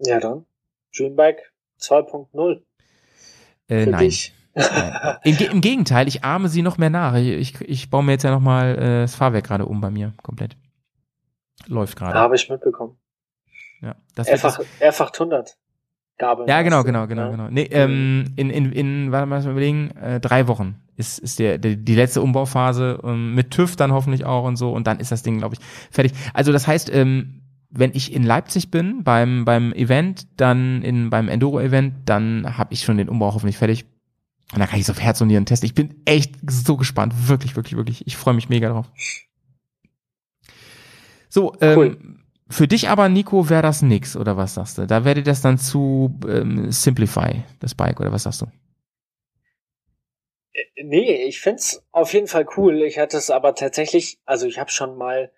Ja, 0.00 0.18
dann. 0.18 0.44
Dreambike 0.96 1.42
2.0 1.80 2.62
Äh, 3.68 3.86
nein. 3.86 4.00
dich. 4.00 4.32
Im, 5.24 5.36
Im 5.36 5.60
Gegenteil, 5.60 6.08
ich 6.08 6.24
ahme 6.24 6.48
sie 6.48 6.62
noch 6.62 6.78
mehr 6.78 6.90
nach. 6.90 7.14
Ich, 7.14 7.28
ich, 7.28 7.60
ich 7.60 7.90
baue 7.90 8.02
mir 8.02 8.12
jetzt 8.12 8.22
ja 8.22 8.30
nochmal 8.30 8.76
äh, 8.76 9.00
das 9.02 9.14
Fahrwerk 9.14 9.44
gerade 9.44 9.66
um 9.66 9.80
bei 9.80 9.90
mir, 9.90 10.14
komplett. 10.22 10.56
Läuft 11.66 11.96
gerade. 11.96 12.18
Habe 12.18 12.36
ich 12.36 12.48
mitbekommen. 12.48 12.96
Ja, 13.82 13.96
das 14.14 14.28
wird 14.28 14.44
Einfach, 14.44 14.64
einfach 14.80 15.12
100. 15.12 15.56
Gabel. 16.18 16.48
ja, 16.48 16.62
genau, 16.62 16.78
du, 16.78 16.84
genau, 16.86 17.06
genau, 17.06 17.24
ne? 17.26 17.30
genau. 17.32 17.48
Nee, 17.50 17.68
ähm, 17.72 18.32
in, 18.36 18.48
in, 18.48 18.72
in, 18.72 19.12
warte 19.12 19.26
mal 19.26 19.44
überlegen, 19.44 19.90
äh, 19.98 20.18
drei 20.18 20.48
Wochen 20.48 20.80
ist, 20.96 21.18
ist 21.18 21.38
der, 21.38 21.58
der, 21.58 21.76
die 21.76 21.94
letzte 21.94 22.22
Umbauphase, 22.22 23.00
ähm, 23.04 23.34
mit 23.34 23.50
TÜV 23.50 23.76
dann 23.76 23.92
hoffentlich 23.92 24.24
auch 24.24 24.44
und 24.44 24.56
so, 24.56 24.72
und 24.72 24.86
dann 24.86 24.98
ist 24.98 25.12
das 25.12 25.22
Ding, 25.22 25.38
glaube 25.38 25.56
ich, 25.56 25.60
fertig. 25.90 26.14
Also 26.32 26.52
das 26.52 26.66
heißt, 26.66 26.90
ähm, 26.94 27.42
wenn 27.68 27.90
ich 27.92 28.14
in 28.14 28.22
Leipzig 28.22 28.70
bin 28.70 29.04
beim, 29.04 29.44
beim 29.44 29.74
Event, 29.74 30.26
dann 30.40 30.80
in, 30.82 31.10
beim 31.10 31.28
Enduro-Event, 31.28 31.94
dann 32.06 32.56
habe 32.56 32.72
ich 32.72 32.82
schon 32.82 32.96
den 32.96 33.10
Umbau 33.10 33.34
hoffentlich 33.34 33.58
fertig. 33.58 33.84
Und 34.52 34.60
dann 34.60 34.68
kann 34.68 34.78
ich 34.78 34.84
es 34.84 34.90
auf 34.90 35.00
Herz 35.00 35.20
und 35.20 35.28
Nieren 35.28 35.44
testen. 35.46 35.66
Ich 35.66 35.74
bin 35.74 36.00
echt 36.04 36.34
so 36.48 36.76
gespannt. 36.76 37.28
Wirklich, 37.28 37.56
wirklich, 37.56 37.76
wirklich. 37.76 38.06
Ich 38.06 38.16
freue 38.16 38.34
mich 38.34 38.48
mega 38.48 38.68
drauf. 38.68 38.86
So, 41.28 41.54
ähm, 41.60 41.76
Cool. 41.78 41.98
für 42.48 42.68
dich 42.68 42.88
aber, 42.88 43.08
Nico, 43.08 43.48
wäre 43.50 43.62
das 43.62 43.82
nix, 43.82 44.16
oder 44.16 44.36
was 44.36 44.54
sagst 44.54 44.78
du? 44.78 44.86
Da 44.86 45.04
wäre 45.04 45.22
das 45.22 45.42
dann 45.42 45.58
zu 45.58 46.18
ähm, 46.28 46.70
Simplify, 46.70 47.42
das 47.58 47.74
Bike, 47.74 47.98
oder 48.00 48.12
was 48.12 48.22
sagst 48.22 48.42
du? 48.42 48.46
Nee, 50.82 51.24
ich 51.24 51.40
find's 51.40 51.82
auf 51.92 52.12
jeden 52.14 52.28
Fall 52.28 52.46
cool. 52.56 52.82
Ich 52.82 52.98
hatte 52.98 53.16
es 53.16 53.30
aber 53.30 53.54
tatsächlich, 53.54 54.18
also 54.24 54.46
ich 54.46 54.58
habe 54.58 54.70
schon 54.70 54.96
mal 54.96 55.30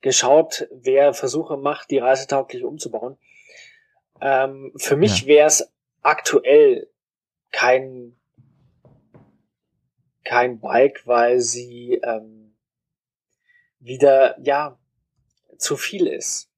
geschaut, 0.00 0.66
wer 0.72 1.14
Versuche 1.14 1.56
macht, 1.56 1.90
die 1.90 1.98
reisetauglich 1.98 2.64
umzubauen. 2.64 3.16
Ähm, 4.20 4.72
für 4.76 4.96
mich 4.96 5.22
Ja. 5.22 5.26
wäre 5.28 5.46
es 5.46 5.70
aktuell 6.02 6.88
kein 7.52 8.15
kein 10.26 10.60
Bike, 10.60 11.02
weil 11.06 11.40
sie 11.40 12.00
ähm, 12.02 12.54
wieder, 13.78 14.36
ja, 14.42 14.78
zu 15.56 15.76
viel 15.76 16.06
ist. 16.06 16.50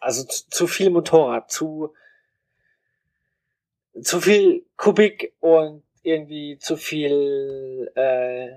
Also 0.00 0.24
zu, 0.24 0.48
zu 0.50 0.66
viel 0.66 0.90
Motorrad, 0.90 1.50
zu, 1.50 1.94
zu 4.02 4.20
viel 4.20 4.66
Kubik 4.76 5.34
und 5.40 5.84
irgendwie 6.02 6.58
zu 6.58 6.76
viel, 6.76 7.90
äh, 7.94 8.50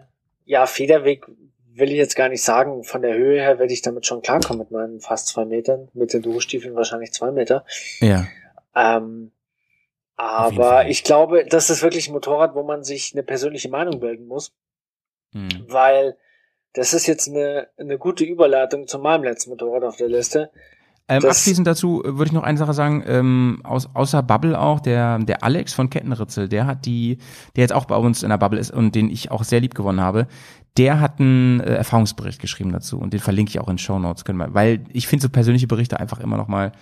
ja, 0.45 0.65
Federweg 0.65 1.25
will 1.71 1.91
ich 1.91 1.97
jetzt 1.97 2.15
gar 2.15 2.29
nicht 2.29 2.43
sagen. 2.43 2.83
Von 2.83 3.01
der 3.01 3.15
Höhe 3.15 3.39
her 3.39 3.59
werde 3.59 3.71
ich 3.71 3.81
damit 3.81 4.05
schon 4.05 4.21
klarkommen 4.21 4.59
mit 4.59 4.71
meinen 4.71 4.99
fast 4.99 5.27
zwei 5.27 5.45
Metern, 5.45 5.89
mit 5.93 6.13
den 6.13 6.23
Durchstiefeln 6.23 6.75
wahrscheinlich 6.75 7.13
zwei 7.13 7.31
Meter. 7.31 7.65
Ja. 8.01 8.27
Ähm, 8.75 9.31
aber 10.19 10.89
ich 10.89 11.05
glaube, 11.05 11.45
das 11.45 11.69
ist 11.69 11.81
wirklich 11.81 12.09
ein 12.09 12.13
Motorrad, 12.13 12.53
wo 12.53 12.63
man 12.63 12.83
sich 12.83 13.13
eine 13.13 13.23
persönliche 13.23 13.69
Meinung 13.69 14.01
bilden 14.01 14.27
muss, 14.27 14.51
Hm. 15.33 15.47
weil 15.69 16.17
das 16.73 16.93
ist 16.93 17.07
jetzt 17.07 17.29
eine, 17.29 17.67
eine 17.77 17.97
gute 17.97 18.25
Überleitung 18.25 18.85
zu 18.85 18.99
meinem 18.99 19.23
letzten 19.23 19.51
Motorrad 19.51 19.83
auf 19.83 19.95
der 19.95 20.09
Liste. 20.09 20.51
Ähm, 21.07 21.23
abschließend 21.23 21.65
dazu 21.65 22.03
äh, 22.03 22.17
würde 22.17 22.25
ich 22.25 22.31
noch 22.33 22.43
eine 22.43 22.57
Sache 22.57 22.73
sagen, 22.73 23.01
ähm, 23.07 23.61
aus, 23.63 23.87
außer 23.93 24.21
Bubble 24.21 24.59
auch, 24.59 24.81
der, 24.81 25.19
der 25.19 25.41
Alex 25.41 25.73
von 25.73 25.89
Kettenritzel, 25.89 26.49
der 26.49 26.67
hat 26.67 26.85
die, 26.85 27.19
der 27.55 27.61
jetzt 27.61 27.73
auch 27.73 27.85
bei 27.85 27.95
uns 27.95 28.21
in 28.21 28.29
der 28.29 28.37
Bubble 28.37 28.59
ist 28.59 28.71
und 28.71 28.95
den 28.95 29.09
ich 29.09 29.31
auch 29.31 29.45
sehr 29.45 29.61
lieb 29.61 29.73
gewonnen 29.73 30.01
habe, 30.01 30.27
der 30.77 30.99
hat 30.99 31.19
einen 31.19 31.61
äh, 31.61 31.75
Erfahrungsbericht 31.75 32.41
geschrieben 32.41 32.73
dazu 32.73 32.99
und 32.99 33.13
den 33.13 33.21
verlinke 33.21 33.51
ich 33.51 33.59
auch 33.59 33.69
in 33.69 33.77
Show 33.77 33.99
Notes, 33.99 34.25
können 34.25 34.37
wir, 34.37 34.53
weil 34.53 34.83
ich 34.91 35.07
finde 35.07 35.23
so 35.23 35.29
persönliche 35.29 35.67
Berichte 35.67 35.97
einfach 35.97 36.19
immer 36.19 36.35
noch 36.35 36.49
mal 36.49 36.73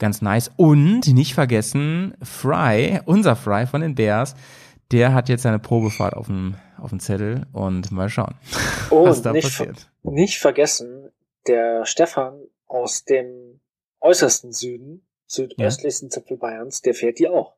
ganz 0.00 0.20
nice 0.22 0.50
und 0.56 1.06
nicht 1.06 1.34
vergessen, 1.34 2.14
Fry, 2.22 3.00
unser 3.04 3.36
Fry 3.36 3.66
von 3.66 3.80
den 3.82 3.94
Bears, 3.94 4.34
der 4.90 5.14
hat 5.14 5.28
jetzt 5.28 5.42
seine 5.42 5.60
Probefahrt 5.60 6.14
auf 6.14 6.26
dem, 6.26 6.56
auf 6.78 6.90
dem 6.90 6.98
Zettel 6.98 7.46
und 7.52 7.92
mal 7.92 8.08
schauen, 8.08 8.34
was 8.90 9.18
Und 9.18 9.26
da 9.26 9.32
nicht, 9.32 9.44
passiert. 9.44 9.88
nicht 10.02 10.38
vergessen, 10.40 11.10
der 11.46 11.86
Stefan 11.86 12.40
aus 12.66 13.04
dem 13.04 13.60
äußersten 14.00 14.52
Süden, 14.52 15.06
südöstlichsten 15.26 16.10
Zipfel 16.10 16.36
Bayerns, 16.38 16.82
der 16.82 16.94
fährt 16.94 17.18
die 17.20 17.28
auch. 17.28 17.54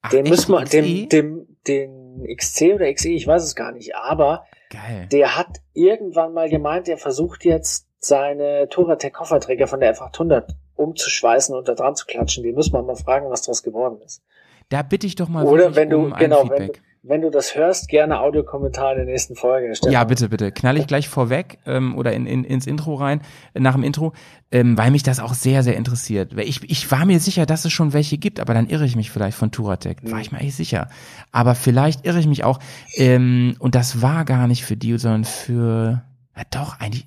Ach, 0.00 0.10
Den 0.10 0.28
müssen 0.28 0.52
wir, 0.52 0.64
dem, 0.64 1.08
dem, 1.08 1.56
den 1.66 2.24
XC 2.36 2.74
oder 2.74 2.92
XE, 2.92 3.08
ich 3.08 3.26
weiß 3.26 3.42
es 3.42 3.56
gar 3.56 3.72
nicht, 3.72 3.96
aber 3.96 4.46
Geil. 4.70 5.08
der 5.10 5.36
hat 5.36 5.60
irgendwann 5.72 6.34
mal 6.34 6.48
gemeint, 6.48 6.88
er 6.88 6.98
versucht 6.98 7.44
jetzt 7.44 7.88
seine 7.98 8.68
Touratec 8.68 9.12
Kofferträger 9.14 9.66
von 9.66 9.80
der 9.80 9.96
F800 9.96 10.54
umzuschweißen 10.78 11.54
und 11.54 11.68
da 11.68 11.74
dran 11.74 11.94
zu 11.96 12.06
klatschen. 12.06 12.42
Den 12.44 12.54
müssen 12.54 12.72
wir 12.72 12.82
mal 12.82 12.96
fragen, 12.96 13.28
was 13.30 13.42
daraus 13.42 13.62
geworden 13.62 13.98
ist. 14.04 14.22
Da 14.68 14.82
bitte 14.82 15.06
ich 15.06 15.14
doch 15.14 15.28
mal 15.28 15.44
Oder 15.46 15.74
wenn 15.76 15.88
du, 15.90 15.98
um 15.98 16.14
genau, 16.14 16.48
wenn, 16.50 16.66
du- 16.68 16.72
wenn 17.02 17.22
du 17.22 17.30
das 17.30 17.54
hörst, 17.56 17.88
gerne 17.88 18.20
Audiokommentar 18.20 18.90
in 18.92 18.98
der 18.98 19.06
nächsten 19.06 19.34
Folge. 19.34 19.74
Stefan. 19.74 19.92
Ja, 19.92 20.04
bitte, 20.04 20.28
bitte. 20.28 20.52
Knall 20.52 20.76
ich 20.76 20.86
gleich 20.86 21.08
vorweg 21.08 21.58
ähm, 21.64 21.96
oder 21.96 22.12
in, 22.12 22.26
in, 22.26 22.44
ins 22.44 22.66
Intro 22.66 22.94
rein, 22.96 23.22
äh, 23.54 23.60
nach 23.60 23.74
dem 23.74 23.82
Intro, 23.82 24.12
ähm, 24.50 24.76
weil 24.76 24.90
mich 24.90 25.02
das 25.04 25.20
auch 25.20 25.32
sehr, 25.32 25.62
sehr 25.62 25.76
interessiert. 25.76 26.34
Ich, 26.38 26.68
ich 26.70 26.90
war 26.90 27.06
mir 27.06 27.18
sicher, 27.18 27.46
dass 27.46 27.64
es 27.64 27.72
schon 27.72 27.94
welche 27.94 28.18
gibt, 28.18 28.40
aber 28.40 28.52
dann 28.52 28.68
irre 28.68 28.84
ich 28.84 28.94
mich 28.96 29.10
vielleicht 29.10 29.38
von 29.38 29.50
Touratec. 29.50 29.98
War 30.10 30.20
ich 30.20 30.32
mir 30.32 30.38
eigentlich 30.38 30.56
sicher. 30.56 30.88
Aber 31.32 31.54
vielleicht 31.54 32.04
irre 32.04 32.18
ich 32.18 32.26
mich 32.26 32.44
auch. 32.44 32.58
Ähm, 32.96 33.56
und 33.60 33.74
das 33.74 34.02
war 34.02 34.24
gar 34.26 34.46
nicht 34.48 34.64
für 34.64 34.76
die, 34.76 34.98
sondern 34.98 35.24
für. 35.24 36.02
Ja, 36.36 36.42
doch, 36.50 36.78
eigentlich. 36.78 37.06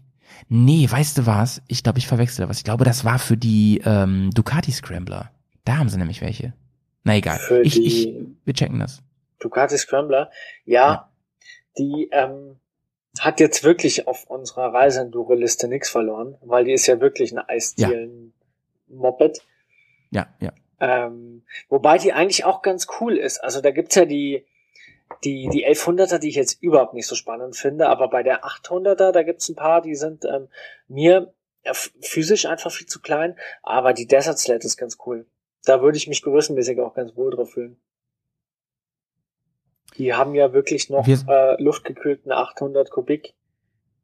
Nee, 0.49 0.87
weißt 0.89 1.17
du 1.17 1.25
was? 1.25 1.61
Ich 1.67 1.83
glaube, 1.83 1.99
ich 1.99 2.07
verwechsel 2.07 2.47
was. 2.49 2.57
Ich 2.57 2.63
glaube, 2.63 2.83
das 2.85 3.05
war 3.05 3.19
für 3.19 3.37
die 3.37 3.81
ähm, 3.85 4.31
Ducati 4.33 4.71
Scrambler. 4.71 5.31
Da 5.65 5.77
haben 5.77 5.89
sie 5.89 5.97
nämlich 5.97 6.21
welche. 6.21 6.53
Na 7.03 7.15
egal. 7.15 7.39
Für 7.39 7.61
ich, 7.61 7.81
ich, 7.83 8.13
wir 8.45 8.53
checken 8.53 8.79
das. 8.79 9.01
Ducati 9.39 9.77
Scrambler, 9.77 10.29
ja, 10.65 10.93
Ja. 10.93 11.11
die 11.77 12.09
ähm, 12.11 12.57
hat 13.19 13.39
jetzt 13.39 13.63
wirklich 13.63 14.07
auf 14.07 14.25
unserer 14.25 14.73
Reiseenduro-Liste 14.73 15.67
nichts 15.67 15.89
verloren, 15.89 16.35
weil 16.41 16.65
die 16.65 16.73
ist 16.73 16.85
ja 16.87 16.99
wirklich 17.01 17.31
ein 17.31 17.39
Eisdielen-Moped. 17.39 19.41
Ja, 20.11 20.27
ja. 20.39 20.51
Ähm, 20.79 21.43
wobei 21.69 21.97
die 21.97 22.13
eigentlich 22.13 22.45
auch 22.45 22.61
ganz 22.61 22.87
cool 22.99 23.17
ist. 23.17 23.43
Also 23.43 23.61
da 23.61 23.71
gibt's 23.71 23.95
ja 23.95 24.05
die, 24.05 24.45
die, 25.23 25.49
die 25.49 25.67
1100er, 25.67 26.17
die 26.19 26.29
ich 26.29 26.35
jetzt 26.35 26.61
überhaupt 26.61 26.93
nicht 26.93 27.07
so 27.07 27.15
spannend 27.15 27.55
finde, 27.55 27.87
aber 27.89 28.07
bei 28.09 28.23
der 28.23 28.43
800er, 28.45 29.11
da 29.11 29.23
gibt's 29.23 29.49
ein 29.49 29.55
paar, 29.55 29.81
die 29.81 29.95
sind 29.95 30.25
ähm, 30.25 30.47
mir 30.87 31.33
physisch 31.73 32.45
einfach 32.47 32.71
viel 32.71 32.87
zu 32.87 33.01
klein, 33.01 33.37
aber 33.61 33.93
die 33.93 34.07
Desert 34.07 34.39
Sled 34.39 34.63
ist 34.65 34.77
ganz 34.77 34.97
cool. 35.05 35.27
Da 35.63 35.81
würde 35.81 35.97
ich 35.97 36.07
mich 36.07 36.23
größenmäßig 36.23 36.79
auch 36.79 36.93
ganz 36.95 37.15
wohl 37.15 37.29
drauf 37.31 37.51
fühlen. 37.51 37.79
Die 39.97 40.13
haben 40.13 40.33
ja 40.35 40.53
wirklich 40.53 40.89
noch 40.89 41.05
Wir- 41.05 41.19
äh, 41.27 41.61
luftgekühlten 41.61 42.31
800 42.31 42.89
Kubik, 42.89 43.33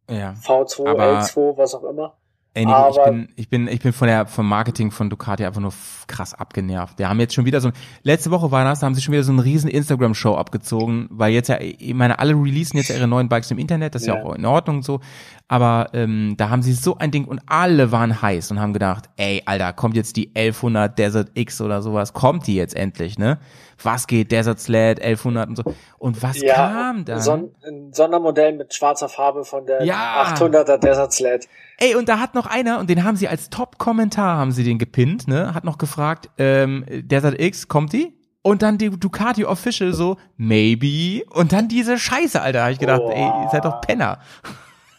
Ja. 0.10 0.36
V2, 0.44 0.88
Aber- 0.88 1.20
L2, 1.22 1.58
was 1.58 1.74
auch 1.74 1.84
immer. 1.84 2.18
Ey, 2.58 2.66
Nico, 2.66 2.90
ich 2.90 3.04
bin, 3.06 3.30
ich 3.36 3.50
bin, 3.50 3.68
ich 3.68 3.80
bin 3.82 3.94
von 3.94 4.08
der, 4.08 4.26
vom 4.26 4.50
Marketing 4.50 4.90
von 4.90 5.10
Ducati 5.12 5.46
einfach 5.46 5.62
nur 5.62 5.74
krass 6.08 6.34
abgenervt. 6.34 6.98
Wir 6.98 7.08
haben 7.08 7.20
jetzt 7.20 7.36
schon 7.36 7.46
wieder 7.46 7.62
so, 7.62 7.68
ein- 7.68 7.74
letzte 8.02 8.32
Woche 8.32 8.50
war 8.52 8.64
das, 8.64 8.80
da 8.80 8.88
haben 8.88 8.96
sie 8.96 9.02
schon 9.02 9.12
wieder 9.12 9.24
so 9.24 9.32
einen 9.32 9.40
riesen 9.40 9.70
Instagram-Show 9.70 10.34
abgezogen, 10.36 11.08
weil 11.12 11.34
jetzt 11.34 11.50
ja, 11.50 11.58
ich 11.60 11.94
meine, 11.94 12.18
alle 12.18 12.34
releasen 12.34 12.78
jetzt 12.78 12.90
ja 12.90 12.96
ihre 12.96 13.08
neuen 13.08 13.30
Bikes 13.30 13.52
im 13.52 13.60
Internet, 13.60 13.94
das 13.94 14.02
ist 14.02 14.08
ja, 14.08 14.16
Ja. 14.16 14.24
auch 14.24 14.34
in 14.34 14.46
Ordnung 14.46 14.78
und 14.78 14.84
so, 14.84 15.02
aber 15.48 15.90
ähm, 15.94 16.34
da 16.38 16.50
haben 16.50 16.64
sie 16.64 16.74
so 16.74 16.98
ein 16.98 17.12
Ding 17.12 17.26
und 17.26 17.42
alle 17.46 17.92
waren 17.92 18.22
heiß 18.22 18.50
und 18.52 18.60
haben 18.60 18.74
gedacht, 18.74 19.06
ey, 19.18 19.44
Alter, 19.46 19.74
kommt 19.74 19.96
jetzt 19.96 20.16
die 20.18 20.32
1100 20.36 20.98
Desert 20.98 21.30
X 21.36 21.62
oder 21.62 21.82
sowas, 21.84 22.14
kommt 22.14 22.48
die 22.48 22.56
jetzt 22.56 22.76
endlich, 22.76 23.20
ne? 23.20 23.38
Was 23.84 24.08
geht, 24.08 24.32
Desert 24.32 24.60
Sled, 24.60 25.00
1100 25.00 25.50
und 25.50 25.56
so. 25.58 25.64
Und 26.00 26.24
was 26.24 26.38
kam 26.44 27.06
dann? 27.06 27.22
So 27.22 27.32
ein, 27.34 27.50
ein 27.64 27.94
Sondermodell 27.94 28.54
mit 28.54 28.74
schwarzer 28.74 29.08
Farbe 29.10 29.46
von 29.46 29.68
der 29.68 29.84
Ja. 29.84 30.24
800er 30.34 30.78
Desert 30.80 31.14
Sled. 31.14 31.48
Ey, 31.80 31.96
und 31.96 32.10
da 32.10 32.20
hat 32.20 32.34
noch 32.34 32.48
einer, 32.48 32.80
und 32.80 32.90
den 32.90 33.04
haben 33.04 33.18
sie 33.18 33.28
als 33.28 33.52
Top-Kommentar, 33.52 34.38
haben 34.38 34.52
sie 34.52 34.64
den 34.64 34.80
gepinnt, 34.80 35.28
ne? 35.28 35.54
Hat 35.54 35.64
noch 35.64 35.78
gefragt, 35.78 36.30
ähm, 36.40 36.84
Desert 36.90 37.40
X, 37.40 37.68
kommt 37.68 37.94
die? 37.94 38.18
Und 38.42 38.64
dann 38.64 38.80
die 38.80 38.90
Ducati 38.90 39.46
Official 39.46 39.94
so, 39.94 40.18
maybe. 40.38 41.24
Und 41.32 41.52
dann 41.52 41.68
diese 41.68 42.00
Scheiße, 42.00 42.42
Alter. 42.42 42.64
Hab 42.64 42.72
ich 42.72 42.80
gedacht, 42.80 43.02
Boah. 43.02 43.14
ey, 43.14 43.44
ihr 43.44 43.50
seid 43.52 43.66
doch 43.66 43.82
Penner. 43.82 44.20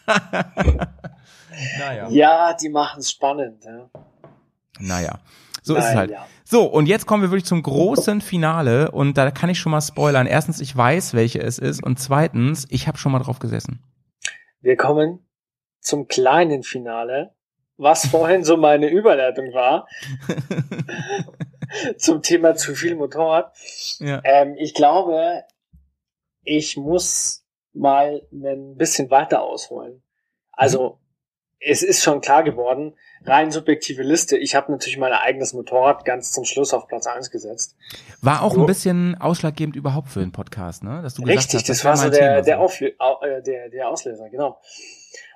naja. 1.79 2.07
Ja, 2.09 2.53
die 2.53 2.69
machen 2.69 2.99
es 2.99 3.11
spannend. 3.11 3.65
Ja. 3.65 3.89
Naja. 4.79 5.19
So 5.63 5.75
ist 5.75 5.83
es 5.83 5.95
halt. 5.95 6.11
Naja. 6.11 6.27
So, 6.45 6.65
und 6.65 6.85
jetzt 6.85 7.07
kommen 7.07 7.23
wir 7.23 7.31
wirklich 7.31 7.45
zum 7.45 7.61
großen 7.61 8.21
Finale. 8.21 8.91
Und 8.91 9.17
da 9.17 9.31
kann 9.31 9.49
ich 9.49 9.59
schon 9.59 9.71
mal 9.71 9.81
spoilern. 9.81 10.27
Erstens, 10.27 10.61
ich 10.61 10.75
weiß, 10.75 11.13
welche 11.13 11.41
es 11.41 11.59
ist. 11.59 11.83
Und 11.83 11.99
zweitens, 11.99 12.67
ich 12.69 12.87
habe 12.87 12.97
schon 12.97 13.11
mal 13.11 13.19
drauf 13.19 13.39
gesessen. 13.39 13.83
Wir 14.61 14.77
kommen 14.77 15.19
zum 15.79 16.07
kleinen 16.07 16.63
Finale, 16.63 17.33
was 17.77 18.07
vorhin 18.11 18.43
so 18.43 18.57
meine 18.57 18.89
Überleitung 18.89 19.53
war 19.53 19.87
zum 21.97 22.21
Thema 22.21 22.55
zu 22.55 22.75
viel 22.75 22.95
Motorrad. 22.95 23.53
Ja. 23.99 24.21
Ähm, 24.23 24.55
ich 24.57 24.73
glaube, 24.73 25.43
ich 26.43 26.77
muss 26.77 27.45
mal 27.73 28.21
ein 28.31 28.75
bisschen 28.75 29.09
weiter 29.11 29.41
ausholen. 29.43 30.01
Also, 30.51 30.99
es 31.61 31.83
ist 31.83 32.01
schon 32.03 32.21
klar 32.21 32.43
geworden, 32.43 32.95
rein 33.25 33.51
subjektive 33.51 34.01
Liste. 34.01 34.37
Ich 34.37 34.55
habe 34.55 34.71
natürlich 34.71 34.97
mein 34.97 35.11
eigenes 35.11 35.53
Motorrad 35.53 36.05
ganz 36.05 36.31
zum 36.31 36.45
Schluss 36.45 36.73
auf 36.73 36.87
Platz 36.87 37.05
1 37.05 37.31
gesetzt. 37.31 37.75
War 38.21 38.43
auch 38.43 38.53
So. 38.53 38.61
ein 38.61 38.65
bisschen 38.65 39.15
ausschlaggebend 39.19 39.75
überhaupt 39.75 40.07
für 40.09 40.21
den 40.21 40.31
Podcast, 40.31 40.83
ne? 40.83 41.01
Dass 41.03 41.15
du 41.15 41.21
gesagt 41.23 41.37
Richtig, 41.39 41.55
hast, 41.59 41.69
das, 41.69 41.83
wär 41.83 41.89
war 41.91 41.97
so 41.97 42.09
der, 42.09 42.41
der, 42.41 42.59
Auflö 42.61 42.91
au- 42.97 43.21
äh, 43.21 43.43
der, 43.43 43.69
der 43.69 43.89
Auslöser, 43.89 44.29
genau. 44.29 44.59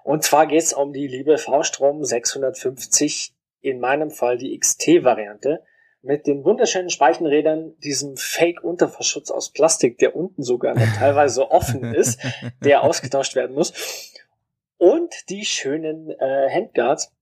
Und 0.04 0.24
zwar 0.24 0.48
geht's 0.48 0.74
um 0.74 0.94
die 0.94 1.08
liebe 1.08 1.38
V-Strom 1.38 2.04
650, 2.04 3.34
in 3.62 3.80
meinem 3.80 4.12
Fall 4.12 4.38
die 4.38 4.58
XT-Variante, 4.58 5.64
mit 6.02 6.28
den 6.28 6.44
wunderschönen 6.44 6.90
Speichenrädern, 6.90 7.78
diesem 7.80 8.18
Fake-Unterverschutz 8.18 9.32
aus 9.32 9.52
Plastik, 9.52 9.98
der 10.00 10.16
unten 10.16 10.44
sogar 10.44 10.76
noch 10.76 10.98
teilweise 10.98 11.50
offen 11.52 11.94
ist, 11.94 12.20
der 12.62 12.84
ausgetauscht 12.84 13.36
werden 13.36 13.56
muss. 13.56 14.12
Und 14.78 15.30
die 15.30 15.46
schönen 15.46 16.10
äh, 16.10 16.50
Handguards, 16.54 17.14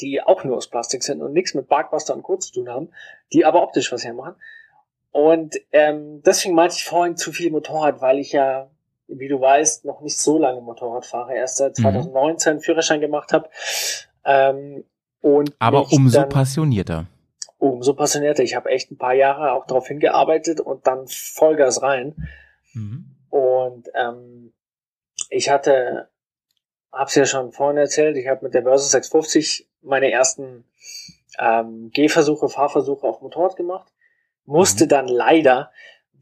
die 0.00 0.22
auch 0.22 0.42
nur 0.42 0.56
aus 0.56 0.70
Plastik 0.70 1.02
sind 1.02 1.20
und 1.20 1.34
nichts 1.34 1.52
mit 1.52 1.68
Barkbuster 1.68 2.14
und 2.14 2.22
Co. 2.22 2.38
zu 2.38 2.52
tun 2.52 2.70
haben, 2.70 2.88
die 3.34 3.44
aber 3.44 3.62
optisch 3.62 3.92
was 3.92 4.04
hermachen. 4.04 4.36
Und 5.10 5.56
ähm, 5.72 6.22
deswegen 6.22 6.54
meinte 6.54 6.76
ich 6.76 6.84
vorhin 6.84 7.18
zu 7.18 7.30
viel 7.32 7.50
Motorrad, 7.50 8.00
weil 8.00 8.18
ich 8.18 8.32
ja, 8.32 8.70
wie 9.18 9.28
du 9.28 9.40
weißt, 9.40 9.84
noch 9.84 10.00
nicht 10.00 10.18
so 10.18 10.38
lange 10.38 10.60
Motorrad 10.60 11.06
fahre, 11.06 11.34
erst 11.34 11.56
seit 11.58 11.78
Mhm. 11.78 11.82
2019 11.82 12.60
Führerschein 12.60 13.00
gemacht 13.00 13.32
habe. 13.32 13.48
Ähm, 14.24 14.84
und 15.20 15.54
Aber 15.58 15.86
umso 15.92 16.20
dann- 16.20 16.28
passionierter. 16.28 17.06
umso 17.58 17.94
passionierter. 17.94 18.42
Ich 18.42 18.56
habe 18.56 18.70
echt 18.70 18.90
ein 18.90 18.98
paar 18.98 19.14
Jahre 19.14 19.52
auch 19.52 19.66
darauf 19.66 19.86
hingearbeitet 19.86 20.60
und 20.60 20.86
dann 20.86 21.06
Vollgas 21.06 21.80
rein. 21.82 22.14
Mhm. 22.72 23.14
Und 23.30 23.88
ähm, 23.94 24.52
ich 25.30 25.48
hatte, 25.48 26.08
hab's 26.90 27.14
ja 27.14 27.24
schon 27.24 27.52
vorhin 27.52 27.76
erzählt, 27.78 28.16
ich 28.16 28.26
habe 28.26 28.44
mit 28.44 28.54
der 28.54 28.62
Börse 28.62 28.88
650 28.88 29.68
meine 29.82 30.10
ersten 30.10 30.64
ähm, 31.38 31.90
Gehversuche, 31.94 32.48
Fahrversuche 32.48 33.06
auf 33.06 33.20
Motorrad 33.22 33.56
gemacht. 33.56 33.92
Musste 34.44 34.86
dann 34.88 35.06
leider, 35.08 35.70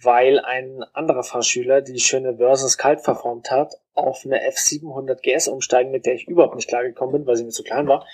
weil 0.03 0.41
ein 0.41 0.83
anderer 0.93 1.23
Fahrschüler 1.23 1.83
die 1.83 2.01
schöne 2.01 2.37
Versus 2.37 2.79
kalt 2.79 3.01
verformt 3.03 3.51
hat, 3.51 3.75
auf 3.95 4.25
eine 4.25 4.41
F700 4.49 5.21
GS 5.21 5.49
umsteigen, 5.49 5.91
mit 5.91 6.07
der 6.07 6.15
ich 6.15 6.29
überhaupt 6.29 6.55
nicht 6.55 6.69
klargekommen 6.69 7.13
bin, 7.13 7.27
weil 7.27 7.37
sie 7.37 7.45
mir 7.45 7.51
zu 7.51 7.63
klein 7.63 7.87
war. 7.87 8.07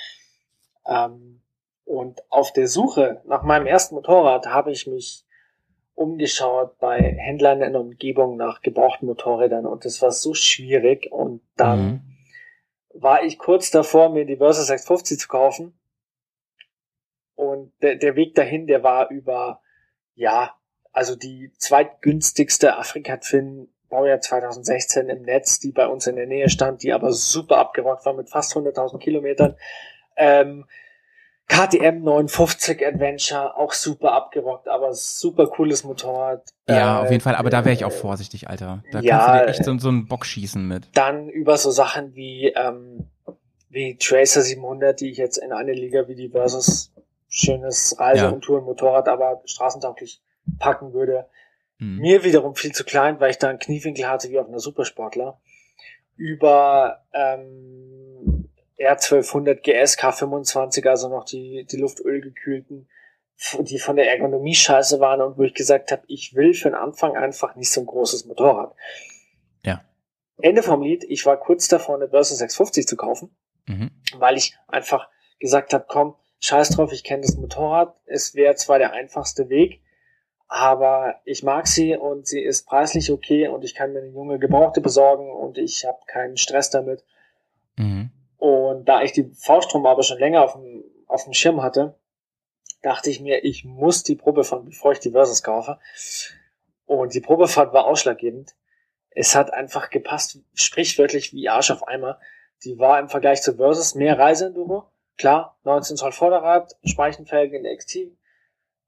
Ähm, 0.87 1.43
und 1.85 2.21
auf 2.31 2.53
der 2.53 2.67
Suche 2.67 3.23
nach 3.27 3.43
meinem 3.43 3.67
ersten 3.67 3.95
Motorrad 3.95 4.47
habe 4.47 4.73
ich 4.73 4.87
mich 4.87 5.25
umgeschaut 5.95 6.79
bei 6.79 6.99
Händlern 6.99 7.63
in 7.63 7.73
der 7.73 7.81
Umgebung 7.81 8.37
nach 8.37 8.61
gebrauchten 8.61 9.07
Motorrädern 9.07 9.65
und 9.67 9.85
das 9.85 10.03
war 10.03 10.11
so 10.11 10.35
schwierig 10.35 11.11
und 11.11 11.41
dann 11.57 11.81
Mhm. 11.87 12.01
war 13.01 13.23
ich 13.25 13.39
kurz 13.39 13.71
davor, 13.71 14.11
mir 14.11 14.27
die 14.27 14.37
Versus 14.37 14.67
650 14.67 15.19
zu 15.19 15.29
kaufen 15.29 15.79
und 17.35 17.73
der, 17.83 17.97
der 17.97 18.17
Weg 18.17 18.35
dahin, 18.35 18.67
der 18.67 18.83
war 18.83 19.11
über, 19.11 19.63
ja, 20.15 20.55
also 20.97 21.15
die 21.15 21.53
zweitgünstigste 21.59 22.77
Afrika-Twin 22.79 23.69
Baujahr 23.91 24.21
2016 24.21 25.09
im 25.11 25.23
Netz, 25.23 25.61
die 25.61 25.71
bei 25.71 25.87
uns 25.87 26.07
in 26.07 26.17
der 26.17 26.27
Nähe 26.27 26.49
stand, 26.49 26.83
die 26.83 26.93
aber 26.93 27.13
super 27.13 27.59
abgerockt 27.59 28.07
war 28.07 28.15
mit 28.15 28.31
fast 28.31 28.57
100.000 28.57 28.99
Kilometern. 28.99 29.57
Ähm, 30.17 30.65
KTM 31.49 32.03
950 32.03 32.85
Adventure, 32.85 33.57
auch 33.57 33.75
super 33.75 34.13
abgerockt, 34.13 34.69
aber 34.69 34.95
super 34.95 35.47
cooles 35.47 35.85
Motorrad. 35.85 36.43
Ja, 36.67 37.01
Äh, 37.01 37.05
auf 37.05 37.11
jeden 37.11 37.23
Fall, 37.23 37.37
aber 37.37 37.51
da 37.51 37.65
wäre 37.65 37.75
ich 37.75 37.85
auch 37.85 37.93
äh, 37.93 37.97
vorsichtig, 37.97 38.49
Alter. 38.49 38.83
Da 38.91 39.01
ja, 39.01 39.19
kannst 39.19 39.29
du 39.29 39.33
dir 39.33 39.51
echt 39.51 39.65
so, 39.65 39.79
so 39.79 39.89
einen 39.89 40.09
Bock 40.09 40.25
schießen 40.25 40.67
mit. 40.67 40.89
Dann 40.95 41.29
über 41.29 41.59
so 41.59 41.71
Sachen 41.71 42.15
wie, 42.17 42.49
ähm, 42.57 43.11
wie 43.69 43.97
Tracer 43.99 44.41
700, 44.41 44.99
die 44.99 45.11
ich 45.11 45.19
jetzt 45.19 45.37
in 45.37 45.53
eine 45.53 45.73
Liga 45.73 46.09
wie 46.09 46.17
die 46.17 46.31
Versus 46.31 46.91
schönes 47.29 47.97
Reise- 48.01 48.33
und 48.33 48.41
Tourenmotorrad, 48.41 49.09
aber 49.09 49.43
straßentauglich 49.45 50.23
packen 50.59 50.93
würde. 50.93 51.29
Mhm. 51.79 51.99
Mir 51.99 52.25
wiederum 52.25 52.55
viel 52.55 52.73
zu 52.73 52.85
klein, 52.85 53.21
weil 53.21 53.31
ich 53.31 53.39
da 53.39 53.49
einen 53.49 53.59
Kniewinkel 53.59 54.09
hatte 54.09 54.31
wie 54.31 54.39
auf 54.39 54.49
einer 54.49 54.61
Supersportler. 54.61 55.41
Über 56.17 57.05
ähm, 57.13 58.49
R1200 58.79 59.57
GS 59.57 59.99
K25, 59.99 60.87
also 60.89 61.09
noch 61.09 61.25
die, 61.25 61.65
die 61.65 61.77
luftölgekühlten, 61.77 62.89
die 63.61 63.79
von 63.79 63.97
der 63.97 64.11
Ergonomie 64.11 64.55
scheiße 64.55 64.99
waren 65.01 65.21
und 65.21 65.37
wo 65.37 65.43
ich 65.43 65.55
gesagt 65.55 65.93
habe, 65.93 66.03
ich 66.07 66.35
will 66.35 66.55
für 66.55 66.71
den 66.71 66.75
Anfang 66.75 67.17
einfach 67.17 67.55
nicht 67.55 67.71
so 67.71 67.81
ein 67.83 67.87
großes 67.87 68.25
Motorrad. 68.27 68.75
Ja. 69.63 69.85
Ende 70.41 70.63
vom 70.63 70.83
Lied, 70.83 71.05
ich 71.05 71.27
war 71.27 71.39
kurz 71.39 71.69
davor, 71.69 71.97
eine 71.97 72.09
Börse 72.09 72.35
650 72.35 72.87
zu 72.87 72.97
kaufen, 72.97 73.35
Mhm. 73.69 73.91
weil 74.19 74.37
ich 74.37 74.57
einfach 74.69 75.09
gesagt 75.41 75.75
habe, 75.75 75.85
komm, 75.89 76.15
scheiß 76.41 76.71
drauf, 76.71 76.93
ich 76.93 77.05
kenne 77.05 77.23
das 77.23 77.37
Motorrad, 77.37 77.95
es 78.07 78.35
wäre 78.35 78.55
zwar 78.55 78.79
der 78.79 78.93
einfachste 78.93 79.49
Weg, 79.49 79.83
aber 80.49 81.21
ich 81.25 81.43
mag 81.43 81.67
sie 81.67 81.97
und 81.97 82.27
sie 82.27 82.41
ist 82.41 82.67
preislich 82.67 83.11
okay 83.11 83.49
und 83.49 83.65
ich 83.65 83.75
kann 83.75 83.93
mir 83.93 84.01
eine 84.01 84.09
junge 84.09 84.39
Gebrauchte 84.39 84.81
besorgen 84.81 85.31
und 85.31 85.59
ich 85.59 85.85
habe 85.85 85.99
keinen 86.07 86.37
Stress 86.37 86.71
damit. 86.71 87.05
Mhm. 87.77 88.11
Und 88.39 88.85
da 88.85 89.03
ich 89.03 89.13
die 89.13 89.25
V-Strom 89.25 89.87
aber 89.87 90.03
schon 90.03 90.19
länger 90.19 90.45
auf 90.45 90.53
dem, 90.53 90.85
auf 91.07 91.25
dem 91.25 91.33
Schirm 91.33 91.63
hatte, 91.63 91.99
dachte 92.83 93.11
ich 93.11 93.21
mir, 93.21 93.45
ich 93.45 93.65
muss 93.65 94.05
die 94.05 94.15
Probe 94.15 94.45
fahren, 94.45 94.65
bevor 94.65 94.93
ich 94.93 95.01
die 95.01 95.11
Versus 95.11 95.43
kaufe. 95.43 95.79
Und 96.85 97.15
die 97.15 97.21
Probefahrt 97.21 97.73
war 97.73 97.87
ausschlaggebend. 97.87 98.55
Es 99.11 99.35
hat 99.35 99.53
einfach 99.53 99.91
gepasst, 99.91 100.39
sprichwörtlich 100.55 101.33
wie 101.33 101.49
Arsch 101.49 101.71
auf 101.71 101.89
Eimer. 101.89 102.21
Die 102.65 102.79
war 102.79 103.01
im 103.01 103.09
Vergleich 103.09 103.43
zur 103.43 103.57
Versus 103.57 103.95
mehr 103.95 104.19
Reiseenduro. 104.19 104.85
Klar, 105.19 105.59
19 105.65 105.97
Zoll 105.97 106.13
Vorderrad, 106.13 106.77
Speichenfelgen 106.85 107.57
in 107.57 107.63
der 107.65 107.73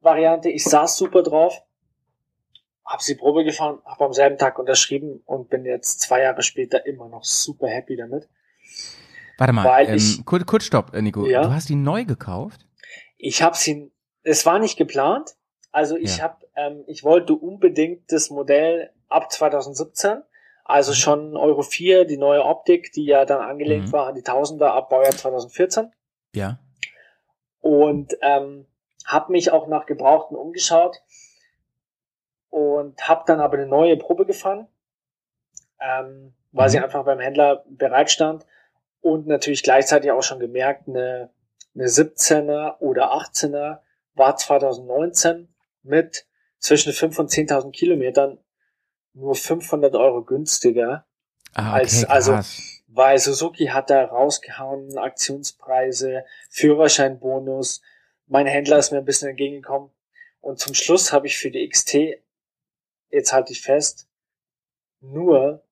XT-Variante. 0.09 0.49
Ich 0.51 0.65
saß 0.65 0.97
super 0.97 1.23
drauf, 1.23 1.63
hab 2.85 3.03
sie 3.03 3.15
Probe 3.17 3.45
gefahren, 3.45 3.81
habe 3.85 4.05
am 4.07 4.13
selben 4.13 4.39
Tag 4.39 4.59
unterschrieben 4.59 5.23
und 5.27 5.51
bin 5.51 5.65
jetzt 5.65 6.01
zwei 6.01 6.23
Jahre 6.23 6.43
später 6.43 6.87
immer 6.87 7.09
noch 7.09 7.25
super 7.25 7.69
happy 7.69 7.97
damit. 7.97 8.29
Warte 9.37 9.53
mal, 9.53 9.85
ähm, 9.89 9.95
ich- 9.95 10.25
kurz, 10.25 10.47
kurz 10.47 10.65
stopp, 10.65 10.95
äh, 10.95 11.03
Nico. 11.03 11.27
Ja? 11.27 11.43
Du 11.43 11.51
hast 11.53 11.69
die 11.69 11.77
neu 11.77 12.05
gekauft? 12.05 12.61
Ich 13.17 13.43
habe 13.43 13.57
sie, 13.57 13.91
es 14.23 14.47
war 14.47 14.59
nicht 14.59 14.77
geplant. 14.77 15.35
Also 15.71 15.97
ich 15.97 16.17
Ja. 16.19 16.25
hab, 16.25 16.45
ähm, 16.57 16.83
ich 16.87 17.05
wollte 17.05 17.35
unbedingt 17.35 18.11
das 18.11 18.31
Modell 18.31 18.91
ab 19.09 19.31
2017, 19.31 20.23
also 20.65 20.93
schon 20.95 21.37
Euro 21.37 21.63
4, 21.63 22.05
die 22.05 22.17
neue 22.17 22.43
Optik, 22.45 22.93
die 22.93 23.05
ja 23.05 23.25
dann 23.27 23.41
angelegt 23.41 23.89
Mhm. 23.89 23.93
war 23.93 24.07
an 24.09 24.15
die 24.15 24.23
Tausender 24.23 24.73
ab 24.73 24.89
Baujahr 24.89 25.13
2014 25.13 25.93
Ja. 26.35 26.59
und 27.61 28.17
ähm, 28.23 28.67
habe 29.09 29.33
mich 29.33 29.51
auch 29.53 29.67
nach 29.69 29.87
Gebrauchten 29.87 30.37
umgeschaut 30.37 31.01
und 32.51 33.09
habe 33.09 33.25
dann 33.27 33.41
aber 33.41 33.57
eine 33.59 33.67
neue 33.67 33.97
Probe 33.97 34.27
gefahren, 34.27 34.69
ähm, 35.81 36.35
weil 36.53 36.67
Mhm. 36.69 36.73
sie 36.73 36.79
einfach 36.81 37.05
beim 37.05 37.21
Händler 37.21 37.65
bereit 37.69 38.11
stand 38.11 38.47
und 39.01 39.27
natürlich 39.27 39.63
gleichzeitig 39.63 40.11
auch 40.11 40.23
schon 40.23 40.41
gemerkt, 40.41 40.89
eine, 40.89 41.31
eine 41.75 41.89
17er 41.89 42.79
oder 42.81 43.13
18er 43.13 43.81
war 44.15 44.37
2019 44.37 45.49
mit 45.83 46.27
zwischen 46.59 46.93
5 46.93 47.19
und 47.19 47.31
10.000 47.31 47.73
Kilometern 47.73 48.39
nur 49.15 49.35
500 49.35 49.95
Euro 49.95 50.23
günstiger 50.23 51.05
Ah, 51.55 51.73
Als- 51.73 52.03
okay, 52.05 52.13
also- 52.13 52.33
krass. 52.33 52.83
weil 52.89 53.19
Suzuki 53.19 53.67
hat 53.69 53.89
da 53.91 54.05
rausgehauen, 54.05 54.99
Aktionspreise, 54.99 56.25
Führerscheinbonus. 56.51 57.81
Mein 58.29 58.47
Händler 58.47 58.79
ist 58.79 58.93
mir 58.93 58.99
ein 58.99 59.05
bisschen 59.05 59.29
entgegengekommen. 59.31 59.91
Und 60.41 60.59
zum 60.59 60.75
Schluss 60.75 61.13
habe 61.13 61.27
ich 61.27 61.37
für 61.37 61.51
die 61.51 61.69
XT, 61.69 61.97
jetzt 63.11 63.33
halte 63.33 63.53
ich 63.53 63.61
fest, 63.63 64.07
nur 65.01 65.65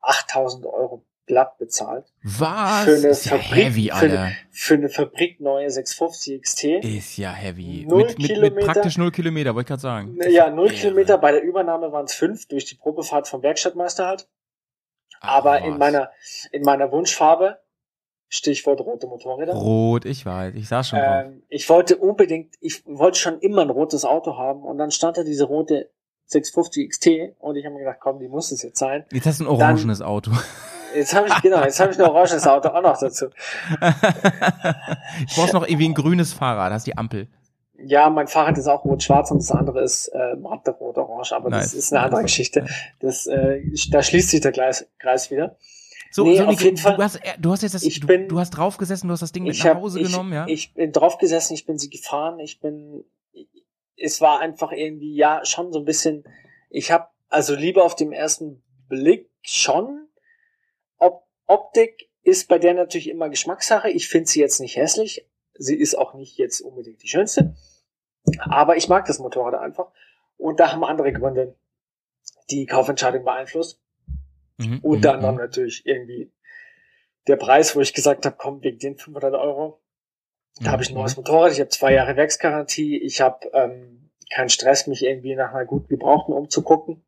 8000 0.00 0.66
Euro 0.66 1.04
glatt 1.26 1.56
bezahlt. 1.58 2.12
Was? 2.22 2.84
Für 2.84 2.96
eine 2.96 3.08
ist 3.08 3.24
ja 3.26 3.36
Fabrik- 3.36 3.54
heavy, 3.54 3.88
für 3.88 3.94
eine-. 4.06 4.36
Für 4.50 4.74
eine 4.74 4.88
fabrikneue 4.90 5.70
650 5.70 6.42
XT. 6.42 6.64
Ist 6.84 7.16
ja 7.16 7.32
heavy. 7.32 7.86
Null 7.88 8.04
Mit, 8.04 8.18
mit, 8.18 8.40
mit 8.40 8.56
praktisch 8.64 8.98
null 8.98 9.10
Kilometer, 9.10 9.54
wollte 9.54 9.64
ich 9.64 9.68
gerade 9.68 9.80
sagen. 9.82 10.18
Ja, 10.28 10.50
null 10.50 10.66
Irre. 10.66 10.74
Kilometer. 10.76 11.16
Bei 11.18 11.32
der 11.32 11.42
Übernahme 11.42 11.92
waren 11.92 12.04
es 12.04 12.14
fünf 12.14 12.46
durch 12.48 12.66
die 12.66 12.74
Probefahrt 12.74 13.26
vom 13.28 13.42
Werkstattmeister 13.42 14.06
halt. 14.06 14.28
Ach, 15.20 15.36
Aber 15.38 15.60
in 15.60 15.72
was. 15.72 15.78
meiner, 15.78 16.10
in 16.52 16.62
meiner 16.62 16.92
Wunschfarbe, 16.92 17.58
Stichwort 18.34 18.80
rote 18.80 19.06
Motorräder. 19.06 19.54
Rot, 19.54 20.04
ich 20.04 20.26
weiß, 20.26 20.54
ich 20.56 20.68
saß 20.68 20.88
schon. 20.88 20.98
Ähm, 21.00 21.42
ich 21.48 21.68
wollte 21.68 21.96
unbedingt, 21.96 22.54
ich 22.60 22.84
wollte 22.86 23.18
schon 23.18 23.38
immer 23.38 23.62
ein 23.62 23.70
rotes 23.70 24.04
Auto 24.04 24.36
haben 24.36 24.62
und 24.62 24.78
dann 24.78 24.90
stand 24.90 25.16
da 25.16 25.22
diese 25.22 25.44
rote 25.44 25.90
650 26.26 26.90
XT 26.90 27.08
und 27.38 27.56
ich 27.56 27.64
habe 27.64 27.74
mir 27.74 27.80
gedacht, 27.80 27.98
komm, 28.00 28.18
die 28.18 28.28
muss 28.28 28.50
es 28.50 28.62
jetzt 28.62 28.78
sein. 28.78 29.04
Jetzt 29.12 29.26
hast 29.26 29.40
du 29.40 29.44
ein 29.44 29.48
orangenes 29.48 30.02
Auto. 30.02 30.32
Jetzt 30.94 31.12
habe 31.12 31.26
ich, 31.26 31.42
genau, 31.42 31.60
jetzt 31.64 31.80
habe 31.80 31.90
ich 31.90 31.98
ein 31.98 32.08
oranges 32.08 32.46
Auto 32.46 32.68
auch 32.68 32.80
noch 32.80 32.96
dazu. 32.96 33.26
ich 35.26 35.34
brauchst 35.34 35.52
noch 35.52 35.66
irgendwie 35.66 35.88
ein 35.88 35.94
grünes 35.94 36.32
Fahrrad, 36.32 36.72
hast 36.72 36.86
die 36.86 36.96
Ampel. 36.96 37.26
Ja, 37.76 38.08
mein 38.10 38.28
Fahrrad 38.28 38.56
ist 38.58 38.68
auch 38.68 38.84
rot-schwarz 38.84 39.32
und 39.32 39.38
das 39.38 39.50
andere 39.50 39.82
ist 39.82 40.06
äh, 40.06 40.36
rot-orange, 40.36 41.32
aber 41.32 41.50
Nice. 41.50 41.64
das 41.64 41.74
ist 41.74 41.92
eine 41.92 42.04
andere. 42.04 42.22
Geschichte. 42.22 42.68
Das, 43.00 43.26
äh, 43.26 43.60
da 43.90 44.04
schließt 44.04 44.30
sich 44.30 44.40
der 44.40 44.52
Kreis, 44.52 44.86
Kreis 45.00 45.32
wieder. 45.32 45.56
So, 46.14 46.22
Nee, 46.22 46.36
so 46.36 46.44
auf 46.44 46.60
jeden 46.62 46.76
Fall. 46.76 46.94
du 46.94 47.02
hast, 47.02 47.16
äh, 47.16 47.32
du 47.40 47.50
hast 47.50 47.62
jetzt 47.62 47.74
das, 47.74 47.82
Ich 47.82 47.98
du, 47.98 48.06
bin- 48.06 48.28
du 48.28 48.38
hast 48.38 48.50
drauf 48.50 48.76
gesessen, 48.76 49.08
du 49.08 49.12
hast 49.14 49.20
das 49.22 49.32
Ding 49.32 49.42
mit 49.42 49.54
ich 49.56 49.64
nach 49.64 49.70
hab- 49.70 49.78
Hause 49.78 49.98
ich, 49.98 50.06
genommen, 50.06 50.32
ja? 50.32 50.46
Ich 50.46 50.72
bin 50.72 50.92
drauf 50.92 51.18
gesessen, 51.18 51.54
ich 51.54 51.66
bin 51.66 51.76
sie 51.76 51.90
gefahren, 51.90 52.38
ich 52.38 52.60
bin, 52.60 53.04
es 53.96 54.20
war 54.20 54.38
einfach 54.38 54.70
irgendwie, 54.70 55.12
ja, 55.16 55.44
schon 55.44 55.72
so 55.72 55.80
ein 55.80 55.84
bisschen, 55.84 56.22
ich 56.70 56.92
habe 56.92 57.08
also 57.30 57.56
lieber 57.56 57.82
auf 57.84 57.96
dem 57.96 58.12
ersten 58.12 58.62
Blick 58.88 59.28
schon, 59.42 60.06
Op 60.98 61.26
Optik 61.48 62.08
ist 62.22 62.46
bei 62.48 62.60
der 62.60 62.74
natürlich 62.74 63.10
immer 63.10 63.28
Geschmackssache, 63.28 63.90
ich 63.90 64.06
finde 64.08 64.28
sie 64.28 64.38
jetzt 64.38 64.60
nicht 64.60 64.76
hässlich, 64.76 65.26
sie 65.54 65.74
ist 65.76 65.96
auch 65.98 66.14
nicht 66.14 66.38
jetzt 66.38 66.60
unbedingt 66.60 67.02
die 67.02 67.08
schönste, 67.08 67.56
aber 68.38 68.76
ich 68.76 68.88
mag 68.88 69.04
das 69.06 69.18
Motorrad 69.18 69.54
einfach 69.54 69.88
und 70.36 70.60
da 70.60 70.70
haben 70.70 70.84
andere 70.84 71.12
Gründe 71.12 71.56
die 72.50 72.66
Kaufentscheidung 72.66 73.24
beeinflusst. 73.24 73.80
Mhm, 74.58 74.80
Unter 74.82 75.10
mhm, 75.10 75.16
anderem 75.16 75.34
mhm. 75.36 75.40
natürlich 75.40 75.86
irgendwie 75.86 76.32
der 77.26 77.36
Preis, 77.36 77.74
wo 77.74 77.80
ich 77.80 77.94
gesagt 77.94 78.26
habe, 78.26 78.36
komm, 78.38 78.62
wegen 78.62 78.78
den 78.78 78.96
500 78.96 79.34
Euro. 79.34 79.80
Da 80.60 80.70
habe 80.70 80.82
ich 80.82 80.90
ein 80.90 80.94
Mhm. 80.94 81.00
neues 81.00 81.16
Motorrad, 81.16 81.52
ich 81.52 81.60
habe 81.60 81.70
zwei 81.70 81.94
Jahre 81.94 82.16
Werksgarantie, 82.16 82.98
ich 82.98 83.20
habe 83.20 83.48
ähm, 83.54 84.10
keinen 84.32 84.48
Stress, 84.50 84.86
mich 84.86 85.02
irgendwie 85.04 85.34
nach 85.34 85.52
einer 85.52 85.64
guten 85.64 85.88
Gebrauchten 85.88 86.32
umzugucken. 86.32 87.04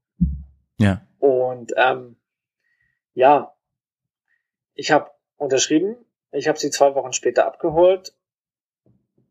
Ja. 0.79 1.07
Und 1.19 1.73
ähm, 1.77 2.17
ja, 3.15 3.55
ich 4.75 4.91
habe 4.91 5.11
unterschrieben, 5.37 5.97
ich 6.33 6.49
habe 6.49 6.59
sie 6.59 6.71
zwei 6.71 6.95
Wochen 6.95 7.13
später 7.13 7.47
abgeholt. 7.47 8.15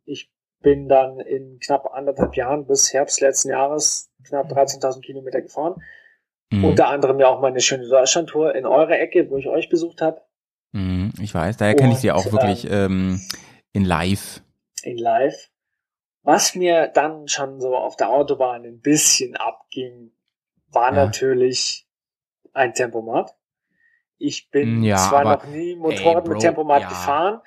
Ich 0.06 0.32
bin 0.62 0.88
dann 0.88 1.20
in 1.20 1.60
knapp 1.60 1.94
anderthalb 1.94 2.36
Jahren 2.36 2.66
bis 2.66 2.94
Herbst 2.94 3.22
letzten 3.22 3.50
Jahres 3.50 4.12
knapp 4.24 4.52
13.000 4.52 5.02
Kilometer 5.02 5.42
gefahren. 5.42 5.82
Mhm. 6.52 6.66
Unter 6.66 6.88
anderem 6.90 7.20
ja 7.20 7.28
auch 7.28 7.42
meine 7.42 7.60
schöne 7.60 7.88
Deutschlandtour 7.88 8.54
in 8.56 8.66
eurer 8.66 9.00
Ecke, 9.00 9.30
wo 9.30 9.38
ich 9.38 9.48
euch 9.48 9.70
besucht 9.70 10.02
habe, 10.02 10.22
Mhm, 10.74 11.14
ich 11.22 11.34
weiß, 11.34 11.56
daher 11.58 11.76
kenne 11.76 11.94
ich 11.94 12.00
sie 12.00 12.12
auch 12.12 12.30
wirklich 12.34 12.68
ähm, 12.70 13.22
in 13.72 13.86
live. 13.86 14.42
in 14.84 14.98
live. 14.98 15.50
Was 16.24 16.54
mir 16.56 16.88
dann 16.88 17.28
schon 17.30 17.62
so 17.62 17.76
auf 17.78 17.96
der 17.96 18.10
Autobahn 18.10 18.66
ein 18.66 18.82
bisschen 18.82 19.36
abging, 19.38 20.12
war 20.72 20.94
Ja. 20.94 21.06
natürlich 21.06 21.88
ein 22.54 22.74
Tempomat. 22.74 23.34
Ich 24.18 24.50
bin 24.52 24.84
Ja, 24.84 24.98
zwar 24.98 25.22
aber- 25.26 25.36
noch 25.36 25.46
nie 25.46 25.76
Motorrad 25.76 26.24
Ey, 26.26 26.30
mit 26.30 26.32
Bro, 26.32 26.40
Tempomat 26.40 26.82
ja. 26.82 26.90
gefahren, 26.90 27.42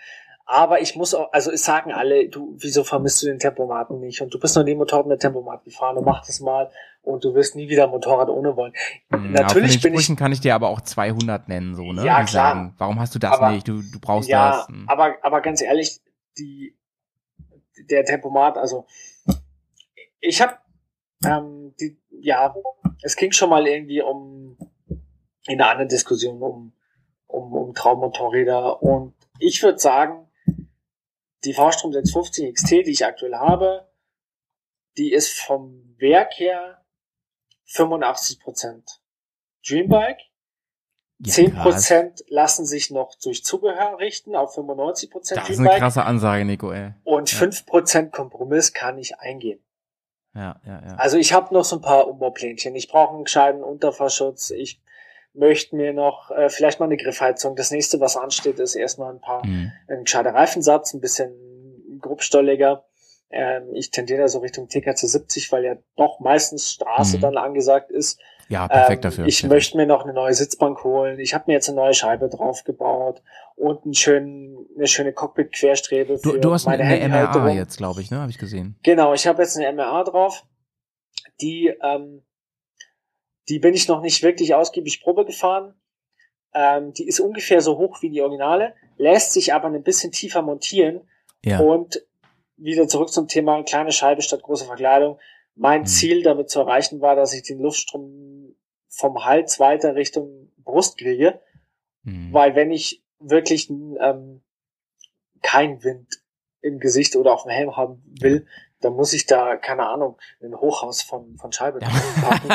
aber 0.47 0.81
ich 0.81 0.97
muss 0.97 1.13
auch, 1.15 1.31
also 1.33 1.51
es 1.51 1.65
sagen 1.65 1.93
alle, 1.93 2.29
du, 2.31 2.57
wieso 2.59 2.83
vermisst 2.85 3.23
du 3.23 3.27
den 3.27 3.39
Tempomaten 3.39 4.01
nicht? 4.01 4.23
Und 4.23 4.33
du 4.33 4.41
bist 4.41 4.57
noch 4.57 4.65
nie 4.65 4.75
Motorrad 4.75 5.07
mit 5.07 5.21
Tempomat 5.21 5.65
gefahren 5.65 5.99
und 5.99 6.05
mach 6.07 6.25
das 6.25 6.41
mal 6.41 6.71
und 7.09 7.25
du 7.25 7.35
wirst 7.35 7.57
nie 7.57 7.69
wieder 7.69 7.87
Motorrad 7.87 8.29
ohne 8.29 8.57
wollen. 8.57 8.73
Hm, 9.11 9.33
Natürlich 9.33 9.47
auf 9.47 9.53
den 9.55 9.63
bin 9.63 9.71
ich- 9.71 10.05
Sprüchen 10.05 10.17
kann 10.17 10.33
ich 10.33 10.41
dir 10.41 10.55
aber 10.55 10.69
auch 10.69 10.81
200 10.81 11.49
nennen, 11.49 11.75
so, 11.75 11.93
ne? 11.93 12.05
Ja, 12.05 12.21
Die 12.21 12.31
klar. 12.31 12.55
Sagen, 12.55 12.75
warum 12.79 13.01
hast 13.01 13.15
du 13.15 13.19
das 13.19 13.33
Aber- 13.33 13.51
nicht? 13.51 13.67
Du, 13.67 13.81
du 13.83 13.99
brauchst 14.01 14.29
ja, 14.29 14.51
das. 14.51 14.69
Hm. 14.69 14.89
aber, 14.89 15.17
aber 15.23 15.41
ganz 15.41 15.61
ehrlich, 15.63 16.01
die, 16.39 16.77
der 17.91 18.05
Tempomat, 18.05 18.57
also 18.59 18.87
ich 20.21 20.41
habe, 20.41 20.55
ähm, 21.25 21.75
die, 21.81 21.99
ja, 22.21 22.55
es 23.03 23.17
ging 23.17 23.33
schon 23.33 23.51
mal 23.51 23.67
irgendwie 23.67 24.03
um, 24.03 24.57
in 25.47 25.61
einer 25.61 25.71
anderen 25.71 25.89
Diskussion 25.89 26.43
um, 26.43 26.73
um, 27.27 27.53
um 27.53 27.75
Traummotorräder 27.75 28.83
und 28.83 29.15
ich 29.39 29.63
würde 29.63 29.79
sagen, 29.79 30.27
die 31.45 31.55
V-Strom 31.55 31.93
650 31.93 32.53
XT, 32.53 32.71
die 32.87 32.91
ich 32.91 33.07
aktuell 33.07 33.35
habe, 33.37 33.89
die 34.97 35.13
ist 35.13 35.39
vom 35.41 35.95
Werk 35.99 36.33
her 36.39 36.78
85% 37.69 38.99
Dreambike, 39.69 40.23
Ja, 41.21 41.33
Zehn 41.33 41.53
krass. 41.53 41.63
Prozent 41.65 42.25
lassen 42.29 42.65
sich 42.65 42.91
noch 42.91 43.15
durch 43.23 43.45
Zubehör 43.45 43.99
richten 43.99 44.37
auf 44.37 44.55
95 44.55 45.11
Prozent 45.11 45.41
Das 45.41 45.51
ist 45.51 45.59
eine 45.59 45.71
krasse 45.71 46.05
Ansage, 46.05 46.45
Nico, 46.45 46.71
ey. 46.73 46.93
und 47.05 47.31
Ja. 47.33 47.39
5 47.39 47.67
Prozent 47.67 48.13
Kompromiss 48.13 48.73
kann 48.73 48.99
ich 48.99 49.19
eingehen. 49.19 49.63
Ja, 50.35 50.61
ja, 50.65 50.83
ja. 50.87 50.95
Also 50.97 51.17
ich 51.17 51.33
habe 51.33 51.53
noch 51.53 51.65
so 51.65 51.77
ein 51.77 51.83
paar 51.83 52.07
Umbaupläntchen. 52.07 52.75
Ich 52.77 52.89
brauche 52.89 53.15
einen 53.15 53.25
gescheiten 53.25 53.63
Unterfahrschutz. 53.65 54.51
Ich 54.51 54.81
möchte 55.33 55.75
mir 55.75 55.93
noch 55.93 56.31
äh, 56.31 56.49
vielleicht 56.51 56.79
mal 56.79 56.87
eine 56.87 56.97
Griffheizung. 56.97 57.57
Das 57.57 57.71
nächste, 57.73 57.99
was 57.99 58.17
ansteht, 58.17 58.59
ist 58.61 58.75
erstmal 58.77 59.13
ein 59.13 59.21
paar 59.21 59.43
Hm. 59.43 59.73
ein 59.89 60.05
gescheiter 60.05 60.33
Reifensatz, 60.35 60.95
ein 60.95 61.01
bisschen 61.01 61.99
grobstolliger. 62.01 62.88
Ähm, 63.31 63.75
ich 63.75 63.91
tendiere 63.91 64.23
da 64.23 64.29
so 64.29 64.39
Richtung 64.39 64.69
TKC 64.69 64.97
70, 65.07 65.53
weil 65.53 65.65
ja 65.65 65.77
doch 65.97 66.19
meistens 66.21 66.73
Straße 66.73 67.19
Mhm. 67.19 67.21
dann 67.23 67.37
angesagt 67.37 67.91
ist. 67.91 68.19
Ja, 68.49 68.67
perfekt 68.67 69.05
Ähm, 69.05 69.11
dafür. 69.11 69.27
Ich 69.27 69.41
Perfekt. 69.41 69.53
möchte 69.53 69.77
mir 69.77 69.87
noch 69.87 70.05
eine 70.05 70.15
neue 70.15 70.33
Sitzbank 70.33 70.83
holen. 70.83 71.19
Ich 71.19 71.35
habe 71.35 71.45
mir 71.49 71.53
jetzt 71.53 71.69
eine 71.69 71.77
neue 71.77 71.93
Scheibe 71.93 72.31
draufgebaut 72.31 73.23
und 73.57 73.85
einen 73.85 73.93
schönen, 73.95 74.67
eine 74.77 74.87
schöne 74.87 75.13
Cockpit-Querstrebe 75.13 76.19
Du, 76.23 76.39
du 76.39 76.53
hast 76.53 76.65
meine 76.65 76.83
eine 76.85 77.07
MRA 77.09 77.51
jetzt, 77.51 77.77
glaube 77.77 78.01
ich, 78.01 78.11
ne? 78.11 78.21
Habe 78.21 78.31
ich 78.31 78.39
gesehen. 78.39 78.79
Genau, 78.83 79.13
ich 79.13 79.27
habe 79.27 79.43
jetzt 79.43 79.59
eine 79.59 79.71
MRA 79.71 80.05
drauf. 80.05 80.45
Die, 81.43 81.71
ähm, 81.83 82.25
die 83.51 83.59
bin 83.59 83.75
ich 83.75 83.89
noch 83.89 84.01
nicht 84.01 84.23
wirklich 84.23 84.55
ausgiebig 84.55 85.03
Probe 85.03 85.27
gefahren. 85.27 85.75
Ähm, 86.55 86.95
die 86.95 87.07
ist 87.07 87.21
ungefähr 87.21 87.61
so 87.61 87.77
hoch 87.77 88.01
wie 88.01 88.09
die 88.09 88.23
Originale, 88.23 88.75
lässt 88.97 89.33
sich 89.35 89.53
aber 89.53 89.69
ein 89.69 89.83
bisschen 89.83 90.13
tiefer 90.13 90.41
montieren. 90.41 91.07
Ja. 91.45 91.61
Und 91.61 92.03
wieder 92.59 92.89
zurück 92.89 93.11
zum 93.11 93.29
Thema 93.29 93.63
kleine 93.63 93.93
Scheibe 93.93 94.23
statt 94.23 94.43
große 94.43 94.65
Verkleidung. 94.67 95.19
Mein 95.55 95.83
Mhm. 95.83 95.87
Ziel 95.87 96.23
damit 96.23 96.51
zu 96.51 96.61
erreichen 96.61 97.01
war, 97.01 97.17
dass 97.17 97.33
ich 97.35 97.43
den 97.43 97.59
Luftstrom 97.61 98.55
vom 98.89 99.25
Hals 99.25 99.59
weiter 99.61 99.95
Richtung 99.95 100.51
Brust 100.59 100.99
kriege, 100.99 101.41
Hm. 102.05 102.33
weil 102.33 102.55
wenn 102.55 102.71
ich 102.71 103.03
wirklich 103.19 103.69
ähm, 103.71 104.43
keinen 105.43 105.83
Wind 105.83 106.07
im 106.61 106.79
Gesicht 106.79 107.17
oder 107.17 107.33
auf 107.33 107.43
dem 107.45 107.51
Helm 107.51 107.77
haben 107.77 108.03
will, 108.21 108.47
dann 108.81 108.93
muss 108.95 109.13
ich 109.13 109.27
da, 109.27 109.57
keine 109.57 109.89
Ahnung, 109.89 110.17
ein 110.41 110.55
Hochhaus 110.55 111.03
von, 111.03 111.37
von 111.37 111.51
Scheibe 111.53 111.79
packen. 112.23 112.49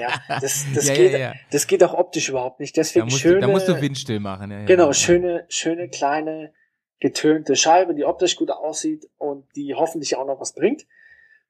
ja, 0.00 0.08
das, 0.40 0.64
das, 0.74 0.88
ja, 0.88 0.94
geht, 0.94 1.12
ja, 1.12 1.18
ja. 1.18 1.32
das 1.50 1.66
geht 1.66 1.82
auch 1.82 1.94
optisch 1.94 2.28
überhaupt 2.28 2.60
nicht. 2.60 2.76
Da 2.76 2.80
Deswegen 2.82 3.06
musst, 3.06 3.18
schöne, 3.20 3.40
da 3.40 3.48
musst 3.48 3.66
du 3.68 3.80
windstill 3.80 4.20
machen. 4.20 4.50
Ja. 4.52 4.64
Genau, 4.64 4.92
schöne, 4.92 5.44
schöne 5.48 5.88
kleine 5.88 6.52
getönte 7.00 7.56
Scheibe, 7.56 7.94
die 7.94 8.04
optisch 8.04 8.36
gut 8.36 8.50
aussieht 8.50 9.08
und 9.18 9.44
die 9.54 9.74
hoffentlich 9.74 10.16
auch 10.16 10.26
noch 10.26 10.40
was 10.40 10.54
bringt. 10.54 10.86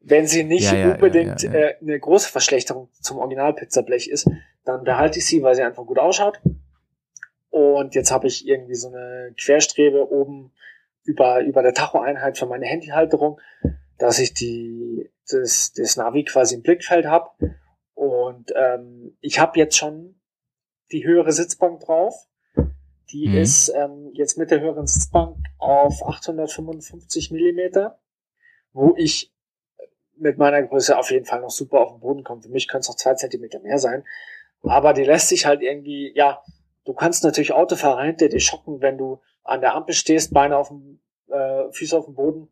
Wenn 0.01 0.27
sie 0.27 0.44
nicht 0.44 0.70
Ja, 0.70 0.74
ja, 0.74 0.93
unbedingt 0.94 1.43
ja. 1.43 1.52
Äh, 1.52 1.77
eine 1.81 1.98
große 1.98 2.31
Verschlechterung 2.31 2.90
zum 3.01 3.18
Original-Pizzablech 3.18 4.09
ist, 4.09 4.28
dann 4.64 4.85
behalte 4.85 5.18
ich 5.18 5.27
sie, 5.27 5.43
weil 5.43 5.55
sie 5.55 5.62
einfach 5.62 5.86
gut 5.86 5.98
ausschaut. 5.98 6.40
Und 7.51 7.94
jetzt 7.94 8.10
habe 8.10 8.27
ich 8.27 8.47
irgendwie 8.47 8.74
so 8.74 8.89
eine 8.89 9.32
Querstrebe 9.39 10.10
oben 10.10 10.52
über, 11.05 11.40
über 11.40 11.62
der 11.62 11.73
Tacho-Einheit 11.73 12.36
für 12.36 12.47
meine 12.47 12.66
Handyhalterung, 12.66 13.40
dass 13.98 14.18
ich 14.18 14.35
die, 14.35 15.10
das, 15.31 15.73
das 15.73 15.97
Navi 15.97 16.24
quasi 16.24 16.56
im 16.56 16.62
Blickfeld 16.62 17.06
habe. 17.06 17.31
Und 17.94 18.52
ähm, 18.55 19.16
ich 19.20 19.39
habe 19.39 19.59
jetzt 19.59 19.77
schon 19.77 20.20
die 20.93 21.06
höhere 21.06 21.32
Sitzbank 21.32 21.81
drauf. 21.81 22.27
Die 23.11 23.28
Mhm. 23.28 23.39
ist 23.39 23.69
ähm, 23.74 24.11
jetzt 24.12 24.37
mit 24.37 24.51
der 24.51 24.61
höheren 24.61 24.87
Sitzbank 24.87 25.37
auf 25.59 26.05
855 26.07 27.31
Millimeter, 27.31 27.99
wo 28.73 28.95
ich 28.97 29.33
mit 30.16 30.39
meiner 30.39 30.62
Größe 30.62 30.97
auf 30.99 31.11
jeden 31.11 31.27
Fall 31.27 31.41
noch 31.41 31.51
super 31.51 31.81
auf 31.81 31.93
den 31.93 32.01
Boden 32.01 32.24
komme. 32.24 32.43
Für 32.43 32.49
mich 32.49 32.69
können 32.69 32.81
es 32.81 32.89
noch 32.89 32.97
zwei 32.97 33.15
Zentimeter 33.15 33.61
mehr 33.61 33.78
sein. 33.78 34.05
Aber 34.62 34.93
die 34.93 35.05
lässt 35.05 35.28
sich 35.28 35.47
halt 35.47 35.62
irgendwie, 35.62 36.12
ja, 36.16 36.43
du 36.85 36.95
kannst 36.95 37.23
natürlich 37.23 37.53
Autofahrer 37.53 38.03
hinter 38.03 38.28
dir 38.28 38.41
schocken, 38.41 38.81
wenn 38.81 38.99
du 38.99 39.20
an 39.45 39.61
der 39.61 39.74
Ampel 39.74 39.95
stehst, 39.95 40.33
Beine 40.33 40.57
auf 40.57 40.69
dem, 40.69 41.01
äh, 41.28 41.70
Füße 41.70 41.97
auf 41.97 42.07
dem 42.07 42.15
Boden, 42.15 42.49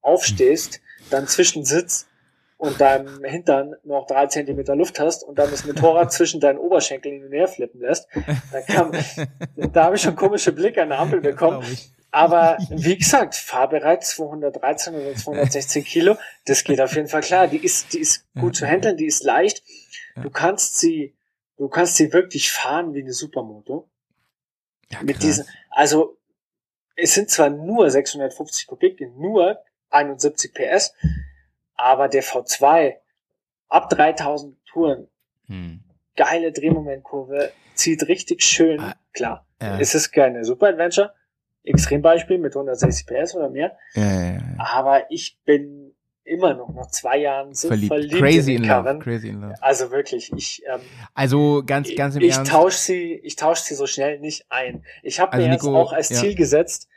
aufstehst, 0.00 0.80
dann 1.10 1.26
zwischen 1.26 1.64
Sitz 1.64 2.07
und 2.58 2.80
deinem 2.80 3.24
Hintern 3.24 3.76
noch 3.84 4.06
drei 4.06 4.26
Zentimeter 4.26 4.74
Luft 4.74 4.98
hast 4.98 5.22
und 5.22 5.38
dann 5.38 5.50
das 5.50 5.64
Motorrad 5.64 6.12
zwischen 6.12 6.40
deinen 6.40 6.58
Oberschenkeln 6.58 7.14
hin 7.14 7.24
und 7.24 7.32
her 7.32 7.46
flippen 7.46 7.80
lässt, 7.80 8.08
dann 8.52 8.66
kann, 8.66 8.92
da 9.72 9.84
habe 9.84 9.96
ich 9.96 10.02
schon 10.02 10.16
komische 10.16 10.52
Blicke 10.52 10.82
an 10.82 10.90
der 10.90 10.98
Ampel 10.98 11.20
bekommen. 11.20 11.64
Aber 12.10 12.58
wie 12.70 12.98
gesagt, 12.98 13.36
fahrbereit 13.36 14.04
213 14.04 14.94
oder 14.94 15.14
216 15.14 15.84
Kilo, 15.84 16.16
das 16.46 16.64
geht 16.64 16.80
auf 16.80 16.94
jeden 16.96 17.08
Fall 17.08 17.20
klar. 17.20 17.46
Die 17.46 17.58
ist, 17.64 17.92
die 17.92 18.00
ist 18.00 18.26
gut 18.34 18.56
zu 18.56 18.66
handeln, 18.66 18.96
die 18.96 19.06
ist 19.06 19.22
leicht. 19.22 19.62
Du 20.20 20.28
kannst 20.28 20.80
sie, 20.80 21.14
du 21.58 21.68
kannst 21.68 21.94
sie 21.94 22.12
wirklich 22.12 22.50
fahren 22.50 22.92
wie 22.92 23.02
eine 23.02 23.12
Supermoto. 23.12 23.88
Ja, 24.90 25.02
Mit 25.02 25.22
diesen, 25.22 25.46
also 25.70 26.18
es 26.96 27.14
sind 27.14 27.30
zwar 27.30 27.50
nur 27.50 27.88
650 27.88 28.66
Kubik, 28.66 29.00
nur 29.16 29.62
71 29.90 30.52
PS, 30.52 30.92
aber 31.78 32.08
der 32.08 32.22
V2 32.22 32.96
ab 33.68 33.88
3000 33.88 34.56
Touren, 34.66 35.08
Hm. 35.46 35.80
geile 36.16 36.52
Drehmomentkurve, 36.52 37.52
zieht 37.74 38.06
richtig 38.08 38.42
schön, 38.42 38.80
Ah, 38.80 38.94
klar. 39.14 39.46
ja. 39.62 39.78
Es 39.80 39.94
ist 39.94 40.10
keine 40.12 40.44
Super 40.44 40.68
Adventure, 40.68 41.14
Extrembeispiel 41.64 42.38
mit 42.38 42.54
160 42.54 43.06
PS 43.06 43.34
oder 43.34 43.48
mehr, 43.50 43.76
Ja, 43.94 44.02
ja, 44.32 44.40
aber 44.58 45.10
ich 45.10 45.38
bin 45.44 45.94
immer 46.24 46.52
noch 46.52 46.68
nach 46.74 46.88
zwei 46.90 47.16
Jahren 47.18 47.54
so 47.54 47.68
verliebt, 47.68 47.88
Verliebt. 47.88 48.18
Crazy 48.20 48.54
in 48.56 48.64
in 48.64 48.68
love. 48.68 48.98
Crazy 48.98 49.28
in 49.30 49.40
love. 49.40 49.54
Also 49.62 49.90
wirklich, 49.90 50.30
ich, 50.36 50.62
ähm, 50.66 50.80
Also 51.14 51.62
ganz, 51.64 51.88
ganz 51.94 52.16
im 52.16 52.22
ich 52.22 52.34
Ernst. 52.34 52.50
tausche 52.52 52.76
sie, 52.78 53.14
ich 53.22 53.36
tausche 53.36 53.62
sie 53.64 53.74
so 53.74 53.86
schnell 53.86 54.18
nicht 54.20 54.44
ein. 54.50 54.84
Ich 55.02 55.20
habe 55.20 55.32
Also 55.32 55.46
mir 55.46 55.52
jetzt 55.54 55.62
Nico, 55.64 55.76
auch 55.78 55.92
als. 55.94 56.08
Ziel 56.08 56.34
gesetzt. 56.34 56.88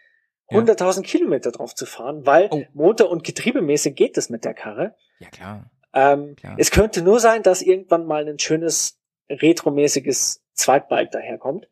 100.000 0.52 1.02
Kilometer 1.04 1.52
drauf 1.52 1.74
zu 1.76 1.86
fahren, 1.86 2.26
weil 2.26 2.48
Oh. 2.52 2.64
Motor- 2.74 3.10
und 3.10 3.24
Getriebemäßig 3.24 3.96
geht 3.96 4.18
es 4.18 4.30
mit 4.30 4.46
der 4.46 4.54
Karre. 4.54 4.96
Ja, 5.20 5.30
klar. 5.30 5.70
Ähm, 5.94 6.36
Klar. 6.38 6.56
es 6.58 6.72
könnte 6.72 7.02
nur 7.02 7.20
sein, 7.20 7.44
dass 7.44 7.62
irgendwann 7.62 8.06
mal 8.06 8.28
ein 8.28 8.40
schönes 8.40 8.98
retromäßiges 9.30 10.42
Zweitbike 10.54 11.12
daherkommt, 11.12 11.68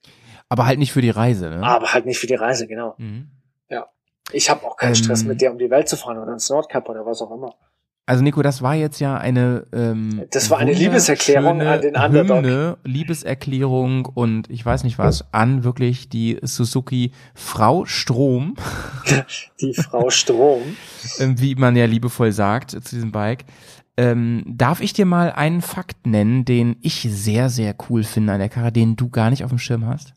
Aber 0.50 0.66
halt 0.66 0.80
nicht 0.80 0.92
für 0.92 1.02
die 1.02 1.10
Reise, 1.10 1.50
ne? 1.50 1.64
aber 1.64 1.94
halt 1.94 2.06
nicht 2.06 2.20
für 2.20 2.28
die 2.28 2.36
Reise, 2.36 2.68
genau. 2.68 2.96
Mhm. 2.98 3.32
Ich 4.32 4.52
habe 4.52 4.64
auch 4.64 4.78
keinen 4.78 4.90
Ähm, 4.90 4.96
Stress 4.96 5.24
mit 5.24 5.42
der 5.42 5.52
um 5.52 5.58
die 5.58 5.72
Welt 5.72 5.90
zu 5.90 5.98
fahren 5.98 6.20
oder 6.20 6.32
ins 6.34 6.52
Nordkap 6.52 6.88
oder 6.88 7.04
was 7.04 7.20
auch 7.24 7.32
immer. 7.32 7.56
Also 8.10 8.24
Nico, 8.24 8.42
das 8.42 8.64
war 8.64 8.74
jetzt 8.74 9.00
ja 9.00 9.18
eine 9.18 9.68
ähm, 9.72 10.24
Das 10.32 10.50
war 10.50 10.58
eine 10.58 10.74
Liebeserklärung 10.74 11.62
an 11.62 11.80
den 11.80 11.96
Underdog. 11.96 12.38
Hymne, 12.38 12.78
Liebeserklärung 12.84 14.08
und 14.08 14.50
ich 14.50 14.66
weiß 14.66 14.84
nicht 14.84 14.98
was 14.98 15.32
an 15.32 15.64
wirklich 15.64 16.10
die 16.10 16.40
Suzuki 16.42 17.12
Frau 17.36 17.86
Strom, 17.86 18.56
Die 19.62 19.76
Frau 19.76 20.10
Strom. 20.10 20.64
ähm, 21.20 21.40
wie 21.40 21.54
man 21.54 21.76
ja 21.76 21.86
liebevoll 21.86 22.32
sagt 22.32 22.72
zu 22.72 22.96
diesem 22.96 23.12
Bike. 23.12 23.46
Ähm, 23.96 24.44
darf 24.48 24.82
ich 24.82 24.94
dir 24.94 25.06
mal 25.06 25.32
einen 25.32 25.62
Fakt 25.62 26.08
nennen, 26.08 26.46
den 26.46 26.78
ich 26.82 27.08
sehr 27.12 27.50
sehr 27.50 27.76
cool 27.92 28.04
finde 28.04 28.34
an 28.34 28.40
der 28.40 28.50
Karre, 28.50 28.72
den 28.72 28.96
du 28.96 29.10
gar 29.10 29.30
nicht 29.30 29.44
auf 29.44 29.52
dem 29.52 29.60
Schirm 29.60 29.86
hast? 29.86 30.16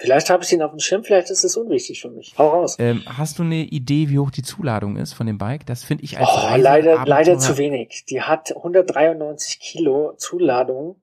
Vielleicht 0.00 0.30
habe 0.30 0.44
ich 0.44 0.52
ihn 0.52 0.62
auf 0.62 0.70
dem 0.70 0.78
Schirm, 0.78 1.02
vielleicht 1.02 1.28
ist 1.28 1.42
es 1.42 1.56
unwichtig 1.56 2.00
für 2.00 2.08
mich. 2.08 2.38
Hau 2.38 2.50
raus. 2.50 2.76
Ähm, 2.78 3.02
hast 3.06 3.40
du 3.40 3.42
eine 3.42 3.64
Idee, 3.64 4.08
wie 4.08 4.20
hoch 4.20 4.30
die 4.30 4.44
Zuladung 4.44 4.96
ist 4.96 5.12
von 5.12 5.26
dem 5.26 5.38
Bike? 5.38 5.66
Das 5.66 5.82
finde 5.82 6.04
ich 6.04 6.18
als 6.18 6.28
Oh, 6.30 6.56
leider, 6.56 7.04
leider 7.04 7.36
zu 7.40 7.58
wenig. 7.58 8.04
Die 8.08 8.22
hat 8.22 8.54
193 8.54 9.58
Kilo 9.58 10.12
Zuladung, 10.16 11.02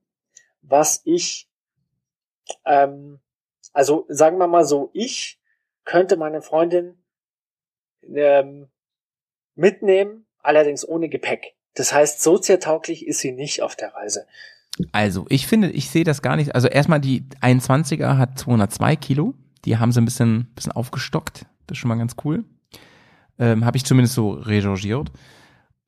was 0.62 1.02
ich, 1.04 1.46
ähm, 2.64 3.20
also 3.74 4.06
sagen 4.08 4.38
wir 4.38 4.46
mal 4.46 4.64
so, 4.64 4.88
ich 4.94 5.38
könnte 5.84 6.16
meine 6.16 6.40
Freundin 6.40 6.96
ähm, 8.02 8.68
mitnehmen, 9.54 10.26
allerdings 10.38 10.88
ohne 10.88 11.10
Gepäck. 11.10 11.54
Das 11.74 11.92
heißt, 11.92 12.22
soziatauglich 12.22 13.06
ist 13.06 13.18
sie 13.18 13.32
nicht 13.32 13.60
auf 13.60 13.76
der 13.76 13.94
Reise. 13.94 14.26
Also, 14.92 15.26
ich 15.28 15.46
finde, 15.46 15.70
ich 15.70 15.90
sehe 15.90 16.04
das 16.04 16.22
gar 16.22 16.36
nicht. 16.36 16.54
Also 16.54 16.68
erstmal 16.68 17.00
die 17.00 17.24
21er 17.40 18.18
hat 18.18 18.38
202 18.38 18.96
Kilo. 18.96 19.34
Die 19.64 19.78
haben 19.78 19.92
sie 19.92 20.00
ein 20.00 20.04
bisschen, 20.04 20.48
bisschen 20.54 20.72
aufgestockt. 20.72 21.46
Das 21.66 21.76
ist 21.76 21.78
schon 21.78 21.88
mal 21.88 21.98
ganz 21.98 22.14
cool. 22.24 22.44
Ähm, 23.38 23.64
Habe 23.64 23.76
ich 23.76 23.84
zumindest 23.84 24.14
so 24.14 24.30
recherchiert. 24.30 25.10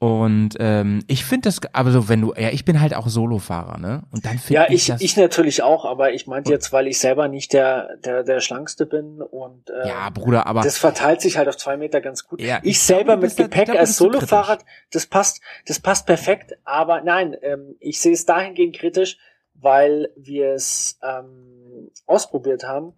Und 0.01 0.51
ähm, 0.61 1.03
ich 1.09 1.25
finde 1.25 1.49
das, 1.49 1.61
aber 1.73 1.91
so, 1.91 2.09
wenn 2.09 2.21
du, 2.21 2.33
ja, 2.37 2.51
ich 2.51 2.65
bin 2.65 2.81
halt 2.81 2.95
auch 2.95 3.09
Solofahrer, 3.09 3.79
ne? 3.79 4.05
Und 4.13 4.25
dann 4.25 4.39
finde 4.39 4.55
Ja, 4.61 4.67
ich, 4.69 4.75
ich, 4.75 4.87
das, 4.87 5.01
ich 5.01 5.17
natürlich 5.17 5.65
auch, 5.65 5.85
aber 5.85 6.13
ich 6.13 6.29
meinte 6.29 6.53
jetzt, 6.53 6.73
weil 6.73 6.87
ich 6.87 7.01
selber 7.01 7.27
nicht 7.27 7.53
der, 7.53 7.97
der, 8.05 8.23
der 8.23 8.39
Schlankste 8.39 8.87
bin 8.87 9.21
und 9.21 9.71
äh, 9.71 9.89
ja, 9.89 10.09
Bruder, 10.11 10.47
aber 10.47 10.61
das 10.63 10.79
verteilt 10.79 11.21
sich 11.21 11.37
halt 11.37 11.49
auf 11.49 11.57
zwei 11.57 11.77
Meter 11.77 12.01
ganz 12.01 12.25
gut. 12.29 12.41
Ja, 12.41 12.61
ich 12.63 12.71
ich 12.71 12.81
selber 12.81 13.17
mit 13.17 13.37
da- 13.37 13.43
Gepäck 13.43 13.67
da 13.67 13.73
als 13.73 13.97
Solofahrer, 13.97 14.59
das 14.93 15.07
passt, 15.07 15.41
das 15.67 15.81
passt 15.81 16.07
perfekt, 16.07 16.57
aber 16.63 17.01
nein, 17.01 17.37
ähm, 17.43 17.75
ich 17.81 18.01
sehe 18.01 18.13
es 18.13 18.25
dahingehend 18.25 18.77
kritisch, 18.77 19.19
weil 19.55 20.11
wir 20.17 20.53
es 20.53 21.01
ähm, 21.03 21.91
ausprobiert 22.07 22.63
haben 22.63 22.93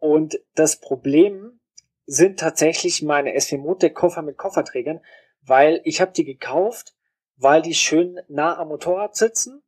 und 0.00 0.40
das 0.56 0.80
Problem 0.80 1.60
sind 2.06 2.40
tatsächlich 2.40 3.00
meine 3.00 3.40
SW 3.40 3.58
Motec 3.58 3.94
Koffer 3.94 4.22
mit 4.22 4.36
Kofferträgern, 4.36 4.98
weil 5.44 5.80
ich 5.84 6.00
habe 6.00 6.12
die 6.12 6.24
gekauft, 6.24 6.94
weil 7.36 7.62
die 7.62 7.74
schön 7.74 8.20
nah 8.28 8.56
am 8.58 8.68
Motorrad 8.68 9.16
sitzen. 9.16 9.62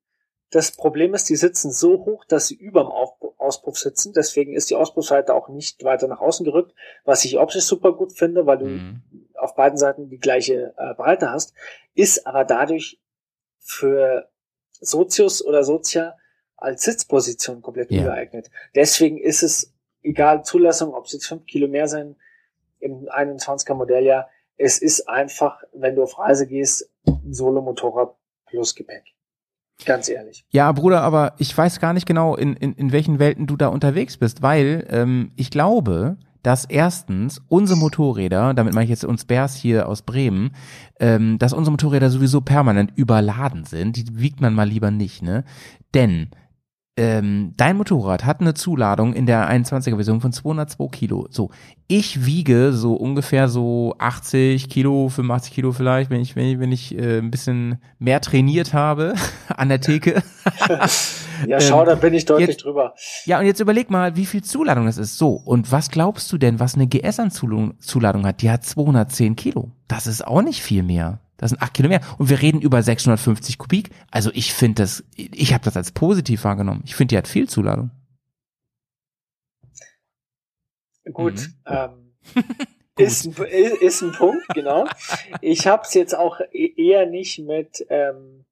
Das 0.50 0.70
Problem 0.72 1.14
ist, 1.14 1.28
die 1.28 1.36
sitzen 1.36 1.72
so 1.72 2.04
hoch, 2.04 2.24
dass 2.24 2.46
sie 2.46 2.54
überm 2.54 2.86
Auf- 2.86 3.16
Auspuff 3.38 3.76
sitzen. 3.78 4.12
Deswegen 4.12 4.54
ist 4.54 4.70
die 4.70 4.76
Auspuffseite 4.76 5.34
auch 5.34 5.48
nicht 5.48 5.82
weiter 5.82 6.06
nach 6.06 6.20
außen 6.20 6.44
gerückt, 6.44 6.72
was 7.04 7.24
ich 7.24 7.38
optisch 7.38 7.64
super 7.64 7.92
gut 7.92 8.12
finde, 8.12 8.46
weil 8.46 8.58
du 8.58 8.66
Mhm. 8.66 9.02
auf 9.34 9.54
beiden 9.56 9.76
Seiten 9.76 10.08
die 10.08 10.18
gleiche 10.20 10.72
äh, 10.76 10.94
Breite 10.94 11.30
hast, 11.30 11.54
ist 11.94 12.26
aber 12.26 12.44
dadurch 12.44 13.00
für 13.58 14.28
Sozius 14.80 15.44
oder 15.44 15.64
Sozia 15.64 16.16
als 16.56 16.82
Sitzposition 16.84 17.60
komplett 17.62 17.90
Ja. 17.90 18.00
ungeeignet. 18.02 18.50
Deswegen 18.74 19.18
ist 19.18 19.42
es, 19.42 19.72
egal 20.02 20.44
Zulassung, 20.44 20.94
ob 20.94 21.06
es 21.06 21.12
jetzt 21.12 21.26
fünf 21.26 21.46
Kilo 21.46 21.66
mehr 21.68 21.88
sein 21.88 22.16
im 22.78 23.08
21er 23.08 23.74
Modelljahr, 23.74 24.28
es 24.56 24.78
ist 24.78 25.08
einfach, 25.08 25.62
wenn 25.72 25.96
du 25.96 26.02
auf 26.02 26.18
Reise 26.18 26.46
gehst, 26.46 26.90
ein 27.06 27.32
Solo-Motorrad 27.32 28.14
plus 28.46 28.74
Gepäck. 28.74 29.04
Ganz 29.84 30.08
ehrlich. 30.08 30.44
Ja, 30.50 30.70
Bruder, 30.72 31.02
aber 31.02 31.34
ich 31.38 31.56
weiß 31.56 31.80
gar 31.80 31.92
nicht 31.92 32.06
genau, 32.06 32.36
in, 32.36 32.54
in, 32.54 32.74
in 32.74 32.92
welchen 32.92 33.18
Welten 33.18 33.46
du 33.46 33.56
da 33.56 33.68
unterwegs 33.68 34.16
bist, 34.16 34.40
weil 34.40 34.86
ähm, 34.88 35.32
ich 35.36 35.50
glaube, 35.50 36.16
dass 36.44 36.64
erstens 36.66 37.40
unsere 37.48 37.78
Motorräder, 37.78 38.54
damit 38.54 38.74
meine 38.74 38.84
ich 38.84 38.90
jetzt 38.90 39.04
uns 39.04 39.24
Bärs 39.24 39.56
hier 39.56 39.88
aus 39.88 40.02
Bremen, 40.02 40.52
ähm, 41.00 41.38
dass 41.38 41.54
unsere 41.54 41.72
Motorräder 41.72 42.10
sowieso 42.10 42.42
permanent 42.42 42.92
überladen 42.96 43.64
sind. 43.64 43.96
Die 43.96 44.20
wiegt 44.20 44.40
man 44.40 44.54
mal 44.54 44.68
lieber 44.68 44.90
nicht, 44.90 45.22
ne? 45.22 45.44
Denn 45.94 46.28
ähm, 46.96 47.54
dein 47.56 47.76
Motorrad 47.76 48.24
hat 48.24 48.40
eine 48.40 48.54
Zuladung 48.54 49.14
in 49.14 49.26
der 49.26 49.50
21er 49.50 49.96
Version 49.96 50.20
von 50.20 50.32
202 50.32 50.86
Kilo. 50.92 51.26
So, 51.30 51.50
ich 51.88 52.24
wiege 52.24 52.72
so 52.72 52.94
ungefähr 52.94 53.48
so 53.48 53.94
80 53.98 54.68
Kilo, 54.68 55.08
85 55.08 55.52
Kilo 55.52 55.72
vielleicht, 55.72 56.10
wenn 56.10 56.20
ich 56.20 56.36
wenn 56.36 56.46
ich, 56.46 56.58
wenn 56.60 56.70
ich 56.72 56.96
äh, 56.96 57.18
ein 57.18 57.30
bisschen 57.32 57.78
mehr 57.98 58.20
trainiert 58.20 58.72
habe 58.74 59.14
an 59.48 59.68
der 59.68 59.80
Theke. 59.80 60.22
Ja, 61.48 61.60
schau, 61.60 61.80
Ähm, 61.80 61.86
da 61.86 61.94
bin 61.96 62.14
ich 62.14 62.26
deutlich 62.26 62.48
jetzt- 62.50 62.64
drüber. 62.64 62.94
Ja, 63.24 63.40
und 63.40 63.46
jetzt 63.46 63.58
überleg 63.58 63.90
mal, 63.90 64.14
wie 64.14 64.24
viel 64.24 64.44
Zuladung 64.44 64.86
das 64.86 64.98
ist. 64.98 65.18
So, 65.18 65.30
und 65.32 65.72
was 65.72 65.90
glaubst 65.90 66.30
du 66.32 66.38
denn, 66.38 66.60
was 66.60 66.76
eine 66.76 66.86
GS 66.86 67.18
an 67.18 67.32
Zuladung, 67.32 67.74
Zuladung 67.80 68.24
hat? 68.24 68.40
Die 68.40 68.48
hat 68.50 68.64
210 68.64 69.34
Kilo. 69.34 69.72
Das 69.88 70.06
ist 70.06 70.24
auch 70.24 70.42
nicht 70.42 70.62
viel 70.62 70.84
mehr. 70.84 71.18
Das 71.44 71.50
sind 71.50 71.60
8 71.60 71.74
Kilo 71.74 71.90
mehr. 71.90 72.00
Und 72.16 72.30
wir 72.30 72.40
reden 72.40 72.62
über 72.62 72.82
650 72.82 73.58
Kubik. 73.58 73.90
Also 74.10 74.30
ich 74.32 74.54
finde 74.54 74.80
das, 74.82 75.04
ich 75.14 75.52
habe 75.52 75.62
das 75.62 75.76
als 75.76 75.92
positiv 75.92 76.42
wahrgenommen. 76.44 76.80
Ich 76.86 76.94
finde, 76.96 77.12
die 77.12 77.18
hat 77.18 77.28
viel 77.28 77.46
Zuladung. 77.50 77.90
Gut. 81.12 81.34
Mhm. 81.34 81.54
Ähm, 81.66 82.14
Ist, 82.96 83.26
ein- 83.26 83.44
ist 83.80 84.00
ein 84.02 84.12
Punkt, 84.12 84.46
genau. 84.54 84.86
Ich 85.42 85.66
habe 85.66 85.82
es 85.82 85.92
jetzt 85.92 86.14
auch 86.14 86.40
e- 86.52 86.72
eher 86.76 87.04
nicht 87.06 87.40
mit 87.40 87.84
ähm, 87.90 88.46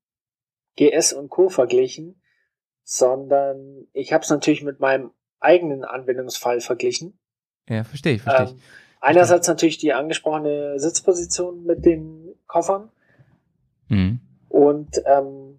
GS 0.77 1.13
und 1.15 1.31
Co. 1.31 1.49
verglichen, 1.49 2.21
sondern 2.85 3.87
ich 3.95 4.13
habe 4.13 4.23
es 4.25 4.29
natürlich 4.31 4.63
mit 4.63 4.81
meinem 4.81 5.13
eigenen 5.41 5.85
Anwendungsfall 5.85 6.61
verglichen. 6.61 7.19
Ja, 7.71 7.85
verstehe 7.85 8.17
ich, 8.17 8.23
verstehe 8.23 8.57
Ähm, 8.57 8.61
einerseits 9.01 9.47
natürlich 9.49 9.79
die 9.79 9.93
angesprochene 9.93 10.79
Sitzposition 10.81 11.63
mit 11.65 11.87
den 11.87 12.22
Koffern. 12.53 12.91
Mhm. 13.89 14.21
und 14.51 15.03
ähm, 15.07 15.59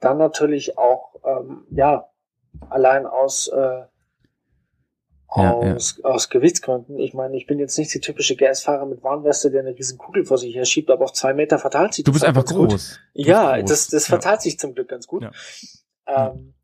dann 0.00 0.16
natürlich 0.18 0.76
auch, 0.78 1.14
ähm, 1.24 1.66
ja, 1.70 2.08
allein 2.70 3.04
aus, 3.06 3.48
äh, 3.48 3.84
Ja, 5.36 5.52
aus, 5.52 6.02
aus 6.02 6.30
Gewichtsgründen. 6.30 6.98
Ich 6.98 7.12
meine, 7.12 7.36
ich 7.36 7.46
bin 7.46 7.58
jetzt 7.58 7.76
nicht 7.78 7.92
die 7.92 8.00
typische 8.00 8.36
GS-Fahrer 8.36 8.86
mit 8.86 9.02
Warnweste, 9.02 9.50
der 9.50 9.60
eine 9.60 9.76
riesen 9.76 9.98
Kugel 9.98 10.24
vor 10.24 10.38
sich 10.38 10.54
her 10.54 10.64
schiebt, 10.64 10.90
aber 10.90 11.04
auf 11.04 11.12
zwei 11.12 11.34
Meter 11.34 11.58
verteilt 11.58 11.92
sich 11.94 12.04
Du 12.04 12.12
bist 12.12 12.24
halt 12.24 12.36
einfach 12.36 12.50
groß. 12.50 12.98
Du 13.14 13.22
Ja, 13.22 13.52
bist 13.56 13.60
groß. 13.60 13.70
das, 13.70 13.88
das 13.88 14.08
Ja. 14.08 14.08
verteilt 14.18 14.40
sich 14.42 14.58
zum 14.58 14.74
Glück 14.74 14.88
ganz 14.88 15.06
gut. 15.06 15.22
Ja. 15.24 15.32
Ähm, 16.06 16.54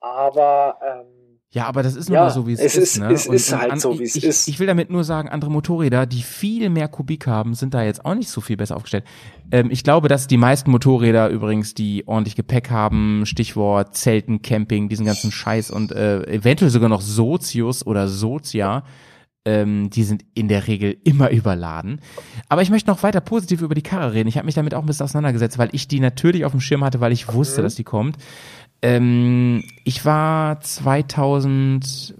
aber 0.00 0.78
ähm, 0.82 1.06
Ja, 1.54 1.66
aber 1.66 1.84
das 1.84 1.94
ist 1.94 2.08
nun 2.08 2.16
Ja, 2.16 2.24
mal 2.24 2.30
so, 2.30 2.48
wie 2.48 2.52
es, 2.52 2.60
es 2.60 2.76
ist. 2.76 2.82
ist- 2.96 2.98
ne? 2.98 3.12
es 3.12 3.26
ist 3.26 3.56
halt 3.56 3.80
so, 3.80 3.96
wie 3.98 4.02
es 4.02 4.16
ich, 4.16 4.24
ist. 4.24 4.48
Ich 4.48 4.58
will 4.58 4.66
damit 4.66 4.90
nur 4.90 5.04
sagen, 5.04 5.28
andere 5.28 5.52
Motorräder, 5.52 6.04
die 6.04 6.22
viel 6.22 6.68
mehr 6.68 6.88
Kubik 6.88 7.28
haben, 7.28 7.54
sind 7.54 7.74
da 7.74 7.84
jetzt 7.84 8.04
auch 8.04 8.16
nicht 8.16 8.28
so 8.28 8.40
viel 8.40 8.56
besser 8.56 8.74
aufgestellt. 8.76 9.04
Ähm, 9.52 9.70
ich 9.70 9.84
glaube, 9.84 10.08
dass 10.08 10.26
die 10.26 10.36
meisten 10.36 10.72
Motorräder 10.72 11.28
übrigens, 11.28 11.72
die 11.72 12.08
ordentlich 12.08 12.34
Gepäck 12.34 12.70
haben, 12.70 13.22
Stichwort 13.24 13.94
Zelten, 13.96 14.42
Camping, 14.42 14.88
diesen 14.88 15.06
ganzen 15.06 15.30
Scheiß 15.30 15.70
und 15.70 15.92
äh, 15.92 16.24
eventuell 16.26 16.72
sogar 16.72 16.88
noch 16.88 17.00
Sozius 17.02 17.86
oder 17.86 18.08
Sozia, 18.08 18.82
ähm, 19.46 19.90
die 19.90 20.04
sind 20.04 20.24
in 20.34 20.48
der 20.48 20.66
Regel 20.66 20.96
immer 21.04 21.30
überladen. 21.30 22.00
Aber 22.48 22.62
ich 22.62 22.70
möchte 22.70 22.90
noch 22.90 23.02
weiter 23.02 23.20
positiv 23.20 23.60
über 23.62 23.74
die 23.74 23.82
Karre 23.82 24.12
reden. 24.14 24.26
Ich 24.28 24.36
habe 24.38 24.46
mich 24.46 24.54
damit 24.54 24.74
auch 24.74 24.80
ein 24.80 24.86
bisschen 24.86 25.04
auseinandergesetzt, 25.04 25.58
weil 25.58 25.68
ich 25.72 25.86
die 25.86 26.00
natürlich 26.00 26.44
auf 26.46 26.52
dem 26.52 26.60
Schirm 26.62 26.82
hatte, 26.82 27.00
weil 27.00 27.12
ich 27.12 27.32
wusste, 27.32 27.60
dass 27.62 27.74
die 27.74 27.84
kommt. 27.84 28.16
Ähm, 28.84 29.64
ich 29.84 30.04
war 30.04 30.60
2000, 30.60 32.14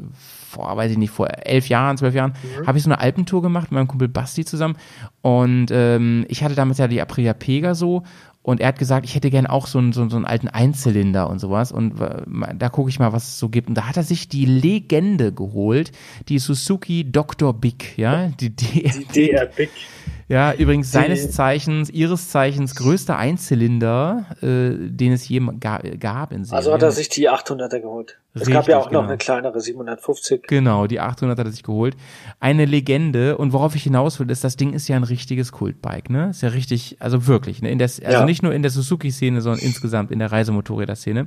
vor, 0.48 0.74
weiß 0.74 0.92
ich 0.92 0.96
nicht, 0.96 1.10
vor 1.10 1.28
elf 1.44 1.68
Jahren, 1.68 1.98
zwölf 1.98 2.14
Jahren, 2.14 2.32
habe 2.66 2.78
ich 2.78 2.84
so 2.84 2.88
eine 2.88 3.00
Alpentour 3.00 3.42
gemacht 3.42 3.64
mit 3.64 3.72
meinem 3.72 3.88
Kumpel 3.88 4.08
Basti 4.08 4.46
zusammen. 4.46 4.76
Und 5.20 5.66
ähm, 5.70 6.24
ich 6.28 6.42
hatte 6.42 6.54
damals 6.54 6.78
ja 6.78 6.88
die 6.88 7.02
Aprilia 7.02 7.34
Pegaso 7.34 8.02
und 8.40 8.60
er 8.60 8.68
hat 8.68 8.78
gesagt, 8.78 9.04
ich 9.04 9.14
hätte 9.14 9.28
gern 9.28 9.46
auch 9.46 9.66
so 9.66 9.78
einen, 9.78 9.92
so, 9.92 10.08
so 10.08 10.16
einen 10.16 10.24
alten 10.24 10.48
Einzylinder 10.48 11.28
und 11.28 11.38
sowas. 11.38 11.70
Und 11.70 12.00
äh, 12.00 12.22
da 12.56 12.70
gucke 12.70 12.88
ich 12.88 12.98
mal, 12.98 13.12
was 13.12 13.28
es 13.28 13.38
so 13.38 13.50
gibt. 13.50 13.68
Und 13.68 13.74
da 13.74 13.86
hat 13.86 13.98
er 13.98 14.02
sich 14.02 14.30
die 14.30 14.46
Legende 14.46 15.32
geholt, 15.32 15.92
die 16.30 16.38
Suzuki 16.38 17.10
Dr. 17.10 17.52
Big, 17.52 17.98
ja, 17.98 18.28
die, 18.28 18.56
die, 18.56 18.90
die 19.12 19.28
DR 19.28 19.46
Big. 19.46 19.68
Ja, 20.28 20.52
übrigens 20.54 20.88
Die- 20.90 20.92
seines 20.94 21.30
Zeichens, 21.32 21.90
ihres 21.90 22.28
Zeichens 22.30 22.74
größter 22.74 23.16
Einzylinder, 23.16 24.26
äh, 24.42 24.88
den 24.88 25.12
es 25.12 25.28
je 25.28 25.40
ga, 25.60 25.78
gab 25.98 26.32
in 26.32 26.44
Serie. 26.44 26.56
Also 26.58 26.72
hat 26.72 26.82
er 26.82 26.90
sich 26.92 27.08
die 27.08 27.28
800er 27.30 27.80
geholt. 27.80 28.18
Es 28.34 28.48
gab 28.48 28.60
Richtig, 28.60 28.72
ja 28.72 28.78
auch 28.78 28.86
noch 28.86 29.00
genau. 29.02 29.02
eine 29.10 29.16
kleinere 29.18 29.60
750. 29.60 30.42
Genau, 30.48 30.86
die 30.86 30.98
800 31.00 31.38
hat 31.38 31.46
er 31.46 31.52
sich 31.52 31.62
geholt. 31.62 31.96
Eine 32.40 32.64
Legende. 32.64 33.36
Und 33.38 33.52
worauf 33.52 33.74
ich 33.76 33.84
hinaus 33.84 34.18
will, 34.18 34.28
ist, 34.30 34.42
das 34.42 34.56
Ding 34.56 34.72
ist 34.72 34.88
ja 34.88 34.96
ein 34.96 35.04
richtiges 35.04 35.52
Kultbike, 35.52 36.10
ne? 36.10 36.30
Ist 36.30 36.42
ja 36.42 36.48
richtig, 36.48 36.96
also 37.00 37.26
wirklich, 37.28 37.62
ne? 37.62 37.70
In 37.70 37.78
der, 37.78 37.86
also 37.86 38.00
Ja. 38.02 38.24
nicht 38.24 38.42
nur 38.42 38.52
in 38.52 38.62
der 38.62 38.70
Suzuki-Szene, 38.72 39.40
sondern 39.40 39.60
insgesamt 39.62 40.10
in 40.10 40.18
der 40.18 40.32
Reisemotorräder-Szene. 40.32 41.26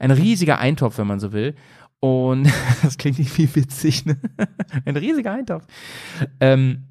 Ein 0.00 0.10
riesiger 0.10 0.58
Eintopf, 0.58 0.98
wenn 0.98 1.06
man 1.06 1.20
so 1.20 1.32
will. 1.32 1.54
Und 2.00 2.48
das 2.82 2.98
klingt 2.98 3.20
irgendwie 3.20 3.48
witzig, 3.54 4.04
ne? 4.06 4.16
Ein 4.84 4.96
riesiger 4.96 5.30
Eintopf. 5.32 5.64
Ähm, 6.40 6.84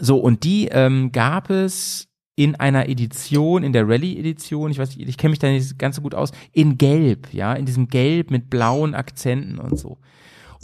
so, 0.00 0.18
und 0.18 0.44
die 0.44 0.68
ähm, 0.68 1.12
gab 1.12 1.50
es 1.50 2.08
in 2.36 2.56
einer 2.56 2.88
Edition, 2.88 3.62
in 3.62 3.72
der 3.72 3.88
Rallye-Edition, 3.88 4.70
ich 4.70 4.78
weiß 4.78 4.96
nicht, 4.96 5.08
ich 5.08 5.16
kenne 5.16 5.30
mich 5.30 5.38
da 5.38 5.48
nicht 5.48 5.78
ganz 5.78 5.96
so 5.96 6.02
gut 6.02 6.14
aus, 6.14 6.32
in 6.52 6.78
Gelb, 6.78 7.32
ja, 7.32 7.54
in 7.54 7.64
diesem 7.64 7.88
Gelb 7.88 8.30
mit 8.30 8.50
blauen 8.50 8.94
Akzenten 8.94 9.58
und 9.58 9.78
so. 9.78 9.98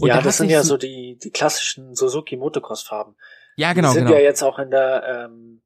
Und 0.00 0.08
ja, 0.08 0.16
da 0.16 0.22
das 0.22 0.38
sind 0.38 0.50
ja 0.50 0.62
so 0.62 0.76
die, 0.76 1.18
die 1.22 1.30
klassischen 1.30 1.94
Suzuki 1.94 2.36
Motocross-Farben. 2.36 3.14
Ja, 3.56 3.72
genau, 3.72 3.88
die 3.88 3.94
sind 3.94 4.06
genau. 4.06 4.16
ja 4.16 4.22
jetzt 4.22 4.42
auch 4.42 4.58
in 4.58 4.70
der, 4.70 5.28
ähm, 5.28 5.60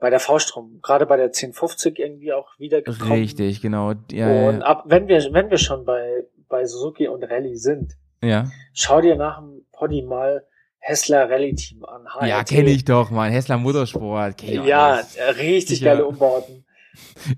bei 0.00 0.10
der 0.10 0.20
V-Strom, 0.20 0.80
gerade 0.82 1.06
bei 1.06 1.16
der 1.16 1.26
1050 1.26 1.98
irgendwie 1.98 2.32
auch 2.32 2.50
wiedergekommen. 2.58 3.12
Richtig, 3.12 3.60
genau. 3.60 3.94
Ja, 4.12 4.48
Und 4.48 4.62
ab, 4.62 4.84
wenn 4.86 5.08
wir, 5.08 5.32
wenn 5.32 5.50
wir 5.50 5.58
schon 5.58 5.84
bei, 5.84 6.24
bei 6.48 6.66
Suzuki 6.66 7.08
und 7.08 7.24
Rallye 7.24 7.56
sind, 7.56 7.94
ja. 8.22 8.50
schau 8.72 9.00
dir 9.00 9.16
nach 9.16 9.38
dem 9.38 9.64
Poddy 9.72 10.02
mal 10.02 10.44
Hessler 10.86 11.30
Rallye 11.30 11.54
Team 11.54 11.84
an. 11.84 12.28
ja 12.28 12.38
HRT. 12.38 12.48
kenne 12.48 12.70
ich 12.70 12.84
doch, 12.84 13.10
Mann. 13.10 13.32
Hessler 13.32 13.56
Motorsport. 13.58 14.42
Ja, 14.42 14.94
alles. 14.94 15.16
äh, 15.16 15.22
richtig 15.30 15.78
Sicher. 15.78 15.90
geile 15.92 16.04
Umbauten. 16.06 16.64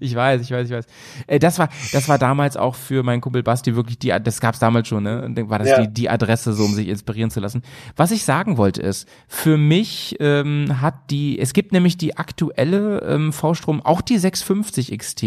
Ich 0.00 0.14
weiß, 0.14 0.42
ich 0.42 0.50
weiß, 0.50 0.66
ich 0.68 0.74
weiß. 0.74 0.84
Äh, 1.26 1.38
das 1.38 1.58
war, 1.58 1.70
das 1.92 2.10
war 2.10 2.18
damals 2.18 2.58
auch 2.58 2.74
für 2.74 3.02
meinen 3.02 3.22
Kumpel 3.22 3.42
Basti 3.42 3.74
wirklich 3.74 3.98
die, 3.98 4.08
das 4.22 4.40
gab's 4.40 4.58
damals 4.58 4.86
schon, 4.88 5.04
ne? 5.04 5.32
War 5.48 5.58
das 5.58 5.68
Ja. 5.68 5.80
die, 5.86 5.94
die 5.94 6.10
Adresse, 6.10 6.52
so 6.52 6.64
um 6.64 6.74
sich 6.74 6.88
inspirieren 6.88 7.30
zu 7.30 7.40
lassen. 7.40 7.62
Was 7.96 8.10
ich 8.10 8.24
sagen 8.26 8.58
wollte 8.58 8.82
ist, 8.82 9.08
für 9.28 9.56
mich 9.56 10.16
ähm, 10.20 10.82
hat 10.82 11.10
die, 11.10 11.38
es 11.38 11.54
gibt 11.54 11.72
nämlich 11.72 11.96
die 11.96 12.18
aktuelle 12.18 13.00
ähm, 13.00 13.32
V-Strom, 13.32 13.80
auch 13.80 14.02
die 14.02 14.18
650 14.18 14.96
XT 14.98 15.22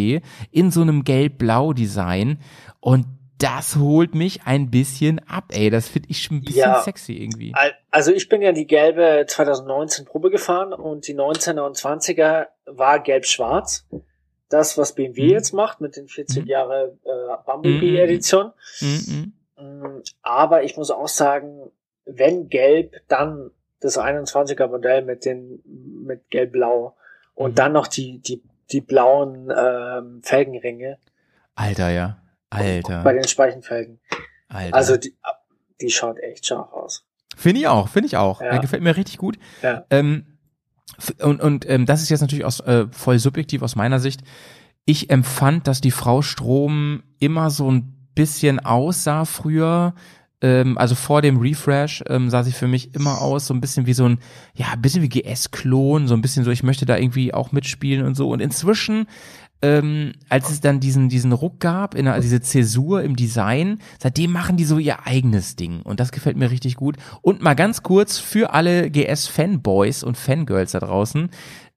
in 0.51 0.69
so 0.69 0.81
einem 0.83 1.03
gelb-blau-Design 1.03 2.37
und 2.81 3.07
das 3.39 3.75
holt 3.77 4.13
mich 4.15 4.41
ein 4.45 4.69
bisschen 4.69 5.19
ab, 5.27 5.45
ey. 5.49 5.69
Das 5.69 5.87
finde 5.87 6.09
ich 6.11 6.21
schon 6.21 6.37
ein 6.37 6.41
bisschen 6.43 6.59
Ja. 6.61 6.81
sexy 6.81 7.13
irgendwie. 7.13 7.53
Al- 7.55 7.73
Also 7.89 8.11
ich 8.11 8.29
bin 8.29 8.41
ja 8.41 8.51
die 8.51 8.67
gelbe 8.67 9.25
2019 9.27 10.05
Probe 10.05 10.29
gefahren 10.29 10.73
und 10.73 11.07
die 11.07 11.15
19er 11.15 11.61
und 11.65 11.75
20er 11.77 12.47
war 12.65 12.99
gelb-schwarz. 12.99 13.87
Das, 14.49 14.77
was 14.77 14.93
BMW 14.95 15.23
Mhm. 15.23 15.29
jetzt 15.29 15.53
macht 15.53 15.79
mit 15.81 15.95
den 15.95 16.07
40 16.07 16.43
Mhm. 16.43 16.49
Jahre 16.49 16.97
äh, 17.05 17.09
Mhm. 17.09 17.45
Bumblebee-Edition. 17.45 18.51
Mhm. 18.81 19.33
Mm, 19.59 20.01
Aber 20.21 20.63
ich 20.63 20.75
muss 20.77 20.91
auch 20.91 21.07
sagen, 21.07 21.71
wenn 22.05 22.49
gelb, 22.49 22.95
dann 23.07 23.51
das 23.79 23.97
21er 23.97 24.67
Modell 24.67 25.03
mit 25.03 25.23
den 25.25 25.61
mit 26.05 26.29
gelb-blau 26.29 26.95
und 27.35 27.51
Mhm. 27.51 27.55
dann 27.55 27.71
noch 27.73 27.87
die 27.87 28.19
die 28.19 28.41
die 28.71 28.81
blauen 28.81 29.51
ähm, 29.55 30.21
Felgenringe 30.23 30.97
Alter, 31.55 31.89
ja. 31.89 32.17
Alter. 32.49 33.03
bei 33.03 33.13
den 33.13 33.27
Speichenfelgen. 33.27 33.99
Alter. 34.47 34.75
Also 34.75 34.97
die, 34.97 35.15
die 35.81 35.89
schaut 35.89 36.19
echt 36.19 36.45
scharf 36.45 36.71
aus. 36.73 37.03
Finde 37.35 37.61
ich 37.61 37.67
auch, 37.67 37.87
finde 37.87 38.07
ich 38.07 38.17
auch. 38.17 38.41
Ja. 38.41 38.47
Er 38.47 38.59
gefällt 38.59 38.83
mir 38.83 38.97
richtig 38.97 39.17
gut. 39.17 39.37
Ja. 39.61 39.85
Ähm, 39.89 40.25
und 41.21 41.41
und 41.41 41.69
ähm, 41.69 41.85
das 41.85 42.01
ist 42.01 42.09
jetzt 42.09 42.21
natürlich 42.21 42.45
aus, 42.45 42.59
äh, 42.61 42.87
voll 42.91 43.19
subjektiv 43.19 43.61
aus 43.61 43.75
meiner 43.75 43.99
Sicht. 43.99 44.21
Ich 44.85 45.09
empfand, 45.09 45.67
dass 45.67 45.81
die 45.81 45.91
Frau 45.91 46.21
Strom 46.21 47.03
immer 47.19 47.49
so 47.49 47.71
ein 47.71 48.09
bisschen 48.15 48.59
aussah 48.59 49.25
früher. 49.25 49.93
Ähm, 50.41 50.77
also 50.77 50.95
vor 50.95 51.21
dem 51.21 51.37
Refresh 51.37 52.03
ähm, 52.07 52.29
sah 52.29 52.43
sie 52.43 52.51
für 52.51 52.67
mich 52.67 52.95
immer 52.95 53.21
aus, 53.21 53.47
so 53.47 53.53
ein 53.53 53.61
bisschen 53.61 53.85
wie 53.85 53.93
so 53.93 54.05
ein, 54.05 54.19
ja, 54.53 54.67
ein 54.73 54.81
bisschen 54.81 55.03
wie 55.03 55.09
GS-Klon, 55.09 56.07
so 56.07 56.13
ein 56.15 56.21
bisschen 56.21 56.43
so, 56.43 56.51
ich 56.51 56.63
möchte 56.63 56.85
da 56.85 56.97
irgendwie 56.97 57.33
auch 57.33 57.51
mitspielen 57.51 58.05
und 58.05 58.15
so. 58.15 58.29
Und 58.29 58.39
inzwischen 58.39 59.07
ähm, 59.61 60.13
als 60.29 60.49
es 60.49 60.61
dann 60.61 60.79
diesen, 60.79 61.09
diesen 61.09 61.33
Ruck 61.33 61.59
gab, 61.59 61.95
in 61.95 62.05
der, 62.05 62.19
diese 62.19 62.41
Zäsur 62.41 63.03
im 63.03 63.15
Design, 63.15 63.79
seitdem 63.99 64.31
machen 64.31 64.57
die 64.57 64.65
so 64.65 64.77
ihr 64.77 65.05
eigenes 65.05 65.55
Ding. 65.55 65.81
Und 65.81 65.99
das 65.99 66.11
gefällt 66.11 66.37
mir 66.37 66.51
richtig 66.51 66.75
gut. 66.75 66.97
Und 67.21 67.41
mal 67.41 67.55
ganz 67.55 67.83
kurz 67.83 68.17
für 68.17 68.53
alle 68.53 68.89
GS-Fanboys 68.89 70.03
und 70.03 70.17
Fangirls 70.17 70.71
da 70.71 70.79
draußen, 70.79 71.29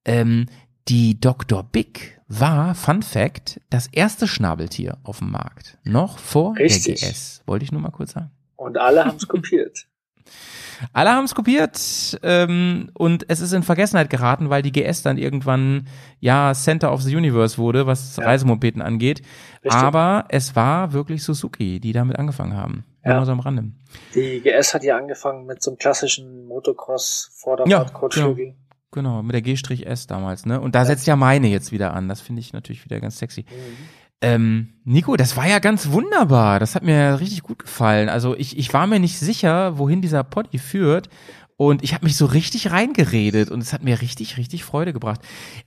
ähm, 0.05 0.47
die 0.89 1.21
Dr. 1.21 1.63
Big 1.63 2.21
war, 2.29 2.75
Fun 2.75 3.03
Fact, 3.03 3.61
das 3.71 3.89
erste 3.89 4.27
Schnabeltier 4.27 4.99
auf 5.03 5.19
dem 5.19 5.31
Markt. 5.31 5.79
Noch 5.85 6.19
vor 6.19 6.57
Richtig. 6.57 7.01
der 7.01 7.11
GS. 7.11 7.43
Wollte 7.47 7.65
ich 7.65 7.73
nur 7.73 7.81
mal 7.81 7.91
kurz 7.91 8.13
sagen. 8.13 8.31
Und 8.57 8.79
alle 8.79 9.05
haben 9.05 9.17
es 9.17 9.29
kopiert. 9.29 9.87
Alle 10.93 11.11
haben 11.11 11.25
es 11.25 11.35
kopiert 11.35 12.19
ähm, 12.23 12.91
und 12.95 13.25
es 13.29 13.41
ist 13.41 13.53
in 13.53 13.63
Vergessenheit 13.63 14.11
geraten, 14.11 14.51
weil 14.51 14.63
die 14.63 14.73
GS 14.73 15.03
dann 15.03 15.19
irgendwann 15.19 15.87
ja 16.21 16.53
Center 16.55 16.93
of 16.93 17.03
the 17.03 17.17
Universe 17.17 17.59
wurde, 17.59 17.87
was 17.87 18.17
Ja. 18.17 18.25
Reisemopeden 18.25 18.83
angeht. 18.83 19.23
Richtig. 19.65 19.73
Aber 19.73 20.27
es 20.29 20.57
war 20.57 20.93
wirklich 20.93 21.23
Suzuki, 21.25 21.81
die 21.81 21.93
damit 21.93 22.19
angefangen 22.19 22.57
haben. 22.57 22.85
Ja. 23.05 23.17
Nur 23.17 23.27
so 23.27 23.33
am 23.33 23.41
Rande. 23.41 23.73
Die 24.15 24.41
GS 24.41 24.75
hat 24.75 24.85
ja 24.85 24.97
angefangen 24.97 25.47
mit 25.47 25.63
so 25.63 25.71
einem 25.71 25.79
klassischen 25.79 26.47
Motocross 26.47 27.31
Ja, 27.31 27.37
Vorderrad 27.43 27.93
Kotflügel. 27.93 28.55
Genau, 28.93 29.23
mit 29.23 29.33
der 29.33 29.41
G-S 29.41 30.07
damals, 30.07 30.45
ne? 30.45 30.61
Und 30.61 30.75
da 30.75 30.85
setzt 30.85 31.07
ja 31.07 31.17
meine 31.17 31.49
jetzt 31.49 31.73
wieder 31.73 31.95
an. 31.95 32.11
Das 32.11 32.21
finde 32.21 32.41
ich 32.41 32.53
natürlich 32.53 32.85
wieder 32.85 33.01
ganz 33.01 33.19
sexy. 33.19 33.47
Ähm, 34.23 34.75
Nico, 34.85 35.17
das 35.17 35.37
war 35.37 35.47
ja 35.49 35.59
ganz 35.59 35.91
wunderbar. 35.91 36.59
Das 36.61 36.75
hat 36.75 36.83
mir 36.83 37.19
richtig 37.21 37.43
gut 37.43 37.59
gefallen. 37.61 38.09
Also 38.09 38.37
ich, 38.37 38.57
ich 38.57 38.73
war 38.73 38.87
mir 38.87 38.99
nicht 39.01 39.19
sicher, 39.19 39.79
wohin 39.79 40.01
dieser 40.01 40.25
Poddy 40.25 40.59
führt. 40.59 41.09
Und 41.59 41.85
ich 41.85 41.95
habe 41.95 42.05
mich 42.07 42.17
so 42.17 42.27
richtig 42.27 42.73
reingeredet 42.73 43.51
und 43.51 43.61
es 43.61 43.73
hat 43.73 43.85
mir 43.85 44.01
richtig, 44.01 44.37
richtig 44.37 44.65
Freude 44.65 44.93
gebracht. 44.93 45.21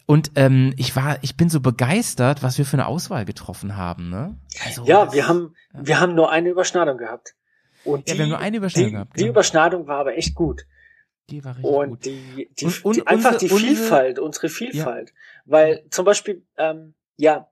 Und 0.06 0.32
ähm, 0.36 0.73
ich 0.77 0.95
war, 0.95 1.19
ich 1.22 1.38
bin 1.38 1.48
so 1.49 1.61
begeistert, 1.61 2.44
was 2.44 2.57
wir 2.57 2.65
für 2.65 2.73
eine 2.73 2.88
Auswahl 2.88 3.23
getroffen 3.23 3.77
haben. 3.77 4.10
Ne? 4.10 4.36
Also, 4.65 4.84
Ja, 4.86 5.14
wir 5.14 5.27
haben, 5.27 5.53
wir 5.73 5.99
haben 6.02 6.14
nur 6.15 6.32
eine 6.32 6.49
Überschneidung 6.49 6.98
gehabt. 6.98 7.36
Und 7.86 8.07
die, 8.07 8.11
Ja, 8.14 8.18
wir 8.18 8.23
haben 8.26 8.30
nur 8.32 8.40
eine 8.40 8.57
Überschneidung 8.57 8.90
die, 8.90 8.94
gehabt, 8.95 9.19
Die 9.19 9.23
ja. 9.23 9.30
Überschneidung 9.30 9.88
war 9.88 9.99
aber 9.99 10.18
echt 10.18 10.34
gut. 10.36 10.65
die 11.30 11.45
war 11.45 11.56
richtig 11.56 11.72
Und 11.72 11.90
gut. 11.90 12.06
die, 12.06 12.49
die, 12.60 12.65
Und- 12.65 12.86
und 12.86 12.95
die 12.98 13.07
einfach 13.07 13.34
unsere- 13.34 13.48
die 13.48 13.53
unsere- 13.53 13.76
Vielfalt, 13.76 14.19
unsere 14.19 14.49
Vielfalt. 14.49 15.14
Weil 15.45 15.86
zum 15.91 16.03
Beispiel, 16.03 16.44
ähm, 16.57 16.95
ja, 17.15 17.48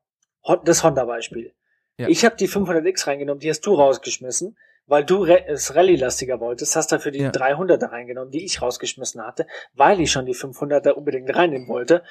das 0.66 0.84
Honda-Beispiel. 0.84 1.54
Ja. 1.98 2.08
Ich 2.08 2.26
habe 2.26 2.36
die 2.36 2.48
500X 2.50 3.08
reingenommen, 3.08 3.40
die 3.40 3.50
hast 3.50 3.62
du 3.66 3.74
rausgeschmissen, 3.76 4.58
weil 4.88 5.06
du 5.06 5.26
es 5.26 5.76
Rallye-lastiger 5.76 6.40
wolltest, 6.40 6.76
hast 6.76 6.92
dafür 6.92 7.12
die 7.12 7.20
Ja. 7.20 7.30
300er 7.32 7.92
reingenommen, 7.92 8.32
die 8.32 8.44
ich 8.44 8.62
rausgeschmissen 8.62 9.22
hatte, 9.26 9.48
weil 9.74 10.00
ich 10.02 10.12
schon 10.12 10.26
die 10.26 10.34
500er 10.36 10.92
unbedingt 10.92 11.34
reinnehmen 11.36 11.68
wollte. 11.68 12.04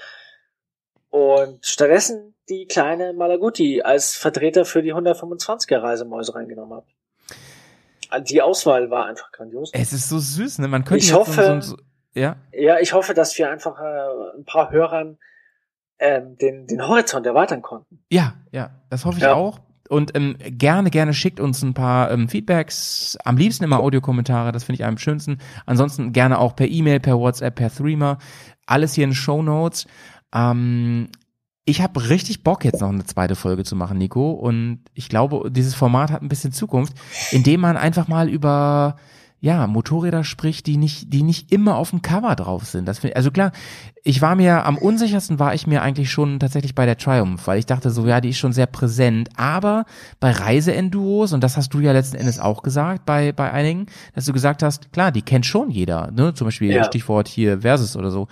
Und 1.10 1.64
stattdessen 1.66 2.34
die 2.48 2.66
kleine 2.66 3.12
Malaguti 3.12 3.82
als 3.82 4.16
Vertreter 4.16 4.64
für 4.64 4.82
die 4.82 4.94
125er 4.94 5.82
Reisemäuse 5.82 6.34
reingenommen 6.34 6.74
habe. 6.74 8.24
Die 8.24 8.40
Auswahl 8.42 8.90
war 8.90 9.06
einfach 9.06 9.30
grandios. 9.32 9.70
Es 9.74 9.92
ist 9.92 10.08
so 10.08 10.18
süß, 10.18 10.58
ne? 10.58 10.68
Man 10.68 10.84
könnte 10.84 11.04
Ich 11.04 11.12
hoffe- 11.12 11.60
so, 11.62 11.76
so, 11.76 11.82
ja. 12.14 12.36
Ja, 12.52 12.78
ich 12.78 12.92
hoffe, 12.92 13.14
dass 13.14 13.36
wir 13.38 13.50
einfach 13.50 13.78
äh, 13.80 14.36
ein 14.38 14.44
paar 14.44 14.70
Hörern 14.70 15.18
ähm, 16.02 16.36
den, 16.36 16.66
den 16.66 16.86
Horizont 16.86 17.24
erweitern 17.26 17.62
konnten. 17.62 18.00
Ja, 18.10 18.34
ja, 18.50 18.70
das 18.90 19.04
hoffe 19.04 19.18
ich 19.18 19.22
Ja. 19.24 19.34
auch. 19.34 19.60
Und 19.88 20.16
ähm, 20.16 20.36
gerne, 20.40 20.90
gerne 20.90 21.12
schickt 21.14 21.38
uns 21.38 21.62
ein 21.62 21.74
paar 21.74 22.10
ähm, 22.10 22.28
Feedbacks. 22.28 23.16
Am 23.24 23.36
liebsten 23.36 23.64
immer 23.64 23.78
Audiokommentare, 23.80 24.50
das 24.50 24.64
finde 24.64 24.80
ich 24.80 24.86
am 24.86 24.96
schönsten. 24.98 25.38
Ansonsten 25.66 26.12
gerne 26.12 26.38
auch 26.38 26.56
per 26.56 26.66
E-Mail, 26.66 26.98
per 26.98 27.18
WhatsApp, 27.18 27.54
per 27.56 27.70
Threema. 27.70 28.18
Alles 28.66 28.94
hier 28.94 29.04
in 29.04 29.14
Show 29.14 29.42
Notes. 29.42 29.86
Ähm, 30.34 31.08
ich 31.64 31.82
habe 31.82 32.08
richtig 32.08 32.42
Bock, 32.42 32.64
jetzt 32.64 32.80
noch 32.80 32.88
eine 32.88 33.04
zweite 33.04 33.36
Folge 33.36 33.64
zu 33.64 33.76
machen, 33.76 33.98
Nico. 33.98 34.30
Und 34.32 34.80
ich 34.94 35.08
glaube, 35.08 35.50
dieses 35.52 35.74
Format 35.74 36.10
hat 36.10 36.22
ein 36.22 36.28
bisschen 36.28 36.52
Zukunft, 36.52 36.94
indem 37.30 37.60
man 37.60 37.76
einfach 37.76 38.08
mal 38.08 38.28
über 38.28 38.96
ja, 39.42 39.66
Motorräder 39.66 40.22
spricht, 40.22 40.68
die 40.68 40.76
nicht, 40.76 41.12
die 41.12 41.24
nicht 41.24 41.50
immer 41.50 41.74
auf 41.74 41.90
dem 41.90 42.00
Cover 42.00 42.36
drauf 42.36 42.64
sind. 42.64 42.86
Das 42.86 43.00
find, 43.00 43.16
also 43.16 43.32
klar, 43.32 43.50
ich 44.04 44.22
war 44.22 44.36
mir, 44.36 44.64
am 44.64 44.78
unsichersten 44.78 45.40
war 45.40 45.52
ich 45.52 45.66
mir 45.66 45.82
eigentlich 45.82 46.12
schon 46.12 46.38
tatsächlich 46.38 46.76
bei 46.76 46.86
der 46.86 46.96
Triumph, 46.96 47.48
weil 47.48 47.58
ich 47.58 47.66
dachte 47.66 47.90
so, 47.90 48.06
ja, 48.06 48.20
die 48.20 48.28
ist 48.28 48.38
schon 48.38 48.52
sehr 48.52 48.66
präsent, 48.66 49.30
aber 49.34 49.84
bei 50.20 50.30
Reiseenduros, 50.30 51.32
und 51.32 51.42
das 51.42 51.56
hast 51.56 51.74
du 51.74 51.80
ja 51.80 51.90
letzten 51.90 52.18
Endes 52.18 52.38
auch 52.38 52.62
gesagt 52.62 53.04
bei, 53.04 53.32
bei 53.32 53.50
einigen, 53.50 53.86
dass 54.14 54.26
du 54.26 54.32
gesagt 54.32 54.62
hast, 54.62 54.92
klar, 54.92 55.10
die 55.10 55.22
kennt 55.22 55.44
schon 55.44 55.70
jeder, 55.70 56.12
ne, 56.12 56.34
zum 56.34 56.46
Beispiel 56.46 56.70
Ja. 56.70 56.84
Stichwort 56.84 57.26
hier 57.26 57.62
Versus 57.62 57.96
oder 57.96 58.12
so, 58.12 58.28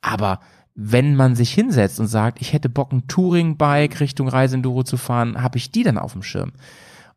aber 0.00 0.40
wenn 0.74 1.14
man 1.14 1.36
sich 1.36 1.52
hinsetzt 1.52 2.00
und 2.00 2.06
sagt, 2.06 2.40
ich 2.40 2.54
hätte 2.54 2.70
Bock, 2.70 2.90
ein 2.90 3.06
Touring-Bike 3.06 4.00
Richtung 4.00 4.28
Reiseenduro 4.28 4.82
zu 4.82 4.96
fahren, 4.96 5.42
habe 5.42 5.58
ich 5.58 5.70
die 5.70 5.82
dann 5.82 5.98
auf 5.98 6.14
dem 6.14 6.22
Schirm. 6.22 6.52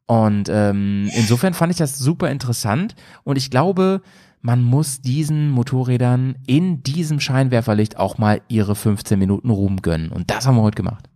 Und 0.07 0.49
ähm, 0.49 1.09
insofern 1.13 1.53
fand 1.53 1.71
ich 1.71 1.77
das 1.77 1.99
super 1.99 2.31
interessant 2.31 2.95
und 3.23 3.37
ich 3.37 3.51
glaube, 3.51 4.01
man 4.41 4.63
muss 4.63 5.01
diesen 5.01 5.49
Motorrädern 5.49 6.37
in 6.47 6.81
diesem 6.81 7.19
Scheinwerferlicht 7.19 7.97
auch 7.97 8.17
mal 8.17 8.41
ihre 8.47 8.75
15 8.75 9.19
Minuten 9.19 9.49
Ruhm 9.49 9.81
gönnen. 9.81 10.11
Und 10.11 10.31
das 10.31 10.47
haben 10.47 10.55
wir 10.55 10.61
heute 10.61 10.77
gemacht. 10.77 11.09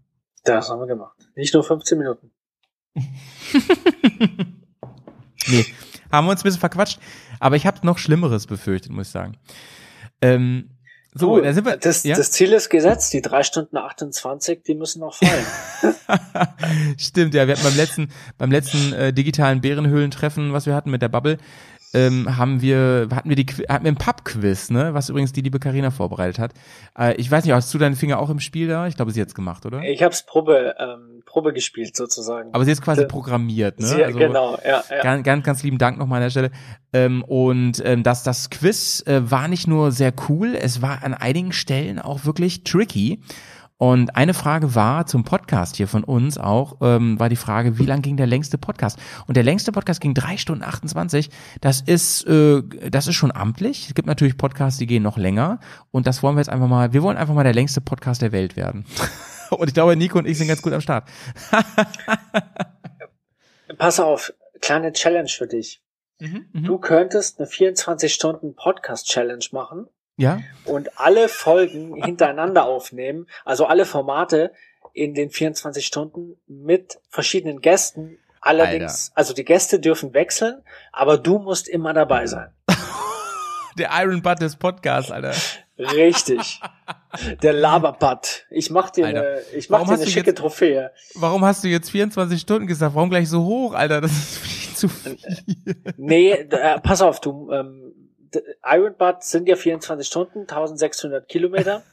Das 0.44 0.70
haben 0.70 0.80
wir 0.80 0.88
gemacht. 0.88 1.16
Nicht 1.36 1.54
nur 1.54 1.64
15 1.64 1.98
Minuten. 1.98 2.32
Nee, 5.48 5.66
haben 6.12 6.28
wir 6.28 6.32
uns 6.32 6.42
ein 6.42 6.44
bisschen 6.44 6.60
verquatscht, 6.60 7.00
aber 7.40 7.56
ich 7.56 7.66
habe 7.66 7.86
noch 7.86 7.98
Schlimmeres 7.98 8.48
befürchtet, 8.48 8.92
muss 8.92 9.08
ich 9.08 9.12
sagen. 9.12 9.38
Ähm, 10.22 10.70
so, 11.14 11.38
Du, 11.38 11.44
da 11.44 11.54
sind 11.54 11.66
wir. 11.66 11.78
das, 11.78 12.04
ja? 12.04 12.16
das 12.16 12.32
Ziel 12.32 12.54
ist 12.54 12.70
gesetzt. 12.70 13.12
Die 13.14 13.22
drei 13.22 13.44
Stunden 13.44 13.78
28, 13.78 14.64
die 14.64 14.76
müssen 14.76 15.02
noch 15.02 15.16
fallen. 15.16 15.46
Stimmt, 16.98 17.34
ja, 17.34 17.48
wir 17.48 17.56
hatten 17.56 17.64
beim 17.64 17.76
letzten, 17.76 18.10
beim 18.38 18.52
letzten 18.52 18.94
äh, 18.94 19.12
digitalen 19.14 19.62
Bärenhöhlentreffen, 19.62 20.54
was 20.54 20.66
wir 20.66 20.74
hatten 20.74 20.90
mit 20.90 21.02
der 21.02 21.10
Bubble, 21.10 21.38
ähm, 21.94 22.38
haben 22.38 22.62
wir, 22.62 23.08
hatten 23.14 23.30
wir 23.30 23.36
die, 23.36 23.46
hatten 23.68 23.84
wir 23.86 23.92
ein 23.92 23.96
Pub-Quiz, 23.98 24.70
ne, 24.70 24.94
was 24.94 25.10
übrigens 25.10 25.34
die 25.34 25.42
liebe 25.42 25.60
Karina 25.60 25.92
vorbereitet 25.92 26.40
hat. 26.40 26.54
Äh, 26.98 27.16
ich 27.16 27.30
weiß 27.30 27.44
nicht, 27.46 27.54
hast 27.54 27.74
du 27.74 27.78
deinen 27.78 27.96
Finger 27.96 28.20
auch 28.20 28.30
im 28.30 28.40
Spiel 28.40 28.68
da? 28.68 28.88
Ich 28.88 28.96
glaube, 28.96 29.12
sie 29.12 29.22
hat's 29.22 29.36
gemacht, 29.36 29.66
oder? 29.66 29.82
ich 29.84 30.02
habe 30.04 30.16
Probe, 30.28 30.76
ähm, 30.80 31.22
Probe 31.26 31.54
gespielt 31.54 31.96
sozusagen. 31.96 32.54
Aber 32.54 32.66
sie 32.66 32.72
ist 32.72 32.82
quasi 32.82 33.02
Sie- 33.02 33.08
programmiert, 33.08 33.80
ne? 33.80 33.88
Sie, 33.88 34.04
Also- 34.04 34.18
genau, 34.20 34.58
ja, 34.66 34.84
ja. 34.90 35.02
Ganz, 35.04 35.24
ganz, 35.24 35.46
ganz 35.46 35.64
lieben 35.64 35.78
Dank 35.78 35.98
nochmal 35.98 36.18
an 36.18 36.24
der 36.26 36.30
Stelle. 36.32 36.52
Ähm, 36.94 37.24
und 37.24 37.82
ähm, 37.86 38.04
das, 38.04 38.24
das 38.24 38.50
Quiz 38.50 39.04
äh, 39.08 39.30
war 39.30 39.48
nicht 39.48 39.68
nur 39.68 39.92
sehr 39.92 40.14
cool, 40.30 40.56
es 40.60 40.82
war 40.82 41.04
an 41.04 41.14
einigen 41.14 41.52
Stellen 41.52 42.00
auch 42.00 42.26
wirklich 42.26 42.64
tricky. 42.64 43.22
Und 43.82 44.16
eine 44.16 44.36
Frage 44.36 44.76
war 44.76 45.08
zum 45.08 45.24
Podcast 45.24 45.76
hier 45.76 45.88
von 45.88 46.04
uns 46.04 46.38
auch, 46.38 46.76
ähm, 46.82 47.20
war 47.20 47.30
die 47.30 47.36
Frage, 47.36 47.80
wie 47.80 47.88
lang 47.88 48.04
ging 48.04 48.16
der 48.16 48.28
längste 48.28 48.60
Podcast? 48.60 49.00
Und 49.26 49.38
der 49.38 49.44
längste 49.44 49.72
Podcast 49.72 50.02
ging 50.02 50.14
drei 50.14 50.38
Stunden 50.38 50.64
28. 50.64 51.32
Das 51.62 51.82
ist, 51.82 52.28
äh, 52.28 52.62
das 52.92 53.08
ist 53.08 53.16
schon 53.16 53.32
amtlich. 53.32 53.88
Es 53.88 53.96
gibt 53.96 54.08
natürlich 54.08 54.38
Podcasts, 54.38 54.78
die 54.78 54.86
gehen 54.86 55.02
noch 55.02 55.18
länger. 55.18 55.60
Und 55.90 56.06
das 56.06 56.22
wollen 56.22 56.36
wir 56.36 56.42
jetzt 56.42 56.52
einfach 56.52 56.68
mal, 56.68 56.94
wir 56.94 57.02
wollen 57.02 57.18
einfach 57.18 57.34
mal 57.34 57.44
der 57.44 57.56
längste 57.56 57.82
Podcast 57.82 58.22
der 58.22 58.32
Welt 58.32 58.56
werden. 58.56 58.86
Und 59.50 59.68
ich 59.68 59.74
glaube, 59.74 59.96
Nico 59.96 60.20
und 60.20 60.28
ich 60.28 60.38
sind 60.38 60.48
ganz 60.48 60.62
gut 60.62 60.74
am 60.74 60.82
Start. 60.82 61.10
Pass 63.80 64.00
auf, 64.00 64.32
kleine 64.62 64.94
Challenge 64.94 65.28
für 65.28 65.48
dich. 65.48 65.82
Mhm. 66.20 66.46
Du 66.54 66.78
könntest 66.78 67.40
eine 67.40 67.50
24-Stunden-Podcast-Challenge 67.50 69.46
machen 69.54 69.88
Ja? 70.22 70.40
und 70.66 71.00
alle 71.00 71.28
Folgen 71.30 71.96
hintereinander 71.96 72.66
aufnehmen, 72.66 73.28
also 73.46 73.66
alle 73.66 73.86
Formate 73.86 74.52
in 74.94 75.14
den 75.14 75.30
24 75.32 75.86
Stunden 75.86 76.36
mit 76.48 77.00
verschiedenen 77.10 77.62
Gästen. 77.62 78.18
Allerdings, 78.42 79.12
also 79.16 79.34
die 79.34 79.46
Gäste 79.46 79.80
dürfen 79.80 80.14
wechseln, 80.14 80.62
aber 80.92 81.18
du 81.18 81.40
musst 81.40 81.68
immer 81.68 81.94
dabei 81.94 82.26
sein. 82.28 82.52
Der 83.78 83.90
Iron 84.02 84.22
Butt 84.22 84.42
des 84.42 84.56
Podcasts, 84.58 85.12
Alter. 85.12 85.34
Richtig. 85.78 86.60
Der 87.42 87.54
Laberpad. 87.54 88.46
Ich 88.52 88.70
mach 88.70 88.90
dir 88.90 89.06
Alter. 89.08 89.22
eine, 89.22 89.42
ich 89.56 89.70
mach 89.70 89.80
Warum 89.80 89.96
dir 89.96 90.02
eine 90.02 90.12
schicke 90.12 90.28
jetzt- 90.32 90.40
Trophäe. 90.40 90.92
Warum 91.16 91.44
hast 91.46 91.64
du 91.64 91.68
jetzt 91.70 91.90
24 91.90 92.40
Stunden 92.42 92.68
gesagt? 92.68 92.94
Warum 92.96 93.10
gleich 93.10 93.30
so 93.30 93.44
hoch, 93.46 93.74
Alter? 93.74 94.02
Das 94.02 94.12
ist 94.12 94.38
viel 94.40 94.76
zu 94.76 94.90
viel. 94.90 95.18
Nee, 95.98 96.32
äh, 96.32 96.80
pass 96.82 97.02
auf, 97.02 97.22
du, 97.22 97.50
ähm, 97.52 97.91
Iron 98.64 98.96
Butt 98.96 99.24
sind 99.24 99.48
ja 99.48 99.56
24 99.56 100.08
Stunden, 100.08 100.42
1600 100.42 101.28
Kilometer. 101.28 101.84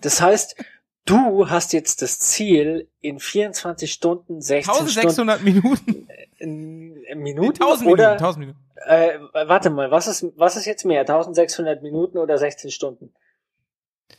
Das 0.00 0.20
heißt, 0.20 0.56
du 1.04 1.48
hast 1.50 1.72
jetzt 1.72 2.02
das 2.02 2.18
Ziel, 2.18 2.88
in 3.00 3.18
24 3.20 3.92
Stunden 3.92 4.40
16 4.40 4.74
Stunden 4.74 4.88
1600 4.88 5.42
Minuten. 5.42 6.08
in, 6.38 6.96
in 6.96 7.18
Nee, 7.18 7.32
Minuten 7.34 7.62
1000 7.62 7.90
oder 7.90 8.04
Minuten. 8.04 8.24
1000 8.24 8.38
Minuten. 8.40 8.58
äh, 8.86 9.18
warte 9.48 9.70
mal, 9.70 9.90
was 9.90 10.06
ist 10.08 10.26
was 10.36 10.56
ist 10.56 10.66
jetzt 10.66 10.84
mehr, 10.84 11.00
1600 11.00 11.82
Minuten 11.82 12.18
oder 12.18 12.36
16 12.38 12.70
Stunden? 12.70 13.12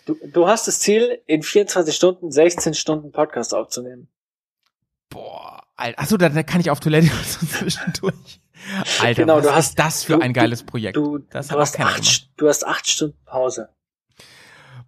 Du, 0.05 0.15
du 0.25 0.47
hast 0.47 0.67
das 0.67 0.79
Ziel, 0.79 1.21
in 1.27 1.43
24 1.43 1.95
Stunden 1.95 2.31
16 2.31 2.73
Stunden 2.73 3.11
Podcast 3.11 3.53
aufzunehmen. 3.53 4.09
Boah, 5.09 5.63
Alter. 5.75 5.99
Achso, 5.99 6.17
da, 6.17 6.29
da 6.29 6.43
kann 6.43 6.59
ich 6.59 6.69
auf 6.69 6.79
Toilette 6.79 7.07
zwischendurch. 7.49 8.41
Alter, 9.01 9.21
Genau, 9.23 9.37
was 9.37 9.43
du 9.43 9.49
ist 9.49 9.55
hast- 9.55 9.79
das 9.79 10.03
für 10.03 10.13
du- 10.13 10.21
ein 10.21 10.33
geiles 10.33 10.63
Projekt? 10.63 10.97
Du, 10.97 11.19
das 11.29 11.47
du, 11.49 11.57
hast 11.59 11.79
acht, 11.79 12.29
du 12.37 12.47
hast 12.47 12.65
acht 12.65 12.87
Stunden 12.87 13.17
Pause. 13.25 13.69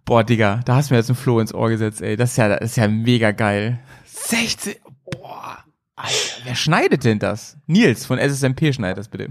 Boah, 0.04 0.24
Digga, 0.24 0.60
da 0.64 0.76
hast 0.76 0.90
du 0.90 0.94
mir 0.94 0.98
jetzt 1.00 1.08
ein 1.10 1.14
Floh 1.16 1.40
ins 1.40 1.54
Ohr 1.54 1.68
gesetzt, 1.70 2.00
ey. 2.02 2.16
Das 2.16 2.30
ist 2.32 2.36
ja, 2.36 2.48
das 2.48 2.70
ist 2.70 2.76
ja 2.76 2.88
mega 2.88 3.30
geil. 3.32 3.78
16, 4.04 4.74
boah. 5.10 5.58
Alter, 5.96 6.14
wer 6.44 6.54
schneidet 6.54 7.04
denn 7.04 7.18
das? 7.18 7.56
Nils 7.66 8.06
von 8.06 8.18
SSMP 8.18 8.72
schneidet 8.72 8.98
das 8.98 9.08
bitte. 9.08 9.28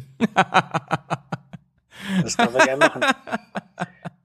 Das 2.24 2.38
können 2.38 2.54
wir 2.54 2.66
gerne 2.66 2.86
machen. 2.86 3.02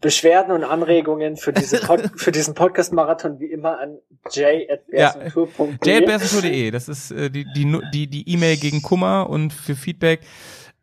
Beschwerden 0.05 0.53
und 0.53 0.65
Anregungen 0.65 1.39
für, 1.39 1.55
diese 1.55 1.79
Pod 1.81 2.03
für 2.17 2.31
diesen 2.31 2.53
Podcast-Marathon 2.55 3.41
wie 3.41 3.47
immer 3.47 3.81
an 3.81 3.97
j.bersentour.de. 4.31 5.77
jlbersentour.de, 6.01 6.71
das 6.71 6.89
ist 6.91 7.11
äh, 7.11 7.31
die 7.31 7.47
die 7.57 7.65
Nu- 7.65 7.81
die 7.93 8.07
die 8.07 8.29
E-Mail 8.29 8.59
gegen 8.59 8.83
Kummer 8.83 9.31
und 9.31 9.55
für 9.55 9.75
Feedback. 9.75 10.21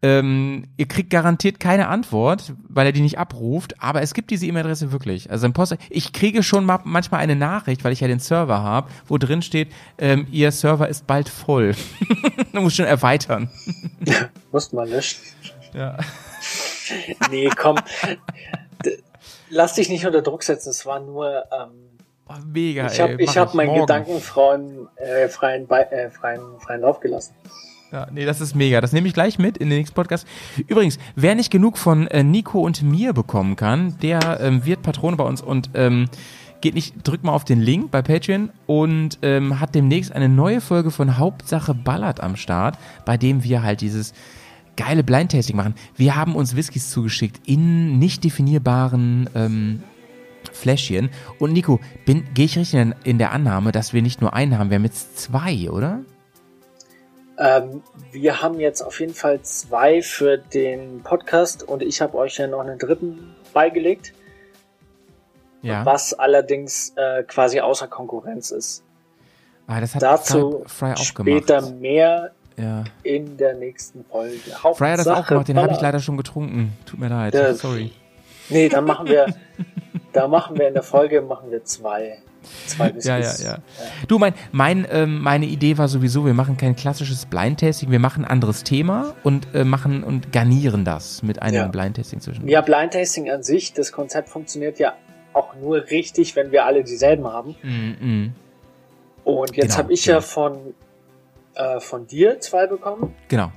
Ähm, 0.03 0.63
ihr 0.77 0.87
kriegt 0.87 1.11
garantiert 1.11 1.59
keine 1.59 1.87
Antwort, 1.87 2.53
weil 2.67 2.87
er 2.87 2.91
die 2.91 3.01
nicht 3.01 3.19
abruft, 3.19 3.79
aber 3.79 4.01
es 4.01 4.15
gibt 4.15 4.31
diese 4.31 4.47
E-Mail-Adresse 4.47 4.91
wirklich. 4.91 5.29
Also 5.29 5.45
im 5.45 5.53
Post, 5.53 5.77
ich 5.91 6.11
kriege 6.11 6.41
schon 6.41 6.65
ma 6.65 6.81
manchmal 6.83 7.19
eine 7.19 7.35
Nachricht, 7.35 7.83
weil 7.83 7.93
ich 7.93 7.99
ja 7.99 8.07
den 8.07 8.17
Server 8.17 8.63
habe, 8.63 8.89
wo 9.05 9.19
drin 9.19 9.43
steht, 9.43 9.67
ähm, 9.99 10.25
ihr 10.31 10.51
Server 10.51 10.89
ist 10.89 11.05
bald 11.05 11.29
voll. 11.29 11.75
du 12.53 12.61
musst 12.61 12.77
schon 12.77 12.87
erweitern. 12.87 13.51
Muss 14.51 14.73
man 14.73 14.89
nicht. 14.89 15.19
Ja. 15.75 15.97
Nee, 17.29 17.49
komm. 17.55 17.77
Lass 19.51 19.75
dich 19.75 19.89
nicht 19.89 20.05
unter 20.05 20.21
Druck 20.21 20.43
setzen. 20.43 20.69
Es 20.69 20.85
war 20.85 20.99
nur, 20.99 21.43
ähm, 21.51 21.91
Oh, 22.31 22.33
mega, 22.47 22.87
ich 22.87 23.01
habe 23.01 23.17
hab 23.25 23.53
meinen 23.53 23.67
morgen. 23.67 23.81
Gedankenfreien 23.81 24.87
äh, 24.95 25.27
freien, 25.27 25.69
äh, 25.69 26.09
freien, 26.09 26.41
freien 26.59 26.81
Lauf 26.81 27.01
gelassen. 27.01 27.33
Ja, 27.91 28.07
nee, 28.09 28.23
das 28.23 28.39
ist 28.39 28.55
mega. 28.55 28.79
Das 28.79 28.93
nehme 28.93 29.07
ich 29.07 29.13
gleich 29.13 29.37
mit 29.37 29.57
in 29.57 29.69
den 29.69 29.79
nächsten 29.79 29.95
Podcast. 29.95 30.25
Übrigens, 30.67 30.97
wer 31.15 31.35
nicht 31.35 31.51
genug 31.51 31.77
von 31.77 32.07
äh, 32.07 32.23
Nico 32.23 32.61
und 32.61 32.83
mir 32.83 33.11
bekommen 33.11 33.57
kann, 33.57 33.97
der 34.01 34.39
ähm, 34.39 34.65
wird 34.65 34.81
Patrone 34.81 35.17
bei 35.17 35.25
uns 35.25 35.41
und 35.41 35.71
ähm, 35.73 36.07
geht 36.61 36.73
nicht, 36.73 37.05
drückt 37.05 37.25
mal 37.25 37.33
auf 37.33 37.43
den 37.43 37.59
Link 37.59 37.91
bei 37.91 38.01
Patreon 38.01 38.51
und 38.65 39.19
ähm, 39.23 39.59
hat 39.59 39.75
demnächst 39.75 40.13
eine 40.13 40.29
neue 40.29 40.61
Folge 40.61 40.89
von 40.89 41.17
Hauptsache 41.17 41.73
Ballert 41.73 42.21
am 42.21 42.37
Start, 42.37 42.77
bei 43.03 43.17
dem 43.17 43.43
wir 43.43 43.61
halt 43.61 43.81
dieses 43.81 44.13
geile 44.81 45.03
Blind-Tasting 45.03 45.55
machen. 45.55 45.75
Wir 45.95 46.15
haben 46.15 46.35
uns 46.35 46.55
Whiskys 46.55 46.89
zugeschickt 46.89 47.47
in 47.47 47.99
nicht 47.99 48.23
definierbaren 48.23 49.29
ähm, 49.35 49.83
Fläschchen. 50.51 51.09
Und 51.39 51.53
Nico, 51.53 51.79
gehe 52.05 52.45
ich 52.45 52.57
richtig 52.57 52.79
in, 52.79 52.95
in 53.03 53.17
der 53.17 53.31
Annahme, 53.31 53.71
dass 53.71 53.93
wir 53.93 54.01
nicht 54.01 54.21
nur 54.21 54.33
einen 54.33 54.57
haben, 54.57 54.69
wir 54.69 54.75
haben 54.75 54.85
jetzt 54.85 55.19
zwei, 55.19 55.69
oder? 55.69 56.01
Ähm, 57.37 57.83
wir 58.11 58.41
haben 58.41 58.59
jetzt 58.59 58.81
auf 58.81 58.99
jeden 58.99 59.13
Fall 59.13 59.41
zwei 59.41 60.01
für 60.01 60.37
den 60.37 61.01
Podcast 61.03 61.63
und 61.63 61.81
ich 61.83 62.01
habe 62.01 62.17
euch 62.17 62.37
ja 62.37 62.47
noch 62.47 62.59
einen 62.59 62.77
dritten 62.77 63.35
beigelegt, 63.53 64.13
Ja. 65.61 65.85
was 65.85 66.13
allerdings 66.13 66.93
äh, 66.95 67.23
quasi 67.23 67.59
außer 67.59 67.87
Konkurrenz 67.87 68.51
ist. 68.51 68.83
Ah, 69.67 69.79
das 69.79 69.95
hat 69.95 70.01
Dazu 70.03 70.63
Fry 70.65 70.93
auch 70.93 70.97
später 70.97 71.71
mehr 71.71 72.31
Ja. 72.61 72.83
in 73.03 73.37
der 73.37 73.55
nächsten 73.55 74.03
Folge. 74.05 74.37
Fry 74.75 74.89
hat 74.91 74.99
das 74.99 75.07
auch 75.07 75.25
gemacht, 75.27 75.47
den 75.47 75.57
habe 75.57 75.73
ich 75.73 75.81
leider 75.81 75.99
schon 75.99 76.17
getrunken. 76.17 76.73
Tut 76.85 76.99
mir 76.99 77.09
leid. 77.09 77.33
Ja. 77.33 77.53
Sorry. 77.53 77.91
Nee, 78.49 78.69
dann 78.69 78.85
machen 78.85 79.07
wir, 79.07 79.33
da 80.13 80.27
machen 80.27 80.57
wir 80.57 80.67
in 80.67 80.73
der 80.73 80.83
Folge 80.83 81.21
machen 81.21 81.49
wir 81.51 81.63
zwei, 81.63 82.17
zwei 82.67 82.93
Ja, 82.99 83.17
ja, 83.17 83.19
Whiskys. 83.19 83.43
ja. 83.45 83.57
Du, 84.07 84.19
mein, 84.19 84.33
mein, 84.51 84.85
ähm, 84.91 85.19
meine 85.21 85.45
Idee 85.45 85.77
war 85.77 85.87
sowieso, 85.87 86.25
wir 86.25 86.33
machen 86.33 86.57
kein 86.57 86.75
klassisches 86.75 87.25
Blind-Tasting, 87.27 87.91
wir 87.91 87.99
machen 87.99 88.25
ein 88.25 88.31
anderes 88.31 88.63
Thema 88.63 89.13
und 89.23 89.47
äh, 89.53 89.63
machen 89.63 90.03
und 90.03 90.31
garnieren 90.33 90.83
das 90.83 91.23
mit 91.23 91.41
einem 91.41 91.55
Ja. 91.55 91.67
Blind-Tasting 91.67 92.19
zwischen. 92.19 92.47
Ja, 92.47 92.61
Blind 92.61 92.93
Tasting 92.93 93.29
an 93.31 93.43
sich, 93.43 93.73
das 93.73 93.91
Konzept 93.91 94.27
funktioniert 94.29 94.79
ja 94.79 94.93
auch 95.33 95.55
nur 95.55 95.85
richtig, 95.89 96.35
wenn 96.35 96.51
wir 96.51 96.65
alle 96.65 96.83
dieselben 96.83 97.25
haben. 97.25 97.55
Mm, 97.63 98.05
mm. 98.05 98.35
Und 99.23 99.55
jetzt 99.55 99.67
Genau, 99.67 99.77
habe 99.77 99.93
ich 99.93 100.03
genau. 100.03 100.17
ja 100.17 100.21
von, 100.21 100.57
äh, 101.61 101.79
von 101.79 102.07
dir 102.07 102.39
zwei 102.39 102.67
bekommen 102.67 103.13
Genau. 103.27 103.51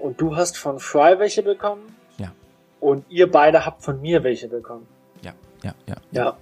und 0.00 0.20
du 0.20 0.36
hast 0.36 0.56
von 0.58 0.78
Fry 0.78 1.18
welche 1.18 1.42
bekommen. 1.42 1.82
Ja. 2.18 2.32
Und 2.80 3.04
ihr 3.10 3.30
beide 3.30 3.64
habt 3.66 3.82
von 3.82 4.00
mir 4.00 4.22
welche 4.24 4.48
bekommen. 4.48 4.86
Ja, 5.22 5.32
ja, 5.62 5.74
ja. 5.86 5.96
Ja, 6.12 6.36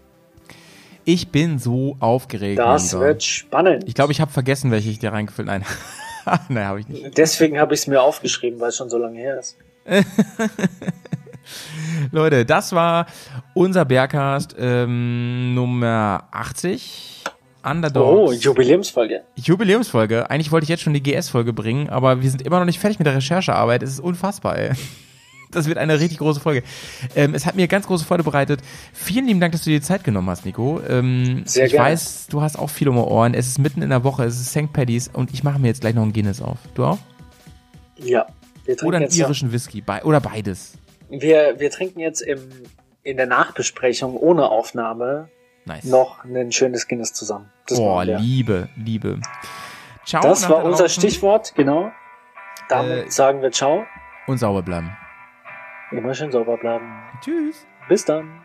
Ich 1.05 1.31
bin 1.31 1.59
so 1.59 1.97
aufgeregt. 2.01 2.59
das 2.59 2.93
Lieber. 2.93 3.05
wird 3.07 3.23
spannend. 3.23 3.85
Ich 3.87 3.95
glaube, 3.95 4.13
ich 4.13 4.21
habe 4.21 4.31
vergessen, 4.31 4.71
welche 4.71 4.91
ich 4.91 4.99
dir 4.99 5.13
reingefüllt 5.13 5.47
Nein. 5.49 5.65
Nein, 6.51 6.67
habe 6.67 6.81
ich 6.81 6.89
nicht. 6.89 7.17
Deswegen 7.17 7.59
habe 7.59 7.73
ich 7.75 7.81
es 7.81 7.87
mir 7.87 8.03
aufgeschrieben, 8.03 8.61
weil 8.61 8.69
es 8.69 8.77
schon 8.77 8.91
so 8.91 8.99
lange 8.99 9.19
her 9.19 9.39
ist. 9.39 9.57
Leute, 12.13 12.45
das 12.45 12.73
war 12.75 13.07
unser 13.55 13.85
Bergcast 13.87 14.55
ähm, 14.59 15.55
Nummer 15.55 16.29
80. 16.31 17.18
Oh, 17.65 17.69
Underdogs. 17.71 18.43
Jubiläumsfolge. 18.45 19.23
Jubiläumsfolge. 19.37 20.31
Eigentlich 20.31 20.53
wollte 20.53 20.65
ich 20.65 20.69
jetzt 20.71 20.83
schon 20.83 20.95
die 20.95 21.03
GS-Folge 21.03 21.53
bringen, 21.53 21.89
aber 21.89 22.23
wir 22.23 22.31
sind 22.31 22.43
immer 22.43 22.59
noch 22.59 22.67
nicht 22.67 22.79
fertig 22.79 22.99
mit 22.99 23.07
der 23.07 23.17
Recherchearbeit. 23.17 23.83
Es 23.83 23.91
ist 23.91 24.01
unfassbar, 24.01 24.57
ey. 24.59 24.73
Das 25.51 25.67
wird 25.67 25.79
eine 25.79 25.99
richtig 25.99 26.19
große 26.19 26.41
Folge. 26.41 26.63
Ähm, 27.17 27.35
es 27.35 27.47
hat 27.47 27.57
mir 27.57 27.69
ganz 27.69 27.87
große 27.87 28.05
Freude 28.05 28.23
bereitet. 28.23 28.61
Vielen 28.93 29.27
lieben 29.27 29.41
Dank, 29.41 29.53
dass 29.53 29.65
du 29.65 29.71
dir 29.71 29.79
die 29.79 29.83
Zeit 29.87 30.05
genommen 30.05 30.29
hast, 30.29 30.45
Nico. 30.45 30.79
Ähm, 30.87 31.45
Sehr 31.47 31.65
ich 31.65 31.73
gerne. 31.73 31.89
weiß, 31.89 32.27
du 32.29 32.43
hast 32.43 32.59
auch 32.59 32.69
viel 32.69 32.87
um 32.87 32.97
die 32.97 33.01
Ohren. 33.01 33.33
Es 33.33 33.47
ist 33.47 33.59
mitten 33.59 33.81
in 33.81 33.89
der 33.89 34.05
Woche, 34.05 34.25
es 34.25 34.39
ist 34.39 34.51
St. 34.51 34.71
Paddy's 34.75 35.09
und 35.11 35.33
ich 35.33 35.45
mache 35.45 35.59
mir 35.59 35.69
jetzt 35.69 35.81
gleich 35.81 35.95
noch 35.95 36.03
ein 36.03 36.13
Guinness 36.13 36.43
auf. 36.43 36.59
Du 36.75 36.85
auch? 36.85 36.99
Ja. 37.97 38.27
Oder 38.85 38.97
einen 38.99 39.05
jetzt 39.05 39.17
ja- 39.17 39.25
irischen 39.25 39.51
Whisky. 39.51 39.81
Be 39.81 40.01
oder 40.05 40.21
beides. 40.21 40.75
Wir, 41.09 41.55
wir 41.59 41.71
trinken 41.71 42.01
jetzt 42.01 42.21
im, 42.21 42.41
in 43.03 43.17
der 43.17 43.25
Nachbesprechung 43.27 44.19
ohne 44.19 44.51
Aufnahme 44.51 45.31
Nice. 45.69 45.85
noch 45.85 46.25
ein 46.25 46.51
schönes 46.51 46.89
Guinness 46.89 47.13
zusammen. 47.13 47.51
Das, 47.67 47.79
Boah. 47.79 48.05
Liebe, 48.05 48.69
Liebe. 48.77 49.21
Ciao. 50.05 50.23
das 50.23 50.49
war 50.49 50.65
unser 50.65 50.89
Stichwort, 50.89 51.55
genau. 51.55 51.93
Damit 52.69 53.07
Äh, 53.07 53.11
sagen 53.11 53.43
wir 53.43 53.53
Ciao. 53.53 53.85
Und 54.27 54.39
sauber 54.39 54.63
bleiben. 54.63 54.97
Immer 55.91 56.15
schön 56.15 56.33
sauber 56.33 56.57
bleiben. 56.59 56.87
Tschüss. 57.23 57.67
Bis 57.89 58.05
dann. 58.05 58.43